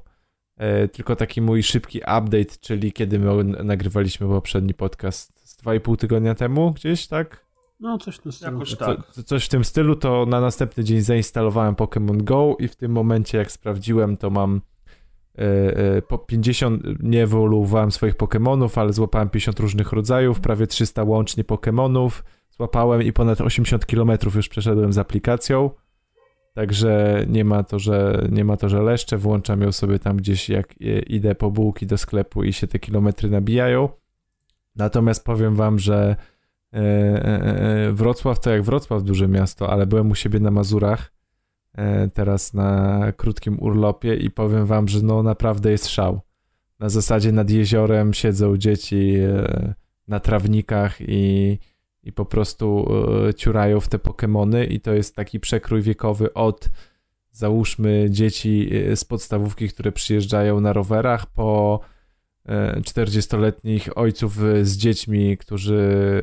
e, 0.58 0.88
tylko 0.88 1.16
taki 1.16 1.42
mój 1.42 1.64
szybki 1.64 2.00
update, 2.00 2.58
czyli 2.62 2.94
kiedy 2.94 3.20
my 3.20 3.44
nagrywaliśmy 3.44 4.28
poprzedni 4.28 4.74
podcast 4.74 5.50
z 5.50 5.64
2,5 5.64 5.98
tygodnia 5.98 6.36
temu 6.36 6.72
gdzieś, 6.72 7.08
tak? 7.08 7.46
No, 7.82 7.98
coś 7.98 8.16
w 8.16 8.20
tym 8.20 8.32
stylu. 8.32 8.54
Jakoś 8.54 8.76
tak. 8.76 9.12
Co, 9.12 9.24
coś 9.24 9.46
w 9.46 9.50
tym 9.50 9.64
stylu, 9.64 9.96
to 9.96 10.26
na 10.26 10.42
następny 10.42 10.84
dzień 10.84 11.02
zainstalowałem 11.02 11.76
Pokémon 11.76 12.24
Go 12.24 12.56
i 12.60 12.68
w 12.68 12.76
tym 12.76 12.92
momencie, 12.92 13.38
jak 13.38 13.52
sprawdziłem, 13.52 14.18
to 14.18 14.30
mam 14.30 14.62
e, 15.38 15.42
e, 15.78 16.02
po 16.02 16.18
50, 16.18 16.84
nie 17.00 17.24
ewoluowałem 17.24 17.92
swoich 17.92 18.16
Pokémonów, 18.16 18.80
ale 18.80 18.94
złapałem 18.94 19.30
50 19.30 19.60
różnych 19.60 19.92
rodzajów, 19.92 20.40
prawie 20.40 20.68
300 20.68 21.04
łącznie 21.04 21.44
Pokémonów 21.44 22.24
złapałem 22.58 23.04
i 23.04 23.14
ponad 23.14 23.42
80 23.42 23.86
km 23.86 24.12
już 24.36 24.50
przeszedłem 24.50 24.94
z 24.94 24.98
aplikacją. 24.98 25.70
Także 26.54 27.26
nie 27.28 27.46
ma 27.46 27.64
to, 27.64 27.80
że 27.80 28.28
nie 28.32 28.46
ma 28.46 28.58
to, 28.58 28.70
że 28.70 28.82
leszcze, 28.82 29.18
włączam 29.18 29.62
ją 29.62 29.72
sobie 29.72 30.00
tam 30.00 30.18
gdzieś 30.18 30.50
jak 30.50 30.82
idę 31.08 31.36
po 31.36 31.52
bułki 31.52 31.86
do 31.86 31.98
sklepu 31.98 32.44
i 32.44 32.54
się 32.54 32.68
te 32.68 32.80
kilometry 32.80 33.30
nabijają. 33.30 33.90
Natomiast 34.76 35.26
powiem 35.26 35.56
wam, 35.56 35.80
że 35.80 36.16
Wrocław 37.92 38.40
to 38.40 38.50
jak 38.50 38.64
Wrocław 38.64 39.04
duże 39.04 39.28
miasto, 39.28 39.70
ale 39.70 39.88
byłem 39.88 40.12
u 40.12 40.16
siebie 40.16 40.40
na 40.40 40.52
Mazurach 40.52 41.12
teraz 42.14 42.54
na 42.54 43.02
krótkim 43.18 43.60
urlopie 43.60 44.16
i 44.16 44.30
powiem 44.30 44.66
wam, 44.66 44.88
że 44.88 45.02
no 45.02 45.24
naprawdę 45.24 45.72
jest 45.72 45.88
szał. 45.88 46.22
Na 46.80 46.90
zasadzie 46.90 47.32
nad 47.32 47.50
jeziorem 47.50 48.14
siedzą 48.14 48.58
dzieci 48.58 49.18
na 50.08 50.20
trawnikach 50.20 50.98
i 51.02 51.58
i 52.04 52.12
po 52.12 52.26
prostu 52.26 52.88
e, 53.30 53.34
ciurają 53.34 53.80
w 53.80 53.88
te 53.88 53.98
Pokémony 53.98 54.72
i 54.72 54.82
to 54.82 54.94
jest 54.94 55.16
taki 55.16 55.40
przekrój 55.40 55.82
wiekowy 55.82 56.34
od 56.34 56.70
załóżmy 57.32 58.08
dzieci 58.10 58.70
e, 58.74 58.96
z 58.96 59.04
podstawówki, 59.04 59.70
które 59.70 59.92
przyjeżdżają 59.92 60.60
na 60.60 60.74
rowerach 60.74 61.26
po 61.26 61.80
40-letnich 62.48 63.88
e, 63.88 63.96
ojców 63.96 64.38
z 64.62 64.78
dziećmi, 64.78 65.38
którzy, 65.38 66.22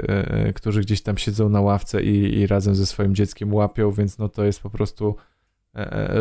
którzy 0.55 0.81
gdzieś 0.81 1.03
tam 1.03 1.19
siedzą 1.19 1.49
na 1.49 1.61
ławce 1.61 2.03
i, 2.03 2.39
i 2.39 2.47
razem 2.47 2.75
ze 2.75 2.87
swoim 2.87 3.15
dzieckiem 3.15 3.55
łapią, 3.55 3.91
więc 3.91 4.19
no 4.19 4.29
to 4.29 4.45
jest 4.45 4.61
po 4.61 4.71
prostu 4.71 5.17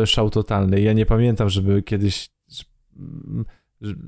szał 0.04 0.30
totalny. 0.30 0.80
Ja 0.80 0.92
nie 0.92 1.06
pamiętam, 1.06 1.48
żeby 1.48 1.82
kiedyś 1.82 2.30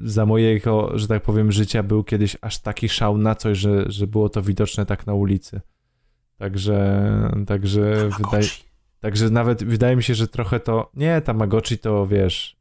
za 0.03 0.27
mojego, 0.27 0.99
że 0.99 1.09
tak 1.09 1.23
powiem, 1.23 1.53
życia 1.53 1.83
był 1.83 2.05
kiedyś 2.05 2.37
aż 2.41 2.59
taki 2.59 2.89
szał 2.89 3.19
na 3.19 3.35
coś, 3.35 3.59
że, 3.59 3.85
że 3.87 4.07
było 4.07 4.29
to 4.29 4.43
widoczne 4.43 4.87
tak 4.87 5.07
na 5.07 5.15
ulicy. 5.15 5.61
Także, 6.39 7.11
także 7.47 8.09
wydaje, 8.19 8.49
także 9.01 9.31
nawet 9.31 9.65
wydaje 9.65 9.97
mi 9.97 10.03
się, 10.03 10.15
że 10.15 10.29
trochę 10.29 10.61
to, 10.61 10.91
nie, 10.95 11.21
Tamagotchi 11.21 11.79
to 11.79 12.07
wiesz, 12.07 12.60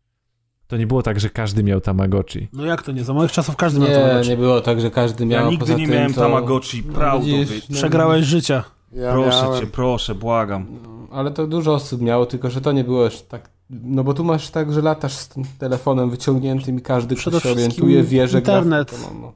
to 0.69 0.77
nie 0.77 0.87
było 0.87 1.03
tak, 1.03 1.19
że 1.19 1.29
każdy 1.29 1.63
miał 1.63 1.81
Tamagotchi. 1.81 2.47
No 2.53 2.65
jak 2.65 2.83
to 2.83 2.91
nie? 2.91 3.03
Za 3.03 3.13
moich 3.13 3.31
czasów 3.31 3.55
każdy 3.55 3.79
nie, 3.79 3.87
miał 3.87 3.95
Tamagotchi. 3.95 4.29
Nie, 4.29 4.37
było 4.37 4.61
tak, 4.61 4.81
że 4.81 4.91
każdy 4.91 5.25
miał. 5.25 5.45
Ja 5.45 5.51
nigdy 5.51 5.75
nie 5.75 5.85
tym, 5.87 5.95
miałem 5.95 6.13
to... 6.13 6.21
Tamagotchi, 6.21 6.83
no, 6.87 6.93
prawda. 6.93 7.25
widzisz, 7.25 7.69
no, 7.69 7.75
Przegrałeś 7.75 8.25
życia. 8.25 8.63
Ja 8.91 9.11
proszę 9.11 9.43
miałem. 9.43 9.61
cię, 9.61 9.67
proszę, 9.67 10.15
błagam. 10.15 10.65
Ale 11.11 11.31
to 11.31 11.47
dużo 11.47 11.73
osób 11.73 12.01
miało, 12.01 12.25
tylko 12.25 12.49
że 12.49 12.61
to 12.61 12.71
nie 12.71 12.83
było 12.83 13.05
już 13.05 13.21
tak. 13.21 13.49
No 13.69 14.03
bo 14.03 14.13
tu 14.13 14.23
masz 14.23 14.49
tak, 14.49 14.73
że 14.73 14.81
latasz 14.81 15.13
z 15.13 15.27
tym 15.27 15.43
telefonem 15.59 16.09
wyciągniętym 16.09 16.79
i 16.79 16.81
każdy, 16.81 17.15
kto 17.15 17.39
się 17.39 17.51
orientuje, 17.51 18.03
wie, 18.03 18.27
że 18.27 18.41
gra 18.41 18.57
internet. 18.57 18.91
Pokémon, 18.91 19.21
no. 19.21 19.33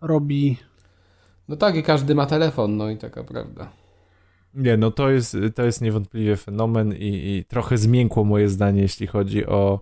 Robi... 0.00 0.56
no 1.48 1.56
tak, 1.56 1.76
i 1.76 1.82
każdy 1.82 2.14
ma 2.14 2.26
telefon, 2.26 2.76
no 2.76 2.90
i 2.90 2.96
taka 2.96 3.24
prawda. 3.24 3.68
Nie, 4.54 4.76
no 4.76 4.90
to 4.90 5.10
jest, 5.10 5.36
to 5.54 5.62
jest 5.62 5.80
niewątpliwie 5.80 6.36
fenomen 6.36 6.92
i, 6.92 6.96
i 6.98 7.44
trochę 7.48 7.78
zmiękło 7.78 8.24
moje 8.24 8.48
zdanie, 8.48 8.82
jeśli 8.82 9.06
chodzi 9.06 9.46
o, 9.46 9.80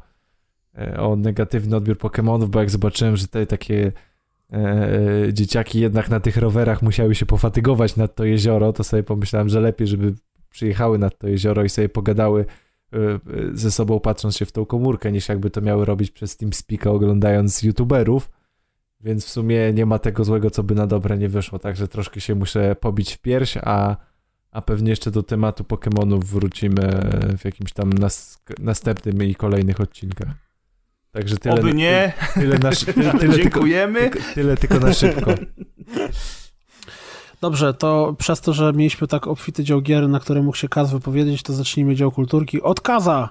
o 0.99 1.17
negatywny 1.17 1.77
odbiór 1.77 1.97
Pokémonów, 1.97 2.49
bo 2.49 2.61
jak 2.61 2.71
zobaczyłem, 2.71 3.17
że 3.17 3.29
te 3.29 3.47
takie 3.47 3.93
e, 4.53 5.29
dzieciaki 5.33 5.81
jednak 5.81 6.09
na 6.09 6.21
tych 6.21 6.37
rowerach 6.37 6.83
musiały 6.83 7.15
się 7.15 7.27
pofatygować 7.27 7.97
nad 7.97 8.15
to 8.15 8.25
jezioro, 8.25 8.73
to 8.73 8.85
sobie 8.85 9.03
pomyślałem, 9.03 9.49
że 9.49 9.61
lepiej, 9.61 9.87
żeby 9.87 10.15
przyjechały 10.51 10.99
nad 10.99 11.19
to 11.19 11.29
jezioro 11.29 11.65
i 11.65 11.69
sobie 11.69 11.89
pogadały 11.89 12.47
e, 12.93 12.97
ze 13.53 13.71
sobą 13.71 14.01
patrząc 14.01 14.37
się 14.37 14.47
w 14.47 14.53
tą 14.53 14.67
komórkę, 14.67 15.13
niż 15.13 15.29
jakby 15.29 15.51
to 15.51 15.61
miały 15.61 15.85
robić 15.85 16.11
przez 16.11 16.37
TeamSpeaka 16.37 16.91
oglądając 16.91 17.63
youtuberów. 17.63 18.31
Więc 19.01 19.27
w 19.27 19.29
sumie 19.29 19.73
nie 19.73 19.87
ma 19.87 19.99
tego 19.99 20.25
złego, 20.25 20.51
co 20.51 20.63
by 20.63 20.75
na 20.75 20.87
dobre 20.87 21.19
nie 21.19 21.29
wyszło, 21.29 21.59
także 21.59 21.89
troszkę 21.89 22.21
się 22.21 22.35
muszę 22.35 22.77
pobić 22.77 23.15
w 23.15 23.19
pierś, 23.19 23.59
a, 23.63 23.97
a 24.51 24.63
pewnie 24.63 24.91
jeszcze 24.91 25.11
do 25.11 25.23
tematu 25.23 25.65
Pokémonów 25.65 26.25
wrócimy 26.25 26.83
w 27.39 27.45
jakimś 27.45 27.73
tam 27.73 27.93
nas, 27.93 28.43
następnym 28.59 29.23
i 29.23 29.35
kolejnych 29.35 29.81
odcinkach. 29.81 30.50
Także 31.13 31.37
tyle. 31.39 31.55
Oby 31.55 31.75
nie. 31.75 32.13
Tyle, 32.35 32.59
na, 32.59 32.71
tyle, 32.71 33.19
tyle, 33.19 33.35
Dziękujemy. 33.37 34.11
Tylko, 34.11 34.35
tyle 34.35 34.57
tylko 34.57 34.79
na 34.79 34.93
szybko. 34.93 35.31
Dobrze, 37.41 37.75
to 37.75 38.15
przez 38.19 38.41
to, 38.41 38.53
że 38.53 38.73
mieliśmy 38.73 39.07
tak 39.07 39.27
obfity 39.27 39.65
dział 39.65 39.81
gier, 39.81 40.09
na 40.09 40.21
które 40.21 40.43
mógł 40.43 40.57
się 40.57 40.69
Kaz 40.69 40.93
wypowiedzieć, 40.93 41.43
to 41.43 41.53
zacznijmy 41.53 41.95
dział 41.95 42.11
kulturki. 42.11 42.63
Od 42.63 42.81
Kaza! 42.81 43.29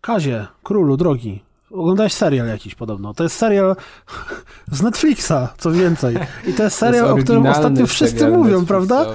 Kazie, 0.00 0.46
królu, 0.62 0.96
drogi. 0.96 1.42
Oglądałeś 1.70 2.12
serial 2.12 2.46
jakiś 2.46 2.74
podobno. 2.74 3.14
To 3.14 3.22
jest 3.22 3.36
serial 3.36 3.76
z 4.72 4.82
Netflixa, 4.82 5.32
co 5.58 5.70
więcej. 5.70 6.16
I 6.46 6.52
to 6.52 6.62
jest 6.62 6.78
serial, 6.78 7.04
To 7.06 7.12
o 7.12 7.16
jest 7.16 7.24
którym 7.24 7.42
oryginalny 7.42 7.66
ostatnio 7.68 7.86
wszyscy 7.86 8.28
mówią, 8.28 8.66
prawda? 8.66 9.06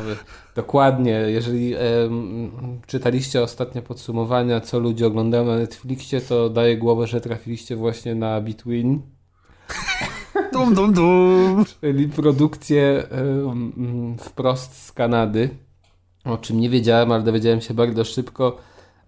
Dokładnie. 0.58 1.12
Jeżeli 1.12 1.76
czytaliście 2.88 3.42
ostatnie 3.44 3.82
podsumowania, 3.82 4.62
co 4.62 4.80
ludzie 4.80 5.08
oglądają 5.08 5.46
na 5.46 5.58
Netflixie, 5.58 6.22
to 6.22 6.50
daję 6.50 6.78
głowę, 6.78 7.08
że 7.08 7.22
trafiliście 7.22 7.76
właśnie 7.76 8.16
na 8.16 8.42
Between, 8.42 9.02
Dum, 10.54 10.76
dum, 10.76 10.94
dum. 10.94 11.66
czyli 11.82 12.08
produkcję 12.08 13.04
wprost 14.20 14.86
z 14.86 14.92
Kanady, 14.92 15.50
o 16.26 16.38
czym 16.38 16.60
nie 16.60 16.70
wiedziałem, 16.70 17.12
ale 17.12 17.24
dowiedziałem 17.24 17.62
się 17.62 17.74
bardzo 17.74 18.04
szybko, 18.04 18.58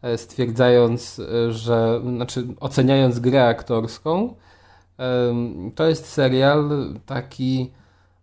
e, 0.02 0.18
stwierdzając, 0.18 1.22
że, 1.50 2.02
znaczy 2.16 2.48
oceniając 2.60 3.20
grę 3.20 3.48
aktorską, 3.48 4.36
to 5.76 5.88
jest 5.88 6.06
serial 6.06 6.70
taki 7.06 7.72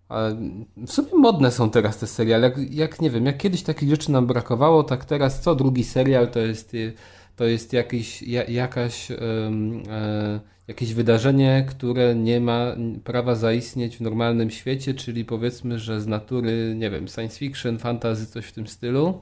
ale 0.09 0.37
w 0.77 0.93
sumie 0.93 1.09
modne 1.15 1.51
są 1.51 1.71
teraz 1.71 1.99
te 1.99 2.07
seriale. 2.07 2.49
Jak, 2.49 2.75
jak 2.75 3.01
nie 3.01 3.11
wiem, 3.11 3.27
jak 3.27 3.39
kiedyś 3.39 3.63
takich 3.63 3.91
rzeczy 3.91 4.13
nam 4.13 4.27
brakowało, 4.27 4.83
tak 4.83 5.05
teraz 5.05 5.41
co 5.41 5.55
drugi 5.55 5.85
serial 5.85 6.31
to 6.31 6.41
jest, 6.41 6.75
y, 6.75 6.93
to 7.37 7.45
jest 7.45 7.73
jakiś, 7.73 8.23
ja, 8.23 8.45
jakaś, 8.45 9.11
em, 9.11 9.83
e, 9.91 10.41
jakieś 10.69 10.95
wydarzenie, 10.95 11.67
które 11.69 12.15
nie 12.15 12.41
ma 12.41 12.77
prawa 13.05 13.35
zaistnieć 13.35 13.97
w 13.97 14.01
normalnym 14.01 14.51
świecie, 14.51 14.95
czyli 14.95 15.25
powiedzmy, 15.25 15.79
że 15.79 16.01
z 16.01 16.07
natury, 16.07 16.75
nie 16.77 16.91
wiem, 16.91 17.09
science 17.09 17.39
fiction, 17.39 17.79
fantasy, 17.79 18.27
coś 18.27 18.47
w 18.47 18.53
tym 18.53 18.67
stylu. 18.67 19.21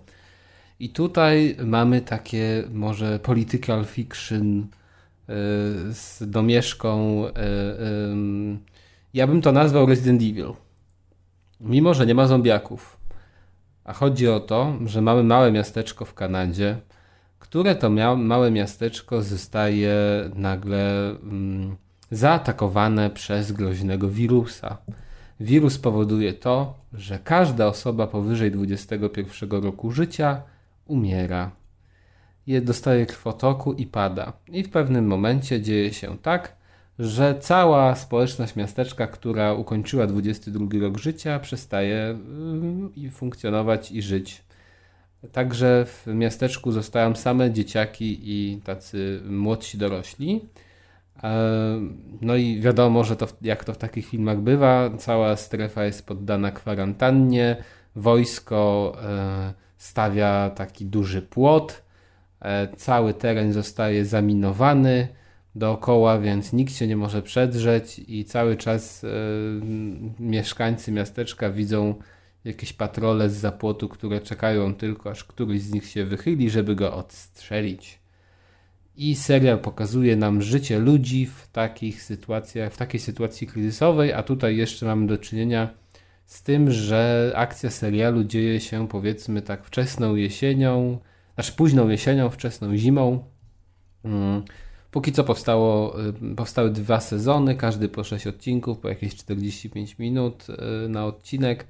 I 0.81 0.89
tutaj 0.89 1.56
mamy 1.65 2.01
takie 2.01 2.65
może 2.73 3.19
political 3.19 3.85
fiction 3.85 4.61
y, 4.61 4.65
z 5.94 6.19
domieszką. 6.27 7.27
y, 7.27 7.32
ym, 8.11 8.59
ja 9.15 9.27
bym 9.27 9.43
to 9.43 9.52
nazwał 9.52 9.86
Resident 9.86 10.23
Evil. 10.23 10.64
Mimo, 11.65 11.95
że 11.95 12.07
nie 12.07 12.15
ma 12.15 12.27
zombiaków. 12.27 12.97
A 13.85 13.93
chodzi 13.93 14.28
o 14.28 14.41
to, 14.41 14.78
że 14.86 15.03
mamy 15.03 15.23
małe 15.23 15.53
miasteczko 15.53 16.05
w 16.05 16.15
Kanadzie, 16.15 16.77
które 17.39 17.74
to 17.74 17.91
małe 18.16 18.51
miasteczko 18.51 19.23
zostaje 19.23 19.95
nagle 20.35 21.11
mm, 21.11 21.77
zaatakowane 22.11 23.11
przez 23.11 23.53
groźnego 23.53 24.09
wirusa. 24.09 24.78
Wirus 25.41 25.78
powoduje 25.78 26.32
to, 26.32 26.74
że 26.93 27.19
każda 27.19 27.66
osoba 27.66 28.07
powyżej 28.07 28.51
21 28.51 29.51
roku 29.51 29.91
życia 29.91 30.43
umiera. 30.86 31.51
Je 32.47 32.61
dostaje 32.61 33.07
krwotoku 33.07 33.73
i 33.73 33.86
pada. 33.86 34.32
I 34.49 34.62
w 34.62 34.70
pewnym 34.70 35.07
momencie 35.07 35.61
dzieje 35.61 35.93
się 35.93 36.19
tak, 36.19 36.57
że 36.99 37.35
cała 37.41 37.95
społeczność 37.95 38.57
miasteczka, 38.57 39.07
która 39.07 39.53
ukończyła 39.53 40.07
22 40.07 40.66
rok 40.81 40.99
życia, 40.99 41.39
przestaje 41.39 42.19
y, 43.07 43.11
funkcjonować 43.11 43.93
i 43.93 44.03
żyć. 44.03 44.45
Także 45.33 45.87
w 45.87 46.07
miasteczku 46.07 46.73
zostają 46.73 47.15
same 47.15 47.51
dzieciaki 47.51 48.19
i 48.23 48.61
tacy 48.65 49.23
młodsi 49.27 49.79
dorośli. 49.79 50.41
E, 51.23 51.81
No 52.21 52.37
i 52.37 52.61
wiadomo, 52.61 53.05
że 53.05 53.16
to 53.16 53.27
jak 53.43 53.65
to 53.65 53.73
w 53.73 53.79
takich 53.79 54.07
filmach 54.07 54.39
bywa, 54.39 54.91
cała 54.99 55.37
strefa 55.37 55.85
jest 55.85 56.07
poddana 56.07 56.51
kwarantannie, 56.51 57.57
wojsko 57.97 58.97
e, 59.03 59.53
stawia 59.77 60.51
taki 60.51 60.87
duży 60.87 61.23
płot, 61.23 61.83
e, 62.41 62.69
cały 62.77 63.15
teren 63.15 63.53
zostaje 63.53 64.05
zaminowany 64.05 65.09
dookoła, 65.55 66.19
więc 66.19 66.53
nikt 66.53 66.75
się 66.75 66.87
nie 66.87 66.97
może 66.97 67.23
przedrzeć 67.23 68.01
i 68.09 68.25
cały 68.25 68.57
czas 68.57 69.05
e, 69.05 69.09
mieszkańcy 70.21 70.93
miasteczka 70.93 71.51
widzą 71.51 71.95
jakieś 72.45 72.73
patrole 72.73 73.31
z 73.31 73.37
zapłotu, 73.37 73.89
które 73.89 74.21
czekają 74.21 74.75
tylko 74.75 75.11
aż 75.11 75.25
któryś 75.25 75.63
z 75.63 75.73
nich 75.73 75.87
się 75.87 76.05
wychyli, 76.05 76.51
żeby 76.51 76.75
go 76.75 76.95
odstrzelić. 76.95 77.99
I 78.97 79.15
serial 79.15 79.59
pokazuje 79.59 80.17
nam 80.17 80.43
życie 80.43 80.79
ludzi 80.79 81.27
w 81.27 81.49
takich 81.53 82.03
sytuacjach, 82.03 82.73
w 82.73 82.77
takiej 82.77 83.01
sytuacji 83.01 83.47
kryzysowej, 83.47 84.13
a 84.13 84.23
tutaj 84.23 84.57
jeszcze 84.57 84.87
mamy 84.87 85.07
do 85.07 85.19
czynienia 85.19 85.69
z 86.27 86.43
tym, 86.43 86.71
że 86.71 87.33
akcja 87.37 87.71
serialu 87.71 88.25
dzieje 88.25 88.61
się 88.61 88.89
powiedzmy 88.89 89.43
tak 89.43 89.65
wczesną 89.65 90.15
jesienią, 90.15 90.99
znaczy 91.35 91.53
późną 91.53 91.89
jesienią, 91.89 92.31
wczesną 92.31 92.77
zimą. 92.77 93.25
Mm. 94.05 94.43
Póki 94.95 95.12
co 95.12 95.25
powstało, 95.25 96.01
y, 96.33 96.35
powstały 96.37 96.71
dwa 96.71 97.01
sezony, 97.01 97.55
każdy 97.55 97.89
po 97.89 98.05
6 98.05 98.27
odcinków, 98.27 98.79
po 98.79 98.89
jakieś 98.89 99.15
45 99.15 99.99
minut 99.99 100.47
y, 100.85 100.89
na 100.89 101.07
odcinek, 101.07 101.66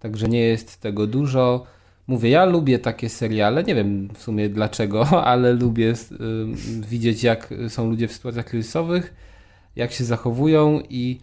także 0.00 0.28
nie 0.28 0.40
jest 0.40 0.80
tego 0.80 1.06
dużo. 1.06 1.66
Mówię, 2.06 2.30
ja 2.30 2.44
lubię 2.44 2.78
takie 2.78 3.08
seriale, 3.08 3.64
nie 3.64 3.74
wiem 3.74 4.08
w 4.14 4.22
sumie 4.22 4.48
dlaczego, 4.48 5.06
ale 5.30 5.52
lubię 5.52 5.92
y, 5.92 5.94
widzieć 6.88 7.22
jak 7.22 7.54
są 7.68 7.90
ludzie 7.90 8.08
w 8.08 8.12
sytuacjach 8.12 8.46
kryzysowych, 8.46 9.14
jak 9.76 9.92
się 9.92 10.04
zachowują 10.04 10.80
i 10.90 11.18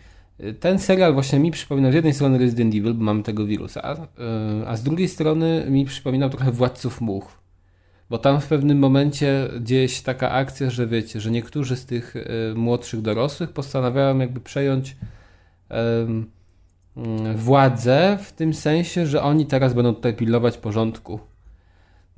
ten 0.59 0.79
serial 0.79 1.13
właśnie 1.13 1.39
mi 1.39 1.51
przypominał 1.51 1.91
z 1.91 1.95
jednej 1.95 2.13
strony 2.13 2.37
Resident 2.37 2.75
Evil, 2.75 2.93
bo 2.93 3.03
mam 3.03 3.23
tego 3.23 3.45
wirusa, 3.45 3.95
a 4.67 4.77
z 4.77 4.83
drugiej 4.83 5.07
strony 5.07 5.65
mi 5.69 5.85
przypominał 5.85 6.29
trochę 6.29 6.51
Władców 6.51 7.01
Much. 7.01 7.44
Bo 8.09 8.17
tam 8.17 8.41
w 8.41 8.47
pewnym 8.47 8.79
momencie 8.79 9.49
dzieje 9.61 9.89
się 9.89 10.03
taka 10.03 10.31
akcja, 10.31 10.69
że 10.69 10.87
wiecie, 10.87 11.19
że 11.21 11.31
niektórzy 11.31 11.75
z 11.75 11.85
tych 11.85 12.15
y, 12.15 12.53
młodszych 12.55 13.01
dorosłych 13.01 13.51
postanawiają 13.51 14.19
jakby 14.19 14.39
przejąć 14.39 14.91
y, 14.91 14.95
władzę 17.35 18.17
w 18.21 18.31
tym 18.31 18.53
sensie, 18.53 19.07
że 19.07 19.21
oni 19.21 19.45
teraz 19.45 19.73
będą 19.73 19.95
tutaj 19.95 20.13
pilnować 20.13 20.57
porządku. 20.57 21.19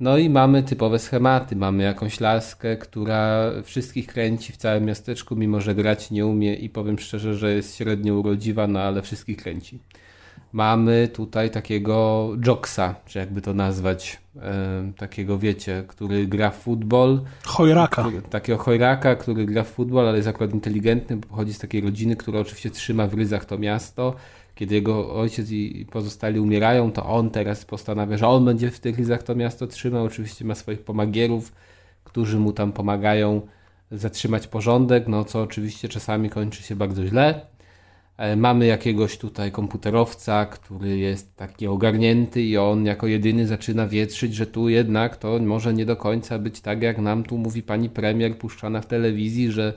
No 0.00 0.18
i 0.18 0.30
mamy 0.30 0.62
typowe 0.62 0.98
schematy. 0.98 1.56
Mamy 1.56 1.82
jakąś 1.82 2.20
laskę, 2.20 2.76
która 2.76 3.50
wszystkich 3.62 4.06
kręci 4.06 4.52
w 4.52 4.56
całym 4.56 4.84
miasteczku, 4.84 5.36
mimo 5.36 5.60
że 5.60 5.74
grać 5.74 6.10
nie 6.10 6.26
umie 6.26 6.54
i 6.54 6.70
powiem 6.70 6.98
szczerze, 6.98 7.34
że 7.34 7.54
jest 7.54 7.76
średnio 7.76 8.14
urodziwa, 8.14 8.66
no 8.66 8.80
ale 8.80 9.02
wszystkich 9.02 9.36
kręci 9.36 9.78
mamy 10.52 11.08
tutaj 11.08 11.50
takiego 11.50 12.28
Jocksa, 12.46 12.94
czy 13.06 13.18
jakby 13.18 13.40
to 13.40 13.54
nazwać, 13.54 14.20
e, 14.36 14.92
takiego 14.96 15.38
wiecie, 15.38 15.84
który 15.88 16.26
gra 16.26 16.50
w 16.50 16.56
futbol. 16.56 17.20
Chojraka. 17.44 18.02
Który, 18.02 18.22
takiego 18.22 18.58
chojraka, 18.58 19.16
który 19.16 19.46
gra 19.46 19.62
w 19.62 19.68
futbol, 19.68 20.08
ale 20.08 20.16
jest 20.16 20.28
akurat 20.28 20.54
inteligentny, 20.54 21.16
bo 21.16 21.28
pochodzi 21.28 21.54
z 21.54 21.58
takiej 21.58 21.80
rodziny, 21.80 22.16
która 22.16 22.40
oczywiście 22.40 22.70
trzyma 22.70 23.06
w 23.06 23.14
ryzach 23.14 23.44
to 23.44 23.58
miasto. 23.58 24.14
Kiedy 24.54 24.74
jego 24.74 25.14
ojciec 25.14 25.50
i 25.50 25.86
pozostali 25.90 26.40
umierają, 26.40 26.92
to 26.92 27.06
on 27.06 27.30
teraz 27.30 27.64
postanawia, 27.64 28.16
że 28.16 28.28
on 28.28 28.44
będzie 28.44 28.70
w 28.70 28.80
tych 28.80 28.98
ryzach 28.98 29.22
to 29.22 29.34
miasto 29.34 29.66
trzymał. 29.66 30.04
Oczywiście 30.04 30.44
ma 30.44 30.54
swoich 30.54 30.82
pomagierów, 30.82 31.52
którzy 32.04 32.38
mu 32.38 32.52
tam 32.52 32.72
pomagają 32.72 33.42
zatrzymać 33.90 34.46
porządek, 34.46 35.08
no 35.08 35.24
co 35.24 35.42
oczywiście 35.42 35.88
czasami 35.88 36.30
kończy 36.30 36.62
się 36.62 36.76
bardzo 36.76 37.06
źle. 37.06 37.40
E, 38.18 38.36
mamy 38.36 38.66
jakiegoś 38.66 39.18
tutaj 39.18 39.52
komputerowca, 39.52 40.46
który 40.46 40.98
jest 40.98 41.36
taki 41.36 41.66
ogarnięty 41.66 42.42
i 42.42 42.56
on 42.56 42.86
jako 42.86 43.06
jedyny 43.06 43.46
zaczyna 43.46 43.86
wietrzyć, 43.88 44.34
że 44.34 44.46
tu 44.46 44.68
jednak 44.68 45.16
to 45.16 45.38
może 45.38 45.74
nie 45.74 45.86
do 45.86 45.96
końca 45.96 46.38
być 46.38 46.60
tak, 46.60 46.82
jak 46.82 46.98
nam 46.98 47.22
tu 47.24 47.38
mówi 47.38 47.62
pani 47.62 47.90
premier 47.90 48.38
puszczana 48.38 48.80
w 48.80 48.86
telewizji, 48.86 49.52
że, 49.52 49.74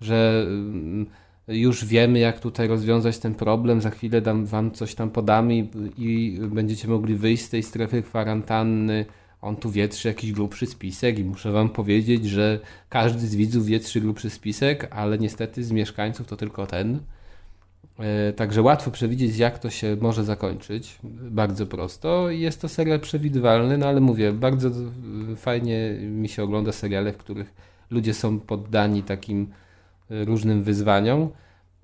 że 0.00 0.44
mm, 0.46 1.06
już 1.48 1.84
wiemy, 1.84 2.18
jak 2.18 2.40
tutaj 2.40 2.68
rozwiązać 2.68 3.18
ten 3.18 3.34
problem, 3.34 3.80
za 3.80 3.90
chwilę 3.90 4.20
dam 4.20 4.46
wam 4.46 4.70
coś 4.70 4.94
tam 4.94 5.10
podamy 5.10 5.56
i, 5.56 5.68
i 5.98 6.38
będziecie 6.40 6.88
mogli 6.88 7.14
wyjść 7.14 7.44
z 7.44 7.50
tej 7.50 7.62
strefy 7.62 8.02
kwarantanny. 8.02 9.06
On 9.42 9.56
tu 9.56 9.70
wietrzy 9.70 10.08
jakiś 10.08 10.32
grubszy 10.32 10.66
spisek 10.66 11.18
i 11.18 11.24
muszę 11.24 11.52
wam 11.52 11.68
powiedzieć, 11.68 12.24
że 12.24 12.60
każdy 12.88 13.26
z 13.26 13.34
widzów 13.34 13.66
wietrzy 13.66 14.00
grubszy 14.00 14.30
spisek, 14.30 14.88
ale 14.90 15.18
niestety 15.18 15.64
z 15.64 15.72
mieszkańców 15.72 16.26
to 16.26 16.36
tylko 16.36 16.66
ten. 16.66 17.00
E, 17.98 18.32
także 18.32 18.62
łatwo 18.62 18.90
przewidzieć, 18.90 19.36
jak 19.36 19.58
to 19.58 19.70
się 19.70 19.96
może 20.00 20.24
zakończyć. 20.24 20.98
Bardzo 21.30 21.66
prosto. 21.66 22.30
Jest 22.30 22.60
to 22.60 22.68
serial 22.68 23.00
przewidywalny, 23.00 23.78
no 23.78 23.86
ale 23.86 24.00
mówię, 24.00 24.32
bardzo 24.32 24.70
fajnie 25.36 25.90
mi 26.00 26.28
się 26.28 26.42
ogląda 26.42 26.72
seriale, 26.72 27.12
w 27.12 27.16
których 27.16 27.54
ludzie 27.90 28.14
są 28.14 28.40
poddani 28.40 29.02
takim 29.02 29.46
e, 30.10 30.24
różnym 30.24 30.62
wyzwaniom. 30.62 31.28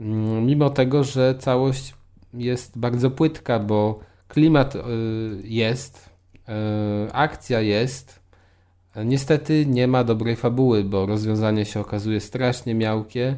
Mm, 0.01 0.47
mimo 0.47 0.71
tego, 0.71 1.05
że 1.05 1.35
całość 1.39 1.95
jest 2.35 2.79
bardzo 2.79 3.11
płytka, 3.11 3.59
bo 3.59 4.01
klimat 4.29 4.77
e, 4.77 4.81
jest, 5.45 6.13
akcja 7.13 7.61
jest. 7.61 8.21
Niestety 9.05 9.67
nie 9.67 9.89
ma 9.89 10.05
dobrej 10.05 10.37
fabuły, 10.37 10.85
bo 10.85 11.07
rozwiązanie 11.07 11.65
się 11.65 11.81
okazuje 11.81 12.21
strasznie 12.21 12.75
miałkie 12.75 13.37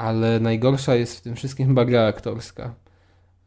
ale 0.00 0.40
najgorsza 0.40 0.94
jest 0.94 1.18
w 1.18 1.20
tym 1.20 1.36
wszystkim 1.36 1.68
chyba 1.68 1.84
gra 1.84 2.06
aktorska. 2.06 2.74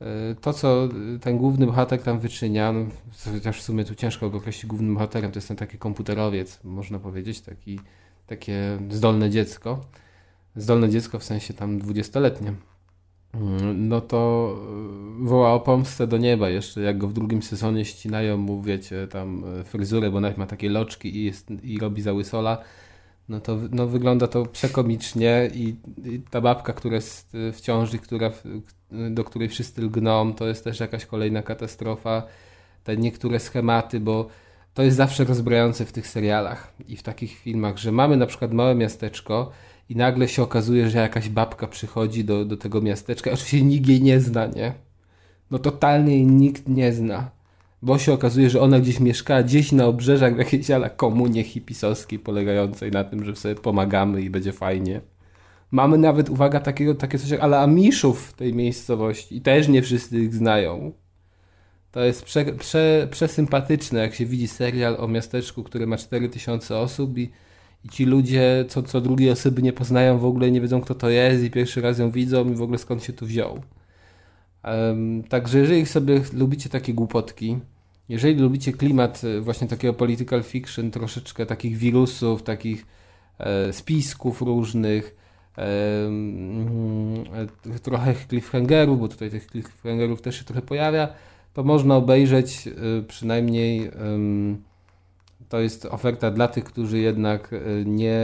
E, 0.01 0.35
to, 0.41 0.53
co 0.53 0.89
ten 1.21 1.38
główny 1.38 1.65
bohater 1.65 2.01
tam 2.01 2.19
wyczynia, 2.19 2.71
no, 2.71 2.85
chociaż 3.34 3.59
w 3.59 3.63
sumie 3.63 3.85
tu 3.85 3.95
ciężko 3.95 4.30
go 4.30 4.38
określić 4.38 4.65
głównym 4.65 4.93
bohaterem, 4.93 5.31
to 5.31 5.38
jest 5.38 5.47
ten 5.47 5.57
taki 5.57 5.77
komputerowiec, 5.77 6.59
można 6.63 6.99
powiedzieć, 6.99 7.41
taki, 7.41 7.80
takie 8.27 8.77
zdolne 8.89 9.30
dziecko. 9.30 9.81
Zdolne 10.55 10.89
dziecko 10.89 11.19
w 11.19 11.23
sensie 11.23 11.53
tam 11.53 11.80
dwudziestoletnie. 11.80 12.53
Mm, 13.34 13.88
no 13.88 14.01
to 14.01 14.53
e, 15.21 15.25
woła 15.25 15.53
o 15.53 15.59
pomstę 15.59 16.07
do 16.07 16.17
nieba 16.17 16.49
jeszcze, 16.49 16.81
jak 16.81 16.97
go 16.97 17.07
w 17.07 17.13
drugim 17.13 17.43
sezonie 17.43 17.85
ścinają 17.85 18.38
mu, 18.38 18.61
wiecie, 18.61 19.07
tam 19.07 19.43
e, 19.59 19.63
fryzurę, 19.63 20.11
bo 20.11 20.19
nawet 20.21 20.38
ma 20.38 20.45
takie 20.45 20.69
loczki 20.69 21.17
i, 21.17 21.23
jest, 21.23 21.51
i 21.63 21.80
robi 21.80 22.01
za 22.01 22.13
łysola 22.13 22.57
no 23.30 23.40
to 23.40 23.58
no, 23.72 23.88
wygląda 23.88 24.28
to 24.28 24.45
przekomicznie 24.45 25.50
i, 25.54 25.76
i 26.06 26.22
ta 26.30 26.41
babka, 26.41 26.74
która 26.74 26.95
jest 26.95 27.38
w 27.54 27.62
ciąży, 27.62 28.00
która, 28.00 28.32
do 28.91 29.24
której 29.24 29.50
wszyscy 29.50 29.82
lgną, 29.82 30.34
to 30.34 30.48
jest 30.48 30.64
też 30.64 30.80
jakaś 30.80 31.06
kolejna 31.06 31.41
katastrofa. 31.41 32.24
Te 32.84 32.98
niektóre 32.98 33.40
schematy, 33.40 34.00
bo 34.00 34.28
to 34.74 34.84
jest 34.84 34.98
zawsze 34.98 35.24
rozbrajające 35.24 35.86
w 35.86 35.91
tych 35.91 36.08
serialach 36.08 36.74
i 36.88 36.98
w 36.98 37.04
takich 37.04 37.38
filmach, 37.38 37.78
że 37.78 37.91
mamy 37.91 38.18
na 38.18 38.26
przykład 38.26 38.54
małe 38.54 38.76
miasteczko 38.76 39.52
i 39.90 39.95
nagle 39.95 40.28
się 40.28 40.44
okazuje, 40.44 40.90
że 40.90 41.00
jakaś 41.00 41.30
babka 41.30 41.68
przychodzi 41.68 42.26
do, 42.26 42.45
do 42.45 42.58
tego 42.58 42.82
miasteczka, 42.82 43.32
oczywiście 43.32 43.62
nikt 43.62 43.88
jej 43.88 44.02
nie 44.02 44.20
zna, 44.20 44.45
nie? 44.45 44.74
No 45.52 45.60
totalnie 45.60 46.14
jej 46.14 46.26
nikt 46.26 46.68
nie 46.68 46.94
zna 46.94 47.32
bo 47.84 47.97
się 47.97 48.14
okazuje, 48.14 48.49
że 48.49 48.61
ona 48.61 48.80
gdzieś 48.80 48.99
mieszkała, 48.99 49.43
gdzieś 49.43 49.72
na 49.72 49.85
obrzeżach 49.85 50.35
w 50.35 50.38
jakiejś 50.38 50.72
ala 50.72 50.89
komunie 50.89 51.43
hipisowskiej 51.43 52.19
polegającej 52.19 52.91
na 52.91 53.03
tym, 53.03 53.26
że 53.26 53.35
sobie 53.35 53.55
pomagamy 53.55 54.22
i 54.22 54.30
będzie 54.30 54.51
fajnie. 54.51 55.01
Mamy 55.72 55.97
nawet, 55.97 56.30
uwaga, 56.30 56.60
takiego, 56.60 56.95
takie 56.95 57.19
coś 57.19 57.30
jak 57.30 57.41
ala 57.41 57.61
Amiszów 57.61 58.27
w 58.27 58.34
tej 58.34 58.53
miejscowości 58.53 59.38
i 59.38 59.41
też 59.41 59.68
nie 59.68 59.81
wszyscy 59.81 60.19
ich 60.19 60.34
znają. 60.34 60.91
To 61.91 62.03
jest 62.03 62.23
prze, 62.23 62.45
prze, 62.45 63.07
przesympatyczne, 63.11 63.99
jak 63.99 64.15
się 64.15 64.26
widzi 64.26 64.47
serial 64.47 64.95
o 64.99 65.07
miasteczku, 65.07 65.64
które 65.64 65.85
ma 65.85 65.97
4000 65.97 66.77
osób 66.77 67.18
i, 67.18 67.31
i 67.85 67.89
ci 67.89 68.05
ludzie 68.05 68.65
co, 68.68 68.84
co 68.84 69.01
drugie 69.01 69.31
osoby 69.31 69.61
nie 69.61 69.73
poznają 69.73 70.18
w 70.18 70.26
ogóle, 70.26 70.51
nie 70.51 70.61
wiedzą 70.61 70.81
kto 70.81 70.95
to 70.95 71.10
jest 71.10 71.43
i 71.43 71.51
pierwszy 71.51 71.81
raz 71.81 71.99
ją 71.99 72.11
widzą 72.11 72.51
i 72.51 72.55
w 72.55 72.61
ogóle 72.61 72.77
skąd 72.77 73.03
się 73.03 73.14
tu 73.14 73.26
wziął. 73.26 73.61
Um, 74.64 75.23
także 75.23 75.60
jeżeli 75.60 75.85
sobie 75.85 76.22
lubicie 76.34 76.69
takie 76.69 76.93
głupotki, 76.93 77.57
jeżeli 78.09 78.35
lubicie 78.35 78.73
klimat 78.73 79.21
e, 79.23 79.41
właśnie 79.41 79.67
takiego 79.67 79.93
political 79.93 80.43
fiction, 80.43 80.91
troszeczkę 80.91 81.45
takich 81.45 81.77
wirusów, 81.77 82.43
takich 82.43 82.85
e, 83.39 83.73
spisków 83.73 84.41
różnych, 84.41 85.15
e, 85.57 85.61
e, 87.73 87.80
trochę 87.80 88.15
cliffhangerów, 88.30 88.99
bo 88.99 89.07
tutaj 89.07 89.30
tych 89.30 89.47
cliffhangerów 89.47 90.21
też 90.21 90.38
się 90.38 90.43
trochę 90.43 90.61
pojawia, 90.61 91.07
to 91.53 91.63
można 91.63 91.95
obejrzeć 91.95 92.69
przynajmniej 93.07 93.91
to 95.49 95.59
jest 95.59 95.85
oferta 95.85 96.31
dla 96.31 96.47
tych, 96.47 96.63
którzy 96.63 96.99
jednak 96.99 97.51
nie 97.85 98.19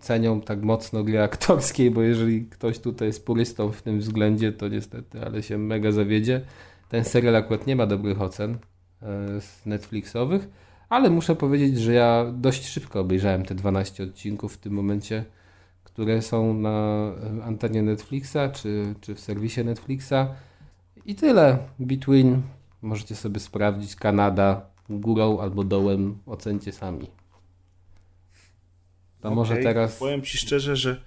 cenią 0.00 0.40
tak 0.40 0.62
mocno 0.62 1.04
gry 1.04 1.22
aktorskiej, 1.22 1.90
bo 1.90 2.02
jeżeli 2.02 2.46
ktoś 2.46 2.78
tutaj 2.78 3.08
jest 3.08 3.26
purystą 3.26 3.72
w 3.72 3.82
tym 3.82 4.00
względzie, 4.00 4.52
to 4.52 4.68
niestety, 4.68 5.20
ale 5.24 5.42
się 5.42 5.58
mega 5.58 5.92
zawiedzie. 5.92 6.40
Ten 6.88 7.04
serial 7.04 7.36
akurat 7.36 7.66
nie 7.66 7.76
ma 7.76 7.86
dobrych 7.86 8.22
ocen. 8.22 8.58
E, 9.02 9.40
z 9.40 9.66
Netflixowych, 9.66 10.48
ale 10.88 11.10
muszę 11.10 11.36
powiedzieć, 11.36 11.80
że 11.80 11.92
ja 11.92 12.32
dość 12.34 12.66
szybko 12.66 13.00
obejrzałem 13.00 13.44
te 13.44 13.54
12 13.54 14.02
odcinków 14.04 14.54
w 14.54 14.58
tym 14.58 14.72
momencie, 14.72 15.24
które 15.84 16.22
są 16.22 16.54
na 16.54 17.10
antenie 17.44 17.82
Netflixa 17.82 18.36
czy, 18.52 18.94
czy 19.00 19.14
w 19.14 19.20
serwisie 19.20 19.64
Netflixa. 19.64 20.14
I 21.04 21.14
tyle. 21.14 21.58
Between 21.78 22.42
możecie 22.82 23.14
sobie 23.14 23.40
sprawdzić. 23.40 23.96
Kanada 23.96 24.66
górą 24.90 25.40
albo 25.40 25.64
dołem. 25.64 26.18
Ocencie 26.26 26.72
sami. 26.72 27.06
To 29.20 29.28
okay. 29.28 29.36
może 29.36 29.56
teraz. 29.56 29.98
Powiem 29.98 30.22
ci 30.22 30.38
szczerze, 30.38 30.76
że 30.76 31.02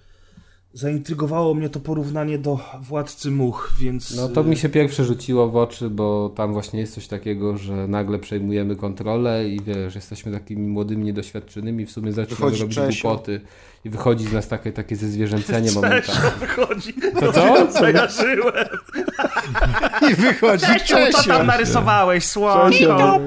zaintrygowało 0.76 1.53
mnie 1.53 1.69
to 1.69 1.80
porównanie 1.80 2.38
do 2.38 2.60
Władcy 2.81 3.31
Much, 3.31 3.73
więc... 3.80 4.15
No 4.15 4.30
to 4.30 4.41
y, 4.41 4.43
mi 4.43 4.57
się 4.57 4.69
pierwsze 4.69 5.06
rzuciło 5.06 5.49
w 5.49 5.56
oczy, 5.56 5.89
bo 5.89 6.30
tam 6.35 6.53
właśnie 6.53 6.80
jest 6.80 6.93
coś 6.93 7.07
takiego, 7.07 7.57
że 7.57 7.88
nagle 7.88 8.19
przejmujemy 8.19 8.76
kontrolę 8.76 9.49
i 9.49 9.61
wiesz, 9.61 9.95
jesteśmy 9.95 10.31
takimi 10.31 10.68
młodymi, 10.68 11.03
niedoświadczonymi, 11.03 11.85
w 11.85 11.91
sumie 11.91 12.11
zaczynamy 12.11 12.35
Wychodzi 12.39 12.61
robić 12.61 12.76
Czesio. 12.76 13.10
głupoty 13.10 13.41
i 13.85 13.89
wychodzi 13.89 14.26
z 14.26 14.34
nas 14.34 14.47
takie, 14.47 14.72
takie 14.72 14.95
zezwierzęcenie 14.95 15.72
momentami. 15.72 16.02
Czesio 16.02 16.31
wychodzi. 16.39 16.93
To 17.19 17.34
co? 17.34 17.72
Zajarzyłem. 17.72 18.68
I 20.11 20.15
wychodzi 20.15 20.65
Czesiu, 20.65 20.95
co 21.11 21.18
Czesio. 21.18 21.30
tam 21.30 21.47
narysowałeś, 21.47 22.26
słonko? 22.26 23.19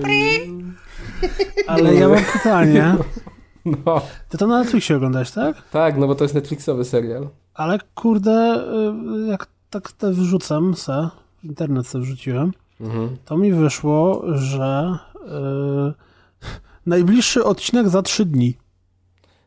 Ale 1.66 1.94
ja 1.94 2.08
mam 2.08 2.24
pytanie. 2.32 2.94
No, 3.86 4.00
Ty 4.28 4.38
to 4.38 4.46
na 4.46 4.58
Netflixie 4.58 4.96
oglądałeś, 4.96 5.30
tak? 5.30 5.62
tak, 5.70 5.98
no 5.98 6.06
bo 6.06 6.14
to 6.14 6.24
jest 6.24 6.34
Netflixowy 6.34 6.84
serial. 6.84 7.28
Ale 7.54 7.78
kurde, 7.94 8.64
y, 9.24 9.28
jak 9.28 9.46
tak 9.70 9.92
te 9.92 10.10
wrzucam 10.12 10.74
se, 10.74 11.08
w 11.42 11.44
internet 11.44 11.86
se 11.86 11.98
wrzuciłem, 11.98 12.52
Mhm. 12.80 13.16
to 13.24 13.36
mi 13.36 13.52
wyszło, 13.52 14.22
że 14.34 14.98
y, 15.16 15.92
najbliższy 16.86 17.44
odcinek 17.44 17.88
za 17.88 18.02
trzy 18.02 18.24
dni. 18.24 18.56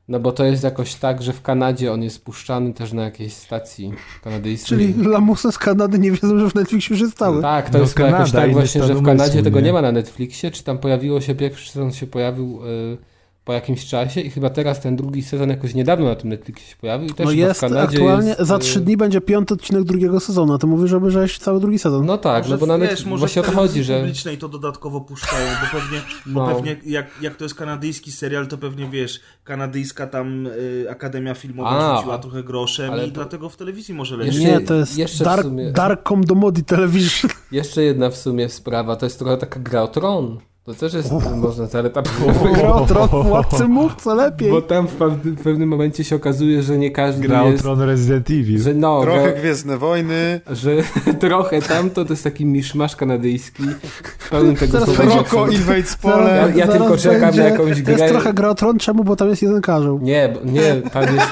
No 0.08 0.20
bo 0.20 0.32
to 0.32 0.44
jest 0.44 0.64
jakoś 0.64 0.96
tak, 0.96 1.22
że 1.22 1.34
w 1.34 1.42
Kanadzie 1.42 1.94
on 1.94 2.04
jest 2.04 2.26
puszczany 2.26 2.74
też 2.74 2.94
na 2.94 3.04
jakiejś 3.04 3.34
stacji 3.34 3.94
kanadyjskiej. 4.24 4.78
Czyli 4.78 5.04
lamusy 5.04 5.52
z 5.52 5.58
Kanady 5.58 6.00
nie 6.00 6.12
wiedzą, 6.12 6.40
że 6.40 6.50
w 6.50 6.56
Netflixie 6.56 6.94
już 6.94 7.02
jest 7.02 7.18
cały. 7.18 7.42
Tak, 7.42 7.70
to 7.70 7.78
No, 7.78 7.80
jest 7.84 7.96
chyba 7.98 8.10
jakoś 8.10 8.32
Kanada, 8.32 8.42
tak 8.48 8.54
właśnie, 8.54 8.84
że 8.84 8.96
w 8.96 9.04
Kanadzie 9.04 9.24
umysłu, 9.24 9.44
tego 9.44 9.60
nie? 9.60 9.66
nie 9.66 9.74
ma 9.74 9.82
na 9.82 9.92
Netflixie, 9.92 10.52
czy 10.52 10.64
tam 10.64 10.78
pojawiło 10.78 11.22
się, 11.22 11.36
pierwszy 11.36 11.72
sezon 11.72 11.92
się 11.92 12.08
pojawił 12.08 12.60
y, 12.66 12.98
po 13.46 13.54
jakimś 13.54 13.86
czasie 13.86 14.22
i 14.22 14.30
chyba 14.30 14.50
teraz 14.50 14.80
ten 14.82 14.96
drugi 14.96 15.24
sezon 15.24 15.50
jakoś 15.50 15.74
niedawno 15.74 16.06
na 16.06 16.16
tym 16.16 16.30
Netflixie 16.30 16.68
się 16.68 16.76
pojawił 16.76 17.08
i 17.10 17.14
też 17.14 17.26
No 17.26 17.32
jest 17.32 17.58
w 17.58 17.62
Kanadzie 17.62 17.98
aktualnie, 17.98 18.30
jest, 18.30 18.42
za 18.42 18.56
y, 18.56 18.60
trzy 18.60 18.80
dni 18.80 18.98
będzie 18.98 19.22
piąty 19.22 19.54
odcinek 19.54 19.84
drugiego 19.84 20.20
sezonu, 20.20 20.54
a 20.54 20.58
ty 20.58 20.68
mówisz, 20.68 20.90
że 20.90 20.98
obejrzałeś 20.98 21.38
cały 21.38 21.60
drugi 21.60 21.80
sezon. 21.80 22.06
No 22.06 22.18
tak, 22.18 22.44
Może 22.44 22.56
no 22.56 22.60
bo 22.60 22.66
na 22.66 22.78
wiesz, 22.78 23.06
może 23.06 23.20
właśnie 23.20 23.42
o 23.42 23.46
w 23.46 23.48
to 23.48 23.52
chodzi, 23.54 23.84
że... 23.84 24.00
publicznej 24.00 24.38
to 24.38 24.50
dodatkowo 24.50 25.02
puszczają, 25.02 25.48
bo 25.62 25.80
pewnie, 25.80 26.02
bo 26.26 26.48
No. 26.48 26.56
pewnie 26.56 26.76
jak, 26.86 27.08
jak 27.22 27.36
to 27.36 27.46
jest 27.46 27.56
kanadyjski 27.56 28.12
serial, 28.12 28.48
to 28.48 28.58
pewnie 28.58 28.90
wiesz, 28.90 29.20
kanadyjska 29.44 30.08
tam 30.08 30.48
y, 30.48 30.86
Akademia 30.90 31.34
Filmowa 31.34 31.70
A, 31.70 31.96
rzuciła 31.98 32.18
trochę 32.18 32.44
groszem 32.44 32.92
ale 32.92 33.04
i 33.04 33.08
to- 33.08 33.14
dlatego 33.16 33.50
w 33.50 33.58
telewizji 33.58 33.94
może 33.94 34.18
leci. 34.18 34.36
Jeszcze- 34.38 34.60
nie, 34.60 34.66
to 34.66 34.74
jest 34.76 34.98
jeszcze 34.98 35.24
w 35.24 35.28
Dark, 35.28 35.44
sumie- 35.46 35.72
Dark 35.72 36.08
Comdomody 36.10 36.64
Television. 36.64 37.32
Jeszcze 37.52 37.84
jedna 37.84 38.10
w 38.10 38.18
sumie 38.18 38.50
sprawa, 38.50 38.96
to 38.96 39.06
jest 39.06 39.20
trochę 39.20 39.38
taka 39.38 39.60
gra 39.60 39.82
o 39.84 39.88
tron. 39.88 40.40
To 40.66 40.74
też 40.74 40.94
jest, 40.94 41.12
można 41.36 41.66
zaleta 41.66 42.02
Gra 42.54 42.74
o 42.74 42.86
tron, 42.86 43.08
władcy 43.10 43.68
much, 43.68 43.96
co 43.96 44.16
lepiej. 44.16 44.52
Bo 44.52 44.62
tam 44.62 44.88
w, 44.88 44.92
pewnym- 44.92 45.36
w 45.36 45.42
pewnym 45.44 45.70
momencie 45.70 46.04
się 46.04 46.16
okazuje, 46.16 46.64
że 46.64 46.78
nie 46.78 46.92
każdy 46.92 47.28
Gra 47.28 47.44
o 47.44 47.48
jest... 47.50 47.64
tron 47.64 47.82
Resident 47.82 48.30
Evil. 48.30 48.62
Że 48.62 48.74
no, 48.74 49.02
Trochę 49.02 49.24
że, 49.24 49.34
Gwiezdne 49.42 49.78
Wojny. 49.78 50.42
że 50.52 50.72
trochę 51.20 51.62
tamto 51.62 52.06
to 52.06 52.14
jest 52.14 52.24
taki 52.24 52.46
miszmasz 52.46 52.96
kanadyjski. 52.96 53.64
Pełny 54.30 54.54
tego 54.54 54.72
Zaraz 54.72 54.86
słowa 54.88 55.04
będzie- 55.04 55.18
Roko 55.18 55.30
znaczenia. 55.30 55.58
Invade 55.60 55.80
Ja, 55.80 55.96
Pole. 56.02 56.54
ja 56.56 56.68
tylko 56.68 56.98
czekam 56.98 57.22
na 57.22 57.26
będzie- 57.28 57.42
jakąś 57.42 57.78
To 57.78 57.84
grę. 57.84 57.94
jest 57.94 58.08
trochę 58.14 58.34
gra 58.34 58.50
o 58.50 58.56
tron, 58.56 58.78
czemu? 58.78 59.04
Bo 59.04 59.16
tam 59.16 59.30
jest 59.30 59.42
jeden 59.42 59.62
karzeł. 59.62 60.00
Nie, 60.02 60.30
bo- 60.34 60.52
nie, 60.52 60.76
tam 60.76 61.04
jest... 61.04 61.28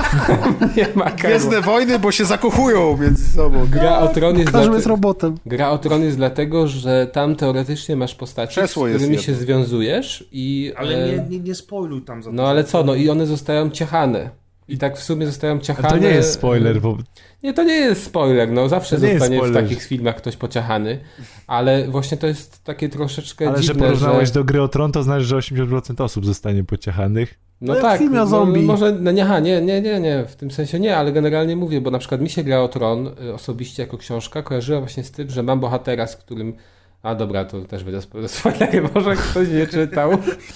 nie 0.76 0.86
ma 0.94 1.04
karła. 1.04 1.16
Gwiezdne 1.28 1.60
Wojny, 1.60 1.98
bo 1.98 2.12
się 2.12 2.24
zakochują 2.24 2.96
między 2.96 3.32
sobą. 3.32 3.66
Gra 3.70 3.98
o 3.98 4.08
tron 4.08 4.38
jest, 4.38 4.52
dlate- 4.52 4.74
jest 4.74 4.86
robotem. 4.86 5.34
Gra 5.46 5.70
o 5.70 5.78
tron 5.78 6.02
jest 6.02 6.16
dlatego, 6.16 6.66
że 6.68 7.06
tam 7.12 7.36
teoretycznie 7.36 7.96
masz 7.96 8.14
postaci, 8.14 8.60
Krzesło 8.70 8.88
jest 8.88 8.98
którymi 8.98 9.16
jedno. 9.16 9.26
się 9.26 9.34
związujesz 9.34 10.28
i... 10.32 10.72
Ale 10.76 11.04
e, 11.04 11.08
nie, 11.08 11.24
nie, 11.28 11.40
nie 11.40 11.54
spoiluj 11.54 12.02
tam 12.02 12.22
za 12.22 12.32
No 12.32 12.48
ale 12.48 12.64
co, 12.64 12.84
no 12.84 12.94
i 12.94 13.08
one 13.08 13.26
zostają 13.26 13.70
ciachane. 13.70 14.30
I 14.68 14.78
tak 14.78 14.98
w 14.98 15.02
sumie 15.02 15.26
zostają 15.26 15.52
Ale 15.52 15.62
ciachane. 15.62 15.88
to 15.88 15.98
nie 15.98 16.08
jest 16.08 16.32
spoiler, 16.32 16.80
bo 16.80 16.98
Nie, 17.42 17.54
to 17.54 17.62
nie 17.62 17.74
jest 17.74 18.04
spoiler, 18.04 18.50
no 18.52 18.68
zawsze 18.68 18.98
zostanie 18.98 19.42
w 19.42 19.54
takich 19.54 19.82
filmach 19.82 20.16
ktoś 20.16 20.36
pociachany, 20.36 21.00
ale 21.46 21.88
właśnie 21.88 22.16
to 22.16 22.26
jest 22.26 22.64
takie 22.64 22.88
troszeczkę 22.88 23.48
ale 23.48 23.56
że 23.56 23.62
dziwne, 23.62 23.82
porównałeś 23.82 24.28
że... 24.28 24.34
do 24.34 24.44
gry 24.44 24.62
o 24.62 24.68
tron, 24.68 24.92
to 24.92 25.02
znaczy, 25.02 25.24
że 25.24 25.36
80% 25.36 26.02
osób 26.02 26.26
zostanie 26.26 26.64
pociechanych. 26.64 27.34
No 27.60 27.74
jak 27.74 27.82
tak, 27.82 28.00
no, 28.10 28.26
zombie. 28.26 28.62
może, 28.62 28.92
no 28.92 29.10
nie, 29.10 29.26
nie, 29.42 29.62
nie, 29.62 29.82
nie, 29.82 30.00
nie, 30.00 30.24
w 30.28 30.36
tym 30.36 30.50
sensie 30.50 30.80
nie, 30.80 30.96
ale 30.96 31.12
generalnie 31.12 31.56
mówię, 31.56 31.80
bo 31.80 31.90
na 31.90 31.98
przykład 31.98 32.20
mi 32.20 32.30
się 32.30 32.44
gra 32.44 32.60
o 32.60 32.68
Tron 32.68 33.10
y, 33.24 33.34
osobiście 33.34 33.82
jako 33.82 33.98
książka 33.98 34.42
kojarzyła 34.42 34.80
właśnie 34.80 35.04
z 35.04 35.10
tym, 35.10 35.30
że 35.30 35.42
mam 35.42 35.60
bohatera, 35.60 36.06
z 36.06 36.16
którym 36.16 36.54
a 37.02 37.14
dobra, 37.14 37.44
to 37.44 37.60
też 37.62 37.84
będę 37.84 37.98
spo- 38.00 38.28
spoilery, 38.38 38.82
może 38.94 39.16
ktoś 39.16 39.48
nie 39.48 39.66
czytał. 39.66 40.10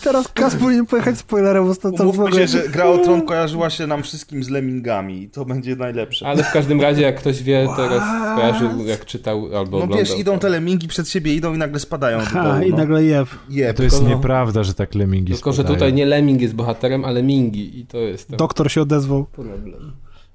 Teraz 0.04 0.28
Kas 0.28 0.56
powinien 0.56 0.86
pojechać 0.86 1.18
spoilerem, 1.18 1.64
bo 1.66 1.74
to 1.74 2.08
ogóle... 2.10 2.32
się, 2.32 2.46
że 2.46 2.68
Gra 2.68 2.84
o 2.84 2.98
Tron 2.98 3.22
kojarzyła 3.26 3.70
się 3.70 3.86
nam 3.86 4.02
wszystkim 4.02 4.44
z 4.44 4.48
Lemmingami 4.48 5.22
i 5.22 5.28
to 5.30 5.44
będzie 5.44 5.76
najlepsze. 5.76 6.26
Ale 6.26 6.42
w 6.44 6.52
każdym 6.52 6.80
razie, 6.80 7.02
jak 7.02 7.16
ktoś 7.16 7.42
wie, 7.42 7.68
teraz 7.76 8.02
kojarzył, 8.36 8.86
jak 8.86 9.04
czytał 9.04 9.38
albo 9.44 9.56
No 9.56 9.84
oglądał. 9.84 9.98
wiesz, 9.98 10.18
idą 10.18 10.38
te 10.38 10.48
Lemmingi 10.48 10.88
przed 10.88 11.08
siebie, 11.08 11.34
idą 11.34 11.54
i 11.54 11.58
nagle 11.58 11.80
spadają 11.80 12.18
do 12.18 12.42
dołu. 12.42 12.62
i 12.66 12.70
No. 12.70 12.76
nagle 12.76 13.04
jeb. 13.04 13.28
Jeb. 13.48 13.76
To 13.76 13.82
jest 13.82 13.96
Tylko 13.96 14.10
no- 14.10 14.16
nieprawda, 14.16 14.62
że 14.62 14.74
tak 14.74 14.94
lemingi 14.94 15.32
Tylko, 15.32 15.52
że 15.52 15.56
spadają. 15.56 15.74
tutaj 15.74 15.92
nie 15.92 16.06
Lemming 16.06 16.40
jest 16.40 16.54
bohaterem, 16.54 17.04
ale 17.04 17.22
Mingi 17.22 17.78
i 17.80 17.86
to 17.86 17.98
jest 17.98 18.30
Doktor 18.36 18.70
się 18.70 18.82
odezwał. 18.82 19.24
problem. 19.24 19.92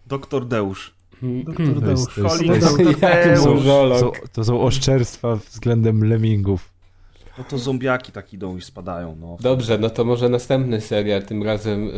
Doktor 0.08 0.48
Deusz. 0.48 0.94
Doktor 1.22 1.66
To 1.84 1.92
jest, 1.92 2.16
Deusz. 2.16 2.16
to 2.16 2.22
jest, 2.22 2.38
to 2.48 2.54
jest, 2.54 2.68
Doktor 2.78 3.10
Jaki 3.10 3.30
Deusz. 3.30 4.00
są, 4.00 4.12
to 4.34 4.44
są 4.44 4.62
oszczerstwa 4.62 5.36
względem 5.36 6.04
lemmingów. 6.04 6.79
No 7.40 7.46
to 7.50 7.58
zombiaki 7.58 8.12
tak 8.12 8.34
idą 8.34 8.58
i 8.58 8.62
spadają, 8.62 9.16
no. 9.22 9.38
Dobrze, 9.40 9.78
no 9.78 9.90
to 9.90 10.06
może 10.06 10.30
następny 10.30 10.82
serial, 10.82 11.24
tym 11.24 11.44
razem 11.44 11.90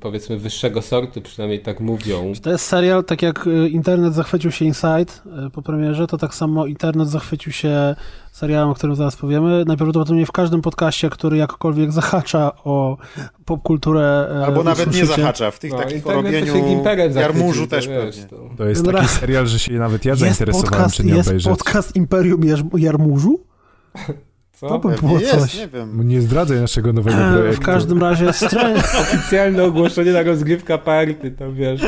powiedzmy 0.00 0.38
wyższego 0.38 0.82
sortu, 0.82 1.20
przynajmniej 1.22 1.60
tak 1.60 1.80
mówią. 1.80 2.32
To 2.42 2.50
jest 2.50 2.64
serial, 2.64 3.04
tak 3.04 3.22
jak 3.22 3.46
y, 3.46 3.68
internet 3.68 4.14
zachwycił 4.14 4.50
się 4.50 4.64
Inside 4.64 5.12
y, 5.46 5.50
po 5.50 5.62
premierze, 5.62 6.06
to 6.06 6.18
tak 6.18 6.34
samo 6.34 6.66
internet 6.66 7.08
zachwycił 7.08 7.52
się 7.52 7.94
serialem, 8.32 8.68
o 8.68 8.74
którym 8.74 8.96
zaraz 8.96 9.16
powiemy. 9.16 9.64
Najprawdopodobniej 9.66 10.26
w 10.26 10.32
każdym 10.32 10.62
podcaście, 10.62 11.10
który 11.10 11.36
jakkolwiek 11.36 11.92
zahacza 11.92 12.52
o 12.64 12.96
popkulturę. 13.44 14.28
e, 14.40 14.44
Albo 14.46 14.62
nawet 14.64 14.94
nie 14.94 15.06
zahacza. 15.06 15.50
W 15.50 15.58
tych 15.58 15.72
No, 15.72 15.78
takich 15.78 16.02
porobieniu 16.02 16.54
jarmużu 17.14 17.60
to 17.64 17.70
też 17.70 17.88
wiesz, 17.88 18.04
pewnie. 18.16 18.24
to- 18.24 18.50
To 18.56 18.64
jest 18.68 18.84
taki 18.84 19.08
serial, 19.08 19.46
że 19.46 19.58
się 19.58 19.72
nawet 19.72 20.04
ja 20.04 20.10
Jest 20.10 20.20
zainteresowałem, 20.20 20.70
podcast, 20.72 20.94
czy 20.94 21.04
nie 21.04 21.14
jest 21.14 21.28
obejrzeć. 21.28 21.48
podcast 21.58 21.96
Imperium 22.02 22.40
Jar- 22.40 22.78
Jarmużu? 22.78 23.40
Co? 24.56 24.68
To 24.68 24.78
by 24.78 24.94
było 25.00 25.18
jest, 25.18 25.34
coś. 25.34 25.58
nie 25.58 25.68
wiem. 25.68 26.08
Nie 26.08 26.20
zdradzaj 26.20 26.60
naszego 26.60 26.92
nowego 26.92 27.16
projektu. 27.32 27.62
W 27.62 27.66
każdym 27.66 28.00
razie 28.00 28.32
Strange, 28.42 28.82
Oficjalne 29.00 29.64
ogłoszenie 29.64 30.12
na 30.12 30.22
rozgrywka 30.22 30.78
party, 30.78 31.30
to 31.30 31.52
wiesz. 31.52 31.80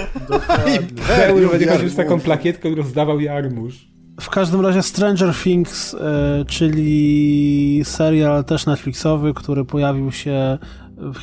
Pełny 1.07 1.49
będzie 1.49 1.67
chodził 1.67 1.89
z 1.89 1.97
taką 1.97 2.21
plakietką, 2.21 2.75
rozdawał 2.75 3.21
jarmuż. 3.21 3.89
w 4.21 4.31
każdym 4.31 4.61
razie 4.61 4.83
Stranger 4.83 5.35
Things, 5.35 5.95
e, 5.95 6.45
czyli 6.45 7.81
serial 7.85 8.45
też 8.45 8.67
Netflixowy, 8.67 9.35
który 9.35 9.65
pojawił 9.65 10.13
się 10.13 10.31
e, 10.31 10.59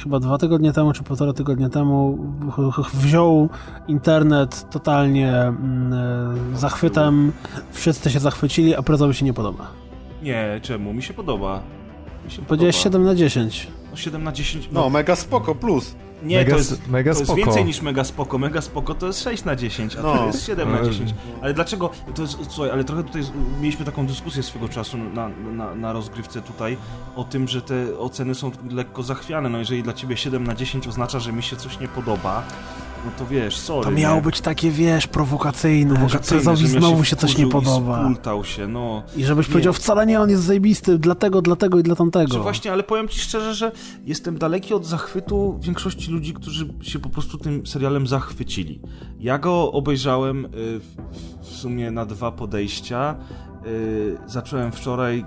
chyba 0.03 0.19
dwa 0.19 0.37
tygodnie 0.37 0.73
temu, 0.73 0.93
czy 0.93 1.03
półtora 1.03 1.33
tygodnia 1.33 1.69
temu, 1.69 2.17
wziął 2.93 3.49
internet 3.87 4.69
totalnie 4.71 5.33
mm, 5.33 5.93
e, 6.53 6.57
zachwytem, 6.57 7.31
wszyscy 7.71 8.09
się 8.09 8.19
zachwycili, 8.19 8.75
a 8.75 8.81
Prezowi 8.81 9.13
się 9.13 9.25
nie 9.25 9.33
podoba. 9.33 9.84
Nie, 10.25 10.59
czemu? 10.63 10.93
Mi 10.93 11.03
się 11.03 11.13
podoba. 11.13 11.61
Mi 12.25 12.31
się 12.31 12.41
Powiedziałeś 12.41 12.75
podoba. 12.77 12.93
7 12.99 13.03
na 13.03 13.15
10. 13.15 13.67
No 13.91 13.97
7 13.97 14.23
na 14.23 14.31
10. 14.31 14.69
No, 14.71 14.89
mega 14.89 15.15
spoko, 15.15 15.55
plus. 15.55 15.95
nie, 16.23 16.37
mega 16.37 16.51
to 16.51 16.57
jest, 16.57 16.87
mega 16.87 17.13
to 17.13 17.19
jest 17.19 17.35
więcej 17.35 17.65
niż 17.65 17.81
mega 17.81 18.03
spoko. 18.03 18.37
Mega 18.37 18.61
spoko 18.61 18.95
to 18.95 19.07
jest 19.07 19.23
6 19.23 19.45
na 19.45 19.55
10, 19.55 19.95
a 19.95 20.01
No. 20.01 20.17
to 20.17 20.25
jest 20.27 20.45
7 20.45 20.71
na 20.71 20.81
No. 20.81 20.89
10. 20.89 21.13
Ale 21.41 21.53
dlaczego? 21.53 21.89
To 22.15 22.21
jest, 22.21 22.37
słuchaj, 22.49 22.71
ale 22.71 22.83
trochę 22.83 23.03
tutaj 23.03 23.21
mieliśmy 23.61 23.85
taką 23.85 24.07
dyskusję 24.07 24.43
swego 24.43 24.69
czasu 24.69 24.97
na, 24.97 25.29
na, 25.29 25.75
na 25.75 25.93
rozgrywce 25.93 26.41
tutaj 26.41 26.77
o 27.15 27.23
tym, 27.23 27.47
że 27.47 27.61
te 27.61 27.97
oceny 27.99 28.35
są 28.35 28.51
lekko 28.71 29.03
zachwiane. 29.03 29.49
No 29.49 29.57
jeżeli 29.57 29.83
dla 29.83 29.93
ciebie 29.93 30.17
7 30.17 30.43
na 30.43 30.55
10 30.55 30.87
oznacza, 30.87 31.19
że 31.19 31.31
mi 31.33 31.43
się 31.43 31.55
coś 31.55 31.79
nie 31.79 31.87
podoba, 31.87 32.43
no 33.05 33.11
to 33.17 33.25
wiesz, 33.27 33.57
sorry. 33.57 33.83
To 33.83 33.91
miało 33.91 34.15
nie? 34.15 34.21
być 34.21 34.41
takie, 34.41 34.71
wiesz, 34.71 35.07
prowokacyjne, 35.07 35.89
że 35.93 35.99
Prowokacyjne, 35.99 36.43
Prezowi 36.43 36.73
ja 36.73 36.79
znowu 36.79 37.03
się 37.03 37.15
coś 37.15 37.37
nie 37.37 37.45
i 37.45 37.49
podoba. 37.49 38.01
spultał 38.03 38.43
się, 38.43 38.67
no. 38.67 39.03
I 39.17 39.25
żebyś 39.25 39.47
Nie. 39.47 39.51
powiedział, 39.51 39.73
wcale 39.73 40.05
nie, 40.05 40.21
on 40.21 40.29
jest 40.29 40.43
zajebisty, 40.43 40.99
dlatego, 40.99 41.41
dlatego 41.41 41.79
i 41.79 41.83
dla 41.83 41.95
tamtego. 41.95 42.33
Czy 42.33 42.39
właśnie, 42.39 42.71
ale 42.71 42.83
powiem 42.83 43.07
ci 43.07 43.19
szczerze, 43.19 43.53
że 43.53 43.71
jestem 44.05 44.37
daleki 44.37 44.73
od 44.73 44.85
zachwytu 44.85 45.59
większości 45.61 46.11
ludzi, 46.11 46.33
którzy 46.33 46.67
się 46.81 46.99
po 46.99 47.09
prostu 47.09 47.37
tym 47.37 47.65
serialem 47.67 48.07
zachwycili. 48.07 48.81
Ja 49.19 49.37
go 49.37 49.71
obejrzałem 49.71 50.45
y, 50.45 50.49
w, 50.51 50.95
w 51.41 51.47
sumie 51.47 51.91
na 51.91 52.05
dwa 52.05 52.31
podejścia. 52.31 53.15
Y, 53.67 54.17
Zacząłem 54.27 54.71
wczoraj 54.71 55.25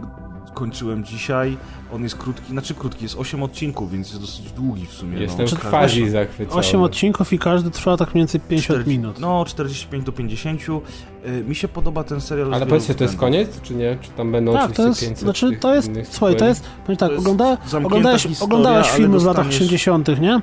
kończyłem 0.59 1.05
dzisiaj. 1.05 1.57
On 1.93 2.03
jest 2.03 2.17
krótki, 2.17 2.51
znaczy 2.51 2.75
krótki, 2.75 3.03
jest 3.05 3.19
8 3.19 3.43
odcinków, 3.43 3.93
więc 3.93 4.09
jest 4.09 4.21
dosyć 4.21 4.53
długi 4.53 4.87
w 4.87 4.93
sumie. 4.93 5.19
Jestem 5.19 5.47
no. 5.51 5.57
w 5.57 5.71
quasi 5.71 6.11
zachwycony. 6.11 6.61
8 6.61 6.83
odcinków 6.83 7.33
i 7.33 7.39
każdy 7.39 7.71
trwa 7.71 7.97
tak 7.97 8.15
mniej 8.15 8.21
więcej 8.21 8.41
50 8.41 8.65
40 8.67 8.99
minut. 8.99 9.19
No, 9.19 9.45
45 9.45 10.05
do 10.05 10.13
50. 10.13 10.61
Y, 10.63 11.45
Mi 11.49 11.55
się 11.55 11.69
podoba 11.69 12.05
ten 12.05 12.21
serial. 12.21 12.51
z 12.51 12.53
Ale 12.53 12.67
powiedzcie, 12.67 12.95
to 12.95 13.05
jest 13.05 13.17
koniec, 13.17 13.61
czy 13.63 13.75
nie? 13.75 13.99
Czy 14.01 14.11
tam 14.11 14.33
będą 14.33 14.53
Tak, 14.53 14.73
to 14.73 14.87
jest, 14.87 15.01
500 15.01 15.19
znaczy 15.19 15.57
to 15.61 15.75
jest, 15.75 15.91
słuchaj, 16.11 16.37
to 16.37 16.49
jest, 16.49 16.65
powiem 16.87 16.97
tak, 16.97 17.09
To 17.09 17.15
jest 17.15 17.27
ogląda, 17.27 17.57
oglądałeś, 17.85 18.23
historia, 18.23 18.45
oglądałeś 18.45 18.91
filmy 18.91 19.19
w 19.19 19.25
latach 19.25 19.47
dostaniesz- 19.47 19.63
80., 19.63 20.21
nie? 20.21 20.41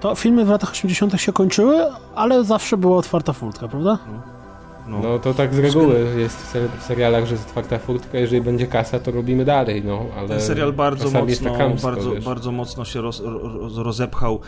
To 0.00 0.14
filmy 0.14 0.44
w 0.44 0.48
latach 0.48 0.70
80. 0.70 1.20
się 1.20 1.32
kończyły, 1.32 1.76
ale 2.14 2.44
zawsze 2.44 2.76
była 2.76 2.96
otwarta 2.96 3.32
furtka, 3.32 3.68
prawda? 3.68 3.98
No. 4.12 4.35
No 4.88 5.18
to 5.18 5.34
tak 5.34 5.54
z 5.54 5.58
reguły 5.58 6.06
jest 6.18 6.36
w, 6.42 6.46
ser- 6.48 6.68
w 6.80 6.82
serialach, 6.82 7.26
że 7.26 7.32
jest 7.34 7.46
otwarta 7.46 7.78
furtka, 7.78 8.18
jeżeli 8.18 8.42
będzie 8.42 8.66
kasa, 8.66 8.98
to 8.98 9.10
robimy 9.10 9.44
dalej, 9.44 9.82
no, 9.84 10.00
ale 10.18 10.28
Ten 10.28 10.40
serial 10.40 10.72
bardzo 10.72 11.10
mocno, 11.10 11.50
tak 11.50 11.58
chamsko, 11.58 11.88
bardzo, 11.90 12.10
wiesz. 12.10 12.24
bardzo 12.24 12.52
mocno 12.52 12.84
się 12.84 13.00
roz, 13.00 13.22
roz, 13.24 13.76
rozepchał 13.76 14.40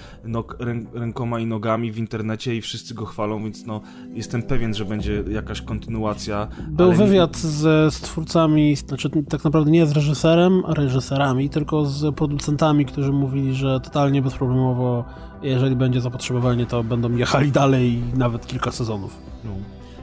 rę, 0.59 0.74
rękoma 0.94 1.40
i 1.40 1.47
nogami 1.47 1.93
w 1.93 1.98
internecie 1.98 2.56
i 2.56 2.60
wszyscy 2.60 2.94
go 2.94 3.06
chwalą, 3.06 3.43
więc 3.43 3.66
no, 3.66 3.81
jestem 4.12 4.43
pewien, 4.43 4.74
że 4.74 4.85
będzie 4.85 5.24
jakaś 5.31 5.62
kontynuacja. 5.62 6.48
Był 6.69 6.89
nie- 6.90 6.97
wywiad 6.97 7.36
z, 7.36 7.94
z 7.94 8.01
twórcami, 8.01 8.77
znaczy 8.77 9.10
tak 9.28 9.44
naprawdę 9.44 9.70
nie 9.70 9.86
z 9.86 9.93
reżyserem, 9.93 10.62
reżyserami, 10.69 11.51
tylko 11.51 11.85
z 11.86 12.15
producentami, 12.15 12.85
którzy 12.86 13.12
mówili, 13.12 13.55
że 13.55 13.81
totalnie 13.81 14.23
bezproblemowo, 14.23 15.05
jeżeli 15.43 15.77
będzie 15.77 16.01
zapotrzebowanie, 16.01 16.66
to 16.66 16.85
będą 16.85 17.16
jechali 17.16 17.52
dalej 17.52 18.02
nawet 18.16 18.47
kilka 18.47 18.70
sezonów. 18.73 19.19
No. 19.44 19.51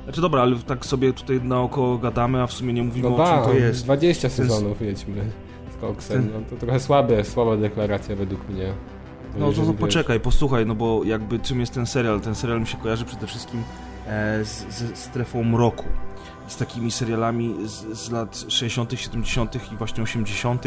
Znaczy 0.05 0.21
dobra, 0.21 0.41
ale 0.41 0.55
tak 0.55 0.85
sobie 0.85 1.13
tutaj 1.13 1.41
naokoło 1.43 1.97
gadamy, 1.97 2.41
a 2.41 2.47
w 2.47 2.53
sumie 2.53 2.73
nie 2.73 2.83
mówimy 2.83 3.09
No 3.09 3.15
o 3.15 3.27
czym 3.27 3.35
ba, 3.35 3.45
to 3.45 3.53
jest. 3.53 3.83
20 3.83 4.21
To 4.21 4.27
jest- 4.27 4.35
sezonów 4.37 4.81
jedźmy 4.81 5.15
z 5.77 5.81
koksem, 5.81 6.29
no 6.33 6.39
to 6.49 6.55
trochę 6.65 6.79
słabe, 6.79 7.23
słaba 7.23 7.57
deklaracja 7.57 8.15
według 8.15 8.49
mnie. 8.49 8.73
No 9.37 9.51
to, 9.53 9.61
to 9.65 9.73
poczekaj, 9.73 10.19
posłuchaj, 10.19 10.65
no 10.65 10.75
bo 10.75 11.03
jakby 11.03 11.39
czym 11.39 11.59
jest 11.59 11.73
ten 11.73 11.85
serial? 11.85 12.21
Ten 12.21 12.35
serial 12.35 12.59
mi 12.61 12.67
się 12.67 12.77
kojarzy 12.77 13.05
przede 13.05 13.27
wszystkim 13.27 13.63
e, 14.07 14.45
z, 14.45 14.65
ze 14.69 14.95
strefą 14.95 15.43
mroku. 15.43 15.85
Z 16.47 16.57
takimi 16.57 16.91
serialami 16.91 17.55
z, 17.65 17.97
z 17.99 18.11
lat 18.11 18.45
60., 18.47 18.93
70. 18.99 19.55
i 19.73 19.75
właśnie 19.77 20.03
80. 20.03 20.63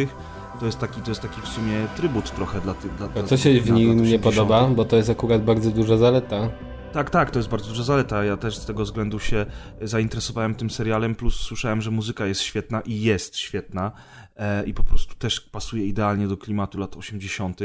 To 0.60 0.66
jest 0.66 0.78
taki, 0.78 1.01
to 1.01 1.10
jest 1.10 1.20
taki 1.23 1.40
w 1.40 1.48
sumie 1.48 1.73
trybut 1.97 2.31
trochę 2.31 2.60
dla 2.60 2.74
tych. 2.74 2.94
Dla, 2.94 3.06
A 3.06 3.09
dla 3.09 3.23
co 3.23 3.36
się 3.36 3.60
w 3.60 3.70
nim 3.70 3.89
nie 3.97 4.02
80.. 4.02 4.23
podoba? 4.23 4.69
Bo 4.69 4.85
to 4.85 4.97
jest 4.97 5.10
akurat 5.10 5.44
bardzo 5.44 5.70
duża 5.70 5.97
zaleta. 5.97 6.48
Tak, 6.93 7.10
tak, 7.10 7.31
to 7.31 7.39
jest 7.39 7.48
bardzo 7.48 7.69
duża 7.69 7.82
zaleta. 7.82 8.24
Ja 8.24 8.36
też 8.36 8.56
z 8.56 8.66
tego 8.66 8.85
względu 8.85 9.19
się 9.19 9.47
zainteresowałem 9.82 10.55
tym 10.55 10.70
serialem, 10.70 11.15
plus 11.15 11.40
słyszałem, 11.40 11.82
że 11.82 11.90
muzyka 11.90 12.27
jest 12.27 12.40
świetna 12.40 12.81
i 12.81 13.01
jest 13.01 13.36
świetna 13.36 13.93
e, 14.36 14.66
i 14.66 14.74
po 14.74 14.85
prostu 14.85 15.15
też 15.15 15.40
pasuje 15.40 15.86
idealnie 15.86 16.28
do 16.28 16.36
klimatu 16.36 16.78
lat 16.78 16.97
80. 16.97 17.60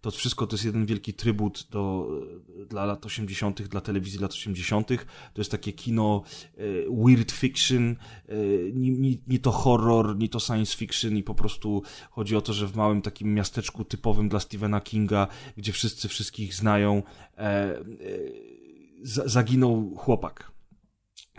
To 0.00 0.10
wszystko 0.10 0.46
to 0.46 0.54
jest 0.54 0.64
jeden 0.64 0.86
wielki 0.86 1.14
trybut 1.14 1.68
do, 1.70 2.08
dla 2.70 2.84
lat 2.84 3.06
80., 3.06 3.62
dla 3.62 3.80
telewizji 3.80 4.20
lat 4.20 4.32
80. 4.32 4.88
To 4.88 4.94
jest 5.38 5.50
takie 5.50 5.72
kino 5.72 6.22
e, 6.56 6.62
weird 7.06 7.32
fiction, 7.32 7.96
e, 8.28 8.34
ni, 8.72 9.20
ni, 9.26 9.38
to 9.38 9.50
horror, 9.50 10.16
ni 10.16 10.28
to 10.28 10.40
science 10.40 10.76
fiction 10.76 11.16
i 11.16 11.22
po 11.22 11.34
prostu 11.34 11.82
chodzi 12.10 12.36
o 12.36 12.40
to, 12.40 12.52
że 12.52 12.66
w 12.66 12.76
małym 12.76 13.02
takim 13.02 13.34
miasteczku 13.34 13.84
typowym 13.84 14.28
dla 14.28 14.40
Stephena 14.40 14.80
Kinga, 14.80 15.26
gdzie 15.56 15.72
wszyscy 15.72 16.08
wszystkich 16.08 16.54
znają, 16.54 17.02
e, 17.38 17.42
e, 17.42 17.76
zaginął 19.02 19.94
chłopak. 19.96 20.52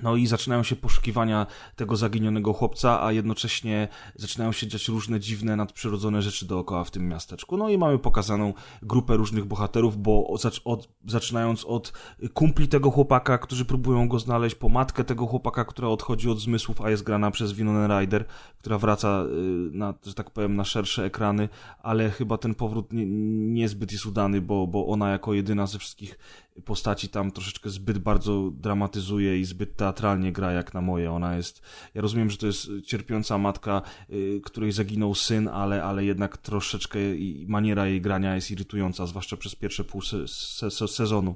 No 0.02 0.16
i 0.16 0.28
zaczynają 0.28 0.64
się 0.64 0.76
poszukiwania 0.76 1.48
tego 1.76 1.96
zaginionego 1.96 2.54
chłopca, 2.54 3.04
a 3.04 3.12
jednocześnie 3.12 3.88
zaczynają 4.16 4.52
się 4.52 4.68
dziać 4.68 4.88
różne 4.88 5.20
dziwne, 5.20 5.56
nadprzyrodzone 5.56 6.22
rzeczy 6.22 6.46
dookoła 6.46 6.84
w 6.84 6.92
tym 6.92 7.08
miasteczku. 7.08 7.58
No 7.58 7.70
i 7.70 7.78
mamy 7.78 8.00
pokazaną 8.00 8.54
grupę 8.82 9.16
różnych 9.16 9.46
bohaterów, 9.46 9.98
bo 9.98 10.28
od, 10.66 10.90
zaczynając 11.08 11.66
od 11.66 11.94
kumpli 12.34 12.68
tego 12.68 12.92
chłopaka, 12.92 13.38
którzy 13.38 13.66
próbują 13.66 14.08
go 14.08 14.20
znaleźć, 14.20 14.56
po 14.56 14.70
matkę 14.70 15.04
tego 15.04 15.26
chłopaka, 15.26 15.66
która 15.66 15.88
odchodzi 15.88 16.30
od 16.30 16.40
zmysłów, 16.40 16.82
a 16.82 16.90
jest 16.90 17.04
grana 17.04 17.32
przez 17.32 17.54
Winona 17.54 18.00
Ryder, 18.00 18.26
która 18.58 18.78
wraca 18.78 19.24
y, 19.24 19.78
na, 19.78 19.94
że 20.06 20.14
tak 20.14 20.32
powiem, 20.32 20.56
na 20.56 20.66
szersze 20.66 21.06
ekrany, 21.06 21.50
ale 21.80 22.10
chyba 22.10 22.38
ten 22.38 22.56
powrót 22.56 22.94
nie, 22.94 23.06
niezbyt 23.54 23.92
jest 23.92 24.06
udany, 24.06 24.42
bo, 24.42 24.68
bo 24.68 24.88
ona 24.88 25.10
jako 25.10 25.34
jedyna 25.34 25.68
ze 25.68 25.80
wszystkich 25.80 26.18
postaci 26.66 27.10
tam 27.10 27.32
troszeczkę 27.32 27.70
zbyt 27.70 27.98
bardzo 27.98 28.52
dramatyzuje 28.54 29.40
i 29.40 29.46
zbyt 29.46 29.76
teatralnie 29.76 30.32
gra 30.32 30.52
jak 30.52 30.74
na 30.74 30.82
moje. 30.82 31.12
Ona 31.12 31.36
jest, 31.36 31.62
ja 31.94 32.02
rozumiem, 32.02 32.30
że 32.30 32.38
to 32.38 32.48
jest 32.48 32.70
cierpiąca 32.86 33.38
matka, 33.38 33.82
y, 34.10 34.42
której 34.46 34.72
zaginął 34.72 35.16
syn, 35.16 35.48
ale, 35.48 35.84
ale 35.84 36.06
jednak 36.06 36.38
troszeczkę 36.38 37.00
maniera 37.48 37.88
jej 37.88 38.02
grania 38.02 38.36
jest 38.36 38.52
irytująca, 38.52 39.06
zwłaszcza 39.06 39.38
przez 39.38 39.56
pierwsze 39.56 39.84
pół 39.84 40.02
se, 40.02 40.28
se, 40.72 40.88
sezonu. 40.88 41.36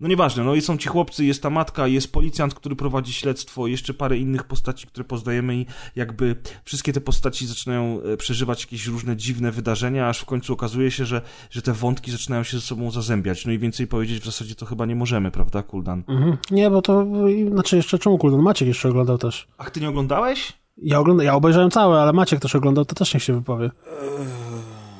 No 0.00 0.08
nieważne, 0.08 0.44
no 0.44 0.54
i 0.54 0.60
są 0.60 0.78
ci 0.78 0.88
chłopcy, 0.88 1.24
jest 1.24 1.42
ta 1.42 1.50
matka, 1.50 1.86
jest 1.86 2.12
policjant, 2.12 2.54
który 2.54 2.76
prowadzi 2.76 3.12
śledztwo, 3.12 3.66
jeszcze 3.66 3.94
parę 3.94 4.18
innych 4.18 4.44
postaci, 4.44 4.86
które 4.86 5.04
poznajemy 5.04 5.56
i 5.56 5.66
jakby 5.96 6.36
wszystkie 6.64 6.92
te 6.92 7.00
postaci 7.00 7.46
zaczynają 7.46 8.00
e, 8.02 8.16
przeżywać 8.16 8.62
jakieś 8.64 8.86
różne 8.86 9.16
dziwne 9.16 9.52
wydarzenia, 9.52 10.08
aż 10.08 10.20
w 10.20 10.24
końcu 10.24 10.52
okazuje 10.52 10.90
się, 10.90 11.04
że, 11.04 11.22
że 11.50 11.62
te 11.62 11.72
wątki 11.72 12.10
zaczynają 12.10 12.42
się 12.42 12.56
ze 12.56 12.62
sobą 12.66 12.90
zazębiać. 12.90 13.46
No 13.46 13.52
i 13.52 13.58
więcej 13.58 13.86
powiedzieć 13.86 14.22
w 14.22 14.24
zasadzie 14.24 14.54
to 14.54 14.66
chyba 14.66 14.86
nie 14.86 14.96
możemy, 14.96 15.30
prawda, 15.30 15.62
Kuldan? 15.62 16.02
Mhm. 16.08 16.36
Nie, 16.50 16.70
bo 16.70 16.82
to, 16.82 17.06
znaczy 17.50 17.76
jeszcze 17.76 17.98
czemu 17.98 18.18
Kuldan? 18.18 18.40
Maciek 18.40 18.68
jeszcze 18.68 18.88
oglądał 18.88 19.18
też. 19.18 19.46
Ach, 19.58 19.70
ty 19.70 19.80
nie 19.80 19.88
oglądałeś? 19.88 20.52
Ja, 20.76 21.00
ogląda, 21.00 21.24
ja 21.24 21.34
obejrzałem 21.34 21.70
całe, 21.70 22.02
ale 22.02 22.12
Maciek 22.12 22.40
też 22.40 22.54
oglądał, 22.54 22.84
to 22.84 22.94
też 22.94 23.14
niech 23.14 23.22
się 23.22 23.32
wypowie. 23.32 23.70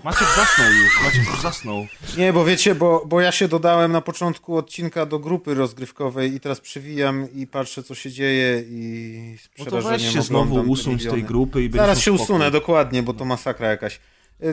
Maciek 0.04 0.28
zasnął 0.36 0.72
już, 0.72 1.02
Maciek 1.04 1.26
już 1.26 1.40
zasnął. 1.40 1.86
Nie, 2.18 2.32
bo 2.32 2.44
wiecie, 2.44 2.74
bo, 2.74 3.04
bo 3.06 3.20
ja 3.20 3.32
się 3.32 3.48
dodałem 3.48 3.92
na 3.92 4.00
początku 4.00 4.56
odcinka 4.56 5.06
do 5.06 5.18
grupy 5.18 5.54
rozgrywkowej 5.54 6.34
i 6.34 6.40
teraz 6.40 6.60
przewijam 6.60 7.28
i 7.34 7.46
patrzę, 7.46 7.82
co 7.82 7.94
się 7.94 8.10
dzieje 8.10 8.64
i 8.68 9.36
z 9.38 9.58
No 9.58 9.64
to 9.64 9.82
weź 9.82 10.12
się 10.12 10.22
znowu 10.22 10.54
usuń 10.70 11.00
z 11.00 11.10
tej 11.10 11.24
grupy 11.24 11.64
i 11.64 11.70
Zaraz 11.70 11.98
się 11.98 12.02
spokój. 12.02 12.24
usunę, 12.24 12.50
dokładnie, 12.50 13.02
bo 13.02 13.14
to 13.14 13.24
masakra 13.24 13.68
jakaś. 13.68 14.00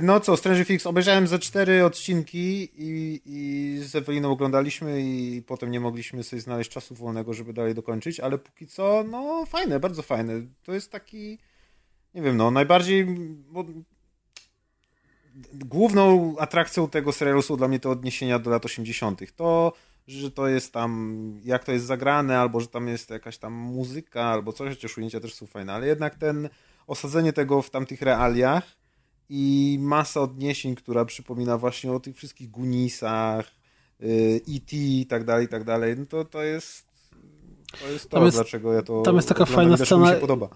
No 0.01 0.19
co, 0.19 0.37
Stranger 0.37 0.65
Things, 0.65 0.87
obejrzałem 0.87 1.27
ze 1.27 1.39
cztery 1.39 1.85
odcinki 1.85 2.69
i, 2.77 3.21
i 3.25 3.77
z 3.83 3.95
Eweliną 3.95 4.31
oglądaliśmy 4.31 5.01
i 5.01 5.41
potem 5.47 5.71
nie 5.71 5.79
mogliśmy 5.79 6.23
sobie 6.23 6.41
znaleźć 6.41 6.71
czasu 6.71 6.95
wolnego, 6.95 7.33
żeby 7.33 7.53
dalej 7.53 7.75
dokończyć, 7.75 8.19
ale 8.19 8.37
póki 8.37 8.67
co, 8.67 9.03
no 9.11 9.45
fajne, 9.45 9.79
bardzo 9.79 10.01
fajne. 10.01 10.33
To 10.63 10.73
jest 10.73 10.91
taki, 10.91 11.37
nie 12.15 12.21
wiem, 12.21 12.37
no 12.37 12.51
najbardziej... 12.51 13.05
Bo 13.51 13.65
główną 15.53 16.35
atrakcją 16.39 16.89
tego 16.89 17.11
serialu 17.11 17.41
są 17.41 17.57
dla 17.57 17.67
mnie 17.67 17.79
te 17.79 17.89
odniesienia 17.89 18.39
do 18.39 18.49
lat 18.49 18.65
80. 18.65 19.35
To, 19.35 19.73
że 20.07 20.31
to 20.31 20.47
jest 20.47 20.73
tam, 20.73 21.15
jak 21.43 21.63
to 21.63 21.71
jest 21.71 21.85
zagrane, 21.85 22.39
albo 22.39 22.59
że 22.59 22.67
tam 22.67 22.87
jest 22.87 23.09
jakaś 23.09 23.37
tam 23.37 23.53
muzyka, 23.53 24.23
albo 24.23 24.53
coś, 24.53 24.69
chociaż 24.75 24.97
ujęcia 24.97 25.19
też 25.19 25.33
są 25.33 25.45
fajne, 25.47 25.73
ale 25.73 25.87
jednak 25.87 26.15
ten 26.15 26.49
osadzenie 26.87 27.33
tego 27.33 27.61
w 27.61 27.69
tamtych 27.69 28.01
realiach 28.01 28.63
i 29.29 29.77
masa 29.81 30.21
odniesień, 30.21 30.75
która 30.75 31.05
przypomina 31.05 31.57
właśnie 31.57 31.91
o 31.91 31.99
tych 31.99 32.15
wszystkich 32.17 32.49
Gunisach, 32.51 33.51
y, 34.01 34.41
E.T. 34.55 34.75
i 34.75 35.05
tak 35.05 35.23
dalej, 35.23 35.45
i 35.45 35.49
tak 35.49 35.63
dalej, 35.63 35.95
no 35.97 36.05
to, 36.05 36.25
to 36.25 36.43
jest 36.43 36.85
to 37.81 37.87
jest 37.87 38.09
to, 38.09 38.25
jest- 38.25 38.37
dlaczego 38.37 38.73
ja 38.73 38.81
to 38.81 39.01
tam 39.01 39.15
jest 39.15 39.27
taka 39.27 39.45
fajna 39.45 39.75
scena- 39.75 40.13
się 40.13 40.19
podoba. 40.21 40.49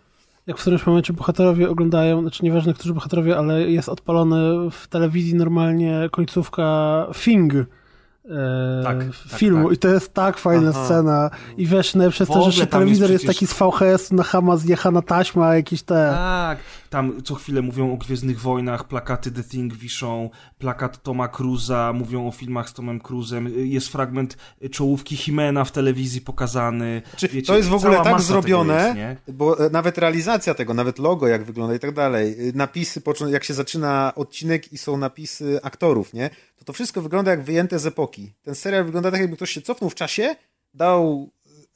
Jak 0.47 0.57
w 0.57 0.61
którymś 0.61 0.85
momencie 0.85 1.13
bohaterowie 1.13 1.69
oglądają, 1.69 2.21
znaczy 2.21 2.43
nieważne, 2.45 2.73
którzy 2.73 2.93
bohaterowie, 2.93 3.37
ale 3.37 3.61
jest 3.61 3.89
odpalony 3.89 4.69
w 4.71 4.87
telewizji 4.87 5.35
normalnie 5.35 6.09
końcówka 6.11 7.07
Thing. 7.23 7.53
E, 7.55 8.83
Tak, 8.83 8.97
filmu 9.27 9.63
tak. 9.69 9.77
i 9.77 9.79
to 9.79 9.87
jest 9.87 10.13
tak 10.13 10.37
fajna 10.37 10.69
Aha. 10.69 10.85
scena 10.85 11.29
i 11.57 11.65
wiesz, 11.67 11.93
W 11.93 12.19
jest 12.19 12.31
to, 12.31 12.51
że 12.51 12.67
telewizor 12.67 13.11
jest 13.11 13.23
jest, 13.23 13.35
przecież- 13.37 13.49
taki 13.57 13.71
z 13.71 13.97
VHS 13.97 14.11
na 14.11 14.23
Hama 14.23 14.57
zjechana 14.57 15.01
taśma, 15.01 15.55
jakieś 15.55 15.83
te 15.83 16.11
Tak, 16.15 16.57
tam 16.95 17.23
co 17.23 17.35
chwilę 17.35 17.61
mówią 17.61 17.93
o 17.93 17.97
Gwiezdnych 17.97 18.39
Wojnach, 18.39 18.87
plakaty 18.87 19.31
The 19.31 19.43
Thing 19.43 19.73
wiszą, 19.73 20.29
plakat 20.57 21.03
Toma 21.03 21.27
Cruza, 21.27 21.93
mówią 21.93 22.27
o 22.27 22.31
filmach 22.31 22.69
z 22.69 22.73
Tomem 22.73 22.99
Cruzem, 22.99 23.53
jest 23.55 23.87
fragment 23.87 24.37
czołówki 24.71 25.17
Himena 25.17 25.65
w 25.65 25.71
telewizji 25.71 26.21
pokazany. 26.21 27.01
Czy 27.17 27.27
Wiecie, 27.27 27.47
to 27.47 27.57
jest 27.57 27.69
w 27.69 27.73
ogóle 27.73 28.03
tak 28.03 28.21
zrobione, 28.21 28.95
jest, 28.97 29.37
bo 29.37 29.65
e, 29.65 29.69
nawet 29.69 29.97
realizacja 29.97 30.53
tego, 30.53 30.73
nawet 30.73 30.99
logo 30.99 31.27
jak 31.27 31.43
wygląda 31.43 31.75
i 31.75 31.79
tak 31.79 31.93
dalej, 31.93 32.49
y, 32.49 32.53
napisy, 32.55 33.01
jak 33.29 33.43
się 33.43 33.53
zaczyna 33.53 34.13
odcinek 34.15 34.73
i 34.73 34.77
są 34.77 34.97
napisy 34.97 35.59
aktorów, 35.63 36.13
nie? 36.13 36.29
To 36.57 36.65
to 36.65 36.73
wszystko 36.73 37.01
wygląda 37.01 37.31
jak 37.31 37.43
wyjęte 37.43 37.79
z 37.79 37.85
epoki. 37.85 38.33
Ten 38.43 38.55
serial 38.55 38.85
wygląda 38.85 39.11
tak, 39.11 39.21
jakby 39.21 39.35
ktoś 39.35 39.51
się 39.51 39.61
cofnął 39.61 39.89
w 39.89 39.95
czasie, 39.95 40.35
dał 40.73 41.29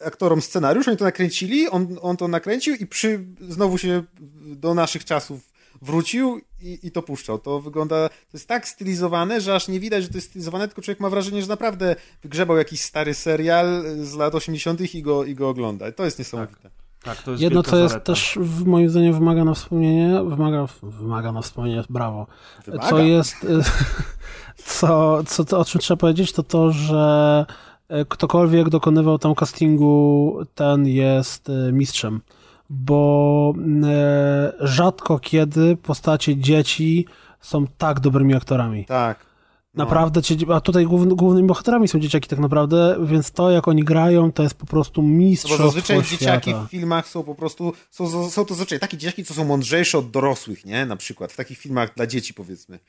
aktorom 0.06 0.42
scenariusz, 0.42 0.88
oni 0.88 0.98
to 0.98 1.06
nakręcili, 1.06 1.70
on, 1.70 1.98
on 2.02 2.18
to 2.18 2.28
nakręcił 2.28 2.76
i 2.76 2.88
przy, 2.88 3.26
znowu 3.50 3.78
się 3.78 4.04
do 4.56 4.74
naszych 4.74 5.06
czasów 5.06 5.50
wrócił 5.82 6.42
i, 6.62 6.80
i 6.84 6.92
to 6.92 7.02
puszczał. 7.02 7.40
To 7.40 7.62
wygląda, 7.62 8.10
to 8.10 8.14
jest 8.34 8.48
tak 8.48 8.68
stylizowane, 8.68 9.42
że 9.42 9.56
aż 9.56 9.68
nie 9.68 9.80
widać, 9.80 10.04
że 10.04 10.10
to 10.10 10.18
jest 10.18 10.30
stylizowane, 10.30 10.68
tylko 10.68 10.82
człowiek 10.82 11.00
ma 11.00 11.10
wrażenie, 11.10 11.42
że 11.42 11.48
naprawdę 11.48 11.96
wygrzebał 12.24 12.58
jakiś 12.58 12.82
stary 12.82 13.14
serial 13.14 13.84
z 14.02 14.16
lat 14.16 14.36
80. 14.36 14.96
i 14.96 15.02
go, 15.02 15.26
i 15.26 15.36
go 15.36 15.50
ogląda. 15.50 15.92
To 15.92 16.06
jest 16.06 16.20
niesamowite. 16.20 16.70
Tak, 17.04 17.22
to 17.22 17.32
jest 17.32 17.44
Jedno, 17.44 17.64
co 17.64 17.78
jest 17.78 17.92
zaleta. 17.92 18.14
też 18.14 18.38
w 18.42 18.66
moim 18.66 18.90
zdaniem 18.90 19.14
wymaga 19.14 19.44
na 19.44 19.54
wspomnienie, 19.54 20.24
wymaga, 20.24 20.68
wymaga 20.84 21.32
na 21.32 21.42
wspomnienie, 21.42 21.84
brawo. 21.90 22.28
Wymaga. 22.66 22.90
Co 22.90 23.00
jest, 23.00 23.36
co, 24.66 25.24
co, 25.24 25.46
to, 25.46 25.60
o 25.60 25.66
czym 25.66 25.82
trzeba 25.82 25.98
powiedzieć, 25.98 26.32
to 26.32 26.44
to, 26.44 26.72
że 26.72 27.46
ktokolwiek 28.10 28.70
dokonywał 28.70 29.20
tam 29.20 29.36
castingu, 29.36 30.38
ten 30.56 30.88
jest 30.88 31.50
e, 31.50 31.72
mistrzem. 31.72 32.22
Bo 32.70 33.54
e, 33.84 34.54
rzadko 34.60 35.20
kiedy 35.20 35.78
postacie 35.78 36.38
dzieci 36.38 37.06
są 37.42 37.68
tak 37.78 38.00
dobrymi 38.00 38.36
aktorami. 38.36 38.86
Tak. 38.86 39.30
No. 39.74 39.84
Naprawdę, 39.84 40.22
a 40.54 40.62
tutaj 40.62 40.86
główny, 40.86 41.16
głównymi 41.16 41.48
bohaterami 41.48 41.88
są 41.88 42.00
dzieciaki 42.00 42.30
tak 42.30 42.40
naprawdę, 42.40 42.98
więc 43.04 43.32
to 43.32 43.52
jak 43.52 43.68
oni 43.68 43.84
grają, 43.84 44.32
to 44.32 44.44
jest 44.44 44.56
po 44.56 44.66
prostu 44.66 45.02
No 45.02 45.08
bo 45.08 45.14
mistrzostwo 45.14 45.64
zazwyczaj 45.64 46.04
dzieciaki 46.04 46.50
świata. 46.50 46.66
w 46.68 46.70
filmach 46.70 47.08
są 47.08 47.24
po 47.24 47.36
prostu, 47.36 47.74
są, 47.92 48.30
są 48.30 48.46
to 48.46 48.54
zazwyczaj 48.54 48.80
takie 48.80 48.98
dzieciaki, 48.98 49.26
co 49.26 49.34
są 49.34 49.46
mądrzejsze 49.46 49.98
od 49.98 50.12
dorosłych, 50.12 50.66
nie? 50.66 50.86
Na 50.86 50.96
przykład 50.96 51.32
w 51.32 51.36
takich 51.36 51.58
filmach 51.58 51.96
dla 51.96 52.08
dzieci 52.08 52.34
powiedzmy. 52.34 52.80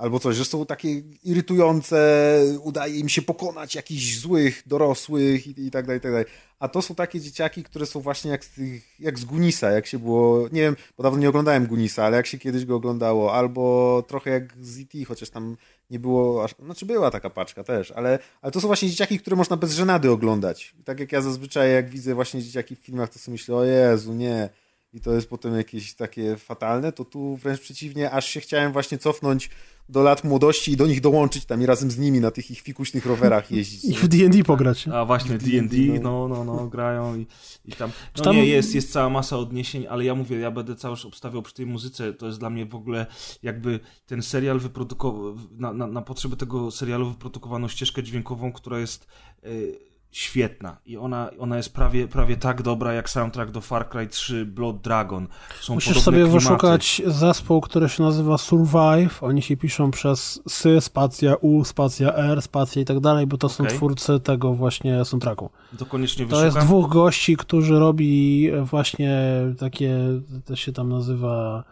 Albo 0.00 0.20
coś, 0.20 0.36
że 0.36 0.44
są 0.44 0.66
takie 0.66 1.02
irytujące, 1.24 2.40
udaje 2.62 2.98
im 2.98 3.08
się 3.08 3.22
pokonać 3.22 3.74
jakichś 3.74 4.18
złych 4.18 4.62
dorosłych 4.66 5.46
i, 5.46 5.66
i 5.66 5.70
tak 5.70 5.86
dalej, 5.86 5.98
i 5.98 6.00
tak 6.00 6.12
dalej. 6.12 6.26
A 6.58 6.68
to 6.68 6.82
są 6.82 6.94
takie 6.94 7.20
dzieciaki, 7.20 7.64
które 7.64 7.86
są 7.86 8.00
właśnie 8.00 8.30
jak 8.30 8.44
z, 8.44 8.50
jak 8.98 9.18
z 9.18 9.24
Gunisa, 9.24 9.70
jak 9.70 9.86
się 9.86 9.98
było, 9.98 10.48
nie 10.52 10.60
wiem, 10.60 10.76
bo 10.96 11.02
dawno 11.02 11.18
nie 11.18 11.28
oglądałem 11.28 11.66
Gunisa, 11.66 12.04
ale 12.04 12.16
jak 12.16 12.26
się 12.26 12.38
kiedyś 12.38 12.64
go 12.64 12.76
oglądało, 12.76 13.34
albo 13.34 14.04
trochę 14.08 14.30
jak 14.30 14.54
z 14.60 14.80
E.T., 14.80 15.04
chociaż 15.04 15.30
tam 15.30 15.56
nie 15.90 15.98
było, 15.98 16.44
aż, 16.44 16.54
znaczy 16.64 16.86
była 16.86 17.10
taka 17.10 17.30
paczka 17.30 17.64
też, 17.64 17.90
ale, 17.90 18.18
ale 18.42 18.52
to 18.52 18.60
są 18.60 18.66
właśnie 18.66 18.90
dzieciaki, 18.90 19.18
które 19.18 19.36
można 19.36 19.56
bez 19.56 19.72
żenady 19.72 20.10
oglądać. 20.10 20.74
Tak 20.84 21.00
jak 21.00 21.12
ja 21.12 21.20
zazwyczaj, 21.22 21.72
jak 21.72 21.90
widzę 21.90 22.14
właśnie 22.14 22.42
dzieciaki 22.42 22.76
w 22.76 22.78
filmach, 22.78 23.10
to 23.10 23.18
sobie 23.18 23.32
myślę, 23.32 23.56
o 23.56 23.64
Jezu, 23.64 24.14
nie. 24.14 24.48
I 24.92 25.00
to 25.00 25.12
jest 25.12 25.30
potem 25.30 25.56
jakieś 25.56 25.94
takie 25.94 26.36
fatalne, 26.36 26.92
to 26.92 27.04
tu 27.04 27.36
wręcz 27.36 27.60
przeciwnie, 27.60 28.10
aż 28.10 28.26
się 28.26 28.40
chciałem 28.40 28.72
właśnie 28.72 28.98
cofnąć 28.98 29.50
do 29.88 30.02
lat 30.02 30.24
młodości 30.24 30.72
i 30.72 30.76
do 30.76 30.86
nich 30.86 31.00
dołączyć 31.00 31.44
tam 31.44 31.62
i 31.62 31.66
razem 31.66 31.90
z 31.90 31.98
nimi 31.98 32.20
na 32.20 32.30
tych 32.30 32.50
ich 32.50 32.60
fikuśnych 32.60 33.06
rowerach 33.06 33.50
jeździć. 33.50 33.84
I 33.84 33.94
w 33.94 34.08
D&D 34.08 34.44
pograć. 34.44 34.88
A 34.88 35.04
właśnie 35.04 35.38
W 35.38 35.42
D&D, 35.42 35.76
D&D, 35.76 36.00
no, 36.00 36.28
no, 36.28 36.44
no, 36.44 36.66
grają 36.66 37.16
i, 37.16 37.26
i 37.64 37.72
tam... 37.72 37.90
No 38.16 38.24
tam- 38.24 38.36
nie, 38.36 38.46
jest, 38.46 38.74
jest 38.74 38.92
cała 38.92 39.08
masa 39.08 39.38
odniesień, 39.38 39.86
ale 39.86 40.04
ja 40.04 40.14
mówię, 40.14 40.36
ja 40.38 40.50
będę 40.50 40.76
cały 40.76 40.96
czas 40.96 41.06
obstawiał 41.06 41.42
przy 41.42 41.54
tej 41.54 41.66
muzyce, 41.66 42.12
to 42.12 42.26
jest 42.26 42.38
dla 42.38 42.50
mnie 42.50 42.66
w 42.66 42.74
ogóle 42.74 43.06
jakby 43.42 43.80
ten 44.06 44.22
serial 44.22 44.58
wyprodukował, 44.58 45.36
na, 45.50 45.72
na, 45.72 45.86
na 45.86 46.02
potrzeby 46.02 46.36
tego 46.36 46.70
serialu 46.70 47.10
wyprodukowano 47.10 47.68
ścieżkę 47.68 48.02
dźwiękową, 48.02 48.52
która 48.52 48.78
jest 48.78 49.06
y, 49.46 49.89
świetna 50.12 50.76
i 50.86 50.96
ona, 50.96 51.30
ona 51.38 51.56
jest 51.56 51.72
prawie, 51.74 52.08
prawie 52.08 52.36
tak 52.36 52.62
dobra 52.62 52.92
jak 52.92 53.10
soundtrack 53.10 53.50
do 53.50 53.60
Far 53.60 53.88
Cry 53.88 54.06
3 54.06 54.46
Blood 54.46 54.80
Dragon. 54.80 55.28
Są 55.60 55.74
Musisz 55.74 56.00
sobie 56.00 56.16
klimaty. 56.16 56.34
wyszukać 56.34 57.02
zespół, 57.06 57.60
który 57.60 57.88
się 57.88 58.02
nazywa 58.02 58.38
Survive. 58.38 59.22
Oni 59.22 59.42
się 59.42 59.56
piszą 59.56 59.90
przez 59.90 60.42
sy, 60.48 60.80
spacja 60.80 61.34
U, 61.40 61.64
spacja 61.64 62.14
R, 62.14 62.42
spacja 62.42 62.82
i 62.82 62.84
tak 62.84 63.00
dalej, 63.00 63.26
bo 63.26 63.38
to 63.38 63.48
są 63.48 63.64
Okej. 63.64 63.76
twórcy 63.76 64.20
tego 64.20 64.54
właśnie 64.54 65.04
soundtracku. 65.04 65.50
To 65.78 65.86
koniecznie 65.86 66.24
To 66.24 66.28
wyszukam. 66.30 66.44
jest 66.46 66.58
dwóch 66.66 66.88
gości, 66.90 67.36
którzy 67.36 67.78
robi 67.78 68.50
właśnie 68.62 69.22
takie, 69.58 69.96
to 70.44 70.56
się 70.56 70.72
tam 70.72 70.88
nazywa 70.88 71.64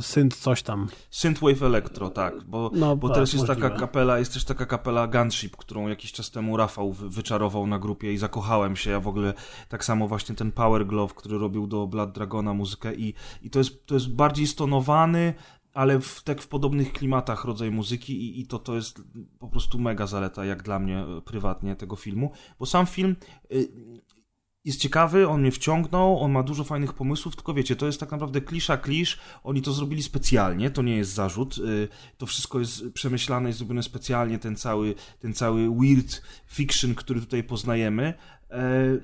synth 0.00 0.36
coś 0.36 0.62
tam. 0.62 0.88
Synthwave 1.10 1.62
Electro, 1.62 2.10
tak, 2.10 2.44
bo, 2.44 2.70
No, 2.74 2.96
bo 2.96 3.08
tak, 3.08 3.14
teraz 3.14 3.32
jest 3.32 3.46
możliwe. 3.48 3.68
taka 3.68 3.80
kapela, 3.80 4.18
jest 4.18 4.32
też 4.34 4.44
taka 4.44 4.66
kapela 4.66 5.06
Gunship, 5.06 5.56
którą 5.56 5.88
jakiś 5.88 6.12
czas 6.12 6.30
temu 6.30 6.56
Rafał 6.56 6.92
wy- 6.92 7.08
wyczarował 7.10 7.66
na 7.66 7.78
grupie 7.78 8.12
i 8.12 8.18
zakochałem 8.18 8.76
się, 8.76 8.90
ja 8.90 9.00
w 9.00 9.08
ogóle 9.08 9.34
tak 9.68 9.84
samo 9.84 10.08
właśnie 10.08 10.34
ten 10.34 10.52
Power 10.52 10.86
Glove, 10.86 11.14
który 11.14 11.38
robił 11.38 11.66
do 11.66 11.86
Blood 11.86 12.12
Dragona 12.12 12.54
muzykę 12.54 12.94
i, 12.94 13.14
i 13.42 13.50
to, 13.50 13.58
jest, 13.58 13.86
to 13.86 13.94
jest 13.94 14.14
bardziej 14.14 14.46
stonowany, 14.46 15.34
ale 15.74 16.00
w, 16.00 16.22
tak 16.22 16.42
w 16.42 16.48
podobnych 16.48 16.92
klimatach 16.92 17.44
rodzaj 17.44 17.70
muzyki 17.70 18.12
i, 18.22 18.40
i 18.40 18.46
to, 18.46 18.58
to 18.58 18.74
jest 18.76 19.02
po 19.38 19.48
prostu 19.48 19.78
mega 19.78 20.06
zaleta, 20.06 20.44
jak 20.44 20.62
dla 20.62 20.78
mnie 20.78 20.98
e, 20.98 21.20
prywatnie 21.20 21.76
tego 21.76 21.96
filmu, 21.96 22.32
bo 22.58 22.66
sam 22.66 22.86
film 22.86 23.16
y, 23.52 23.68
jest 24.68 24.80
ciekawy, 24.80 25.28
on 25.28 25.40
mnie 25.40 25.50
wciągnął, 25.50 26.20
on 26.20 26.32
ma 26.32 26.42
dużo 26.42 26.64
fajnych 26.64 26.92
pomysłów, 26.92 27.36
tylko 27.36 27.54
wiecie, 27.54 27.76
to 27.76 27.86
jest 27.86 28.00
tak 28.00 28.10
naprawdę 28.10 28.40
klisza 28.40 28.76
klisz, 28.76 29.18
oni 29.44 29.62
to 29.62 29.72
zrobili 29.72 30.02
specjalnie, 30.02 30.70
to 30.70 30.82
nie 30.82 30.96
jest 30.96 31.12
zarzut, 31.12 31.58
y, 31.58 31.88
to 32.18 32.26
wszystko 32.26 32.60
jest 32.60 32.84
przemyślane 32.94 33.50
i 33.50 33.52
zrobione 33.52 33.82
specjalnie, 33.82 34.38
ten 34.38 34.56
cały, 34.56 34.94
ten 35.20 35.34
cały 35.34 35.70
weird 35.80 36.22
fiction, 36.46 36.94
który 36.94 37.20
tutaj 37.20 37.44
poznajemy. 37.44 38.14
E, 38.50 38.98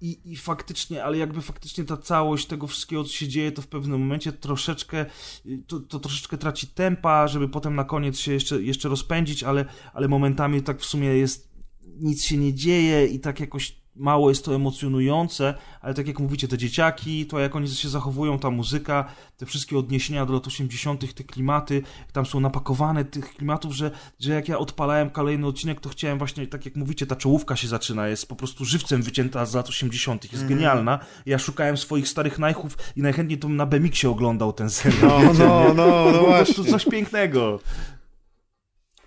I, 0.00 0.32
I 0.32 0.36
faktycznie, 0.36 1.04
ale 1.04 1.18
jakby 1.18 1.40
faktycznie 1.40 1.84
ta 1.84 1.96
całość 1.96 2.46
tego 2.46 2.66
wszystkiego, 2.66 3.04
co 3.04 3.12
się 3.12 3.28
dzieje, 3.28 3.52
to 3.52 3.62
w 3.62 3.66
pewnym 3.66 4.00
momencie 4.00 4.32
troszeczkę, 4.32 5.06
y, 5.46 5.62
to, 5.66 5.80
to 5.80 6.00
troszeczkę 6.00 6.38
traci 6.38 6.66
tempa, 6.66 7.28
żeby 7.28 7.48
potem 7.48 7.74
na 7.74 7.84
koniec 7.84 8.18
się 8.18 8.32
jeszcze, 8.32 8.62
jeszcze 8.62 8.88
rozpędzić, 8.88 9.44
ale, 9.44 9.64
ale 9.94 10.08
momentami 10.08 10.62
tak 10.62 10.80
w 10.80 10.84
sumie 10.84 11.08
jest, 11.08 11.52
nic 12.00 12.24
się 12.24 12.36
nie 12.36 12.54
dzieje 12.54 13.06
i 13.06 13.20
tak 13.20 13.40
jakoś 13.40 13.81
mało 13.96 14.28
jest 14.28 14.44
to 14.44 14.54
emocjonujące, 14.54 15.54
ale 15.80 15.94
tak 15.94 16.06
jak 16.06 16.18
mówicie, 16.18 16.48
te 16.48 16.58
dzieciaki, 16.58 17.26
to 17.26 17.38
jak 17.38 17.56
oni 17.56 17.68
się 17.68 17.88
zachowują, 17.88 18.38
ta 18.38 18.50
muzyka, 18.50 19.04
te 19.36 19.46
wszystkie 19.46 19.78
odniesienia 19.78 20.26
do 20.26 20.32
lat 20.32 20.46
80., 20.46 21.14
te 21.14 21.24
klimaty, 21.24 21.82
tam 22.12 22.26
są 22.26 22.40
napakowane 22.40 23.04
tych 23.04 23.34
klimatów, 23.34 23.72
że, 23.74 23.90
że 24.20 24.32
jak 24.32 24.48
ja 24.48 24.58
odpalałem 24.58 25.10
kolejny 25.10 25.46
odcinek, 25.46 25.80
to 25.80 25.88
chciałem 25.88 26.18
właśnie, 26.18 26.46
tak 26.46 26.64
jak 26.64 26.76
mówicie, 26.76 27.06
ta 27.06 27.16
czołówka 27.16 27.56
się 27.56 27.68
zaczyna, 27.68 28.08
jest 28.08 28.28
po 28.28 28.36
prostu 28.36 28.64
żywcem 28.64 29.02
wycięta 29.02 29.46
z 29.46 29.54
lat 29.54 29.68
80., 29.68 30.24
jest 30.24 30.34
Mhm. 30.34 30.48
genialna. 30.48 30.98
Ja 31.26 31.38
szukałem 31.38 31.76
swoich 31.76 32.08
starych 32.08 32.38
najchów 32.38 32.78
i 32.96 33.02
najchętniej 33.02 33.38
to 33.38 33.48
bym 33.48 33.56
na 33.56 33.66
BMX-ie 33.66 34.10
oglądał 34.10 34.52
ten 34.52 34.70
serial. 34.70 35.02
No, 35.08 35.20
wiecie, 35.32 35.44
no, 35.44 35.74
no, 35.74 36.04
no 36.12 36.18
prostu 36.18 36.24
właśnie. 36.26 36.64
coś 36.64 36.84
pięknego. 36.84 37.60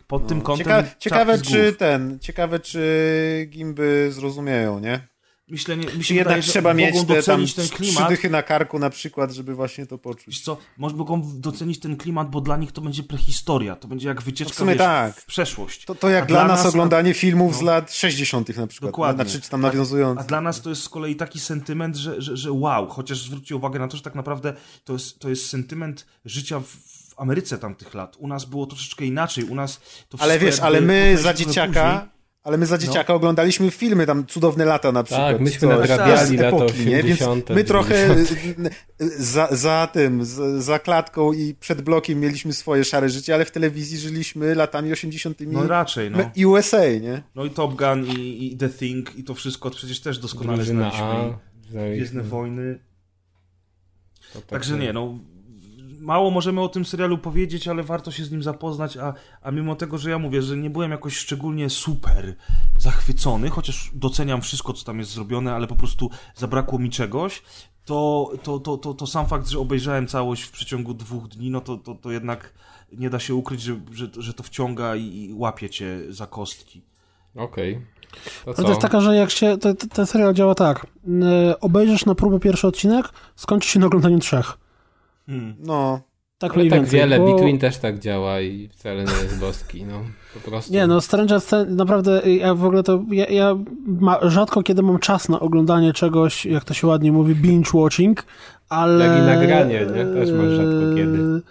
Pod 0.08 0.28
tym 0.28 0.42
kątem 0.42 0.66
Cieka 0.66 0.84
ciekawe, 1.00 1.38
z 1.38 1.42
czy 1.42 1.74
ten, 1.74 2.20
ciekawe, 2.20 2.60
czy 2.60 3.48
gimby 3.50 4.10
zrozumieją, 4.12 4.80
nie? 4.80 5.08
Myślę, 5.48 5.78
nie, 5.78 5.86
mi 5.86 5.92
Czy 5.92 6.04
się 6.04 6.16
jednak 6.16 6.28
wydaje, 6.34 6.42
że 6.42 6.52
trzeba 6.52 6.74
mieć 6.74 6.92
te 6.96 7.06
tam 7.06 7.16
docenić 7.16 7.54
ten 7.54 7.66
trzy 7.66 7.76
klimat. 7.76 8.10
dychy 8.10 8.30
na 8.30 8.44
karku 8.44 8.80
na 8.80 8.90
przykład, 8.90 9.32
żeby 9.32 9.56
właśnie 9.56 9.86
to 9.86 9.98
poczuć. 9.98 10.26
Wiesz 10.28 10.42
co, 10.42 10.58
może 10.78 10.96
mogą 10.96 11.22
docenić 11.40 11.80
ten 11.80 11.98
klimat, 11.98 12.30
bo 12.30 12.42
dla 12.42 12.58
nich 12.58 12.72
to 12.72 12.82
będzie 12.82 13.04
prehistoria, 13.04 13.76
to 13.76 13.88
będzie 13.88 14.08
jak 14.08 14.22
wycieczka 14.22 14.54
W 14.54 14.58
sumie 14.58 14.72
wiesz, 14.72 14.78
tak. 14.80 15.16
w 15.22 15.26
przeszłość. 15.26 15.86
To, 15.86 15.96
to 15.96 16.10
jak 16.10 16.24
A 16.24 16.28
dla, 16.28 16.48
nas 16.48 16.64
na- 16.64 16.70
oglądanie 16.70 17.14
filmów 17.14 17.56
z 17.56 17.60
no. 17.62 17.66
lat 17.66 17.94
60. 17.94 18.58
na 18.58 18.68
przykład. 18.68 18.92
Dokładnie. 18.92 19.24
Znaczy, 19.24 19.42
czy 19.42 19.50
tam 19.50 19.62
nawiązując. 19.62 20.20
A 20.20 20.24
dla 20.24 20.42
nas 20.42 20.62
to 20.62 20.70
jest 20.70 20.84
z 20.84 20.90
kolei 20.90 21.16
taki 21.16 21.40
sentyment, 21.40 21.96
że, 21.96 22.22
że, 22.22 22.38
że 22.38 22.52
wow, 22.52 22.88
chociaż 22.88 23.24
zwróćcie 23.24 23.56
uwagę 23.56 23.80
na 23.80 23.88
to, 23.88 23.98
że 23.98 24.04
tak 24.04 24.16
naprawdę 24.16 24.54
to 24.84 24.94
jest, 24.94 25.20
to 25.20 25.30
jest 25.30 25.50
sentyment 25.50 26.06
życia 26.26 26.60
w, 26.60 26.95
w 27.16 27.22
Ameryce 27.22 27.58
tamtych 27.58 27.94
lat. 27.94 28.16
U 28.20 28.28
nas 28.28 28.46
było 28.46 28.66
troszeczkę 28.66 29.06
inaczej, 29.06 29.44
u 29.44 29.56
nas 29.56 29.82
to 30.10 30.18
Ale 30.22 30.40
wszystko 30.40 30.46
wiesz, 30.46 30.60
ale 30.60 30.82
my 30.82 31.18
za 31.18 31.24
trochę 31.24 31.38
dzieciaka, 31.38 31.92
później. 31.92 32.10
ale 32.44 32.58
my 32.58 32.66
za 32.66 32.78
dzieciaka 32.78 33.14
oglądaliśmy 33.14 33.72
filmy, 33.72 34.06
tam 34.06 34.26
Cudowne 34.26 34.66
lata 34.66 34.92
na 34.92 35.04
przykład. 35.04 35.32
Tak, 35.32 35.42
myśmy 35.42 35.60
coś, 35.60 35.70
nadrabiali 35.70 36.38
lata 36.38 36.58
epoki, 36.58 36.86
nie? 36.86 37.04
Więc 37.04 37.22
80., 37.22 37.50
my 37.50 37.64
trochę 37.64 38.08
90. 38.08 38.70
za, 39.34 39.48
za 39.52 39.90
tym, 39.94 40.26
za, 40.26 40.62
za 40.62 40.80
klatką 40.80 41.34
i 41.34 41.54
przed 41.54 41.82
blokiem 41.82 42.20
mieliśmy 42.20 42.54
swoje 42.54 42.84
szare 42.84 43.10
życie, 43.10 43.36
ale 43.36 43.46
w 43.46 43.52
telewizji 43.52 43.98
żyliśmy 43.98 44.56
latami 44.56 44.92
80. 44.92 45.38
No 45.48 45.68
raczej, 45.68 46.12
no. 46.12 46.32
i 46.36 46.46
USA, 46.46 46.86
nie? 47.02 47.24
No 47.36 47.46
i 47.46 47.50
Top 47.50 47.76
Gun 47.76 48.06
i, 48.06 48.46
i 48.46 48.58
The 48.58 48.70
Thing 48.70 49.16
i 49.16 49.24
to 49.24 49.34
wszystko 49.34 49.70
przecież 49.70 50.00
też 50.00 50.18
doskonale 50.18 50.58
Drużyna 50.58 50.92
znaliśmy. 50.92 51.06
A. 51.06 51.94
Gwiezdne 51.94 52.24
Wojny. 52.24 52.80
To 54.34 54.42
tak 54.42 54.50
Także 54.50 54.78
nie, 54.78 54.94
no 54.94 55.20
mało 56.06 56.32
możemy 56.32 56.62
o 56.62 56.70
tym 56.70 56.86
serialu 56.86 57.18
powiedzieć, 57.18 57.68
ale 57.68 57.84
warto 57.84 58.12
się 58.12 58.26
z 58.26 58.32
nim 58.32 58.44
zapoznać, 58.44 58.98
a, 58.98 59.14
a 59.42 59.52
mimo 59.52 59.76
tego, 59.76 59.98
że 59.98 60.10
ja 60.10 60.20
mówię, 60.20 60.42
że 60.42 60.58
nie 60.58 60.70
byłem 60.70 60.92
jakoś 60.92 61.18
szczególnie 61.18 61.70
super 61.70 62.36
zachwycony, 62.78 63.50
chociaż 63.50 63.92
doceniam 63.94 64.42
wszystko, 64.42 64.74
co 64.74 64.86
tam 64.86 65.00
jest 65.00 65.12
zrobione, 65.12 65.54
ale 65.54 65.68
po 65.68 65.76
prostu 65.76 66.10
zabrakło 66.36 66.80
mi 66.80 66.90
czegoś, 66.90 67.42
to, 67.86 68.32
to, 68.44 68.60
to, 68.60 68.78
to, 68.78 68.94
to 68.94 69.08
sam 69.08 69.28
fakt, 69.28 69.48
że 69.48 69.60
obejrzałem 69.60 70.08
całość 70.08 70.44
w 70.44 70.52
przeciągu 70.52 70.94
dwóch 70.94 71.28
dni, 71.28 71.50
no 71.50 71.62
to, 71.62 71.78
to, 71.78 71.96
to 71.96 72.12
jednak 72.12 72.54
nie 72.92 73.10
da 73.10 73.20
się 73.20 73.36
ukryć, 73.36 73.62
że, 73.62 73.80
że, 73.92 74.08
że 74.18 74.34
to 74.34 74.44
wciąga 74.44 74.96
i, 74.96 75.02
i 75.02 75.34
łapie 75.34 75.70
cię 75.70 76.00
za 76.10 76.28
kostki. 76.28 76.82
Okej. 77.36 77.82
To 78.46 78.54
Ale 78.58 78.64
to 78.64 78.70
jest 78.70 78.82
taka, 78.82 79.02
że 79.02 79.16
jak 79.16 79.32
się, 79.32 79.58
ten 79.94 80.06
serial 80.06 80.34
działa 80.34 80.56
tak, 80.56 80.88
y, 81.08 81.60
obejrzysz 81.60 82.06
na 82.06 82.16
próbę 82.16 82.40
pierwszy 82.40 82.68
odcinek, 82.68 83.10
skończy 83.36 83.70
się 83.70 83.80
na 83.80 83.86
oglądaniu 83.86 84.20
trzech. 84.20 84.65
Hmm. 85.28 85.56
No. 85.60 86.02
Tak 86.38 86.52
Ale 86.52 86.60
mniej 86.60 86.70
tak 86.70 86.80
więcej. 86.80 87.00
wiele, 87.00 87.20
bo... 87.20 87.34
Between 87.34 87.60
też 87.60 87.78
tak 87.78 88.00
działa 88.00 88.42
i 88.42 88.68
wcale 88.68 89.04
nie 89.04 89.24
jest 89.24 89.40
boski, 89.40 89.86
no. 89.86 90.02
Po 90.34 90.50
prostu. 90.50 90.74
Nie, 90.74 90.88
no 90.88 91.02
Stranger 91.02 91.42
Things, 91.42 91.66
naprawdę, 91.70 92.22
ja 92.34 92.56
w 92.56 92.66
ogóle 92.66 92.84
to, 92.84 93.04
ja, 93.12 93.26
ja 93.26 93.56
ma, 93.86 94.20
rzadko 94.22 94.64
kiedy 94.64 94.84
mam 94.84 95.00
czas 95.00 95.30
na 95.30 95.40
oglądanie 95.40 95.94
czegoś, 95.94 96.46
jak 96.46 96.64
to 96.64 96.74
się 96.74 96.88
ładnie 96.88 97.12
mówi, 97.12 97.36
binge 97.36 97.70
watching, 97.74 98.26
ale... 98.70 99.06
Jak 99.06 99.18
i 99.18 99.22
nagranie, 99.22 99.80
nie? 99.80 100.06
Też 100.06 100.32
masz 100.32 100.50
rzadko 100.50 100.96
kiedy. 100.96 101.42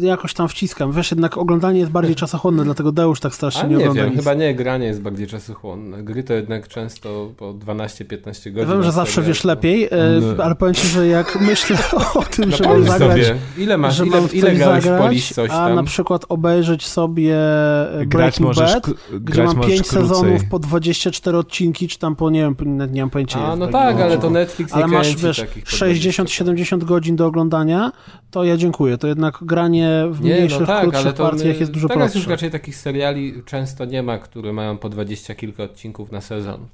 Jakoś 0.00 0.34
tam 0.34 0.48
wciskam. 0.48 0.92
Wiesz, 0.92 1.10
jednak 1.10 1.38
oglądanie 1.38 1.80
jest 1.80 1.92
bardziej 1.92 2.14
czasochłonne, 2.16 2.64
dlatego 2.64 2.92
Deusz 2.92 3.20
tak 3.20 3.34
strasznie 3.34 3.62
A 3.62 3.66
nie, 3.66 3.70
nie 3.76 3.76
ogląda 3.78 4.02
wiem, 4.02 4.10
nic. 4.10 4.18
chyba 4.20 4.34
nie, 4.34 4.54
granie 4.54 4.86
jest 4.86 5.00
bardziej 5.02 5.26
czasochłonne. 5.26 6.02
Gry 6.02 6.22
to 6.22 6.32
jednak 6.34 6.68
często 6.68 7.30
po 7.36 7.54
12-15 7.54 8.24
godzin. 8.24 8.58
Ja 8.58 8.66
wiem, 8.66 8.82
że 8.82 8.92
zawsze 8.92 9.22
wiesz 9.22 9.44
lepiej, 9.44 9.84
e, 9.84 9.88
No. 10.36 10.44
ale 10.44 10.54
powiem 10.54 10.74
ci, 10.74 10.88
że 10.88 11.06
jak 11.06 11.40
myślę 11.40 11.76
o 12.14 12.22
tym, 12.22 12.50
No 12.50 12.56
że 12.56 12.64
mam 12.64 12.84
zagrać, 12.84 13.26
sobie. 13.26 13.36
Ile 13.58 13.78
masz, 13.78 13.96
że 13.96 14.06
ile, 14.06 14.20
mam 14.20 14.30
ile 14.32 14.48
coś 14.50 14.58
grałeś 14.58 14.84
zagrać, 14.84 15.32
coś 15.32 15.50
a 15.50 15.54
tam? 15.54 15.74
na 15.74 15.82
przykład 15.82 16.24
obejrzeć 16.28 16.86
sobie 16.86 17.36
e, 17.36 18.06
Grać 18.06 18.08
Breaking 18.08 18.46
możesz, 18.46 18.72
Bad, 18.74 18.86
gdzie 18.90 19.18
grać 19.20 19.46
mam 19.46 19.56
możesz 19.56 19.70
5 19.72 19.88
krócej. 19.88 20.08
sezonów 20.08 20.44
po 20.50 20.58
24 20.58 21.38
odcinki, 21.38 21.88
czy 21.88 21.98
tam 21.98 22.16
po, 22.16 22.30
nie 22.30 22.40
wiem, 22.40 22.56
nie 22.92 23.00
mam 23.00 23.10
pojęcia. 23.10 23.44
A, 23.46 23.56
no 23.56 23.66
to 23.66 23.72
tak, 23.72 23.86
będzie. 23.88 24.04
ale 24.04 24.18
to 24.18 24.30
Netflix 24.30 24.70
nie 24.72 24.76
Ale 24.76 24.86
masz, 24.86 25.16
wiesz, 25.16 25.36
takich 25.40 25.64
po 25.64 25.70
60-70 25.70 26.84
godzin 26.84 27.16
do 27.16 27.26
oglądania, 27.26 27.92
to 28.30 28.44
ja 28.44 28.56
dziękuję. 28.56 28.98
To 28.98 29.06
jednak 29.06 29.38
granie 29.42 29.73
w 30.10 30.20
Nie, 30.20 30.34
mniejszych, 30.34 30.60
no 30.60 30.66
tak, 30.66 30.82
krótszych 30.82 31.04
ale 31.06 31.12
to 31.14 31.30
partiach 31.30 31.60
jest 31.60 31.72
dużo 31.72 31.88
teraz 31.88 32.00
prostsze. 32.00 32.18
już 32.18 32.28
raczej 32.28 32.50
takich 32.50 32.76
seriali 32.76 33.42
często 33.46 33.84
nie 33.84 34.02
ma, 34.02 34.18
które 34.18 34.52
mają 34.52 34.78
po 34.78 34.88
20 34.88 35.34
kilka 35.34 35.62
odcinków 35.62 36.12
na 36.12 36.20
sezon. 36.20 36.68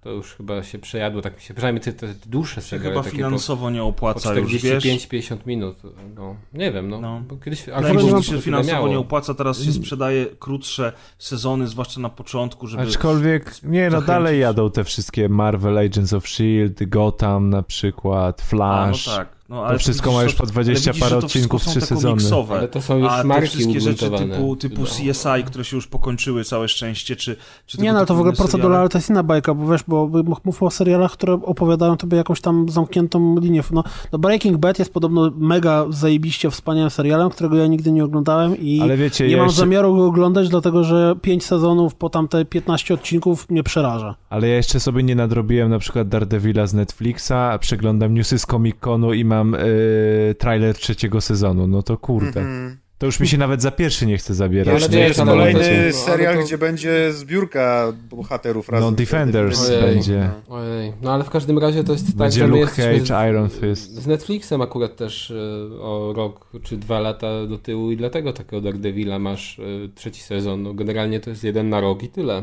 To 0.00 0.10
już 0.10 0.34
chyba 0.34 0.62
się 0.62 0.78
przejadło, 0.78 1.22
tak 1.22 1.36
mi 1.36 1.42
się, 1.42 1.54
przynajmniej 1.54 1.82
te, 1.84 1.92
te 1.92 2.14
dłuższe 2.26 2.60
seriale, 2.60 2.90
chyba 2.90 3.02
takie 3.04 3.16
finansowo 3.16 3.70
nie 3.70 3.78
po, 3.78 3.84
po 3.84 3.88
opłaca 3.88 4.34
już, 4.34 4.62
wiesz? 4.62 4.84
45-50 4.84 5.36
minut. 5.46 5.76
No, 6.16 6.36
nie 6.54 6.72
wiem, 6.72 6.88
no, 6.88 7.00
No. 7.00 7.22
bo 7.28 7.36
kiedyś... 7.36 7.66
Mi 7.66 8.24
się, 8.24 8.40
finansowo 8.40 8.76
miało. 8.76 8.88
nie 8.88 8.98
opłaca, 8.98 9.34
teraz 9.34 9.62
się 9.62 9.72
sprzedaje 9.72 10.26
krótsze 10.38 10.92
sezony, 11.18 11.66
zwłaszcza 11.68 12.00
na 12.00 12.08
początku, 12.08 12.66
żeby... 12.66 12.82
Aczkolwiek, 12.82 13.62
nie 13.62 13.90
no, 13.90 14.02
dalej 14.02 14.40
jadą 14.40 14.70
te 14.70 14.84
wszystkie 14.84 15.28
Marvel 15.28 15.78
Agents 15.78 16.12
of 16.12 16.24
S.H.I.E.L.D., 16.24 16.86
Gotham 16.86 17.50
na 17.50 17.62
przykład, 17.62 18.40
A, 18.40 18.44
Flash. 18.44 19.06
no 19.06 19.16
tak. 19.16 19.39
No, 19.50 19.68
To 19.72 19.78
wszystko 19.78 20.10
widzisz, 20.10 20.16
ma 20.18 20.22
już 20.22 20.34
po 20.34 20.46
20 20.46 20.90
ale 20.90 20.94
widzisz, 20.94 21.08
parę 21.08 21.16
odcinków, 21.26 21.62
trzy 21.64 21.80
te 21.80 21.86
sezony. 21.86 22.22
Ale 22.50 22.68
to 22.68 22.82
są 22.82 22.96
już 22.98 23.08
A 23.10 23.18
te 23.22 23.24
marki 23.28 23.48
wszystkie 23.48 23.80
rzeczy 23.80 24.10
typu, 24.10 24.56
typu 24.56 24.80
No. 24.80 24.86
CSI, 24.86 25.44
które 25.46 25.64
się 25.64 25.76
już 25.76 25.86
pokończyły, 25.86 26.44
całe 26.44 26.68
szczęście, 26.68 27.16
czy, 27.16 27.36
czy 27.66 27.80
Nie, 27.80 27.92
no 27.92 28.06
to 28.06 28.14
w 28.14 28.18
ogóle 28.18 28.32
seriale. 28.36 28.48
proceduralne 28.50 28.88
to 28.88 28.98
jest 28.98 29.10
inna 29.10 29.22
bajka, 29.22 29.54
bo 29.54 29.72
wiesz, 29.72 29.80
bo 29.88 30.10
mówmy 30.44 30.66
o 30.66 30.70
serialach, 30.70 31.12
które 31.12 31.32
opowiadają 31.34 31.96
tobie 31.96 32.16
jakąś 32.16 32.40
tam 32.40 32.68
zamkniętą 32.68 33.38
linię. 33.40 33.62
No, 33.72 33.84
no 34.12 34.18
Breaking 34.18 34.56
Bad 34.56 34.78
jest 34.78 34.92
podobno 34.92 35.30
mega 35.36 35.86
zajebiście 35.90 36.50
wspaniałym 36.50 36.90
serialem, 36.90 37.30
którego 37.30 37.56
ja 37.56 37.66
nigdy 37.66 37.92
nie 37.92 38.04
oglądałem 38.04 38.56
i 38.58 38.80
Ale 38.80 38.96
wiecie, 38.96 39.24
nie 39.24 39.30
ja 39.30 39.36
mam 39.36 39.46
jeszcze- 39.46 39.60
zamiaru 39.60 39.96
go 39.96 40.06
oglądać, 40.06 40.48
dlatego 40.48 40.84
że 40.84 41.14
5 41.22 41.44
sezonów 41.44 41.94
po 41.94 42.10
tamte 42.10 42.44
15 42.44 42.94
odcinków 42.94 43.50
mnie 43.50 43.62
przeraża. 43.62 44.14
Ale 44.30 44.48
ja 44.48 44.54
jeszcze 44.56 44.80
sobie 44.80 45.02
nie 45.02 45.14
nadrobiłem 45.14 45.70
na 45.70 45.78
przykład 45.78 46.08
Daredevila 46.08 46.66
z 46.66 46.74
Netflixa, 46.74 47.32
a 47.32 47.58
przeglądam 47.58 48.14
newsy 48.14 48.38
z 48.38 48.46
Comic-Conu 48.46 49.12
i 49.16 49.24
mam 49.24 49.39
yy, 49.44 50.34
trailer 50.34 50.74
trzeciego 50.76 51.20
sezonu. 51.20 51.66
No 51.66 51.82
to 51.82 51.96
kurde. 51.98 52.40
Mhm. 52.40 52.76
To 52.98 53.06
już 53.06 53.20
mi 53.20 53.28
się 53.28 53.38
nawet 53.38 53.62
za 53.62 53.70
pierwszy 53.70 54.06
nie 54.06 54.18
chce 54.18 54.34
zabierać. 54.34 54.88
wiesz, 54.88 54.92
jest 55.08 55.20
ale 55.20 55.30
kolejny 55.32 55.60
to- 55.60 55.86
no, 55.86 55.92
serial, 56.04 56.36
to- 56.36 56.42
gdzie 56.42 56.58
będzie 56.58 57.12
zbiórka 57.12 57.92
bohaterów 58.10 58.68
razem. 58.68 58.90
No, 58.90 58.96
Defenders 58.96 59.64
wtedy. 59.66 59.82
będzie. 59.82 60.30
No. 60.48 60.56
Ojej, 60.56 60.92
no 61.02 61.12
ale 61.12 61.24
w 61.24 61.30
każdym 61.30 61.58
razie 61.58 61.84
to 61.84 61.92
jest 61.92 62.06
tak, 62.06 62.16
Będzie 62.16 62.38
że 62.40 62.46
my 62.48 62.60
Luke 62.60 62.72
Cage, 62.72 63.06
z, 63.06 63.28
Iron 63.30 63.48
Fist. 63.48 63.94
z 63.94 64.06
Netflixem 64.06 64.60
akurat 64.62 64.96
też 64.96 65.30
e, 65.30 65.34
o 65.82 66.12
rok 66.16 66.46
czy 66.62 66.76
dwa 66.76 67.00
lata 67.00 67.46
do 67.46 67.58
tyłu 67.58 67.90
i 67.90 67.96
dlatego 67.96 68.32
takiego 68.32 68.60
Daredevila 68.60 69.18
masz 69.18 69.58
e, 69.58 69.62
trzeci 69.94 70.20
sezon. 70.22 70.62
No, 70.62 70.74
generalnie 70.74 71.20
to 71.20 71.30
jest 71.30 71.44
jeden 71.44 71.68
na 71.68 71.80
rok 71.80 72.02
i 72.02 72.08
tyle. 72.08 72.42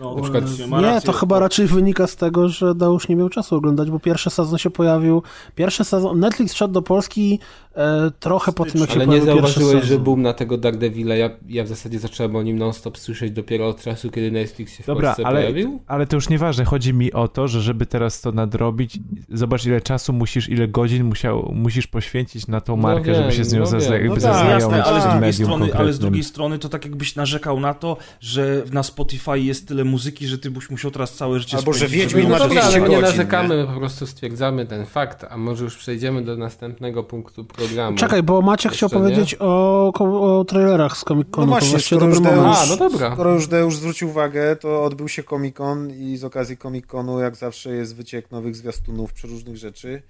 No, 0.00 0.14
Na 0.14 0.22
przykład- 0.22 0.44
ma 0.68 0.80
Nie, 0.80 0.86
rację. 0.86 1.06
to 1.06 1.12
chyba 1.12 1.38
raczej 1.38 1.66
wynika 1.66 2.06
z 2.06 2.16
tego, 2.16 2.48
że 2.48 2.74
Deusz 2.74 3.08
nie 3.08 3.16
miał 3.16 3.28
czasu 3.28 3.56
oglądać, 3.56 3.90
bo 3.90 3.98
pierwszy 4.00 4.30
sezon 4.30 4.58
się 4.58 4.70
pojawił, 4.70 5.22
pierwszy 5.54 5.84
sezon, 5.84 6.20
Netflix 6.20 6.54
szedł 6.54 6.74
do 6.74 6.82
Polski 6.82 7.38
e, 7.76 8.10
trochę 8.20 8.52
po 8.52 8.64
tym, 8.64 8.80
jak 8.80 8.90
się 8.90 8.96
Ale 8.96 9.06
nie 9.06 9.22
zauważyłeś, 9.22 9.84
że 9.84 9.98
boom 9.98 10.22
na 10.22 10.32
tego 10.32 10.58
Daredevila, 10.58 11.14
ja, 11.14 11.30
ja 11.48 11.64
w 11.64 11.68
zasadzie 11.68 11.98
zacząłem 11.98 12.36
o 12.36 12.42
nim 12.42 12.58
non-stop 12.58 12.98
słyszeć 12.98 13.32
dopiero 13.32 13.68
od 13.68 13.82
czasu, 13.82 14.10
kiedy 14.10 14.30
Netflix 14.30 14.72
się 14.76 14.82
w 14.82 14.86
Dobra, 14.86 15.08
Polsce 15.08 15.26
ale, 15.26 15.40
pojawił? 15.40 15.80
ale 15.86 16.06
to 16.06 16.16
już 16.16 16.28
nieważne. 16.28 16.64
Chodzi 16.64 16.94
mi 16.94 17.12
o 17.12 17.28
to, 17.28 17.48
że 17.48 17.60
żeby 17.62 17.86
teraz 17.86 18.20
to 18.20 18.32
nadrobić, 18.32 18.98
zobacz 19.28 19.66
ile 19.66 19.80
czasu 19.80 20.12
musisz, 20.12 20.48
ile 20.48 20.68
godzin 20.68 21.04
musiał, 21.04 21.52
musisz 21.54 21.86
poświęcić 21.86 22.46
na 22.46 22.60
tą 22.60 22.76
No 22.76 22.82
markę, 22.82 23.04
wiem, 23.12 23.14
żeby 23.14 23.32
się 23.32 23.44
z 23.44 23.52
nią 23.52 23.60
no 23.60 23.66
zazna- 23.66 23.98
No 23.98 24.14
No 24.14 24.20
zaznajomić 24.20 24.62
jasne, 24.64 24.84
ale 24.84 25.00
z 25.00 25.06
drugiej, 25.12 25.32
strony, 25.32 25.74
ale 25.74 25.92
z 25.92 25.98
drugiej 25.98 26.24
strony 26.24 26.58
to 26.58 26.68
tak 26.68 26.84
jakbyś 26.84 27.16
narzekał 27.16 27.60
na 27.60 27.74
to, 27.74 27.96
że 28.20 28.62
na 28.72 28.82
Spotify 28.82 29.40
jest 29.40 29.68
tyle 29.68 29.83
muzyki, 29.84 30.26
że 30.26 30.38
ty 30.38 30.50
byś 30.50 30.70
musiał 30.70 30.90
teraz 30.90 31.14
całe 31.14 31.40
życie 31.40 31.56
Albo, 31.56 31.72
że 31.72 31.88
Wiedźmin 31.88 32.24
No 32.24 32.30
ma 32.30 32.38
dobra, 32.38 32.62
200 32.62 32.68
ale 32.68 32.80
nie 32.80 32.86
godzin, 32.86 33.00
narzekamy, 33.02 33.56
my 33.56 33.66
po 33.74 33.80
prostu 33.80 34.06
stwierdzamy 34.06 34.66
ten 34.66 34.86
fakt, 34.86 35.24
a 35.30 35.36
może 35.36 35.64
już 35.64 35.76
przejdziemy 35.76 36.22
do 36.22 36.36
następnego 36.36 37.04
punktu 37.04 37.44
programu. 37.44 37.96
Czekaj, 37.96 38.22
bo 38.22 38.42
Maciek 38.42 38.72
Jeszcze 38.72 38.86
chciał 38.86 39.00
nie? 39.00 39.06
powiedzieć 39.06 39.36
o, 39.40 39.92
o 40.38 40.44
trailerach 40.44 40.96
z 40.96 41.04
Comic 41.04 41.26
No 41.28 41.34
Conu, 41.34 41.46
to 41.46 41.60
właśnie, 41.60 41.80
skoro 41.80 42.06
już. 42.06 42.20
Deusz, 42.20 42.56
A, 42.62 42.66
no 42.68 42.76
dobra. 42.76 43.12
skoro 43.14 43.34
już 43.34 43.46
Deusz 43.46 43.76
zwrócił 43.76 44.08
uwagę, 44.08 44.56
to 44.56 44.84
odbył 44.84 45.08
się 45.08 45.22
Comic 45.22 45.56
Con 45.56 45.90
i 45.90 46.16
z 46.16 46.24
okazji 46.24 46.56
Comic 46.56 46.86
Conu 46.86 47.20
jak 47.20 47.36
zawsze 47.36 47.70
jest 47.70 47.96
wyciek 47.96 48.30
nowych 48.30 48.56
zwiastunów, 48.56 49.12
przeróżnych 49.12 49.56
rzeczy. 49.56 50.02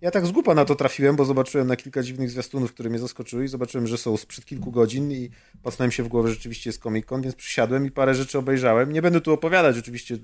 Ja 0.00 0.10
tak 0.10 0.26
z 0.26 0.30
głupa 0.30 0.54
na 0.54 0.64
to 0.64 0.74
trafiłem, 0.74 1.16
bo 1.16 1.24
zobaczyłem 1.24 1.66
na 1.66 1.76
kilka 1.76 2.02
dziwnych 2.02 2.30
zwiastunów, 2.30 2.72
które 2.72 2.90
mnie 2.90 2.98
zaskoczyły 2.98 3.44
i 3.44 3.48
zobaczyłem, 3.48 3.86
że 3.86 3.98
są 3.98 4.16
sprzed 4.16 4.44
kilku 4.44 4.70
godzin 4.70 5.12
i 5.12 5.30
pasnąłem 5.62 5.92
się 5.92 6.02
w 6.02 6.08
głowę, 6.08 6.28
że 6.28 6.34
rzeczywiście 6.34 6.70
jest 6.70 6.82
Comic 6.82 7.06
Con, 7.06 7.22
więc 7.22 7.34
przysiadłem 7.34 7.86
i 7.86 7.90
parę 7.90 8.14
rzeczy 8.14 8.38
obejrzałem. 8.38 8.92
Nie 8.92 9.02
będę 9.02 9.20
tu 9.20 9.32
opowiadać 9.32 9.78
oczywiście, 9.78 10.18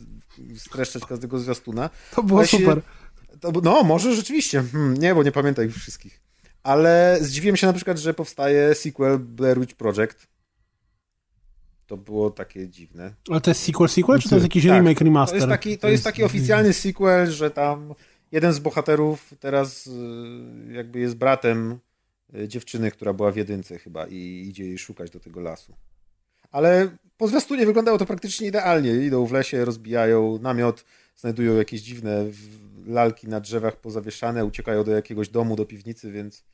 streszczać 0.56 1.04
każdego 1.04 1.38
zwiastuna. 1.38 1.90
To 2.14 2.22
było 2.22 2.46
się- 2.46 2.58
super. 2.58 2.80
To, 3.40 3.52
no, 3.62 3.82
może 3.82 4.14
rzeczywiście. 4.14 4.62
Hmm, 4.72 4.94
nie, 4.94 5.14
bo 5.14 5.22
nie 5.22 5.32
pamiętam 5.32 5.64
ich 5.64 5.74
wszystkich. 5.76 6.20
Ale 6.62 7.18
zdziwiłem 7.20 7.56
się 7.56 7.66
na 7.66 7.72
przykład, 7.72 7.98
że 7.98 8.14
powstaje 8.14 8.74
sequel 8.74 9.18
Blair 9.18 9.60
Witch 9.60 9.74
Project. 9.74 10.26
To 11.86 11.96
było 11.96 12.30
takie 12.30 12.68
dziwne. 12.68 13.14
Ale 13.30 13.40
to 13.40 13.50
jest 13.50 13.62
sequel, 13.62 13.88
sequel, 13.88 14.20
czy 14.20 14.28
to 14.28 14.34
jest 14.34 14.44
jakiś 14.44 14.62
Tak, 14.66 14.72
remake, 14.72 14.98
To 14.98 15.04
remaster? 15.04 15.36
jest 15.36 15.48
taki, 15.48 15.78
to 15.78 15.88
jest 15.88 16.04
taki 16.04 16.24
oficjalny 16.24 16.72
sequel, 16.72 17.30
że 17.30 17.50
tam 17.50 17.94
jeden 18.32 18.52
z 18.52 18.58
bohaterów 18.58 19.34
teraz 19.40 19.86
y, 19.86 19.90
jakby 20.72 20.98
jest 20.98 21.14
bratem 21.14 21.78
y, 22.34 22.48
dziewczyny, 22.48 22.90
która 22.90 23.12
była 23.12 23.32
w 23.32 23.36
jedynce 23.36 23.78
chyba 23.78 24.06
i 24.06 24.46
idzie 24.48 24.64
jej 24.64 24.78
szukać 24.78 25.10
do 25.10 25.20
tego 25.20 25.40
lasu. 25.40 25.74
Ale 26.50 26.90
po 27.16 27.28
zwiastunie 27.28 27.66
wyglądało 27.66 27.98
to 27.98 28.06
praktycznie 28.06 28.48
idealnie. 28.48 28.90
Idą 28.90 29.26
w 29.26 29.32
lesie, 29.32 29.64
rozbijają 29.64 30.38
namiot, 30.38 30.84
znajdują 31.16 31.56
jakieś 31.56 31.80
dziwne 31.80 32.24
lalki 32.86 33.28
na 33.28 33.40
drzewach 33.40 33.76
pozawieszane, 33.76 34.44
uciekają 34.44 34.84
do 34.84 34.92
jakiegoś 34.92 35.28
domu, 35.28 35.56
do 35.56 35.66
piwnicy, 35.66 36.12
więc... 36.12 36.44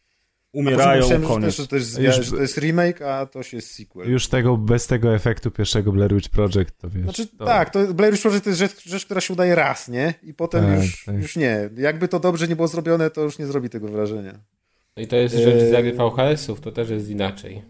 Umierają, 0.55 1.01
Myślałem, 1.01 1.23
że, 1.23 1.29
koniec. 1.29 1.57
że, 1.57 1.67
to 1.67 1.77
jest, 1.77 1.99
Już- 1.99 2.15
że 2.15 2.31
to 2.31 2.43
jest 2.43 2.59
remake, 2.59 3.03
a 3.03 3.27
to 3.27 3.43
się 3.43 3.57
jest 3.57 3.71
sequel. 3.75 4.11
Już 4.11 4.29
tego, 4.29 4.57
bez 4.57 4.87
tego 4.87 5.15
efektu 5.15 5.51
pierwszego 5.51 5.93
Blair 5.93 6.15
Witch 6.15 6.29
Project, 6.31 6.79
to 6.81 6.91
wiesz. 6.91 7.03
Znaczy 7.03 7.27
to... 7.27 7.45
tak, 7.45 7.71
to 7.71 7.95
Blair 7.95 8.13
Witch 8.13 8.23
Project 8.23 8.45
to 8.45 8.51
jest 8.51 8.59
rzecz, 8.61 8.85
rzecz, 8.89 9.05
która 9.05 9.21
się 9.21 9.33
udaje 9.33 9.55
raz, 9.55 9.89
nie? 9.89 10.15
I 10.23 10.35
potem 10.35 10.65
Tak, 10.65 10.83
już, 10.83 11.05
tak. 11.05 11.15
już 11.17 11.37
nie. 11.37 11.71
Jakby 11.77 12.09
to 12.09 12.21
dobrze 12.21 12.49
nie 12.49 12.57
było 12.57 12.69
zrobione, 12.69 13.11
to 13.11 13.21
już 13.23 13.39
nie 13.39 13.47
zrobi 13.47 13.69
tego 13.71 13.89
wrażenia. 13.89 14.39
No 14.97 15.03
i 15.03 15.07
to 15.07 15.17
jest 15.17 15.35
rzecz 15.35 15.61
z 15.71 15.73
ery 15.75 15.89
Eee. 15.89 15.97
VHS-ów, 15.97 16.61
to 16.61 16.73
też 16.73 16.91
jest 16.91 17.09
inaczej. 17.09 17.63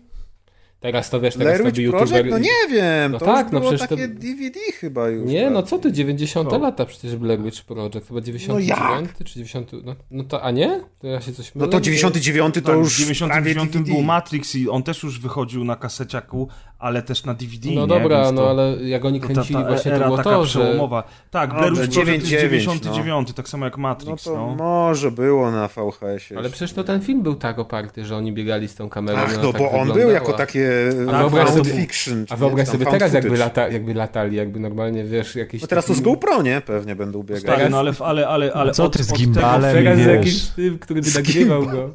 Teraz 0.85 1.11
to 1.11 1.21
wiesz, 1.21 1.35
teraz 1.37 1.59
Blair 1.61 1.73
to 1.75 1.81
Witch 1.81 1.91
Project? 1.91 2.31
No 2.31 2.39
nie 2.39 2.69
wiem, 2.71 3.13
No 3.13 3.19
to 3.19 3.25
tak, 3.25 3.47
już 3.47 3.53
no 3.53 3.61
było 3.61 3.73
przecież 3.73 3.89
to- 3.89 3.97
takie 3.97 4.09
DVD 4.09 4.61
chyba 4.81 5.09
już. 5.09 5.31
Nie, 5.31 5.51
no 5.51 5.55
bardziej. 5.55 5.71
co 5.71 5.79
ty, 5.79 5.93
90 5.93 6.51
Co? 6.51 6.59
lata 6.59 6.87
przecież 6.87 7.17
Blair 7.17 7.43
Witch 7.43 7.63
Project, 7.65 8.09
chyba 8.09 8.21
99 8.21 9.09
jak? 9.09 9.19
czy 9.25 9.35
90... 9.35 9.71
No, 9.85 9.95
no 10.11 10.25
to, 10.25 10.43
a 10.43 10.51
nie? 10.51 10.81
To 10.99 11.07
ja 11.07 11.21
się 11.21 11.33
coś 11.33 11.55
mylę? 11.55 11.67
No 11.67 11.73
to 11.73 11.81
99 11.81 12.55
to 12.55 12.61
Tak, 12.61 12.75
już 12.77 12.95
w 12.95 12.99
99 12.99 13.55
prawie 13.55 13.69
DVD. 13.79 13.93
był 13.93 14.03
Matrix 14.03 14.55
i 14.55 14.69
on 14.71 14.83
też 14.83 15.03
już 15.03 15.21
wychodził 15.21 15.65
na 15.65 15.77
kaseciaku, 15.77 16.49
ale 16.79 17.03
też 17.03 17.25
na 17.25 17.35
DVD, 17.35 17.69
No 17.75 17.81
nie? 17.81 17.87
dobra, 17.87 18.23
Więc 18.23 18.33
no 18.37 18.43
to- 18.43 18.51
ale 18.51 18.77
jak 18.85 19.05
oni 19.05 19.21
to 19.21 19.27
ta- 19.29 19.35
kręcili 19.35 19.59
ta 19.63 19.69
właśnie 19.69 19.93
to 19.93 20.05
było 20.05 20.17
taka 20.17 20.31
to, 20.31 20.47
że... 20.47 20.61
przełomowa. 20.61 21.03
Tak, 21.31 21.51
Blair 21.55 21.73
Witch 21.73 21.95
Project 21.95 22.09
jest 22.09 22.27
99, 22.31 22.81
99, 22.81 23.33
tak 23.33 23.49
samo 23.49 23.65
jak 23.65 23.77
No 23.77 23.83
Matrix, 23.83 24.25
to 24.25 24.35
no. 24.35 24.55
może 24.55 25.11
było 25.11 25.51
na 25.51 25.69
VHS-ie. 25.69 26.39
Ale 26.39 26.51
przecież 26.51 26.73
to 26.73 26.85
ten 26.85 27.01
film 27.01 27.23
był 27.23 27.35
tak 27.35 27.59
oparty, 27.59 28.05
że 28.05 28.17
oni 28.17 28.33
biegali 28.33 28.69
z 28.69 28.75
tą 28.75 28.89
kamerą. 28.89 29.19
Ach, 29.19 29.37
no 29.43 29.53
tak 29.53 29.61
bo 29.61 29.65
on 29.67 29.71
wyglądała. 29.71 29.99
był 30.01 30.11
jako 30.11 30.33
takie 30.33 30.74
A 31.13 31.19
wyobraź 31.19 31.49
found 31.49 31.67
sobie- 31.67 31.81
fiction. 31.81 32.27
A 32.31 32.37
wyobraź 32.37 32.69
sobie 32.69 32.87
teraz, 32.87 33.13
jakby, 33.13 33.37
lata, 33.37 33.69
jakby 33.69 33.95
latali, 33.95 34.37
jakby 34.37 34.61
normalnie, 34.61 35.05
wiesz, 35.05 35.37
jakieś... 35.37 35.63
No 35.63 35.69
teraz 35.69 35.87
to 35.87 35.95
z 35.95 35.97
taki- 35.97 36.05
GoPro, 36.11 36.43
nie? 36.43 36.61
Pewnie 36.61 36.97
będą 36.97 37.23
biegać. 37.23 37.43
Stary, 37.43 37.71
no 37.71 37.79
ale, 37.79 37.93
ale, 38.01 38.29
ale, 38.29 38.53
ale 38.53 38.73
Co 38.73 38.85
od, 38.85 38.97
ty 38.97 39.05
z 39.05 39.13
od 39.13 39.19
gimbalem 39.19 39.85
Teraz 39.85 39.99
z 39.99 40.07
jakimś 40.07 40.41
tym, 40.47 40.79
który 40.79 41.01
by 41.03 41.09
nagrywał 41.15 41.67
go. 41.67 41.91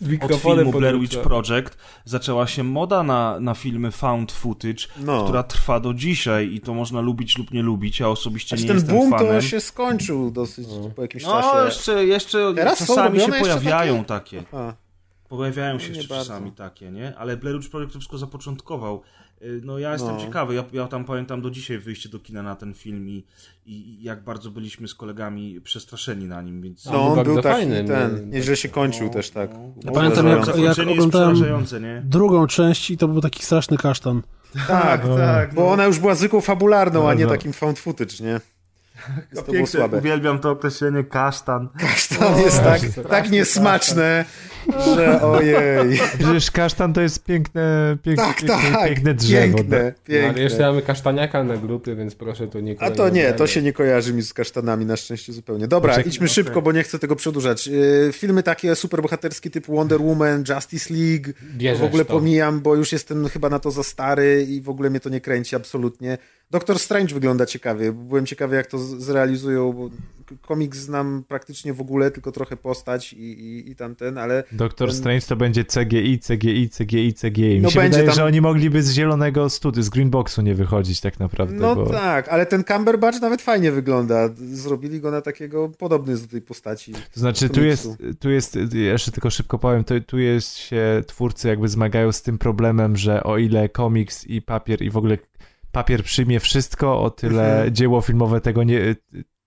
Z 0.00 0.04
od 0.04 0.08
mikrofonem 0.10 0.56
filmu 0.58 0.72
pod 0.72 0.80
Blair. 0.80 1.00
Witch 1.00 1.18
Project 1.18 1.76
zaczęła 2.04 2.46
się 2.46 2.64
moda 2.64 3.02
na, 3.02 3.40
na 3.40 3.54
filmy 3.54 3.90
found 3.90 4.32
footage, 4.32 4.84
No. 5.00 5.24
która 5.24 5.42
trwa 5.42 5.80
do 5.80 5.94
dzisiaj 5.94 6.54
i 6.54 6.60
to 6.60 6.74
można 6.74 7.00
lubić 7.00 7.38
lub 7.38 7.50
nie 7.52 7.62
lubić. 7.62 8.00
Ja 8.00 8.08
osobiście 8.08 8.48
Znaczy 8.56 8.62
nie 8.62 8.68
ten 8.68 8.76
jestem 8.76 8.96
boom 8.96 9.10
fanem. 9.10 9.26
to 9.34 9.40
się 9.40 9.60
skończył 9.60 10.30
dosyć 10.30 10.68
po 10.96 11.02
jakimś 11.02 11.24
No, 11.24 11.42
czasie. 11.42 11.64
jeszcze, 11.66 12.04
jeszcze 12.06 12.52
Teraz 12.56 12.78
czasami 12.78 13.20
się 13.20 13.32
pojawiają 13.32 14.04
takie? 14.04 14.42
takie. 14.42 14.72
Pojawiają 15.28 15.78
się 15.78 15.90
Nie 15.90 15.96
jeszcze 15.96 16.14
bardzo. 16.14 16.24
czasami 16.30 16.52
takie, 16.52 16.90
nie? 16.90 17.16
Ale 17.18 17.36
Blair 17.36 17.56
Witch 17.58 17.70
Project 17.70 17.92
to 17.92 17.98
wszystko 17.98 18.18
zapoczątkował. 18.18 19.02
Y, 19.42 19.60
No 19.64 19.78
ja 19.78 19.92
jestem 19.92 20.14
No. 20.14 20.20
ciekawy, 20.20 20.54
ja, 20.54 20.64
ja 20.72 20.86
tam 20.88 21.04
pamiętam 21.04 21.42
do 21.42 21.50
dzisiaj 21.50 21.78
wyjście 21.78 22.08
do 22.08 22.18
kina 22.18 22.42
na 22.42 22.56
ten 22.56 22.74
film 22.74 23.08
i, 23.08 23.24
i 23.66 24.02
jak 24.02 24.24
bardzo 24.24 24.50
byliśmy 24.50 24.88
z 24.88 24.94
kolegami 24.94 25.60
przestraszeni 25.60 26.24
na 26.26 26.42
nim, 26.42 26.62
więc... 26.62 26.84
No 26.86 27.12
on 27.12 27.24
był 27.24 27.36
taki 27.42 27.48
fajny, 27.48 27.84
ten, 27.84 28.14
nie? 28.14 28.26
nieźle 28.38 28.56
się 28.56 28.68
kończył 28.68 29.08
też 29.10 29.30
tak. 29.30 29.50
No, 29.84 29.92
pamiętam, 29.92 30.24
no, 30.24 30.30
jak- 30.36 30.46
jak 30.46 30.78
oglądałem- 30.88 31.34
przerażające, 31.34 31.80
nie? 31.80 32.02
Drugą 32.04 32.46
część 32.46 32.90
i 32.90 32.96
to 32.98 33.08
był 33.08 33.20
taki 33.20 33.42
straszny 33.44 33.76
kasztan. 33.76 34.22
Tak, 34.68 35.02
tak, 35.16 35.54
bo 35.54 35.70
ona 35.72 35.84
już 35.86 35.98
była 35.98 36.14
zwykłą 36.14 36.40
fabularną, 36.40 37.08
a 37.10 37.14
nie 37.14 37.24
No. 37.24 37.30
takim 37.30 37.52
found 37.52 37.78
footage, 37.78 38.14
nie? 38.24 38.40
To 39.34 39.42
było 39.42 39.44
Piękne, 39.44 39.66
słabe. 39.66 39.98
Uwielbiam 39.98 40.38
to 40.38 40.50
określenie 40.50 41.04
kasztan. 41.04 41.68
To 42.18 42.38
jest 42.38 42.62
tak, 42.62 42.80
tak 43.08 43.30
niesmaczne, 43.30 44.24
że 44.94 45.22
ojej. 45.22 45.98
Przecież 46.18 46.50
kasztan 46.50 46.92
to 46.92 47.00
jest 47.00 47.24
piękne, 47.24 47.96
piękne, 48.02 48.24
Tak, 48.24 48.36
piękne, 48.36 48.70
tak. 48.72 48.88
piękne 48.88 49.14
drzewo. 49.14 49.56
Piękne, 49.58 49.94
No, 50.08 50.14
ale 50.16 50.26
jeszcze 50.26 50.38
piękne. 50.48 50.66
mamy 50.66 50.82
kasztaniaka 50.82 51.44
na 51.44 51.56
grupie, 51.56 51.94
więc 51.96 52.14
proszę 52.14 52.48
tu 52.48 52.60
nie 52.60 52.76
A 52.82 52.90
to 52.90 53.08
nie, 53.08 53.32
to 53.32 53.46
się 53.46 53.62
nie 53.62 53.72
kojarzy 53.72 54.12
mi 54.14 54.22
z 54.22 54.34
kasztanami 54.34 54.86
na 54.86 54.96
szczęście 54.96 55.32
zupełnie. 55.32 55.68
Dobra, 55.68 55.90
Poczekaj, 55.92 56.08
idźmy 56.12 56.28
szybko, 56.28 56.62
bo 56.62 56.72
nie 56.72 56.82
chcę 56.82 56.98
tego 56.98 57.16
przedłużać. 57.16 57.66
Yy, 57.66 58.10
Filmy 58.12 58.42
takie 58.42 58.74
superbohaterskie 58.76 59.50
typu 59.50 59.76
Wonder 59.76 60.00
Woman, 60.02 60.44
Justice 60.48 60.94
League, 60.94 61.30
Bierzesz 61.56 61.80
w 61.80 61.84
ogóle 61.84 62.04
to. 62.04 62.12
pomijam, 62.12 62.60
bo 62.60 62.74
już 62.74 62.92
jestem 62.92 63.28
chyba 63.28 63.48
na 63.48 63.58
to 63.58 63.70
za 63.70 63.82
stary 63.82 64.46
i 64.48 64.60
w 64.60 64.68
ogóle 64.68 64.90
mnie 64.90 65.00
to 65.00 65.08
nie 65.08 65.20
kręci 65.20 65.56
absolutnie. 65.56 66.18
Doctor 66.50 66.78
Strange 66.78 67.14
wygląda 67.14 67.46
ciekawie. 67.46 67.92
Byłem 67.92 68.26
ciekawy, 68.26 68.56
jak 68.56 68.66
to 68.66 68.78
zrealizują, 68.78 69.72
bo 69.72 69.90
komiks 70.42 70.78
znam 70.78 71.24
praktycznie 71.28 71.72
w 71.72 71.80
ogóle, 71.80 72.10
tylko 72.10 72.32
trochę 72.32 72.56
postać 72.56 73.12
i, 73.12 73.16
i, 73.22 73.70
i 73.70 73.76
tamten, 73.76 74.18
ale 74.18 74.44
Doktor 74.52 74.92
Strange 74.94 75.20
to 75.26 75.36
będzie 75.36 75.64
CGI, 75.64 76.18
CGI, 76.18 76.68
CGI, 76.70 77.14
CGI. 77.14 77.42
Mi 77.54 77.60
No 77.60 77.70
się 77.70 77.80
będzie 77.80 77.90
wydaje, 77.98 78.06
tam- 78.06 78.16
że 78.16 78.24
oni 78.24 78.40
mogliby 78.40 78.82
z 78.82 78.92
zielonego 78.92 79.50
studiu, 79.50 79.82
z 79.82 79.88
Greenboxu 79.88 80.42
nie 80.42 80.54
wychodzić 80.54 81.00
tak 81.00 81.20
naprawdę, 81.20 81.54
no 81.54 81.74
bo... 81.76 81.90
tak, 81.90 82.28
ale 82.28 82.46
ten 82.46 82.64
Cumberbatch 82.64 83.20
nawet 83.20 83.42
fajnie 83.42 83.72
wygląda. 83.72 84.28
Zrobili 84.34 85.00
go 85.00 85.10
na 85.10 85.20
takiego, 85.20 85.68
podobny 85.68 86.16
do 86.18 86.26
tej 86.26 86.42
postaci. 86.42 86.92
To 86.92 87.20
znaczy, 87.20 87.48
tu 87.48 87.64
jest, 87.64 87.88
tu 88.20 88.30
jest, 88.30 88.58
jeszcze 88.72 89.12
tylko 89.12 89.30
szybko 89.30 89.58
powiem, 89.58 89.84
tu, 89.84 90.00
tu 90.00 90.18
jest 90.18 90.56
się, 90.56 91.02
twórcy 91.06 91.48
jakby 91.48 91.68
zmagają 91.68 92.12
z 92.12 92.22
tym 92.22 92.38
problemem, 92.38 92.96
że 92.96 93.22
o 93.24 93.38
ile 93.38 93.68
komiks 93.68 94.26
i 94.26 94.42
papier 94.42 94.82
i 94.82 94.90
w 94.90 94.96
ogóle 94.96 95.18
papier 95.72 96.02
przyjmie 96.04 96.40
wszystko, 96.40 97.00
o 97.00 97.10
tyle 97.10 97.52
Mhm. 97.52 97.74
dzieło 97.74 98.00
filmowe 98.00 98.40
tego 98.40 98.64
nie, 98.64 98.96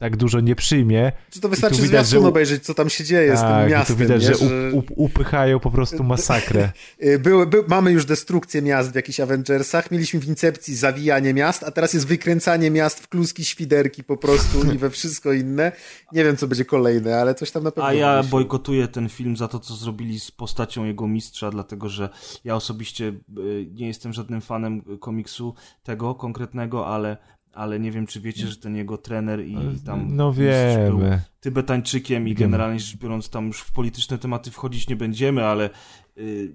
tak 0.01 0.17
dużo 0.17 0.39
nie 0.39 0.55
przyjmie. 0.55 1.11
Czy 1.30 1.41
to 1.41 1.49
wystarczy 1.49 1.77
tu 1.77 1.83
widać, 1.83 1.99
zwiastun 2.07 2.19
że 2.21 2.25
u- 2.25 2.30
obejrzeć, 2.30 2.63
co 2.65 2.73
tam 2.73 2.89
się 2.89 3.03
dzieje 3.03 3.38
z 3.38 3.39
tym 3.39 3.49
Tak, 3.49 3.69
miastem. 3.69 3.95
tu 3.95 4.01
widać, 4.01 4.21
nie? 4.21 4.27
że 4.27 4.38
up, 4.38 4.55
up, 4.77 4.93
upychają 4.95 5.59
po 5.59 5.71
prostu 5.71 6.03
masakrę. 6.03 6.71
Y, 7.05 7.19
Były, 7.19 7.47
by, 7.47 7.63
mamy 7.67 7.91
już 7.91 8.05
destrukcję 8.05 8.61
miast 8.61 8.91
w 8.91 8.95
jakichś 8.95 9.19
Avengersach, 9.19 9.91
mieliśmy 9.91 10.19
w 10.19 10.27
Incepcji 10.27 10.75
zawijanie 10.75 11.33
miast, 11.33 11.63
a 11.63 11.71
teraz 11.71 11.93
jest 11.93 12.07
wykręcanie 12.07 12.71
miast 12.71 12.99
w 12.99 13.07
kluski, 13.07 13.45
świderki 13.45 14.03
po 14.03 14.17
prostu 14.17 14.63
i 14.73 14.77
we 14.77 14.89
wszystko 14.89 15.33
inne. 15.33 15.71
Nie 16.11 16.23
wiem, 16.23 16.38
co 16.38 16.47
będzie 16.47 16.65
kolejne, 16.65 17.17
ale 17.17 17.35
coś 17.35 17.51
tam 17.51 17.63
na 17.63 17.71
pewno 17.71 17.88
A 17.89 17.93
ja 17.93 18.11
wymyślą. 18.13 18.31
bojkotuję 18.31 18.88
ten 18.88 19.09
film 19.09 19.38
za 19.38 19.47
to, 19.47 19.59
co 19.59 19.73
zrobili 19.75 20.19
z 20.19 20.31
postacią 20.31 20.85
jego 20.85 21.07
mistrza, 21.07 21.49
dlatego 21.51 21.89
że 21.89 22.09
ja 22.43 22.55
osobiście 22.55 23.05
y, 23.07 23.67
nie 23.73 23.88
jestem 23.88 24.13
żadnym 24.13 24.41
fanem 24.41 24.81
komiksu 24.99 25.53
tego 25.83 26.15
konkretnego, 26.15 26.88
ale, 26.88 27.17
ale 27.53 27.80
nie 27.80 27.91
wiem, 27.91 28.07
czy 28.07 28.19
wiecie, 28.21 28.47
że 28.47 28.55
ten 28.55 28.75
jego 28.75 28.97
trener 28.97 29.45
i 29.45 29.57
tam 29.85 30.15
No 30.15 30.30
mistrz 30.30 30.77
był 30.89 30.99
wiemy. 30.99 31.21
Tybetańczykiem 31.39 32.27
i 32.27 32.35
Wiemy. 32.35 32.39
generalnie 32.39 32.80
rzecz 32.80 32.97
biorąc 32.97 33.30
tam 33.30 33.47
już 33.47 33.59
w 33.61 33.71
polityczne 33.71 34.17
tematy 34.17 34.51
wchodzić 34.51 34.89
nie 34.89 34.95
będziemy, 34.95 35.45
ale 35.45 35.69
y, 36.17 36.53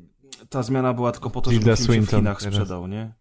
ta 0.49 0.63
zmiana 0.63 0.95
była 0.95 1.13
tylko 1.13 1.31
po 1.31 1.41
to, 1.41 1.51
żeby 1.51 1.65
Tilda 1.65 1.77
film 1.77 1.87
się 1.87 1.93
w 1.93 1.95
Swinton 1.95 2.21
Chinach 2.21 2.39
teraz. 2.41 2.55
sprzedał, 2.55 2.87
nie? 2.87 3.13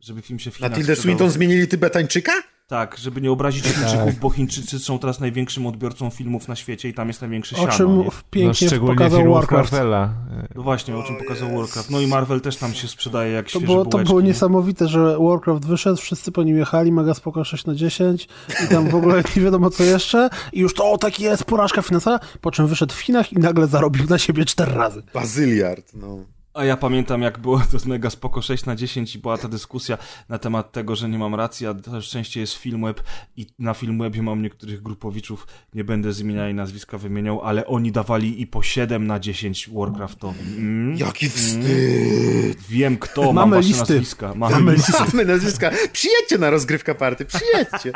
Żeby 0.00 0.22
film 0.22 0.38
się 0.38 0.50
w 0.50 0.54
Na 0.60 0.66
Chinach 0.66 0.78
Tildę 0.78 0.96
sprzedał. 0.96 1.02
Swinton 1.16 1.30
zmienili 1.30 1.68
Tybetańczyka? 1.68 2.32
Tak, 2.68 2.98
żeby 2.98 3.20
nie 3.20 3.30
obrazić 3.30 3.64
Chińczyków, 3.64 4.20
bo 4.20 4.30
Chińczycy 4.30 4.78
są 4.78 4.98
teraz 4.98 5.20
największym 5.20 5.66
odbiorcą 5.66 6.10
filmów 6.10 6.48
na 6.48 6.56
świecie 6.56 6.88
i 6.88 6.94
tam 6.94 7.08
jest 7.08 7.20
największy 7.20 7.56
O 7.56 7.58
siano, 7.58 7.72
czym 7.72 7.98
nie? 7.98 8.04
No, 8.04 8.10
pięknie 8.30 8.68
szczególnie 8.68 8.94
pokazał 8.94 9.32
Warcraft. 9.32 9.72
Marvela. 9.72 10.14
No 10.54 10.62
właśnie, 10.62 10.96
o 10.96 11.02
czym 11.02 11.16
pokazał 11.16 11.56
Warcraft. 11.56 11.90
No 11.90 12.00
i 12.00 12.06
Marvel 12.06 12.40
też 12.40 12.56
tam 12.56 12.74
się 12.74 12.88
sprzedaje 12.88 13.32
jak 13.32 13.50
To 13.50 13.60
było, 13.60 13.84
to 13.84 13.90
bułeczki, 13.90 14.08
było 14.08 14.20
nie? 14.20 14.26
niesamowite, 14.28 14.88
że 14.88 15.18
Warcraft 15.18 15.64
wyszedł, 15.64 15.96
wszyscy 15.96 16.32
po 16.32 16.42
nim 16.42 16.58
jechali, 16.58 16.92
mega 16.92 17.14
spoko 17.14 17.44
6 17.44 17.66
na 17.66 17.74
10 17.74 18.28
i 18.64 18.68
tam 18.68 18.88
w 18.88 18.94
ogóle 18.94 19.22
nie 19.36 19.42
wiadomo 19.42 19.70
co 19.70 19.84
jeszcze 19.84 20.30
i 20.52 20.60
już 20.60 20.74
to 20.74 20.92
o, 20.92 20.98
tak 20.98 21.20
jest, 21.20 21.44
porażka 21.44 21.82
finansowa, 21.82 22.20
po 22.40 22.50
czym 22.50 22.66
wyszedł 22.66 22.94
w 22.94 23.00
Chinach 23.00 23.32
i 23.32 23.36
nagle 23.36 23.66
zarobił 23.66 24.06
na 24.06 24.18
siebie 24.18 24.44
4 24.44 24.72
razy. 24.72 25.02
Bazyliard, 25.14 25.92
no. 25.94 26.18
A 26.58 26.64
ja 26.64 26.76
pamiętam, 26.76 27.22
jak 27.22 27.38
było 27.38 27.58
to 27.58 27.88
mega 27.88 28.10
spoko 28.10 28.42
6 28.42 28.66
na 28.66 28.76
10 28.76 29.14
i 29.14 29.18
była 29.18 29.38
ta 29.38 29.48
dyskusja 29.48 29.98
na 30.28 30.38
temat 30.38 30.72
tego, 30.72 30.96
że 30.96 31.08
nie 31.08 31.18
mam 31.18 31.34
racji, 31.34 31.66
a 31.66 31.74
to 31.74 32.02
szczęście 32.02 32.40
jest 32.40 32.52
Filmweb 32.52 33.02
i 33.36 33.46
na 33.58 33.74
Filmwebie 33.74 34.22
mam 34.22 34.42
niektórych 34.42 34.82
grupowiczów, 34.82 35.46
nie 35.74 35.84
będę 35.84 36.12
z 36.12 36.20
imienia 36.20 36.50
i 36.50 36.54
nazwiska 36.54 36.98
wymieniał, 36.98 37.42
ale 37.42 37.66
oni 37.66 37.92
dawali 37.92 38.42
i 38.42 38.46
po 38.46 38.62
7 38.62 39.06
na 39.06 39.20
10 39.20 39.70
Warcraftowi. 39.72 40.40
Mm? 40.56 40.96
Jaki 40.96 41.28
wstyd! 41.28 42.62
Wiem 42.68 42.96
kto, 42.98 43.22
mam 43.22 43.34
Mamy 43.34 43.56
wasze 43.56 43.68
listy. 43.68 43.80
nazwiska. 43.80 44.34
Mamy 44.34 44.54
Mamy 44.54 44.72
listy. 44.72 44.92
same 44.92 45.24
nazwiska. 45.24 45.70
Przyjedźcie 45.92 46.38
na 46.38 46.50
rozgrywka 46.50 46.94
party, 46.94 47.24
przyjedźcie. 47.24 47.92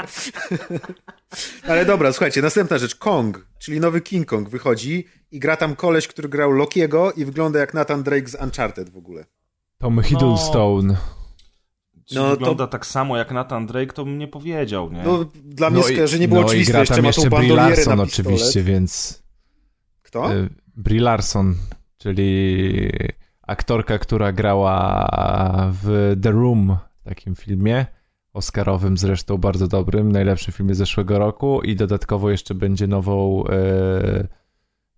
Ale 1.69 1.85
dobra, 1.87 2.13
słuchajcie, 2.13 2.43
następna 2.43 2.79
rzecz. 2.79 2.95
Kong, 2.95 3.47
czyli 3.59 3.81
nowy 3.81 4.01
King 4.01 4.27
Kong 4.27 4.49
wychodzi 4.49 5.05
i 5.33 5.41
gra 5.41 5.57
tam 5.57 5.77
koleś, 5.77 6.09
który 6.09 6.29
grał 6.29 6.51
Lokiego 6.53 7.13
i 7.13 7.25
wygląda 7.25 7.59
jak 7.59 7.75
Nathan 7.75 8.03
Drake 8.03 8.29
z 8.29 8.43
Uncharted 8.43 8.91
w 8.91 8.97
ogóle. 8.97 9.25
Tom 9.79 10.03
Hiddlestone. 10.03 10.97
Czy 12.05 12.15
No 12.15 12.23
to- 12.23 12.31
wygląda 12.31 12.67
tak 12.67 12.87
samo 12.87 13.17
jak 13.17 13.31
Nathan 13.31 13.67
Drake, 13.67 13.93
to 13.93 14.05
bym 14.05 14.19
nie 14.19 14.29
powiedział, 14.29 14.93
nie? 14.93 15.03
No, 15.03 15.25
dla 15.45 15.71
mnie 15.71 15.81
No 15.81 15.89
i- 15.89 15.93
skojarzenie 15.93 16.29
było 16.29 16.41
no 16.41 16.47
i 16.47 16.49
oczywiste. 16.51 16.73
gra 16.73 16.81
Jeszcze 16.81 16.95
tam 16.95 17.03
ma 17.03 17.09
jeszcze 17.09 17.31
tą 17.31 17.37
Brie 17.39 17.55
Larson 17.55 18.01
oczywiście, 18.01 18.63
więc... 18.63 19.23
Kto? 20.03 20.35
Y, 20.35 20.49
Brie 20.77 21.01
Larson, 21.01 21.55
czyli 21.99 22.91
aktorka, 23.43 23.99
która 23.99 24.33
grała 24.33 25.07
w 25.83 26.17
The 26.23 26.31
Room, 26.31 26.77
takim 27.05 27.35
filmie, 27.35 27.87
oscarowym 28.33 28.97
zresztą, 28.97 29.39
bardzo 29.39 29.69
dobrym, 29.69 30.13
najlepszym 30.13 30.55
filmie 30.55 30.75
zeszłego 30.75 31.19
roku 31.19 31.63
i 31.63 31.77
dodatkowo 31.77 32.31
jeszcze 32.31 32.55
będzie 32.55 32.87
nową 32.87 33.45
e, 33.47 34.29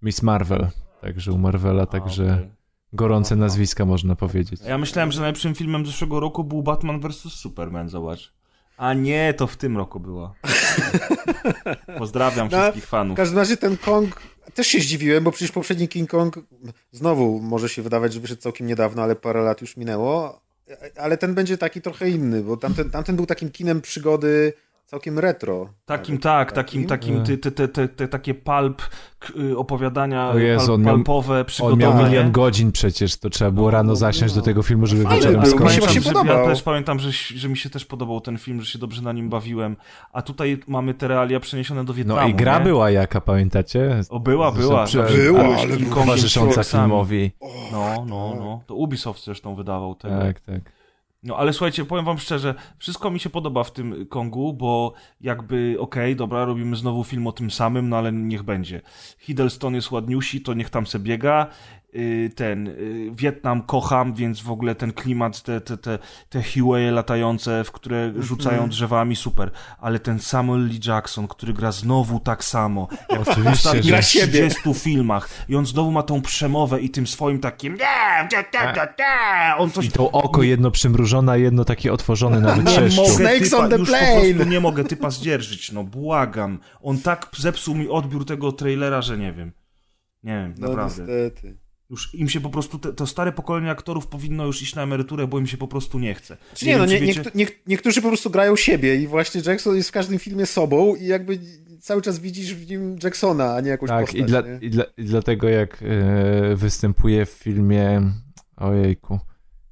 Miss 0.05 0.23
Marvel, 0.23 0.69
także 1.01 1.33
u 1.33 1.39
Marvela, 1.39 1.87
także 1.87 2.25
okej. 2.35 2.51
gorące 2.93 3.37
nazwiska 3.37 3.85
można 3.85 4.17
powiedzieć. 4.17 4.61
Ja 4.67 4.79
myślałem, 4.79 5.13
że 5.13 5.21
najlepszym 5.21 5.55
filmem 5.55 5.87
zeszłego 5.87 6.21
roku 6.21 6.45
był 6.45 6.63
Batman 6.63 7.01
vs. 7.01 7.17
Superman, 7.17 7.89
zobacz. 7.89 8.33
A 8.77 8.95
nie, 8.95 9.35
to 9.35 9.47
w 9.47 9.57
tym 9.57 9.77
roku 9.77 10.01
było. 10.01 10.35
Pozdrawiam 11.99 12.49
No, 12.53 12.59
wszystkich 12.59 12.87
fanów. 12.87 13.15
W 13.15 13.17
każdym 13.17 13.39
razie 13.39 13.57
ten 13.57 13.77
Kong, 13.77 14.23
też 14.55 14.67
się 14.67 14.81
zdziwiłem, 14.81 15.25
bo 15.25 15.31
przecież 15.33 15.53
poprzedni 15.53 15.89
King 15.89 16.11
Kong, 16.11 16.39
znowu 16.93 17.41
może 17.41 17.69
się 17.69 17.83
wydawać, 17.83 18.13
że 18.13 18.21
wyszedł 18.21 18.43
całkiem 18.43 18.67
niedawno, 18.67 19.03
ale 19.03 19.17
parę 19.17 19.43
lat 19.43 19.61
już 19.61 19.77
minęło, 19.77 20.41
ale 20.97 21.19
ten 21.19 21.35
będzie 21.35 21.59
taki 21.59 21.81
trochę 21.83 22.11
inny, 22.11 22.43
bo 22.43 22.57
tamten, 22.57 22.91
tamten 22.91 23.17
był 23.17 23.27
takim 23.27 23.51
kinem 23.51 23.81
przygody 23.81 24.53
całkiem 24.95 25.19
retro. 25.19 25.69
Takim 25.85 26.13
Nawet 26.15 26.23
tak, 26.23 26.53
takim, 26.53 26.87
takim, 26.87 27.15
Mm. 27.15 27.27
te, 27.27 27.51
te, 27.51 27.69
te, 27.69 27.89
te, 27.89 28.09
takie 28.09 28.35
palp 28.35 28.83
y, 29.37 29.59
opowiadania 29.59 30.29
O 30.31 30.39
Jezu, 30.39 30.67
pal, 30.67 30.75
on 30.75 30.83
miał- 30.83 30.95
palpowe, 30.95 31.39
On 31.41 31.45
przygodowe. 31.45 31.77
miał 31.83 31.95
milion 32.05 32.33
godzin 32.33 32.73
przecież, 32.73 33.17
to 33.19 33.31
trzeba 33.31 33.51
było 33.51 33.71
rano 33.71 33.97
zasiąść 33.97 34.35
do 34.35 34.43
tego 34.43 34.63
filmu, 34.63 34.87
żeby 34.87 35.03
Fajny 35.03 35.17
wieczorem 35.17 35.41
był, 35.41 35.65
mi 35.65 35.71
się 35.71 35.81
skończyć. 35.83 36.05
że. 36.05 36.13
Ja 36.27 36.45
też 36.45 36.63
pamiętam, 36.63 36.99
że, 36.99 37.13
że 37.13 37.49
mi 37.49 37.57
się 37.57 37.71
też 37.71 37.85
podobał 37.85 38.21
ten 38.21 38.39
film, 38.39 38.61
że 38.61 38.67
się 38.71 38.79
dobrze 38.79 39.03
na 39.03 39.13
nim 39.13 39.29
bawiłem. 39.29 39.77
A 40.13 40.23
tutaj 40.23 40.61
mamy 40.67 40.95
te 40.95 41.09
realia 41.09 41.41
przeniesione 41.41 41.85
do 41.85 41.95
Wietnamu. 41.95 42.21
No 42.21 42.27
i 42.29 42.35
gra 42.35 42.59
nie? 42.59 42.65
była 42.65 42.91
jaka, 42.91 43.21
pamiętacie? 43.21 44.01
O, 44.09 44.21
była, 44.21 44.53
była. 44.53 44.87
Była, 44.87 45.41
ale 45.45 45.67
King 45.67 45.79
była 45.79 45.95
Kongiem 45.95 45.95
Towarzysząca 45.95 46.65
filmowi. 46.65 47.31
No, 47.73 48.05
no, 48.09 48.35
no. 48.39 48.61
To 48.67 48.75
Ubisoft 48.75 49.25
zresztą 49.25 49.55
wydawał 49.55 49.95
tego. 49.95 50.19
Tak, 50.19 50.41
tak. 50.41 50.61
No 51.25 51.37
ale 51.37 51.53
słuchajcie, 51.53 51.85
powiem 51.85 52.05
wam 52.05 52.19
szczerze, 52.19 52.55
wszystko 52.79 53.11
mi 53.11 53.21
się 53.21 53.31
podoba 53.31 53.65
w 53.65 53.73
tym 53.73 54.07
Kongu, 54.07 54.53
bo 54.53 54.93
jakby, 55.21 55.77
okej, 55.79 56.17
dobra, 56.17 56.45
robimy 56.45 56.77
znowu 56.77 57.05
film 57.05 57.27
o 57.27 57.33
tym 57.33 57.51
samym, 57.51 57.89
no 57.89 57.97
ale 57.97 58.13
niech 58.13 58.43
będzie. 58.43 58.81
Hiddleston 59.19 59.75
jest 59.75 59.91
ładniusi, 59.91 60.41
to 60.41 60.55
niech 60.55 60.71
tam 60.71 60.87
se 60.87 60.99
biega. 60.99 61.47
Yy, 61.95 62.31
Ten, 62.35 62.67
yy, 62.67 63.11
Wietnam 63.15 63.63
kocham, 63.63 64.15
więc 64.15 64.41
w 64.41 64.51
ogóle 64.51 64.75
ten 64.75 64.93
klimat, 64.93 65.43
te, 65.43 65.61
te, 65.61 65.77
te, 65.79 65.99
te 66.29 66.43
Hueye 66.43 66.91
latające, 66.91 67.65
w 67.65 67.73
które 67.73 68.13
rzucają 68.19 68.69
drzewami, 68.69 69.17
super. 69.17 69.51
Ale 69.79 69.99
ten 69.99 70.19
Samuel 70.21 70.67
Lee 70.67 70.81
Jackson, 70.87 71.29
który 71.29 71.53
gra 71.53 71.73
znowu 71.73 72.21
tak 72.21 72.45
samo, 72.45 72.89
jak 73.11 73.21
w 73.25 73.47
ostatnich 73.47 73.85
że- 73.85 73.91
Gra 73.91 74.03
siebie. 74.03 74.49
30 74.51 74.75
filmach. 74.75 75.29
I 75.49 75.57
on 75.57 75.67
znowu 75.67 75.91
ma 75.91 76.03
tą 76.03 76.23
przemowę 76.23 76.81
i 76.81 76.91
tym 76.91 77.07
swoim 77.07 77.41
takim 77.41 77.75
nie, 77.75 77.79
nie, 78.33 78.39
nie, 78.39 78.67
nie, 78.73 78.87
nie. 78.99 79.57
on 79.59 79.71
coś 79.71 79.87
I 79.87 79.91
to 79.91 80.11
oko 80.11 80.43
jedno 80.43 80.71
przymrużone, 80.71 81.33
a 81.33 81.37
jedno 81.37 81.65
takie 81.65 81.93
otworzone 81.93 82.41
na 82.41 82.55
wytrzeszczu. 82.55 83.07
Snakes 83.07 83.51
typa, 83.51 83.63
on 83.65 83.71
the 83.71 83.79
plane. 83.79 84.07
po 84.17 84.21
prostu 84.35 84.45
nie 84.51 84.61
mogę 84.61 84.85
typa 84.85 85.11
zdzierżyć, 85.11 85.73
no 85.73 85.85
błagam. 85.85 86.59
On 86.83 86.99
tak 86.99 87.31
zepsuł 87.39 87.75
mi 87.75 87.89
odbiór 87.89 88.27
tego 88.27 88.53
trailera, 88.53 89.03
że 89.03 89.19
nie 89.19 89.33
wiem. 89.33 89.53
Nie 90.23 90.33
wiem, 90.33 90.55
No 90.59 90.69
naprawdę. 90.69 91.03
niestety. 91.03 91.64
Już 91.95 92.15
im 92.15 92.29
się 92.29 92.41
po 92.41 92.51
prostu, 92.51 92.79
te, 92.79 92.93
to 92.93 93.07
stare 93.07 93.33
pokolenie 93.33 93.71
aktorów 93.71 94.07
powinno 94.07 94.47
już 94.47 94.63
iść 94.63 94.75
na 94.75 94.83
emeryturę, 94.83 95.27
bo 95.27 95.39
im 95.39 95.47
się 95.47 95.57
po 95.57 95.69
prostu 95.69 95.99
nie 95.99 96.15
chce. 96.15 96.37
Czy 96.55 96.67
nie, 96.67 96.79
no, 96.79 96.87
wiem, 96.87 97.01
nie, 97.05 97.07
wiecie- 97.15 97.31
niek- 97.35 97.59
niektórzy 97.67 98.03
po 98.03 98.09
prostu 98.09 98.31
grają 98.31 98.57
siebie 98.57 98.97
i 98.97 99.07
właśnie 99.07 99.43
Jackson 99.47 99.77
jest 99.77 99.89
w 99.89 99.93
każdym 99.93 100.19
filmie 100.19 100.47
sobą 100.47 100.95
i 100.95 101.07
jakby 101.07 101.39
cały 101.81 102.03
czas 102.03 102.19
widzisz 102.19 102.55
w 102.55 102.71
nim 102.71 102.97
Jacksona, 103.03 103.55
a 103.55 103.61
nie 103.61 103.69
jakąś 103.71 103.89
Tak, 103.89 104.01
postać. 104.01 104.21
i, 104.21 104.25
dla, 104.25 104.41
nie? 104.41 104.59
i, 104.61 104.71
dla, 104.71 104.85
i 104.97 105.05
dlatego 105.05 105.49
jak 105.49 105.83
e, 105.83 106.57
występuje 106.57 107.27
w 107.27 107.31
filmie, 107.31 108.13
ojejku, 108.57 109.19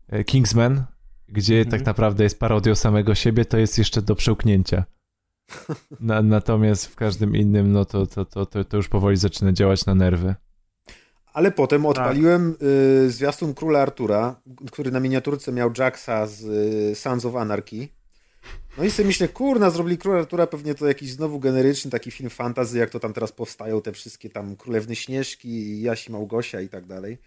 e, 0.09 0.25
Kingsman, 0.25 0.85
gdzie 1.29 1.55
Mhm. 1.59 1.71
tak 1.71 1.87
naprawdę 1.87 2.25
jest 2.25 2.39
parodią 2.41 2.75
samego 2.75 3.15
siebie, 3.15 3.45
to 3.45 3.59
jest 3.59 3.79
jeszcze 3.79 4.03
do 4.03 4.15
przełknięcia. 4.15 4.85
Na, 6.01 6.23
natomiast 6.23 6.87
w 6.87 6.95
każdym 6.97 7.37
innym, 7.37 7.73
no 7.73 7.85
to, 7.85 8.07
to, 8.07 8.25
to, 8.25 8.47
to, 8.47 8.65
to 8.65 8.77
już 8.77 8.89
powoli 8.89 9.17
zaczyna 9.17 9.53
działać 9.53 9.87
na 9.87 9.95
nerwy. 9.95 10.35
Ale 11.33 11.51
potem 11.51 11.83
Tak. 11.83 11.91
odpaliłem 11.91 12.57
y, 13.07 13.11
zwiastun 13.11 13.55
Króla 13.55 13.83
Artura, 13.83 14.41
który 14.73 14.91
na 14.91 15.01
miniaturce 15.01 15.53
miał 15.53 15.71
Jacksa 15.79 16.27
z 16.27 16.43
y, 16.93 16.95
Sons 16.95 17.25
of 17.25 17.37
Anarchy. 17.37 17.89
No 18.79 18.85
i 18.85 18.91
sobie 18.91 19.07
myślę, 19.07 19.29
kurna, 19.29 19.71
zrobili 19.71 19.99
Króla 19.99 20.19
Artura, 20.19 20.47
pewnie 20.47 20.75
to 20.75 20.87
jakiś 20.89 21.13
znowu 21.13 21.41
generyczny 21.41 21.91
taki 21.91 22.11
film 22.11 22.31
fantasy, 22.31 22.79
jak 22.79 22.91
to 22.91 23.01
tam 23.01 23.13
teraz 23.13 23.33
powstają, 23.33 23.83
te 23.83 23.93
wszystkie 23.93 24.31
tam 24.31 24.57
Królewny 24.57 24.97
Śnieżki, 24.97 25.83
Jasi 25.83 26.13
Małgosia 26.13 26.61
i 26.61 26.69
tak 26.69 26.87
dalej. 26.87 27.19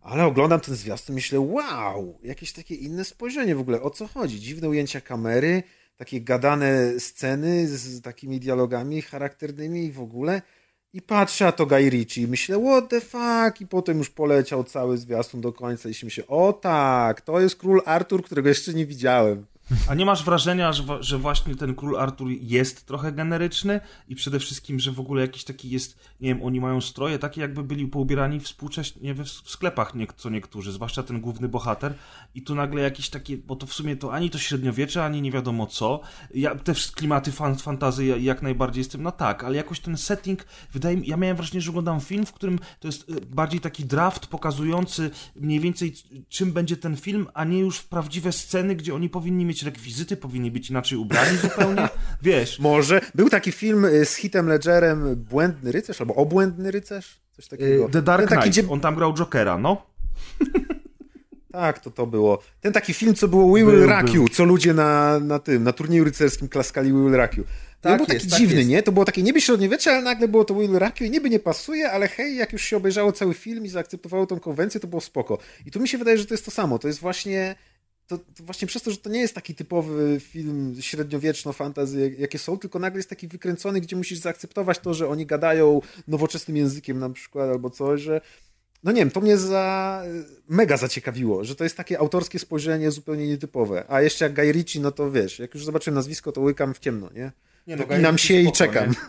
Ale 0.00 0.24
oglądam 0.24 0.60
ten 0.60 0.74
zwiastun 0.74 1.14
i 1.14 1.16
myślę, 1.16 1.40
wow, 1.40 2.18
jakieś 2.22 2.52
takie 2.52 2.74
inne 2.74 3.04
spojrzenie 3.04 3.54
w 3.54 3.60
ogóle, 3.60 3.82
o 3.82 3.90
co 3.90 4.06
chodzi? 4.06 4.40
Dziwne 4.40 4.68
ujęcia 4.68 5.00
kamery, 5.00 5.62
takie 5.96 6.20
gadane 6.20 7.00
sceny 7.00 7.68
z 7.68 8.02
takimi 8.02 8.40
dialogami 8.40 9.02
charakternymi 9.02 9.84
i 9.84 9.92
w 9.92 10.00
ogóle. 10.00 10.42
I 10.94 11.02
patrzę, 11.02 11.46
a 11.46 11.52
to 11.52 11.66
Guy 11.66 11.90
Ritchie 11.90 12.22
i 12.22 12.26
myślę, 12.26 12.58
what 12.64 12.88
the 12.88 13.00
fuck? 13.00 13.60
I 13.60 13.66
potem 13.66 13.98
już 13.98 14.10
poleciał 14.10 14.64
cały 14.64 14.98
zwiastun 14.98 15.40
do 15.40 15.52
końca 15.52 15.88
i 15.88 15.94
się 15.94 16.06
myślę, 16.06 16.24
o 16.26 16.52
tak, 16.52 17.20
to 17.20 17.40
jest 17.40 17.56
Król 17.56 17.82
Artur, 17.84 18.24
którego 18.24 18.48
jeszcze 18.48 18.74
nie 18.74 18.86
widziałem. 18.86 19.46
A 19.88 19.94
nie 19.94 20.06
masz 20.06 20.24
wrażenia, 20.24 20.72
że, 20.72 20.82
że 21.00 21.18
właśnie 21.18 21.54
ten 21.56 21.74
król 21.74 21.96
Artur 21.96 22.28
jest 22.30 22.86
trochę 22.86 23.12
generyczny? 23.12 23.80
I 24.08 24.14
przede 24.14 24.38
wszystkim, 24.38 24.80
że 24.80 24.92
w 24.92 25.00
ogóle 25.00 25.22
jakiś 25.22 25.44
taki 25.44 25.70
jest, 25.70 25.98
nie 26.20 26.28
wiem, 26.28 26.42
oni 26.42 26.60
mają 26.60 26.80
stroje 26.80 27.18
takie 27.18 27.40
jakby 27.40 27.62
byli 27.62 27.86
poubierani 27.86 28.40
współcześnie 28.40 29.14
w, 29.14 29.28
sklepach 29.28 29.94
nie, 29.94 30.06
co 30.16 30.30
niektórzy, 30.30 30.72
zwłaszcza 30.72 31.02
ten 31.02 31.20
główny 31.20 31.48
bohater. 31.48 31.94
I 32.34 32.42
tu 32.42 32.54
nagle 32.54 32.82
jakieś 32.82 33.10
takie, 33.10 33.36
bo 33.38 33.56
to 33.56 33.66
w 33.66 33.72
sumie 33.72 33.96
to 33.96 34.12
ani 34.12 34.30
to 34.30 34.38
średniowiecze, 34.38 35.04
ani 35.04 35.22
nie 35.22 35.30
wiadomo 35.32 35.66
co, 35.66 36.00
ja, 36.34 36.54
te 36.54 36.72
wsz- 36.72 36.92
klimaty 36.94 37.32
fan, 37.32 37.56
fantazy 37.58 38.06
ja- 38.06 38.16
jak 38.16 38.42
najbardziej 38.42 38.80
jestem, 38.80 39.02
no 39.02 39.12
tak, 39.12 39.44
ale 39.44 39.56
jakoś 39.56 39.80
ten 39.80 39.96
setting, 39.96 40.44
wydaje 40.72 40.96
mi, 40.96 41.06
ja 41.08 41.16
miałem 41.16 41.36
wrażenie, 41.36 41.60
że 41.60 41.70
oglądam 41.70 42.00
film, 42.00 42.26
w 42.26 42.32
którym 42.32 42.58
to 42.80 42.88
jest 42.88 43.10
y, 43.10 43.26
bardziej 43.26 43.60
taki 43.60 43.84
draft 43.84 44.26
pokazujący 44.26 45.10
mniej 45.36 45.60
więcej 45.60 45.94
czym 46.28 46.52
będzie 46.52 46.76
ten 46.76 46.96
film, 46.96 47.26
a 47.34 47.44
nie 47.44 47.58
już 47.58 47.82
prawdziwe 47.82 48.32
sceny, 48.32 48.76
gdzie 48.76 48.94
oni 48.94 49.08
powinni 49.08 49.44
mieć 49.44 49.51
rekwizyty, 49.62 50.16
powinni 50.16 50.50
być 50.50 50.70
inaczej 50.70 50.98
ubrani 50.98 51.38
zupełnie, 51.38 51.88
wiesz. 52.22 52.58
Może. 52.58 53.00
Był 53.14 53.30
taki 53.30 53.52
film 53.52 53.84
y, 53.84 54.04
z 54.04 54.14
hitem 54.14 54.48
Ledgerem 54.48 55.16
Błędny 55.16 55.72
Rycerz 55.72 56.00
albo 56.00 56.14
Obłędny 56.14 56.70
Rycerz? 56.70 57.20
Coś 57.36 57.48
takiego. 57.48 57.86
Y, 57.86 57.90
The 57.90 58.02
Dark 58.02 58.20
Ten 58.20 58.28
taki, 58.28 58.42
Knight, 58.50 58.64
gdzie- 58.64 58.72
on 58.72 58.80
tam 58.80 58.94
grał 58.94 59.14
Jokera, 59.14 59.58
no. 59.58 59.82
Tak, 61.52 61.78
to 61.78 61.90
to 61.90 62.06
było. 62.06 62.42
Ten 62.60 62.72
taki 62.72 62.94
film, 62.94 63.14
co 63.14 63.28
było 63.28 63.52
We 63.52 63.58
Will 63.58 63.66
Był, 63.80 63.86
Rock. 63.86 64.14
You, 64.14 64.28
co 64.28 64.44
ludzie 64.44 64.74
na, 64.74 65.20
na 65.20 65.38
tym, 65.38 65.64
na 65.64 65.72
turnieju 65.72 66.04
rycerskim 66.04 66.48
klaskali 66.48 66.92
We 66.92 66.98
Will 67.04 67.12
Rock 67.16 67.36
You. 67.36 67.44
To 67.44 67.88
Tak 67.88 67.96
był 67.96 68.06
taki 68.06 68.16
jest, 68.18 68.30
tak 68.30 68.38
dziwny, 68.38 68.56
jest. 68.56 68.68
nie? 68.68 68.82
To 68.82 68.92
było 68.92 69.04
takie 69.04 69.22
niby 69.22 69.40
średniowiecze, 69.40 69.90
ale 69.90 70.02
nagle 70.02 70.28
było 70.28 70.44
to 70.44 70.54
We 70.54 70.60
Will 70.60 70.78
Rock 70.78 71.00
You 71.00 71.06
i 71.06 71.10
niby 71.10 71.30
nie 71.30 71.38
pasuje, 71.38 71.90
ale 71.90 72.08
hej, 72.08 72.36
jak 72.36 72.52
już 72.52 72.62
się 72.62 72.76
obejrzało 72.76 73.12
cały 73.12 73.34
film 73.34 73.64
i 73.64 73.68
zaakceptowało 73.68 74.26
tą 74.26 74.40
konwencję, 74.40 74.80
to 74.80 74.86
było 74.86 75.00
spoko. 75.00 75.38
I 75.66 75.70
tu 75.70 75.80
mi 75.80 75.88
się 75.88 75.98
wydaje, 75.98 76.18
że 76.18 76.26
to 76.26 76.34
jest 76.34 76.44
to 76.44 76.50
samo. 76.50 76.78
To 76.78 76.88
jest 76.88 77.00
właśnie... 77.00 77.54
To, 78.06 78.18
to 78.18 78.24
właśnie 78.44 78.68
przez 78.68 78.82
to, 78.82 78.90
że 78.90 78.96
to 78.96 79.10
nie 79.10 79.20
jest 79.20 79.34
taki 79.34 79.54
typowy 79.54 80.20
film 80.20 80.76
średniowieczno-fantazy, 80.80 82.00
jak- 82.00 82.18
jakie 82.18 82.38
są, 82.38 82.58
tylko 82.58 82.78
nagle 82.78 82.98
jest 82.98 83.08
taki 83.10 83.28
wykręcony, 83.28 83.80
gdzie 83.80 83.96
musisz 83.96 84.18
zaakceptować 84.18 84.78
to, 84.78 84.94
że 84.94 85.08
oni 85.08 85.26
gadają 85.26 85.80
nowoczesnym 86.08 86.56
językiem 86.56 86.98
na 86.98 87.10
przykład, 87.10 87.50
albo 87.50 87.70
coś, 87.70 88.00
że 88.02 88.20
no 88.82 88.92
nie 88.92 88.98
wiem, 89.00 89.10
to 89.10 89.20
mnie 89.20 89.38
za, 89.38 90.02
mega 90.48 90.76
zaciekawiło, 90.76 91.44
że 91.44 91.56
to 91.56 91.64
jest 91.64 91.76
takie 91.76 91.98
autorskie 91.98 92.38
spojrzenie 92.38 92.90
zupełnie 92.90 93.28
nietypowe. 93.28 93.84
A 93.88 94.00
jeszcze 94.02 94.24
jak 94.24 94.34
Guy 94.34 94.52
Ritchie, 94.52 94.80
no 94.80 94.92
to 94.92 95.10
wiesz, 95.10 95.38
jak 95.38 95.54
już 95.54 95.64
zobaczyłem 95.64 95.94
nazwisko, 95.94 96.32
to 96.32 96.40
łykam 96.40 96.74
w 96.74 96.78
ciemno, 96.78 97.10
nie? 97.14 97.32
Nie, 97.66 97.76
no, 97.76 97.86
Wypinam 97.86 98.14
Guy 98.14 98.18
się 98.18 98.34
Ritchie 98.34 98.40
i 98.40 98.44
spoko, 98.44 98.58
czekam. 98.58 98.94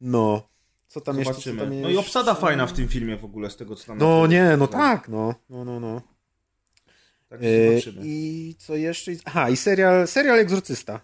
No. 0.00 0.48
Co 0.88 1.00
tam 1.00 1.18
jeszcze? 1.18 1.34
Co 1.34 1.42
tam 1.42 1.56
No 1.68 1.74
jeszcze? 1.74 1.92
i 1.92 1.96
obsada 1.96 2.34
fajna 2.34 2.66
w 2.66 2.72
tym 2.72 2.88
filmie 2.88 3.16
w 3.16 3.24
ogóle, 3.24 3.50
z 3.50 3.56
tego 3.56 3.76
co 3.76 3.86
tam... 3.86 3.98
No 3.98 4.26
nie, 4.26 4.56
no 4.56 4.66
tak, 4.66 5.08
no. 5.08 5.34
No, 5.50 5.64
no, 5.64 5.80
no. 5.80 6.02
Tak, 7.28 7.40
E, 7.42 7.68
zobaczymy. 7.70 8.00
I 8.04 8.54
co 8.58 8.76
jeszcze? 8.76 9.12
Aha, 9.24 9.50
i 9.50 9.56
serial, 9.56 10.06
serial 10.08 10.38
Egzorcysta. 10.38 11.00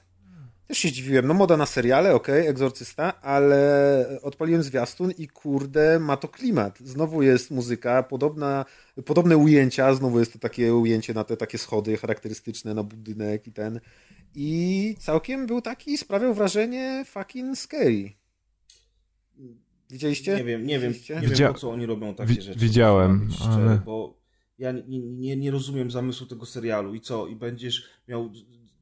Też 0.66 0.78
się 0.78 0.88
zdziwiłem. 0.88 1.26
No 1.26 1.34
moda 1.34 1.56
na 1.56 1.66
seriale, 1.66 2.14
okej, 2.14 2.46
Egzorcysta, 2.46 3.20
ale 3.20 4.18
odpaliłem 4.22 4.62
zwiastun 4.62 5.10
i 5.18 5.28
kurde, 5.28 5.98
ma 6.00 6.16
to 6.16 6.28
klimat. 6.28 6.78
Znowu 6.78 7.22
jest 7.22 7.50
muzyka, 7.50 8.02
podobna, 8.02 8.64
podobne 9.04 9.36
ujęcia, 9.36 9.94
znowu 9.94 10.18
jest 10.18 10.32
to 10.32 10.38
takie 10.38 10.74
ujęcie 10.74 11.14
na 11.14 11.24
te 11.24 11.36
takie 11.36 11.58
schody 11.58 11.96
charakterystyczne 11.96 12.74
na 12.74 12.82
budynek 12.82 13.46
i 13.46 13.52
ten. 13.52 13.80
I 14.34 14.94
całkiem 14.98 15.46
był 15.46 15.60
taki, 15.60 15.98
sprawiał 15.98 16.34
wrażenie 16.34 17.04
fucking 17.08 17.58
scary. 17.58 18.12
Widzieliście? 19.90 20.34
Nie 20.36 20.44
wiem, 20.44 20.66
nie 20.66 20.78
wiem, 20.78 20.92
nie 21.22 21.28
wiem 21.28 21.52
po 21.52 21.58
co 21.58 21.70
oni 21.70 21.86
robią 21.86 22.14
takie 22.14 22.34
Wi- 22.34 22.42
rzeczy. 22.42 22.58
widziałem, 22.60 23.28
szczery, 23.32 23.52
ale- 23.52 23.80
bo 23.84 24.23
ja 24.58 24.72
nie, 24.72 24.98
nie, 25.00 25.36
nie 25.36 25.50
rozumiem 25.50 25.90
zamysłu 25.90 26.26
tego 26.26 26.46
serialu 26.46 26.94
i 26.94 27.00
co? 27.00 27.26
I 27.26 27.36
będziesz 27.36 27.84
miał 28.08 28.30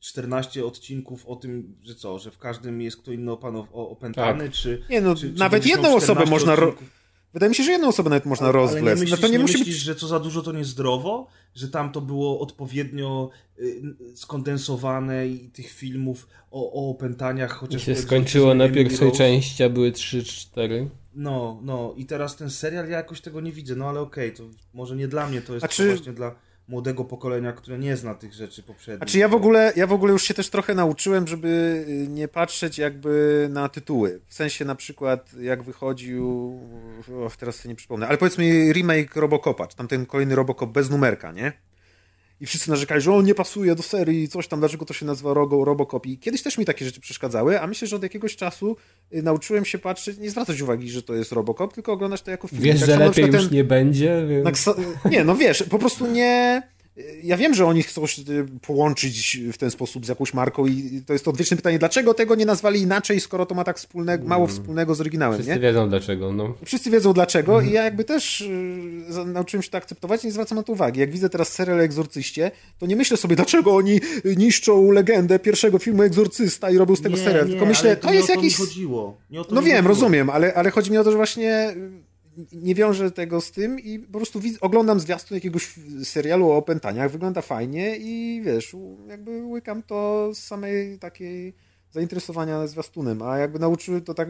14 0.01 0.65
odcinków 0.65 1.27
o 1.27 1.37
tym, 1.37 1.77
że 1.83 1.95
co, 1.95 2.19
że 2.19 2.31
w 2.31 2.39
każdym 2.39 2.81
jest 2.81 2.97
kto 2.97 3.13
inny 3.13 3.31
opanow- 3.31 3.67
o- 3.73 3.91
opętany, 3.91 4.51
czy... 4.51 4.83
Nie 4.91 5.01
no, 5.01 5.15
czy, 5.15 5.33
czy 5.33 5.39
nawet 5.39 5.67
jedną 5.67 5.89
osobę 5.97 6.23
14 6.23 6.31
można... 6.31 6.53
Odcinków? 6.53 7.03
Wydaje 7.33 7.49
mi 7.51 7.55
się, 7.57 7.63
że 7.65 7.73
jedną 7.73 7.89
osobę 7.89 8.11
nawet 8.11 8.27
można 8.27 8.47
Ale- 8.47 8.53
rozwlec. 8.53 8.83
Ale 8.83 8.95
nie 8.95 9.01
myślisz, 9.01 9.11
no 9.11 9.17
to 9.17 9.27
nie, 9.27 9.33
nie 9.33 9.39
musi 9.39 9.59
myślisz 9.59 9.77
być... 9.77 9.85
że 9.85 9.95
co 9.95 10.07
za 10.07 10.21
dużo 10.21 10.43
to 10.43 10.53
niezdrowo? 10.53 11.27
Że 11.55 11.69
tam 11.69 11.93
to 11.93 12.01
było 12.01 12.41
odpowiednio 12.41 13.31
y, 13.59 13.83
skondensowane 14.15 15.29
i 15.29 15.51
tych 15.51 15.71
filmów 15.71 16.29
o, 16.51 16.73
o 16.73 16.91
opętaniach 16.91 17.51
I 17.51 17.55
chociaż 17.55 17.83
się 17.87 17.97
skończyło 17.97 18.55
na 18.55 18.69
pierwszej 18.69 19.13
części, 19.13 19.65
a 19.65 19.69
były 19.69 19.91
3-4. 19.91 20.87
No, 21.15 21.61
no 21.63 21.95
i 21.97 22.07
teraz 22.07 22.37
ten 22.37 22.51
serial, 22.51 22.89
ja 22.89 22.97
jakoś 22.97 23.21
tego 23.21 23.41
nie 23.41 23.53
widzę, 23.53 23.75
no 23.77 23.89
ale 23.89 24.01
okej, 24.01 24.33
to 24.33 24.43
może 24.75 24.97
nie 24.97 25.09
dla 25.09 25.27
mnie, 25.27 25.41
to 25.43 25.55
jest 25.55 25.69
czy- 25.69 25.89
właśnie 25.95 26.13
dla 26.13 26.35
młodego 26.69 27.05
pokolenia, 27.05 27.53
które 27.53 27.79
nie 27.79 27.97
zna 27.97 28.15
tych 28.15 28.33
rzeczy 28.33 28.63
poprzednich. 28.63 29.03
A 29.03 29.07
czy 29.07 29.19
ja 29.19 29.29
w 29.29 29.35
ogóle, 29.35 29.73
ja 29.77 29.87
w 29.87 29.93
ogóle 29.93 30.13
już 30.13 30.23
się 30.23 30.35
też 30.35 30.51
trochę 30.51 30.75
nauczyłem, 30.75 31.27
żeby 31.29 31.49
y, 31.89 32.09
nie 32.09 32.29
patrzeć 32.29 32.79
jakby 32.79 33.47
na 33.51 33.69
tytuły. 33.69 34.21
W 34.27 34.35
sensie 34.35 34.65
na 34.65 34.75
przykład 34.75 35.33
jak 35.41 35.63
wychodził, 35.63 36.59
och, 37.27 37.37
teraz 37.37 37.57
sobie 37.57 37.69
nie 37.69 37.77
przypomnę, 37.77 38.09
ale 38.09 38.19
powiedzmy 38.19 38.73
remake 38.73 39.17
Robocopa, 39.17 39.67
czy 39.67 39.77
tam 39.77 39.89
ten 39.89 40.07
kolejny 40.07 40.35
Robocop 40.35 40.71
bez 40.71 40.91
numerka, 40.91 41.33
nie? 41.33 41.53
I 42.43 42.47
wszyscy 42.47 42.71
narzekali, 42.71 43.01
że 43.01 43.13
on 43.15 43.25
nie 43.25 43.35
pasuje 43.35 43.75
do 43.75 43.83
serii, 43.83 44.29
coś 44.29 44.49
tam, 44.49 44.61
dlaczego 44.61 44.85
to 44.85 44.95
się 44.95 45.07
nazywa 45.07 45.35
Rogo, 45.35 45.65
Robocop. 45.65 46.07
I 46.07 46.19
kiedyś 46.19 46.43
też 46.43 46.59
mi 46.59 46.65
takie 46.65 46.85
rzeczy 46.85 47.01
przeszkadzały, 47.01 47.61
a 47.61 47.67
myślę, 47.67 47.89
że 47.89 47.97
od 47.97 48.03
jakiegoś 48.03 48.37
czasu 48.37 48.77
y, 49.15 49.23
nauczyłem 49.23 49.65
się 49.65 49.79
patrzeć, 49.79 50.19
nie 50.19 50.31
zwracać 50.31 50.61
uwagi, 50.61 50.91
że 50.91 51.03
to 51.03 51.15
jest 51.15 51.33
Robocop, 51.33 51.75
tylko 51.75 51.93
oglądać 51.93 52.23
to 52.23 52.31
jako 52.31 52.49
film. 52.49 52.63
Wiesz, 52.63 52.81
Tak 52.81 52.89
że 52.89 52.99
lepiej 52.99 53.27
już 53.27 53.45
ten- 53.45 53.53
nie 53.53 53.65
będzie, 53.65 54.27
więc... 54.29 54.45
Nie, 55.11 55.25
no 55.25 55.35
wiesz, 55.37 55.63
po 55.63 55.79
prostu 55.79 56.07
nie. 56.07 56.63
Ja 57.23 57.37
wiem, 57.37 57.55
że 57.55 57.67
oni 57.67 57.83
chcą 57.83 58.07
się 58.07 58.23
y, 58.23 58.47
połączyć 58.67 59.39
w 59.53 59.59
ten 59.59 59.71
sposób 59.71 60.07
z 60.07 60.09
jakąś 60.09 60.35
marką 60.35 60.67
i 60.67 61.03
to 61.07 61.13
jest 61.13 61.25
to 61.25 61.31
odwieczne 61.31 61.57
pytanie, 61.57 61.79
dlaczego 61.79 62.15
tego 62.15 62.35
nie 62.35 62.47
nazwali 62.47 62.81
inaczej, 62.81 63.21
skoro 63.21 63.47
to 63.47 63.55
ma 63.55 63.65
tak 63.65 63.79
wspólnego, 63.79 64.29
mało 64.29 64.47
wspólnego 64.47 64.95
z 64.95 65.01
oryginałem, 65.01 65.35
Wszyscy 65.35 65.55
nie? 65.55 65.61
wiedzą 65.61 65.89
dlaczego, 65.89 66.33
no. 66.33 66.55
Wszyscy 66.65 66.91
wiedzą 66.91 67.13
dlaczego 67.13 67.61
i 67.61 67.71
ja 67.73 67.85
jakby 67.85 68.05
też 68.05 68.41
y, 68.41 69.25
nauczyłem 69.27 69.63
się 69.63 69.71
to 69.71 69.79
akceptować 69.79 70.25
i 70.25 70.27
nie 70.27 70.33
zwracam 70.33 70.57
na 70.57 70.63
to 70.63 70.73
uwagi. 70.73 71.01
Jak 71.01 71.11
widzę 71.11 71.31
teraz 71.31 71.49
serial 71.53 71.79
o 71.79 71.83
Egzorcyście, 71.83 72.51
to 72.79 72.87
nie 72.87 72.97
myślę 72.97 73.17
sobie, 73.17 73.37
dlaczego 73.37 73.77
oni 73.77 74.01
niszczą 74.37 74.91
legendę 74.91 75.39
pierwszego 75.39 75.79
filmu 75.79 76.03
Egzorcysta 76.03 76.71
i 76.71 76.79
robią 76.79 76.97
z 76.97 77.03
tego 77.03 77.17
nie, 77.17 77.25
serial, 77.25 77.45
nie, 77.45 77.51
tylko 77.51 77.67
myślę, 77.67 77.97
to 77.97 78.11
nie 78.11 78.17
jest 78.17 78.31
o 78.31 78.35
to 78.35 78.41
mi 78.41 78.45
jakiś... 78.45 78.59
chodziło. 78.59 79.17
Nie 79.31 79.41
o 79.41 79.45
to 79.45 79.55
No 79.55 79.61
mi 79.61 79.67
wiem, 79.67 79.77
chodziło. 79.77 79.89
rozumiem, 79.95 80.31
ale, 80.31 80.55
ale 80.55 80.71
chodzi 80.71 80.91
mi 80.91 80.99
o 80.99 81.05
to, 81.05 81.11
że 81.11 81.17
właśnie 81.17 81.75
nie 82.53 82.75
wiążę 82.75 83.11
tego 83.11 83.41
z 83.41 83.51
tym 83.51 83.81
i 83.81 83.99
po 83.99 84.19
prostu 84.19 84.41
widz, 84.41 84.59
oglądam 84.61 85.01
zwiastun 85.01 85.35
jakiegoś 85.35 85.75
serialu 86.05 86.51
o 86.51 86.57
opętaniach, 86.57 87.11
wygląda 87.11 87.43
fajnie 87.43 87.97
i 87.97 88.43
wiesz, 88.45 88.77
jakby 89.09 89.45
łykam 89.45 89.83
to 89.83 90.31
z 90.35 90.39
samej 90.39 90.99
takiej 90.99 91.55
zainteresowania 91.91 92.67
zwiastunem, 92.67 93.23
a 93.23 93.39
jakby 93.39 93.59
nauczyły 93.59 94.01
to 94.01 94.15
tak 94.15 94.29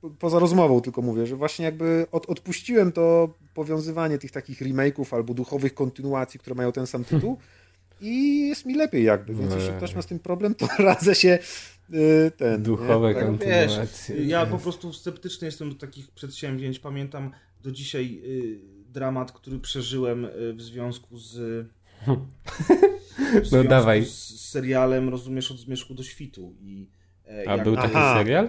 po- 0.00 0.10
poza 0.10 0.38
rozmową 0.38 0.80
tylko 0.80 1.02
mówię, 1.02 1.26
że 1.26 1.36
właśnie 1.36 1.64
jakby 1.64 2.06
od, 2.12 2.26
odpuściłem 2.26 2.92
to 2.92 3.34
powiązywanie 3.54 4.18
tych 4.18 4.30
takich 4.30 4.60
remake'ów 4.60 5.14
albo 5.14 5.34
duchowych 5.34 5.74
kontynuacji, 5.74 6.40
które 6.40 6.54
mają 6.56 6.72
ten 6.72 6.86
sam 6.86 7.04
tytuł 7.04 7.38
i 8.00 8.40
jest 8.48 8.66
mi 8.66 8.74
lepiej 8.74 9.04
jakby, 9.04 9.34
więc 9.34 9.54
jeśli 9.54 9.72
ktoś 9.76 9.94
ma 9.94 10.02
z 10.02 10.06
tym 10.06 10.18
problem, 10.18 10.54
to 10.54 10.68
radzę 10.78 11.14
się 11.14 11.38
ten... 12.36 12.62
Duchowe 12.62 13.08
nie? 13.08 13.14
Tak, 13.14 13.22
Wiesz, 13.40 13.66
kontynuacje. 13.66 14.24
ja 14.24 14.46
po 14.46 14.58
prostu 14.58 14.92
sceptyczny 14.92 15.46
jestem 15.46 15.68
do 15.70 15.74
takich 15.74 16.10
przedsięwzięć. 16.10 16.78
Pamiętam 16.78 17.30
do 17.62 17.72
dzisiaj 17.72 18.20
y, 18.24 18.60
dramat, 18.92 19.32
który 19.32 19.58
przeżyłem 19.58 20.24
y, 20.24 20.52
w 20.54 20.62
związku 20.62 21.18
z. 21.18 21.34
W 23.18 23.46
związku 23.46 23.56
No 23.56 23.64
dawaj. 23.64 24.04
z 24.04 24.40
serialem, 24.40 25.08
rozumiesz, 25.08 25.50
od 25.50 25.58
zmierzchu 25.58 25.94
do 25.94 26.02
świtu. 26.02 26.54
I, 26.60 26.88
e, 27.26 27.48
A 27.48 27.56
jak- 27.56 27.64
był 27.64 27.76
taki 27.76 27.94
Aha. 27.96 28.14
serial? 28.18 28.48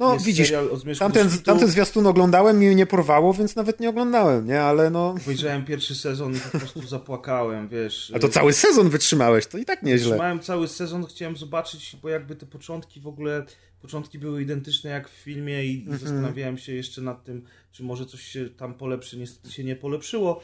No 0.00 0.12
jest 0.14 0.24
widzisz, 0.26 0.52
tamten, 0.98 1.28
tamten 1.44 1.68
zwiastun 1.68 2.06
oglądałem 2.06 2.56
i 2.56 2.66
mnie 2.66 2.74
nie 2.74 2.86
porwało, 2.86 3.34
więc 3.34 3.56
nawet 3.56 3.80
nie 3.80 3.88
oglądałem, 3.88 4.46
nie? 4.46 4.60
Ale 4.62 4.90
no... 4.90 5.10
Obejrzałem 5.22 5.64
pierwszy 5.64 5.94
sezon 5.94 6.36
i 6.36 6.38
po 6.52 6.58
prostu 6.58 6.82
zapłakałem, 6.88 7.68
wiesz. 7.68 8.12
A 8.16 8.18
to 8.18 8.28
cały 8.28 8.52
sezon 8.52 8.90
wytrzymałeś, 8.90 9.46
to 9.46 9.58
i 9.58 9.64
tak 9.64 9.82
nieźle. 9.82 10.08
Trzymałem 10.10 10.40
cały 10.40 10.68
sezon, 10.68 11.06
chciałem 11.06 11.36
zobaczyć, 11.36 11.96
bo 12.02 12.08
jakby 12.08 12.36
te 12.36 12.46
początki 12.46 13.00
w 13.00 13.06
ogóle, 13.06 13.44
początki 13.82 14.18
były 14.18 14.42
identyczne 14.42 14.90
jak 14.90 15.08
w 15.08 15.12
filmie 15.12 15.64
i, 15.64 15.78
Mhm. 15.80 15.96
i 15.96 16.00
zastanawiałem 16.00 16.58
się 16.58 16.72
jeszcze 16.72 17.02
nad 17.02 17.24
tym, 17.24 17.44
czy 17.72 17.82
może 17.82 18.06
coś 18.06 18.22
się 18.22 18.48
tam 18.50 18.74
polepszy. 18.74 19.16
Niestety 19.18 19.52
się 19.52 19.64
nie 19.64 19.76
polepszyło, 19.76 20.40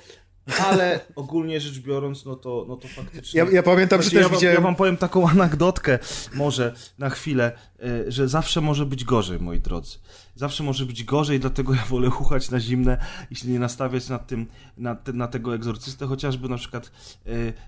ale 0.67 1.01
ogólnie 1.17 1.61
rzecz 1.61 1.79
biorąc, 1.79 2.25
no 2.25 2.37
to, 2.37 2.65
no 2.69 2.77
to 2.77 2.89
faktycznie... 2.89 3.41
Ja, 3.41 3.47
ja 3.51 3.63
pamiętam, 3.63 4.03
że 4.03 4.11
Znaczy, 4.11 4.17
też 4.17 4.23
ja, 4.23 4.29
wam, 4.29 4.39
widziałem... 4.39 4.55
ja 4.57 4.63
wam 4.63 4.77
powiem 4.77 4.97
taką 4.97 5.29
anegdotkę, 5.31 5.99
może 6.35 6.75
na 6.99 7.11
chwilę, 7.11 7.53
e, 7.83 8.13
że 8.13 8.29
zawsze 8.29 8.61
może 8.61 8.87
być 8.87 9.05
gorzej, 9.05 9.41
moi 9.41 9.61
drodzy. 9.61 9.99
Zawsze 10.35 10.63
może 10.63 10.87
być 10.87 11.05
gorzej, 11.05 11.41
dlatego 11.41 11.75
ja 11.75 11.85
wolę 11.85 12.11
chuchać 12.11 12.51
na 12.51 12.61
zimne 12.61 12.99
i 13.31 13.37
się 13.37 13.49
nie 13.49 13.59
nastawiać 13.59 14.09
na, 14.09 14.19
tym, 14.19 14.47
na, 14.79 14.95
te, 14.95 15.13
na 15.13 15.29
tego 15.29 15.55
egzorcystę, 15.55 16.07
chociażby 16.07 16.49
na 16.49 16.57
przykład 16.57 16.87
e, 16.87 16.91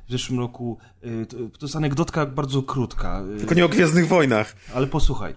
w 0.08 0.10
zeszłym 0.10 0.38
roku, 0.38 0.78
e, 1.02 1.26
to, 1.26 1.36
to 1.36 1.66
jest 1.66 1.76
anegdotka 1.76 2.26
bardzo 2.26 2.62
krótka, 2.62 3.22
Tylko 3.38 3.54
nie 3.54 3.64
o 3.64 3.68
Gwiezdnych 3.68 4.08
Wojnach. 4.08 4.56
ale 4.74 4.86
posłuchaj. 4.86 5.34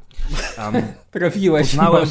Um, 0.57 0.83
Trafiłeś 1.11 1.67
Poznałem, 1.67 2.07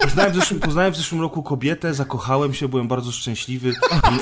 poznałem, 0.00 0.32
w 0.32 0.36
zeszłym, 0.36 0.60
poznałem 0.60 0.92
w 0.92 0.96
zeszłym 0.96 1.20
roku 1.20 1.42
kobietę, 1.42 1.94
zakochałem 1.94 2.54
się, 2.54 2.68
byłem 2.68 2.88
bardzo 2.88 3.12
szczęśliwy. 3.12 3.70
I 3.70 3.74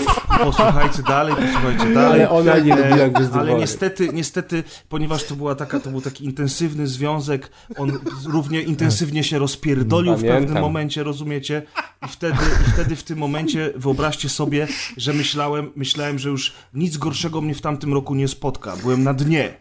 posłuchajcie 0.39 1.02
dalej, 1.02 1.35
posłuchajcie 1.35 1.94
dalej. 1.94 2.20
Ale 2.20 2.31
ona 2.31 2.59
nie 2.59 2.75
E, 2.75 2.89
lubiła 2.91 3.09
Gwiezdnych 3.09 3.36
Ale 3.41 3.44
Wojen. 3.47 3.59
niestety, 3.61 4.09
niestety, 4.12 4.65
ponieważ 4.89 5.25
to, 5.25 5.36
była 5.36 5.55
taka, 5.55 5.81
to 5.81 5.91
był 5.91 6.01
taki 6.01 6.25
intensywny 6.25 6.86
związek, 6.86 7.51
on 7.77 7.99
równie 8.27 8.62
intensywnie 8.62 9.25
się 9.25 9.39
rozpierdolił 9.39 10.12
w 10.15 10.17
Pamiętam. 10.17 10.43
pewnym 10.43 10.62
momencie, 10.62 11.02
rozumiecie? 11.02 11.62
I 12.07 12.09
wtedy, 12.09 12.39
I 12.69 12.70
wtedy 12.70 12.97
w 12.97 13.02
tym 13.02 13.19
momencie 13.19 13.73
wyobraźcie 13.77 14.28
sobie, 14.28 14.69
że 14.97 15.12
myślałem, 15.12 15.70
myślałem, 15.77 16.19
że 16.19 16.28
już 16.28 16.52
nic 16.75 16.97
gorszego 16.97 17.41
mnie 17.41 17.55
w 17.55 17.61
tamtym 17.61 17.94
roku 17.94 18.15
nie 18.15 18.28
spotka. 18.28 18.77
Byłem 18.77 19.02
na 19.02 19.15
dnie. 19.15 19.55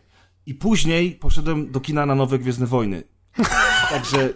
I 0.45 0.53
później 0.55 1.11
poszedłem 1.11 1.71
do 1.71 1.79
kina 1.79 2.05
na 2.05 2.15
nowe 2.15 2.39
Gwiezdne 2.39 2.65
Wojny. 2.65 3.03
Także 3.89 4.29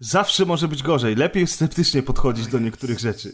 zawsze 0.00 0.44
może 0.44 0.68
być 0.68 0.82
gorzej. 0.82 1.14
Lepiej 1.16 1.46
sceptycznie 1.46 2.02
podchodzić 2.02 2.46
do 2.46 2.58
niektórych 2.58 2.98
rzeczy. 3.00 3.32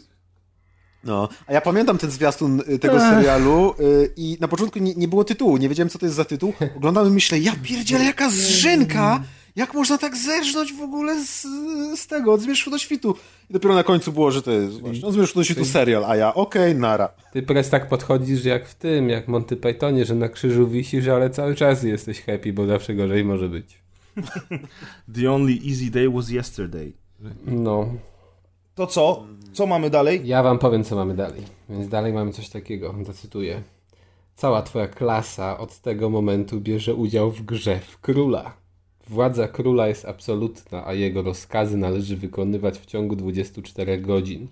No, 1.03 1.29
a 1.47 1.53
ja 1.53 1.61
pamiętam 1.61 1.97
ten 1.97 2.11
zwiastun 2.11 2.63
y, 2.69 2.79
tego 2.79 2.99
serialu 2.99 3.75
y, 3.79 4.13
i 4.17 4.37
na 4.39 4.47
początku 4.47 4.79
nie, 4.79 4.93
nie 4.95 5.07
było 5.07 5.23
tytułu, 5.23 5.57
nie 5.57 5.69
wiedziałem 5.69 5.89
co 5.89 5.99
to 5.99 6.05
jest 6.05 6.15
za 6.15 6.25
tytuł. 6.25 6.53
Oglądałem 6.77 7.09
i 7.09 7.13
myślę, 7.13 7.39
ja 7.39 7.53
pierdzielę, 7.63 8.05
jaka 8.05 8.29
zżynka! 8.29 9.23
Jak 9.55 9.73
można 9.73 9.97
tak 9.97 10.17
zerżnąć 10.17 10.73
w 10.73 10.81
ogóle 10.81 11.25
z, 11.25 11.47
z 11.95 12.07
tego, 12.07 12.33
od 12.33 12.41
zmierzchu 12.41 12.71
do 12.71 12.77
świtu? 12.77 13.15
I 13.49 13.53
dopiero 13.53 13.75
na 13.75 13.83
końcu 13.83 14.11
było, 14.11 14.31
że 14.31 14.41
to 14.41 14.51
jest 14.51 14.79
właśnie 14.79 15.07
od 15.07 15.13
zmierzchu 15.13 15.39
do 15.39 15.43
świtu 15.43 15.65
serial, 15.65 16.05
a 16.05 16.15
ja 16.15 16.33
okej, 16.33 16.75
nara. 16.75 17.09
Ty 17.33 17.41
pres 17.43 17.69
tak 17.69 17.89
podchodzisz 17.89 18.45
jak 18.45 18.67
w 18.67 18.75
tym, 18.75 19.09
jak 19.09 19.27
Monty 19.27 19.55
Pythonie, 19.55 20.05
że 20.05 20.15
na 20.15 20.29
krzyżu 20.29 20.67
wisisz, 20.67 21.07
ale 21.07 21.29
cały 21.29 21.55
czas 21.55 21.83
jesteś 21.83 22.21
happy, 22.21 22.53
bo 22.53 22.65
zawsze 22.65 22.93
gorzej 22.93 23.25
może 23.25 23.49
być. 23.49 23.81
The 25.15 25.31
only 25.31 25.53
easy 25.69 25.91
day 25.91 26.09
was 26.09 26.29
yesterday. 26.29 26.93
No, 27.45 27.93
To 28.75 28.87
co? 28.87 29.23
Co 29.53 29.65
mamy 29.67 29.89
dalej? 29.89 30.21
ja 30.25 30.43
wam 30.43 30.59
powiem, 30.59 30.83
co 30.83 30.95
mamy 30.95 31.13
dalej. 31.15 31.41
Więc 31.69 31.87
dalej 31.89 32.13
mamy 32.13 32.31
coś 32.31 32.49
takiego, 32.49 32.95
zacytuję. 33.05 33.61
Cała 34.35 34.61
twoja 34.61 34.87
klasa 34.87 35.57
od 35.57 35.77
tego 35.79 36.09
momentu 36.09 36.61
bierze 36.61 36.95
udział 36.95 37.31
w 37.31 37.41
grze 37.41 37.79
w 37.79 37.97
króla. 38.01 38.53
Władza 39.09 39.47
króla 39.47 39.87
jest 39.87 40.05
absolutna, 40.05 40.85
a 40.87 40.93
jego 40.93 41.21
rozkazy 41.21 41.77
należy 41.77 42.17
wykonywać 42.17 42.77
w 42.79 42.85
ciągu 42.85 43.15
24 43.15 43.97
godzin. 43.97 44.47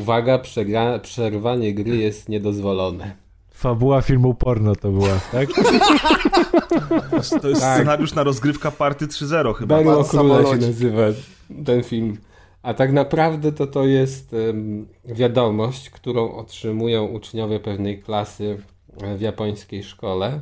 Uwaga, 0.00 0.38
przegra- 0.38 0.98
przerwanie 1.00 1.74
gry 1.74 1.96
jest 1.96 2.28
niedozwolone. 2.28 3.16
Fabuła 3.50 4.02
filmu 4.02 4.34
porno 4.34 4.76
to 4.76 4.90
była, 4.90 5.20
tak? 5.32 5.48
To 7.42 7.48
jest, 7.48 7.60
Tak. 7.60 7.74
scenariusz 7.74 8.14
na 8.14 8.22
rozgrywka 8.22 8.70
party 8.70 9.06
3.0 9.06 9.54
chyba. 9.54 9.76
Berło 9.76 10.04
Króla 10.04 10.44
się 10.44 10.56
nazywa 10.66 11.02
ten 11.64 11.82
film. 11.82 12.16
A 12.66 12.74
tak 12.74 12.92
naprawdę 12.92 13.52
to 13.52 13.66
to 13.66 13.86
jest 13.86 14.36
wiadomość, 15.04 15.90
którą 15.90 16.32
otrzymują 16.32 17.04
uczniowie 17.04 17.60
pewnej 17.60 18.02
klasy 18.02 18.58
w 19.16 19.20
japońskiej 19.20 19.84
szkole. 19.84 20.40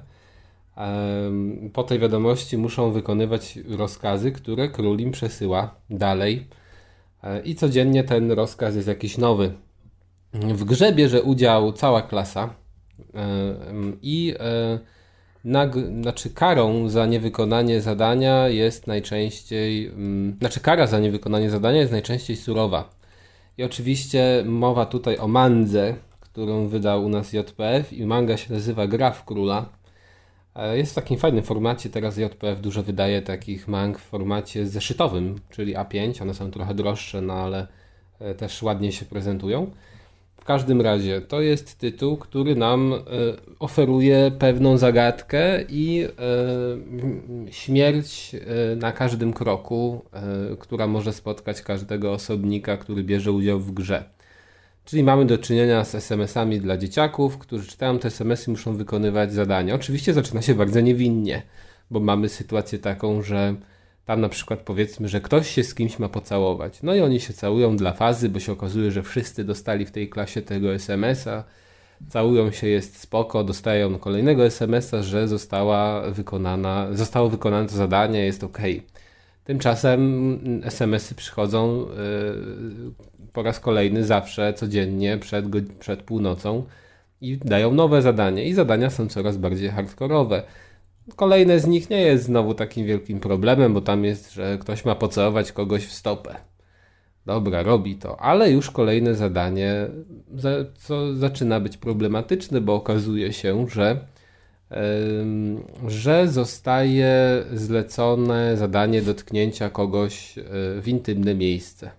Po 1.73 1.83
tej 1.83 1.99
wiadomości 1.99 2.59
muszą 2.59 2.93
wykonywać 2.93 3.59
rozkazy, 3.69 4.33
które 4.33 4.69
król 4.69 4.99
im 4.99 5.11
przesyła 5.11 5.75
dalej. 5.91 6.47
E, 7.23 7.41
I 7.41 7.55
codziennie 7.55 8.05
ten 8.05 8.33
rozkaz 8.33 8.77
jest 8.77 8.89
jakiś 8.89 9.19
nowy. 9.19 9.55
W 10.33 10.65
grze 10.65 10.93
bierze 10.93 11.23
udział 11.23 11.73
cała 11.73 12.03
klasa 12.03 12.55
em, 13.15 13.99
i 14.03 14.35
e, 14.39 14.79
nag- 15.45 16.03
znaczy 16.03 16.31
karą 16.31 16.89
za 16.89 17.07
niewykonanie 17.07 17.81
zadania 17.81 18.49
jest 18.49 18.87
najczęściej, 18.87 19.87
mm, 19.87 20.37
znaczy 20.41 20.61
kara 20.61 20.87
za 20.87 20.99
niewykonanie 20.99 21.51
zadania 21.51 21.81
jest 21.81 21.93
najczęściej 21.93 22.37
surowa. 22.37 22.91
I 23.59 23.65
oczywiście 23.65 24.43
mowa 24.47 24.87
tutaj 24.87 25.19
o 25.19 25.29
mandze, 25.29 25.95
którą 26.21 26.67
wydał 26.69 27.05
u 27.05 27.09
nas 27.09 27.33
JPF 27.33 27.93
i 27.93 28.07
manga 28.07 28.37
się 28.37 28.53
nazywa 28.53 28.87
Gra 28.87 29.11
w 29.11 29.25
Króla. 29.25 29.69
E, 30.55 30.77
Jest 30.79 30.93
w 30.93 30.95
takim 30.95 31.19
fajnym 31.19 31.43
formacie, 31.43 31.91
teraz 31.91 32.17
JPF 32.17 32.61
dużo 32.61 32.83
wydaje 32.83 33.23
takich 33.23 33.69
mang 33.69 33.99
w 33.99 34.03
formacie 34.03 34.67
zeszytowym, 34.67 35.41
czyli 35.51 35.77
A5, 35.77 36.23
one 36.23 36.35
są 36.35 36.51
trochę 36.51 36.75
droższe, 36.75 37.21
no 37.21 37.33
ale 37.35 37.67
e, 38.21 38.35
też 38.35 38.63
ładnie 38.63 38.93
się 38.93 39.05
prezentują. 39.05 39.71
W 40.45 40.47
każdym 40.47 40.81
razie 40.81 41.21
to 41.21 41.41
jest 41.41 41.79
tytuł, 41.79 42.17
który 42.17 42.57
nam 42.57 42.93
e, 42.93 42.99
oferuje 43.59 44.31
pewną 44.39 44.79
zagadkę 44.79 45.63
i 45.69 46.05
e, 46.05 47.53
śmierć 47.53 48.35
e, 48.35 48.77
na 48.77 48.93
każdym 48.93 49.33
kroku, 49.33 50.05
która 50.59 50.87
może 50.87 51.13
spotkać 51.13 51.63
każdego 51.63 52.13
osobnika, 52.13 52.77
który 52.77 53.05
bierze 53.05 53.33
udział 53.33 53.61
w 53.61 53.73
grze. 53.73 54.05
Czyli 54.85 55.03
mamy 55.05 55.25
do 55.25 55.39
czynienia 55.39 55.85
z 55.85 55.95
SMS-ami 55.95 56.61
dla 56.61 56.77
dzieciaków, 56.77 57.39
którzy 57.39 57.67
czytają 57.67 57.99
te 57.99 58.09
SMS-y, 58.09 58.51
muszą 58.51 58.77
wykonywać 58.77 59.33
zadania. 59.33 59.75
Oczywiście 59.75 60.13
zaczyna 60.13 60.43
się 60.43 60.55
bardzo 60.55 60.81
niewinnie, 60.81 61.43
bo 61.91 62.01
mamy 62.01 62.29
sytuację 62.29 62.79
taką, 62.79 63.23
że 63.23 63.55
tam 64.05 64.21
na 64.21 64.29
przykład 64.29 64.61
powiedzmy, 64.61 65.09
że 65.09 65.21
ktoś 65.21 65.51
się 65.51 65.65
z 65.65 65.75
kimś 65.75 65.99
ma 65.99 66.09
pocałować. 66.09 66.83
No 66.83 66.95
i 66.95 67.01
oni 67.01 67.21
się 67.21 67.33
całują 67.33 67.77
dla 67.77 67.93
fazy, 67.93 68.29
bo 68.29 68.41
się 68.41 68.53
okazuje, 68.53 68.91
że 68.91 69.03
wszyscy 69.03 69.45
dostali 69.45 69.87
w 69.87 69.91
tej 69.91 70.09
klasie 70.09 70.43
tego 70.43 70.75
SMS-a. 70.75 71.45
Całują 72.09 72.51
się, 72.51 72.67
jest 72.67 73.01
spoko, 73.01 73.45
dostają 73.45 73.99
kolejnego 73.99 74.47
SMS-a, 74.47 75.03
że 75.03 75.29
została 75.29 76.11
wykonana, 76.11 76.89
zostało 76.93 77.29
wykonane 77.29 77.69
to 77.69 77.77
zadanie, 77.77 78.25
jest 78.25 78.45
ok. 78.45 78.59
Tymczasem 79.45 80.41
SMS-y 80.65 81.15
przychodzą 81.15 81.79
yy, 81.79 81.87
po 83.33 83.43
raz 83.43 83.61
kolejny, 83.61 84.05
zawsze, 84.05 84.55
codziennie, 84.55 85.19
przed, 85.19 85.45
przed 85.79 86.03
północą 86.03 86.65
i 87.21 87.39
dają 87.39 87.75
nowe 87.75 88.03
zadanie. 88.03 88.45
I 88.45 88.55
zadania 88.55 88.91
są 88.91 89.09
coraz 89.09 89.37
bardziej 89.37 89.71
hardkorowe. 89.71 90.43
Kolejne 91.17 91.61
z 91.61 91.67
nich 91.67 91.91
nie 91.91 92.03
jest 92.03 92.25
znowu 92.25 92.55
takim 92.55 92.87
wielkim 92.87 93.21
problemem, 93.21 93.75
bo 93.75 93.81
tam 93.81 94.05
jest, 94.05 94.33
że 94.33 94.59
ktoś 94.61 94.85
ma 94.85 94.95
pocałować 94.95 95.53
kogoś 95.53 95.87
w 95.87 95.93
stopę. 95.93 96.37
Dobra, 97.27 97.63
robi 97.63 97.97
to, 97.97 98.21
ale 98.21 98.51
już 98.51 98.71
kolejne 98.71 99.15
zadanie, 99.15 99.89
za, 100.35 100.51
co 100.75 101.15
zaczyna 101.15 101.61
być 101.61 101.77
problematyczne, 101.77 102.61
bo 102.61 102.75
okazuje 102.75 103.33
się, 103.33 103.67
że, 103.69 104.07
że 105.87 106.29
zostaje 106.29 107.45
zlecone 107.53 108.57
zadanie 108.57 109.03
dotknięcia 109.03 109.71
kogoś 109.71 110.39
e, 110.39 110.43
w 110.81 110.89
intymne 110.89 111.35
miejsce. 111.35 111.91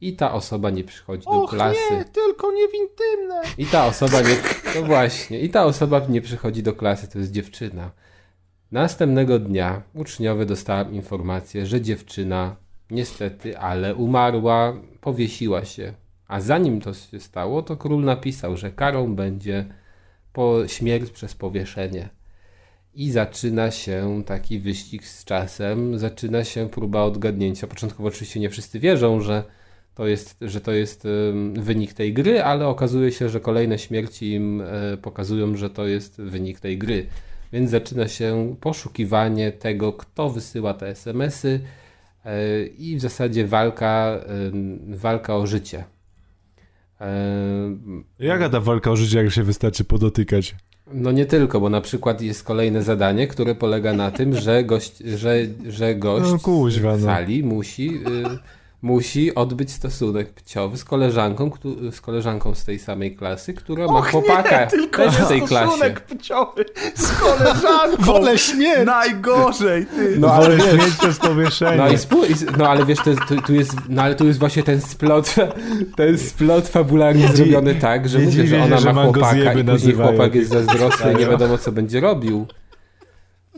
I 0.00 0.16
ta 0.16 0.32
osoba 0.32 0.70
nie 0.70 0.84
przychodzi 0.84 1.24
do 1.24 1.48
klasy. 1.48 2.04
tylko 2.12 2.52
nie 2.52 2.68
w 2.68 2.74
intymne. 2.74 3.42
I 3.58 3.66
ta 3.66 3.86
osoba 3.86 4.20
nie. 4.20 4.36
No 4.74 4.82
właśnie, 4.82 5.40
i 5.40 5.50
ta 5.50 5.64
osoba 5.64 6.02
nie 6.08 6.20
przychodzi 6.20 6.62
do 6.62 6.72
klasy, 6.72 7.08
to 7.08 7.18
jest 7.18 7.32
dziewczyna. 7.32 7.90
Następnego 8.72 9.38
dnia 9.38 9.82
uczniowie 9.94 10.46
dostałem 10.46 10.94
informację, 10.94 11.66
że 11.66 11.80
dziewczyna 11.80 12.56
niestety, 12.90 13.58
ale 13.58 13.94
umarła, 13.94 14.80
powiesiła 15.00 15.64
się. 15.64 15.92
A 16.28 16.40
zanim 16.40 16.80
to 16.80 16.94
się 16.94 17.20
stało, 17.20 17.62
to 17.62 17.76
król 17.76 18.04
napisał, 18.04 18.56
że 18.56 18.70
karą 18.70 19.14
będzie 19.14 19.64
po 20.32 20.68
śmierć 20.68 21.10
przez 21.10 21.34
powieszenie. 21.34 22.08
I 22.94 23.10
zaczyna 23.10 23.70
się 23.70 24.22
taki 24.26 24.58
wyścig 24.58 25.04
z 25.04 25.24
czasem, 25.24 25.98
zaczyna 25.98 26.44
się 26.44 26.68
próba 26.68 27.02
odgadnięcia. 27.02 27.66
Początkowo 27.66 28.08
oczywiście 28.08 28.40
nie 28.40 28.50
wszyscy 28.50 28.80
wierzą, 28.80 29.20
że 29.20 29.44
to 29.94 30.06
jest, 30.06 30.36
że 30.40 30.60
to 30.60 30.72
jest 30.72 31.06
wynik 31.54 31.92
tej 31.92 32.12
gry, 32.12 32.42
ale 32.42 32.66
okazuje 32.66 33.12
się, 33.12 33.28
że 33.28 33.40
kolejne 33.40 33.78
śmierci 33.78 34.32
im 34.32 34.60
e, 34.60 34.96
pokazują, 34.96 35.56
że 35.56 35.70
to 35.70 35.86
jest 35.86 36.20
wynik 36.20 36.60
tej 36.60 36.78
gry. 36.78 37.06
Więc 37.52 37.70
zaczyna 37.70 38.08
się 38.08 38.56
poszukiwanie 38.60 39.52
tego, 39.52 39.92
kto 39.92 40.30
wysyła 40.30 40.74
te 40.74 40.88
SMS-y 40.88 41.60
e, 42.24 42.64
i 42.66 42.96
w 42.96 43.00
zasadzie 43.00 43.46
walka, 43.46 44.20
ym, 44.48 44.80
walka 44.96 45.36
o 45.36 45.46
życie. 45.46 45.84
E, 47.00 47.06
Jaka 48.18 48.48
ta 48.48 48.60
walka 48.60 48.90
o 48.90 48.96
życie, 48.96 49.18
jak 49.18 49.32
się 49.32 49.42
wystarczy 49.42 49.84
podotykać? 49.84 50.56
No 50.92 51.12
nie 51.12 51.26
tylko, 51.26 51.60
bo 51.60 51.70
na 51.70 51.80
przykład 51.80 52.20
jest 52.22 52.44
kolejne 52.44 52.82
zadanie, 52.82 53.26
które 53.26 53.54
polega 53.54 53.92
na 53.92 54.10
tym, 54.10 54.36
że 54.36 54.64
gość, 54.64 54.98
że, 54.98 55.36
że 55.68 55.94
gość 55.94 56.32
No 56.32 56.38
kuźwa, 56.38 56.96
w 56.96 57.00
no. 57.00 57.06
sali 57.06 57.44
musi, 57.44 58.00
musi 58.82 59.34
odbyć 59.34 59.72
stosunek 59.72 60.32
płciowy 60.32 60.76
z 60.76 60.84
koleżanką, 60.84 61.50
z 61.92 62.00
koleżanką 62.00 62.54
z 62.54 62.64
tej 62.64 62.78
samej 62.78 63.16
klasy, 63.16 63.54
która 63.54 63.86
ma 63.86 64.02
chłopaka 64.02 64.66
też 64.96 65.14
w 65.16 65.28
tej 65.28 65.42
klasie. 65.42 65.66
stosunek 65.66 66.00
płciowy 66.00 66.64
z 66.94 67.12
koleżanką. 67.12 68.02
Wolę 68.12 68.38
śmierć! 68.38 68.86
Najgorzej, 68.86 69.86
ty. 69.86 70.16
No 70.18 70.32
ale 70.32 70.42
Wolę 70.56 70.56
wiesz, 70.56 70.82
śmieć 70.84 70.96
przez 70.96 71.18
powieszenie. 71.18 71.76
no, 71.76 71.88
i 71.88 71.96
no 72.58 72.68
ale 72.68 72.86
wiesz, 72.86 72.98
to, 73.04 73.10
jest- 73.10 73.22
tu, 73.28 73.36
tu 73.42 73.54
jest, 73.54 73.72
no 73.88 74.02
ale 74.02 74.14
tu 74.14 74.26
jest 74.26 74.38
właśnie 74.38 74.62
ten 74.62 74.80
splot, 74.80 75.34
ten 75.96 76.18
splot 76.18 76.68
fabularnie 76.68 77.28
zrobiony 77.28 77.74
tak, 77.74 78.08
że 78.08 78.18
nie 78.18 78.24
mówię, 78.24 78.46
że 78.46 78.62
ona 78.62 78.92
ma 78.92 79.02
chłopaka 79.04 79.36
i 79.36 79.44
później 79.46 79.64
nazywają. 79.64 80.08
chłopak 80.10 80.34
jest 80.34 80.50
zazdrosny 80.50 81.12
i 81.12 81.16
nie 81.16 81.26
wiadomo 81.26 81.58
co 81.58 81.72
będzie 81.72 82.00
robił. 82.00 82.46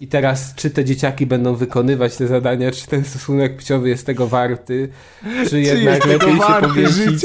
I 0.02 0.08
teraz, 0.08 0.54
czy 0.54 0.70
te 0.70 0.84
dzieciaki 0.84 1.26
będą 1.26 1.54
wykonywać 1.54 2.16
te 2.16 2.26
zadania, 2.26 2.70
czy 2.70 2.86
ten 2.86 3.04
stosunek 3.04 3.56
płciowy 3.56 3.88
jest 3.88 4.06
tego 4.06 4.26
warty, 4.26 4.88
czy 5.48 5.60
jednak 5.60 6.06
lepiej 6.06 6.36
się 6.36 6.60
powiesić. 6.60 7.24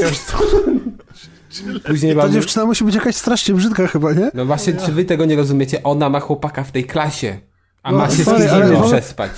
Później 1.88 2.16
Ta 2.16 2.22
mamy... 2.22 2.34
dziewczyna 2.34 2.66
musi 2.66 2.84
być 2.84 2.96
jakaś 2.96 3.16
strasznie 3.16 3.56
brzydka 3.56 3.88
chyba, 3.88 4.14
nie? 4.14 4.32
No 4.34 4.46
właśnie, 4.46 4.74
czy 4.74 4.92
wy 4.92 5.06
tego 5.06 5.26
nie 5.26 5.36
rozumiecie? 5.36 5.84
Ona 5.84 6.10
ma 6.10 6.20
chłopaka 6.20 6.64
w 6.64 6.72
tej 6.72 6.84
klasie, 6.84 7.38
a 7.84 7.92
No, 7.92 7.98
ma 7.98 8.10
się 8.10 8.24
sorry, 8.24 8.44
z 8.48 8.52
ale 8.52 8.66
innym 8.68 8.82
wolę- 8.82 8.88
przespać. 8.98 9.32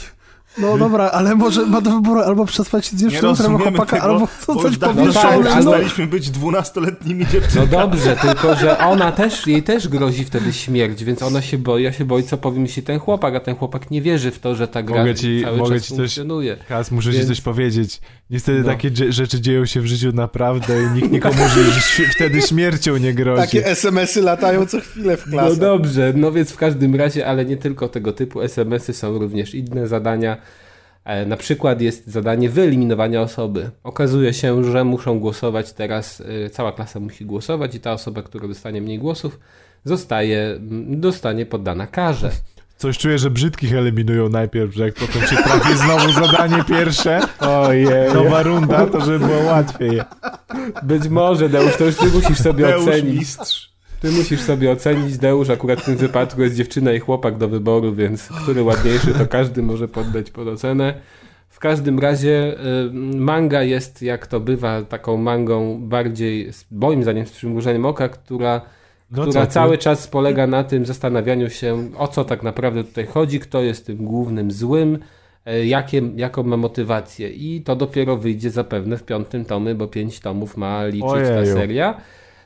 No 0.61 0.77
dobra, 0.77 1.11
ale 1.11 1.35
może 1.35 1.65
ma 1.65 1.81
do 1.81 1.91
wyboru 1.91 2.19
albo 2.21 2.45
przespać 2.45 2.85
się 2.85 2.97
z 2.97 2.99
dziewczyną, 3.01 3.33
która 3.33 3.49
ma 3.49 3.59
chłopaka, 3.59 3.85
tego, 4.01 4.03
albo 4.47 4.63
już 4.67 4.77
dawno 4.77 5.05
No 5.05 5.13
tak, 5.13 5.41
przestaliśmy 5.51 6.07
być 6.07 6.29
dwunastoletnimi 6.29 7.23
No 7.25 7.31
dziewczynkami. 7.31 7.69
dobrze, 7.71 8.15
tylko 8.15 8.55
że 8.55 8.77
ona 8.77 9.11
też, 9.11 9.47
jej 9.47 9.63
też 9.63 9.88
grozi 9.88 10.25
wtedy 10.25 10.53
śmierć, 10.53 11.03
więc 11.03 11.21
ona 11.23 11.41
się 11.41 11.57
boi, 11.57 11.83
ja 11.83 11.91
się 11.93 12.05
boi, 12.05 12.23
co 12.23 12.38
powie 12.38 12.59
mi 12.59 12.69
się 12.69 12.81
ten 12.81 12.99
chłopak, 12.99 13.35
a 13.35 13.39
ten 13.39 13.55
chłopak 13.55 13.91
nie 13.91 14.01
wierzy 14.01 14.31
w 14.31 14.39
to, 14.39 14.55
że 14.55 14.67
ta 14.67 14.83
gra 14.83 14.97
Mogę 14.99 15.15
ci- 15.15 15.41
cały 15.43 15.57
mogę 15.57 15.75
czas 15.75 15.83
ci 15.83 15.89
coś- 15.89 15.97
funkcjonuje. 15.97 16.57
Kas, 16.69 16.91
muszę 16.91 17.09
Więc- 17.11 17.21
ci 17.21 17.27
coś 17.27 17.41
powiedzieć. 17.41 18.01
Niestety 18.29 18.59
No. 18.59 18.65
takie 18.65 18.91
dzie- 18.91 19.11
rzeczy 19.11 19.41
dzieją 19.41 19.65
się 19.65 19.81
w 19.81 19.85
życiu 19.88 20.11
naprawdę 20.13 20.83
i 20.83 20.88
nikt 20.95 21.11
nikomu 21.11 21.35
wtedy 22.15 22.41
śmiercią 22.41 22.97
nie 22.97 23.13
grozi. 23.13 23.41
Takie 23.41 23.65
SMS-y 23.67 24.21
latają 24.21 24.65
co 24.65 24.79
chwilę 24.81 25.17
w 25.17 25.27
No 25.27 25.31
klasę. 25.31 25.55
dobrze, 25.59 26.13
no 26.15 26.31
więc 26.31 26.51
w 26.51 26.57
każdym 26.57 26.95
razie, 26.95 27.27
ale 27.27 27.45
nie 27.45 27.57
tylko 27.57 27.88
tego 27.89 28.13
typu 28.13 28.41
SMS-y, 28.41 28.93
są 28.93 29.17
również 29.19 29.55
inne 29.55 29.88
zadania. 29.88 30.38
E, 31.05 31.25
Na 31.25 31.37
przykład 31.37 31.81
jest 31.81 32.07
zadanie 32.07 32.49
wyeliminowania 32.49 33.21
osoby. 33.21 33.69
Okazuje 33.83 34.33
się, 34.33 34.63
że 34.63 34.83
muszą 34.83 35.19
głosować 35.19 35.73
teraz, 35.73 36.21
e, 36.45 36.49
cała 36.49 36.71
klasa 36.71 36.99
musi 36.99 37.25
głosować 37.25 37.75
i 37.75 37.79
ta 37.79 37.93
osoba, 37.93 38.21
która 38.21 38.47
dostanie 38.47 38.81
mniej 38.81 38.99
głosów, 38.99 39.39
zostaje, 39.83 40.39
m, 40.55 41.01
dostanie 41.01 41.45
poddana 41.45 41.87
karze. 41.87 42.31
Coś 42.77 42.97
czuję, 42.97 43.17
że 43.19 43.29
brzydkich 43.29 43.73
eliminują 43.73 44.29
najpierw, 44.29 44.73
że 44.75 44.85
jak 44.85 44.93
potem 44.95 45.21
się 45.21 45.35
trafi 45.35 45.77
znowu 45.77 46.11
zadanie 46.11 46.63
pierwsze, 46.67 47.19
Ojej. 47.39 48.13
nowa 48.13 48.43
runda, 48.43 48.85
to 48.87 49.01
żeby 49.05 49.19
było 49.27 49.43
łatwiej. 49.43 50.01
Być 50.83 51.07
może, 51.09 51.49
Deusz, 51.49 51.77
to 51.77 51.85
już 51.85 51.95
ty 51.95 52.05
musisz 52.07 52.37
sobie 52.37 52.65
Deusz 52.67 52.87
ocenić. 52.87 53.19
mistrz. 53.19 53.69
Ty 54.01 54.11
musisz 54.11 54.41
sobie 54.41 54.71
ocenić, 54.71 55.17
Deusz, 55.17 55.49
akurat 55.49 55.81
w 55.81 55.85
tym 55.85 55.95
wypadku 55.97 56.41
jest 56.41 56.55
dziewczyna 56.55 56.93
i 56.93 56.99
chłopak 56.99 57.37
do 57.37 57.47
wyboru, 57.49 57.95
więc 57.95 58.29
który 58.43 58.63
ładniejszy, 58.63 59.13
to 59.13 59.25
każdy 59.27 59.61
może 59.63 59.87
poddać 59.87 60.31
pod 60.31 60.47
ocenę. 60.47 60.93
W 61.49 61.59
każdym 61.59 61.99
razie 61.99 62.53
y, 62.53 62.91
manga 63.17 63.63
jest, 63.63 64.01
jak 64.01 64.27
to 64.27 64.39
bywa, 64.39 64.81
taką 64.83 65.17
mangą 65.17 65.79
bardziej, 65.81 66.49
moim 66.71 67.03
zdaniem, 67.03 67.25
z 67.25 67.31
przymrużeniem 67.31 67.85
oka, 67.85 68.09
która, 68.09 68.61
No 69.11 69.21
która 69.21 69.41
co 69.41 69.47
ty? 69.47 69.53
cały 69.53 69.77
czas 69.77 70.07
polega 70.07 70.47
na 70.47 70.63
tym 70.63 70.85
zastanawianiu 70.85 71.49
się, 71.49 71.89
o 71.97 72.07
co 72.07 72.25
tak 72.25 72.43
naprawdę 72.43 72.83
tutaj 72.83 73.05
chodzi, 73.05 73.39
kto 73.39 73.61
jest 73.61 73.85
tym 73.85 73.97
głównym 73.97 74.51
złym, 74.51 74.99
e, 75.45 75.65
jakie, 75.65 76.01
jaką 76.15 76.43
ma 76.43 76.57
motywację. 76.57 77.29
I 77.29 77.61
to 77.61 77.75
dopiero 77.75 78.17
wyjdzie 78.17 78.49
zapewne 78.49 78.97
w 78.97 79.03
piątym 79.03 79.45
tomie, 79.45 79.75
bo 79.75 79.87
pięć 79.87 80.19
tomów 80.19 80.57
ma 80.57 80.85
liczyć 80.85 81.09
ta 81.11 81.39
Ojeju. 81.39 81.53
seria. 81.55 82.01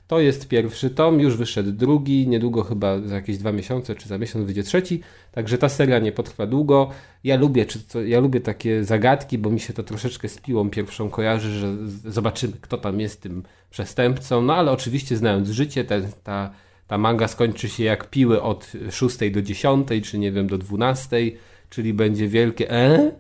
To 0.08 0.20
jest 0.20 0.48
pierwszy 0.48 0.90
tom, 0.90 1.20
już 1.20 1.38
wyszedł 1.38 1.72
drugi, 1.72 2.28
niedługo 2.28 2.64
chyba 2.64 3.02
za 3.02 3.16
jakieś 3.16 3.38
dwa 3.38 3.52
miesiące, 3.52 3.96
czy 3.96 4.08
za 4.08 4.18
miesiąc 4.18 4.46
wyjdzie 4.46 4.64
trzeci, 4.64 5.02
także 5.32 5.58
ta 5.58 5.70
seria 5.70 6.00
nie 6.00 6.12
potrwa 6.12 6.46
długo. 6.46 6.90
Ja 7.24 7.38
lubię, 7.38 7.66
czy 7.66 7.84
co, 7.84 8.02
ja 8.02 8.20
lubię 8.20 8.42
takie 8.42 8.84
zagadki, 8.84 9.38
bo 9.38 9.50
mi 9.50 9.60
się 9.60 9.74
to 9.74 9.84
troszeczkę 9.84 10.30
z 10.30 10.38
piłą 10.38 10.70
pierwszą 10.70 11.10
kojarzy, 11.10 11.52
że 11.60 11.76
zobaczymy, 12.12 12.54
kto 12.62 12.78
tam 12.78 13.00
jest 13.00 13.22
tym 13.22 13.44
przestępcą, 13.70 14.42
no 14.42 14.56
ale 14.56 14.72
oczywiście 14.72 15.18
znając 15.18 15.50
życie, 15.50 15.84
ten, 15.84 16.12
ta, 16.24 16.52
ta 16.88 16.98
manga 16.98 17.28
skończy 17.28 17.70
się 17.70 17.84
jak 17.84 18.10
piły 18.10 18.42
od 18.42 18.72
6 18.92 19.18
do 19.32 19.42
10, 19.42 19.88
czy 20.04 20.18
nie 20.18 20.32
wiem, 20.32 20.48
do 20.48 20.58
12, 20.58 21.18
czyli 21.70 21.94
będzie 21.94 22.28
wielkie 22.28 22.72
e? 22.72 23.12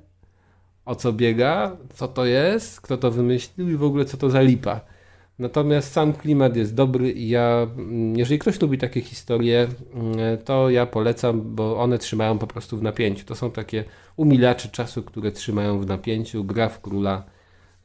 O 0.85 0.95
co 0.95 1.13
biega? 1.13 1.77
Co 1.93 2.07
to 2.07 2.25
jest? 2.25 2.81
Kto 2.81 2.97
to 2.97 3.11
wymyślił 3.11 3.69
i 3.69 3.75
w 3.75 3.83
ogóle 3.83 4.05
co 4.05 4.17
to 4.17 4.29
za 4.29 4.41
lipa? 4.41 4.92
Natomiast 5.39 5.91
sam 5.91 6.13
klimat 6.13 6.55
jest 6.55 6.75
dobry 6.75 7.11
i 7.11 7.29
ja, 7.29 7.67
mm, 7.77 8.17
jeżeli 8.17 8.39
ktoś 8.39 8.61
lubi 8.61 8.77
takie 8.77 9.01
historie, 9.01 9.67
mm, 9.93 10.37
to 10.45 10.69
ja 10.69 10.85
polecam, 10.85 11.55
bo 11.55 11.79
one 11.79 11.97
trzymają 11.97 12.39
po 12.39 12.47
prostu 12.47 12.77
w 12.77 12.83
napięciu. 12.83 13.25
To 13.25 13.35
są 13.35 13.51
takie 13.51 13.83
umilacze 14.15 14.69
czasu, 14.69 15.03
które 15.03 15.31
trzymają 15.31 15.79
w 15.79 15.85
napięciu. 15.85 16.43
Gra 16.43 16.69
w 16.69 16.81
króla. 16.81 17.23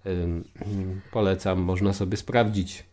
Polecam, 1.13 1.59
można 1.59 1.93
sobie 1.93 2.17
sprawdzić. 2.17 2.85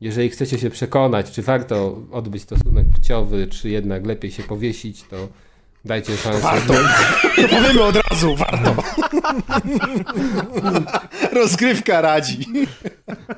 Jeżeli 0.00 0.28
chcecie 0.28 0.58
się 0.58 0.70
przekonać, 0.70 1.30
czy 1.30 1.42
warto 1.42 2.02
odbyć 2.12 2.42
stosunek 2.42 2.86
płciowy, 2.88 3.46
czy 3.46 3.70
jednak 3.70 4.06
lepiej 4.06 4.30
się 4.30 4.42
powiesić, 4.42 5.02
to 5.02 5.28
dajcie 5.84 6.16
szansę. 6.16 6.40
Warto. 6.40 6.74
To 7.36 7.48
powiemy 7.48 7.82
od 7.82 7.96
razu, 8.10 8.36
warto. 8.36 8.82
Rozgrywka 11.32 12.00
radzi. 12.00 12.46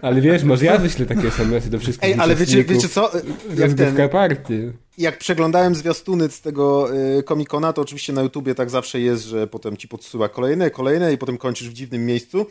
Ale 0.03 0.21
wiesz, 0.21 0.43
może 0.43 0.65
ja 0.65 0.79
wyślę 0.79 1.07
takie 1.07 1.29
SMS-y 1.29 1.71
do 1.71 1.79
wszystkich 1.79 2.11
Ej, 2.11 2.15
ale 2.19 2.35
wiecie, 2.37 2.65
wiecie 2.65 2.89
co? 2.89 3.11
Jak, 3.51 3.61
Rozgrywka 3.61 3.97
ten, 3.97 4.09
party. 4.09 4.73
jak 4.99 5.19
przeglądałem 5.19 5.75
zwiastuny 5.75 6.29
z 6.31 6.41
tego 6.41 6.95
y, 6.97 7.23
Comic-Cona, 7.23 7.73
to 7.73 7.83
oczywiście 7.83 8.12
na 8.12 8.23
YouTubie 8.23 8.55
tak 8.55 8.71
zawsze 8.71 9.01
jest, 9.01 9.25
że 9.25 9.47
potem 9.47 9.77
ci 9.77 9.89
podsyła 9.89 10.29
kolejne, 10.29 10.71
kolejne 10.71 11.12
i 11.12 11.19
potem 11.19 11.39
kończysz 11.39 11.71
w 11.71 11.73
dziwnym 11.73 12.07
miejscu. 12.07 12.47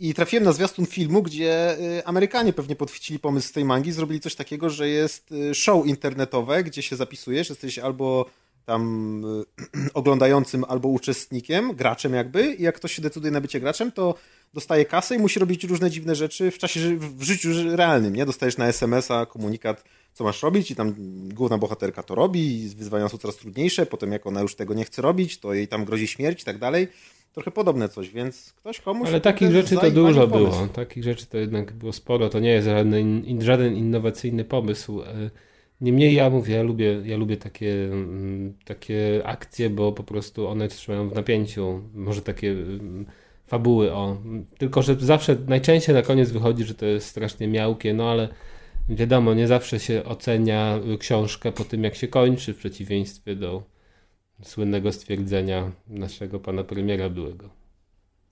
I 0.00 0.14
trafiłem 0.14 0.44
na 0.44 0.52
zwiastun 0.52 0.86
filmu, 0.86 1.22
gdzie 1.22 1.76
y, 1.98 2.04
Amerykanie 2.04 2.52
pewnie 2.52 2.76
podchwycili 2.76 3.18
pomysł 3.18 3.48
z 3.48 3.52
tej 3.52 3.64
mangi, 3.64 3.92
zrobili 3.92 4.20
coś 4.20 4.34
takiego, 4.34 4.70
że 4.70 4.88
jest 4.88 5.32
y, 5.32 5.54
show 5.54 5.86
internetowe, 5.86 6.64
gdzie 6.64 6.82
się 6.82 6.96
zapisujesz, 6.96 7.48
jesteś 7.48 7.78
albo 7.78 8.26
tam 8.66 9.22
y, 9.76 9.90
oglądającym, 9.94 10.64
albo 10.68 10.88
uczestnikiem, 10.88 11.72
graczem 11.72 12.14
jakby 12.14 12.54
i 12.54 12.62
jak 12.62 12.74
ktoś 12.74 12.92
się 12.92 13.02
decyduje 13.02 13.32
na 13.32 13.40
bycie 13.40 13.60
graczem, 13.60 13.92
to 13.92 14.14
dostaje 14.54 14.84
kasę 14.84 15.16
i 15.16 15.18
musi 15.18 15.40
robić 15.40 15.64
różne 15.64 15.90
dziwne 15.90 16.14
rzeczy 16.14 16.50
w 16.50 16.58
czasie, 16.58 16.80
w 16.98 17.22
życiu 17.22 17.52
ży- 17.52 17.76
realnym, 17.76 18.16
nie? 18.16 18.26
Dostajesz 18.26 18.56
na 18.56 18.66
SMS-a 18.66 19.26
komunikat, 19.26 19.84
co 20.14 20.24
masz 20.24 20.42
robić 20.42 20.70
i 20.70 20.76
tam 20.76 20.94
główna 21.34 21.58
bohaterka 21.58 22.02
to 22.02 22.14
robi 22.14 22.62
i 22.64 22.68
wyzwania 22.68 23.08
są 23.08 23.18
coraz 23.18 23.36
trudniejsze, 23.36 23.86
potem 23.86 24.12
jak 24.12 24.26
ona 24.26 24.40
już 24.40 24.54
tego 24.54 24.74
nie 24.74 24.84
chce 24.84 25.02
robić, 25.02 25.38
to 25.38 25.54
jej 25.54 25.68
tam 25.68 25.84
grozi 25.84 26.06
śmierć 26.06 26.42
i 26.42 26.44
tak 26.44 26.58
dalej. 26.58 26.88
Trochę 27.32 27.50
podobne 27.50 27.88
coś, 27.88 28.10
więc 28.10 28.52
ktoś 28.52 28.80
komuś... 28.80 29.08
Ale 29.08 29.20
takich 29.20 29.50
rzeczy 29.52 29.74
to 29.76 29.90
dużo 29.90 30.28
pomysł. 30.28 30.56
było. 30.56 30.66
Takich 30.66 31.04
rzeczy 31.04 31.26
to 31.26 31.38
jednak 31.38 31.72
było 31.72 31.92
sporo. 31.92 32.28
To 32.28 32.40
nie 32.40 32.50
jest 32.50 32.66
żaden, 32.66 33.24
żaden 33.42 33.74
innowacyjny 33.74 34.44
pomysł. 34.44 35.02
Niemniej 35.80 36.14
ja 36.14 36.30
mówię, 36.30 36.54
ja 36.54 36.62
lubię, 36.62 37.02
ja 37.04 37.16
lubię 37.16 37.36
takie, 37.36 37.84
mm, 37.84 38.54
takie 38.64 39.22
akcje, 39.24 39.70
bo 39.70 39.92
po 39.92 40.04
prostu 40.04 40.48
one 40.48 40.68
trzymają 40.68 41.08
w 41.08 41.14
napięciu. 41.14 41.82
Może 41.94 42.22
takie 42.22 42.50
mm, 42.50 43.06
fabuły 43.46 43.92
o. 43.92 44.16
Tylko, 44.58 44.82
że 44.82 44.94
zawsze, 44.94 45.36
najczęściej 45.48 45.94
na 45.94 46.02
koniec 46.02 46.30
wychodzi, 46.30 46.64
że 46.64 46.74
to 46.74 46.86
jest 46.86 47.06
strasznie 47.06 47.48
miałkie, 47.48 47.94
no 47.94 48.10
ale 48.10 48.28
wiadomo, 48.88 49.34
nie 49.34 49.46
zawsze 49.46 49.80
się 49.80 50.04
ocenia 50.04 50.80
książkę 50.98 51.52
po 51.52 51.64
tym, 51.64 51.84
jak 51.84 51.94
się 51.94 52.08
kończy, 52.08 52.54
w 52.54 52.58
przeciwieństwie 52.58 53.36
do 53.36 53.62
słynnego 54.42 54.92
stwierdzenia 54.92 55.72
naszego 55.88 56.40
pana 56.40 56.64
premiera 56.64 57.10
byłego. 57.10 57.50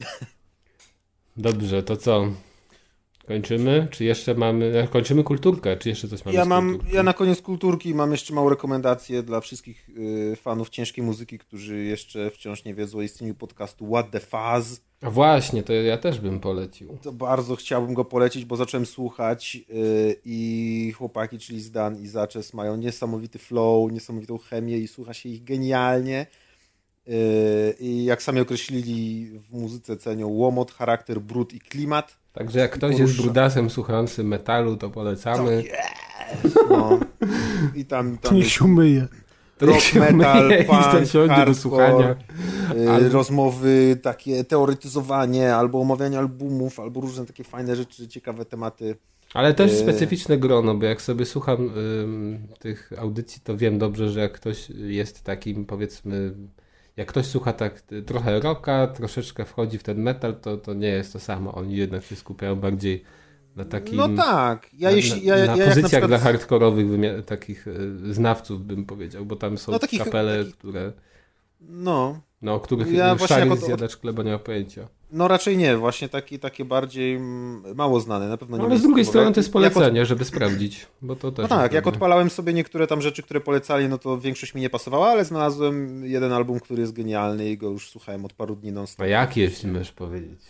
Dobrze, 1.36 1.82
to 1.82 1.96
co? 1.96 2.26
Kończymy? 3.26 3.88
Czy 3.90 4.04
jeszcze 4.04 4.34
mamy. 4.34 4.88
Kończymy 4.90 5.24
kulturkę, 5.24 5.76
czy 5.76 5.88
jeszcze 5.88 6.08
coś 6.08 6.24
mamy 6.24 6.36
Ja 6.36 6.44
mam, 6.44 6.78
ja 6.92 7.02
na 7.02 7.12
koniec 7.12 7.42
kulturki 7.42 7.94
mam 7.94 8.12
jeszcze 8.12 8.34
małą 8.34 8.48
rekomendację 8.48 9.22
dla 9.22 9.40
wszystkich 9.40 9.88
y, 9.88 10.36
fanów 10.36 10.68
ciężkiej 10.68 11.04
muzyki, 11.04 11.38
którzy 11.38 11.84
jeszcze 11.84 12.30
wciąż 12.30 12.64
nie 12.64 12.74
wiedzą 12.74 12.98
o 12.98 13.02
istnieniu 13.02 13.34
podcastu 13.34 13.86
What 13.86 14.10
the 14.10 14.20
Fuzz. 14.20 14.80
A 15.00 15.10
Właśnie, 15.10 15.62
to 15.62 15.72
ja 15.72 15.98
też 15.98 16.20
bym 16.20 16.40
polecił. 16.40 16.98
To 17.02 17.12
bardzo 17.12 17.56
chciałbym 17.56 17.94
go 17.94 18.04
polecić, 18.04 18.44
bo 18.44 18.56
zacząłem 18.56 18.86
słuchać 18.86 19.58
y, 19.70 20.16
i 20.24 20.92
chłopaki, 20.96 21.38
czyli 21.38 21.60
Zdan 21.60 22.02
i 22.02 22.06
Zaczes 22.06 22.54
mają 22.54 22.76
niesamowity 22.76 23.38
flow, 23.38 23.92
niesamowitą 23.92 24.38
chemię 24.38 24.78
i 24.78 24.88
słucha 24.88 25.14
się 25.14 25.28
ich 25.28 25.44
genialnie. 25.44 26.26
Y, 27.08 27.74
I 27.80 28.04
jak 28.04 28.22
sami 28.22 28.40
określili 28.40 29.26
w 29.38 29.52
muzyce 29.52 29.96
cenią 29.96 30.28
łomot, 30.28 30.72
charakter, 30.72 31.20
brud 31.20 31.54
i 31.54 31.60
klimat. 31.60 32.23
Także 32.34 32.58
jak 32.58 32.70
ktoś 32.72 32.98
jest 32.98 33.16
brudasem 33.22 33.70
słuchającym 33.70 34.26
metalu, 34.28 34.76
to 34.76 34.90
polecamy. 34.90 35.62
No. 36.70 37.00
I 37.74 37.84
tam, 37.84 38.18
tam 38.18 38.36
niech 38.36 38.48
się 38.48 38.64
umyje. 38.64 39.06
Rock, 39.60 39.80
się 39.80 40.00
metal, 40.00 40.48
punk, 40.66 40.80
hardcore, 40.80 41.54
słuchania. 41.54 42.16
y, 42.76 42.90
Albo- 42.90 43.08
rozmowy, 43.12 43.98
takie 44.02 44.44
teoretyzowanie, 44.44 45.54
albo 45.54 45.80
omawianie 45.80 46.18
albumów, 46.18 46.80
albo 46.80 47.00
różne 47.00 47.26
takie 47.26 47.44
fajne 47.44 47.76
rzeczy, 47.76 48.08
ciekawe 48.08 48.44
tematy. 48.44 48.96
Ale 49.34 49.54
też 49.54 49.72
Yy. 49.72 49.78
specyficzne 49.78 50.38
grono, 50.38 50.74
bo 50.74 50.86
jak 50.86 51.02
sobie 51.02 51.24
słucham 51.26 51.70
ym, 52.02 52.38
tych 52.58 52.92
audycji, 52.98 53.40
to 53.44 53.56
wiem 53.56 53.78
dobrze, 53.78 54.08
że 54.10 54.20
jak 54.20 54.32
ktoś 54.32 54.70
jest 54.70 55.22
takim, 55.22 55.64
powiedzmy, 55.66 56.34
jak 56.96 57.08
ktoś 57.08 57.26
słucha 57.26 57.52
tak 57.52 57.80
trochę 58.06 58.40
rocka, 58.40 58.86
troszeczkę 58.86 59.44
wchodzi 59.44 59.78
w 59.78 59.82
ten 59.82 60.02
metal, 60.02 60.40
to, 60.40 60.56
to 60.56 60.74
nie 60.74 60.88
jest 60.88 61.12
to 61.12 61.20
samo. 61.20 61.54
Oni 61.54 61.76
jednak 61.76 62.04
się 62.04 62.16
skupiają 62.16 62.56
bardziej 62.56 63.04
na 63.56 63.64
takim. 63.64 63.96
No 63.96 64.08
tak, 64.08 64.74
ja 64.74 64.90
na, 64.90 64.96
jeśli, 64.96 65.26
na, 65.28 65.36
ja, 65.36 65.46
na 65.46 65.56
ja 65.56 65.56
jak 65.56 65.58
na 65.58 65.64
pozycjach 65.66 65.90
przykład... 65.90 66.10
dla 66.10 66.18
hardkorowych 66.18 66.86
takich 67.26 67.66
y, 67.66 68.14
znawców, 68.14 68.62
bym 68.66 68.84
powiedział, 68.84 69.26
bo 69.26 69.36
tam 69.36 69.58
są 69.58 69.72
No 69.72 69.78
takich- 69.78 70.04
kapele, 70.04 70.38
takich- 70.38 70.56
które. 70.58 70.92
No, 71.60 72.20
No, 72.44 72.54
o 72.54 72.60
których 72.60 72.92
Ja 72.92 73.18
szary 73.18 73.46
jako- 73.50 73.66
zjadacz 73.66 73.96
chleba 74.00 74.22
nie 74.22 74.32
ma 74.32 74.38
pojęcia. 74.38 74.88
no 75.12 75.28
raczej 75.28 75.56
nie, 75.56 75.76
właśnie 75.76 76.08
takie, 76.08 76.38
takie 76.38 76.64
bardziej 76.64 77.16
mm, 77.16 77.76
mało 77.76 78.00
znane, 78.00 78.28
na 78.28 78.36
pewno 78.36 78.56
nie 78.56 78.62
No, 78.62 78.68
ale 78.68 78.78
z 78.78 78.82
drugiej 78.82 79.04
strony 79.04 79.32
to 79.32 79.40
jest 79.40 79.54
jak 79.54 79.64
od- 79.66 79.72
polecenie, 79.72 80.06
żeby 80.06 80.24
sprawdzić, 80.24 80.86
bo 81.02 81.16
to 81.16 81.32
też 81.32 81.42
No 81.42 81.56
tak, 81.56 81.72
jak 81.72 81.86
odpalałem 81.86 82.30
sobie 82.30 82.52
niektóre 82.52 82.86
tam 82.86 83.02
rzeczy, 83.02 83.22
które 83.22 83.40
polecali, 83.40 83.88
no 83.88 83.98
to 83.98 84.18
większość 84.20 84.54
mi 84.54 84.60
nie 84.60 84.70
pasowała, 84.70 85.08
ale 85.08 85.24
znalazłem 85.24 86.04
jeden 86.06 86.32
album, 86.32 86.60
który 86.60 86.80
jest 86.80 86.92
genialny 86.92 87.50
i 87.50 87.56
go 87.58 87.68
już 87.70 87.90
słuchałem 87.90 88.24
od 88.24 88.32
paru 88.32 88.56
dni 88.56 88.72
non 88.72 88.86
A 88.98 89.06
jak 89.06 89.36
jeśli 89.36 89.68
możesz 89.70 89.92
powiedzieć? 89.92 90.40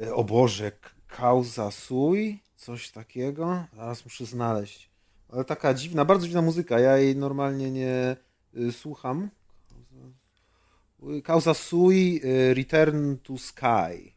E, 0.00 0.14
O 0.14 0.24
Boże, 0.24 0.70
K- 0.72 0.90
Causa 1.08 1.70
Sui? 1.70 2.38
Coś 2.56 2.90
takiego? 2.90 3.64
Zaraz 3.76 4.04
muszę 4.04 4.26
znaleźć. 4.26 4.90
Ale 5.32 5.44
taka 5.44 5.74
dziwna, 5.74 6.04
bardzo 6.04 6.26
dziwna 6.26 6.42
muzyka. 6.42 6.78
Ja 6.80 6.96
jej 6.98 7.16
normalnie 7.16 7.70
nie 7.70 8.16
y, 8.56 8.72
słucham. 8.72 9.28
Causa 11.24 11.54
Sui, 11.54 12.20
y, 12.24 12.54
Return 12.54 13.16
to 13.22 13.38
Sky. 13.38 14.12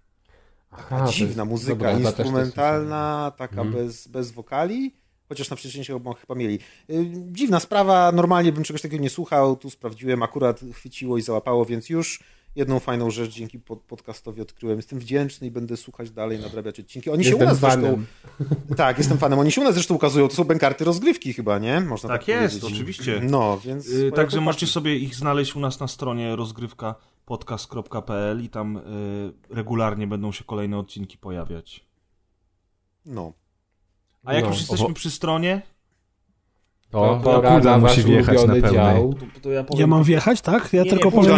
Taka 0.72 0.96
Aha, 0.96 1.08
dziwna 1.12 1.44
jest- 1.44 1.50
muzyka, 1.52 1.76
dobra, 1.76 1.92
instrumentalna, 1.92 3.32
taka 3.38 3.62
Mhm. 3.62 3.72
bez, 3.74 4.08
bez 4.08 4.32
wokali. 4.32 4.94
Chociaż 5.30 5.50
na 5.50 5.56
przecięciu 5.56 5.94
chyba, 5.94 6.14
chyba 6.14 6.36
mieli. 6.36 6.60
Y, 6.90 7.12
Dziwna 7.32 7.60
sprawa, 7.60 8.12
normalnie 8.12 8.52
bym 8.52 8.64
czegoś 8.64 8.82
takiego 8.82 9.04
nie 9.04 9.10
słuchał, 9.10 9.56
tu 9.56 9.70
sprawdziłem, 9.70 10.24
akurat 10.24 10.62
chwyciło 10.74 11.18
i 11.18 11.22
załapało, 11.22 11.66
więc 11.66 11.90
już 11.90 12.24
jedną 12.56 12.80
fajną 12.80 13.12
rzecz 13.12 13.32
dzięki 13.32 13.60
pod, 13.60 13.80
podcastowi 13.82 14.42
odkryłem. 14.42 14.78
Jestem 14.78 15.00
wdzięczny 15.00 15.48
i 15.48 15.52
będę 15.52 15.78
słuchać 15.78 16.12
dalej, 16.12 16.40
nadrabiać 16.40 16.80
odcinki. 16.80 17.10
Oni 17.10 17.24
się 17.24 17.30
u 17.36 17.40
Jestem 17.40 17.48
nas 17.50 17.60
zresztą... 17.60 17.82
fanem. 17.82 18.06
Tak, 18.78 18.98
jestem 18.98 19.18
fanem. 19.18 19.40
Oni 19.40 19.52
się 19.52 19.62
u 19.62 19.64
nas 19.64 19.74
zresztą 19.74 19.96
ukazują, 19.96 20.28
to 20.28 20.36
są 20.36 20.44
bękarty 20.44 20.86
rozgrywki 20.86 21.34
chyba, 21.34 21.60
nie? 21.60 21.82
Można 21.82 22.10
tak, 22.10 22.20
Tak 22.22 22.28
jest, 22.28 22.60
powiedzieć. 22.60 22.74
oczywiście. 22.80 23.22
No, 23.24 23.60
więc... 23.66 23.88
Y, 23.90 24.12
Także 24.12 24.42
możecie 24.42 24.68
sobie 24.68 24.96
ich 24.98 25.16
znaleźć 25.16 25.56
u 25.56 25.60
nas 25.60 25.80
na 25.80 25.88
stronie 25.88 26.36
rozgrywkapodcast.pl 26.36 28.44
i 28.44 28.50
tam 28.50 28.78
y, 28.78 28.82
regularnie 29.50 30.08
będą 30.08 30.32
się 30.32 30.44
kolejne 30.44 30.78
odcinki 30.78 31.18
pojawiać. 31.18 31.86
No. 33.06 33.34
A 34.24 34.34
jak 34.34 34.44
No, 34.44 34.50
już 34.50 34.60
jesteśmy 34.60 34.86
owo- 34.88 34.94
przy 34.94 35.12
stronie, 35.12 35.62
To, 36.96 37.20
to 37.24 37.42
pora 37.42 37.56
Kuda 37.56 37.78
musi 37.78 38.04
wjechać 38.04 38.46
na 38.46 38.54
pełnej. 38.54 38.74
dział. 38.74 39.14
to, 39.14 39.40
to 39.42 39.52
ja 39.52 39.64
powiem... 39.64 39.82
Ja 39.82 39.88
mam 39.88 40.04
wjechać, 40.04 40.42
tak? 40.42 40.70
Ja 40.74 40.84
Nie, 40.84 40.90
tylko 40.90 41.10
nie, 41.10 41.12
powiem. 41.12 41.38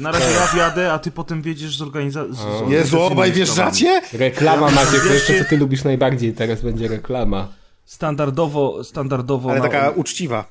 Na 0.00 0.12
razie 0.12 0.30
ja 0.30 0.46
wjadę, 0.54 0.92
a 0.92 0.98
ty 0.98 1.10
potem 1.10 1.42
wiedziesz 1.42 1.76
z 1.76 1.82
organizacji. 1.82 2.46
O. 2.66 2.70
Jezu, 2.70 3.00
obaj 3.00 3.32
wjeżdżacie? 3.32 4.00
Reklama 4.12 4.70
Maciek, 4.70 5.00
to 5.06 5.12
jeszcze 5.12 5.38
co 5.38 5.44
ty 5.44 5.56
lubisz 5.56 5.84
najbardziej, 5.84 6.32
teraz 6.32 6.62
będzie 6.62 6.88
reklama. 6.88 7.48
Standardowo, 7.84 8.84
standardowo 8.84 9.50
Ale 9.50 9.60
taka 9.60 9.90
uczciwa. 9.90 10.44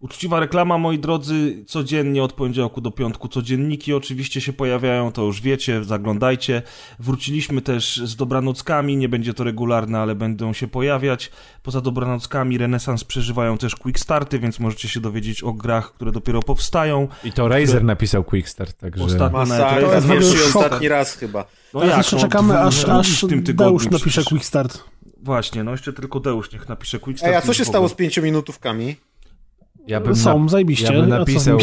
Uczciwa 0.00 0.40
reklama, 0.40 0.78
moi 0.78 0.98
drodzy, 0.98 1.64
codziennie 1.66 2.22
od 2.22 2.32
poniedziałku 2.32 2.80
do 2.80 2.90
piątku 2.90 3.28
codzienniki 3.28 3.94
oczywiście 3.94 4.40
się 4.40 4.52
pojawiają, 4.52 5.12
to 5.12 5.22
już 5.22 5.40
wiecie, 5.40 5.84
zaglądajcie. 5.84 6.62
Wróciliśmy 6.98 7.62
też 7.62 7.96
z 7.96 8.16
dobranockami, 8.16 8.96
nie 8.96 9.08
będzie 9.08 9.34
to 9.34 9.44
regularne, 9.44 9.98
ale 9.98 10.14
będą 10.14 10.52
się 10.52 10.68
pojawiać. 10.68 11.30
Poza 11.62 11.80
dobranockami 11.80 12.58
Renesans 12.58 13.04
przeżywają 13.04 13.58
też 13.58 13.76
quick 13.76 13.98
starty, 13.98 14.38
więc 14.38 14.60
możecie 14.60 14.88
się 14.88 15.00
dowiedzieć 15.00 15.42
o 15.42 15.52
grach, 15.52 15.92
które 15.92 16.12
dopiero 16.12 16.42
powstają. 16.42 17.08
I 17.24 17.32
to 17.32 17.48
Razer 17.48 17.84
napisał 17.84 18.24
Quickstart, 18.24 18.78
także... 18.78 19.04
Ostatnio 19.04 19.46
to 19.46 19.94
jest 19.94 20.08
pierwszy 20.08 20.44
ostatni 20.44 20.88
raz 20.88 21.14
chyba. 21.14 21.44
No 21.74 21.80
Teraz 21.80 21.90
jak, 21.90 21.98
jeszcze 21.98 22.16
no, 22.16 22.22
czekamy, 22.22 22.54
dwu- 22.54 22.62
aż, 22.62 22.84
aż 22.84 23.24
w 23.24 23.28
tym 23.28 23.42
tygodniu 23.42 23.70
Deusz 23.70 23.84
napisze 23.84 24.10
przecież. 24.10 24.24
quick 24.24 24.44
start. 24.44 24.84
Właśnie, 25.22 25.64
no 25.64 25.70
jeszcze 25.70 25.92
tylko 25.92 26.20
Deusz 26.20 26.52
niech 26.52 26.68
napisze 26.68 26.98
quick 26.98 27.18
start. 27.18 27.32
Ej, 27.32 27.38
a 27.38 27.42
co 27.42 27.54
się 27.54 27.64
stało 27.64 27.88
z 27.88 27.94
pięciominutówkami? 27.94 28.96
Ja 29.86 30.00
bym, 30.00 30.16
Są, 30.16 30.42
na, 30.42 30.48
zajebiście. 30.48 30.84
ja 30.94 31.00
bym 31.00 31.08
napisał, 31.08 31.58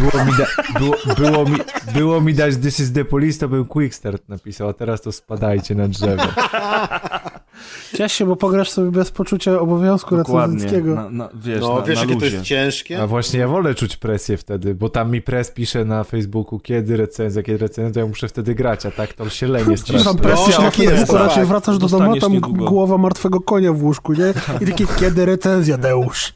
było 0.00 0.24
mi, 0.24 0.32
da, 0.38 0.46
było, 0.80 0.96
było, 1.16 1.44
mi, 1.44 1.56
było 1.94 2.20
mi 2.20 2.34
dać 2.34 2.56
This 2.56 2.80
is 2.80 2.92
the 2.92 3.04
police, 3.04 3.38
to 3.40 3.48
bym 3.48 3.64
Quickstart 3.64 4.28
napisał, 4.28 4.68
a 4.68 4.72
teraz 4.72 5.00
to 5.00 5.12
spadajcie 5.12 5.74
na 5.74 5.88
drzewo. 5.88 6.22
Ciesz 7.96 8.12
się, 8.12 8.26
bo 8.26 8.36
pograsz 8.36 8.70
sobie 8.70 8.90
bez 8.90 9.10
poczucia 9.10 9.60
obowiązku 9.60 10.16
recenzenckiego. 10.16 10.94
na, 10.94 11.10
na, 11.10 11.28
wiesz, 11.34 11.60
No, 11.60 11.74
na, 11.76 11.82
wiesz, 11.82 11.96
na 11.96 12.02
jakie 12.02 12.16
to 12.16 12.24
jest 12.24 12.42
ciężkie? 12.42 13.02
A 13.02 13.06
właśnie 13.06 13.40
ja 13.40 13.48
wolę 13.48 13.74
czuć 13.74 13.96
presję 13.96 14.36
wtedy, 14.36 14.74
bo 14.74 14.88
tam 14.88 15.10
mi 15.10 15.22
pres 15.22 15.50
pisze 15.50 15.84
na 15.84 16.04
Facebooku, 16.04 16.58
kiedy 16.58 16.96
recenzja, 16.96 17.42
kiedy 17.42 17.58
recenzja, 17.58 17.94
to 17.94 18.00
ja 18.00 18.06
muszę 18.06 18.28
wtedy 18.28 18.54
grać, 18.54 18.86
a 18.86 18.90
tak 18.90 19.12
to 19.12 19.28
się 19.30 19.46
lenie 19.46 19.66
Tam 19.66 19.76
strasznie. 19.76 20.14
presja 20.14 20.54
No, 20.58 20.64
na 20.64 20.70
tak 20.70 20.78
jest, 20.78 20.94
Facebooku, 20.94 21.18
raczej 21.18 21.36
tak. 21.36 21.46
wracasz 21.46 21.78
do 21.78 21.88
domu, 21.88 22.16
tam 22.16 22.32
niedługo. 22.32 22.64
głowa 22.64 22.98
martwego 22.98 23.40
konia 23.40 23.72
w 23.72 23.82
łóżku, 23.82 24.12
nie? 24.12 24.34
I 24.60 24.66
takie, 24.66 24.86
kiedy 25.00 25.26
recenzja, 25.26 25.78
Deusz? 25.78 26.34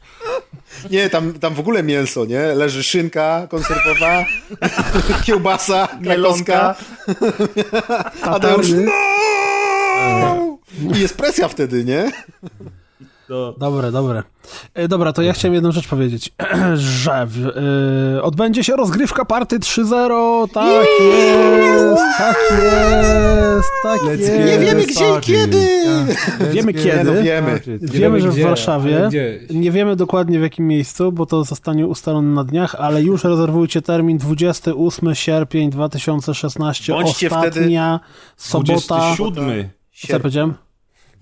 Nie, 0.91 1.09
tam, 1.09 1.33
tam 1.33 1.53
w 1.53 1.59
ogóle 1.59 1.83
mięso, 1.83 2.25
nie? 2.25 2.41
Leży 2.41 2.83
szynka 2.83 3.47
konserwowa, 3.49 4.25
kiełbasa, 5.25 5.87
krakowska, 6.03 6.75
a 8.21 8.39
to 8.39 8.57
już 8.57 8.67
no! 8.71 10.57
I 10.95 10.99
jest 10.99 11.17
presja 11.17 11.47
wtedy, 11.47 11.85
nie? 11.85 12.11
To, 13.29 13.55
Dobre, 13.57 13.91
dobre. 13.91 14.23
E, 14.73 14.87
Dobra, 14.87 15.13
to 15.13 15.21
ja 15.21 15.33
chciałem 15.33 15.53
jedną 15.53 15.71
rzecz 15.71 15.87
powiedzieć, 15.87 16.31
że 16.75 17.27
w, 17.27 17.47
e, 18.17 18.23
odbędzie 18.23 18.63
się 18.63 18.75
rozgrywka 18.75 19.25
party 19.25 19.59
3.0, 19.59 20.49
tak 20.53 20.87
jest, 21.01 22.01
tak 22.17 22.37
jest, 22.51 23.69
tak 23.83 24.01
Let's 24.01 24.19
jest. 24.19 24.33
Nie 24.33 24.59
wiemy 24.59 24.85
gdzie 24.85 25.17
i 25.17 25.21
kiedy. 25.21 25.57
Let's 26.39 26.51
Wiemy 26.51 26.73
get 26.73 26.83
kiedy. 26.83 27.11
this 27.11 27.23
Wiemy. 27.23 27.61
Wiemy, 27.81 28.21
że 28.21 28.31
w 28.31 28.39
Warszawie. 28.39 29.09
Nie 29.49 29.71
wiemy 29.71 29.95
dokładnie 29.95 30.39
w 30.39 30.41
jakim 30.41 30.67
miejscu, 30.67 31.11
bo 31.11 31.25
to 31.25 31.43
zostanie 31.43 31.87
ustalone 31.87 32.33
na 32.33 32.43
dniach, 32.43 32.75
ale 32.75 33.01
już 33.01 33.23
rezerwujcie 33.23 33.81
termin 33.81 34.17
28 34.17 35.15
sierpień 35.15 35.69
2016, 35.69 36.93
Bądźcie 36.93 37.27
ostatnia 37.27 37.99
sobota. 38.37 39.15
27. 39.15 39.69
Co 40.07 40.13
ja 40.13 40.19
powiedziałem? 40.19 40.53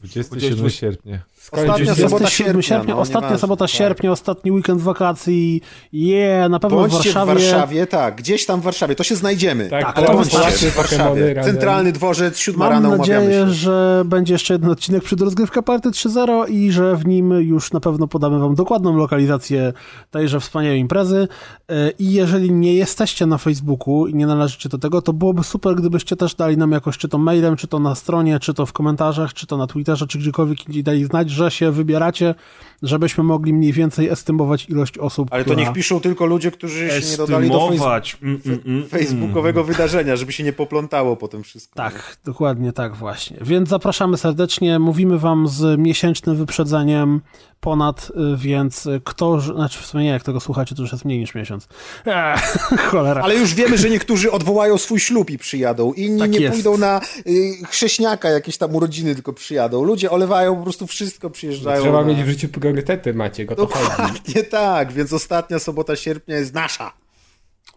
27 0.04 0.70
sierpnia. 0.70 1.20
Ostatnia 1.52 1.96
sobota 1.96 2.08
27 2.18 2.46
sierpnia, 2.46 2.62
sierpnia, 2.62 2.96
no, 2.96 3.02
ostatnia 3.02 3.38
sobota 3.38 3.66
tak. 3.66 3.76
sierpnia, 3.76 4.12
ostatni 4.12 4.52
weekend 4.52 4.82
wakacji. 4.82 5.62
Yeah, 5.94 6.50
na 6.50 6.60
pewno 6.60 6.78
Bądźcie 6.78 7.12
w 7.12 7.14
Warszawie. 7.14 7.40
w 7.40 7.52
Warszawie, 7.52 7.88
tak, 7.88 8.16
gdzieś 8.16 8.46
tam 8.46 8.62
w 8.62 8.64
Warszawie, 8.64 8.96
to 8.96 9.04
się 9.04 9.16
znajdziemy. 9.16 9.70
Tak, 9.70 9.96
Tak, 9.96 10.06
Bądźcie 10.08 10.72
w 10.72 10.76
Warszawie. 10.76 11.36
Centralny 11.44 11.92
dworzec, 11.92 12.38
siódma 12.38 12.66
Mam 12.66 12.74
rano 12.74 12.90
umawiamy 12.96 13.26
nadzieję, 13.26 13.46
się. 13.46 13.54
że 13.54 14.04
będzie 14.06 14.34
jeszcze 14.34 14.54
jeden 14.54 14.70
odcinek 14.70 15.04
przed 15.04 15.22
rozgrywka 15.22 15.62
Party 15.62 15.90
3.0 15.90 16.50
i 16.50 16.72
że 16.72 16.96
w 16.96 17.06
nim 17.06 17.32
już 17.32 17.74
na 17.74 17.80
pewno 17.80 18.08
podamy 18.08 18.40
wam 18.40 18.56
dokładną 18.56 18.98
lokalizację 18.98 19.74
tejże 20.12 20.40
wspaniałej 20.40 20.80
imprezy. 20.80 21.28
E, 21.72 21.90
I 22.00 22.12
jeżeli 22.14 22.52
nie 22.52 22.74
jesteście 22.74 23.26
na 23.26 23.38
Facebooku 23.38 24.08
i 24.08 24.16
nie 24.16 24.28
należycie 24.28 24.70
do 24.70 24.78
tego, 24.78 25.02
to 25.02 25.14
byłoby 25.14 25.44
super, 25.44 25.76
gdybyście 25.76 26.16
też 26.16 26.36
dali 26.36 26.58
nam 26.58 26.72
jakoś, 26.72 26.98
czy 26.98 27.08
to 27.08 27.18
mailem, 27.18 27.56
czy 27.56 27.68
to 27.68 27.80
na 27.80 27.96
stronie, 27.96 28.40
czy 28.40 28.54
to 28.54 28.66
w 28.66 28.74
komentarzach, 28.74 29.34
czy 29.34 29.48
to 29.48 29.58
na 29.58 29.68
Twitterze, 29.68 30.08
czy 30.08 30.18
gdziekolwiek 30.18 30.68
indziej 30.68 30.84
dali 30.84 31.06
znać, 31.06 31.30
że 31.38 31.52
się 31.52 31.72
wybieracie, 31.72 32.36
żebyśmy 32.84 33.24
mogli 33.24 33.54
mniej 33.54 33.74
więcej 33.74 34.10
estymować 34.10 34.70
ilość 34.70 34.98
osób, 34.98 35.28
Ale 35.32 35.44
to 35.44 35.52
która... 35.52 35.66
niech 35.66 35.74
piszą 35.76 36.00
tylko 36.00 36.26
ludzie, 36.26 36.52
którzy 36.52 36.90
się 36.90 37.12
nie 37.12 37.18
dodali 37.18 37.50
do 37.50 37.64
Estymować. 37.64 38.18
Mm, 38.22 38.42
mm, 38.46 38.60
mm, 38.66 38.78
mm. 38.78 38.90
facebookowego 38.90 39.64
wydarzenia, 39.64 40.16
żeby 40.16 40.32
się 40.32 40.44
nie 40.44 40.54
poplątało 40.54 41.16
po 41.16 41.28
tym 41.28 41.44
wszystko. 41.44 41.76
Tak, 41.76 42.18
dokładnie 42.26 42.74
tak 42.74 42.96
właśnie. 42.96 43.38
Więc 43.42 43.70
zapraszamy 43.70 44.18
serdecznie, 44.18 44.80
mówimy 44.80 45.20
wam 45.20 45.48
z 45.48 45.80
miesięcznym 45.80 46.36
wyprzedzeniem 46.36 47.22
ponad, 47.60 48.12
y, 48.34 48.38
więc 48.38 48.86
y, 48.86 49.02
kto, 49.04 49.42
znaczy 49.42 49.80
w 49.80 49.86
sumie 49.86 50.04
nie, 50.04 50.10
jak 50.10 50.24
tego 50.24 50.40
słuchacie, 50.40 50.76
to 50.76 50.82
już 50.82 50.92
jest 50.92 51.06
mniej 51.06 51.20
niż 51.20 51.36
miesiąc. 51.36 51.68
Eee, 52.06 52.38
cholera. 52.78 53.22
Ale 53.22 53.36
już 53.36 53.54
wiemy, 53.54 53.78
że 53.78 53.90
niektórzy 53.90 54.32
odwołają 54.32 54.78
swój 54.78 55.00
ślub 55.00 55.30
i 55.30 55.38
przyjadą, 55.38 55.94
inni 55.94 56.20
Tak 56.20 56.32
nie 56.32 56.40
jest. 56.40 56.54
pójdą 56.54 56.78
na 56.78 57.02
y, 57.28 57.66
chrześniaka, 57.70 58.30
jakieś 58.30 58.58
tam 58.58 58.76
urodziny, 58.76 59.16
tylko 59.16 59.34
przyjadą. 59.34 59.84
Ludzie 59.84 60.12
olewają 60.12 60.56
po 60.56 60.64
prostu 60.64 60.88
wszystko, 60.88 61.30
przyjeżdżają. 61.30 61.82
Trzeba 61.82 62.02
na... 62.02 62.08
mieć 62.08 62.24
w 62.24 62.28
życiu 62.28 62.50
priorytety, 62.50 63.14
Maciek, 63.14 63.52
o 63.52 63.56
to 63.56 63.68
chodzi. 63.68 63.90
Dokładnie 63.90 64.44
tak, 64.60 64.92
więc 64.92 65.14
ostatnia 65.14 65.60
sobota 65.60 65.96
sierpnia 65.96 66.36
jest 66.38 66.54
nasza. 66.54 66.94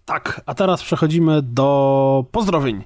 Tak, 0.04 0.40
a 0.46 0.54
teraz 0.54 0.82
przechodzimy 0.82 1.42
do 1.42 2.24
pozdrowień. 2.32 2.84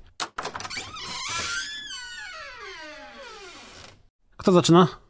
Kto 4.36 4.52
zaczyna? 4.52 5.03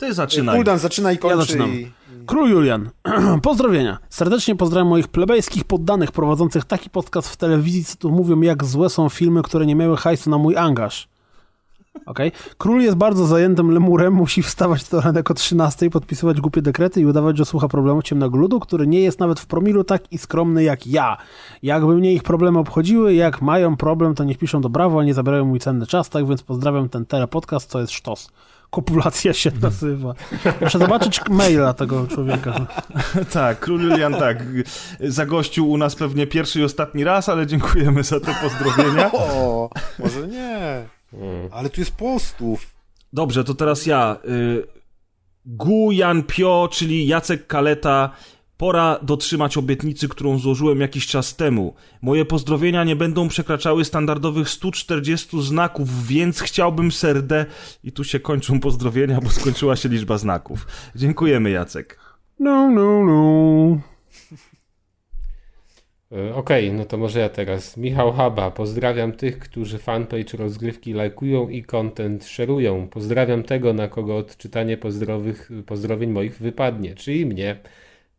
Ty 0.00 0.14
zaczynaj. 0.14 0.56
Kuldan 0.56 0.78
zaczyna 0.78 1.12
i 1.12 1.18
kończy. 1.18 1.36
Ja 1.36 1.42
zaczynam. 1.42 1.74
i... 1.74 1.92
Król 2.26 2.50
Julian. 2.50 2.90
Pozdrowienia. 3.42 3.98
Serdecznie 4.08 4.56
pozdrawiam 4.56 4.88
moich 4.88 5.08
plebejskich 5.08 5.64
poddanych 5.64 6.12
prowadzących 6.12 6.64
taki 6.64 6.90
podcast 6.90 7.28
w 7.28 7.36
telewizji, 7.36 7.84
co 7.84 7.96
tu 7.96 8.10
mówią, 8.10 8.40
jak 8.40 8.64
złe 8.64 8.88
są 8.88 9.08
filmy, 9.08 9.42
które 9.42 9.66
nie 9.66 9.74
miały 9.74 9.96
hajsu 9.96 10.30
na 10.30 10.38
mój 10.38 10.56
angaż. 10.56 11.08
Okej. 12.06 12.32
Król 12.58 12.80
jest 12.80 12.96
bardzo 12.96 13.26
zajętym 13.26 13.70
lemurem, 13.70 14.12
musi 14.12 14.42
wstawać 14.42 14.88
do 14.88 15.00
ranek 15.00 15.30
o 15.30 15.34
13, 15.34 15.90
podpisywać 15.90 16.40
głupie 16.40 16.62
dekrety 16.62 17.00
i 17.00 17.06
udawać, 17.06 17.38
że 17.38 17.44
słucha 17.44 17.68
problemu 17.68 18.02
ciemnego 18.02 18.38
ludu, 18.38 18.60
który 18.60 18.86
nie 18.86 19.00
jest 19.00 19.20
nawet 19.20 19.40
w 19.40 19.46
promilu 19.46 19.84
tak 19.84 20.12
i 20.12 20.18
skromny 20.18 20.62
jak 20.62 20.86
ja. 20.86 21.16
Jakby 21.62 21.94
mnie 21.94 22.12
ich 22.12 22.22
problemy 22.22 22.58
obchodziły, 22.58 23.14
jak 23.14 23.42
mają 23.42 23.76
problem, 23.76 24.14
to 24.14 24.24
niech 24.24 24.38
piszą 24.38 24.60
do 24.60 24.68
brawo, 24.68 25.00
a 25.00 25.04
nie 25.04 25.14
zabierają 25.14 25.44
mój 25.44 25.60
cenny 25.60 25.86
czas, 25.86 26.08
tak 26.08 26.26
więc 26.26 26.42
pozdrawiam 26.42 26.88
ten 26.88 27.06
telepodcast, 27.06 27.70
to 27.70 27.80
jest 27.80 27.92
sztos. 27.92 28.30
Kopulacja 28.70 29.32
się 29.32 29.50
nazywa. 29.62 30.14
Muszę 30.60 30.78
zobaczyć 30.78 31.20
maila 31.28 31.74
tego 31.74 32.06
człowieka. 32.06 32.66
Tak, 33.32 33.60
król 33.60 33.80
Julian 33.80 34.14
tak. 34.14 34.38
Zagościł 35.00 35.70
u 35.70 35.76
nas 35.76 35.96
pewnie 35.96 36.26
pierwszy 36.26 36.60
i 36.60 36.64
ostatni 36.64 37.04
raz, 37.04 37.28
ale 37.28 37.46
dziękujemy 37.46 38.02
za 38.02 38.20
te 38.20 38.34
pozdrowienia. 38.34 39.10
O, 39.20 39.70
może 39.98 40.28
nie. 40.28 40.84
Ale 41.50 41.70
tu 41.70 41.80
jest 41.80 41.96
postów. 41.96 42.66
Dobrze, 43.12 43.44
to 43.44 43.54
teraz 43.54 43.86
ja. 43.86 44.16
Y, 44.28 44.66
Gu 45.46 45.92
Jan 45.92 46.22
Pio, 46.22 46.68
czyli 46.72 47.06
Jacek 47.06 47.46
Kaleta. 47.46 48.10
Pora 48.60 48.98
dotrzymać 49.02 49.56
obietnicy, 49.56 50.08
którą 50.08 50.38
złożyłem 50.38 50.80
jakiś 50.80 51.06
czas 51.06 51.36
temu. 51.36 51.74
Moje 52.02 52.24
pozdrowienia 52.24 52.84
nie 52.84 52.96
będą 52.96 53.28
przekraczały 53.28 53.84
standardowych 53.84 54.48
140 54.48 55.42
znaków, 55.42 56.06
więc 56.06 56.40
chciałbym 56.40 56.92
serdę. 56.92 57.46
I 57.84 57.92
tu 57.92 58.04
się 58.04 58.20
kończą 58.20 58.60
pozdrowienia, 58.60 59.20
bo 59.20 59.30
skończyła 59.30 59.76
się 59.76 59.88
liczba 59.88 60.18
znaków. 60.18 60.66
Dziękujemy, 60.96 61.50
Jacek. 61.50 62.00
No, 62.38 62.70
no, 62.70 63.04
no. 63.04 63.80
E, 66.12 66.34
Okej, 66.34 66.72
no 66.72 66.84
to 66.84 66.98
może 66.98 67.20
ja 67.20 67.28
teraz. 67.28 67.76
Michał 67.76 68.12
Haba, 68.12 68.50
pozdrawiam 68.50 69.12
tych, 69.12 69.38
którzy 69.38 69.78
fanpage 69.78 70.38
rozgrywki 70.38 70.92
lajkują 70.92 71.48
i 71.48 71.62
content 71.62 72.26
szerują. 72.26 72.88
Pozdrawiam 72.88 73.42
tego, 73.42 73.72
na 73.72 73.88
kogo 73.88 74.16
odczytanie 74.16 74.76
pozdrowych, 74.76 75.50
pozdrowień 75.66 76.10
moich 76.10 76.38
wypadnie, 76.38 76.94
czyli 76.94 77.26
mnie. 77.26 77.56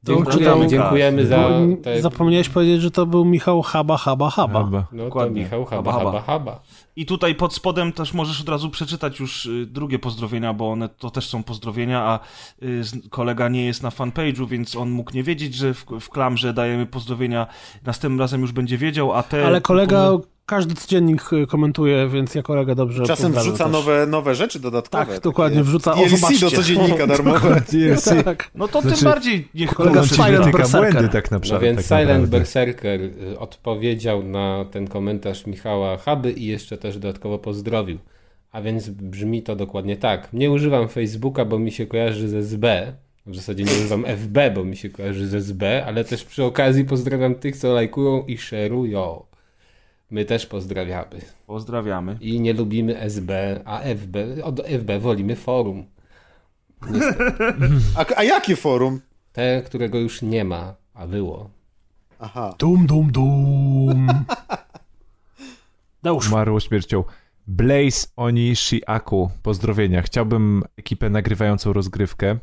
To 0.05 0.15
Dziękujemy, 0.15 0.67
dziękujemy 0.67 1.27
za 1.27 1.49
te... 1.83 2.01
Zapomniałeś 2.01 2.49
powiedzieć, 2.49 2.81
że 2.81 2.91
to 2.91 3.05
był 3.05 3.25
Michał 3.25 3.61
Haba, 3.61 3.97
Haba, 3.97 4.29
Haba. 4.29 4.63
Chyba. 4.63 4.87
No 4.91 4.97
to 4.97 5.05
Dokładnie. 5.05 5.41
Michał 5.41 5.65
Haba, 5.65 5.91
Haba, 5.91 6.05
Haba, 6.05 6.21
Haba. 6.21 6.61
I 6.95 7.05
tutaj 7.05 7.35
pod 7.35 7.53
spodem 7.53 7.93
też 7.93 8.13
możesz 8.13 8.41
od 8.41 8.49
razu 8.49 8.69
przeczytać 8.69 9.19
już 9.19 9.45
y, 9.45 9.65
drugie 9.65 9.99
pozdrowienia, 9.99 10.53
bo 10.53 10.71
one 10.71 10.89
to 10.89 11.09
też 11.09 11.29
są 11.29 11.43
pozdrowienia, 11.43 12.01
a 12.01 12.19
y, 12.63 13.09
kolega 13.09 13.49
nie 13.49 13.65
jest 13.65 13.83
na 13.83 13.89
fanpage'u, 13.89 14.47
więc 14.47 14.75
on 14.75 14.89
mógł 14.89 15.11
nie 15.13 15.23
wiedzieć, 15.23 15.55
że 15.55 15.73
w, 15.73 15.85
w 15.99 16.09
klamrze 16.09 16.53
dajemy 16.53 16.85
pozdrowienia. 16.85 17.47
Następnym 17.85 18.19
razem 18.19 18.41
już 18.41 18.51
będzie 18.51 18.77
wiedział, 18.77 19.13
a 19.13 19.23
te... 19.23 19.45
Ale 19.45 19.61
kolega 19.61 20.11
każdy 20.51 20.75
codziennik 20.75 21.33
y, 21.33 21.47
komentuje, 21.47 22.07
więc 22.09 22.35
ja 22.35 22.41
kolega 22.41 22.75
dobrze 22.75 23.03
Czasem 23.03 23.33
wrzuca 23.33 23.63
też. 23.63 23.73
nowe, 23.73 24.05
nowe 24.07 24.35
rzeczy 24.35 24.59
dodatkowe. 24.59 25.05
Tak, 25.05 25.19
dokładnie, 25.19 25.63
wrzuca- 25.63 25.91
o, 25.93 25.95
DLC 25.95 26.09
zobaczcie. 26.19 26.45
do 26.45 26.51
codziennika 26.51 27.07
darmowe. 27.13 27.61
DLC. 27.71 28.09
Tak. 28.25 28.51
No 28.55 28.67
to 28.67 28.81
Znaczy, 28.81 28.97
tym 28.97 29.05
bardziej 29.05 29.47
niech 29.55 29.73
kolega 29.73 30.03
Silent 30.03 30.51
Berserker. 30.51 30.91
błędy 30.93 31.09
tak 31.09 31.31
No 31.31 31.37
naprawdę. 31.37 31.65
więc 31.65 31.77
tak 31.77 31.85
Silent 31.99 32.21
naprawdę. 32.21 32.37
Berserker 32.37 33.01
y, 33.01 33.39
odpowiedział 33.39 34.23
na 34.23 34.65
ten 34.71 34.87
komentarz 34.87 35.45
Michała 35.45 35.97
Haby 35.97 36.31
i 36.31 36.45
jeszcze 36.45 36.77
też 36.77 36.97
dodatkowo 36.97 37.39
pozdrowił. 37.39 37.97
A 38.51 38.61
więc 38.61 38.89
brzmi 38.89 39.43
to 39.43 39.55
dokładnie 39.55 39.97
tak. 39.97 40.33
Nie 40.33 40.51
używam 40.51 40.89
Facebooka, 40.89 41.45
bo 41.45 41.59
mi 41.59 41.71
się 41.71 41.85
kojarzy 41.85 42.27
ze 42.29 42.37
SB. 42.37 42.93
W 43.25 43.35
zasadzie 43.35 43.63
nie 43.63 43.71
używam 43.71 44.05
FB, 44.05 44.37
bo 44.55 44.63
mi 44.63 44.77
się 44.77 44.89
kojarzy 44.89 45.27
ze 45.27 45.37
SB, 45.37 45.85
ale 45.85 46.03
też 46.03 46.23
przy 46.23 46.43
okazji 46.43 46.85
pozdrawiam 46.85 47.35
tych, 47.35 47.57
co 47.57 47.73
lajkują 47.73 48.23
i 48.25 48.37
szerują. 48.37 49.23
My 50.11 50.25
też 50.25 50.45
pozdrawiamy. 50.45 51.21
Pozdrawiamy. 51.47 52.17
I 52.21 52.39
nie 52.39 52.53
lubimy 52.53 52.99
SB, 52.99 53.61
a 53.65 53.79
FB, 53.79 54.17
od 54.43 54.59
FB 54.59 54.99
wolimy 54.99 55.35
forum. 55.35 55.85
A, 57.97 58.05
a 58.15 58.23
jakie 58.23 58.55
forum? 58.55 59.01
Te, 59.31 59.61
którego 59.65 59.99
już 59.99 60.21
nie 60.21 60.45
ma, 60.45 60.75
a 60.93 61.07
było. 61.07 61.49
Aha. 62.19 62.55
Dum, 62.59 62.87
dum, 62.87 63.11
dum. 63.11 64.07
Deusz. 66.03 66.27
Umarło 66.27 66.59
śmiercią. 66.59 67.03
Blaze 67.47 68.07
Oni 68.15 68.55
Shiaku. 68.55 69.29
Pozdrowienia. 69.43 70.01
Chciałbym 70.01 70.63
ekipę 70.77 71.09
nagrywającą 71.09 71.73
rozgrywkę, 71.73 72.37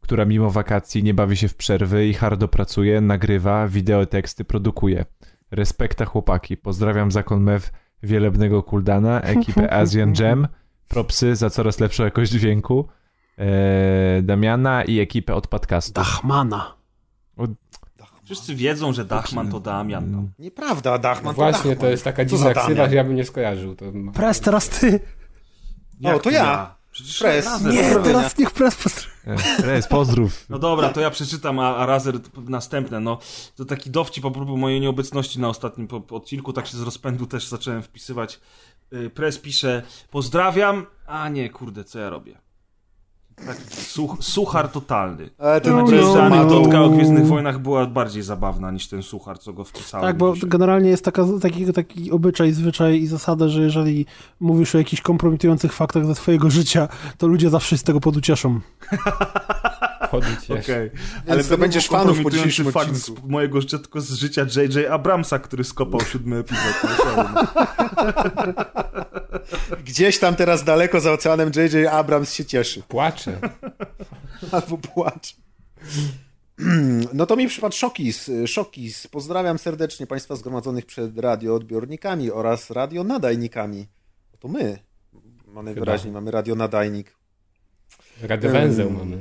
która 0.00 0.24
mimo 0.24 0.50
wakacji 0.50 1.02
nie 1.02 1.14
bawi 1.14 1.36
się 1.36 1.48
w 1.48 1.54
przerwy 1.54 2.08
i 2.08 2.14
hardo 2.14 2.48
pracuje, 2.48 3.00
nagrywa, 3.00 3.68
wideo, 3.68 4.06
teksty 4.06 4.44
produkuje. 4.44 5.04
Respekta 5.50 6.04
chłopaki. 6.04 6.56
Pozdrawiam 6.56 7.10
zakon 7.10 7.42
Mew 7.42 7.70
Wielebnego 8.02 8.62
Kuldana, 8.62 9.20
ekipę 9.20 9.72
Asian 9.80 10.14
Jam, 10.20 10.48
propsy 10.88 11.36
za 11.36 11.50
coraz 11.50 11.80
lepszą 11.80 12.04
jakość 12.04 12.32
dźwięku, 12.32 12.88
e, 13.38 14.22
Damiana 14.22 14.84
i 14.84 15.00
ekipę 15.00 15.34
od 15.34 15.46
podcastu. 15.46 15.92
Dachmana. 15.92 16.74
Wszyscy 18.24 18.54
wiedzą, 18.54 18.92
że 18.92 19.04
Dachman 19.04 19.50
to 19.50 19.60
Damian. 19.60 20.10
No. 20.10 20.22
Nieprawda, 20.38 20.98
Dachman 20.98 21.34
Właśnie, 21.34 21.62
to, 21.62 21.68
to 21.68 21.74
Dachman. 21.74 21.90
jest 21.90 22.04
taka 22.04 22.24
dziwna 22.24 22.54
ksywa, 22.54 22.88
że 22.88 22.94
ja 22.94 23.04
bym 23.04 23.14
nie 23.14 23.24
skojarzył. 23.24 23.76
To... 23.76 23.84
Pres, 24.14 24.40
teraz 24.40 24.68
ty. 24.68 25.00
O, 26.04 26.18
to 26.18 26.30
ja. 26.30 26.79
Przecież 27.02 27.44
razem. 27.44 27.72
Nie, 27.72 27.94
teraz 27.96 28.38
niech 28.38 28.50
pres 28.50 28.74
pozdrowi. 28.74 29.10
E, 29.26 29.62
Rez, 29.62 29.88
pozdrów. 29.88 30.44
No 30.48 30.58
dobra, 30.58 30.88
to 30.88 31.00
ja 31.00 31.10
przeczytam, 31.10 31.58
a, 31.58 31.76
a 31.76 31.86
Razer 31.86 32.14
następne. 32.36 33.00
No, 33.00 33.18
to 33.56 33.64
taki 33.64 33.90
dowcip 33.90 34.24
a 34.24 34.30
propos 34.30 34.58
mojej 34.58 34.80
nieobecności 34.80 35.40
na 35.40 35.48
ostatnim 35.48 35.88
po, 35.88 36.00
po 36.00 36.16
odcinku, 36.16 36.52
tak 36.52 36.66
się 36.66 36.76
z 36.76 36.82
rozpędu 36.82 37.26
też 37.26 37.46
zacząłem 37.46 37.82
wpisywać. 37.82 38.40
Y, 38.92 39.10
Press 39.10 39.38
pisze, 39.38 39.82
pozdrawiam, 40.10 40.86
a 41.06 41.28
nie, 41.28 41.50
kurde, 41.50 41.84
co 41.84 41.98
ja 41.98 42.10
robię? 42.10 42.49
Taki 43.46 43.74
such, 43.74 44.10
suchar 44.20 44.68
totalny. 44.68 45.30
No, 45.64 45.82
nadzieję, 45.82 46.02
że 46.02 46.08
no, 46.08 46.22
anegdotka 46.22 46.82
o 46.82 46.90
Gwiezdnych 46.90 47.26
Wojnach 47.26 47.58
była 47.58 47.86
bardziej 47.86 48.22
zabawna 48.22 48.70
niż 48.70 48.88
ten 48.88 49.02
suchar, 49.02 49.38
co 49.38 49.52
go 49.52 49.64
wpisałem. 49.64 50.06
Tak, 50.06 50.16
bo 50.16 50.34
dzisiaj. 50.34 50.50
generalnie 50.50 50.90
jest 50.90 51.04
taka, 51.04 51.24
taki, 51.42 51.72
taki 51.72 52.10
obyczaj, 52.10 52.52
zwyczaj 52.52 53.00
i 53.00 53.06
zasada, 53.06 53.48
że 53.48 53.62
jeżeli 53.62 54.06
mówisz 54.40 54.74
o 54.74 54.78
jakichś 54.78 55.02
kompromitujących 55.02 55.72
faktach 55.72 56.06
ze 56.06 56.14
swojego 56.14 56.50
życia, 56.50 56.88
to 57.18 57.26
ludzie 57.26 57.50
zawsze 57.50 57.70
się 57.70 57.78
z 57.78 57.82
tego 57.82 58.00
poducieszą. 58.00 58.60
Chodzić 60.10 60.50
Okej. 60.50 60.90
Ale 61.28 61.44
to 61.44 61.58
będziesz 61.58 61.88
fanów 61.88 62.22
po 62.22 62.30
dzisiejszym 62.30 62.72
fakt 62.72 62.94
z 62.94 63.10
mojego 63.24 63.60
życia, 63.60 63.78
tylko 63.78 64.00
z 64.00 64.12
życia 64.12 64.46
J.J. 64.56 64.90
Abramsa, 64.90 65.38
który 65.38 65.64
skopał 65.64 66.00
siódmy 66.00 66.36
epizod. 66.36 66.74
No. 67.16 67.34
Gdzieś 69.86 70.18
tam 70.18 70.36
teraz 70.36 70.64
daleko 70.64 71.00
za 71.00 71.12
oceanem 71.12 71.50
J.J. 71.56 71.92
Abrams 71.92 72.32
się 72.32 72.44
cieszy. 72.44 72.82
Płacze. 72.88 73.38
Albo 74.52 74.78
płacze. 74.78 75.34
No 77.12 77.26
to 77.26 77.36
mi 77.36 77.48
przypadł 77.48 77.74
Szokis. 77.74 78.30
Szokis. 78.46 79.06
Pozdrawiam 79.06 79.58
serdecznie 79.58 80.06
Państwa 80.06 80.36
zgromadzonych 80.36 80.86
przed 80.86 81.18
radioodbiornikami 81.18 82.30
oraz 82.30 82.70
radionadajnikami. 82.70 83.86
To 84.40 84.48
my. 84.48 84.78
Mamy 85.46 85.64
najwyraźniej 85.64 86.12
mamy 86.12 86.30
radionadajnik. 86.30 87.16
Radiowęzeł 88.22 88.90
mamy. 88.90 89.18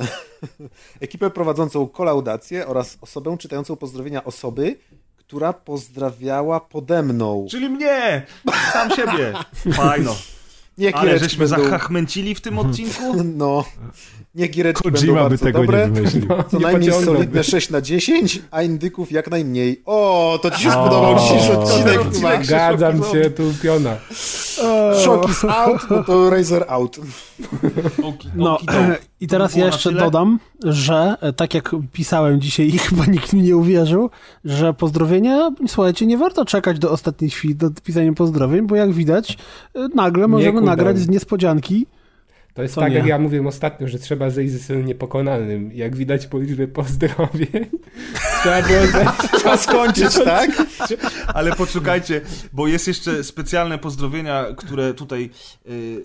Ekipę 1.00 1.30
prowadzącą 1.30 1.88
kolaudację 1.88 2.66
oraz 2.66 2.98
osobę 3.00 3.36
czytającą 3.38 3.76
pozdrowienia 3.76 4.24
osoby, 4.24 4.78
która 5.16 5.52
pozdrawiała 5.52 6.60
pode 6.60 7.02
mną. 7.02 7.46
Czyli 7.50 7.68
mnie! 7.68 8.26
Sam 8.72 8.90
siebie! 8.90 9.32
Fajno. 9.72 10.16
Ale 10.94 11.18
żeśmy 11.18 11.48
będą... 11.48 11.64
zachachmęcili 11.64 12.34
w 12.34 12.40
tym 12.40 12.58
odcinku? 12.62 13.24
No. 13.24 13.64
Niech 14.34 14.50
giereczki 14.50 14.84
będą 14.84 15.00
Kojima 15.00 15.22
by 15.22 15.28
bardzo 15.28 15.44
tego 15.44 15.60
dobre. 15.60 15.88
nie 15.88 15.92
wymyślił. 15.94 16.28
Co 16.50 16.56
Nie 16.58 16.62
najmniej 16.62 16.92
solidne 16.92 17.44
6 17.44 17.70
na 17.70 17.80
10, 17.80 18.42
a 18.50 18.62
indyków 18.62 19.12
jak 19.12 19.30
najmniej. 19.30 19.82
O, 19.84 20.38
to 20.42 20.50
ci 20.50 20.62
się 20.62 20.70
spodobał 20.70 21.18
dzisiejszy 21.18 21.58
odcinek. 21.58 22.00
chyba. 22.14 22.44
Zgadzam 22.44 23.02
się, 23.12 23.30
tu 23.30 23.42
piona. 23.62 23.96
Shock 25.02 25.30
is 25.30 25.44
out, 25.44 25.80
no 25.90 26.04
to 26.04 26.30
Razer 26.30 26.64
out. 26.68 27.00
No 28.34 28.58
i 29.20 29.26
teraz 29.26 29.56
ja 29.56 29.66
jeszcze 29.66 29.92
dodam, 29.92 30.38
że 30.64 31.14
e, 31.20 31.32
tak 31.32 31.54
jak 31.54 31.70
pisałem 31.92 32.40
dzisiaj 32.40 32.68
i 32.74 32.78
chyba 32.78 33.06
nikt 33.06 33.32
mi 33.32 33.42
nie 33.42 33.56
uwierzył, 33.56 34.10
że 34.44 34.74
pozdrowienia, 34.74 35.50
słuchajcie, 35.68 36.06
nie 36.06 36.18
warto 36.18 36.44
czekać 36.44 36.78
do 36.78 36.90
ostatniej 36.90 37.30
chwili 37.30 37.54
do 37.54 37.70
pisania 37.84 38.12
pozdrowień, 38.12 38.66
bo 38.66 38.76
jak 38.76 38.92
widać, 38.92 39.38
e, 39.74 39.88
nagle 39.94 40.28
możemy 40.28 40.60
nagrać 40.60 40.98
z 40.98 41.08
niespodzianki. 41.08 41.86
To 42.54 42.62
jest 42.62 42.74
Co 42.74 42.80
tak, 42.80 42.90
nie? 42.90 42.98
jak 42.98 43.06
ja 43.06 43.18
mówiłem 43.18 43.46
ostatnio, 43.46 43.88
że 43.88 43.98
trzeba 43.98 44.30
zejść 44.30 44.52
ze 44.52 44.58
synem 44.58 44.86
niepokonalnym. 44.86 45.72
Jak 45.72 45.96
widać 45.96 46.26
po 46.26 46.38
liczbie 46.38 46.68
pozdrowień, 46.68 47.66
trzeba 48.42 48.62
było 48.62 48.86
zejść. 48.86 49.12
Trzeba 49.32 49.56
skończyć, 49.56 50.14
tak? 50.24 50.50
Ale 51.34 51.52
poczekajcie, 51.52 52.20
bo 52.52 52.66
jest 52.68 52.88
jeszcze 52.88 53.24
specjalne 53.24 53.78
pozdrowienia, 53.78 54.46
które 54.56 54.94
tutaj, 54.94 55.30
y, 55.68 56.02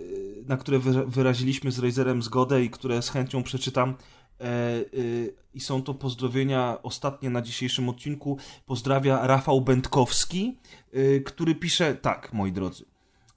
na 0.48 0.58
które 0.58 0.80
wyra- 0.80 1.06
wyraziliśmy 1.08 1.72
z 1.72 1.80
Razerem 1.80 2.22
zgodę 2.24 2.64
i 2.64 2.69
które 2.69 3.01
z 3.01 3.09
chęcią 3.09 3.43
przeczytam. 3.43 3.95
E, 4.42 4.76
y, 4.93 5.34
I 5.53 5.59
są 5.59 5.84
to 5.84 5.93
pozdrowienia 5.93 6.77
ostatnie 6.84 7.30
na 7.30 7.42
dzisiejszym 7.42 7.90
odcinku. 7.90 8.38
Pozdrawia 8.66 9.27
Rafał 9.27 9.61
Będkowski, 9.61 10.58
y, 10.95 11.22
który 11.26 11.56
pisze 11.56 11.95
tak, 11.95 12.34
moi 12.34 12.51
drodzy. 12.51 12.85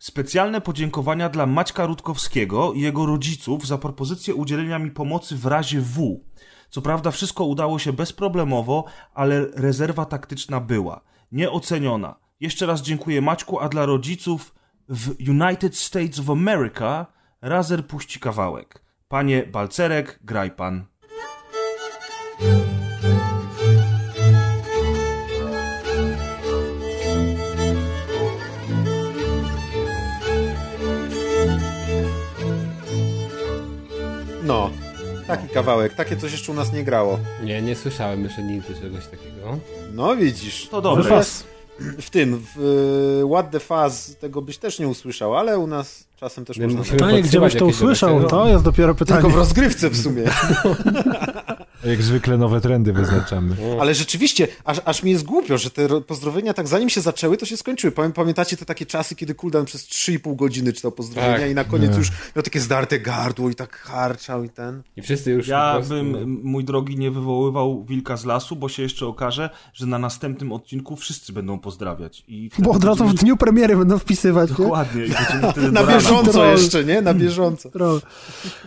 Specjalne 0.00 0.60
podziękowania 0.60 1.28
dla 1.28 1.46
Maćka 1.46 1.86
Rutkowskiego 1.86 2.72
i 2.72 2.80
jego 2.80 3.06
rodziców 3.06 3.66
za 3.66 3.78
propozycję 3.78 4.34
udzielenia 4.34 4.78
mi 4.78 4.90
pomocy 4.90 5.36
w 5.36 5.46
razie 5.46 5.80
W. 5.80 6.20
Co 6.70 6.82
prawda 6.82 7.10
wszystko 7.10 7.44
udało 7.44 7.78
się 7.78 7.92
bezproblemowo, 7.92 8.84
ale 9.14 9.46
rezerwa 9.54 10.04
taktyczna 10.04 10.60
była. 10.60 11.00
Nieoceniona. 11.32 12.16
Jeszcze 12.40 12.66
raz 12.66 12.82
dziękuję 12.82 13.20
Maćku, 13.20 13.60
a 13.60 13.68
dla 13.68 13.86
rodziców 13.86 14.54
w 14.88 15.14
United 15.28 15.76
States 15.76 16.18
of 16.18 16.30
America 16.30 17.06
Razer 17.42 17.86
puści 17.86 18.20
kawałek. 18.20 18.84
Panie 19.08 19.46
Balcerek, 19.46 20.20
graj 20.24 20.50
pan. 20.50 20.84
No, 34.50 34.70
taki 35.26 35.48
kawałek, 35.48 35.94
takie 35.94 36.16
coś 36.16 36.32
jeszcze 36.32 36.52
u 36.52 36.54
nas 36.54 36.72
nie 36.72 36.84
grało. 36.84 37.18
Nie, 37.44 37.62
nie 37.62 37.76
słyszałem 37.76 38.24
jeszcze 38.24 38.42
nigdy 38.42 38.74
czegoś 38.74 39.06
takiego. 39.06 39.58
No 39.92 40.16
widzisz. 40.16 40.68
To. 40.68 40.96
Wypas. 40.96 41.44
W 41.78 42.10
tym, 42.10 42.44
w 42.54 42.60
y, 43.24 43.28
What 43.28 43.50
the 43.50 43.60
Fuzz 43.60 44.16
tego 44.20 44.42
byś 44.42 44.58
też 44.58 44.78
nie 44.78 44.88
usłyszał, 44.88 45.36
ale 45.36 45.58
u 45.58 45.66
nas 45.66 46.04
czasem 46.20 46.44
też 46.44 46.58
My 46.58 46.66
można. 46.68 46.84
Pytanie, 46.92 47.22
gdzie 47.22 47.40
byś 47.40 47.54
to 47.54 47.66
usłyszał, 47.66 48.24
to 48.24 48.48
jest 48.48 48.64
dopiero 48.64 48.94
pytanie. 48.94 49.20
Tylko 49.20 49.34
w 49.36 49.38
rozgrywce 49.38 49.90
w 49.90 49.96
sumie. 49.96 50.22
Jak 51.84 52.02
zwykle 52.02 52.38
nowe 52.38 52.60
trendy 52.60 52.92
wyznaczamy. 52.92 53.56
Ale 53.80 53.94
rzeczywiście, 53.94 54.48
aż, 54.64 54.80
aż 54.84 55.02
mi 55.02 55.10
jest 55.10 55.24
głupio, 55.24 55.58
że 55.58 55.70
te 55.70 55.88
ro- 55.88 56.00
pozdrowienia 56.00 56.54
tak 56.54 56.68
zanim 56.68 56.88
się 56.88 57.00
zaczęły, 57.00 57.36
to 57.36 57.46
się 57.46 57.56
skończyły. 57.56 57.92
Pamię- 57.92 58.12
Pamiętacie 58.12 58.56
te 58.56 58.64
takie 58.64 58.86
czasy, 58.86 59.14
kiedy 59.16 59.34
Kuldan 59.34 59.64
przez 59.64 59.86
3,5 59.86 60.36
godziny 60.36 60.72
czytał 60.72 60.92
pozdrowienia 60.92 61.38
Tak. 61.38 61.50
i 61.50 61.54
na 61.54 61.64
koniec 61.64 61.90
Nie. 61.92 61.98
już 61.98 62.08
miał 62.36 62.42
takie 62.42 62.60
zdarte 62.60 62.98
gardło 63.00 63.50
i 63.50 63.54
tak 63.54 63.76
harczał 63.76 64.44
i 64.44 64.48
ten. 64.48 64.82
I 64.96 65.02
wszyscy 65.02 65.30
już 65.30 65.48
Ja 65.48 65.72
prostu... 65.74 65.94
bym, 65.94 66.40
mój 66.42 66.64
drogi, 66.64 66.98
nie 66.98 67.10
wywoływał 67.10 67.84
wilka 67.84 68.16
z 68.16 68.24
lasu, 68.24 68.56
bo 68.56 68.68
się 68.68 68.82
jeszcze 68.82 69.06
okaże, 69.06 69.50
że 69.74 69.86
na 69.86 69.98
następnym 69.98 70.52
odcinku 70.52 70.96
wszyscy 70.96 71.32
będą 71.32 71.58
pozdrawiać. 71.58 72.24
I 72.28 72.50
Bo 72.58 72.70
od 72.70 72.84
razu 72.84 73.04
w 73.06 73.14
dniu 73.14 73.36
premiery 73.36 73.76
będą 73.76 73.98
wpisywać, 73.98 74.50
nie? 74.50 74.56
Dokładnie. 74.56 75.04
I 75.06 75.10
Na 75.72 75.80
do 75.80 75.86
rana. 75.86 76.00
Bieżąco 76.10 76.32
Troll. 76.32 76.50
jeszcze, 76.58 76.84
nie? 76.84 77.02
Na 77.02 77.14
bieżąco. 77.14 77.70
Troll. 77.78 78.00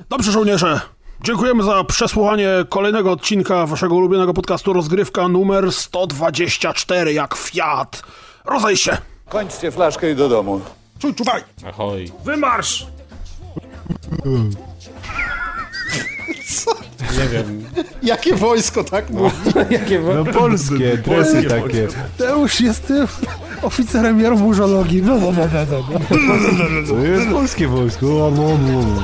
Dobrze, 0.09 0.31
żołnierze. 0.31 0.81
Dziękujemy 1.21 1.63
za 1.63 1.83
przesłuchanie 1.83 2.49
kolejnego 2.69 3.11
odcinka 3.11 3.65
waszego 3.65 3.95
ulubionego 3.95 4.33
podcastu 4.33 4.73
Rozgrywka 4.73 5.27
numer 5.27 5.71
124, 5.71 7.13
jak 7.13 7.35
Fiat. 7.35 8.03
Rozejść 8.45 8.83
się. 8.83 8.97
Kończcie 9.29 9.71
flaszkę 9.71 10.11
i 10.11 10.15
do 10.15 10.29
domu. 10.29 10.61
Czuj, 10.99 11.13
czuwaj. 11.15 11.41
Ahoj. 11.67 12.11
Wymarsz! 12.25 12.85
Nie 17.17 17.29
wiem. 17.29 17.63
Jakie 18.03 18.35
wojsko, 18.35 18.83
tak 18.83 19.09
mówi? 19.09 19.31
Jakie 19.69 19.99
wo- 19.99 20.13
No 20.13 20.25
polskie, 20.25 20.97
dresy 20.97 21.43
takie. 21.43 21.87
Teusz 22.17 22.61
jest 22.61 22.87
tym 22.87 23.07
oficerem 23.61 24.19
jarmużologii. 24.19 25.01
No, 25.01 25.15
no, 25.17 25.31
no, 25.31 25.43
no, 25.71 26.69
no. 26.81 26.87
To 26.87 26.97
jest 26.99 27.27
polskie 27.31 27.67
wojsko. 27.67 28.05
O, 28.27 28.31
no, 28.31 28.57
no. 28.57 29.03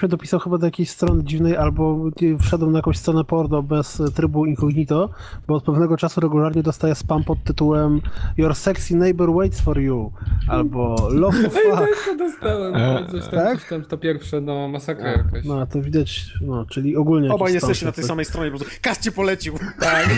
Ktoś 0.00 0.08
mnie 0.08 0.16
dopisał 0.16 0.40
chyba 0.40 0.58
do 0.58 0.66
jakiejś 0.66 0.90
strony 0.90 1.24
dziwnej, 1.24 1.56
albo 1.56 2.10
nie- 2.20 2.38
wszedłem 2.38 2.72
na 2.72 2.78
jakąś 2.78 2.96
stronę 2.98 3.24
porno 3.24 3.62
bez 3.62 4.00
e, 4.00 4.10
trybu 4.10 4.46
incognito, 4.46 5.10
bo 5.48 5.54
od 5.54 5.64
pewnego 5.64 5.96
czasu 5.96 6.20
regularnie 6.20 6.62
dostaję 6.62 6.94
spam 6.94 7.24
pod 7.24 7.44
tytułem 7.44 8.00
Your 8.36 8.54
sexy 8.54 8.96
neighbor 8.96 9.34
waits 9.34 9.60
for 9.60 9.80
you, 9.80 10.12
albo 10.48 11.08
Love 11.10 11.36
Ej, 11.44 11.50
fuck. 11.50 12.04
to 12.06 12.16
dostałem. 12.16 12.74
E, 12.76 13.06
Coś 13.10 13.20
tam, 13.22 13.30
tak? 13.30 13.60
coś 13.60 13.68
tam, 13.68 13.82
to 13.84 13.98
pierwsze, 13.98 14.40
no 14.40 14.68
masakra 14.68 15.10
jakaś. 15.10 15.44
No, 15.44 15.66
to 15.66 15.82
widać, 15.82 16.34
no, 16.40 16.64
czyli 16.66 16.96
ogólnie 16.96 17.30
Obaj 17.32 17.54
jesteście 17.54 17.86
na 17.86 17.92
tej 17.92 18.04
samej 18.04 18.24
stronie, 18.24 18.50
po 18.50 18.58
prostu 18.58 18.74
Kas 18.82 19.00
cię 19.00 19.12
polecił. 19.12 19.54
Tak. 19.80 20.08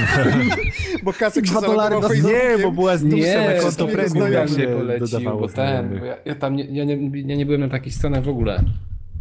Bo 1.04 1.12
Kasek 1.12 1.46
się 1.46 1.50
Dwa 1.52 1.60
dolary 1.60 1.94
zalogował. 1.94 2.30
Nie, 2.32 2.62
bo 2.62 2.72
była 2.72 2.96
z 2.96 3.02
Nie, 3.02 3.60
to 3.78 3.86
premium 3.86 4.28
mnie 4.28 4.68
polecił, 4.68 5.20
bo 5.40 5.48
ten, 5.48 5.98
bo 5.98 6.04
ja, 6.04 6.16
ja 6.24 6.34
tam 6.34 6.56
nie, 6.56 6.64
ja, 6.64 6.84
nie, 6.84 7.10
ja 7.14 7.36
nie 7.36 7.46
byłem 7.46 7.60
na 7.60 7.68
takich 7.68 7.94
stronach 7.94 8.24
w 8.24 8.28
ogóle. 8.28 8.64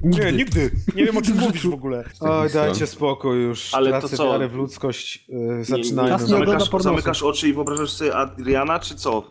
Nie, 0.03 0.31
nigdy. 0.31 0.71
Nie 0.95 1.05
wiem 1.05 1.17
o 1.17 1.21
czym 1.27 1.38
mówisz 1.38 1.67
w 1.67 1.73
ogóle. 1.73 2.03
Oj, 2.19 2.49
dajcie 2.53 2.88
spokój 2.88 3.43
już. 3.43 3.73
Ale 3.73 3.91
to 3.91 3.99
Tracę 3.99 4.17
co? 4.17 4.31
wiarę 4.31 4.47
w 4.47 4.53
ludzkość. 4.53 5.25
Yy, 5.30 5.63
zaczynajmy. 5.63 6.11
Nie 6.11 6.27
Zamykasz, 6.27 6.69
zamykasz 6.80 7.23
oczy 7.23 7.49
i 7.49 7.53
wyobrażasz 7.53 7.91
sobie 7.91 8.15
Adriana, 8.15 8.80
czy 8.80 8.95
co? 8.95 9.23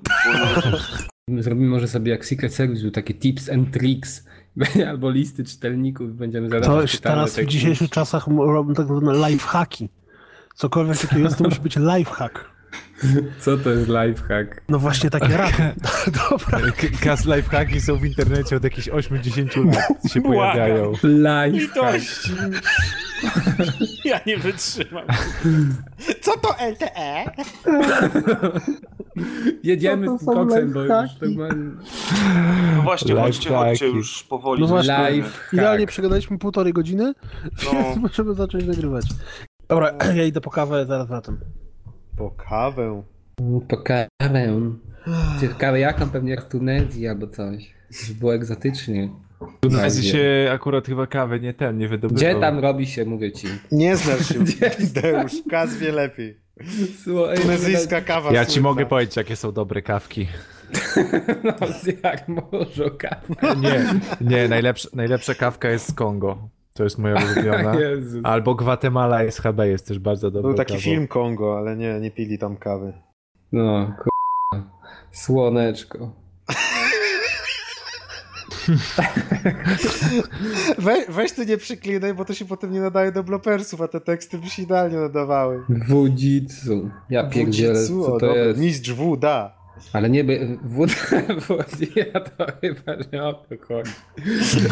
Zrobimy 1.39 1.69
może 1.69 1.89
sobie 1.89 2.11
jak 2.11 2.27
Secret 2.27 2.55
Service, 2.55 2.83
był 2.83 2.91
takie 2.91 3.15
tips 3.15 3.49
and 3.49 3.71
tricks, 3.71 4.25
albo 4.89 5.11
listy 5.11 5.45
czytelników 5.45 6.11
i 6.11 6.13
będziemy 6.13 6.49
zadawać 6.49 6.77
To 6.77 6.83
już 6.83 7.01
teraz 7.01 7.39
w 7.39 7.47
dzisiejszych 7.47 7.91
czasach 7.91 8.27
robią 8.27 8.75
tak 8.75 8.87
zwane 8.87 9.31
lifehacki. 9.31 9.89
Cokolwiek 10.55 10.99
takiego 10.99 11.21
jest, 11.21 11.39
to 11.39 11.45
musi 11.45 11.61
być 11.61 11.77
lifehack. 11.77 12.51
Co 13.41 13.57
to 13.59 13.71
jest 13.71 13.89
lifehack? 13.89 14.61
No 14.69 14.79
właśnie 14.79 15.11
takie 15.11 15.37
rady. 15.37 15.53
Dobra. 16.31 16.59
Kas 17.03 17.27
lifehacki 17.27 17.81
są 17.81 17.97
w 17.97 18.05
internecie 18.05 18.57
od 18.57 18.65
jakichś 18.65 18.89
8-10 18.89 19.67
lat 19.67 20.13
się 20.13 20.23
pojawiają. 20.23 20.93
Lifehack. 21.03 22.05
Ja 24.05 24.21
nie 24.27 24.37
wytrzymam. 24.37 25.05
Co 26.21 26.37
to 26.37 26.49
LTE? 26.71 27.25
Jedziemy 29.63 30.07
to 30.07 30.19
z 30.19 30.25
tym 30.25 30.35
koksem, 30.35 30.73
bo 30.73 30.81
już 30.81 30.89
lifehacki? 30.91 31.27
normalnie... 31.27 31.71
No 32.77 32.83
właśnie, 32.83 33.15
chodźcie, 33.15 33.51
chodźcie 33.51 33.87
już 33.87 34.23
powoli. 34.23 34.61
No 34.61 34.67
właśnie. 34.67 35.11
Lifehack. 35.11 35.53
Idealnie 35.53 35.87
przegadaliśmy 35.87 36.39
półtorej 36.39 36.73
godziny, 36.73 37.13
No. 37.65 37.71
więc 37.73 37.97
możemy 37.97 38.35
zacząć 38.35 38.65
nagrywać. 38.65 39.05
Dobra, 39.69 39.93
ja 40.17 40.25
idę 40.25 40.41
po 40.41 40.51
kawę, 40.51 40.87
zaraz 40.87 41.09
wracam. 41.09 41.39
Po 42.21 42.31
kawę. 42.31 43.03
Po 43.69 43.77
kawę. 43.77 44.09
Ciekawe 45.41 45.81
jaką, 45.81 46.11
pewnie 46.11 46.31
jak 46.31 46.45
w 46.45 46.49
Tunezji 46.49 47.09
albo 47.09 47.27
coś. 47.27 47.71
Żeby 47.91 48.21
było 48.21 48.35
egzotycznie. 48.35 49.09
Tu 49.61 49.71
na 49.71 49.79
Będzie. 49.79 50.03
się 50.03 50.51
akurat 50.55 50.87
chyba 50.87 51.07
kawy 51.07 51.41
nie 51.41 51.55
ten, 51.55 51.79
nie 51.79 51.89
wydobywał. 51.89 52.17
Gdzie 52.17 52.41
tam 52.41 52.59
robi 52.59 52.87
się, 52.87 53.05
mówię 53.05 53.33
ci. 53.33 53.47
Nie 53.73 53.97
znasz 53.97 54.29
się, 54.29 54.35
Deusz. 55.03 55.33
Kas 55.51 55.77
wie 55.77 55.93
lepiej. 55.93 56.37
Słuchaj, 57.05 57.39
Tunezyjska 57.39 58.01
kawa 58.01 58.33
Ja 58.33 58.45
ci 58.45 58.53
słynna. 58.53 58.69
mogę 58.69 58.87
powiedzieć, 58.87 59.17
jakie 59.17 59.37
są 59.37 59.53
dobre 59.53 59.83
kawki. 59.83 60.27
No, 61.45 61.55
jak 62.05 62.29
może 62.29 62.91
kawę. 62.91 63.57
Nie, 63.61 63.85
nie, 64.21 64.49
najlepsza, 64.49 64.89
najlepsza 64.95 65.35
kawka 65.35 65.69
jest 65.71 65.89
z 65.89 65.93
Kongo. 65.93 66.49
To 66.81 66.85
jest 66.85 66.99
moja 66.99 67.15
ulubiona. 67.15 67.73
Albo 68.33 68.55
Gwatemala 68.55 69.31
SHB 69.31 69.59
jest 69.67 69.87
też 69.89 69.99
bardzo 69.99 70.31
dobra 70.31 70.49
Był 70.49 70.57
taki 70.57 70.73
kawą. 70.73 70.83
film 70.85 71.09
Kongo, 71.09 71.59
ale 71.59 71.77
nie, 71.77 72.01
nie 72.01 72.11
pili 72.11 72.39
tam 72.39 72.57
kawy. 72.57 72.93
No, 73.53 73.93
k***a. 73.99 74.57
Słoneczko. 75.11 75.99
We, 80.79 81.05
weź 81.09 81.33
ty 81.33 81.47
nie 81.47 81.57
przyklinaj, 81.57 82.15
bo 82.15 82.25
to 82.25 82.35
się 82.35 82.45
potem 82.45 82.73
nie 82.73 82.81
nadaje 82.81 83.13
do 83.13 83.23
blopersów, 83.25 83.81
a 83.81 83.89
te 83.89 84.01
teksty 84.01 84.39
by 84.39 84.47
się 84.49 84.63
idealnie 84.63 84.97
nadawały. 84.97 85.65
Wujitsu. 85.89 86.91
Ja 87.11 87.29
pierdzielę, 87.31 87.87
co 87.87 88.19
to 88.19 88.37
jest. 88.37 88.61
Mistrz 88.61 88.93
W, 88.93 89.17
da. 89.17 89.60
Ale 89.93 90.11
nie, 90.11 90.25
by- 90.25 90.59
wód, 90.65 90.91
ja 91.97 92.21
to 92.21 92.47
chyba 92.61 92.97
nie 93.13 93.23
o 93.23 93.33
to 93.33 93.55
chodzi. 93.67 93.91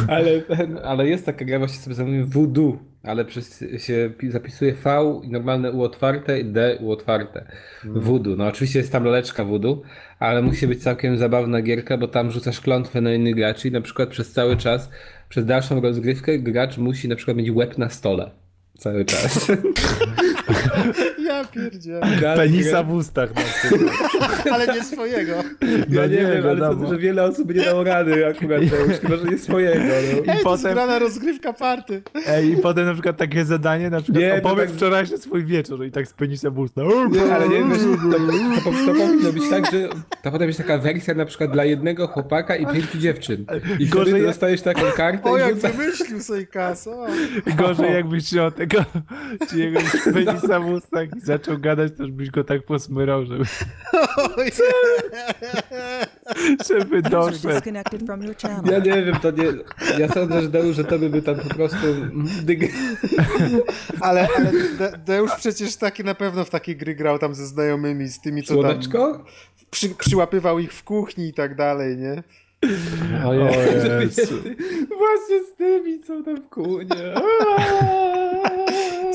Ale, 0.09 0.41
ten, 0.41 0.79
ale 0.85 1.09
jest 1.09 1.27
taka 1.27 1.45
gra, 1.45 1.59
właśnie 1.59 1.79
sobie 1.81 1.97
zamówiłem 1.97 2.27
voodoo, 2.27 2.79
ale 3.03 3.25
przez, 3.25 3.65
się 3.79 4.11
pi- 4.19 4.31
zapisuje 4.31 4.73
V 4.85 5.21
i 5.25 5.29
normalne 5.29 5.73
U 5.73 5.83
otwarte 5.83 6.41
i 6.41 6.45
D 6.45 6.79
U 6.81 6.91
otwarte. 6.91 7.45
Voodoo. 7.85 8.37
No 8.37 8.47
oczywiście 8.47 8.79
jest 8.79 8.93
tam 8.93 9.05
laleczka 9.05 9.45
voodoo, 9.45 9.83
ale 10.19 10.43
musi 10.43 10.67
być 10.67 10.83
całkiem 10.83 11.19
zabawna 11.19 11.63
gierka, 11.63 11.99
bo 11.99 12.09
tam 12.09 12.31
rzucasz 12.31 12.61
klątwę 12.61 13.01
na 13.01 13.15
innych 13.15 13.35
graczy 13.35 13.69
i 13.69 13.73
na 13.73 13.81
przykład 13.81 14.09
przez 14.09 14.33
cały 14.33 14.57
czas, 14.57 14.91
przez 15.29 15.45
dalszą 15.47 15.81
rozgrywkę 15.81 16.39
gracz 16.39 16.79
musi 16.79 17.09
na 17.09 17.17
przykład 17.17 17.37
mieć 17.37 17.51
łeb 17.51 17.79
na 17.79 17.89
stole. 17.89 18.31
Cały 18.79 19.05
czas. 19.05 19.47
Ja 21.39 21.45
pierdzielę. 21.45 22.01
Penisa 22.37 22.83
w 22.83 22.93
ustach 22.93 23.31
na 23.35 23.41
przykład. 23.43 23.95
Ale 24.55 24.67
nie 24.67 24.85
swojego. 24.85 25.33
No 25.63 25.69
Ja 25.89 26.07
nie, 26.07 26.17
nie, 26.17 26.23
wiem, 26.27 26.47
ale 26.49 26.61
sądzę, 26.61 26.87
że 26.89 26.99
wiele 26.99 27.23
osób 27.25 27.55
nie 27.55 27.63
dało 27.65 27.85
rady 27.85 28.27
akurat, 28.27 28.61
to 28.71 28.77
już 28.77 28.97
chyba, 29.01 29.17
że 29.17 29.25
nie 29.25 29.39
swojego. 29.39 29.81
No. 29.85 29.95
Ej, 29.95 30.25
to 30.25 30.33
jest 30.33 30.45
potem- 30.45 30.73
grana 30.73 30.99
rozgrywka 30.99 31.53
party. 31.53 32.03
Ej, 32.27 32.53
i 32.53 32.57
potem 32.57 32.87
na 32.87 32.93
przykład 32.93 33.17
takie 33.17 33.45
zadanie, 33.45 33.91
na 33.91 34.01
przykład 34.01 34.23
Nie, 34.25 34.41
to 34.41 34.49
opowiedz 34.49 34.69
tak- 34.69 34.77
wczorajszy 34.77 35.19
swój 35.19 35.45
wieczór 35.45 35.85
i 35.87 35.91
tak 35.91 36.07
z 36.09 36.13
penisem 36.13 36.55
w 36.55 36.59
ustach. 36.59 36.85
Nie, 37.11 37.35
ale 37.35 37.49
nie 37.49 37.65
wiesz, 37.65 37.79
to, 37.79 38.11
to, 38.65 38.71
to 38.87 38.95
powinno 38.95 39.33
być 39.33 39.43
tak, 39.51 39.73
że 39.73 39.89
to 40.23 40.31
potem 40.31 40.47
jest 40.49 40.59
taka 40.59 40.79
wersja 40.79 41.15
na 41.15 41.25
przykład 41.25 41.51
dla 41.53 41.65
jednego 41.65 42.07
chłopaka 42.09 42.57
i 42.57 42.67
pięciu 42.67 42.99
dziewczyn. 42.99 43.47
I 43.79 43.87
Gorzej 43.87 44.13
jak- 44.15 44.23
dostajesz 44.23 44.63
taką 44.63 44.81
kartę 44.97 45.31
O, 45.31 45.37
i 45.37 45.41
jak 45.41 45.55
rzucasz... 45.55 45.73
wymyślił 45.73 46.21
sobie 46.21 46.47
kaso. 46.47 47.07
Gorzej 47.57 47.93
jakbyś 47.93 48.29
się 48.29 48.43
o 48.43 48.51
tego, 48.51 48.85
czy 49.51 49.59
jego 49.59 49.81
penisa 50.15 50.61
w 50.61 50.69
ustach 50.71 51.09
i 51.17 51.21
zaczął 51.29 51.59
gadać, 51.59 51.93
to 51.97 52.03
już 52.03 52.13
byś 52.13 52.31
go 52.31 52.45
tak 52.45 52.63
posmyrał, 52.63 53.25
żeby, 53.27 53.45
żeby 56.69 57.03
doszedł. 57.03 57.49
disconnected 57.49 58.03
from 58.07 58.23
your 58.23 58.37
channel. 58.37 58.73
Ja 58.73 58.79
nie 58.79 59.03
wiem, 59.05 59.17
to 59.23 59.31
nie... 59.31 59.45
Ja 59.99 60.09
sądzę, 60.09 60.43
że 60.43 60.49
Deusz, 60.49 60.77
że 60.77 60.85
to 60.85 60.99
by 60.99 61.23
tam 61.23 61.37
po 61.37 61.55
prostu... 61.55 61.77
Ale, 64.01 64.29
ale 64.37 64.53
De- 64.79 64.99
Deusz 65.07 65.31
przecież 65.37 65.77
taki 65.77 66.05
na 66.05 66.15
pewno 66.15 66.45
w 66.45 66.51
takie 66.51 66.77
gry 66.77 66.95
grał 66.95 67.19
tam 67.19 67.35
ze 67.35 67.47
znajomymi, 67.47 68.09
z 68.09 68.21
tymi, 68.21 68.43
co 68.43 68.55
tam 68.55 68.63
Słoneczko? 68.63 69.25
przy, 69.71 69.89
przyłapywał 69.89 70.59
ich 70.59 70.73
w 70.73 70.85
kuchni 70.85 71.29
i 71.29 71.35
tak 71.35 71.55
dalej, 71.57 71.97
nie? 71.97 72.23
O 73.27 73.35
Jezu. 73.35 74.35
Właśnie 74.99 75.45
z 75.45 75.57
tymi, 75.57 76.01
co 76.03 76.23
tam 76.23 76.37
w 76.37 76.49
kunie. 76.49 77.15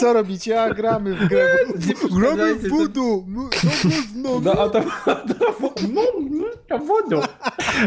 Co 0.04 0.14
robicie? 0.14 0.62
A 0.62 0.74
gramy 0.74 1.16
w 1.16 1.28
grę. 1.28 1.58
Gramy 2.20 2.56
w 2.56 2.70
budu! 2.70 3.26
No, 3.28 3.50
no, 4.16 4.42
No 4.44 4.52
a 4.52 4.70
to... 4.70 4.82
to 5.06 5.70
no, 5.94 6.02
to 6.70 6.80
wodą. 6.80 7.22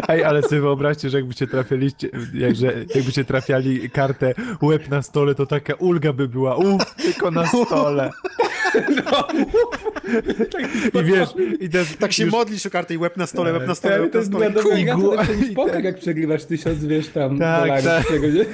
Ej, 0.08 0.24
ale 0.24 0.42
sobie 0.42 0.60
wyobraźcie, 0.60 1.10
że 1.10 1.18
jakbyście 1.18 1.46
trafialiście, 1.46 2.08
jakże, 2.34 2.72
jakbyście 2.94 3.24
trafiali 3.24 3.90
kartę 3.90 4.34
łeb 4.62 4.88
na 4.88 5.02
stole, 5.02 5.34
to 5.34 5.46
taka 5.46 5.74
ulga 5.74 6.12
by 6.12 6.28
była. 6.28 6.56
Uff, 6.56 6.94
tylko 6.94 7.30
na 7.30 7.46
stole. 7.46 8.10
I 11.00 11.04
wiesz, 11.04 11.28
i 11.60 11.68
też 11.68 11.96
Tak 11.96 12.12
się 12.12 12.24
już- 12.24 12.32
modlisz 12.32 12.66
o 12.66 12.70
kartę 12.70 12.94
i 12.94 12.98
łeb 12.98 13.16
na 13.16 13.26
stole, 13.26 13.52
łeb 13.52 13.66
na 13.66 13.74
stole, 13.74 13.94
Ale 13.94 14.02
łeb 14.02 14.12
to 14.12 14.18
na 14.18 14.20
jest 14.20 14.30
stole. 14.32 14.52
to 14.52 14.62
gło- 14.62 15.50
i 15.50 15.54
poker, 15.54 15.74
tak. 15.74 15.84
jak 15.84 15.98
przegrywasz 15.98 16.44
tysiąc, 16.44 16.84
wiesz, 16.84 17.08
tam 17.08 17.38
Tak, 17.38 17.62
dolarów 17.62 17.84
tak. 17.84 18.06
tego, 18.08 18.26
nie? 18.26 18.44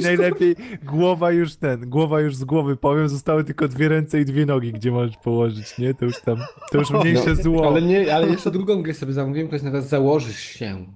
Najlepiej 0.02 0.56
głowa 0.82 1.32
już 1.32 1.56
ten, 1.56 1.90
głowa 1.90 2.20
już 2.20 2.36
z 2.36 2.44
głowy 2.44 2.76
powiem, 2.76 3.08
zostały 3.08 3.44
tylko 3.44 3.68
dwie 3.68 3.88
ręce 3.88 4.20
i 4.20 4.24
dwie 4.24 4.46
nogi, 4.46 4.72
gdzie 4.72 4.90
możesz 4.90 5.16
położyć, 5.16 5.78
nie? 5.78 5.94
To 5.94 6.04
już 6.04 6.20
tam, 6.20 6.36
to 6.72 6.78
już 6.78 6.90
mniejsze 6.90 7.36
zło. 7.36 7.62
No, 7.62 7.68
Ale 7.68 7.82
nie, 7.82 8.14
ale 8.14 8.26
jeszcze 8.26 8.50
drugą 8.50 8.82
grę 8.82 8.94
sobie 8.94 9.12
zamówiłem, 9.12 9.48
która 9.48 9.58
się 9.58 9.64
nazywa 9.64 9.88
Założysz 9.88 10.40
się. 10.40 10.86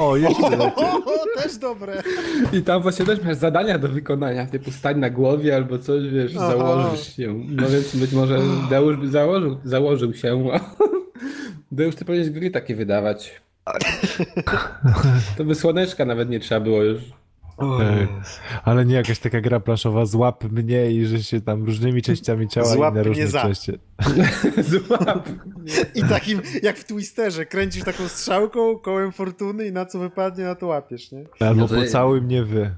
O, 0.00 0.16
jeszcze 0.16 0.50
lepiej. 0.50 0.66
O, 0.84 1.04
o, 1.04 1.42
też 1.42 1.56
dobre. 1.56 2.02
I 2.52 2.62
tam 2.62 2.82
właśnie 2.82 3.06
też 3.06 3.22
masz 3.24 3.36
zadania 3.36 3.78
do 3.78 3.88
wykonania, 3.88 4.46
typu 4.46 4.70
stań 4.70 4.98
na 4.98 5.10
głowie 5.10 5.56
albo 5.56 5.78
coś, 5.78 6.08
wiesz, 6.08 6.32
Aha. 6.36 6.50
założysz 6.50 7.16
się. 7.16 7.34
No 7.48 7.68
więc 7.68 7.94
być 8.10 8.18
może 8.18 8.38
Deusz 8.70 8.96
by 8.96 9.08
założył, 9.08 9.56
założył 9.64 10.14
się. 10.14 10.44
Deusz, 11.72 11.94
ty 11.94 12.04
powinieneś 12.04 12.30
gry 12.30 12.50
takie 12.50 12.76
wydawać. 12.76 13.40
To 15.36 15.44
by 15.44 15.54
słoneczka 15.54 16.04
nawet 16.04 16.30
nie 16.30 16.40
trzeba 16.40 16.60
było 16.60 16.82
już. 16.82 17.02
Ej, 17.80 18.08
Ale 18.64 18.84
nie 18.86 18.94
jakaś 18.94 19.18
taka 19.18 19.40
gra 19.40 19.60
plaszowa, 19.60 20.06
złap 20.06 20.44
mnie 20.44 20.90
i 20.90 21.06
że 21.06 21.22
się 21.22 21.40
tam 21.40 21.64
różnymi 21.64 22.02
częściami 22.02 22.48
ciała 22.48 22.66
Złap 22.66 22.92
inne 22.94 23.00
mnie 23.00 23.08
różne 23.08 23.26
za. 23.26 23.42
części. 23.42 23.72
Złap. 24.86 25.28
I 25.94 26.02
takim, 26.04 26.40
jak 26.62 26.78
w 26.78 26.84
Twisterze, 26.84 27.46
kręcisz 27.46 27.84
taką 27.84 28.08
strzałką, 28.08 28.78
kołem 28.78 29.12
fortuny 29.12 29.66
i 29.66 29.72
na 29.72 29.86
co 29.86 29.98
wypadnie, 29.98 30.44
na 30.44 30.54
to 30.54 30.66
łapiesz, 30.66 31.12
nie? 31.12 31.24
Albo 31.40 31.60
No 31.60 31.68
to- 31.68 31.74
pocałuj 31.74 32.22
mnie 32.22 32.44
wy. 32.44 32.74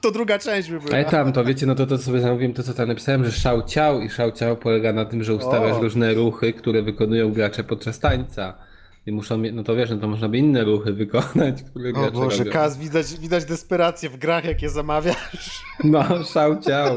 To 0.00 0.10
druga 0.10 0.38
część 0.38 0.70
by 0.70 0.80
była. 0.80 0.92
Ale 0.94 1.04
tam, 1.04 1.32
to 1.32 1.44
wiecie, 1.44 1.66
no 1.66 1.74
to, 1.74 1.86
to 1.86 1.98
sobie 1.98 2.20
zamówiłem 2.20 2.52
to, 2.54 2.62
co 2.62 2.74
tam 2.74 2.88
napisałem, 2.88 3.24
że 3.24 3.32
szał 3.32 3.62
ciał 3.62 4.00
i 4.00 4.10
szał 4.10 4.32
ciał 4.32 4.56
polega 4.56 4.92
na 4.92 5.04
tym, 5.04 5.24
że 5.24 5.34
ustawiasz 5.34 5.76
O. 5.76 5.80
różne 5.80 6.14
ruchy, 6.14 6.52
które 6.52 6.82
wykonują 6.82 7.32
gracze 7.32 7.64
podczas 7.64 7.98
tańca. 8.00 8.54
I 9.06 9.12
muszą 9.12 9.38
no 9.52 9.62
to 9.62 9.76
wiesz, 9.76 9.90
no 9.90 9.96
to 9.96 10.08
można 10.08 10.28
by 10.28 10.38
inne 10.38 10.64
ruchy 10.64 10.92
wykonać, 10.92 11.62
które 11.70 11.90
O 11.90 11.92
gracze 11.92 12.10
Boże, 12.10 12.38
robią. 12.38 12.52
Kaz, 12.52 12.78
widać, 12.78 13.18
widać 13.20 13.44
desperację 13.44 14.10
w 14.10 14.16
grach, 14.16 14.44
jak 14.44 14.62
je 14.62 14.70
zamawiasz. 14.70 15.62
No, 15.84 16.04
szał 16.24 16.60
ciał. 16.60 16.96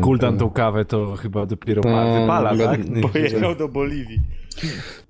Guldan 0.00 0.38
tą 0.38 0.50
kawę 0.50 0.84
to 0.84 1.16
chyba 1.16 1.46
dopiero 1.46 1.82
No, 1.84 1.90
pa- 1.90 2.20
wypala, 2.20 2.54
bo- 2.54 2.64
tak? 2.64 2.80
Pojechał 3.12 3.54
do 3.54 3.68
Boliwii. 3.68 4.20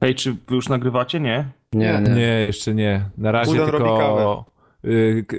Ej, 0.01 0.15
czy 0.15 0.33
wy 0.33 0.55
już 0.55 0.69
nagrywacie? 0.69 1.21
Nie? 1.21 1.49
Nie, 1.73 2.01
nie. 2.09 2.15
Nie, 2.15 2.41
jeszcze 2.47 2.75
nie. 2.75 3.05
Na 3.19 3.33
razie 3.33 3.65
tylko 3.67 4.45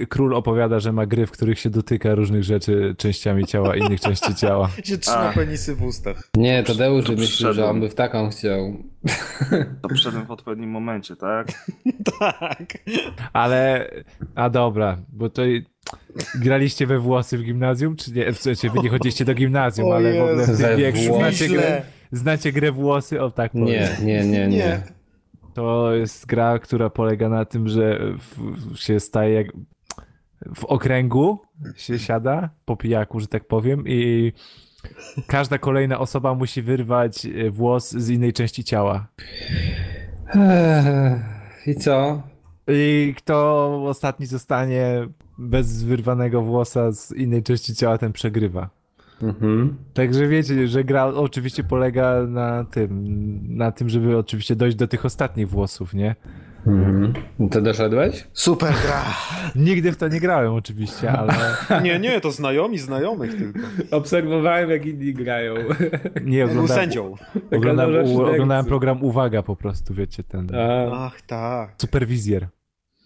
król 0.08 0.34
opowiada, 0.34 0.80
że 0.80 0.92
ma 0.92 1.06
gry, 1.06 1.26
w 1.26 1.30
których 1.30 1.58
się 1.58 1.70
dotyka 1.70 2.14
różnych 2.14 2.44
rzeczy 2.44 2.94
częściami 2.98 3.46
ciała, 3.46 3.76
innych 3.76 4.00
części 4.00 4.34
ciała. 4.34 4.68
Się 4.84 4.98
trzyma 4.98 5.32
penisy 5.34 5.74
w 5.74 5.82
ustach. 5.82 6.28
Nie, 6.36 6.62
Tadeusz 6.62 7.04
To 7.06 7.12
wymyślił, 7.12 7.52
że 7.52 7.66
on 7.66 7.80
by 7.80 7.88
w 7.88 7.94
taką 7.94 8.30
chciał. 8.30 8.76
To 9.82 9.88
przyszedłem 9.88 10.26
w 10.26 10.30
odpowiednim 10.30 10.70
momencie, 10.70 11.16
tak? 11.16 11.46
Tak. 12.20 12.58
Ale, 13.32 13.90
a 14.34 14.50
dobra, 14.50 14.96
bo 15.12 15.30
to 15.30 15.44
i- 15.44 15.64
graliście 16.34 16.86
we 16.86 16.98
włosy 16.98 17.38
w 17.38 17.42
gimnazjum, 17.42 17.96
czy 17.96 18.12
nie? 18.12 18.32
W 18.32 18.38
sensie, 18.38 18.70
wy 18.70 18.78
nie 18.78 18.88
chodziliście 18.88 19.24
do 19.24 19.34
gimnazjum, 19.34 19.88
O 19.88 19.94
ale 19.94 20.12
w 20.18 20.22
ogóle 20.22 20.46
w 20.46 20.48
Jezu. 20.48 20.62
tym 20.66 20.76
wieku 20.76 20.98
znacie 21.16 21.48
grę, 21.48 21.82
znacie 22.12 22.52
grę 22.52 22.72
włosy? 22.72 23.20
O 23.22 23.30
tak 23.30 23.52
powiem. 23.52 23.66
Nie, 23.68 23.90
nie, 24.04 24.24
nie, 24.24 24.38
nie. 24.48 24.48
Nie. 24.48 24.82
To 25.54 25.94
jest 25.94 26.26
gra, 26.26 26.58
która 26.58 26.90
polega 26.90 27.28
na 27.28 27.44
tym, 27.44 27.68
że 27.68 27.98
w, 28.18 28.38
w, 28.38 28.76
się 28.76 29.00
staje 29.00 29.34
jak 29.34 29.46
w 30.54 30.64
okręgu 30.64 31.38
się 31.76 31.98
siada 31.98 32.50
po 32.64 32.76
pijaku, 32.76 33.20
że 33.20 33.26
tak 33.26 33.44
powiem 33.44 33.84
i 33.86 34.32
każda 35.26 35.58
kolejna 35.58 35.98
osoba 35.98 36.34
musi 36.34 36.62
wyrwać 36.62 37.26
e, 37.26 37.50
włos 37.50 37.90
z 37.90 38.10
innej 38.10 38.32
części 38.32 38.64
ciała. 38.64 39.06
I 41.66 41.74
co? 41.74 42.22
I 42.68 43.14
kto 43.16 43.66
ostatni 43.86 44.26
zostanie 44.26 45.08
bez 45.38 45.84
wyrwanego 45.84 46.42
włosa 46.42 46.92
z 46.92 47.12
innej 47.12 47.42
części 47.42 47.74
ciała, 47.74 47.98
ten 47.98 48.12
przegrywa. 48.12 48.81
Mhm. 49.22 49.76
Także 49.94 50.28
wiecie, 50.28 50.68
że 50.68 50.84
gra 50.84 51.04
oczywiście 51.06 51.64
polega 51.64 52.22
na 52.28 52.64
tym, 52.64 53.06
na 53.56 53.72
tym, 53.72 53.88
żeby 53.88 54.16
oczywiście 54.18 54.56
dojść 54.56 54.76
do 54.76 54.88
tych 54.88 55.04
ostatnich 55.04 55.48
włosów, 55.48 55.94
nie? 55.94 56.14
Mhm. 56.66 57.12
To 57.50 57.60
doszedłeś? 57.62 58.26
Super 58.32 58.72
gra. 58.86 59.04
Nigdy 59.66 59.92
w 59.92 59.96
to 59.96 60.08
nie 60.08 60.20
grałem 60.20 60.52
oczywiście, 60.52 61.12
ale 61.12 61.34
Nie, 61.84 61.98
nie, 61.98 62.20
to 62.20 62.30
znajomi 62.32 62.78
znajomych 62.78 63.34
tylko. 63.38 63.60
Obserwowałem, 63.90 64.70
jak 64.70 64.86
inni 64.86 65.14
grają. 65.14 65.54
nie 66.24 66.38
Był 66.44 66.50
oglądałem. 66.50 66.82
sędzią. 66.82 67.14
Oglądałem, 67.56 68.06
u, 68.06 68.22
oglądałem 68.22 68.64
program 68.66 69.02
Uwaga 69.04 69.42
po 69.42 69.56
prostu, 69.56 69.94
wiecie, 69.94 70.22
ten 70.24 70.54
A, 70.54 71.04
Ach, 71.06 71.22
tak. 71.22 71.74
superwizjer. 71.78 72.48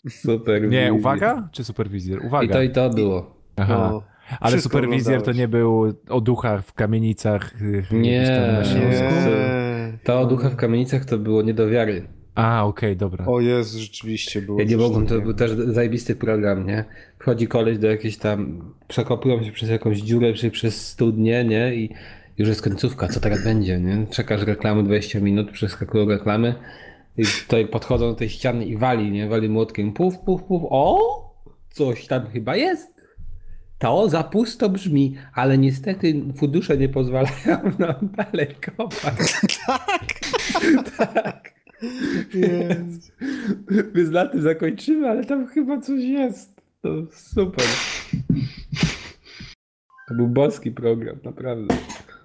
super. 0.09 0.69
Nie, 0.69 0.93
uwaga 0.93 1.49
czy 1.53 1.65
superwizjer? 1.65 2.23
I 2.23 2.27
Uwaga. 2.27 2.55
to 2.55 2.63
i 2.63 2.71
to 2.71 2.91
było. 2.91 3.37
Aha. 3.57 3.89
No. 3.93 4.03
Ale 4.41 4.53
Wszystko 4.53 4.73
superwizjer 4.79 5.23
to 5.23 5.33
nie 5.33 5.49
był 5.49 5.95
o 6.09 6.21
duchach 6.21 6.65
w 6.65 6.73
kamienicach. 6.73 7.63
y, 7.63 7.85
Nie, 7.91 8.25
Śląsku. 8.65 9.31
Nie. 9.31 9.99
To 10.05 10.21
o 10.21 10.27
ducha 10.27 10.51
w 10.51 10.57
kamienicach 10.57 11.05
to 11.05 11.19
było 11.19 11.43
nie 11.43 11.55
do 11.55 11.69
wiary. 11.69 12.03
A, 12.35 12.65
okej, 12.65 12.97
dobra. 12.97 13.27
O 13.27 13.41
Jezu, 13.41 13.79
rzeczywiście 13.79 14.43
było. 14.43 14.59
Ja 14.61 14.65
nie 14.67 14.77
mogłem, 14.77 15.07
to 15.07 15.21
był 15.21 15.35
też 15.35 15.51
zajebisty 15.51 16.17
program, 16.17 16.67
nie? 16.67 16.85
Wchodzi 17.19 17.49
koleś 17.49 17.79
do 17.79 17.87
jakiejś 17.87 18.17
tam, 18.17 18.61
przekopują 18.89 19.43
się 19.43 19.53
przez 19.53 19.71
jakąś 19.71 19.99
dziurę, 19.99 20.33
czy 20.35 20.51
przez 20.51 20.87
studnię, 20.89 21.45
nie? 21.45 21.75
I 21.75 21.95
już 22.39 22.49
jest 22.49 22.63
końcówka, 22.63 23.09
co 23.09 23.21
teraz 23.21 23.45
będzie, 23.45 23.81
nie? 23.81 24.07
Czekasz 24.11 24.43
reklamy 24.43 24.83
20 24.83 25.21
minut, 25.21 25.51
przeskakują 25.51 26.09
reklamy 26.09 26.55
i 27.19 27.23
tutaj 27.43 27.67
podchodzą 27.67 28.07
do 28.07 28.15
tej 28.15 28.29
ściany 28.29 28.65
i 28.65 28.77
wali, 28.77 29.11
nie? 29.11 29.29
Wali 29.29 29.49
młotkiem, 29.49 29.93
puf, 29.93 30.19
puf, 30.19 30.43
puf, 30.43 30.63
o! 30.71 30.99
Coś 31.71 32.07
tam 32.07 32.27
chyba 32.27 32.57
jest. 32.57 32.96
To 33.79 34.09
za 34.09 34.23
pusto 34.23 34.69
brzmi, 34.69 35.17
ale 35.35 35.59
niestety 35.59 36.23
fundusze 36.37 36.77
nie 36.79 36.89
pozwalają 36.89 37.59
nam 37.79 37.95
dalej 38.17 38.55
kopać. 38.77 39.33
tak. 40.99 41.55
Jezu. 42.35 43.13
Więc 43.95 44.11
na 44.11 44.27
tym 44.27 44.43
zakończymy, 44.43 45.09
ale 45.09 45.25
tam 45.25 45.47
chyba 45.47 45.81
coś 45.81 46.05
jest. 46.05 46.61
To 46.83 46.89
super. 47.13 47.65
To 50.09 50.15
był 50.15 50.29
boski 50.29 50.71
program, 50.71 51.17
naprawdę. 51.25 51.75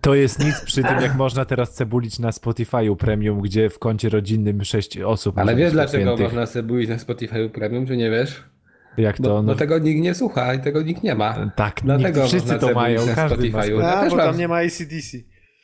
To 0.02 0.16
jest 0.16 0.46
nic 0.46 0.62
przy 0.66 0.84
tym, 0.84 1.02
jak 1.02 1.16
można 1.16 1.46
teraz 1.46 1.74
cebulić 1.74 2.20
na 2.20 2.30
Spotify'u 2.30 2.96
premium, 2.96 3.42
gdzie 3.42 3.70
w 3.70 3.80
koncie 3.80 4.10
rodzinnym 4.10 4.64
6 4.64 4.98
osób. 4.98 5.38
Ale 5.38 5.56
wiesz 5.56 5.72
dlaczego 5.72 6.18
można 6.18 6.46
buić 6.64 6.90
na 6.90 7.00
Spotify 7.00 7.50
Premium, 7.50 7.88
czy 7.88 7.98
nie 7.98 8.10
wiesz? 8.10 8.44
Jak 8.98 9.18
to? 9.18 9.24
Bo, 9.24 9.30
no, 9.42 9.44
bo 9.44 9.56
tego 9.56 9.78
nikt 9.80 10.02
nie 10.02 10.14
słucha 10.16 10.54
i 10.54 10.60
tego 10.60 10.82
nikt 10.82 11.04
nie 11.04 11.16
ma. 11.16 11.52
tak, 11.56 11.80
Dlatego 11.84 12.28
wszyscy 12.28 12.60
to 12.60 12.74
mają, 12.74 13.06
na 13.06 13.16
każdy 13.16 13.50
ma 13.50 13.60
Spotify'u. 13.60 13.80
Ja 13.80 13.88
A, 13.94 14.02
też 14.02 14.10
bo 14.10 14.16
mam- 14.16 14.26
tam 14.28 14.38
nie 14.38 14.48
ma 14.48 14.56
ACDC. 14.58 15.18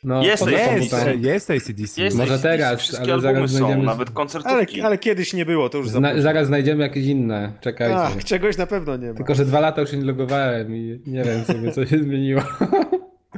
No, 0.03 0.23
Jest 0.23 0.47
jest, 0.47 0.95
jest 1.21 1.51
ACDC. 1.51 2.01
Jest 2.01 2.17
Może 2.17 2.33
ACDC, 2.33 2.49
teraz, 2.57 2.95
ale 2.99 3.21
zaraz 3.21 3.51
są, 3.51 3.57
znajdziemy- 3.57 3.83
nawet 3.85 4.07
Ale, 4.07 4.15
koncertówki. 4.15 4.81
ale 4.81 4.97
kiedyś 4.97 5.33
nie 5.33 5.45
było, 5.45 5.69
to 5.69 5.77
już 5.77 5.89
Zna, 5.89 6.21
zaraz 6.21 6.47
znajdziemy 6.47 6.83
jakieś 6.83 7.05
inne, 7.05 7.51
czekajcie. 7.61 7.97
Ach, 7.97 8.23
czegoś 8.23 8.57
na 8.57 8.67
pewno 8.67 8.97
nie 8.97 9.07
ma. 9.09 9.13
Tylko, 9.13 9.35
że 9.35 9.45
dwa 9.45 9.59
lata 9.59 9.81
już 9.81 9.93
nie 9.93 10.01
logowałem 10.03 10.75
i 10.75 11.01
nie 11.07 11.23
wiem 11.23 11.43
sobie, 11.43 11.71
co 11.71 11.85
się 11.85 11.97
zmieniło. 11.99 12.41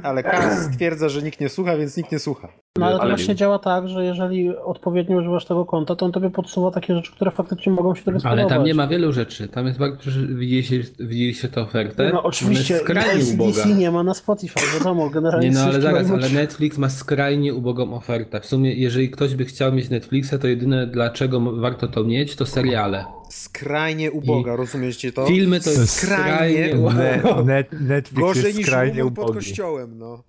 Ale 0.02 0.22
Kaz 0.22 0.62
stwierdza, 0.72 1.08
że 1.08 1.22
nikt 1.22 1.40
nie 1.40 1.48
słucha, 1.48 1.76
więc 1.76 1.96
nikt 1.96 2.12
nie 2.12 2.18
słucha. 2.18 2.48
No 2.78 2.86
ale 2.86 2.96
to 2.96 3.02
Ale- 3.02 3.10
właśnie 3.16 3.34
działa 3.34 3.58
tak, 3.58 3.88
że 3.88 4.04
jeżeli 4.04 4.56
odpowiednio 4.56 5.18
używasz 5.18 5.44
tego 5.44 5.64
konta, 5.64 5.96
to 5.96 6.06
on 6.06 6.12
tobie 6.12 6.30
podsuwa 6.30 6.70
takie 6.70 6.94
rzeczy, 6.94 7.12
które 7.12 7.30
faktycznie 7.30 7.72
mogą 7.72 7.94
się 7.94 8.02
tobie 8.02 8.20
spodobać. 8.20 8.40
Ale 8.40 8.48
tam 8.48 8.64
nie 8.64 8.74
ma 8.74 8.86
wielu 8.86 9.12
rzeczy. 9.12 9.48
Tam 9.48 9.66
jest 9.66 9.78
bardzo, 9.78 10.10
że 10.10 10.26
widzieliście, 10.26 10.82
widzieliście 11.00 11.48
tę 11.48 11.60
ofertę. 11.60 12.10
No 12.12 12.22
oczywiście, 12.22 12.78
skrajnie 12.78 13.32
uboga. 13.34 13.64
Nie 13.64 13.90
ma 13.90 14.02
na 14.02 14.14
Spotify, 14.14 14.60
wiadomo, 14.78 15.10
generalnie 15.10 15.48
Nie 15.48 15.54
no, 15.54 15.62
ale 15.62 15.80
zaraz, 15.80 16.10
ale 16.10 16.28
Netflix 16.28 16.78
ma 16.78 16.88
skrajnie 16.88 17.54
ubogą 17.54 17.94
ofertę. 17.94 18.40
W 18.40 18.46
sumie, 18.46 18.74
jeżeli 18.74 19.10
ktoś 19.10 19.34
by 19.34 19.44
chciał 19.44 19.72
mieć 19.72 19.90
Netflixa, 19.90 20.34
to 20.40 20.46
jedyne 20.46 20.86
dlaczego 20.86 21.40
warto 21.40 21.88
to 21.88 22.04
mieć, 22.04 22.36
to 22.36 22.46
seriale. 22.46 23.04
Skrajnie 23.28 24.12
uboga, 24.12 24.56
rozumiecie 24.56 25.12
to? 25.12 25.26
Filmy 25.26 25.60
to 25.60 25.70
jest 25.70 25.90
Skrajnie 25.90 26.68
skrajnie 26.68 26.74
Ne, 27.04 27.22
uboga. 27.22 27.42
net, 27.42 27.68
Netflix 27.80 28.20
Gorzej 28.20 28.44
jest 28.44 28.58
niż 28.58 28.66
skrajnie 28.66 29.00
rumor 29.02 29.14
pod 29.14 29.34
kościołem, 29.34 29.98
no. 29.98 30.22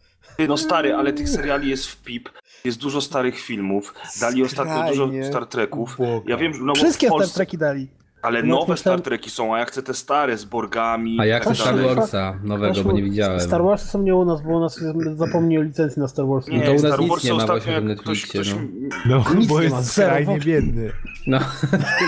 No 0.47 0.57
stary, 0.57 0.95
ale 0.95 1.13
tych 1.13 1.29
seriali 1.29 1.69
jest 1.69 1.87
w 1.87 2.03
pip. 2.03 2.29
Jest 2.63 2.79
dużo 2.79 3.01
starych 3.01 3.39
filmów. 3.39 3.93
Dali 4.19 4.43
ostatnio 4.43 4.83
dużo 4.87 5.05
Skrajnie 5.05 5.25
Star 5.25 5.47
Treków. 5.47 5.97
Ja 6.27 6.37
wiem, 6.37 6.53
no 6.59 6.73
bo 6.73 6.75
Wszystkie 6.75 7.07
w 7.07 7.09
Star 7.09 7.17
Polsce, 7.19 7.35
Treki 7.35 7.57
dali. 7.57 7.87
Ale 8.21 8.43
No, 8.43 8.55
nowe 8.55 8.73
myślałem- 8.73 8.99
Star 8.99 9.01
Treki 9.01 9.29
są, 9.29 9.55
a 9.55 9.59
ja 9.59 9.65
chcę 9.65 9.83
te 9.83 9.93
stare 9.93 10.37
z 10.37 10.45
Borgami 10.45 11.17
A 11.19 11.25
ja 11.25 11.39
chcę 11.39 11.49
tak 11.49 11.57
Star. 11.57 11.75
Warsa 11.95 12.39
nowego, 12.43 12.83
bo 12.83 12.91
nie 12.91 13.03
widziałem. 13.03 13.39
Star 13.39 13.63
Warsy 13.63 13.87
są 13.87 14.01
nie 14.01 14.15
u 14.15 14.25
nas, 14.25 14.41
bo 14.41 14.49
u 14.49 14.59
nas 14.59 14.79
zapomnij 15.15 15.57
o 15.57 15.61
licencji 15.61 16.01
na 16.01 16.07
Star 16.07 16.25
Warsy. 16.27 16.51
Nie, 16.51 16.61
to 16.61 16.71
u 16.71 16.73
nas 16.73 16.81
Star 16.81 16.99
nic 16.99 17.09
Warsy 17.09 17.27
nie 17.27 17.33
ma 17.33 17.45
właśnie 17.45 17.71
w 17.71 17.75
ktoś, 17.75 17.87
Netflixie, 17.87 18.41
ktoś... 18.41 18.53
no. 18.53 18.61
No, 19.05 19.35
Nic 19.35 19.47
bo 19.47 19.57
nie 19.57 19.63
jest 19.63 19.75
ma, 19.75 19.83
skrajnie 19.83 20.39
biedny. 20.39 20.91
No, 21.27 21.39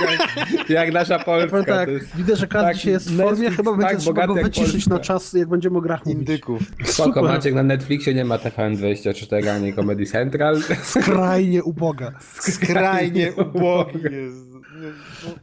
jak 0.69 0.93
nasza 0.93 1.19
Polska. 1.19 1.49
Powiem 1.49 1.65
tak, 1.65 1.89
jest... 1.89 2.15
widzę, 2.15 2.35
że 2.35 2.47
każdy 2.47 2.67
tak, 2.67 2.75
dzisiaj 2.75 2.93
jest 2.93 3.11
w 3.11 3.17
formie, 3.17 3.29
Netflix 3.31 3.57
chyba 3.57 3.71
tak 3.71 3.79
będzie 3.79 3.97
trzeba 3.97 4.13
bogaty 4.27 4.39
go 4.39 4.45
wyciszyć 4.47 4.71
Polska. 4.71 4.93
na 4.93 4.99
czas, 4.99 5.33
jak 5.33 5.49
będziemy 5.49 5.77
o 5.77 5.81
grach 5.81 6.05
mówić. 6.05 6.19
Indyków. 6.19 6.61
Spoko, 6.83 7.09
Super. 7.09 7.23
Maciek, 7.23 7.53
na 7.53 7.63
Netflixie 7.63 8.13
nie 8.13 8.25
ma 8.25 8.37
TVN24 8.37 9.47
ani 9.47 9.73
Comedy 9.73 10.05
Central. 10.05 10.61
Skrajnie 10.83 11.63
uboga. 11.63 12.11
Skrajnie 12.39 13.33
ubogi 13.33 13.99
jest. 14.11 14.52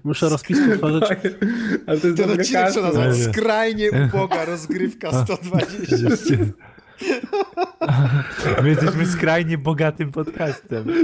Muszę 0.05 0.29
rozpiskę 0.29 0.77
tworzyć. 0.79 1.05
Ale 1.87 2.01
to 2.01 2.07
jest 2.07 2.19
Ten 2.19 2.31
odcinek 2.31 2.71
trzeba 2.71 2.87
nazwać 2.87 3.19
Nie. 3.19 3.25
Skrajnie 3.25 3.91
uboga, 3.91 4.45
rozgrywka 4.45 5.25
120. 5.25 6.37
My 8.63 8.69
jesteśmy 8.69 9.07
skrajnie 9.07 9.59
bogatym 9.59 10.13
podcastem. 10.13 10.85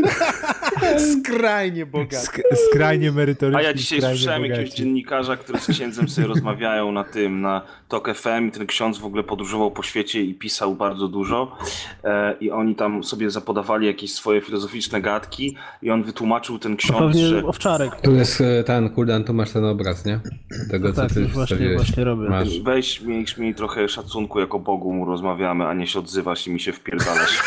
Skrajnie 1.13 1.87
bogaty. 1.87 2.17
Sk 2.17 2.41
skrajnie 2.71 3.13
merytoryczny. 3.13 3.59
A 3.59 3.63
ja 3.63 3.75
dzisiaj 3.75 4.01
słyszałem 4.03 4.43
jakiegoś 4.43 4.65
bogaci. 4.65 4.83
dziennikarza, 4.83 5.37
który 5.37 5.59
z 5.59 5.67
księdzem 5.67 6.09
sobie 6.09 6.27
rozmawiają 6.27 6.93
na 6.93 7.05
tym, 7.05 7.41
na 7.41 7.63
TOK 7.89 8.15
FM 8.15 8.49
i 8.49 8.51
ten 8.51 8.67
ksiądz 8.67 8.99
w 8.99 9.05
ogóle 9.05 9.23
podróżował 9.23 9.71
po 9.71 9.83
świecie 9.83 10.23
i 10.23 10.35
pisał 10.35 10.75
bardzo 10.75 11.09
dużo 11.09 11.57
e, 12.05 12.35
i 12.41 12.51
oni 12.51 12.75
tam 12.75 13.05
sobie 13.05 13.31
zapodawali 13.31 13.87
jakieś 13.87 14.13
swoje 14.15 14.41
filozoficzne 14.41 15.01
gadki 15.01 15.57
i 15.83 15.91
on 15.91 16.03
wytłumaczył 16.03 16.59
ten 16.59 16.77
To 16.77 16.83
ksiądz, 16.83 16.99
pewnie 16.99 17.27
że 17.27 17.45
owczarek. 17.47 18.01
Tu 18.01 18.15
jest 18.15 18.41
e, 18.41 18.65
ten, 18.65 18.91
Kuldan, 18.91 19.25
tu 19.25 19.35
masz 19.35 19.51
ten 19.51 19.65
obraz, 19.65 20.05
nie? 20.05 20.21
Tego, 20.71 20.93
co 20.93 21.03
Tak, 21.03 21.13
ty 21.13 21.25
właśnie, 21.27 21.75
właśnie 21.77 22.05
robię. 22.05 22.29
Masz. 22.29 22.61
weź, 22.61 23.01
miej, 23.01 23.25
miej 23.39 23.55
trochę 23.55 23.89
szacunku, 23.89 24.41
jako 24.41 24.59
Bogu 24.59 24.93
mu 24.93 25.05
rozmawiamy, 25.05 25.67
a 25.67 25.75
nie 25.75 25.87
się 25.87 25.99
odzywasz 25.99 26.47
i 26.47 26.51
mi 26.51 26.61
się 26.61 26.73
wpierdalasz. 26.73 27.43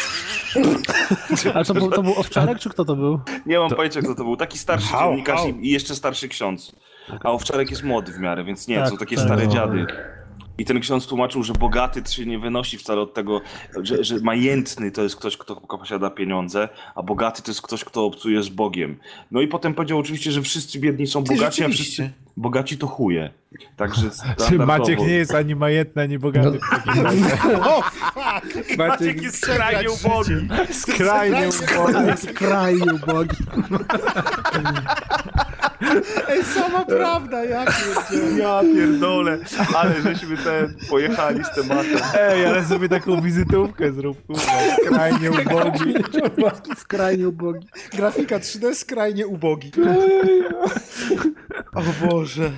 Ale 1.53 1.65
to 1.65 1.73
to 1.73 2.03
był 2.03 2.13
owczarek, 2.17 2.59
czy 2.59 2.69
kto 2.69 2.85
to 2.85 2.95
był? 2.95 3.18
Nie 3.45 3.59
mam 3.59 3.69
pojęcia, 3.69 4.01
kto 4.01 4.15
to 4.15 4.23
był. 4.23 4.35
Taki 4.37 4.57
starszy 4.57 4.87
Hał, 4.87 5.09
dziennikarz 5.11 5.45
i 5.45 5.67
i 5.67 5.71
jeszcze 5.71 5.95
starszy 5.95 6.27
ksiądz. 6.29 6.71
A 7.23 7.31
Owczarek 7.31 7.69
jest 7.69 7.83
młody 7.83 8.11
w 8.11 8.19
miarę, 8.19 8.43
więc 8.43 8.67
nie, 8.67 8.75
Tak, 8.79 8.89
są 8.89 8.97
takie 8.97 9.15
tak. 9.15 9.25
stare 9.25 9.45
No. 9.45 9.51
dziady. 9.51 9.85
I 10.59 10.65
ten 10.65 10.79
ksiądz 10.79 11.07
tłumaczył, 11.07 11.43
że 11.43 11.53
bogaty 11.53 12.01
to 12.01 12.11
się 12.11 12.25
nie 12.25 12.39
wynosi 12.39 12.77
wcale 12.77 13.01
od 13.01 13.13
tego, 13.13 13.41
że, 13.81 14.03
że 14.03 14.19
majętny 14.19 14.91
to 14.91 15.03
jest 15.03 15.15
ktoś, 15.15 15.37
kto 15.37 15.55
posiada 15.55 16.09
pieniądze, 16.09 16.69
a 16.95 17.03
bogaty 17.03 17.41
to 17.41 17.51
jest 17.51 17.61
ktoś, 17.61 17.83
kto 17.83 18.05
obcuje 18.05 18.43
z 18.43 18.49
Bogiem. 18.49 18.99
No 19.31 19.41
i 19.41 19.47
potem 19.47 19.73
powiedział 19.73 19.99
oczywiście, 19.99 20.31
że 20.31 20.41
wszyscy 20.41 20.79
biedni 20.79 21.07
są 21.07 21.23
bogaci, 21.23 21.63
a 21.63 21.69
wszyscy 21.69 22.11
bogaci 22.37 22.77
to 22.77 22.87
chuje. 22.87 23.29
Także. 23.77 24.09
Maciek 24.65 24.99
nie 24.99 25.13
jest 25.13 25.35
ani 25.35 25.55
majętny, 25.55 26.01
ani 26.01 26.19
bogaty 26.19 26.59
razie. 26.85 27.37
O, 27.63 27.81
fuck! 27.81 28.77
Maciek 28.77 29.21
jest 29.21 29.37
skrajnie 29.37 29.91
ubogi. 29.91 30.33
Skrajnie 30.71 31.49
ubogi. 31.49 32.17
Skrajnie 32.17 32.93
ubogi. 32.93 33.37
Ej, 36.29 36.43
sama 36.43 36.85
prawda, 36.85 37.43
ja 37.45 37.65
pierdzielę. 37.65 38.37
Ja 38.37 38.61
pierdolę, 38.61 39.37
ale 39.75 40.01
żeśmy 40.01 40.37
ten 40.37 40.75
pojechali 40.89 41.43
z 41.43 41.49
tematem. 41.55 41.99
Ej, 42.19 42.45
ale 42.45 42.65
sobie 42.65 42.89
taką 42.89 43.21
wizytówkę 43.21 43.91
zrób, 43.91 44.25
kurwa. 44.25 44.41
Skrajnie 44.85 45.31
ubogi. 45.31 45.93
Skrajnie 46.77 47.27
ubogi. 47.27 47.67
Grafika 47.91 48.39
3D 48.39 48.73
skrajnie 48.73 49.27
ubogi. 49.27 49.71
O 51.73 52.07
Boże. 52.07 52.51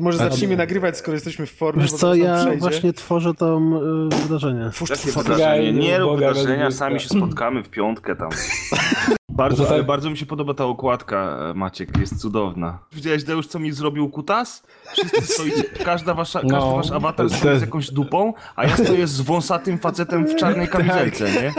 Może 0.00 0.18
zacznijmy 0.18 0.56
nagrywać, 0.56 0.98
skoro 0.98 1.14
jesteśmy 1.14 1.46
w 1.46 1.52
formie. 1.52 1.82
Wiesz 1.82 1.92
co, 1.92 2.14
ja 2.14 2.36
przejdzie. 2.40 2.58
właśnie 2.60 2.92
tworzę 2.92 3.34
to 3.34 3.60
y, 4.12 4.22
wydarzenie. 4.22 4.70
Twórz, 4.70 4.90
Jakie 4.90 5.02
twórz, 5.02 5.24
wydarzenie? 5.24 5.72
Nie 5.72 5.98
rób 5.98 6.14
wydarzenia, 6.18 6.70
sami 6.70 7.00
się 7.00 7.08
spotkamy 7.08 7.62
w 7.62 7.68
piątkę 7.68 8.16
tam. 8.16 8.28
Bardzo, 9.28 9.68
ale 9.68 9.82
bardzo 9.84 10.10
mi 10.10 10.16
się 10.16 10.26
podoba 10.26 10.54
ta 10.54 10.64
okładka, 10.64 11.38
e, 11.50 11.54
Maciek, 11.54 11.98
jest 11.98 12.20
cudowna. 12.20 12.78
Widziałeś, 12.92 13.24
Deusz, 13.24 13.46
co 13.46 13.58
mi 13.58 13.72
zrobił 13.72 14.08
kutas? 14.08 14.62
Wszyscy 14.92 15.20
stoicie, 15.34 15.62
każda 15.84 16.14
wasza, 16.14 16.40
każdy 16.40 16.54
No. 16.56 16.76
wasz 16.76 16.90
awatar 16.90 17.28
To- 17.28 17.34
stoi 17.36 17.58
z 17.58 17.60
jakąś 17.60 17.90
dupą, 17.90 18.32
a 18.56 18.64
ja 18.66 18.76
stoję 18.76 19.06
z 19.06 19.20
wąsatym 19.20 19.78
facetem 19.78 20.26
w 20.26 20.36
czarnej 20.36 20.68
kamizelce, 20.74 21.24
nie? 21.24 21.52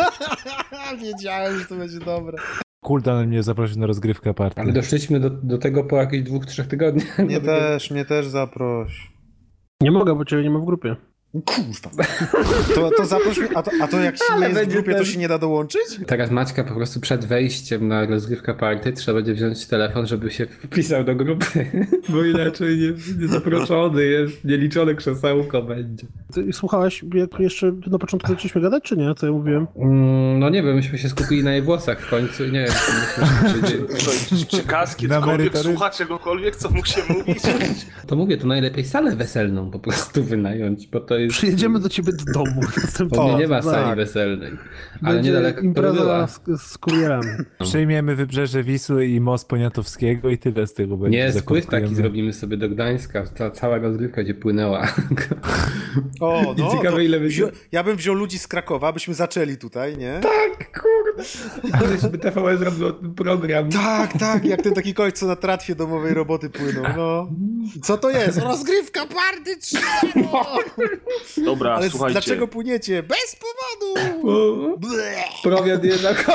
Wiedziałem, 0.98 1.60
że 1.60 1.66
to 1.66 1.76
będzie 1.76 2.00
dobre. 2.00 2.38
Kultan 2.86 3.28
mnie 3.28 3.44
zaprosił 3.44 3.80
na 3.80 3.88
rozgrywkę 3.88 4.34
party. 4.34 4.62
Ale 4.62 4.74
doszliśmy 4.74 5.20
do, 5.20 5.30
do 5.30 5.58
tego 5.58 5.84
po 5.84 5.98
jakichś 5.98 6.24
dwóch, 6.24 6.46
trzech 6.46 6.68
tygodniach. 6.68 7.20
Mnie 7.20 7.42
też, 7.52 7.92
mnie 7.92 8.06
też 8.06 8.28
zaproś. 8.28 9.12
Nie 9.82 9.92
mogę, 9.92 10.16
bo 10.16 10.26
ciebie 10.26 10.44
nie 10.44 10.50
ma 10.50 10.60
w 10.60 10.66
grupie. 10.66 10.96
Kurwa. 11.46 12.04
To, 12.76 12.92
to 12.98 13.06
zaproś 13.06 13.38
mnie, 13.38 13.48
a 13.56 13.64
to, 13.64 13.72
a 13.82 13.88
to 13.88 14.00
jak 14.00 14.18
się 14.18 14.24
nie 14.40 14.48
jest 14.48 14.62
w 14.62 14.68
grupie, 14.68 14.92
to 14.92 14.98
ten- 14.98 15.06
się 15.06 15.20
nie 15.20 15.28
da 15.28 15.38
dołączyć? 15.38 15.82
Teraz 16.08 16.32
Maćka 16.32 16.64
po 16.64 16.76
prostu 16.76 17.00
przed 17.00 17.26
wejściem 17.26 17.88
na 17.88 18.06
rozgrywkę 18.06 18.54
party 18.54 18.94
trzeba 18.94 19.16
będzie 19.16 19.34
wziąć 19.34 19.68
telefon, 19.68 20.08
żeby 20.08 20.32
się 20.32 20.46
wpisał 20.46 21.04
do 21.04 21.16
grupy, 21.16 21.72
bo 22.10 22.24
inaczej 22.24 22.78
nie, 22.78 22.94
nie 23.22 23.28
zaproszony 23.28 24.06
jest, 24.06 24.46
nieliczone 24.46 24.96
krzesełko 24.96 25.62
będzie. 25.62 26.08
Ty 26.34 26.54
słuchałeś, 26.54 27.04
jak 27.14 27.40
jeszcze 27.40 27.72
na 27.88 28.00
początku 28.00 28.30
zaczęliśmy 28.32 28.62
gadać, 28.62 28.84
czy 28.84 28.98
nie? 28.98 29.16
Co 29.16 29.26
ja 29.26 29.32
mówiłem? 29.32 29.68
Mm, 29.76 30.40
no 30.40 30.50
nie 30.50 30.64
wiem, 30.64 30.76
myśmy 30.76 30.98
się 30.98 31.10
skupili 31.10 31.44
na 31.44 31.52
jej 31.52 31.62
włosach 31.62 32.02
w 32.02 32.10
końcu 32.10 32.44
nie 32.44 32.52
wiem, 32.52 32.74
czy 32.86 32.92
myśmy 32.94 33.26
Czy, 33.70 34.38
czy, 34.38 34.46
czy 34.46 34.64
kaski, 34.64 35.10
cokolwiek 35.10 35.58
słucha 35.58 35.90
czegokolwiek, 35.90 36.56
co 36.56 36.70
mógł 36.70 36.88
się 36.88 37.02
mówić? 37.10 37.44
To 38.08 38.16
mówię, 38.16 38.38
to 38.38 38.48
najlepiej 38.48 38.84
salę 38.86 39.16
weselną 39.16 39.72
po 39.72 39.80
prostu 39.80 40.24
wynająć, 40.24 40.88
bo 40.88 41.00
to 41.00 41.18
jest... 41.18 41.25
Przyjedziemy 41.30 41.80
do 41.80 41.90
ciebie 41.90 42.12
do 42.14 42.34
domu. 42.34 42.62
U 43.18 43.24
mnie 43.24 43.36
nie 43.36 43.48
ma 43.48 43.56
Tak. 43.62 43.64
sali 43.74 43.96
weselnej. 43.96 44.52
Ale 45.04 45.14
Będzie 45.14 45.30
niedaleko 45.30 45.62
impreza 45.62 46.28
z, 46.28 46.42
z 46.62 46.78
kurierami. 46.78 47.28
Przyjmiemy 47.64 48.16
wybrzeże 48.16 48.64
Wisły 48.64 49.08
i 49.08 49.22
most 49.22 49.48
Poniatowskiego 49.48 50.30
i 50.30 50.38
tyle 50.38 50.68
z 50.68 50.74
tego 50.74 50.98
będzie. 50.98 51.18
Nie, 51.18 51.34
spływ 51.34 51.66
taki 51.66 51.96
zrobimy 51.96 52.34
sobie 52.34 52.58
do 52.58 52.70
Gdańska. 52.70 53.24
Ta 53.28 53.52
cała 53.52 53.78
rozgrywka 53.78 54.16
będzie 54.16 54.34
płynęła. 54.34 54.88
O, 56.20 56.42
I 56.58 56.62
no, 56.62 56.72
ciekawe, 56.72 56.92
to 56.92 57.00
ile 57.00 57.20
będzie- 57.20 57.36
wzią, 57.36 57.48
Ja 57.72 57.84
bym 57.84 57.98
wziął 57.98 58.16
ludzi 58.16 58.40
z 58.40 58.48
Krakowa, 58.48 58.94
byśmy 58.94 59.14
zaczęli 59.14 59.58
tutaj, 59.58 59.98
nie? 59.98 60.20
Tak, 60.24 60.82
kurde. 60.82 61.24
Ale 61.74 62.10
by 62.12 62.18
TVN 62.18 62.58
zrobił 62.58 63.14
program. 63.14 63.70
Tak, 63.70 64.14
tak, 64.20 64.46
jak 64.46 64.62
ten 64.62 64.74
taki 64.74 64.94
koleś, 64.94 65.14
co 65.14 65.28
na 65.28 65.36
tratwie 65.36 65.76
domowej 65.76 66.14
roboty 66.14 66.50
płyną, 66.50 66.82
no. 66.98 67.30
Co 67.82 67.98
to 67.98 68.10
jest? 68.10 68.38
Rozgrywka 68.38 69.06
party 69.06 69.58
3! 69.58 69.78
Dobra, 71.46 71.74
Ale 71.76 71.90
słuchajcie. 71.90 72.14
dlaczego 72.14 72.48
płyniecie? 72.48 73.04
Bez 73.04 73.36
powodu! 73.36 74.30
O, 74.30 74.78
Prowiat 75.44 75.84
jednak. 75.84 76.26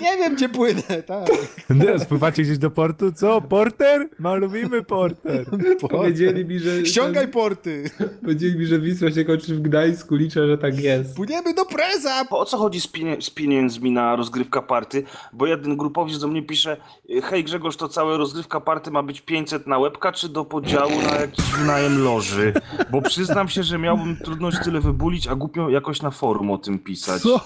Nie 0.00 0.16
wiem, 0.16 0.34
gdzie 0.34 0.48
płynę, 0.48 0.82
tak. 1.06 1.26
Nie, 1.70 1.98
spływacie 1.98 2.42
gdzieś 2.42 2.58
do 2.58 2.70
portu? 2.70 3.12
Co? 3.12 3.40
Porter? 3.40 4.08
Ma 4.18 4.34
lubimy 4.34 4.82
porter. 4.82 5.46
Powiedzieli 5.90 6.44
mi, 6.44 6.58
że... 6.58 6.86
Ściągaj 6.86 7.28
porty! 7.28 7.90
Powiedzieli 8.22 8.58
mi, 8.58 8.66
że 8.66 8.78
Wisła 8.78 9.10
się 9.10 9.24
kończy 9.24 9.54
w 9.54 9.60
Gdańsku. 9.62 10.14
Liczę, 10.16 10.46
że 10.46 10.58
tak 10.58 10.78
jest. 10.80 11.16
Płyniemy 11.16 11.54
do 11.54 11.64
preza! 11.64 12.24
O 12.30 12.44
co 12.44 12.58
chodzi 12.58 12.80
z, 12.80 12.86
pienie- 12.88 13.22
z 13.22 13.30
pieniędzmi 13.30 13.90
na 13.90 14.16
rozgrywka 14.16 14.62
party? 14.62 15.02
Bo 15.32 15.46
jeden 15.46 15.76
grupowiec 15.76 16.18
do 16.18 16.28
mnie 16.28 16.42
pisze 16.42 16.76
Hej 17.22 17.44
Grzegorz, 17.44 17.76
to 17.76 17.88
całe 17.88 18.16
rozgrywka 18.16 18.60
party 18.60 18.90
ma 18.90 19.02
być 19.02 19.20
500 19.20 19.66
na 19.66 19.78
łebka, 19.78 20.12
czy 20.12 20.28
do 20.28 20.44
podziału 20.44 21.02
na 21.02 21.14
jakiś 21.20 21.44
wynajem 21.44 22.04
loży? 22.04 22.52
Bo 22.90 23.02
przyznam 23.02 23.48
się, 23.48 23.62
że 23.62 23.78
miałbym 23.78 24.16
trudność 24.16 24.56
tyle 24.64 24.80
wybulić, 24.80 25.26
a 25.26 25.34
głupio 25.34 25.70
jakoś 25.70 26.02
na 26.02 26.10
forum 26.10 26.50
o 26.50 26.58
tym 26.58 26.78
pisać. 26.78 27.22
Co? 27.22 27.40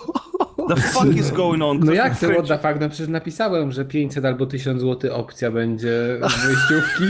The 0.69 0.77
fuck 0.93 1.17
is 1.17 1.31
going 1.31 1.63
on? 1.63 1.79
No 1.79 1.83
Ktoś 1.83 1.97
jak 1.97 2.13
mi 2.13 2.19
to 2.19 2.27
wkręci- 2.27 2.45
what 2.47 2.63
the 2.63 2.69
fuck? 2.69 2.81
No 2.81 2.89
przecież 2.89 3.09
napisałem, 3.09 3.73
że 3.73 3.85
500 3.85 4.25
albo 4.25 4.47
1000 4.47 4.81
zł 4.81 5.15
opcja 5.15 5.51
będzie 5.51 6.19
z 6.29 6.47
wejściówki 6.47 7.05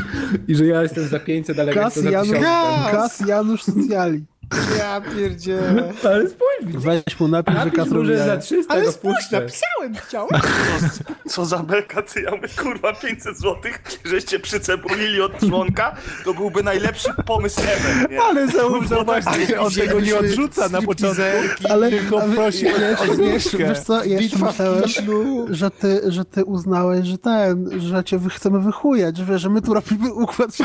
i 0.49 0.55
że 0.55 0.67
ja 0.67 0.83
jestem 0.83 1.05
za 1.09 1.19
500, 1.21 1.59
ale 1.59 1.73
Kas 1.75 1.85
jestem 1.97 2.05
za 2.05 2.11
Janusz, 2.11 2.31
1000. 2.31 2.91
Kas 2.91 3.21
Janusz 3.29 3.63
Socjali. 3.63 4.25
Ja 4.79 5.01
pierdzielę. 5.01 5.93
Ale 6.05 6.29
spójrz, 6.29 6.85
Weź 6.85 7.21
mu 7.21 7.29
napisz, 7.29 7.55
napisz 7.55 7.85
że 8.07 8.19
za 8.19 8.25
jaja. 8.27 8.37
300 8.41 8.75
Ale 8.75 8.93
spójrz, 8.93 9.31
napisałem, 9.31 9.95
chciałem. 9.95 10.41
Co, 11.29 11.31
co 11.31 11.45
za 11.47 11.59
belka, 11.59 12.03
ty 12.03 12.23
ja 12.23 12.31
mówię, 12.31 12.49
kurwa 12.63 12.93
500 12.93 13.39
złotych, 13.39 13.83
żeście 14.05 14.41
przycebulili 14.41 15.21
od 15.23 15.39
członka, 15.49 15.97
to 16.25 16.35
byłby 16.35 16.63
najlepszy 16.63 17.09
pomysł 17.27 17.61
ever, 17.61 18.11
nie? 18.11 18.23
Ale 18.23 18.49
zauważ, 18.49 18.89
zauważcie, 18.89 19.47
że 19.47 19.61
on 19.61 19.73
tego 19.73 20.01
nie 20.01 20.19
odrzuca 20.19 20.69
na 20.69 20.83
początku. 20.83 21.23
Ale 21.71 21.91
Tylko 21.91 22.21
prosi 22.21 22.67
o 22.69 22.79
wiesz, 22.79 23.17
zniżkę. 23.17 23.59
wiesz 23.59 23.81
co, 23.81 24.05
ja 24.05 24.21
jeszcze 24.21 24.39
myślałem, 24.39 24.83
że 25.51 25.71
ty, 25.71 26.01
że 26.07 26.25
ty 26.25 26.45
uznałeś, 26.45 27.07
że 27.07 27.19
ten, 27.19 27.81
że 27.81 28.05
cię 28.05 28.21
chcemy 28.31 28.61
wychujać, 28.61 29.17
że 29.17 29.39
że 29.39 29.51
my 29.51 29.63
tu 29.63 29.75
robimy 29.75 30.13
układ 30.15 30.51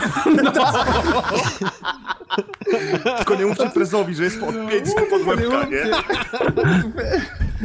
Tylko 3.17 3.35
nie 3.35 3.45
mówcie 3.45 3.69
prezowi, 3.69 4.15
że 4.15 4.23
jest 4.23 4.43
od 4.43 4.69
500 4.69 5.09
pod 5.09 5.27
łebka, 5.27 5.65
nie? 5.65 5.85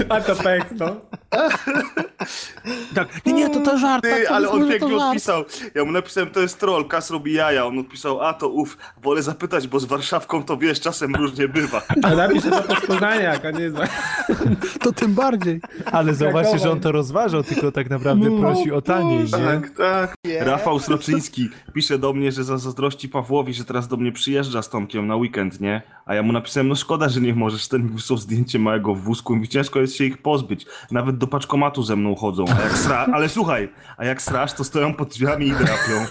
A 0.14 0.20
to 0.20 0.36
pech, 0.36 0.64
no. 0.78 0.96
Tak, 2.94 3.26
nie, 3.26 3.32
nie, 3.32 3.50
to 3.50 3.60
to 3.60 3.78
żart. 3.78 4.02
Ty, 4.02 4.10
tak, 4.10 4.26
to 4.26 4.34
ale 4.34 4.50
on 4.50 4.68
pięknie 4.68 4.96
odpisał. 4.96 5.44
Ja 5.74 5.84
mu 5.84 5.92
napisałem, 5.92 6.30
to 6.30 6.40
jest 6.40 6.60
troll, 6.60 6.88
Kas 6.88 7.10
robi 7.10 7.32
jaja. 7.32 7.66
On 7.66 7.78
odpisał, 7.78 8.20
a 8.20 8.34
to 8.34 8.48
uf, 8.48 8.78
wolę 9.02 9.22
zapytać, 9.22 9.68
bo 9.68 9.80
z 9.80 9.84
Warszawką 9.84 10.44
to 10.44 10.56
wiesz, 10.56 10.80
czasem 10.80 11.14
różnie 11.14 11.48
bywa. 11.48 11.82
A 12.02 12.14
napiszę 12.14 12.50
to 12.50 12.62
po 12.62 12.86
Poznaniak, 12.86 13.44
a 13.44 13.50
nie 13.50 13.70
za... 13.70 13.88
To 14.80 14.92
tym 14.92 15.14
bardziej. 15.14 15.60
Ale 15.92 16.14
zauważcie, 16.14 16.58
że 16.58 16.70
on 16.70 16.80
to 16.80 16.92
rozważał, 16.92 17.42
tylko 17.42 17.72
tak 17.72 17.90
naprawdę 17.90 18.40
prosi 18.40 18.72
o 18.72 18.82
taniej, 18.82 19.18
nie? 19.18 19.30
Tak, 19.30 19.70
tak. 19.70 20.14
Rafał 20.40 20.78
Sroczyński 20.78 21.48
pisze 21.74 21.98
do 21.98 22.12
mnie, 22.12 22.32
że 22.32 22.44
za 22.44 22.58
zazdrości 22.58 23.08
Pawłowi, 23.08 23.54
że 23.54 23.64
teraz 23.64 23.88
do 23.88 23.96
mnie 23.96 24.12
przyjeżdża 24.12 24.62
z 24.62 24.68
Tomkiem 24.68 25.06
na 25.06 25.16
weekend, 25.16 25.60
nie? 25.60 25.82
A 26.06 26.14
ja 26.14 26.22
mu 26.22 26.32
napisałem, 26.32 26.68
no 26.68 26.74
szkoda, 26.74 27.08
że 27.08 27.20
nie 27.20 27.34
możesz. 27.34 27.68
Ten 27.68 27.82
mi 27.82 27.88
wysłał 27.88 28.18
zdjęcie 28.18 28.58
małego 28.58 28.94
w 28.94 29.00
wózku. 29.00 29.36
Mówi, 29.36 29.48
ciężko 29.48 29.80
jest 29.80 29.96
się 29.96 30.04
ich 30.04 30.18
pozbyć. 30.18 30.66
Nawet 30.90 31.18
do 31.20 31.26
paczkomatu 31.26 31.82
ze 31.82 31.96
mną 31.96 32.14
chodzą. 32.14 32.44
A 32.58 32.62
jak 32.62 32.72
sra... 32.78 33.06
Ale 33.12 33.28
słuchaj, 33.28 33.68
a 33.96 34.04
jak 34.04 34.22
strasz, 34.22 34.52
to 34.52 34.64
stoją 34.64 34.94
pod 34.94 35.08
drzwiami 35.08 35.46
i 35.46 35.52
drapią. 35.52 36.06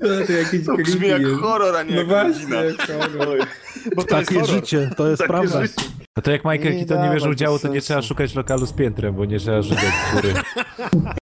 No, 0.00 0.26
to 0.26 0.32
jakiś 0.32 0.66
To 0.66 0.76
brzmi 0.76 1.08
jak 1.08 1.22
jest. 1.22 1.40
horror, 1.40 1.76
a 1.76 1.82
nie 1.82 1.90
No 1.90 1.98
jak 1.98 2.06
właśnie, 2.08 2.62
rodzina. 2.62 2.86
horror. 3.16 3.38
Bo 3.96 4.04
to 4.04 4.18
jest 4.18 4.28
Takie 4.28 4.40
horror. 4.40 4.56
życie, 4.56 4.90
to 4.96 5.08
jest 5.08 5.18
Takie 5.22 5.28
prawda. 5.32 5.62
życie. 5.62 5.82
No 6.16 6.22
to 6.22 6.30
jak 6.30 6.44
Michael 6.44 6.76
Nie 6.76 6.86
Keaton 6.86 7.06
nie 7.06 7.12
bierze 7.14 7.30
udziału, 7.30 7.58
to 7.58 7.68
nie 7.68 7.80
trzeba 7.80 8.02
szukać 8.02 8.34
lokalu 8.34 8.66
z 8.66 8.72
piętrem, 8.72 9.14
bo 9.14 9.24
nie 9.24 9.38
trzeba 9.38 9.62
żygać 9.62 9.84
z 10.10 10.14
góry. 10.14 10.34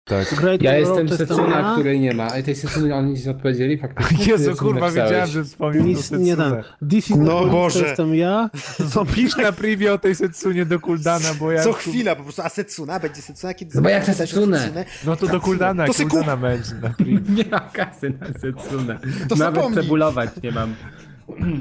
Tak. 0.05 0.35
Great 0.35 0.61
Ja 0.61 0.77
jestem 0.77 1.09
Setsuna, 1.09 1.73
której 1.73 1.99
nie 1.99 2.13
ma. 2.13 2.27
A 2.27 2.41
tej 2.41 2.55
Setsuny 2.55 2.95
oni 2.95 3.09
nic 3.11 3.25
nie 3.25 3.31
odpowiedzieli 3.31 3.77
faktycznie? 3.77 4.17
Ty 4.17 4.31
Jezu, 4.31 4.55
kurwa, 4.55 4.91
wiedziałem, 4.91 5.27
że 5.27 5.43
wspomniał 5.43 5.83
Nic 5.83 6.09
to 6.09 6.17
nie 6.17 6.35
dam. 6.35 6.53
Is 6.91 7.09
No 7.09 7.45
Boże. 7.45 7.79
to 7.79 7.87
jestem 7.87 8.15
ja. 8.15 8.49
Pisz 9.15 9.37
na 9.37 9.51
privie 9.51 9.93
o 9.93 9.97
tej 9.97 10.15
Setsunie 10.15 10.65
do 10.65 10.79
Kuldana, 10.79 11.33
bo 11.39 11.51
ja... 11.51 11.63
Co 11.63 11.73
chwila, 11.73 12.15
po 12.15 12.23
prostu, 12.23 12.41
a 12.41 12.49
Setsuna? 12.49 12.99
Będzie 12.99 13.21
Setsuna? 13.21 13.53
Kiedy 13.53 13.71
No 13.75 13.81
bo 13.81 13.89
jak 13.89 14.05
Setsunę? 14.05 14.85
No 15.05 15.15
to 15.15 15.27
do 15.27 15.41
Kuldana, 15.41 15.85
To. 15.85 15.93
Kuldana 15.93 16.37
będzie 16.37 16.75
na 16.75 16.89
privie. 16.89 17.33
Nie 17.33 17.45
mam 17.51 17.69
kasy 17.73 18.13
na 18.19 18.27
Setsunę. 18.39 18.99
To 19.29 19.35
Nawet 19.35 19.73
cebulować 19.73 20.29
nie 20.43 20.51
mam. 20.51 20.75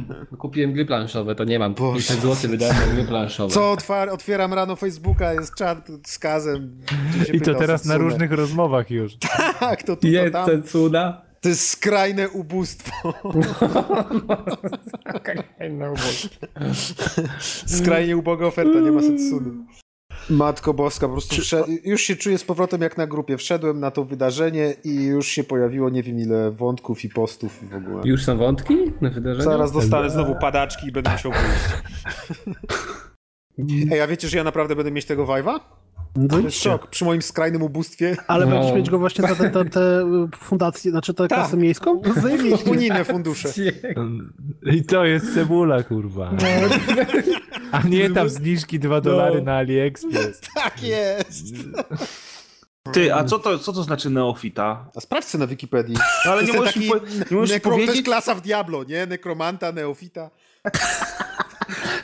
Kupiłem 0.39 0.73
gry 0.73 0.85
planszowe, 0.87 1.35
to 1.35 1.45
nie 1.45 1.59
mam. 1.59 1.75
Boże. 1.75 1.97
500 1.97 2.21
zł 2.21 2.51
wydałem 2.51 2.77
na 2.77 2.87
gry 2.95 3.05
planszowe. 3.05 3.55
Co 3.55 3.73
otwar- 3.75 4.09
otwieram 4.09 4.55
rano 4.55 4.77
Facebooka, 4.77 5.33
jest 5.33 5.55
czat 5.55 5.89
z 6.07 6.19
kazem. 6.19 6.81
I 7.33 7.41
to 7.41 7.55
teraz 7.55 7.85
na 7.85 7.97
różnych 7.97 8.33
rozmowach 8.33 8.91
już. 8.91 9.13
Tak, 9.61 9.83
to 9.83 9.97
tu, 9.97 10.03
to 10.03 10.09
Jest 10.09 10.33
tam. 10.33 10.47
Setsuna. 10.47 11.23
To 11.41 11.49
jest 11.49 11.69
skrajne 11.71 12.29
ubóstwo. 12.29 13.15
Skrajnie 17.67 18.17
uboga 18.17 18.47
oferta, 18.47 18.81
nie 18.81 18.91
ma 18.93 19.03
Setsuny. 19.03 19.51
Matko 20.31 20.75
Boska, 20.75 21.07
po 21.07 21.13
prostu 21.13 21.37
wszedł, 21.37 21.69
już 21.85 22.01
się 22.01 22.17
czuję 22.17 22.39
z 22.39 22.45
powrotem 22.45 22.83
jak 22.83 22.97
na 22.97 23.07
grupie. 23.07 23.37
Wszedłem 23.37 23.81
na 23.81 23.91
to 23.91 24.05
wydarzenie 24.05 24.75
i 24.85 25.05
już 25.05 25.27
się 25.27 25.45
pojawiło 25.45 25.91
nie 25.91 26.03
wiem 26.03 26.19
ile 26.19 26.51
wątków 26.51 27.05
i 27.05 27.09
postów 27.09 27.71
w 27.71 27.75
ogóle. 27.75 28.03
Już 28.05 28.25
są 28.25 28.39
wątki 28.39 28.77
na 29.01 29.11
wydarzeniu? 29.11 29.45
Zaraz 29.45 29.73
dostanę 29.73 30.11
znowu 30.11 30.35
padaczki 30.41 30.87
i 30.87 30.93
będę 30.93 31.11
musiał 31.13 31.33
wyjść. 31.33 32.59
Ej, 33.93 34.01
a 34.01 34.07
wiecie, 34.07 34.29
że 34.29 34.37
ja 34.37 34.45
naprawdę 34.45 34.77
będę 34.77 34.91
mieć 34.91 35.05
tego 35.05 35.27
vibe'a? 35.27 35.61
No 36.21 36.51
szok. 36.51 36.87
Przy 36.87 37.05
moim 37.05 37.23
skrajnym 37.23 37.63
ubóstwie. 37.63 38.17
Ale 38.27 38.47
No. 38.47 38.53
będziesz 38.57 38.77
mieć 38.77 38.91
go 38.91 38.99
właśnie 38.99 39.29
za 39.29 39.35
te, 39.35 39.51
te, 39.51 39.65
te 39.65 40.05
fundacje, 40.37 40.91
znaczy 40.91 41.15
tę 41.15 41.29
Tak. 41.29 41.39
kasę 41.39 41.57
miejską? 41.57 42.03
Zajebiście. 42.23 42.71
Unijne 42.71 43.05
fundusze. 43.05 43.49
I 44.73 44.85
to 44.85 45.05
jest 45.05 45.35
cebula, 45.35 45.83
kurwa. 45.83 46.31
A 47.73 47.83
nie 47.83 48.11
tam 48.11 48.29
zniżki 48.29 48.79
2 48.79 49.01
dolary 49.01 49.43
na 49.43 49.57
AliExpress. 49.57 50.41
Tak 50.55 50.83
jest. 50.83 51.45
Ty, 52.93 53.15
a 53.15 53.25
co 53.25 53.39
to, 53.39 53.59
co 53.59 53.73
to 53.73 53.83
znaczy 53.83 54.11
neofita? 54.11 54.91
A 54.97 55.01
sprawdź 55.01 55.27
sobie 55.27 55.41
na 55.45 55.47
Wikipedii. 55.47 55.97
No, 56.27 56.33
ale 56.33 56.47
To 56.47 56.53
nie 56.53 56.59
możesz 56.59 56.75
taki 56.75 56.89
po, 56.89 56.95
nie 56.97 57.01
możesz 57.37 57.51
nekro, 57.51 57.71
to 57.71 57.77
jest 57.77 57.87
powiedzieć? 57.87 58.05
klasa 58.05 58.35
w 58.35 58.41
Diablo, 58.41 58.85
nie? 58.85 59.07
Nekromanta, 59.07 59.73
neofita. 59.73 60.31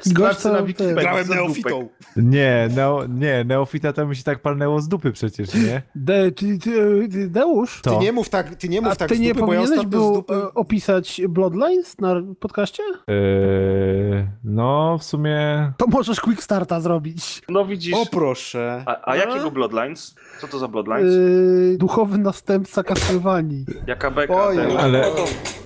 Sobie 0.01 0.55
na 0.57 0.63
Wikipedii. 0.63 0.95
Grałem 0.95 1.29
neofitą. 1.29 1.89
Nie, 2.17 2.69
neo, 2.75 3.07
nie, 3.09 3.45
neofita 3.45 3.93
to 3.93 4.07
mi 4.07 4.17
się 4.17 4.23
tak 4.23 4.43
palnęło 4.43 4.81
z 4.81 4.89
dupy 4.89 5.13
przecież, 5.13 5.55
nie? 5.55 5.83
De, 5.95 6.33
ty, 6.33 6.59
ty, 6.59 7.09
ty, 7.13 7.29
Deusz, 7.29 7.81
To. 7.83 7.91
Ty 7.99 8.05
nie 8.05 8.13
mów 8.13 8.29
tak, 8.29 8.55
ty 8.55 8.69
nie 8.69 8.81
mów 8.81 8.93
a 8.93 8.97
tak 8.97 9.09
ty 9.09 9.17
z 9.17 9.21
nie 9.21 9.35
dupy, 9.35 9.47
bo 9.47 9.53
ja 9.53 9.61
powinieneś 9.61 9.79
ostatnio 9.79 10.01
z 10.01 10.03
był 10.03 10.15
dupy... 10.15 10.35
e, 10.35 10.55
opisać 10.55 11.21
Bloodlines 11.29 11.99
na 11.99 12.15
podcaście? 12.41 12.83
Eee, 13.09 14.27
no, 14.45 14.99
w 14.99 15.05
sumie... 15.05 15.73
To 15.77 15.87
możesz 15.87 16.21
quick 16.21 16.43
starta 16.43 16.81
zrobić. 16.81 17.43
No 17.49 17.65
widzisz. 17.67 17.95
O 17.95 18.07
proszę. 18.07 18.83
A, 18.87 19.11
a 19.11 19.17
jakiego 19.17 19.51
Bloodlines? 19.51 20.15
Co 20.41 20.49
to 20.49 20.59
za 20.59 20.69
Bloodlines? 20.69 21.15
Yy, 21.15 21.77
duchowy 21.79 22.19
następca 22.19 22.83
Castlevanii. 22.83 23.65
Jaka 23.87 24.11
beka? 24.11 24.35
Oj, 24.47 24.57
Deusz- 24.57 24.77
ale- 24.79 25.05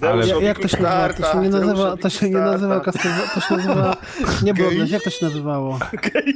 Deuszowi 0.01 0.43
Ja, 0.43 0.49
jak 0.49 0.59
to 0.59 0.69
się 0.69 0.83
nazywa? 0.83 1.09
To 1.17 1.31
się 1.33 1.41
nie 1.41 1.49
nazywa, 1.51 1.97
to 1.97 2.11
się 2.11 2.27
nie 2.31 2.37
nazywa. 2.37 2.81
Castlevania, 2.81 3.23
to 3.35 3.41
się 3.41 3.57
nazywa... 3.57 3.97
Nie 4.43 4.55
Bloodlines, 4.55 4.91
jak 4.91 5.03
to 5.03 5.11
się 5.11 5.27
nazywało? 5.27 5.79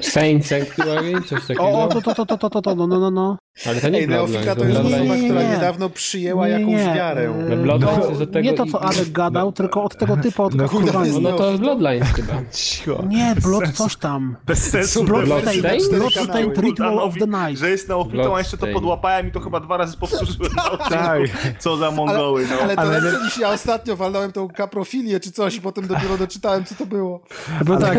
Saint 0.03 0.47
Sanctuary, 0.47 1.13
coś 1.27 1.41
takiego. 1.43 1.65
O, 1.69 1.89
to, 1.89 2.03
to, 2.15 2.15
to, 2.27 2.37
to, 2.39 2.51
to, 2.51 2.63
to, 2.63 2.75
no, 2.75 2.87
no, 2.87 3.11
no. 3.11 3.37
Ale 3.67 3.81
to 3.81 3.89
nie 3.89 3.99
Ej, 3.99 4.09
Neofita 4.09 4.55
to 4.57 4.65
jest 4.65 4.81
osoba, 4.81 4.97
Nie, 4.99 5.21
nie, 5.21 5.29
która 5.29 5.43
nie. 5.43 5.49
niedawno 5.49 5.91
przyjęła 5.91 6.49
Nie, 6.49 6.53
jakąś 6.53 6.97
wiarę. 6.97 7.21
e, 7.51 7.57
Bloodlines 7.57 7.99
no, 8.05 8.09
jest 8.11 8.23
od 8.23 8.33
tego 8.33 8.51
Nie 8.51 8.55
to, 8.55 8.67
co 8.67 8.83
Alek 8.85 9.11
gadał, 9.13 9.53
tylko 9.53 9.85
od 9.85 9.97
tego 9.97 10.17
typa 10.23 10.43
od 10.43 10.55
No, 10.55 10.69
kurwania. 10.69 11.13
No 11.21 11.33
to 11.33 11.59
Bloodlines 11.59 12.09
chyba. 12.13 12.33
Cicho. 12.53 13.05
Nie, 13.09 13.35
Blood 13.43 13.73
coś 13.73 13.97
tam. 13.97 14.37
Bez 14.47 14.71
sensu. 14.71 15.05
Bloodstained, 15.05 15.61
Bloodstained? 15.63 15.99
Bloodstained 15.99 16.59
Ritual 16.59 16.99
of 16.99 17.15
the 17.19 17.27
Night. 17.27 17.59
Że 17.59 17.71
jest 17.71 17.89
neofitą, 17.89 18.37
a 18.37 18.39
jeszcze 18.39 18.57
to 18.57 18.67
podłapałem 18.67 19.29
i 19.29 19.33
to 19.33 19.41
chyba 19.41 19.61
dwa 19.61 19.77
razy 19.77 19.97
powtórzyłem. 19.97 20.53
Tak. 20.91 21.21
Co 21.59 21.77
za 21.77 21.91
mongoły, 21.91 22.47
no. 22.51 22.57
Ale 22.63 22.75
to 22.77 22.83
Ale- 22.83 23.01
lepsze 23.01 23.25
niż 23.25 23.39
ja 23.39 23.51
ostatnio 23.51 23.97
walnąłem 23.97 24.33
tą 24.33 24.49
kaprofilię 24.49 25.21
czy 25.21 25.33
coś 25.33 25.57
i 25.57 25.61
potem 25.61 25.87
dopiero 25.87 26.17
doczytałem, 26.19 26.65
co 26.65 26.75
to 26.75 26.87
było. 26.87 27.21
Bo 27.65 27.77
tak, 27.77 27.99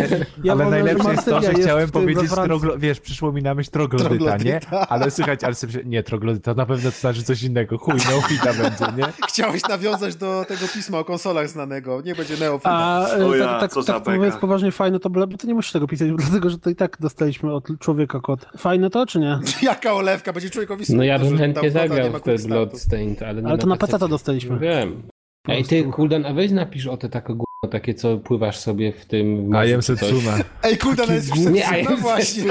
ale 0.51 0.65
najlepsze 0.69 1.11
jest 1.11 1.25
to, 1.25 1.41
że 1.41 1.53
chciałem 1.53 1.91
powiedzieć, 1.91 2.31
wiesz, 2.77 2.99
przyszło 2.99 3.31
mi 3.31 3.41
na 3.43 3.53
myśl 3.55 3.71
troglodyta, 3.71 4.37
nie? 4.37 4.59
Ale 4.89 5.11
słuchajcie, 5.11 5.42
ale 5.43 5.55
sobie, 5.55 5.73
nie, 5.85 6.03
troglodyta, 6.03 6.53
na 6.53 6.65
pewno 6.65 6.91
to 6.91 6.97
znaczy 6.97 7.23
coś 7.23 7.43
innego. 7.43 7.77
Chuj, 7.77 7.95
neofita 8.09 8.53
będzie, 8.63 8.97
nie? 8.97 9.13
Chciałeś 9.27 9.61
nawiązać 9.69 10.15
do 10.15 10.45
tego 10.47 10.67
pisma 10.73 10.99
o 10.99 11.05
konsolach 11.05 11.49
znanego. 11.49 12.01
Nie 12.01 12.15
będzie 12.15 12.37
neofita. 12.37 12.71
A 12.71 13.07
e, 13.17 13.25
O 13.25 13.35
ja, 13.35 13.59
tak, 13.59 13.73
tak, 13.73 14.03
tak 14.03 14.15
mówiąc 14.17 14.35
poważnie 14.35 14.71
fajne 14.71 14.99
to 14.99 15.09
byle, 15.09 15.27
bo 15.27 15.37
to 15.37 15.47
nie 15.47 15.53
musisz 15.53 15.71
tego 15.71 15.87
pisać, 15.87 16.09
dlatego 16.17 16.49
że 16.49 16.59
to 16.59 16.69
i 16.69 16.75
tak 16.75 16.97
dostaliśmy 16.99 17.53
od 17.53 17.67
człowieka 17.79 18.19
kod. 18.19 18.45
Fajne 18.57 18.89
to, 18.89 19.05
czy 19.05 19.19
nie? 19.19 19.39
Jaka 19.61 19.93
olewka, 19.93 20.33
będzie 20.33 20.49
człowiekowi 20.49 20.85
No 20.89 21.03
ja 21.03 21.17
smutno, 21.17 21.29
bym 21.29 21.39
chętnie 21.39 21.71
zagrał 21.71 22.11
w 22.11 22.21
te. 22.21 22.35
Bloodstained, 22.47 23.21
ale 23.21 23.41
nie 23.41 23.47
Ale 23.47 23.57
to 23.57 23.67
na 23.67 23.77
PC. 23.77 23.99
To 23.99 24.07
dostaliśmy. 24.07 24.59
Wiem. 24.59 25.03
Ej, 25.47 25.63
ty, 25.63 25.83
Kuldan, 25.83 26.25
a 26.25 26.33
weź 26.33 26.51
napisz 26.51 26.87
o 26.87 26.97
te 26.97 27.09
takie 27.09 27.33
gówno, 27.63 27.79
takie, 27.79 27.93
co 27.93 28.17
pływasz 28.17 28.57
sobie 28.59 28.91
w 28.93 29.05
tym... 29.05 29.49
w 29.49 29.53
A 29.53 29.57
morzu 29.57 29.69
jem 29.69 29.81
czy 29.81 29.97
coś. 29.97 30.09
Setsuna. 30.09 30.37
Ej, 30.63 30.77
kurde, 30.77 31.07
no 31.07 31.13
jest 31.13 31.35
Nie, 31.35 31.67
a 31.67 31.89
no 31.89 31.97
właśnie. 31.97 32.43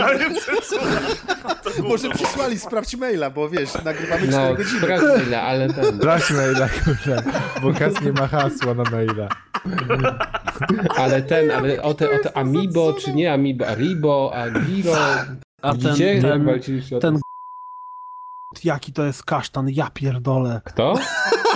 To 1.62 1.82
Może 1.82 2.10
przysłali, 2.10 2.58
sprawdź 2.58 2.96
maila, 2.96 3.30
bo 3.30 3.48
wiesz, 3.50 3.74
nagrywamy 3.84 4.28
4 4.28 4.48
No, 4.48 4.54
godziny. 4.54 4.80
sprawdź 4.80 5.26
ile, 5.26 5.42
ale 5.42 5.72
ten... 5.72 5.98
Sprawdź 5.98 6.30
maila, 6.30 6.68
kurczę, 6.84 7.22
bo 7.62 7.72
Kas 7.74 8.00
nie 8.00 8.12
ma 8.12 8.28
hasła 8.28 8.74
na 8.74 8.82
maila. 8.90 9.28
Ale 10.96 11.22
ten, 11.22 11.50
ale 11.50 11.82
o 11.82 11.94
te, 11.94 12.10
o 12.10 12.18
te 12.18 12.36
Amiibo, 12.36 12.92
czy 12.92 13.14
nie 13.14 13.32
Amiibo, 13.32 13.66
Aribo, 13.68 14.32
Agiro... 14.34 14.94
A 15.62 15.72
Widzicie, 15.72 16.06
ten, 16.06 16.14
jak 16.14 16.22
ten, 16.22 16.44
walczyliście 16.44 16.96
o 16.96 17.00
ten 17.00 17.18
jaki 18.64 18.92
to 18.92 19.04
jest 19.04 19.24
kasztan, 19.24 19.68
ja 19.68 19.90
pierdolę. 19.94 20.60
Kto? 20.64 20.94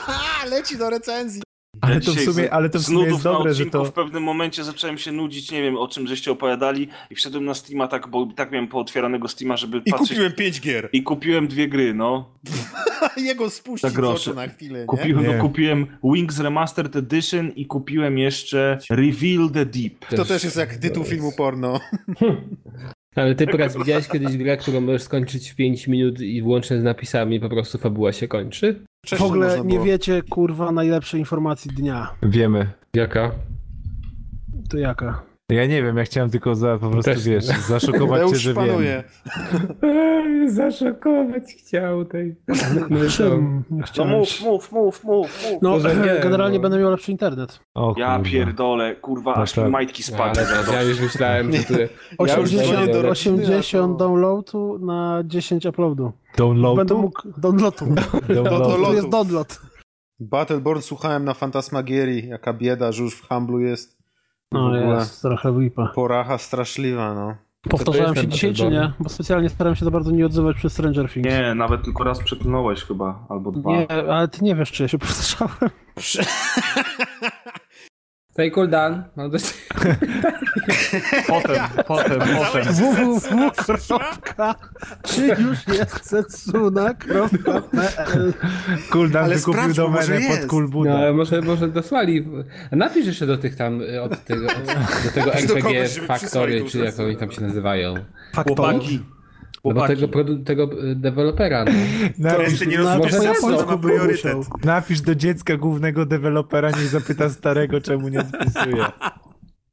A, 0.06 0.44
leci 0.54 0.78
do 0.78 0.90
recenzji. 0.90 1.45
Ale 1.80 1.94
Ja 1.94 2.00
to 2.00 2.12
w 2.12 2.20
sumie, 2.20 2.52
ale 2.52 2.70
to 2.70 2.78
w 2.78 2.82
sumie 2.82 3.04
jest 3.04 3.22
dobre, 3.22 3.54
że 3.54 3.64
odcinku 3.64 3.78
to... 3.78 3.84
w 3.84 3.92
pewnym 3.92 4.22
momencie 4.22 4.64
zacząłem 4.64 4.98
się 4.98 5.12
nudzić, 5.12 5.50
nie 5.50 5.62
wiem 5.62 5.76
o 5.76 5.88
czym 5.88 6.06
żeście 6.06 6.32
opowiadali 6.32 6.88
i 7.10 7.14
wszedłem 7.14 7.44
na 7.44 7.54
Steama 7.54 7.88
tak, 7.88 8.08
bo 8.08 8.26
tak 8.36 8.50
miałem 8.52 8.68
pootwieranego 8.68 9.28
Steama, 9.28 9.56
żeby 9.56 9.82
I 9.84 9.90
patrzeć. 9.90 10.08
kupiłem 10.08 10.32
5 10.32 10.60
gier. 10.60 10.88
I 10.92 11.02
kupiłem 11.02 11.48
dwie 11.48 11.68
gry, 11.68 11.94
no. 11.94 12.30
Jego 13.16 13.50
spuścić 13.50 13.98
oczu 13.98 14.34
na 14.34 14.48
chwilę, 14.48 14.80
nie? 14.80 14.86
Kupiłem, 14.86 15.26
Nie. 15.26 15.36
no, 15.36 15.42
kupiłem 15.42 15.86
Wings 16.04 16.38
Remastered 16.38 16.96
Edition 16.96 17.50
i 17.50 17.66
kupiłem 17.66 18.18
jeszcze 18.18 18.78
Reveal 18.90 19.50
the 19.50 19.66
Deep. 19.66 20.06
To 20.16 20.24
też 20.24 20.44
jest 20.44 20.56
jak 20.56 20.76
tytuł 20.76 21.04
filmu 21.04 21.32
porno. 21.36 21.80
Ale 23.16 23.34
ty 23.34 23.46
teraz 23.46 23.76
widziałeś 23.76 24.08
kiedyś 24.08 24.36
grę, 24.36 24.56
którą 24.56 24.80
możesz 24.80 25.02
skończyć 25.02 25.50
w 25.50 25.56
5 25.56 25.88
minut 25.88 26.20
i 26.20 26.42
włącznie 26.42 26.80
z 26.80 26.82
napisami 26.82 27.40
po 27.40 27.48
prostu 27.48 27.78
fabuła 27.78 28.12
się 28.12 28.28
kończy? 28.28 28.86
W 29.06 29.22
ogóle 29.22 29.60
nie 29.64 29.74
było. 29.74 29.84
wiecie, 29.84 30.22
kurwa, 30.22 30.72
najlepszej 30.72 31.20
informacji 31.20 31.70
dnia. 31.70 32.14
Wiemy. 32.22 32.70
Jaka? 32.94 33.30
To 34.70 34.78
jaka? 34.78 35.22
Ja 35.52 35.66
nie 35.66 35.82
wiem, 35.82 35.96
ja 35.96 36.04
chciałem 36.04 36.30
tylko 36.30 36.54
za, 36.54 36.78
po 36.78 36.90
prostu, 36.90 37.10
Też 37.10 37.24
wiesz, 37.24 37.44
zaszokować 37.44 38.30
cię, 38.30 38.36
że 38.36 38.54
wiem. 38.54 39.02
Zaszokować 40.48 41.42
chciał 41.58 42.04
tej. 42.04 42.36
No 42.90 42.98
chciałem. 43.06 43.64
mów, 44.18 44.40
mów, 44.40 44.72
mów, 44.72 44.72
mów, 44.72 45.04
mów. 45.04 45.62
No, 45.62 45.78
nie, 45.78 46.20
generalnie 46.22 46.58
bo- 46.58 46.62
będę 46.62 46.78
miał 46.78 46.90
lepszy 46.90 47.12
internet. 47.12 47.60
O, 47.74 47.94
Ja 47.98 48.18
pierdolę, 48.18 48.96
kurwa, 48.96 49.34
No 49.36 49.42
aż 49.42 49.56
mi 49.56 49.62
tak. 49.62 49.72
majtki 49.72 50.02
spadły. 50.02 50.42
ja 50.52 50.62
to. 50.72 50.82
już 50.82 51.00
myślałem, 51.00 51.52
że 51.52 51.64
ty... 51.64 51.88
Ja 52.26 52.36
już 52.36 52.44
80, 52.44 52.72
dzwonię 52.90 53.02
do 53.02 53.08
80 53.08 53.48
Recyna, 53.56 53.82
to- 53.82 53.94
downloadu 53.94 54.78
na 54.78 55.22
10 55.24 55.66
uploadu. 55.66 56.12
Download 56.36 56.76
Będę 56.76 56.94
mógł... 56.94 57.22
Downloadu. 57.38 57.84
Download. 58.28 58.86
Tu 58.86 58.94
jest 58.94 59.08
download. 59.08 59.60
Battleborn 60.20 60.80
słuchałem 60.80 61.24
na 61.24 61.34
Fantasmagierii. 61.34 62.28
Jaka 62.28 62.52
bieda, 62.52 62.92
że 62.92 63.02
już 63.02 63.14
w 63.14 63.28
Humblu 63.28 63.60
jest. 63.60 63.95
No 64.52 64.76
jest, 64.76 65.22
trochę 65.22 65.60
lipa. 65.60 65.86
Poracha 65.86 66.38
straszliwa, 66.38 67.14
no. 67.14 67.34
Powtarzałem 67.70 68.14
się 68.14 68.28
dzisiaj, 68.28 68.54
czy 68.54 68.70
nie? 68.70 68.92
Bo 69.00 69.08
specjalnie 69.08 69.48
staram 69.48 69.76
się 69.76 69.84
za 69.84 69.90
bardzo 69.90 70.10
nie 70.10 70.26
odzywać 70.26 70.56
przez 70.56 70.72
Stranger 70.72 71.10
Things. 71.10 71.28
Nie, 71.28 71.54
nawet 71.54 71.84
tylko 71.84 72.04
raz 72.04 72.18
przeklnąłeś 72.22 72.82
chyba, 72.82 73.26
albo 73.28 73.52
dwa. 73.52 73.70
Nie, 73.70 73.92
ale 73.92 74.28
ty 74.28 74.44
nie 74.44 74.54
wiesz, 74.54 74.72
czy 74.72 74.82
ja 74.82 74.88
się 74.88 74.98
powtarzałem. 74.98 75.70
Kuldan. 78.54 79.04
No 79.16 79.30
to... 79.30 79.36
Potem, 81.28 81.56
potem, 81.86 82.20
potem. 82.20 82.74
www. 82.74 83.50
Czy 85.04 85.26
już 85.26 85.78
jest 85.78 86.06
setsuna.pl 86.10 87.28
Kuldan 88.90 89.24
Ale 89.24 89.36
wykupił 89.36 89.74
domenę 89.74 90.20
pod. 90.28 90.46
Kulbuda. 90.46 90.98
No, 91.00 91.12
może, 91.12 91.42
może 91.42 91.68
dosłali. 91.68 92.28
Napisz 92.72 93.06
jeszcze 93.06 93.26
do 93.26 93.38
tych 93.38 93.56
tam, 93.56 93.82
y, 93.82 94.02
od 94.02 94.24
tego, 94.24 94.46
od, 94.46 94.66
do 95.04 95.10
tego 95.14 95.34
RPG 95.40 95.88
tą 96.32 96.46
czy 96.70 96.78
jak 96.78 97.00
oni 97.00 97.16
tam 97.16 97.30
się 97.30 97.40
nazywają. 97.40 97.94
Chłopaki. 99.72 99.92
No 100.02 100.08
tego, 100.08 100.18
produ- 100.18 100.44
tego 100.44 100.62
y, 100.84 100.94
dewelopera, 100.96 101.64
no. 101.64 101.72
Napisz, 102.18 102.50
Jeszcze 102.50 102.66
nie 102.66 102.78
No, 102.78 102.84
rozumiesz, 102.84 103.12
to 103.16 103.22
ja 103.22 103.34
to 103.56 103.66
ma 103.66 103.78
priorytet. 103.78 104.64
napisz 104.64 105.00
do 105.00 105.14
dziecka 105.14 105.56
głównego 105.56 106.06
dewelopera, 106.06 106.70
niech 106.70 106.86
zapyta 106.88 107.30
starego, 107.30 107.80
czemu 107.80 108.08
nie 108.08 108.20
odpisuje. 108.20 108.84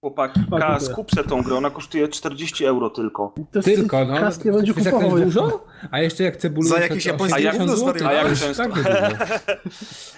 Chłopaki, 0.02 0.40
K, 0.60 0.80
skup 0.80 1.12
se 1.12 1.24
tą 1.24 1.42
grę, 1.42 1.56
ona 1.56 1.70
kosztuje 1.70 2.08
40 2.08 2.66
euro 2.66 2.90
tylko. 2.90 3.34
To 3.52 3.62
Tylko, 3.62 4.06
no. 4.06 4.18
Kask 4.18 4.46
nie 4.46 4.52
będzie 4.52 4.74
to 4.74 4.92
kupował. 4.92 5.20
dużo? 5.20 5.66
A 5.92 6.00
jeszcze 6.00 6.24
jak 6.24 6.38
cebuluje... 6.38 6.70
Za 6.70 6.76
to 6.76 6.82
jakieś 6.82 7.04
to 7.04 7.10
japońskie 7.10 7.36
80 7.50 7.60
gówno 7.70 7.78
złotych, 7.78 8.02
zwariowałeś? 8.02 8.44
A 8.44 8.46
jak 8.48 8.56
to 8.58 8.74
często? 8.74 8.84
tak. 9.18 9.44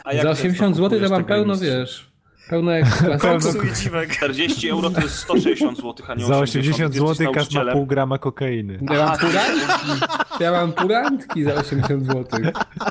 A 0.03 0.13
jak 0.13 0.23
Za 0.23 0.29
często 0.29 0.43
80 0.43 0.75
zł 0.75 0.99
to 0.99 1.09
mam 1.09 1.25
pełno, 1.25 1.57
wiesz, 1.57 2.14
pełno 2.49 2.71
Koksu 3.19 3.61
i 3.61 3.73
dziwek. 3.73 4.09
40 4.09 4.69
euro 4.69 4.89
to 4.89 5.01
jest 5.01 5.15
160 5.15 5.77
zł, 5.77 5.93
a 6.07 6.15
nie 6.15 6.25
Za 6.25 6.39
80 6.39 6.95
80 6.95 6.95
Jesteś 6.95 7.17
zł 7.17 7.33
Kas 7.33 7.51
ma 7.51 7.71
pół 7.71 7.85
grama 7.85 8.17
kokainy. 8.17 8.79
Ja 8.91 9.05
mam 9.05 9.17
purantki. 9.17 10.05
Ja 10.39 10.51
mam 10.51 10.73
purantki 10.73 11.43
za 11.43 11.53
80 11.53 12.05
zł. 12.05 12.25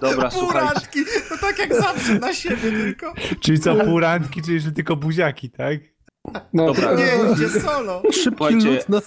Dobra, 0.00 0.31
słuchajcie. 0.31 0.68
Puratki, 0.68 1.00
to 1.28 1.39
tak 1.41 1.58
jak 1.58 1.74
zawsze, 1.74 2.18
na 2.18 2.34
siebie 2.34 2.57
tylko. 2.70 3.15
Czyli 3.41 3.60
co, 3.60 3.74
pół 3.74 4.00
randki, 4.00 4.42
czyli 4.42 4.60
że 4.60 4.73
tylko 4.73 4.97
buziaki, 4.97 5.50
tak? 5.50 5.94
No, 6.53 6.67
Dobra. 6.67 6.94
Nie, 6.94 7.33
idzie 7.33 7.49
solo. 7.49 8.03
Szybki 8.12 8.55
lód 8.55 8.89
na. 8.89 9.01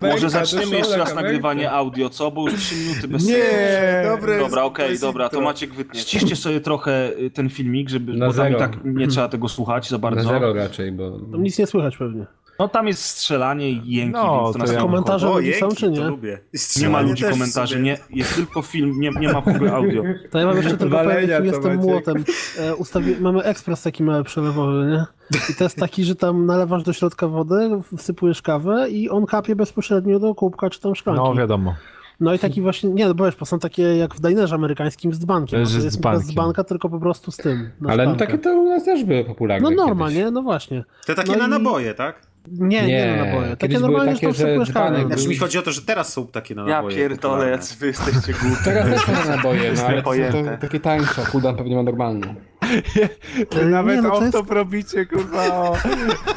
Może 0.00 0.30
zaczniemy 0.30 0.76
jeszcze 0.76 0.96
raz 0.96 1.08
kamerka. 1.08 1.22
nagrywanie 1.22 1.70
audio, 1.70 2.08
co? 2.08 2.30
Bo 2.30 2.50
już 2.50 2.60
3 2.60 2.74
minuty 2.74 3.08
bez 3.08 3.26
Nie! 3.26 3.34
sensu. 3.34 4.10
Dobre 4.16 4.38
Dobra, 4.38 4.62
okej, 4.62 4.90
jest 4.90 5.02
dobra, 5.02 5.28
to. 5.28 5.40
Maciek 5.40 5.74
wytnie. 5.74 6.00
Ściście 6.00 6.36
sobie 6.36 6.60
trochę 6.60 7.12
y, 7.18 7.30
ten 7.30 7.50
filmik, 7.50 7.88
żeby, 7.88 8.12
Na 8.12 8.26
bo 8.26 8.32
tam 8.32 8.52
i 8.52 8.56
tak 8.56 8.78
nie 8.84 9.08
trzeba 9.08 9.28
tego 9.28 9.48
słuchać 9.48 9.88
za 9.88 9.96
Na 9.96 10.00
bardzo. 10.00 10.28
zero 10.28 10.52
raczej, 10.54 10.92
bo... 10.92 11.10
Tam 11.32 11.42
nic 11.42 11.58
nie 11.58 11.66
słychać 11.66 11.96
pewnie. 11.96 12.26
No 12.60 12.68
tam 12.68 12.86
jest 12.86 13.02
strzelanie 13.04 13.70
i 13.70 13.94
jęki, 13.94 14.12
No, 14.12 14.40
więc 14.42 14.46
to 14.46 14.52
to 14.52 14.58
nas 14.58 14.68
ja- 14.68 14.74
nie 14.76 14.82
Komentarze 14.82 15.30
O, 15.30 15.34
ludzi 15.38 15.52
są, 15.54 15.66
jęki, 15.66 15.76
czy 15.76 15.90
nie? 15.90 15.96
to 15.98 16.08
lubię. 16.08 16.38
Nie 16.80 16.88
ma 16.88 17.00
ludzi 17.00 17.24
komentarzy, 17.24 17.74
sobie. 17.74 17.82
nie, 17.84 17.98
jest 18.10 18.34
tylko 18.34 18.62
film, 18.62 19.00
nie, 19.00 19.10
nie 19.10 19.32
ma 19.32 19.40
w 19.40 19.48
ogóle 19.48 19.72
audio. 19.72 20.02
To 20.30 20.38
ja 20.38 20.46
mam 20.46 20.56
jeszcze 20.56 20.76
tylko 20.76 21.02
jakim 21.02 21.28
to 21.38 21.44
jestem 21.44 21.62
Maciek. 21.76 21.90
młotem. 21.90 22.24
E, 22.58 22.74
ustawi... 22.74 23.16
Mamy 23.20 23.42
ekspres 23.42 23.82
taki 23.82 24.02
mały 24.02 24.24
przelewowy, 24.24 24.86
nie? 24.86 25.04
I 25.50 25.54
to 25.54 25.64
jest 25.64 25.76
taki, 25.76 26.04
że 26.04 26.14
tam 26.16 26.46
nalewasz 26.46 26.82
do 26.82 26.92
środka 26.92 27.28
wody, 27.28 27.70
wsypujesz 27.96 28.42
kawę 28.42 28.90
i 28.90 29.08
on 29.10 29.26
kapie 29.26 29.56
bezpośrednio 29.56 30.18
do 30.18 30.34
kubka 30.34 30.70
czy 30.70 30.80
tam 30.80 30.94
szklanki. 30.94 31.22
No 31.24 31.34
wiadomo. 31.34 31.74
No 32.20 32.34
i 32.34 32.38
taki 32.38 32.60
właśnie, 32.62 32.90
nie, 32.90 33.08
no 33.08 33.14
bo 33.14 33.24
wiesz, 33.24 33.36
bo 33.36 33.46
są 33.46 33.58
takie 33.58 33.82
jak 33.82 34.14
w 34.14 34.20
dinerze 34.20 34.54
amerykańskim 34.54 35.14
z 35.14 35.18
dzbankiem. 35.18 35.60
To 35.60 35.66
z 35.66 35.74
jest 35.84 35.96
dzbankiem. 35.96 36.20
bez 36.22 36.30
dzbanka, 36.30 36.64
tylko 36.64 36.88
po 36.88 37.00
prostu 37.00 37.30
z 37.30 37.36
tym. 37.36 37.70
Ale 37.88 38.06
no 38.06 38.16
takie 38.16 38.38
to 38.38 38.50
u 38.60 38.68
nas 38.68 38.84
też 38.84 39.04
były 39.04 39.24
popularne 39.24 39.70
No 39.70 39.86
norma, 39.86 40.04
kiedyś. 40.08 40.18
nie? 40.24 40.30
No 40.30 40.42
właśnie. 40.42 40.84
Te 41.06 41.14
takie 41.14 41.32
No 41.32 41.38
na 41.38 41.46
i- 41.46 41.50
naboje, 41.50 41.94
tak? 41.94 42.29
Nie, 42.48 42.82
nie, 42.82 42.86
Nie, 42.86 43.16
na 43.16 43.24
naboje. 43.24 43.48
Takie 43.50 43.58
kiedyś 43.60 43.80
normalnie, 43.80 44.14
takie, 44.14 44.32
że 44.34 44.64
dzbanek 44.64 45.06
Znaczy 45.06 45.28
mi 45.28 45.36
chodzi 45.36 45.58
o 45.58 45.62
to, 45.62 45.72
że 45.72 45.82
teraz 45.82 46.12
są 46.12 46.26
takie 46.26 46.54
na 46.54 46.62
Ja 46.62 46.68
naboje. 46.76 46.96
pierdolę, 46.96 47.50
jacy 47.50 47.76
wy 47.78 47.86
jesteście 47.86 48.32
głupi. 48.32 48.56
Teraz 48.64 48.88
też 48.90 49.00
są 49.02 49.12
na 49.30 49.36
naboje, 49.36 49.72
no 49.76 49.82
ale 49.86 50.02
to 50.02 50.10
te, 50.12 50.58
takie 50.60 50.80
tańsze, 50.80 51.22
Kuldan 51.32 51.56
pewnie 51.56 51.76
ma 51.76 51.82
normalne. 51.82 52.34
Nawet 53.70 53.96
nie, 53.96 54.02
no 54.02 54.08
to 54.10 54.14
off 54.16 54.22
jest- 54.22 54.32
to 54.48 54.54
robicie, 54.54 55.06
kurwa, 55.06 55.70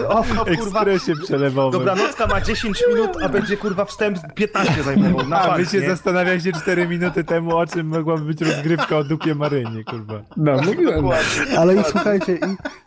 o 0.08 0.46
ekspresie 0.46 1.14
przelewowym. 1.24 1.72
Dobranocka 1.80 2.28
ma 2.28 2.42
10 2.42 2.84
minut, 2.94 3.10
a 3.24 3.30
będzie 3.30 3.58
kurwa 3.58 3.86
wstęp 3.86 4.34
15 4.36 4.84
zajmował. 4.84 5.28
Na 5.28 5.40
A, 5.42 5.44
wy 5.44 5.58
bank, 5.64 5.70
się 5.72 5.80
nie? 5.80 5.90
zastanawialiście 5.90 6.52
4 6.52 6.88
minuty 6.88 7.24
temu, 7.24 7.56
o 7.58 7.68
czym 7.68 7.88
mogłaby 7.88 8.22
być 8.22 8.42
rozgrywka 8.42 8.98
o 8.98 9.04
dupie 9.04 9.36
Marynie, 9.36 9.84
kurwa. 9.84 10.22
No, 10.38 10.62
mówiłem. 10.62 11.06
Ale 11.58 11.76
i 11.76 11.84
słuchajcie, 11.84 12.34
i 12.36 12.40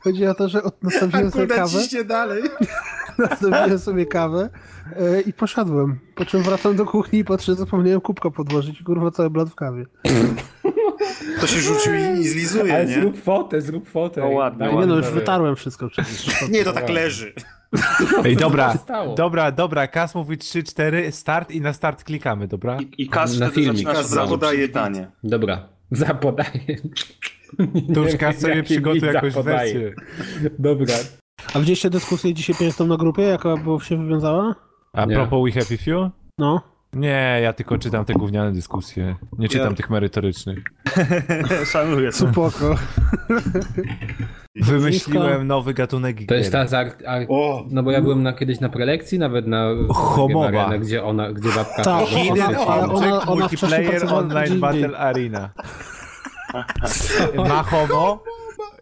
chodzi 0.05 0.27
o 0.27 0.35
to, 0.35 0.49
że 0.49 0.63
od- 0.63 0.83
nastawiłem 0.83 1.31
sobie 1.31 1.47
kawę. 1.47 2.05
dalej. 2.05 2.43
Nastawiłem 3.19 3.79
sobie 3.79 4.07
kawę 4.07 4.51
e, 4.97 5.21
i 5.21 5.33
poszedłem. 5.33 5.99
Po 6.15 6.25
czym 6.25 6.43
wracam 6.43 6.77
do 6.77 6.85
kuchni 6.87 7.19
i 7.19 7.25
patrzę, 7.25 7.55
zapomniałem 7.55 8.01
kubka 8.01 8.31
podłożyć 8.31 8.81
i 8.81 8.85
kurwa 8.85 9.11
cały 9.11 9.31
blat 9.31 9.49
w 9.49 9.55
kawie. 9.55 9.87
To 11.41 11.47
się 11.47 11.61
rzucił 11.61 11.95
i, 11.95 12.21
i 12.21 12.29
zlizuje, 12.29 12.75
Ale 12.75 12.87
nie? 12.87 12.95
zrób 12.95 13.23
fotę, 13.23 13.61
zrób 13.61 13.89
fotę. 13.89 14.21
No 14.21 14.29
ładnie, 14.29 14.73
Nie 14.73 14.87
no, 14.87 14.97
już 14.97 15.07
wytarłem 15.11 15.57
wszystko 15.57 15.89
przecież. 15.89 16.41
Nie, 16.51 16.65
to 16.65 16.73
tak 16.73 16.89
leży. 16.89 17.33
Ej, 18.25 18.37
dobra, 18.37 18.75
dobra, 19.17 19.53
dobra, 19.53 19.87
Kas 19.89 20.15
mówi 20.15 20.39
3, 20.39 20.63
4, 20.63 21.13
start 21.13 21.51
i 21.51 21.61
na 21.61 21.73
start 21.73 22.05
klikamy, 22.05 22.49
dobra? 22.49 22.79
I, 22.81 23.03
i 23.03 23.09
Kas 23.09 23.39
Na 23.39 23.47
wtedy 23.47 23.63
filmik. 23.63 23.87
Kas 23.87 24.09
zapodaje 24.09 24.67
pytanie. 24.69 25.11
Dobra, 25.25 25.69
zapodaję. 25.91 26.77
To 27.95 28.01
już 28.01 28.17
Kas 28.17 28.39
sobie 28.39 28.63
przygotuj 28.63 29.09
jakąś 29.09 29.33
zapodaje. 29.33 29.75
wersję. 29.79 29.95
Dobra. 30.59 30.95
A 31.55 31.59
widzieliście 31.61 31.91
dyskusję 31.91 32.35
dzisiaj 32.35 32.57
piękną 32.57 32.87
na 32.87 32.97
grupie, 32.97 33.23
jaka 33.23 33.57
było 33.57 33.81
się 33.81 33.97
wywiązała? 34.05 34.55
A 34.93 35.05
Nie. 35.05 35.15
propos 35.17 35.45
We 35.45 35.61
Happy 35.61 35.77
Few? 35.79 36.11
No. 36.39 36.61
Nie, 36.93 37.41
ja 37.43 37.53
tylko 37.53 37.79
czytam 37.79 38.05
te 38.05 38.13
gówniane 38.15 38.53
dyskusje. 38.53 39.17
Nie 39.39 39.49
czytam 39.49 39.71
Ja- 39.71 39.75
tych 39.77 39.91
merytorycznych. 39.91 40.59
Szanuję 41.73 42.11
to. 42.13 42.17
Spoko. 42.33 42.75
Wymyśliłem 44.57 45.47
nowy 45.47 45.75
gatunek 45.75 46.17
To 46.29 46.35
jest 46.35 46.51
gier. 46.53 46.63
ta 46.63 46.67
z 46.69 46.75
ar- 46.75 46.93
ar- 47.07 47.27
O! 47.29 47.65
No 47.71 47.83
bo 47.83 47.91
ja 47.91 48.03
byłem 48.03 48.23
na, 48.23 48.33
kiedyś 48.33 48.61
na 48.61 48.69
prelekcji, 48.69 49.19
nawet 49.19 49.47
na 49.47 49.67
Homowa. 49.95 50.47
Arenę, 50.49 50.79
gdzie 50.79 51.05
ona, 51.05 51.33
gdzie 51.33 51.49
babka 51.49 51.83
Tak, 51.83 52.07
Hidden 52.07 52.57
Ona- 52.57 53.23
ona- 53.23 53.25
Multiplayer 53.41 54.15
Online. 54.15 54.61
Battle 54.61 54.99
Arena. 54.99 55.51
Ma 57.49 57.63
homo 57.63 58.23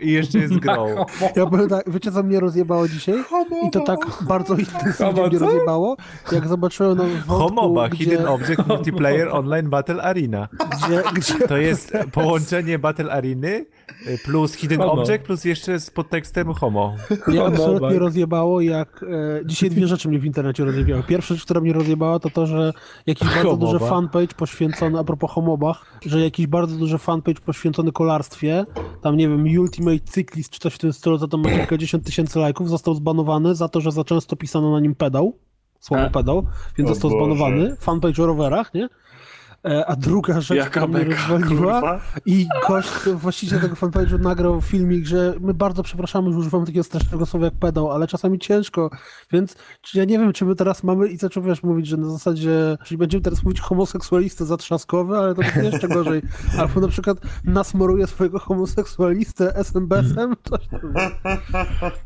i 0.01 0.13
jeszcze 0.13 0.39
jest 0.39 0.59
grą. 0.59 0.87
Ja 1.37 1.47
powiem 1.47 1.69
tak, 1.69 1.91
wiecie 1.91 2.13
co 2.13 2.23
mnie 2.23 2.41
rozjebało 2.41 2.89
dzisiaj? 2.89 3.15
I 3.67 3.71
to 3.71 3.81
tak 3.81 3.99
bardzo 4.21 4.55
intensywnie 4.57 5.27
mnie 5.27 5.39
rozjebało, 5.39 5.97
jak 6.33 6.49
zobaczyłem 6.49 6.99
na 6.99 7.05
wątku, 7.05 7.35
Homoba, 7.35 7.89
gdzie, 7.89 8.05
Hidden 8.05 8.27
Object 8.27 8.67
Multiplayer 8.67 9.29
Online 9.29 9.71
Battle 9.71 10.03
Arena. 10.03 10.49
gdzie, 10.73 11.03
gdzie 11.15 11.49
To 11.49 11.57
jest 11.57 11.93
połączenie 12.13 12.79
Battle 12.79 13.13
Areny 13.13 13.67
y, 14.07 14.19
plus 14.25 14.55
Hidden 14.55 14.79
Homo. 14.79 14.93
Object 14.93 15.25
plus 15.25 15.45
jeszcze 15.45 15.81
z 15.81 15.91
podtekstem 15.91 16.55
homo. 16.55 16.95
mnie 17.27 17.45
absolutnie 17.45 17.99
rozjebało, 17.99 18.61
jak 18.61 19.03
e, 19.03 19.47
dzisiaj 19.47 19.71
dwie 19.71 19.87
rzeczy 19.87 20.09
mnie 20.09 20.19
w 20.19 20.25
internecie 20.25 20.65
rozjebały. 20.65 21.03
Pierwsza 21.03 21.35
rzecz, 21.35 21.45
która 21.45 21.61
mnie 21.61 21.73
rozjebała, 21.73 22.19
to 22.19 22.31
to, 22.31 22.47
że 22.47 22.73
jakiś 23.07 23.29
bardzo 23.29 23.43
Homoba. 23.43 23.67
duży 23.67 23.79
fanpage 23.79 24.35
poświęcony, 24.37 24.99
a 24.99 25.05
propos 25.05 25.31
homobach, 25.31 25.85
że 26.07 26.21
jakiś 26.21 26.47
bardzo 26.47 26.77
duży 26.77 26.99
fanpage 26.99 27.41
poświęcony 27.41 27.93
kolarstwie, 27.93 28.65
tam 29.03 29.17
nie 29.17 29.29
wiem, 29.29 29.45
Ultimate 29.59 29.84
Cyclist 30.05 30.51
czy 30.51 30.61
coś 30.61 30.75
w 30.75 30.79
tym 30.79 30.93
stylu, 30.93 31.19
to 31.19 31.29
tam 31.29 31.43
ma 31.43 31.51
kilkadziesiąt 31.51 32.05
tysięcy 32.05 32.39
lajków, 32.39 32.69
został 32.69 32.95
zbanowany 32.95 33.55
za 33.55 33.69
to, 33.69 33.81
że 33.81 33.93
za 33.93 34.05
często 34.05 34.37
pisano 34.37 34.73
na 34.73 34.81
nim 34.81 34.95
pedał, 34.95 35.39
słowo 35.81 36.11
pedał, 36.11 36.47
więc 36.79 36.89
został 36.89 37.11
Boże. 37.11 37.25
zbanowany. 37.25 37.77
Fanpage 37.77 38.23
o 38.23 38.27
rowerach, 38.27 38.75
nie? 38.75 38.89
E, 39.65 39.87
A 39.87 39.97
druga 39.97 40.41
rzecz, 40.41 40.59
Jaka 40.59 40.71
która 40.71 40.87
mnie 40.87 41.05
rozwaliła 41.05 42.01
i 42.27 42.47
gość, 42.69 42.89
właściciel 43.15 43.61
tego 43.61 43.75
fanpage'u 43.75 44.21
nagrał 44.21 44.61
filmik, 44.61 45.07
że 45.07 45.35
my 45.41 45.55
bardzo 45.55 45.83
przepraszamy, 45.83 46.33
że 46.33 46.39
używamy 46.39 46.67
takiego 46.67 46.85
strasznego 46.85 47.27
słowa 47.27 47.45
jak 47.45 47.55
pedał, 47.55 47.91
ale 47.93 48.07
czasami 48.07 48.39
ciężko, 48.39 48.91
więc 49.33 49.57
ja 49.95 50.05
nie 50.05 50.19
wiem, 50.19 50.33
czy 50.33 50.45
my 50.45 50.55
teraz 50.55 50.83
mamy 50.83 51.09
i 51.09 51.17
zaczął 51.17 51.43
wiesz 51.43 51.63
mówić, 51.63 51.87
że 51.87 51.97
na 51.97 52.11
zasadzie, 52.11 52.79
czyli 52.85 52.99
będziemy 52.99 53.23
teraz 53.23 53.43
mówić 53.43 53.61
homoseksualistę 53.61 54.45
zatrzaskowy, 54.45 55.19
ale 55.19 55.35
to 55.35 55.43
będzie 55.43 55.63
jeszcze 55.71 55.89
gorzej. 55.89 56.23
Albo 56.59 56.81
na 56.81 56.89
przykład 56.89 57.19
nasmoruje 57.45 58.07
swojego 58.07 58.39
homoseksualistę 58.39 59.57
SMBS-em, 59.57 60.35
coś 60.45 60.69
tam. 60.69 60.81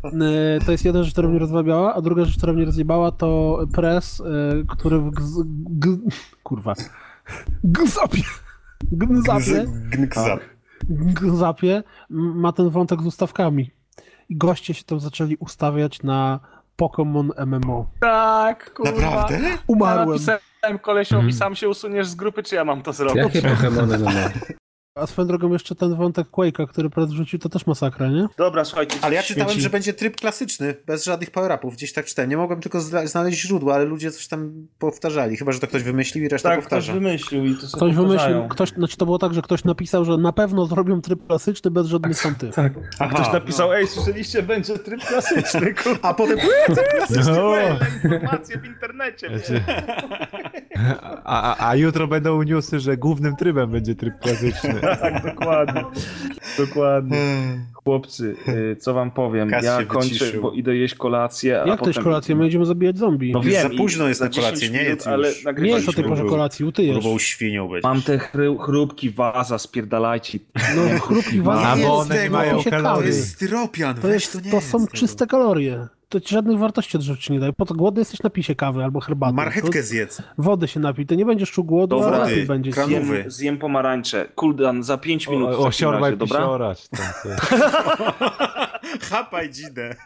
E, 0.05 0.59
To 0.67 0.73
jest 0.73 0.85
jedna 0.85 1.03
rzecz, 1.03 1.13
która 1.13 1.29
mnie 1.29 1.39
rozbawiała, 1.39 1.95
a 1.95 2.01
druga 2.03 2.25
rzecz, 2.25 2.37
która 2.37 2.53
mnie 2.53 2.65
rozjebała, 2.65 3.13
to 3.13 3.59
press, 3.73 4.21
e, 4.21 4.25
który 4.69 4.99
w 4.99 5.11
gz, 5.11 5.43
g, 5.67 5.97
kurwa, 6.43 6.75
gzapie, 7.65 8.23
gzapie, 8.93 9.65
Gnkzap. 9.91 10.41
Gzapie 10.91 11.83
ma 12.11 12.53
ten 12.53 12.71
wątek 12.71 13.03
z 13.03 13.07
ustawkami. 13.07 13.71
I 14.29 14.37
goście 14.37 14.75
się 14.75 14.85
tam 14.85 15.01
zaczęli 15.01 15.37
ustawiać 15.37 16.03
na 16.03 16.41
Pokémon 16.83 17.47
MMO. 17.47 17.91
Tak, 18.01 18.75
kurwa. 18.75 19.01
Naprawdę? 19.01 19.49
Ja 19.49 19.59
Umarłem. 19.67 20.09
napisałem 20.09 20.79
kolesiowi, 20.83 21.33
sam 21.33 21.55
się 21.55 21.69
usuniesz 21.69 22.07
z 22.07 22.15
grupy, 22.15 22.43
czy 22.43 22.55
ja 22.55 22.65
mam 22.65 22.83
to 22.83 22.93
zrobić? 22.93 23.17
Jakie 23.17 23.43
Pokémony 23.43 23.99
no, 24.05 24.11
no. 24.11 24.21
A 25.01 25.07
swoją 25.07 25.29
drogą 25.29 25.53
jeszcze 25.53 25.75
ten 25.75 25.95
wątek 25.97 26.27
Quake'a, 26.29 26.67
który 26.69 26.91
Prez 26.91 27.11
wrzucił, 27.11 27.39
to 27.39 27.49
też 27.49 27.67
masakra, 27.67 28.09
nie? 28.09 28.27
Dobra, 28.37 28.65
słuchajcie. 28.65 28.97
Ale 29.03 29.15
ja 29.15 29.23
czytałem, 29.23 29.61
że 29.61 29.71
będzie 29.71 29.93
tryb 29.93 30.17
klasyczny, 30.17 30.75
bez 30.87 31.05
żadnych 31.05 31.31
power-upów. 31.31 31.75
Gdzieś 31.75 31.93
tak 31.93 32.07
czytałem. 32.07 32.31
Nie 32.31 32.37
mogłem 32.37 32.61
tylko 32.61 32.81
zna- 32.81 33.07
znaleźć 33.07 33.41
źródła, 33.41 33.75
ale 33.75 33.85
ludzie 33.85 34.11
coś 34.11 34.29
tam 34.29 34.67
powtarzali. 34.79 35.37
Chyba, 35.37 35.53
że 35.53 35.61
to 35.61 35.67
ktoś 35.67 35.83
wymyślił 35.83 36.25
i 36.25 36.29
reszta 36.29 36.49
Tak, 36.49 36.59
ktoś 36.59 36.65
powtarza. 36.71 36.93
wymyślił 36.93 37.45
i 37.47 37.55
to 37.55 37.61
sobie 37.61 37.77
Ktoś 37.77 37.95
wymyślił, 37.95 38.49
ktoś, 38.49 38.69
znaczy 38.71 38.97
to 38.97 39.05
było 39.05 39.19
tak, 39.19 39.35
że 39.35 39.43
ktoś 39.43 39.65
napisał, 39.65 40.05
że 40.05 40.17
na 40.17 40.33
pewno 40.33 40.67
zrobią 40.67 41.01
tryb 41.01 41.27
klasyczny 41.27 41.71
bez 41.71 41.87
żadnych 41.87 42.19
stantów. 42.19 42.55
Tak. 42.55 42.73
A 42.99 43.05
Aha, 43.05 43.15
ktoś 43.15 43.33
napisał, 43.33 43.73
ej, 43.73 43.87
słyszeliście, 43.89 44.43
będzie 44.43 44.79
tryb 44.79 45.01
klasyczny, 45.05 45.75
kurwa. 45.83 46.09
A 46.09 46.15
potem 46.15 46.39
klasyczny, 46.97 47.33
No. 47.33 47.53
no. 48.03 48.11
informacje 48.13 48.59
w 48.59 48.65
internecie. 48.67 49.29
Znaczy- 49.29 49.63
A, 51.25 51.57
a, 51.57 51.69
a 51.69 51.75
jutro 51.77 52.07
będą 52.07 52.43
newsy, 52.43 52.81
że 52.81 52.97
głównym 52.97 53.37
trybem 53.37 53.71
będzie 53.71 53.95
tryb 53.95 54.15
klasyczny. 54.21 54.81
Tak, 55.03 55.25
dokładnie. 55.25 55.85
Dokładnie. 56.59 57.19
Chłopcy, 57.75 58.37
y, 58.49 58.77
co 58.77 58.95
wam 58.95 59.11
powiem, 59.11 59.51
Kas 59.51 59.65
ja 59.65 59.85
kończę, 59.85 60.09
wyciszył. 60.09 60.43
bo 60.43 60.53
idę 60.53 60.77
jeść 60.77 60.95
kolację, 60.95 61.55
a 61.63 61.67
Jak 61.67 61.67
to 61.67 61.77
potem... 61.77 61.89
jest 61.93 62.05
kolacja? 62.05 62.37
My 62.37 62.47
idziemy 62.47 62.67
zabijać 62.67 62.99
zombie. 62.99 63.33
No 63.33 63.41
wiem, 63.41 63.63
za 63.73 63.77
późno 63.77 64.09
jest 64.09 64.21
na 64.21 64.29
kolację, 64.29 64.59
10 64.59 64.75
nie 64.75 64.83
jedz 64.83 65.07
ale 65.07 65.33
nie 65.59 65.71
jest 65.71 65.89
o 65.89 65.93
tej 65.93 66.05
porze 66.05 66.25
kolacji, 66.25 66.65
utujesz. 66.65 66.99
Grubą 66.99 67.19
świnią 67.19 67.69
być. 67.69 67.85
Mam 67.85 68.03
te 68.03 68.19
chry, 68.19 68.57
chrupki 68.61 69.11
waza, 69.11 69.59
spierdalajcie. 69.59 70.39
No 70.77 70.99
chrupki 71.01 71.41
was 71.41 71.65
A 71.65 71.77
Nie 71.77 71.83
bo 71.87 71.89
jest 71.89 72.01
one 72.11 72.15
nie 72.15 72.21
tego, 72.21 72.37
mają 72.37 72.63
kalorii. 72.65 73.03
To 73.03 73.17
jest 73.17 73.35
styropian, 73.35 73.95
To, 73.97 74.09
jest, 74.09 74.33
to 74.33 74.41
nie 74.41 74.51
to 74.51 74.57
jest 74.57 74.71
są 74.71 74.87
czyste 74.87 75.27
kalorie. 75.27 75.89
To 76.09 76.21
ci 76.21 76.35
żadnych 76.35 76.59
wartości 76.59 76.97
odżywczych 76.97 77.31
nie 77.31 77.41
daje. 77.41 77.53
Po 77.53 77.67
to 77.67 77.75
głodny 77.75 78.01
jesteś 78.01 78.23
napij 78.23 78.43
się 78.43 78.55
kawy 78.55 78.85
albo 78.85 79.01
herbaty. 79.01 79.33
Marchewkę 79.35 79.79
To 79.81 79.87
zjedz. 79.87 80.23
Wody 80.39 80.69
się 80.69 80.81
napij, 80.81 81.07
to 81.07 81.15
nie 81.15 81.25
będziesz 81.27 81.51
czuł 81.53 81.65
głodu, 81.65 82.01
Dobra, 82.01 82.19
a 82.19 82.25
ty, 82.25 82.31
lepiej 82.31 82.47
będzie. 82.47 82.71
kran- 82.71 82.87
Zjem, 82.89 83.31
zjem 83.31 83.59
pomarańcze. 83.59 84.29
Kuldan, 84.35 84.83
za 84.83 84.99
5 84.99 85.29
minut 85.29 85.49
O, 85.49 85.51
takim 85.51 85.67
osiorba 85.67 86.01
razie, 86.01 86.17
dobra? 86.17 86.49
Chapaj 89.11 89.51
dzidę. 89.51 89.97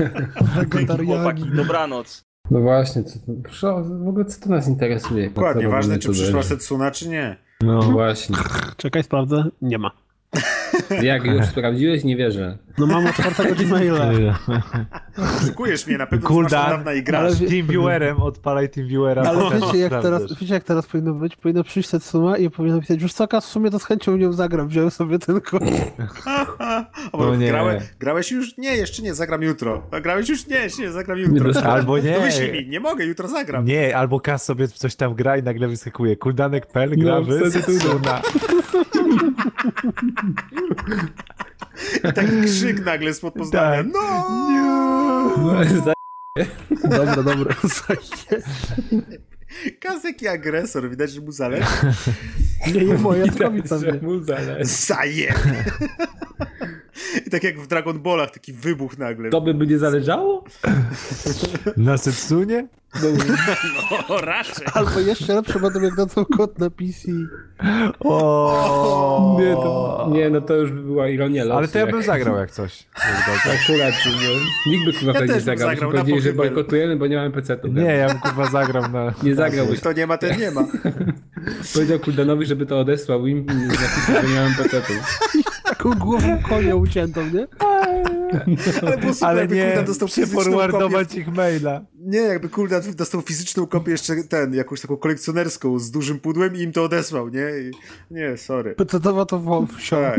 Chłopaki, 1.06 1.42
dobranoc. 1.54 2.24
No 2.50 2.60
właśnie, 2.60 3.04
co, 3.04 3.18
proszę, 3.42 3.82
w 4.04 4.08
ogóle 4.08 4.24
co 4.24 4.40
to 4.44 4.50
nas 4.50 4.68
interesuje? 4.68 5.30
Dokładnie, 5.30 5.68
ważne 5.68 5.98
czy 5.98 6.10
przyszła? 6.10 6.42
Setsuna, 6.42 6.90
czy 6.90 7.08
nie. 7.08 7.36
No 7.60 7.82
właśnie. 7.82 8.36
Czekaj, 8.76 9.02
sprawdzę. 9.02 9.44
Nie 9.62 9.78
ma. 9.78 9.90
Jak 11.02 11.24
już 11.24 11.46
sprawdziłeś, 11.46 12.04
nie 12.04 12.16
wierzę. 12.16 12.58
No 12.78 12.86
mam 12.86 13.06
otwartego 13.06 13.54
Gmaila. 13.54 14.10
Szukujesz 15.46 15.86
mnie, 15.86 15.98
na 15.98 16.06
pewno 16.06 16.42
dawna 16.42 16.92
i 16.92 17.02
grasz. 17.02 17.32
Ale 17.40 17.50
Teamviewerem, 17.50 18.22
odpalaj 18.22 18.70
Teamviewera. 18.70 19.22
Ale 19.22 19.60
wiecie 19.60 19.78
jak, 19.78 20.02
teraz, 20.02 20.22
wiecie 20.40 20.54
jak 20.54 20.64
teraz 20.64 20.86
powinno 20.86 21.14
być? 21.14 21.36
Powinno 21.36 21.64
przyjść 21.64 21.88
Setsuma 21.88 22.36
i 22.36 22.50
powinno 22.50 22.76
napisać, 22.76 23.02
już 23.02 23.12
co, 23.12 23.28
Kas, 23.28 23.46
w 23.46 23.48
sumie 23.48 23.70
to 23.70 23.78
z 23.78 23.84
chęcią 23.84 24.16
nią 24.16 24.32
zagram, 24.32 24.68
wziąłem 24.68 24.90
sobie 24.90 25.18
ten 25.18 25.40
kod. 25.40 25.62
No 27.18 27.36
nie. 27.36 27.48
grałe, 27.48 27.80
grałeś 28.00 28.32
już? 28.32 28.56
Nie, 28.58 28.76
jeszcze 28.76 29.02
nie, 29.02 29.14
zagram 29.14 29.42
jutro. 29.42 29.82
A 29.90 30.00
grałeś 30.00 30.28
już? 30.28 30.46
Nie, 30.46 30.56
jeszcze 30.56 30.82
nie, 30.82 30.92
zagram 30.92 31.18
jutro. 31.18 31.62
Albo 31.62 31.98
nie. 31.98 32.14
To 32.14 32.20
wyślij 32.20 32.52
mi, 32.52 32.68
nie 32.68 32.80
mogę, 32.80 33.04
jutro 33.04 33.28
zagram. 33.28 33.64
Nie, 33.64 33.96
albo 33.96 34.20
Kas 34.20 34.44
sobie 34.44 34.68
coś 34.68 34.96
tam 34.96 35.14
gra 35.14 35.36
i 35.36 35.42
nagle 35.42 35.68
wyskakuje. 35.68 36.16
Kuldanek 36.16 36.66
Pel 36.66 36.90
gra 36.96 37.14
No, 37.14 37.22
w. 37.22 37.28
I 42.04 42.12
taki 42.12 42.40
krzyk 42.44 42.84
nagle 42.84 43.14
spod 43.14 43.34
Poznania. 43.34 43.84
Tak. 43.84 43.86
No! 43.92 45.54
Dobra, 46.82 47.22
dobra. 47.22 47.54
Kazek 49.80 50.22
i 50.22 50.28
agresor, 50.28 50.90
widać, 50.90 51.10
że 51.12 51.20
mu 51.20 51.32
zależy. 51.32 51.66
Nie, 52.74 52.84
nie 52.84 52.94
moja 52.94 53.32
sprawica 53.32 53.78
mnie. 53.78 53.92
mu 54.02 54.22
zależy. 54.22 54.64
Zajem! 54.64 55.34
I 57.26 57.30
tak 57.30 57.44
jak 57.44 57.60
w 57.60 57.66
Dragon 57.66 57.98
Ballach, 58.00 58.30
taki 58.30 58.52
wybuch 58.52 58.98
nagle. 58.98 59.30
To 59.30 59.40
by 59.40 59.54
by 59.54 59.66
nie 59.66 59.78
zależało? 59.78 60.44
Na 61.76 61.98
Setsunie? 61.98 62.66
O, 64.08 64.20
raczej. 64.32 64.66
Albo 64.74 65.00
jeszcze 65.00 65.34
lepsze 65.34 65.60
będą 65.60 65.80
jak 65.80 65.94
dadzą 65.96 66.24
kod 66.24 66.58
na 66.58 66.70
PC. 66.70 67.08
O, 68.00 69.36
Nie, 69.40 69.54
to, 69.54 70.08
nie, 70.12 70.30
no 70.30 70.40
to 70.40 70.54
już 70.54 70.70
by 70.72 70.80
była 70.82 71.08
ironia 71.08 71.44
losu. 71.44 71.58
Ale 71.58 71.68
to 71.68 71.78
ja 71.78 71.86
bym 71.86 71.96
jak- 71.96 72.04
zagrał 72.06 72.36
jak 72.36 72.50
coś. 72.50 72.86
Akurat, 72.94 73.94
no, 74.06 74.70
nikt 74.70 74.84
by 74.84 74.92
kurwa 74.92 75.12
Ja 75.20 75.26
nie 75.34 75.40
zagrał. 75.40 75.68
zagrał 75.70 75.90
Byśmy 75.90 76.00
powiedzieli, 76.04 76.20
że 76.20 76.32
bojkotujemy, 76.32 76.96
bo 76.96 77.06
nie 77.06 77.16
mamy 77.16 77.30
PC-tu. 77.30 77.68
Nie, 77.68 77.82
ja 77.82 78.08
bym 78.08 78.18
kurwa 78.18 78.46
zagrał 78.50 78.90
na... 78.90 79.12
Nie 79.22 79.34
zagrałbyś. 79.34 79.80
To 79.80 79.92
nie 79.92 80.06
ma, 80.06 80.18
ten 80.18 80.38
nie 80.40 80.50
ma. 80.50 80.64
Powiedział 81.74 81.98
Kuldanowi, 81.98 82.46
żeby 82.46 82.66
to 82.66 82.80
odesłał 82.80 83.26
im 83.26 83.38
i 83.38 83.54
napisał, 83.54 84.22
że 84.22 84.28
nie 84.28 84.40
mamy 84.40 84.54
PC-tu. 84.56 84.92
Taką 85.64 85.90
głową 85.94 86.38
konia 86.48 86.74
uciętą, 86.76 87.20
nie? 87.30 87.46
Ale 88.82 88.96
super, 89.12 89.14
Ale 89.20 89.48
nie, 89.48 89.84
przeforwardować 90.06 91.08
kopię. 91.08 91.20
ich 91.20 91.28
maila. 91.34 91.80
Nie, 92.06 92.18
jakby 92.18 92.48
Kuldan 92.48 92.82
dostał 92.96 93.20
fizyczną 93.22 93.66
kopię 93.66 93.90
jeszcze 93.92 94.14
ten, 94.24 94.54
jakąś 94.54 94.80
taką 94.80 94.96
kolekcjonerską 94.96 95.78
z 95.78 95.90
dużym 95.90 96.20
pudłem 96.20 96.56
i 96.56 96.60
im 96.60 96.72
to 96.72 96.84
odesłał, 96.84 97.28
nie? 97.28 97.40
I, 97.40 97.70
nie, 98.10 98.36
sorry. 98.36 98.74
Pecetowa 98.74 99.24
to 99.26 99.38
w. 99.38 99.66
Tak. 99.90 100.18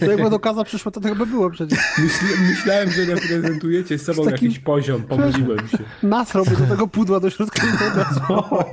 To 0.00 0.10
jakby 0.10 0.30
do 0.30 0.40
kaza 0.40 0.64
przyszło, 0.64 0.92
to 0.92 1.00
tak 1.00 1.14
by 1.18 1.26
było 1.26 1.50
przecież. 1.50 1.78
Myśl, 1.98 2.24
myślałem, 2.50 2.90
że 2.90 3.04
reprezentujecie 3.04 3.98
sobą 3.98 4.22
Z 4.22 4.26
takim- 4.26 4.48
jakiś 4.48 4.58
poziom, 4.58 5.02
pomyliłem 5.02 5.68
się. 5.68 5.78
Nasrałby 6.02 6.50
do 6.56 6.66
tego 6.66 6.86
pudła 6.88 7.20
do 7.20 7.30
środka 7.30 7.62
i 7.66 7.78
to 7.78 7.86
odesłał. 7.86 8.44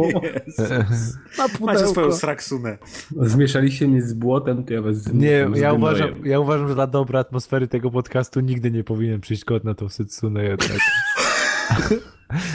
Na 1.37 1.43
Macie 1.65 1.79
swoją 1.79 1.93
pudełko. 1.93 2.11
sraksunę. 2.17 2.77
Zmieszaliście 3.21 3.87
mnie 3.87 4.01
z 4.01 4.13
błotem, 4.13 4.63
to 4.63 4.73
ja 4.73 4.81
was 4.81 4.95
z, 4.97 5.13
Nie, 5.13 5.47
z 5.53 5.57
ja 5.59 5.73
uważam, 5.73 6.09
ja 6.23 6.39
uważam, 6.39 6.67
że 6.67 6.75
dla 6.75 6.87
dobra 6.87 7.19
atmosfery 7.19 7.67
tego 7.67 7.91
podcastu 7.91 8.39
nigdy 8.39 8.71
nie 8.71 8.83
powinien 8.83 9.21
przyjść 9.21 9.45
kod 9.45 9.63
na 9.63 9.73
tą 9.73 9.89
Setsune 9.89 10.43
jednak. 10.43 10.77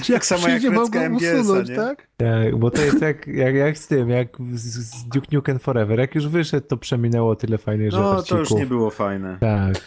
Czy 0.02 0.12
jak 0.12 0.20
Tak 0.20 0.26
samo 0.26 0.48
jak 0.48 0.58
przyjdzie, 0.58 0.76
go 0.76 1.08
MGS-a, 1.08 1.40
usunąć, 1.40 1.68
nie? 1.68 1.76
tak? 1.76 2.08
Tak, 2.16 2.56
bo 2.56 2.70
to 2.70 2.82
jest 2.82 3.02
jak, 3.02 3.26
jak, 3.26 3.54
jak 3.54 3.78
z 3.78 3.86
tym, 3.86 4.10
jak 4.10 4.28
z, 4.54 4.62
z 4.62 5.04
Duke 5.08 5.26
Nukem 5.32 5.58
Forever. 5.58 5.98
Jak 5.98 6.14
już 6.14 6.28
wyszedł, 6.28 6.66
to 6.66 6.76
przeminęło 6.76 7.36
tyle 7.36 7.58
fajnych 7.58 7.92
No, 7.92 8.22
to 8.22 8.38
już 8.38 8.50
nie 8.50 8.66
było 8.66 8.90
fajne. 8.90 9.36
Tak. 9.40 9.84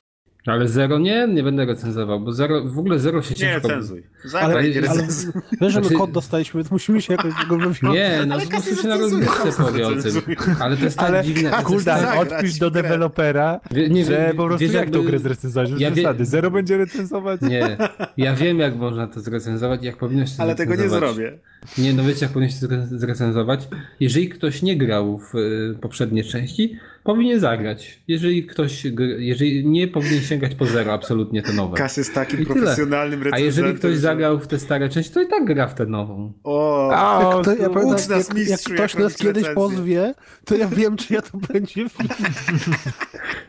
Ale 0.48 0.68
zero 0.68 1.00
nie, 1.00 1.28
nie 1.28 1.44
będę 1.44 1.66
recenzował, 1.66 2.20
bo 2.20 2.34
zero, 2.34 2.64
w 2.66 2.80
ogóle 2.80 3.00
zero 3.00 3.22
się 3.22 3.30
Nie 3.30 3.36
ciężko... 3.36 3.68
recenzuj. 3.68 4.04
Ale, 4.24 4.32
Zagraj, 4.32 4.70
nie 4.72 4.78
ale 4.78 4.82
recenzuj. 5.02 5.32
wiesz, 5.62 5.74
że 5.74 5.80
my 5.80 5.86
Znaczy- 5.86 5.96
kod 6.00 6.12
dostaliśmy, 6.12 6.58
więc 6.58 6.72
musimy 6.72 7.02
się 7.02 7.14
jakoś 7.14 7.34
go 7.50 7.58
wywiązać. 7.58 7.82
Nie, 7.82 8.26
no 8.28 8.36
Ale 8.36 8.44
po 8.44 8.50
prostu 8.50 8.76
się 8.76 8.88
na 8.88 8.96
recenzuje, 8.96 9.26
rozgrywce 9.26 9.64
powie 9.64 9.88
o 9.88 9.90
tym. 9.92 10.36
Ale 10.60 10.78
to 10.78 10.84
jest 10.86 10.98
tak 10.98 11.08
Ale 11.10 11.24
dziwne. 11.24 11.50
to 11.52 11.64
Kuldan, 11.64 12.00
tak- 12.02 12.20
odpisz 12.20 12.60
do 12.60 12.72
dewelopera, 12.72 13.60
Wie- 13.72 13.90
nie, 13.90 14.06
że 14.06 14.34
po 14.38 14.46
prostu 14.46 14.60
wiesz, 14.66 14.74
jak 14.74 14.82
jakby- 14.84 14.98
tą 14.98 15.04
grę 15.06 15.20
zrecenzować? 15.20 15.70
Ja 15.78 15.92
wie- 15.92 16.02
zasady. 16.04 16.26
Zero 16.26 16.52
będzie 16.52 16.78
recenzować? 16.78 17.42
Nie, 17.42 17.78
ja 18.18 18.36
wiem 18.36 18.60
jak 18.60 18.76
można 18.76 19.08
to 19.08 19.20
zrecenzować, 19.20 19.84
jak 19.84 19.98
powinno 19.98 20.26
się 20.26 20.34
Ale 20.38 20.56
tego 20.56 20.76
nie 20.76 20.90
zrobię. 20.90 21.38
Nie, 21.78 21.94
no 21.94 22.04
wiecie 22.04 22.26
jak 22.26 22.32
powinno 22.34 22.52
się 22.52 22.68
zre- 22.68 22.86
zrecenzować? 22.98 23.68
Jeżeli 24.00 24.30
ktoś 24.30 24.62
nie 24.62 24.78
grał 24.78 25.18
w 25.20 25.36
y, 25.36 25.78
poprzednie 25.82 26.24
części, 26.24 26.76
powinien 27.08 27.40
zagrać. 27.40 28.02
Jeżeli 28.08 28.46
ktoś, 28.46 28.84
jeżeli 29.18 29.66
nie 29.68 29.88
powinien 29.88 30.22
sięgać 30.22 30.56
po 30.56 30.66
zero, 30.66 30.94
absolutnie 30.94 31.42
te 31.42 31.54
nowe. 31.54 31.78
Kas 31.78 31.98
jest 31.98 32.14
takim 32.14 32.42
I 32.42 32.46
tyle. 32.46 32.56
profesjonalnym 32.56 33.20
A 33.20 33.24
recenzentem. 33.24 33.46
jeżeli 33.46 33.78
ktoś 33.80 33.92
że- 33.92 33.98
zagrał 34.00 34.40
w 34.40 34.48
te 34.48 34.60
stare 34.60 34.90
części, 34.90 35.14
to 35.14 35.22
i 35.22 35.28
tak 35.28 35.46
gra 35.46 35.68
w 35.68 35.74
tę 35.76 35.86
nową. 35.86 36.34
O, 36.44 36.90
A, 36.94 37.36
Jak, 37.36 37.46
to, 37.46 37.52
ja 37.56 37.70
pamiętam, 37.70 37.92
nas, 37.92 38.10
jak, 38.10 38.20
jak 38.28 38.34
mistrzu, 38.38 38.74
ktoś 38.74 38.80
jak 38.94 38.94
nas 38.94 39.12
robić 39.14 39.18
kiedyś 39.18 39.44
recenzję. 39.44 39.56
pozwie, 39.56 40.14
to 40.46 40.56
ja 40.56 40.68
wiem, 40.68 40.98
czy 40.98 41.14
ja 41.14 41.22
to 41.22 41.38
będzie 41.38 41.74
film. 41.90 42.10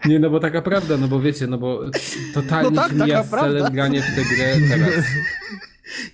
Nie, 0.04 0.18
no 0.18 0.30
bo 0.30 0.40
taka 0.40 0.62
prawda, 0.62 0.96
no 0.96 1.08
bo 1.08 1.20
wiecie, 1.20 1.46
no 1.46 1.58
bo 1.58 1.80
totalnie 2.34 2.70
No 2.70 2.88
tak, 2.98 3.26
celem 3.30 3.72
granie 3.72 4.02
w 4.02 4.06
tę 4.16 4.22
grę 4.36 4.54
teraz. 4.68 5.04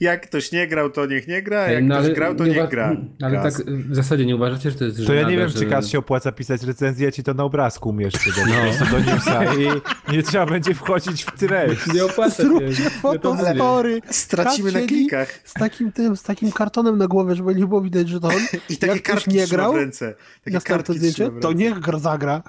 Jak 0.00 0.26
ktoś 0.26 0.52
nie 0.52 0.66
grał, 0.68 0.90
to 0.90 1.06
niech 1.06 1.28
nie 1.28 1.42
gra, 1.42 1.60
a 1.60 1.70
jak 1.70 1.84
No, 1.84 1.98
ktoś 1.98 2.12
grał, 2.14 2.34
to 2.34 2.46
nie 2.46 2.54
niech 2.54 2.68
gra. 2.68 2.96
Ale 3.22 3.34
Kas. 3.42 3.56
tak 3.56 3.66
w 3.66 3.94
zasadzie 3.94 4.26
nie 4.26 4.36
uważacie, 4.36 4.70
że 4.70 4.76
to 4.78 4.84
jest 4.84 5.06
To 5.06 5.14
ja 5.14 5.28
nie 5.28 5.36
wiem, 5.36 5.48
że... 5.48 5.58
czy 5.58 5.66
Kas 5.66 5.88
się 5.88 5.98
opłaca 5.98 6.32
pisać 6.32 6.62
recenzję, 6.62 7.04
ja 7.06 7.12
ci 7.12 7.22
to 7.22 7.34
na 7.34 7.44
obrazku 7.44 7.88
umieszczę 7.88 8.30
do, 8.36 8.46
No. 8.46 8.90
do 8.90 9.10
newsa 9.12 9.44
i 9.54 9.66
nie 10.12 10.22
trzeba 10.22 10.46
będzie 10.46 10.74
wchodzić 10.74 11.24
w 11.24 11.38
treść. 11.38 11.86
Nie 11.94 12.04
opłaca 12.04 12.36
się. 12.36 12.42
Zróbcie 12.42 12.82
Ja 12.82 12.90
to 12.90 13.08
mówię. 13.34 13.44
fotostory. 13.44 14.00
Stracimy 14.10 14.72
na 14.72 14.80
klikach. 14.80 15.28
Z 15.44 15.52
takim 15.52 15.92
tym, 15.92 16.16
z 16.16 16.22
takim 16.22 16.52
kartonem 16.52 16.98
na 16.98 17.06
głowie, 17.06 17.34
żeby 17.34 17.54
nie 17.54 17.66
było 17.66 17.80
widać, 17.80 18.08
że 18.08 18.20
to 18.20 18.28
on. 18.28 18.34
I 18.70 18.76
takie 18.76 18.92
Jak 18.92 19.02
ktoś 19.02 19.14
kartki 19.14 19.30
nie 19.36 19.46
grał, 19.46 19.72
w 19.72 19.76
ręce. 19.76 20.14
Takie 20.44 20.54
na 20.54 20.60
to 20.60 20.66
kartki 20.66 20.98
zdjęcie, 20.98 21.30
to 21.40 21.52
niech 21.52 21.78
gra 21.78 21.98
zagra. 21.98 22.42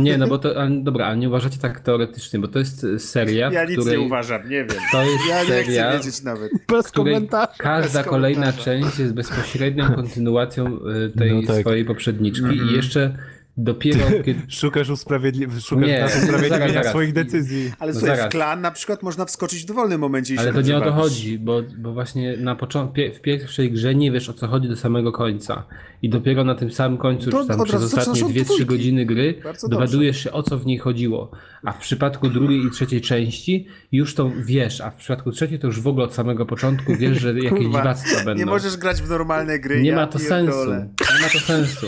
Nie, 0.00 0.18
no 0.18 0.26
bo 0.26 0.38
to, 0.38 0.60
ale, 0.60 0.70
dobra, 0.82 1.06
ale 1.06 1.16
nie 1.16 1.28
uważacie 1.28 1.58
tak 1.58 1.80
teoretycznie, 1.80 2.38
bo 2.38 2.48
to 2.48 2.58
jest 2.58 2.86
seria, 2.98 3.52
Ja 3.52 3.64
nic 3.64 3.78
której 3.80 3.98
nie 3.98 4.06
uważam, 4.06 4.42
nie 4.42 4.64
wiem. 4.64 4.76
to 4.92 5.02
jest 5.04 5.26
Ja 5.28 5.42
nie 5.42 5.48
seria, 5.48 5.90
chcę 5.90 5.98
wiedzieć 5.98 6.22
nawet. 6.24 6.52
Bez 6.68 6.90
komentarzy. 6.90 7.52
każda 7.58 7.98
Bez 7.98 8.08
kolejna 8.08 8.40
komentarza. 8.52 8.64
część 8.64 8.98
jest 8.98 9.14
bezpośrednią 9.14 9.94
kontynuacją 9.94 10.66
e, 10.66 11.18
tej 11.18 11.34
No 11.34 11.46
tak. 11.46 11.60
swojej 11.60 11.84
poprzedniczki 11.84 12.56
i 12.70 12.72
jeszcze 12.76 13.16
dopiero 13.56 14.06
kiedy... 14.24 14.40
Szukasz, 14.48 14.90
usprawiedli... 14.90 15.46
Szukasz 15.60 15.86
Nie, 15.86 16.00
nas 16.00 16.10
zaraz, 16.10 16.24
usprawiedliwienia 16.24 16.72
zaraz. 16.72 16.88
swoich 16.88 17.12
decyzji. 17.12 17.72
Ale 17.78 17.92
No 17.92 17.98
słuchaj, 18.00 18.18
w 18.18 18.28
klan 18.28 18.60
na 18.60 18.70
przykład 18.70 19.02
można 19.02 19.24
wskoczyć 19.24 19.62
w 19.62 19.66
dowolnym 19.66 20.00
momencie 20.00 20.34
Ale 20.38 20.52
to 20.52 20.60
nie 20.60 20.76
o 20.76 20.80
to 20.80 20.84
dobrze 20.86 21.00
chodzi, 21.02 21.38
bo, 21.38 21.62
bo 21.78 21.92
właśnie 21.92 22.36
na 22.36 22.54
początku, 22.56 22.94
w 23.14 23.20
pierwszej 23.20 23.72
grze 23.72 23.94
nie 23.94 24.12
wiesz 24.12 24.28
o 24.28 24.32
co 24.32 24.46
chodzi 24.48 24.68
do 24.68 24.76
samego 24.76 25.12
końca. 25.12 25.66
I 26.02 26.08
dopiero 26.08 26.44
na 26.44 26.54
tym 26.54 26.70
samym 26.72 26.98
końcu, 26.98 27.30
To 27.30 27.42
czy 27.42 27.48
tam 27.48 27.64
przez 27.64 27.82
ostatnie 27.82 28.24
od 28.24 28.32
2-3 28.32 28.44
dwójki. 28.44 28.66
godziny 28.66 29.06
gry, 29.06 29.34
Bardzo 29.44 29.68
dowiadujesz 29.68 30.22
się 30.24 30.32
o 30.32 30.42
co 30.42 30.58
w 30.58 30.66
niej 30.66 30.78
chodziło. 30.78 31.30
A 31.64 31.72
w 31.72 31.78
przypadku 31.78 32.28
drugiej 32.28 32.66
i 32.66 32.70
trzeciej 32.70 33.00
części 33.00 33.66
już 33.92 34.14
to 34.14 34.30
wiesz, 34.44 34.80
a 34.80 34.90
w 34.90 34.96
przypadku 34.96 35.32
trzeciej 35.32 35.58
to 35.58 35.66
już 35.66 35.80
w 35.80 35.86
ogóle 35.86 36.04
od 36.06 36.14
samego 36.14 36.46
początku 36.46 36.96
wiesz, 36.96 37.20
że 37.20 37.34
jakieś 37.40 37.66
dziwactwa 37.66 38.16
będą. 38.24 38.34
Nie 38.34 38.46
możesz 38.46 38.76
grać 38.76 39.02
w 39.02 39.08
normalne 39.10 39.58
gry. 39.58 39.82
Nie 39.82 39.90
ja 39.90 39.96
ma 39.96 40.06
to 40.06 40.18
pierdolę. 40.18 40.44
sensu. 40.44 40.70
Nie 41.16 41.22
ma 41.22 41.28
to 41.32 41.38
sensu. 41.38 41.86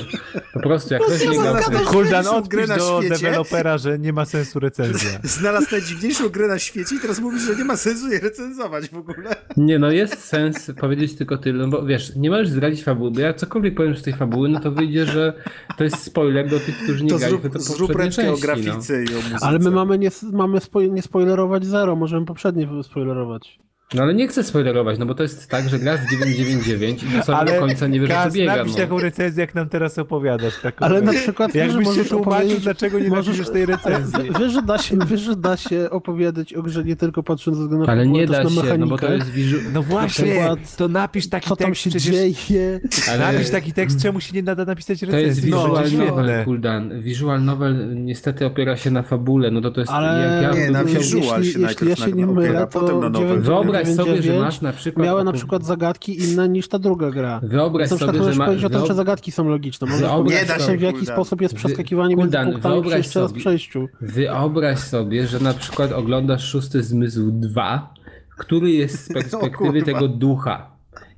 Po 0.52 0.60
prostu 0.60 0.94
jak 0.94 1.02
ktoś 1.02 1.28
nie 1.28 1.38
grał 1.38 1.55
się. 1.62 1.84
Kuldan, 1.86 2.26
odpisz 2.26 2.68
na 2.68 2.76
do 2.76 3.02
świecie. 3.02 3.14
dewelopera, 3.14 3.78
że 3.78 3.98
nie 3.98 4.12
ma 4.12 4.24
sensu 4.24 4.60
recenzja. 4.60 5.10
Znalazł 5.38 5.66
najdziwniejszą 5.72 6.28
grę 6.28 6.48
na 6.48 6.58
świecie 6.58 6.94
i 6.96 7.00
teraz 7.00 7.20
mówisz, 7.20 7.42
że 7.42 7.56
nie 7.56 7.64
ma 7.64 7.76
sensu 7.76 8.08
jej 8.08 8.20
recenzować 8.20 8.88
w 8.88 8.96
ogóle. 8.96 9.36
Nie, 9.56 9.78
no 9.78 9.90
jest 9.90 10.24
sens 10.24 10.70
powiedzieć 10.80 11.16
tylko 11.16 11.38
tyle, 11.38 11.66
no 11.66 11.68
bo 11.68 11.86
wiesz, 11.86 12.16
nie 12.16 12.30
możesz 12.30 12.48
zdradzić 12.48 12.84
fabuły, 12.84 13.10
bo 13.10 13.20
ja 13.20 13.34
cokolwiek 13.34 13.74
powiem 13.74 13.96
z 13.96 14.02
tej 14.02 14.12
fabuły, 14.12 14.48
no 14.48 14.60
to 14.60 14.70
wyjdzie, 14.70 15.06
że 15.06 15.32
to 15.76 15.84
jest 15.84 16.02
spoiler 16.02 16.48
do 16.48 16.60
tych, 16.60 16.78
którzy 16.78 17.04
nie 17.04 17.10
To 17.10 17.18
grali 17.18 17.30
zrób, 17.30 17.52
te 17.52 17.58
zrób 17.58 17.92
poprzednie 17.92 18.32
reczkę 18.32 18.32
o 18.32 18.54
części, 18.54 18.66
no. 18.68 18.72
grafice 18.72 19.04
i 19.04 19.08
o 19.08 19.16
muzyce. 19.16 19.46
Ale 19.46 19.58
my 19.58 19.70
mamy 19.70 19.98
nie, 19.98 20.10
mamy 20.32 20.60
spo, 20.60 20.82
nie 20.82 21.02
spoilerować 21.02 21.66
zero, 21.66 21.96
możemy 21.96 22.26
poprzednie 22.26 22.68
spoilerować. 22.82 23.58
No 23.94 24.02
ale 24.02 24.14
nie 24.14 24.28
chcę 24.28 24.42
spoilerować, 24.44 24.98
no 24.98 25.06
bo 25.06 25.14
to 25.14 25.22
jest 25.22 25.48
tak, 25.50 25.68
że 25.68 25.78
grasz 25.78 26.00
w 26.00 26.10
999 26.10 27.02
i 27.02 27.06
do 27.06 27.22
samego 27.22 27.50
Ale 27.52 27.60
końca 27.60 27.86
nie 27.86 28.00
wiesz 28.00 28.10
co 28.24 28.30
biega, 28.30 28.56
napisz 28.56 28.72
no. 28.72 28.78
taką 28.78 28.98
recenzję, 28.98 29.40
jak 29.40 29.54
nam 29.54 29.68
teraz 29.68 29.98
opowiadasz. 29.98 30.60
Taką, 30.62 30.86
Ale 30.86 31.02
na 31.02 31.12
przykład 31.12 31.54
Jakbyś 31.54 31.94
się 31.94 32.04
tłumaczył, 32.04 32.60
dlaczego 32.60 32.98
nie 32.98 33.08
możesz- 33.08 33.50
tej 33.50 33.66
recenzji. 33.66 34.20
Wiesz, 34.40 34.52
że 34.52 34.62
da 34.62 34.78
się, 34.78 34.96
wiesz, 35.06 35.20
że 35.20 35.36
da 35.36 35.56
się 35.56 35.90
opowiadać 35.90 36.54
o 36.54 36.62
grze 36.62 36.84
nie 36.84 36.96
tylko 36.96 37.22
patrząc 37.22 37.56
ze 37.56 37.62
względu 37.62 37.86
na 37.86 37.92
Ale 37.92 38.06
nie 38.06 38.26
da 38.26 38.42
na 38.42 38.50
się, 38.50 38.56
no 38.56 38.62
mechanikę. 38.62 38.88
bo 38.90 38.98
to 38.98 39.12
jest 39.12 39.30
wizu... 39.30 39.56
No 39.74 39.82
właśnie, 39.82 40.24
przykład, 40.24 40.76
to 40.76 40.88
napisz 40.88 41.28
taki 41.28 41.48
Co 41.48 41.56
tam 41.56 41.66
tekst, 41.66 41.82
się 41.82 41.90
przecież 41.90 42.14
dzieje? 42.14 42.80
Ale 43.10 43.32
napisz 43.32 43.50
taki 43.50 43.72
tekst, 43.72 44.02
czemu 44.02 44.20
się 44.20 44.32
nie 44.36 44.42
nada 44.42 44.64
napisać 44.64 45.00
to 45.00 45.06
jest 45.06 45.16
recenzji. 45.16 45.42
visual 45.42 45.82
będzie 45.82 45.98
novel. 45.98 46.44
Kuldan. 46.44 47.00
Visual 47.00 47.44
novel 47.44 48.04
niestety 48.04 48.46
opiera 48.46 48.76
się 48.76 48.90
na 48.90 49.02
fabule, 49.02 49.50
no 49.50 49.60
to 49.60 49.70
to 49.70 49.80
jest... 49.80 49.92
Ale 49.92 50.26
jak 50.34 50.42
ja 50.42 50.60
Nie, 50.60 50.64
bym 50.64 50.72
na 50.72 50.84
visual 50.84 51.02
jeśli, 51.22 51.22
się 51.22 51.36
jeśli 51.40 51.60
ja 51.60 51.66
najpierw 51.66 51.98
się 51.98 52.12
nie 52.12 52.24
opiera, 52.24 52.52
mylę, 52.52 52.66
potem 52.66 52.88
to 52.88 53.00
na 53.00 53.08
novel. 53.10 53.40
999 53.84 53.96
Wyobraź 53.96 54.22
sobie, 54.22 54.22
że 54.32 54.40
masz 54.44 54.60
na 54.60 54.72
przykład... 54.72 55.06
miała 55.06 55.24
na 55.24 55.32
przykład 55.32 55.64
zagadki 55.64 56.22
inne 56.24 56.48
niż 56.48 56.68
ta 56.68 56.78
druga 56.78 57.10
gra. 57.10 57.40
Wyobraź 57.42 57.88
przykład 57.88 58.00
sobie, 58.10 58.12
że 58.18 58.24
możesz 58.24 58.38
ma... 58.38 58.44
powiedzieć 58.44 58.64
o 58.66 58.70
tym, 58.70 58.86
że 58.86 58.94
zagadki 58.94 59.32
są 59.32 59.48
logiczne. 59.48 59.86
Możesz 59.86 60.10
powiedzieć, 60.10 60.48
w 60.78 60.80
jaki 60.80 60.98
Kuldan. 60.98 61.14
sposób 61.16 61.40
jest 61.40 61.54
przeskakiwanie 61.54 62.16
między 62.16 62.36
Kuldan, 62.36 62.52
punktami 62.52 62.74
przy 62.74 62.82
wyobraź 62.82 63.06
jeszcze 63.06 63.20
raz 63.20 63.28
sobie- 63.30 63.40
przejściu. 63.40 63.88
Wyobraź 64.00 64.78
sobie, 64.78 65.26
że 65.26 65.40
na 65.40 65.54
przykład 65.54 65.92
oglądasz 65.92 66.44
Szósty 66.44 66.82
Zmysł 66.82 67.30
2, 67.30 67.94
który 68.36 68.70
jest 68.70 69.04
z 69.04 69.08
perspektywy 69.14 69.50
kurwa. 69.80 69.84
tego 69.86 70.08
ducha. 70.08 70.70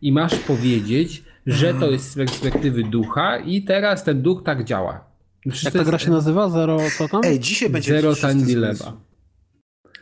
I 0.03 0.13
masz 0.13 0.35
powiedzieć, 0.35 1.25
że 1.47 1.75
to 1.75 1.91
jest 1.91 2.11
z 2.11 2.15
perspektywy 2.15 2.83
ducha 2.85 3.39
i 3.39 3.63
teraz 3.63 4.05
ten 4.05 4.23
duch 4.23 4.43
tak 4.45 4.65
działa. 4.65 5.01
Przecież 5.41 5.65
Jak 5.65 5.73
to 5.73 5.79
ta 5.79 5.79
jest 5.79 5.91
gra 5.91 5.99
się 5.99 6.11
nazywa? 6.11 6.49
Zero 6.49 6.79
co 6.99 7.09
tam? 7.09 7.21
Ej, 7.25 7.41
dzisiaj 7.41 7.71
będzie 7.71 7.93
Zero 7.93 8.15
time 8.15 8.33
zmysł. 8.33 8.47
dilemma. 8.47 8.93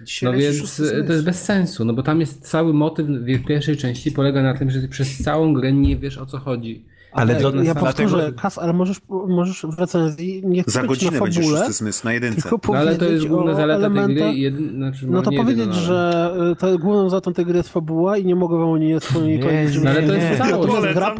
Dzisiaj 0.00 0.32
No 0.32 0.38
więc 0.38 0.80
e, 0.80 1.04
to 1.04 1.12
jest 1.12 1.24
bez 1.24 1.42
sensu, 1.44 1.84
no 1.84 1.92
bo 1.92 2.02
tam 2.02 2.20
jest 2.20 2.48
cały 2.48 2.74
motyw 2.74 3.06
w 3.06 3.44
pierwszej 3.46 3.76
części 3.76 4.12
polega 4.12 4.42
na 4.42 4.54
tym, 4.54 4.70
że 4.70 4.80
ty 4.80 4.88
przez 4.88 5.18
całą 5.18 5.52
grę 5.52 5.72
nie 5.72 5.96
wiesz 5.96 6.18
o 6.18 6.26
co 6.26 6.38
chodzi. 6.38 6.84
Ale 7.16 7.34
to, 7.36 7.54
ja 7.54 7.74
dlatego, 7.74 7.86
powtórzę, 7.86 8.32
Kas, 8.42 8.58
ale 8.58 8.72
możesz, 8.72 9.00
możesz 9.28 9.66
w 9.68 9.78
recenzji 9.78 10.42
nie 10.44 10.64
Za 10.66 10.82
godzinę 10.82 11.10
na 11.12 11.20
będzie 11.20 11.40
fabule, 11.42 11.58
szósty 11.58 11.72
zmysł 11.72 12.04
na 12.04 12.12
jedynce. 12.12 12.42
tylko 12.42 12.60
No 12.72 12.78
ale 12.78 12.86
to 12.86 12.90
jest 12.90 13.00
powiedzieć 13.04 13.28
główna 13.28 13.54
zaleta 13.54 13.90
tej 13.90 14.14
gry. 14.14 14.52
Znaczy, 14.70 15.06
No 15.06 15.22
to 15.22 15.30
powiedzieć, 15.32 15.74
że 15.74 16.32
y, 16.52 16.56
to 16.56 16.78
główną 16.78 17.08
zaletą 17.10 17.32
tej 17.32 17.44
gry 17.46 17.56
jest 17.56 17.68
fabuła 17.68 18.16
i 18.18 18.24
nie 18.24 18.36
mogę 18.36 18.58
wam 18.58 18.68
o 18.68 18.78
niej 18.78 19.00
wspomnieć. 19.00 19.42
No 19.82 19.90
ale 19.90 20.02
to 20.02 20.16
nie. 20.16 20.22
jest 20.24 20.38
całość. 20.38 20.72
Gra, 20.94 21.14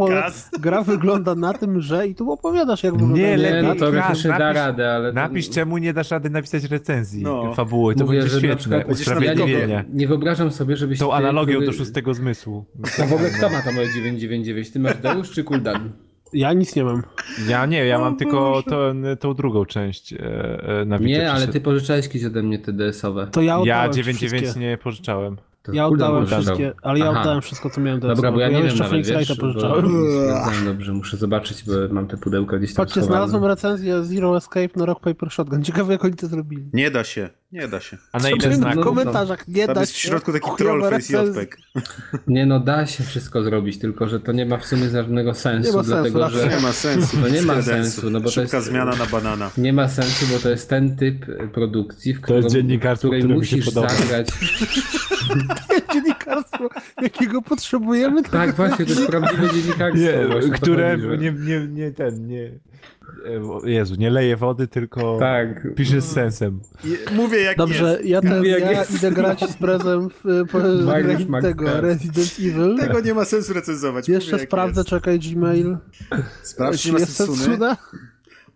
gra 0.61 0.83
wygląda 0.83 1.35
na 1.35 1.53
tym, 1.53 1.81
że 1.81 2.07
i 2.09 2.15
tu 2.15 2.33
opowiadasz 2.33 2.83
jak 2.83 2.93
wygląda 2.93 3.17
Nie, 3.19 3.37
lepiej 3.37 3.57
Nie, 3.57 3.63
no 3.63 3.69
Kas, 3.69 3.79
teoretycznie 3.79 4.31
da 4.31 4.39
napisz- 4.39 4.55
radę, 4.55 4.93
ale... 4.95 5.09
to- 5.09 5.15
napisz, 5.15 5.51
czemu 5.51 5.79
nie 5.79 5.93
dasz 5.93 6.11
rady 6.11 6.31
napisać 6.31 6.65
recenzji 6.65 7.23
No. 7.23 7.55
fabuły. 7.55 7.95
To 7.95 8.05
Mówię, 8.05 8.21
będzie 8.21 8.39
świetne. 8.39 8.85
Usprawiedliwienie. 8.87 9.85
Nie, 9.93 10.09
wyobrażam 10.09 10.51
sobie, 10.51 10.77
żebyś... 10.77 10.99
Tą 10.99 11.13
analogią 11.13 11.61
do 11.61 11.73
szóstego 11.73 12.15
zmysłu. 12.15 12.65
A 13.03 13.07
w 13.07 13.13
ogóle 13.13 13.31
kto 13.31 13.49
ma 13.51 13.63
tam 13.63 13.75
moje 13.75 13.87
999? 13.95 14.71
Ty 14.71 14.79
masz 14.81 14.97
Deusz 14.97 15.31
czy 15.31 15.45
Kuldan? 15.45 15.86
Ja 16.33 16.53
nic 16.53 16.77
nie 16.77 16.85
mam. 16.85 17.03
Ja 17.49 17.67
nie, 17.67 17.85
ja 17.87 17.99
mam 17.99 18.17
tylko 18.17 18.63
tą, 18.63 18.77
tą 19.21 19.35
drugą 19.35 19.65
część 19.65 20.13
e, 20.13 20.19
e, 20.81 20.85
na 20.85 20.99
Wicie 20.99 21.11
Nie, 21.11 21.33
ale 21.33 21.49
ty 21.49 21.61
pożyczałeś 21.61 22.09
kiedyś 22.09 22.25
ode 22.27 22.43
mnie 22.43 22.59
te 22.59 22.73
DS-owe. 22.73 23.27
To 23.27 23.43
ja 23.43 23.47
Ja 23.65 23.85
oddałem 23.85 23.93
9.9 23.93 24.27
wszystkie. 24.39 24.61
nie 24.61 24.79
pożyczałem. 24.79 25.37
To 25.63 25.73
Ja 25.73 25.87
oddałem 25.87 26.27
wszystkie, 26.27 26.73
ale 26.83 26.99
ja 26.99 27.11
Aha. 27.11 27.21
oddałem 27.21 27.43
wszystko, 27.43 27.71
co 27.71 27.81
miałem 27.81 28.01
do 28.01 28.09
Dobra, 28.09 28.33
bo 28.33 28.41
ja 28.41 28.49
nie 28.49 28.55
wiem 28.55 28.65
jeszcze 28.65 28.79
nawet, 28.85 29.07
Phoenix 29.07 29.29
wiesz, 29.29 29.39
pożyczałem. 29.39 29.85
dobrze, 30.65 30.93
muszę 30.93 31.17
zobaczyć, 31.17 31.65
bo 31.65 31.73
mam 31.91 32.07
te 32.07 32.17
pudełka 32.17 32.59
gdzieś 32.59 32.75
tam 32.75 32.85
Patrzcie, 32.85 33.01
schowane. 33.03 33.27
znalazłem 33.27 33.45
recenzję 33.51 34.05
Zero 34.05 34.37
Escape 34.37 34.69
na 34.77 34.87
Rock 34.87 35.01
Paper 35.01 35.31
Shotgun. 35.31 35.63
Ciekawe, 35.65 35.93
jak 35.93 36.05
oni 36.05 36.15
to 36.15 36.27
zrobili. 36.27 36.71
Nie 36.73 36.91
da 36.91 37.05
się. 37.05 37.31
Nie 37.53 37.69
da 37.69 37.81
się. 37.81 37.97
A 38.13 38.19
na 38.19 38.31
ile 38.31 38.51
W 38.51 38.55
znaków? 38.55 38.85
komentarzach 38.85 39.49
nie 39.49 39.67
Tam 39.67 39.75
da 39.75 39.81
jest 39.81 39.93
w 39.93 39.97
się. 39.97 40.09
środku 40.09 40.33
taki 40.33 40.51
trollface 40.59 40.97
recenzje. 40.97 41.43
JPEG. 41.43 41.57
Nie 42.27 42.47
no, 42.47 42.61
da 42.61 42.87
się 42.87 43.05
wszystko 43.05 43.43
zrobić, 43.43 43.79
tylko 43.79 44.09
że 44.09 44.21
to 44.21 44.33
nie 44.33 44.47
ma 44.47 44.59
w 44.59 44.67
sumie 44.67 44.89
żadnego 44.89 45.35
sensu, 45.35 45.71
Nie 45.71 45.77
ma 45.77 45.83
sensu, 45.85 45.91
dlatego 45.95 46.21
raczej. 46.21 46.41
że... 46.41 46.49
Nie 46.49 46.61
ma 46.63 46.73
sensu. 46.73 47.17
To 47.23 47.29
nie 47.29 47.43
ma 47.43 47.63
sensu, 47.63 48.11
no 48.11 48.21
bo 48.21 48.25
to 48.25 48.31
Szybka 48.31 48.57
jest... 48.57 48.69
zmiana 48.69 48.97
na 48.97 49.07
banana. 49.07 49.51
Nie 49.59 49.73
ma 49.73 49.89
sensu, 49.89 50.27
bo 50.33 50.39
to 50.39 50.51
jest 50.51 50.69
ten 50.71 50.97
typ 50.97 51.29
e, 51.29 51.49
produkcji, 51.49 52.15
w, 52.15 52.21
którą, 52.21 52.41
w 52.41 52.99
której 52.99 53.23
się 53.23 53.29
musisz 53.29 53.67
zagrać. 53.71 54.29
Dziennikarstwo, 55.93 56.69
jakiego 57.03 57.43
potrzebujemy. 57.43 58.23
Tak, 58.23 58.55
właśnie, 58.55 58.85
to 58.85 58.91
jest 58.91 59.07
prawdziwe 59.07 59.51
dziennikarstwo. 59.55 60.01
Nie, 60.01 60.41
to 60.43 60.55
które 60.55 60.99
nie, 61.19 61.33
nie, 61.33 61.67
nie 61.69 61.91
ten, 61.91 62.27
nie... 62.27 62.51
e, 63.65 63.71
Jezu, 63.71 63.95
nie 63.95 64.11
leje 64.11 64.37
wody, 64.37 64.69
tylko 64.69 65.19
Tak. 65.19 65.75
pisze 65.75 66.01
z 66.01 66.13
sensem. 66.13 66.61
I 66.85 67.15
Mówię 67.15 67.41
jak 67.43 67.57
Dobrze, 67.57 67.85
jest. 67.93 68.05
ja, 68.05 68.21
ten, 68.21 68.45
Jak 68.45 68.61
ja 68.61 68.71
jest. 68.71 68.95
idę 68.95 69.11
grać 69.13 69.51
z 69.51 69.57
prezem 69.57 70.11
w 70.11 70.27
e, 70.27 70.45
po, 70.45 71.41
tego. 71.41 71.81
Resident 71.81 72.37
Evil. 72.41 72.77
Tego 72.79 73.01
nie 73.01 73.15
ma 73.15 73.25
sensu 73.25 73.53
recenzować. 73.53 74.09
Jeszcze 74.09 74.33
Mówię, 74.33 74.47
sprawdzę, 74.47 74.81
jest. 74.81 74.91
czekaj, 74.91 75.19
Gmail. 75.19 75.77
Sprawdź, 76.43 76.83
czy 76.83 76.93
jest. 76.93 77.17
Setsuna? 77.17 77.77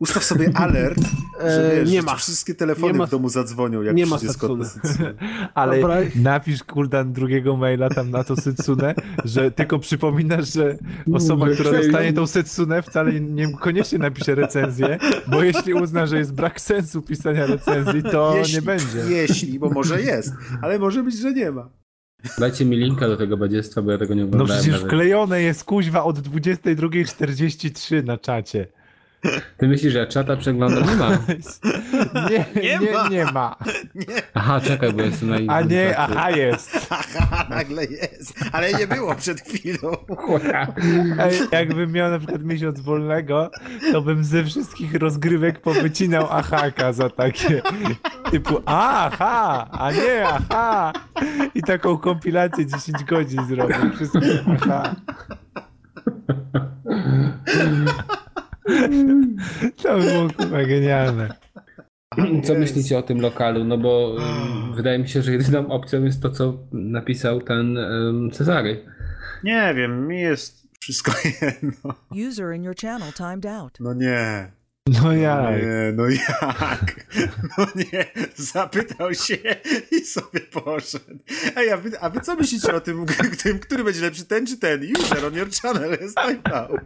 Ustaw 0.00 0.24
sobie 0.24 0.50
alert, 0.54 0.98
że 1.40 1.72
E, 1.72 1.76
wiesz, 1.80 1.90
nie 1.90 2.00
że 2.00 2.06
ma. 2.06 2.14
wszystkie 2.14 2.54
telefony 2.54 2.92
Nie 2.92 2.98
ma- 2.98 3.06
w 3.06 3.10
domu 3.10 3.28
zadzwonią, 3.28 3.82
jak 3.82 3.96
nie 3.96 4.06
ma. 4.06 4.18
Ale 5.54 5.80
Dobra. 5.80 5.96
napisz 6.14 6.64
kuldan 6.64 7.12
drugiego 7.12 7.56
maila 7.56 7.88
tam 7.90 8.10
na 8.10 8.24
to 8.24 8.36
Setsune, 8.36 8.94
że 9.24 9.50
tylko 9.50 9.78
przypominasz, 9.78 10.52
że 10.52 10.78
osoba, 11.12 11.46
Że 11.48 11.54
która 11.54 11.72
dostanie 11.82 12.12
tą 12.12 12.26
Setsune 12.26 12.82
wcale 12.82 13.20
niekoniecznie 13.20 13.98
napisze 13.98 14.34
recenzję, 14.34 14.98
bo 15.26 15.42
jeśli 15.42 15.74
uzna, 15.74 16.06
że 16.06 16.18
jest 16.18 16.34
brak 16.34 16.60
sensu 16.60 17.02
pisania 17.02 17.46
recenzji, 17.46 18.02
to 18.02 18.34
jeśli, 18.36 18.54
nie 18.54 18.62
będzie. 18.62 18.98
Jeśli, 19.08 19.58
bo 19.58 19.70
może 19.70 20.02
jest, 20.02 20.32
ale 20.62 20.78
może 20.78 21.02
być, 21.02 21.18
że 21.18 21.32
nie 21.32 21.50
ma. 21.50 21.68
Dajcie 22.38 22.64
mi 22.64 22.76
linka 22.76 23.08
do 23.08 23.16
tego 23.16 23.36
badziestwa, 23.36 23.82
bo 23.82 23.92
ja 23.92 23.98
tego 23.98 24.14
nie 24.14 24.20
No 24.22 24.26
oglądałem 24.28 24.60
przecież 24.62 24.74
nawet. 24.74 24.86
wklejone 24.92 25.42
jest 25.42 25.64
kuźwa 25.64 26.04
od 26.04 26.18
22.43 26.18 28.04
na 28.04 28.18
czacie. 28.18 28.66
Ty 29.56 29.68
myślisz, 29.68 29.92
że 29.92 29.98
ja 29.98 30.06
czata 30.06 30.36
przeglądam? 30.36 30.84
Nie 30.88 30.94
ma. 30.96 31.10
Nie, 32.30 32.44
nie, 32.62 32.78
Nie 32.78 32.92
ma. 32.92 33.08
nie, 33.08 33.24
ma. 33.24 33.56
Aha, 34.34 34.60
czekaj, 34.60 34.92
bo 34.92 35.02
jestem 35.02 35.30
na 35.30 35.36
innym 35.36 35.50
A 35.50 35.60
nie, 35.60 35.98
aha 35.98 36.30
jest. 36.30 36.88
Haha, 36.88 37.46
nagle 37.50 37.84
jest, 37.84 38.34
ale 38.52 38.72
nie 38.72 38.86
było 38.86 39.14
przed 39.14 39.40
chwilą. 39.40 39.96
Ej, 41.18 41.40
jakbym 41.52 41.92
miał 41.92 42.10
na 42.10 42.18
przykład 42.18 42.42
miesiąc 42.42 42.80
wolnego, 42.80 43.50
to 43.92 44.02
bym 44.02 44.24
ze 44.24 44.44
wszystkich 44.44 44.94
rozgrywek 44.94 45.60
powycinał 45.60 46.26
ahaka 46.30 46.92
za 46.92 47.10
takie 47.10 47.62
typu 48.30 48.60
aha, 48.66 49.68
a 49.72 49.92
nie 49.92 50.28
aha. 50.28 50.92
I 51.54 51.62
taką 51.62 51.98
kompilację 51.98 52.66
10 52.66 53.04
godzin 53.04 53.46
zrobił. 53.46 53.76
Wszystko 53.94 54.18
aha. 54.62 54.94
To 59.82 59.98
by 59.98 60.04
było 60.04 60.28
chyba 60.38 60.64
genialne. 60.64 61.28
Co 62.44 62.54
myślicie 62.54 62.98
o 62.98 63.02
tym 63.02 63.20
lokalu? 63.20 63.64
No 63.64 63.78
bo 63.78 64.16
ym, 64.18 64.74
wydaje 64.74 64.98
mi 64.98 65.08
się, 65.08 65.22
że 65.22 65.32
jedyną 65.32 65.68
opcją 65.68 66.04
jest 66.04 66.22
to, 66.22 66.30
co 66.30 66.58
napisał 66.72 67.40
ten 67.40 67.78
um, 67.78 68.30
Cezary. 68.30 68.86
Nie 69.44 69.74
wiem, 69.76 70.06
mi 70.06 70.20
jest 70.20 70.68
wszystko 70.80 71.12
jedno. 71.42 71.94
User 72.28 72.54
in 72.54 72.64
your 72.64 72.76
channel 72.76 73.12
timed 73.12 73.46
out. 73.46 73.80
No 73.80 73.94
nie. 73.94 74.52
No 75.02 75.12
jak? 75.12 75.62
Nie, 75.62 75.92
no 75.94 76.08
jak? 76.08 77.06
No 77.58 77.66
nie, 77.76 78.06
zapytał 78.34 79.14
się 79.14 79.36
i 79.90 80.00
sobie 80.00 80.40
poszedł. 80.40 81.18
Ej, 81.56 81.70
a 81.70 81.76
wy, 81.76 82.00
a 82.00 82.10
wy 82.10 82.20
co 82.20 82.36
myślicie 82.36 82.74
o 82.74 82.80
tym, 82.80 83.06
tym, 83.42 83.58
który 83.58 83.84
będzie 83.84 84.00
lepszy, 84.00 84.24
ten 84.24 84.46
czy 84.46 84.56
ten? 84.56 84.80
User 84.98 85.24
on 85.24 85.34
your 85.34 85.50
channel 85.62 85.90
jest 86.00 86.16
time 86.26 86.54
out. 86.54 86.80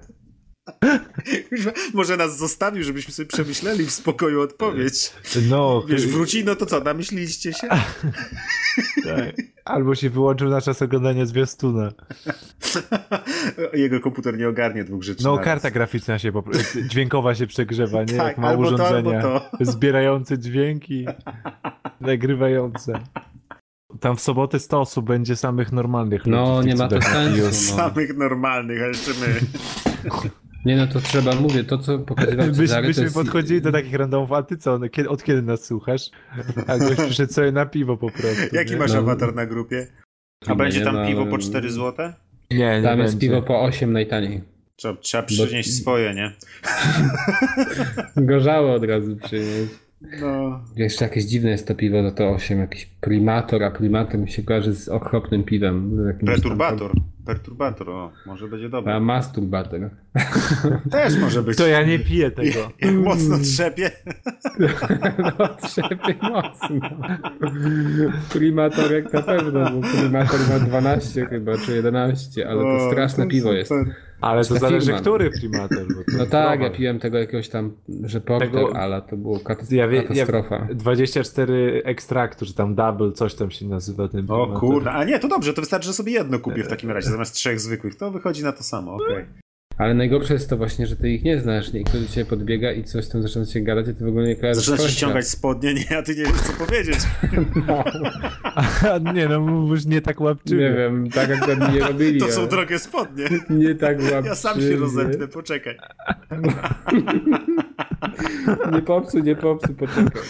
Może 1.95 2.17
nas 2.17 2.39
zostawił, 2.39 2.83
żebyśmy 2.85 3.13
sobie 3.15 3.27
przemyśleli 3.29 3.87
w 3.87 3.91
spokoju 3.91 4.41
odpowiedź. 4.41 5.13
No, 5.51 5.83
Wiesz, 5.89 6.07
wróci, 6.07 6.45
no 6.45 6.57
to 6.57 6.67
co, 6.67 6.81
namyśliliście 6.81 7.53
się? 7.53 7.69
tak. 9.05 9.35
Albo 9.65 9.95
się 9.95 10.11
wyłączył 10.11 10.49
na 10.49 10.61
czas 10.61 10.83
oglądania 10.83 11.27
zwiastuna. 11.27 11.93
Jego 13.73 14.01
komputer 14.01 14.39
nie 14.39 14.49
ogarnie 14.49 14.85
dwóch 14.85 15.03
rzeczy 15.03 15.25
No, 15.25 15.39
karta 15.39 15.71
graficzna 15.71 16.19
się, 16.19 16.33
dźwiękowa 16.89 17.35
się 17.35 17.47
przegrzewa, 17.47 18.01
nie? 18.05 18.15
Tak, 18.17 18.27
Jak 18.27 18.39
ma 18.39 18.49
albo 18.49 18.63
to, 18.63 18.75
urządzenia 18.75 19.17
albo 19.23 19.41
to. 19.41 19.51
zbierające 19.61 20.39
dźwięki, 20.39 21.07
nagrywające. 22.01 22.93
Tam 24.01 24.17
w 24.17 24.21
sobotę 24.21 24.59
100 24.59 24.81
osób 24.81 25.07
będzie 25.07 25.37
samych 25.37 25.73
normalnych 25.73 26.27
ludzi. 26.27 26.31
No, 26.39 26.63
nie 26.63 26.77
ma 26.77 26.89
to 26.89 27.03
sensu, 27.03 27.43
no. 27.45 27.53
Samych 27.53 28.17
normalnych, 28.17 28.83
a 28.83 28.87
jeszcze 28.87 29.11
my. 29.21 29.41
Nie 30.65 30.77
no, 30.77 30.87
to 30.87 31.01
trzeba, 31.01 31.35
mówię, 31.35 31.65
to 31.65 31.79
co 31.79 31.99
pokazywał 31.99 32.47
Byś, 32.47 32.57
Cezary, 32.69 32.87
byśmy 32.87 33.03
jest... 33.03 33.15
podchodzili 33.15 33.63
do 33.63 33.73
takich 33.73 33.95
randomów, 33.95 34.33
a 34.33 34.43
ty 34.43 34.57
co, 34.57 34.79
no, 34.79 34.89
kiedy, 34.89 35.09
od 35.09 35.23
kiedy 35.25 35.43
nas 35.43 35.65
słuchasz? 35.65 36.11
A 36.67 36.79
gość 36.79 37.01
przyszedł 37.01 37.33
sobie 37.33 37.53
na 37.53 37.67
piwo 37.67 37.97
po 37.97 38.11
prostu. 38.11 38.57
Jaki 38.57 38.71
nie? 38.71 38.77
masz 38.77 38.93
No. 38.93 38.99
awatar 38.99 39.35
na 39.35 39.47
grupie? 39.47 39.87
A 40.47 40.51
Nie, 40.51 40.57
będzie 40.57 40.81
tam 40.85 40.95
ma- 40.95 41.07
piwo 41.07 41.27
po 41.27 41.39
4 41.39 41.71
złote? 41.71 42.15
Nie, 42.51 42.59
nie 42.59 42.83
Tam 42.83 42.99
jest 42.99 43.15
będzie. 43.15 43.29
piwo 43.29 43.43
po 43.43 43.63
8 43.63 43.93
najtaniej. 43.93 44.43
Trzeba, 44.77 44.97
trzeba 45.01 45.23
przynieść 45.23 45.75
swoje, 45.81 46.15
nie? 46.15 46.33
Gorzałe 48.27 48.73
od 48.73 48.85
razu 48.85 49.17
przynieść. 49.17 49.73
No. 50.21 50.61
Jeszcze 50.77 51.05
jakieś 51.05 51.25
dziwne 51.25 51.51
jest 51.51 51.69
to 51.69 51.75
piwo, 51.75 52.03
no 52.03 52.11
to 52.11 52.29
8, 52.31 52.59
jakiś 52.59 52.87
primator, 52.87 53.63
a 53.63 53.71
primator 53.71 54.21
mi 54.21 54.31
się 54.31 54.43
kojarzy 54.43 54.75
z 54.75 54.89
okropnym 54.89 55.45
piwem. 55.45 56.07
Jakimś 56.07 56.25
tam- 56.27 56.35
Perturbator. 56.35 56.91
Perturbator, 57.27 57.91
o, 57.91 58.13
może 58.27 58.49
będzie 58.49 58.67
A 58.67 58.69
dobre. 58.69 59.01
masturbator. 59.01 59.91
Też 60.91 61.19
może 61.19 61.43
być. 61.43 61.59
To 61.59 61.67
ja 61.67 61.83
nie 61.83 61.99
piję 61.99 62.31
tego. 62.31 62.71
Jak 62.81 62.95
mocno 62.95 63.39
trzepie. 63.39 63.91
No, 65.39 65.49
trzepie 65.69 66.15
mocno. 66.23 66.81
Primatorek 68.33 69.13
na 69.13 69.23
pewno, 69.23 69.71
bo 69.71 69.89
primator 69.99 70.41
ma 70.51 70.59
12 70.67 71.27
chyba, 71.27 71.59
czy 71.59 71.73
11, 71.77 72.49
ale 72.49 72.63
to 72.63 72.69
O, 72.87 72.91
straszne 72.91 73.25
to 73.25 73.31
piwo 73.31 73.49
super. 73.49 73.59
jest. 73.59 73.73
Ale 74.25 74.45
to 74.45 74.55
zależy, 74.59 74.87
firma. 74.87 75.01
który 75.01 75.31
to 75.31 75.37
No 76.19 76.27
tak, 76.27 76.61
ja 76.61 76.71
piłem 76.71 76.99
tego 76.99 77.19
jakiegoś 77.19 77.49
tam, 77.49 77.73
że 78.05 78.21
porter, 78.21 78.51
Tego- 78.51 78.77
ale 78.77 79.03
to 79.03 79.17
było 79.17 79.39
katas- 79.39 79.73
Ja 79.73 79.89
wie, 79.89 80.03
katastrofa. 80.03 80.55
ja 80.57 80.75
24 80.75 81.83
ekstraktu, 81.85 82.47
czy 82.47 82.55
tam 82.55 82.75
double, 82.75 83.13
coś 83.13 83.35
tam 83.35 83.51
się 83.51 83.67
nazywa 83.67 84.09
ten 84.09 84.21
O 84.31 84.47
primator. 84.47 84.61
kurde, 84.61 84.91
a 84.91 85.05
nie, 85.05 85.19
to 85.19 85.29
dobrze, 85.29 85.55
to 85.55 85.63
wystarczy, 85.63 85.87
że 85.87 85.93
sobie 85.93 86.13
jedno 86.13 86.39
kupię 86.39 86.65
w 86.65 86.69
takim 86.69 86.91
razie, 86.91 87.11
zamiast 87.11 87.35
trzech 87.35 87.61
zwykłych. 87.61 87.97
To 87.97 88.11
wychodzi 88.11 88.43
na 88.43 88.53
to 88.53 88.63
samo, 88.63 88.95
okej. 88.95 89.44
Ale 89.79 89.95
najgorsze 89.95 90.35
jest 90.35 90.51
to 90.51 90.57
właśnie, 90.57 90.87
że 90.87 90.97
ty 90.97 91.11
ich 91.11 91.23
nie 91.25 91.41
znasz, 91.41 91.73
nie? 91.73 91.81
I 91.81 91.85
ktoś 91.85 92.01
do 92.01 92.09
ciebie 92.09 92.25
podbiega 92.31 92.73
i 92.73 92.85
coś 92.85 93.09
tam 93.09 93.23
zaczyna 93.23 93.45
się 93.45 93.61
gadać, 93.61 93.89
a 93.89 93.93
ty 93.93 94.05
w 94.05 94.09
ogóle 94.09 94.27
nie 94.29 94.37
kojarzysz 94.37 94.65
Zaczyna 94.65 94.77
kolesia. 94.77 94.97
ściągać 94.97 95.29
spodnie, 95.29 95.75
nie, 95.75 95.99
a 95.99 96.03
ty 96.03 96.15
nie 96.15 96.23
wiesz, 96.25 96.41
co 96.41 96.53
powiedzieć. 96.53 96.99
A, 98.93 99.13
nie 99.13 99.29
no, 99.29 99.41
mówisz 99.41 99.85
nie 99.87 100.01
tak 100.01 100.21
łapczywie. 100.21 100.71
Nie 100.71 100.77
wiem, 100.77 101.11
tak 101.11 101.29
jak 101.29 101.73
nie 101.73 101.81
robili. 101.81 102.21
To 102.27 102.33
są 102.33 102.41
ale 102.41 102.51
drogie 102.51 102.79
spodnie. 102.79 103.25
Nie 103.51 103.75
tak 103.75 103.99
łapczywie. 103.99 104.29
Ja 104.29 104.35
sam 104.35 104.61
się 104.61 104.77
rozepnę, 104.77 105.29
poczekaj. 105.29 105.77
Nie 108.73 108.83
popsuj, 108.83 109.23
nie 109.23 109.37
popsuj, 109.37 109.75
poczekaj. 109.75 110.23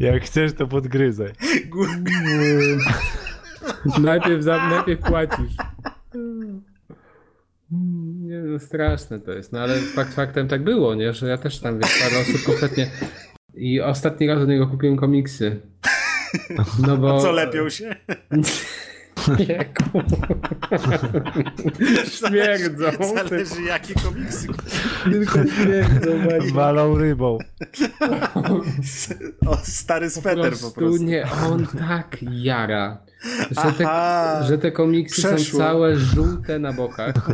Jak 0.00 0.22
chcesz, 0.24 0.52
to 0.52 0.66
podgryzaj. 0.66 1.32
Najpierw, 4.02 4.42
za, 4.42 4.68
najpierw 4.68 5.00
płacisz. 5.00 5.56
Nie 8.20 8.38
no, 8.38 8.58
straszne 8.58 9.20
to 9.20 9.32
jest. 9.32 9.52
No 9.52 9.60
ale 9.60 9.74
fakt 9.80 10.14
faktem 10.14 10.48
tak 10.48 10.64
było, 10.64 10.94
nie? 10.94 11.12
Że 11.12 11.28
ja 11.28 11.38
też 11.38 11.58
tam, 11.58 11.78
wiesz, 11.78 12.02
parę 12.02 12.20
osób 12.20 12.42
kompletnie... 12.46 12.90
I 13.56 13.80
ostatni 13.80 14.26
raz 14.26 14.42
od 14.42 14.48
niego 14.48 14.66
kupiłem 14.66 14.96
komiksy. 14.96 15.60
No 16.86 16.96
bo... 16.96 17.16
A 17.18 17.20
co, 17.20 17.32
lepią 17.32 17.68
się? 17.68 17.96
Nie, 19.38 19.72
Śmierdzą. 22.04 23.14
Zależy, 23.14 23.62
jakie 23.62 23.94
komiksy. 23.94 24.48
Tylko 25.04 25.38
śmierdzą. 25.46 26.10
Walą 26.54 26.98
rybą. 26.98 27.38
O, 29.46 29.56
stary 29.62 30.10
sweter 30.10 30.52
po 30.52 30.70
prostu. 30.70 31.04
nie, 31.04 31.26
on 31.46 31.66
tak 31.66 32.16
jara. 32.30 33.02
Że 33.50 33.72
te, 33.78 33.86
że 34.48 34.58
te 34.58 34.72
komiksy 34.72 35.22
są 35.22 35.28
Przeszło. 35.36 35.58
całe 35.58 35.96
żółte 35.96 36.58
na 36.58 36.72
bokach. 36.72 37.14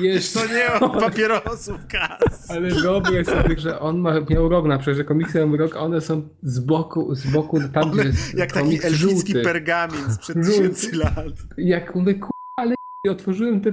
Jeszcze, 0.00 0.40
To 0.40 0.46
nie 0.54 0.72
o 0.80 1.00
papierosów, 1.00 1.78
kas. 1.88 2.50
ale 2.50 2.70
wyobraź 2.70 3.26
sobie, 3.26 3.58
że 3.58 3.80
on 3.80 3.98
ma, 3.98 4.14
miał 4.30 4.48
rok 4.48 4.66
na 4.66 4.78
przykład, 4.78 4.96
że 4.96 5.04
komiksy 5.04 5.46
mają 5.46 5.56
rok, 5.56 5.76
one 5.76 6.00
są 6.00 6.28
z 6.42 6.58
boku, 6.58 7.14
z 7.14 7.26
boku 7.26 7.58
tam, 7.74 7.90
gdzie 7.90 8.02
jest 8.02 8.34
Jak 8.34 8.52
taki 8.52 8.74
elficki 8.74 8.94
żółty. 8.96 9.42
pergamin 9.42 10.12
sprzed 10.12 10.36
tysięcy 10.46 10.96
lat. 10.96 11.14
Jak 11.58 11.94
mówię, 11.94 12.14
ale 12.56 12.74
otworzyłem 13.10 13.60
te. 13.60 13.72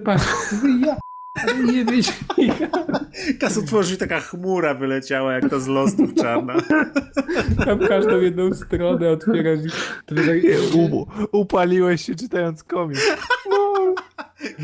Mówię, 0.52 0.86
ja 0.88 0.96
nie 1.74 1.86
wiedź. 1.86 2.14
Kas 3.40 3.58
utworzył 3.58 3.98
taka 3.98 4.20
chmura 4.20 4.74
wyleciała, 4.74 5.34
jak 5.34 5.50
ta 5.50 5.60
z 5.60 5.68
Lostów 5.68 6.14
czarna. 6.16 6.54
Tam 7.66 7.80
każdą 7.88 8.20
jedną 8.22 8.54
stronę 8.54 9.10
otwierasz 9.10 9.60
i... 9.66 9.70
To 10.06 10.16
jak- 10.16 10.76
U, 10.76 11.08
upaliłeś 11.32 12.06
się 12.06 12.16
czytając 12.16 12.64
komiks. 12.64 13.02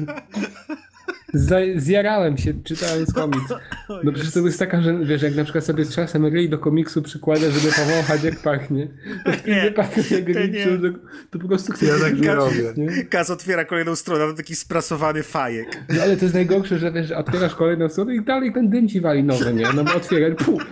Za, 0.05 0.13
zjarałem 1.75 2.37
się 2.37 2.53
czytając 2.63 3.13
komiks. 3.13 3.53
No 4.03 4.11
przecież 4.11 4.31
to 4.33 4.39
jest 4.39 4.59
taka, 4.59 4.81
że 4.81 5.05
wiesz, 5.05 5.21
jak 5.21 5.35
na 5.35 5.43
przykład 5.43 5.63
sobie 5.65 5.85
z 5.85 5.95
czasem 5.95 6.25
ryj 6.25 6.49
do 6.49 6.57
komiksu 6.59 7.01
przykłada, 7.01 7.51
żeby 7.51 7.73
powąchać 7.75 8.23
jak 8.23 8.39
pachnie. 8.39 8.87
To 9.25 9.31
Nie, 9.47 9.71
to 9.71 9.83
to, 10.91 10.99
to 11.31 11.39
po 11.39 11.47
prostu 11.47 11.73
chcę 11.73 11.85
Ja 11.85 11.99
tak 11.99 12.19
nie 12.19 12.35
robię. 12.35 12.73
nie? 12.77 13.03
Kas 13.05 13.29
otwiera 13.29 13.65
kolejną 13.65 13.95
stronę, 13.95 14.25
to 14.27 14.33
taki 14.33 14.55
sprasowany 14.55 15.23
fajek. 15.23 15.67
No 15.89 16.01
ale 16.01 16.17
to 16.17 16.25
jest 16.25 16.35
najgorsze, 16.35 16.77
że 16.79 16.91
wiesz, 16.91 17.11
otwierasz 17.11 17.55
kolejną 17.55 17.89
stronę 17.89 18.15
i 18.15 18.21
dalej 18.21 18.53
ten 18.53 18.69
dym 18.69 18.87
ci 18.87 19.01
wali 19.01 19.23
nowy, 19.23 19.53
nie? 19.53 19.65
No 19.75 19.83
bo 19.83 19.95
otwieraj, 19.95 20.35
puf. 20.35 20.63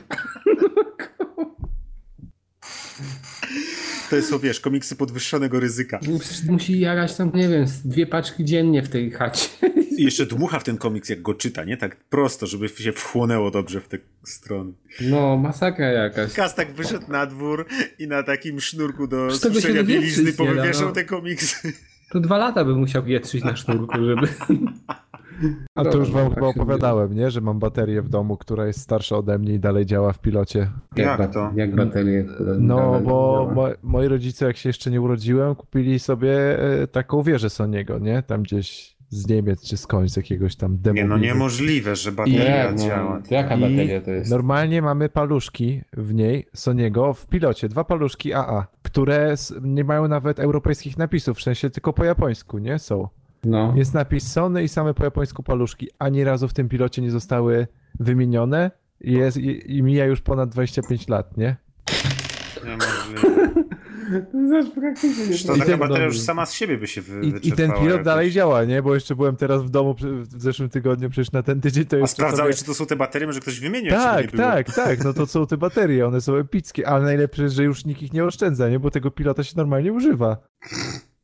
To 4.09 4.15
jest, 4.15 4.29
są, 4.29 4.39
wiesz, 4.39 4.59
komiksy 4.59 4.95
podwyższonego 4.95 5.59
ryzyka. 5.59 5.99
No 6.07 6.19
musi 6.51 6.79
jarać 6.79 7.15
tam, 7.15 7.31
nie 7.35 7.49
wiem, 7.49 7.65
dwie 7.85 8.05
paczki 8.05 8.45
dziennie 8.45 8.83
w 8.83 8.89
tej 8.89 9.11
chacie. 9.11 9.49
I 9.97 10.03
jeszcze 10.03 10.25
dmucha 10.25 10.59
w 10.59 10.63
ten 10.63 10.77
komiks, 10.77 11.09
jak 11.09 11.21
go 11.21 11.33
czyta, 11.33 11.63
nie? 11.63 11.77
Tak 11.77 11.95
prosto, 11.95 12.47
żeby 12.47 12.69
się 12.69 12.91
wchłonęło 12.91 13.51
dobrze 13.51 13.81
w 13.81 13.87
te 13.87 13.97
strony. 14.23 14.73
No, 15.01 15.37
masakra 15.37 15.85
jakaś. 15.85 16.33
Kas 16.33 16.55
tak 16.55 16.73
wyszedł 16.73 17.11
na 17.11 17.25
dwór 17.25 17.65
i 17.99 18.07
na 18.07 18.23
takim 18.23 18.59
sznurku 18.59 19.07
do 19.07 19.31
suszenia 19.31 19.83
bielizny 19.83 20.31
da, 20.31 20.37
powywieszał 20.37 20.87
no. 20.87 20.91
te 20.91 21.05
komiksy. 21.05 21.73
To 22.11 22.19
dwa 22.19 22.37
lata 22.37 22.65
bym 22.65 22.79
musiał 22.79 23.03
wietrzyć 23.03 23.43
na 23.43 23.55
sznurku, 23.55 24.05
żeby... 24.05 24.27
A 25.75 25.83
to 25.85 25.97
już 25.97 26.11
wam 26.11 26.25
tak 26.25 26.33
chyba 26.35 26.47
opowiadałem, 26.47 27.13
nie? 27.13 27.31
Że 27.31 27.41
mam 27.41 27.59
baterię 27.59 28.01
w 28.01 28.09
domu, 28.09 28.37
która 28.37 28.67
jest 28.67 28.79
starsza 28.79 29.17
ode 29.17 29.37
mnie 29.39 29.53
i 29.53 29.59
dalej 29.59 29.85
działa 29.85 30.13
w 30.13 30.19
pilocie. 30.19 30.69
Jak 30.95 31.17
ba- 31.17 31.27
to? 31.27 31.51
Jak 31.55 31.75
baterie. 31.75 32.23
które 32.23 32.55
No, 32.59 33.01
bo 33.01 33.39
działa. 33.49 33.53
mo 33.53 33.67
moi 33.83 34.07
rodzice, 34.07 34.45
jak 34.45 34.57
się 34.57 34.69
jeszcze 34.69 34.91
nie 34.91 35.01
urodziłem, 35.01 35.55
kupili 35.55 35.99
sobie 35.99 36.59
e, 36.81 36.87
taką 36.87 37.21
wieżę 37.23 37.49
Soniego, 37.49 37.99
nie? 37.99 38.23
Tam 38.23 38.43
gdzieś 38.43 38.97
z 39.09 39.27
Niemiec 39.29 39.63
czy 39.63 39.77
skądś, 39.77 40.11
z 40.11 40.17
jakiegoś 40.17 40.55
tam 40.55 40.77
demo. 40.77 40.95
Nie, 40.95 41.05
no 41.05 41.17
niemożliwe, 41.17 41.95
że 41.95 42.11
bateria 42.11 42.71
Nie, 42.71 42.71
no, 42.71 42.77
działa. 42.87 43.21
jaka 43.29 43.57
bateria 43.57 44.01
to 44.01 44.11
jest? 44.11 44.31
Normalnie 44.31 44.81
mamy 44.81 45.09
paluszki 45.09 45.81
w 45.93 46.13
niej, 46.13 46.47
Soniego, 46.53 47.13
w 47.13 47.27
pilocie, 47.27 47.69
dwa 47.69 47.83
paluszki 47.83 48.33
AA, 48.33 48.67
które 48.83 49.35
nie 49.61 49.83
mają 49.83 50.07
nawet 50.07 50.39
europejskich 50.39 50.97
napisów, 50.97 51.37
w 51.37 51.41
sensie 51.43 51.69
tylko 51.69 51.93
po 51.93 52.03
japońsku, 52.03 52.57
nie? 52.57 52.79
Są. 52.79 53.07
No. 53.43 53.73
Jest 53.77 53.93
napis 53.93 54.31
Sony 54.31 54.63
i 54.63 54.67
same 54.67 54.93
po 54.93 55.03
japońsku 55.03 55.43
paluszki. 55.43 55.87
Ani 55.99 56.23
razu 56.23 56.47
w 56.47 56.53
tym 56.53 56.69
pilocie 56.69 57.01
nie 57.01 57.11
zostały 57.11 57.67
wymienione 57.99 58.71
i, 59.01 59.11
jest, 59.13 59.37
i, 59.37 59.77
i 59.77 59.83
mija 59.83 60.05
już 60.05 60.21
ponad 60.21 60.49
25 60.49 61.07
lat, 61.07 61.37
nie? 61.37 61.55
Niemożliwe. 62.65 63.47
Zaś 64.49 64.65
praktycznie 64.75 65.23
Przecież 65.23 65.43
to 65.43 65.53
taka 65.53 65.65
ten- 65.65 65.79
bateria 65.79 66.05
już 66.05 66.19
sama 66.19 66.45
z 66.45 66.53
siebie 66.53 66.77
by 66.77 66.87
się 66.87 67.01
wy, 67.01 67.21
I, 67.25 67.47
I 67.47 67.51
ten 67.51 67.71
pilot 67.71 67.83
jakoś. 67.89 68.05
dalej 68.05 68.31
działa, 68.31 68.63
nie? 68.63 68.81
Bo 68.81 68.93
jeszcze 68.93 69.15
byłem 69.15 69.35
teraz 69.35 69.63
w 69.63 69.69
domu 69.69 69.95
w 70.01 70.41
zeszłym 70.41 70.69
tygodniu, 70.69 71.09
przecież 71.09 71.31
na 71.31 71.43
ten 71.43 71.61
tydzień 71.61 71.85
to 71.85 71.95
A 71.95 71.99
jest. 71.99 72.13
sprawdzałeś, 72.13 72.55
czy 72.57 72.65
to 72.65 72.73
są 72.73 72.85
te 72.85 72.95
baterie, 72.95 73.27
może 73.27 73.39
ktoś 73.39 73.59
wymienił, 73.59 73.91
Tak, 73.91 74.31
nie 74.33 74.37
tak, 74.37 74.73
tak, 74.75 75.03
no 75.03 75.13
to 75.13 75.25
są 75.27 75.47
te 75.47 75.57
baterie, 75.57 76.07
one 76.07 76.21
są 76.21 76.35
epickie, 76.35 76.87
ale 76.87 77.03
najlepsze 77.05 77.43
jest, 77.43 77.55
że 77.55 77.63
już 77.63 77.85
nikt 77.85 78.01
ich 78.01 78.13
nie 78.13 78.23
oszczędza, 78.25 78.69
nie? 78.69 78.79
Bo 78.79 78.91
tego 78.91 79.11
pilota 79.11 79.43
się 79.43 79.53
normalnie 79.57 79.93
używa. 79.93 80.37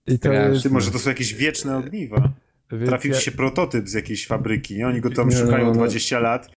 I 0.08 0.20
to 0.20 0.30
Straszne. 0.30 0.50
jest... 0.52 0.64
Ty, 0.64 0.70
może 0.70 0.92
to 0.92 1.00
są 1.00 1.10
jakieś 1.10 1.34
wieczne 1.34 1.78
ogniwa. 1.78 2.30
Więc 2.72 2.90
Trafił 2.90 3.12
ja- 3.12 3.18
ci 3.18 3.26
się 3.26 3.32
prototyp 3.32 3.90
z 3.90 3.94
jakiejś 3.94 4.28
fabryki, 4.28 4.78
nie? 4.78 4.88
Oni 4.88 5.02
go 5.02 5.10
tam 5.10 5.30
Nie, 5.30 5.36
szukają 5.38 5.66
no, 5.66 5.70
no. 5.72 5.76
20 5.76 6.20
lat. 6.20 6.50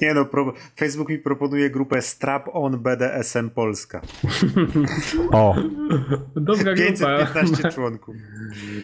Nie 0.00 0.14
no, 0.14 0.24
pro... 0.24 0.54
Facebook 0.76 1.08
mi 1.08 1.18
proponuje 1.18 1.70
grupę 1.70 2.02
Strap 2.02 2.48
On 2.52 2.78
BDSM 2.82 3.50
Polska. 3.50 4.00
O, 5.32 5.54
Dobra 6.36 6.74
grupa. 6.74 6.88
515 6.88 7.70
członków. 7.70 8.16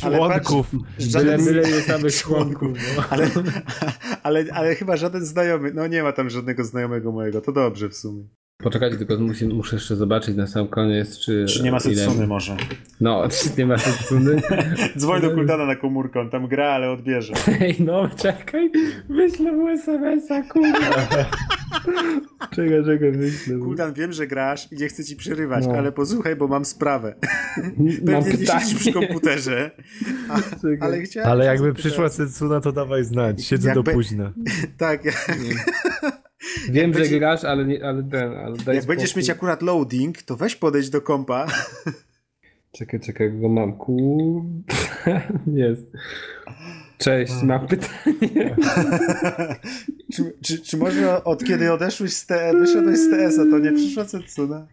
Ale 0.02 0.16
członków. 0.18 0.66
patrz, 0.70 1.06
Byle, 1.12 1.20
żaden, 1.38 1.44
byle 1.44 1.62
nie 1.62 1.80
samych 1.80 2.14
członków. 2.22 2.78
No. 2.96 3.04
ale, 3.10 3.30
ale, 4.22 4.44
ale 4.52 4.74
chyba 4.74 4.96
żaden 4.96 5.24
znajomy, 5.24 5.72
no 5.74 5.86
nie 5.86 6.02
ma 6.02 6.12
tam 6.12 6.30
żadnego 6.30 6.64
znajomego 6.64 7.12
mojego, 7.12 7.40
to 7.40 7.52
dobrze 7.52 7.88
w 7.88 7.96
sumie. 7.96 8.24
Poczekajcie, 8.62 8.96
tylko 8.96 9.18
musi, 9.18 9.46
muszę 9.46 9.76
jeszcze 9.76 9.96
zobaczyć 9.96 10.36
na 10.36 10.46
sam 10.46 10.68
koniec, 10.68 11.18
czy... 11.18 11.44
Czy 11.48 11.62
nie 11.62 11.70
ma 11.72 11.78
ile- 11.84 11.94
Setsuny 11.96 12.26
może? 12.26 12.56
No, 13.00 13.22
czy 13.42 13.48
nie 13.58 13.66
ma 13.66 13.78
Setsuny? 13.78 14.42
Dzwoń 14.98 15.20
do 15.22 15.30
Kuldana 15.30 15.66
na 15.66 15.76
komórkę, 15.76 16.20
on 16.20 16.30
tam 16.30 16.46
gra, 16.48 16.68
ale 16.70 16.90
odbierze. 16.90 17.32
Ej, 17.60 17.76
no, 17.78 18.08
czekaj, 18.16 18.70
wyślę 19.08 19.52
mu 19.52 19.68
SMS-a, 19.68 20.42
kurwa. 20.42 20.78
czekaj, 22.50 22.84
czekaj, 22.84 23.12
wyślę 23.12 23.56
mu. 23.56 23.64
Kuldan, 23.64 23.92
wiem, 23.94 24.12
że 24.12 24.26
grasz 24.26 24.72
i 24.72 24.76
nie 24.76 24.88
chcę 24.88 25.04
ci 25.04 25.16
przerywać, 25.16 25.66
No. 25.66 25.72
ale 25.72 25.92
posłuchaj, 25.92 26.36
bo 26.36 26.48
mam 26.48 26.64
sprawę. 26.64 27.14
Mam 27.56 27.96
Pewnie 28.22 28.38
pytanie. 28.38 28.74
przy 28.78 28.92
komputerze, 28.92 29.70
a, 30.28 30.38
ale 30.84 31.02
chciałem... 31.02 31.30
ale 31.30 31.44
jakby 31.44 31.74
przyszła 31.74 32.08
Setsuna, 32.08 32.60
to 32.60 32.72
dawaj 32.72 33.04
znać, 33.04 33.44
siedzę 33.44 33.68
Jakby- 33.68 33.82
do 33.84 33.92
późna. 33.92 34.32
Tak, 34.78 35.04
jak, 35.04 35.26
Wiem, 36.70 36.92
że 36.92 37.00
będzie- 37.00 37.18
grasz, 37.18 37.44
ale, 37.44 37.64
nie, 37.64 37.84
ale 37.84 38.02
ten, 38.02 38.32
ale 38.32 38.56
daj 38.56 38.76
jak 38.76 38.84
będziesz 38.86 39.16
mieć 39.16 39.30
akurat 39.30 39.62
loading, 39.62 40.22
to 40.22 40.36
weź 40.36 40.56
podejść 40.56 40.90
do 40.90 41.00
kompa. 41.00 41.46
Czekaj, 42.72 43.00
czekaj, 43.00 43.32
go 43.40 43.48
mam, 43.48 43.72
kur... 43.76 44.42
Jest. 45.46 45.86
Cześć, 47.00 47.32
mam 47.42 47.66
pytanie. 47.66 48.56
czy, 50.14 50.32
czy, 50.42 50.58
czy 50.58 50.76
może 50.76 51.24
od 51.24 51.44
kiedy 51.44 51.72
odeszłeś 51.72 52.12
z 52.12 52.26
TS, 52.26 52.56
wyszedłeś 52.58 52.98
z 52.98 53.10
TS-a, 53.10 53.42
to 53.50 53.58
nie 53.58 53.72
przyszła 53.72 54.04
Setsuna? 54.04 54.66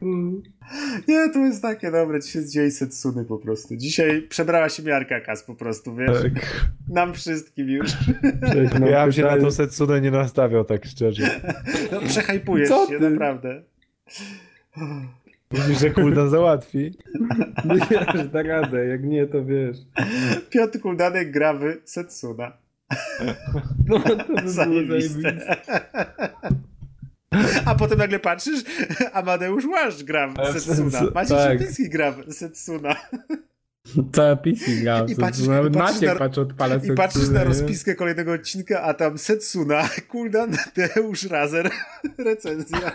Nie, 1.08 1.30
to 1.34 1.40
jest 1.40 1.62
takie 1.62 1.92
dobre, 1.92 2.20
dzisiaj 2.22 2.42
jest 2.42 2.54
dzień 2.54 2.72
Setsuny 2.72 3.26
po 3.26 3.38
prostu. 3.38 3.76
Dzisiaj 3.76 4.22
przebrała 4.22 4.70
się 4.70 4.84
miarka 4.84 5.22
kas 5.22 5.44
po 5.44 5.56
prostu, 5.56 5.96
wiesz? 5.96 6.22
Tak. 6.22 6.68
Nam 6.90 7.14
wszystkim 7.14 7.70
już. 7.70 7.92
Cześć, 8.54 8.74
Ja 8.92 9.04
bym 9.04 9.12
się 9.12 9.22
na 9.22 9.28
pytanie. 9.28 9.42
tą 9.42 9.52
Setsunę 9.52 10.02
nie 10.02 10.12
nastawiał, 10.12 10.66
tak 10.66 10.86
szczerze. 10.86 11.42
No, 11.92 12.02
przehajpujesz 12.08 12.70
Co 12.70 12.88
się, 12.88 13.00
ty? 13.00 13.10
naprawdę. 13.10 13.64
Myślisz, 15.52 15.80
że 15.80 15.90
Kuldan 15.90 16.30
załatwi? 16.30 16.92
No 17.66 17.76
wiesz, 17.76 18.28
da 18.28 18.44
radę, 18.44 18.86
jak 18.86 19.04
nie, 19.04 19.28
to 19.28 19.46
wiesz. 19.46 19.78
Piotr 20.50 20.80
Kuldanek 20.80 21.32
gra 21.32 21.54
w 21.54 21.64
Setsuna. 21.86 22.58
No, 23.88 24.00
to 24.00 24.16
by 24.16 24.24
było 24.24 24.42
Zajebiste. 24.46 25.58
A 27.66 27.76
potem 27.76 27.98
nagle 27.98 28.20
patrzysz, 28.20 28.64
Amadeusz 29.14 29.66
Łaszcz 29.66 30.04
gra 30.04 30.28
w 30.28 30.34
w 30.34 30.60
Setsuna. 30.60 31.12
Maciej 31.14 31.38
tak. 31.38 31.90
Gra 31.90 32.12
w 32.12 32.34
Setsuna. 32.34 32.96
Cała 34.12 34.36
PC 34.36 34.72
gra. 34.82 35.06
I 35.08 35.16
patrzysz- 35.16 35.48
Nawet 35.48 35.76
i 35.76 35.78
patrzysz 35.78 35.96
Maciek 36.02 36.14
na- 36.14 36.20
patrzy 36.20 36.42
odpala 36.42 36.76
I 36.76 36.92
patrzysz 36.92 37.30
na 37.30 37.44
rozpiskę 37.44 37.96
kolejnego 37.96 38.32
odcinka, 38.32 38.82
a 38.82 38.94
tam 38.94 39.18
Setsuna, 39.18 39.90
Kuldan, 40.12 40.52
Deusz 40.76 41.24
Razer, 41.24 41.70
recenzja. 42.26 42.92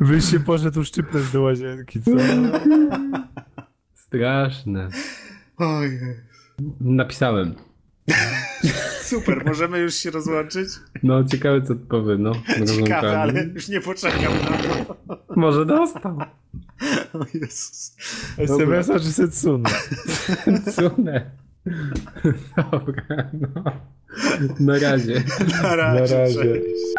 Byś 0.00 0.24
się 0.30 0.40
poszedł 0.40 0.84
szczypnąć 0.84 1.30
do 1.30 1.42
łazienki, 1.42 2.02
co? 2.02 2.10
Straszne. 3.94 4.88
Oj, 5.56 5.98
Napisałem. 6.80 7.54
Super, 9.02 9.44
możemy 9.46 9.78
już 9.78 9.94
się 9.94 10.10
rozłączyć? 10.10 10.68
No, 11.02 11.24
ciekawe 11.24 11.62
co 11.62 11.74
powiem, 11.74 12.22
no. 12.22 12.32
Ciekawe, 12.76 13.20
ale 13.20 13.44
już 13.44 13.68
nie 13.68 13.80
poczekam 13.80 14.32
na 14.50 14.84
to. 14.84 14.96
Może 15.36 15.66
dostał. 15.66 16.18
O 17.12 17.26
Jezus. 17.34 17.96
SMS-a 18.38 19.00
czy 19.00 19.12
Setsuna? 19.12 19.70
Setsunę. 20.64 21.30
Dobra, 22.56 23.30
no. 23.32 23.62
Na 24.60 24.78
razie. 24.78 25.22
Na 25.62 25.76
razie. 25.76 26.14
Na 26.14 26.18
razie. 26.18 26.42
Cześć. 26.42 26.96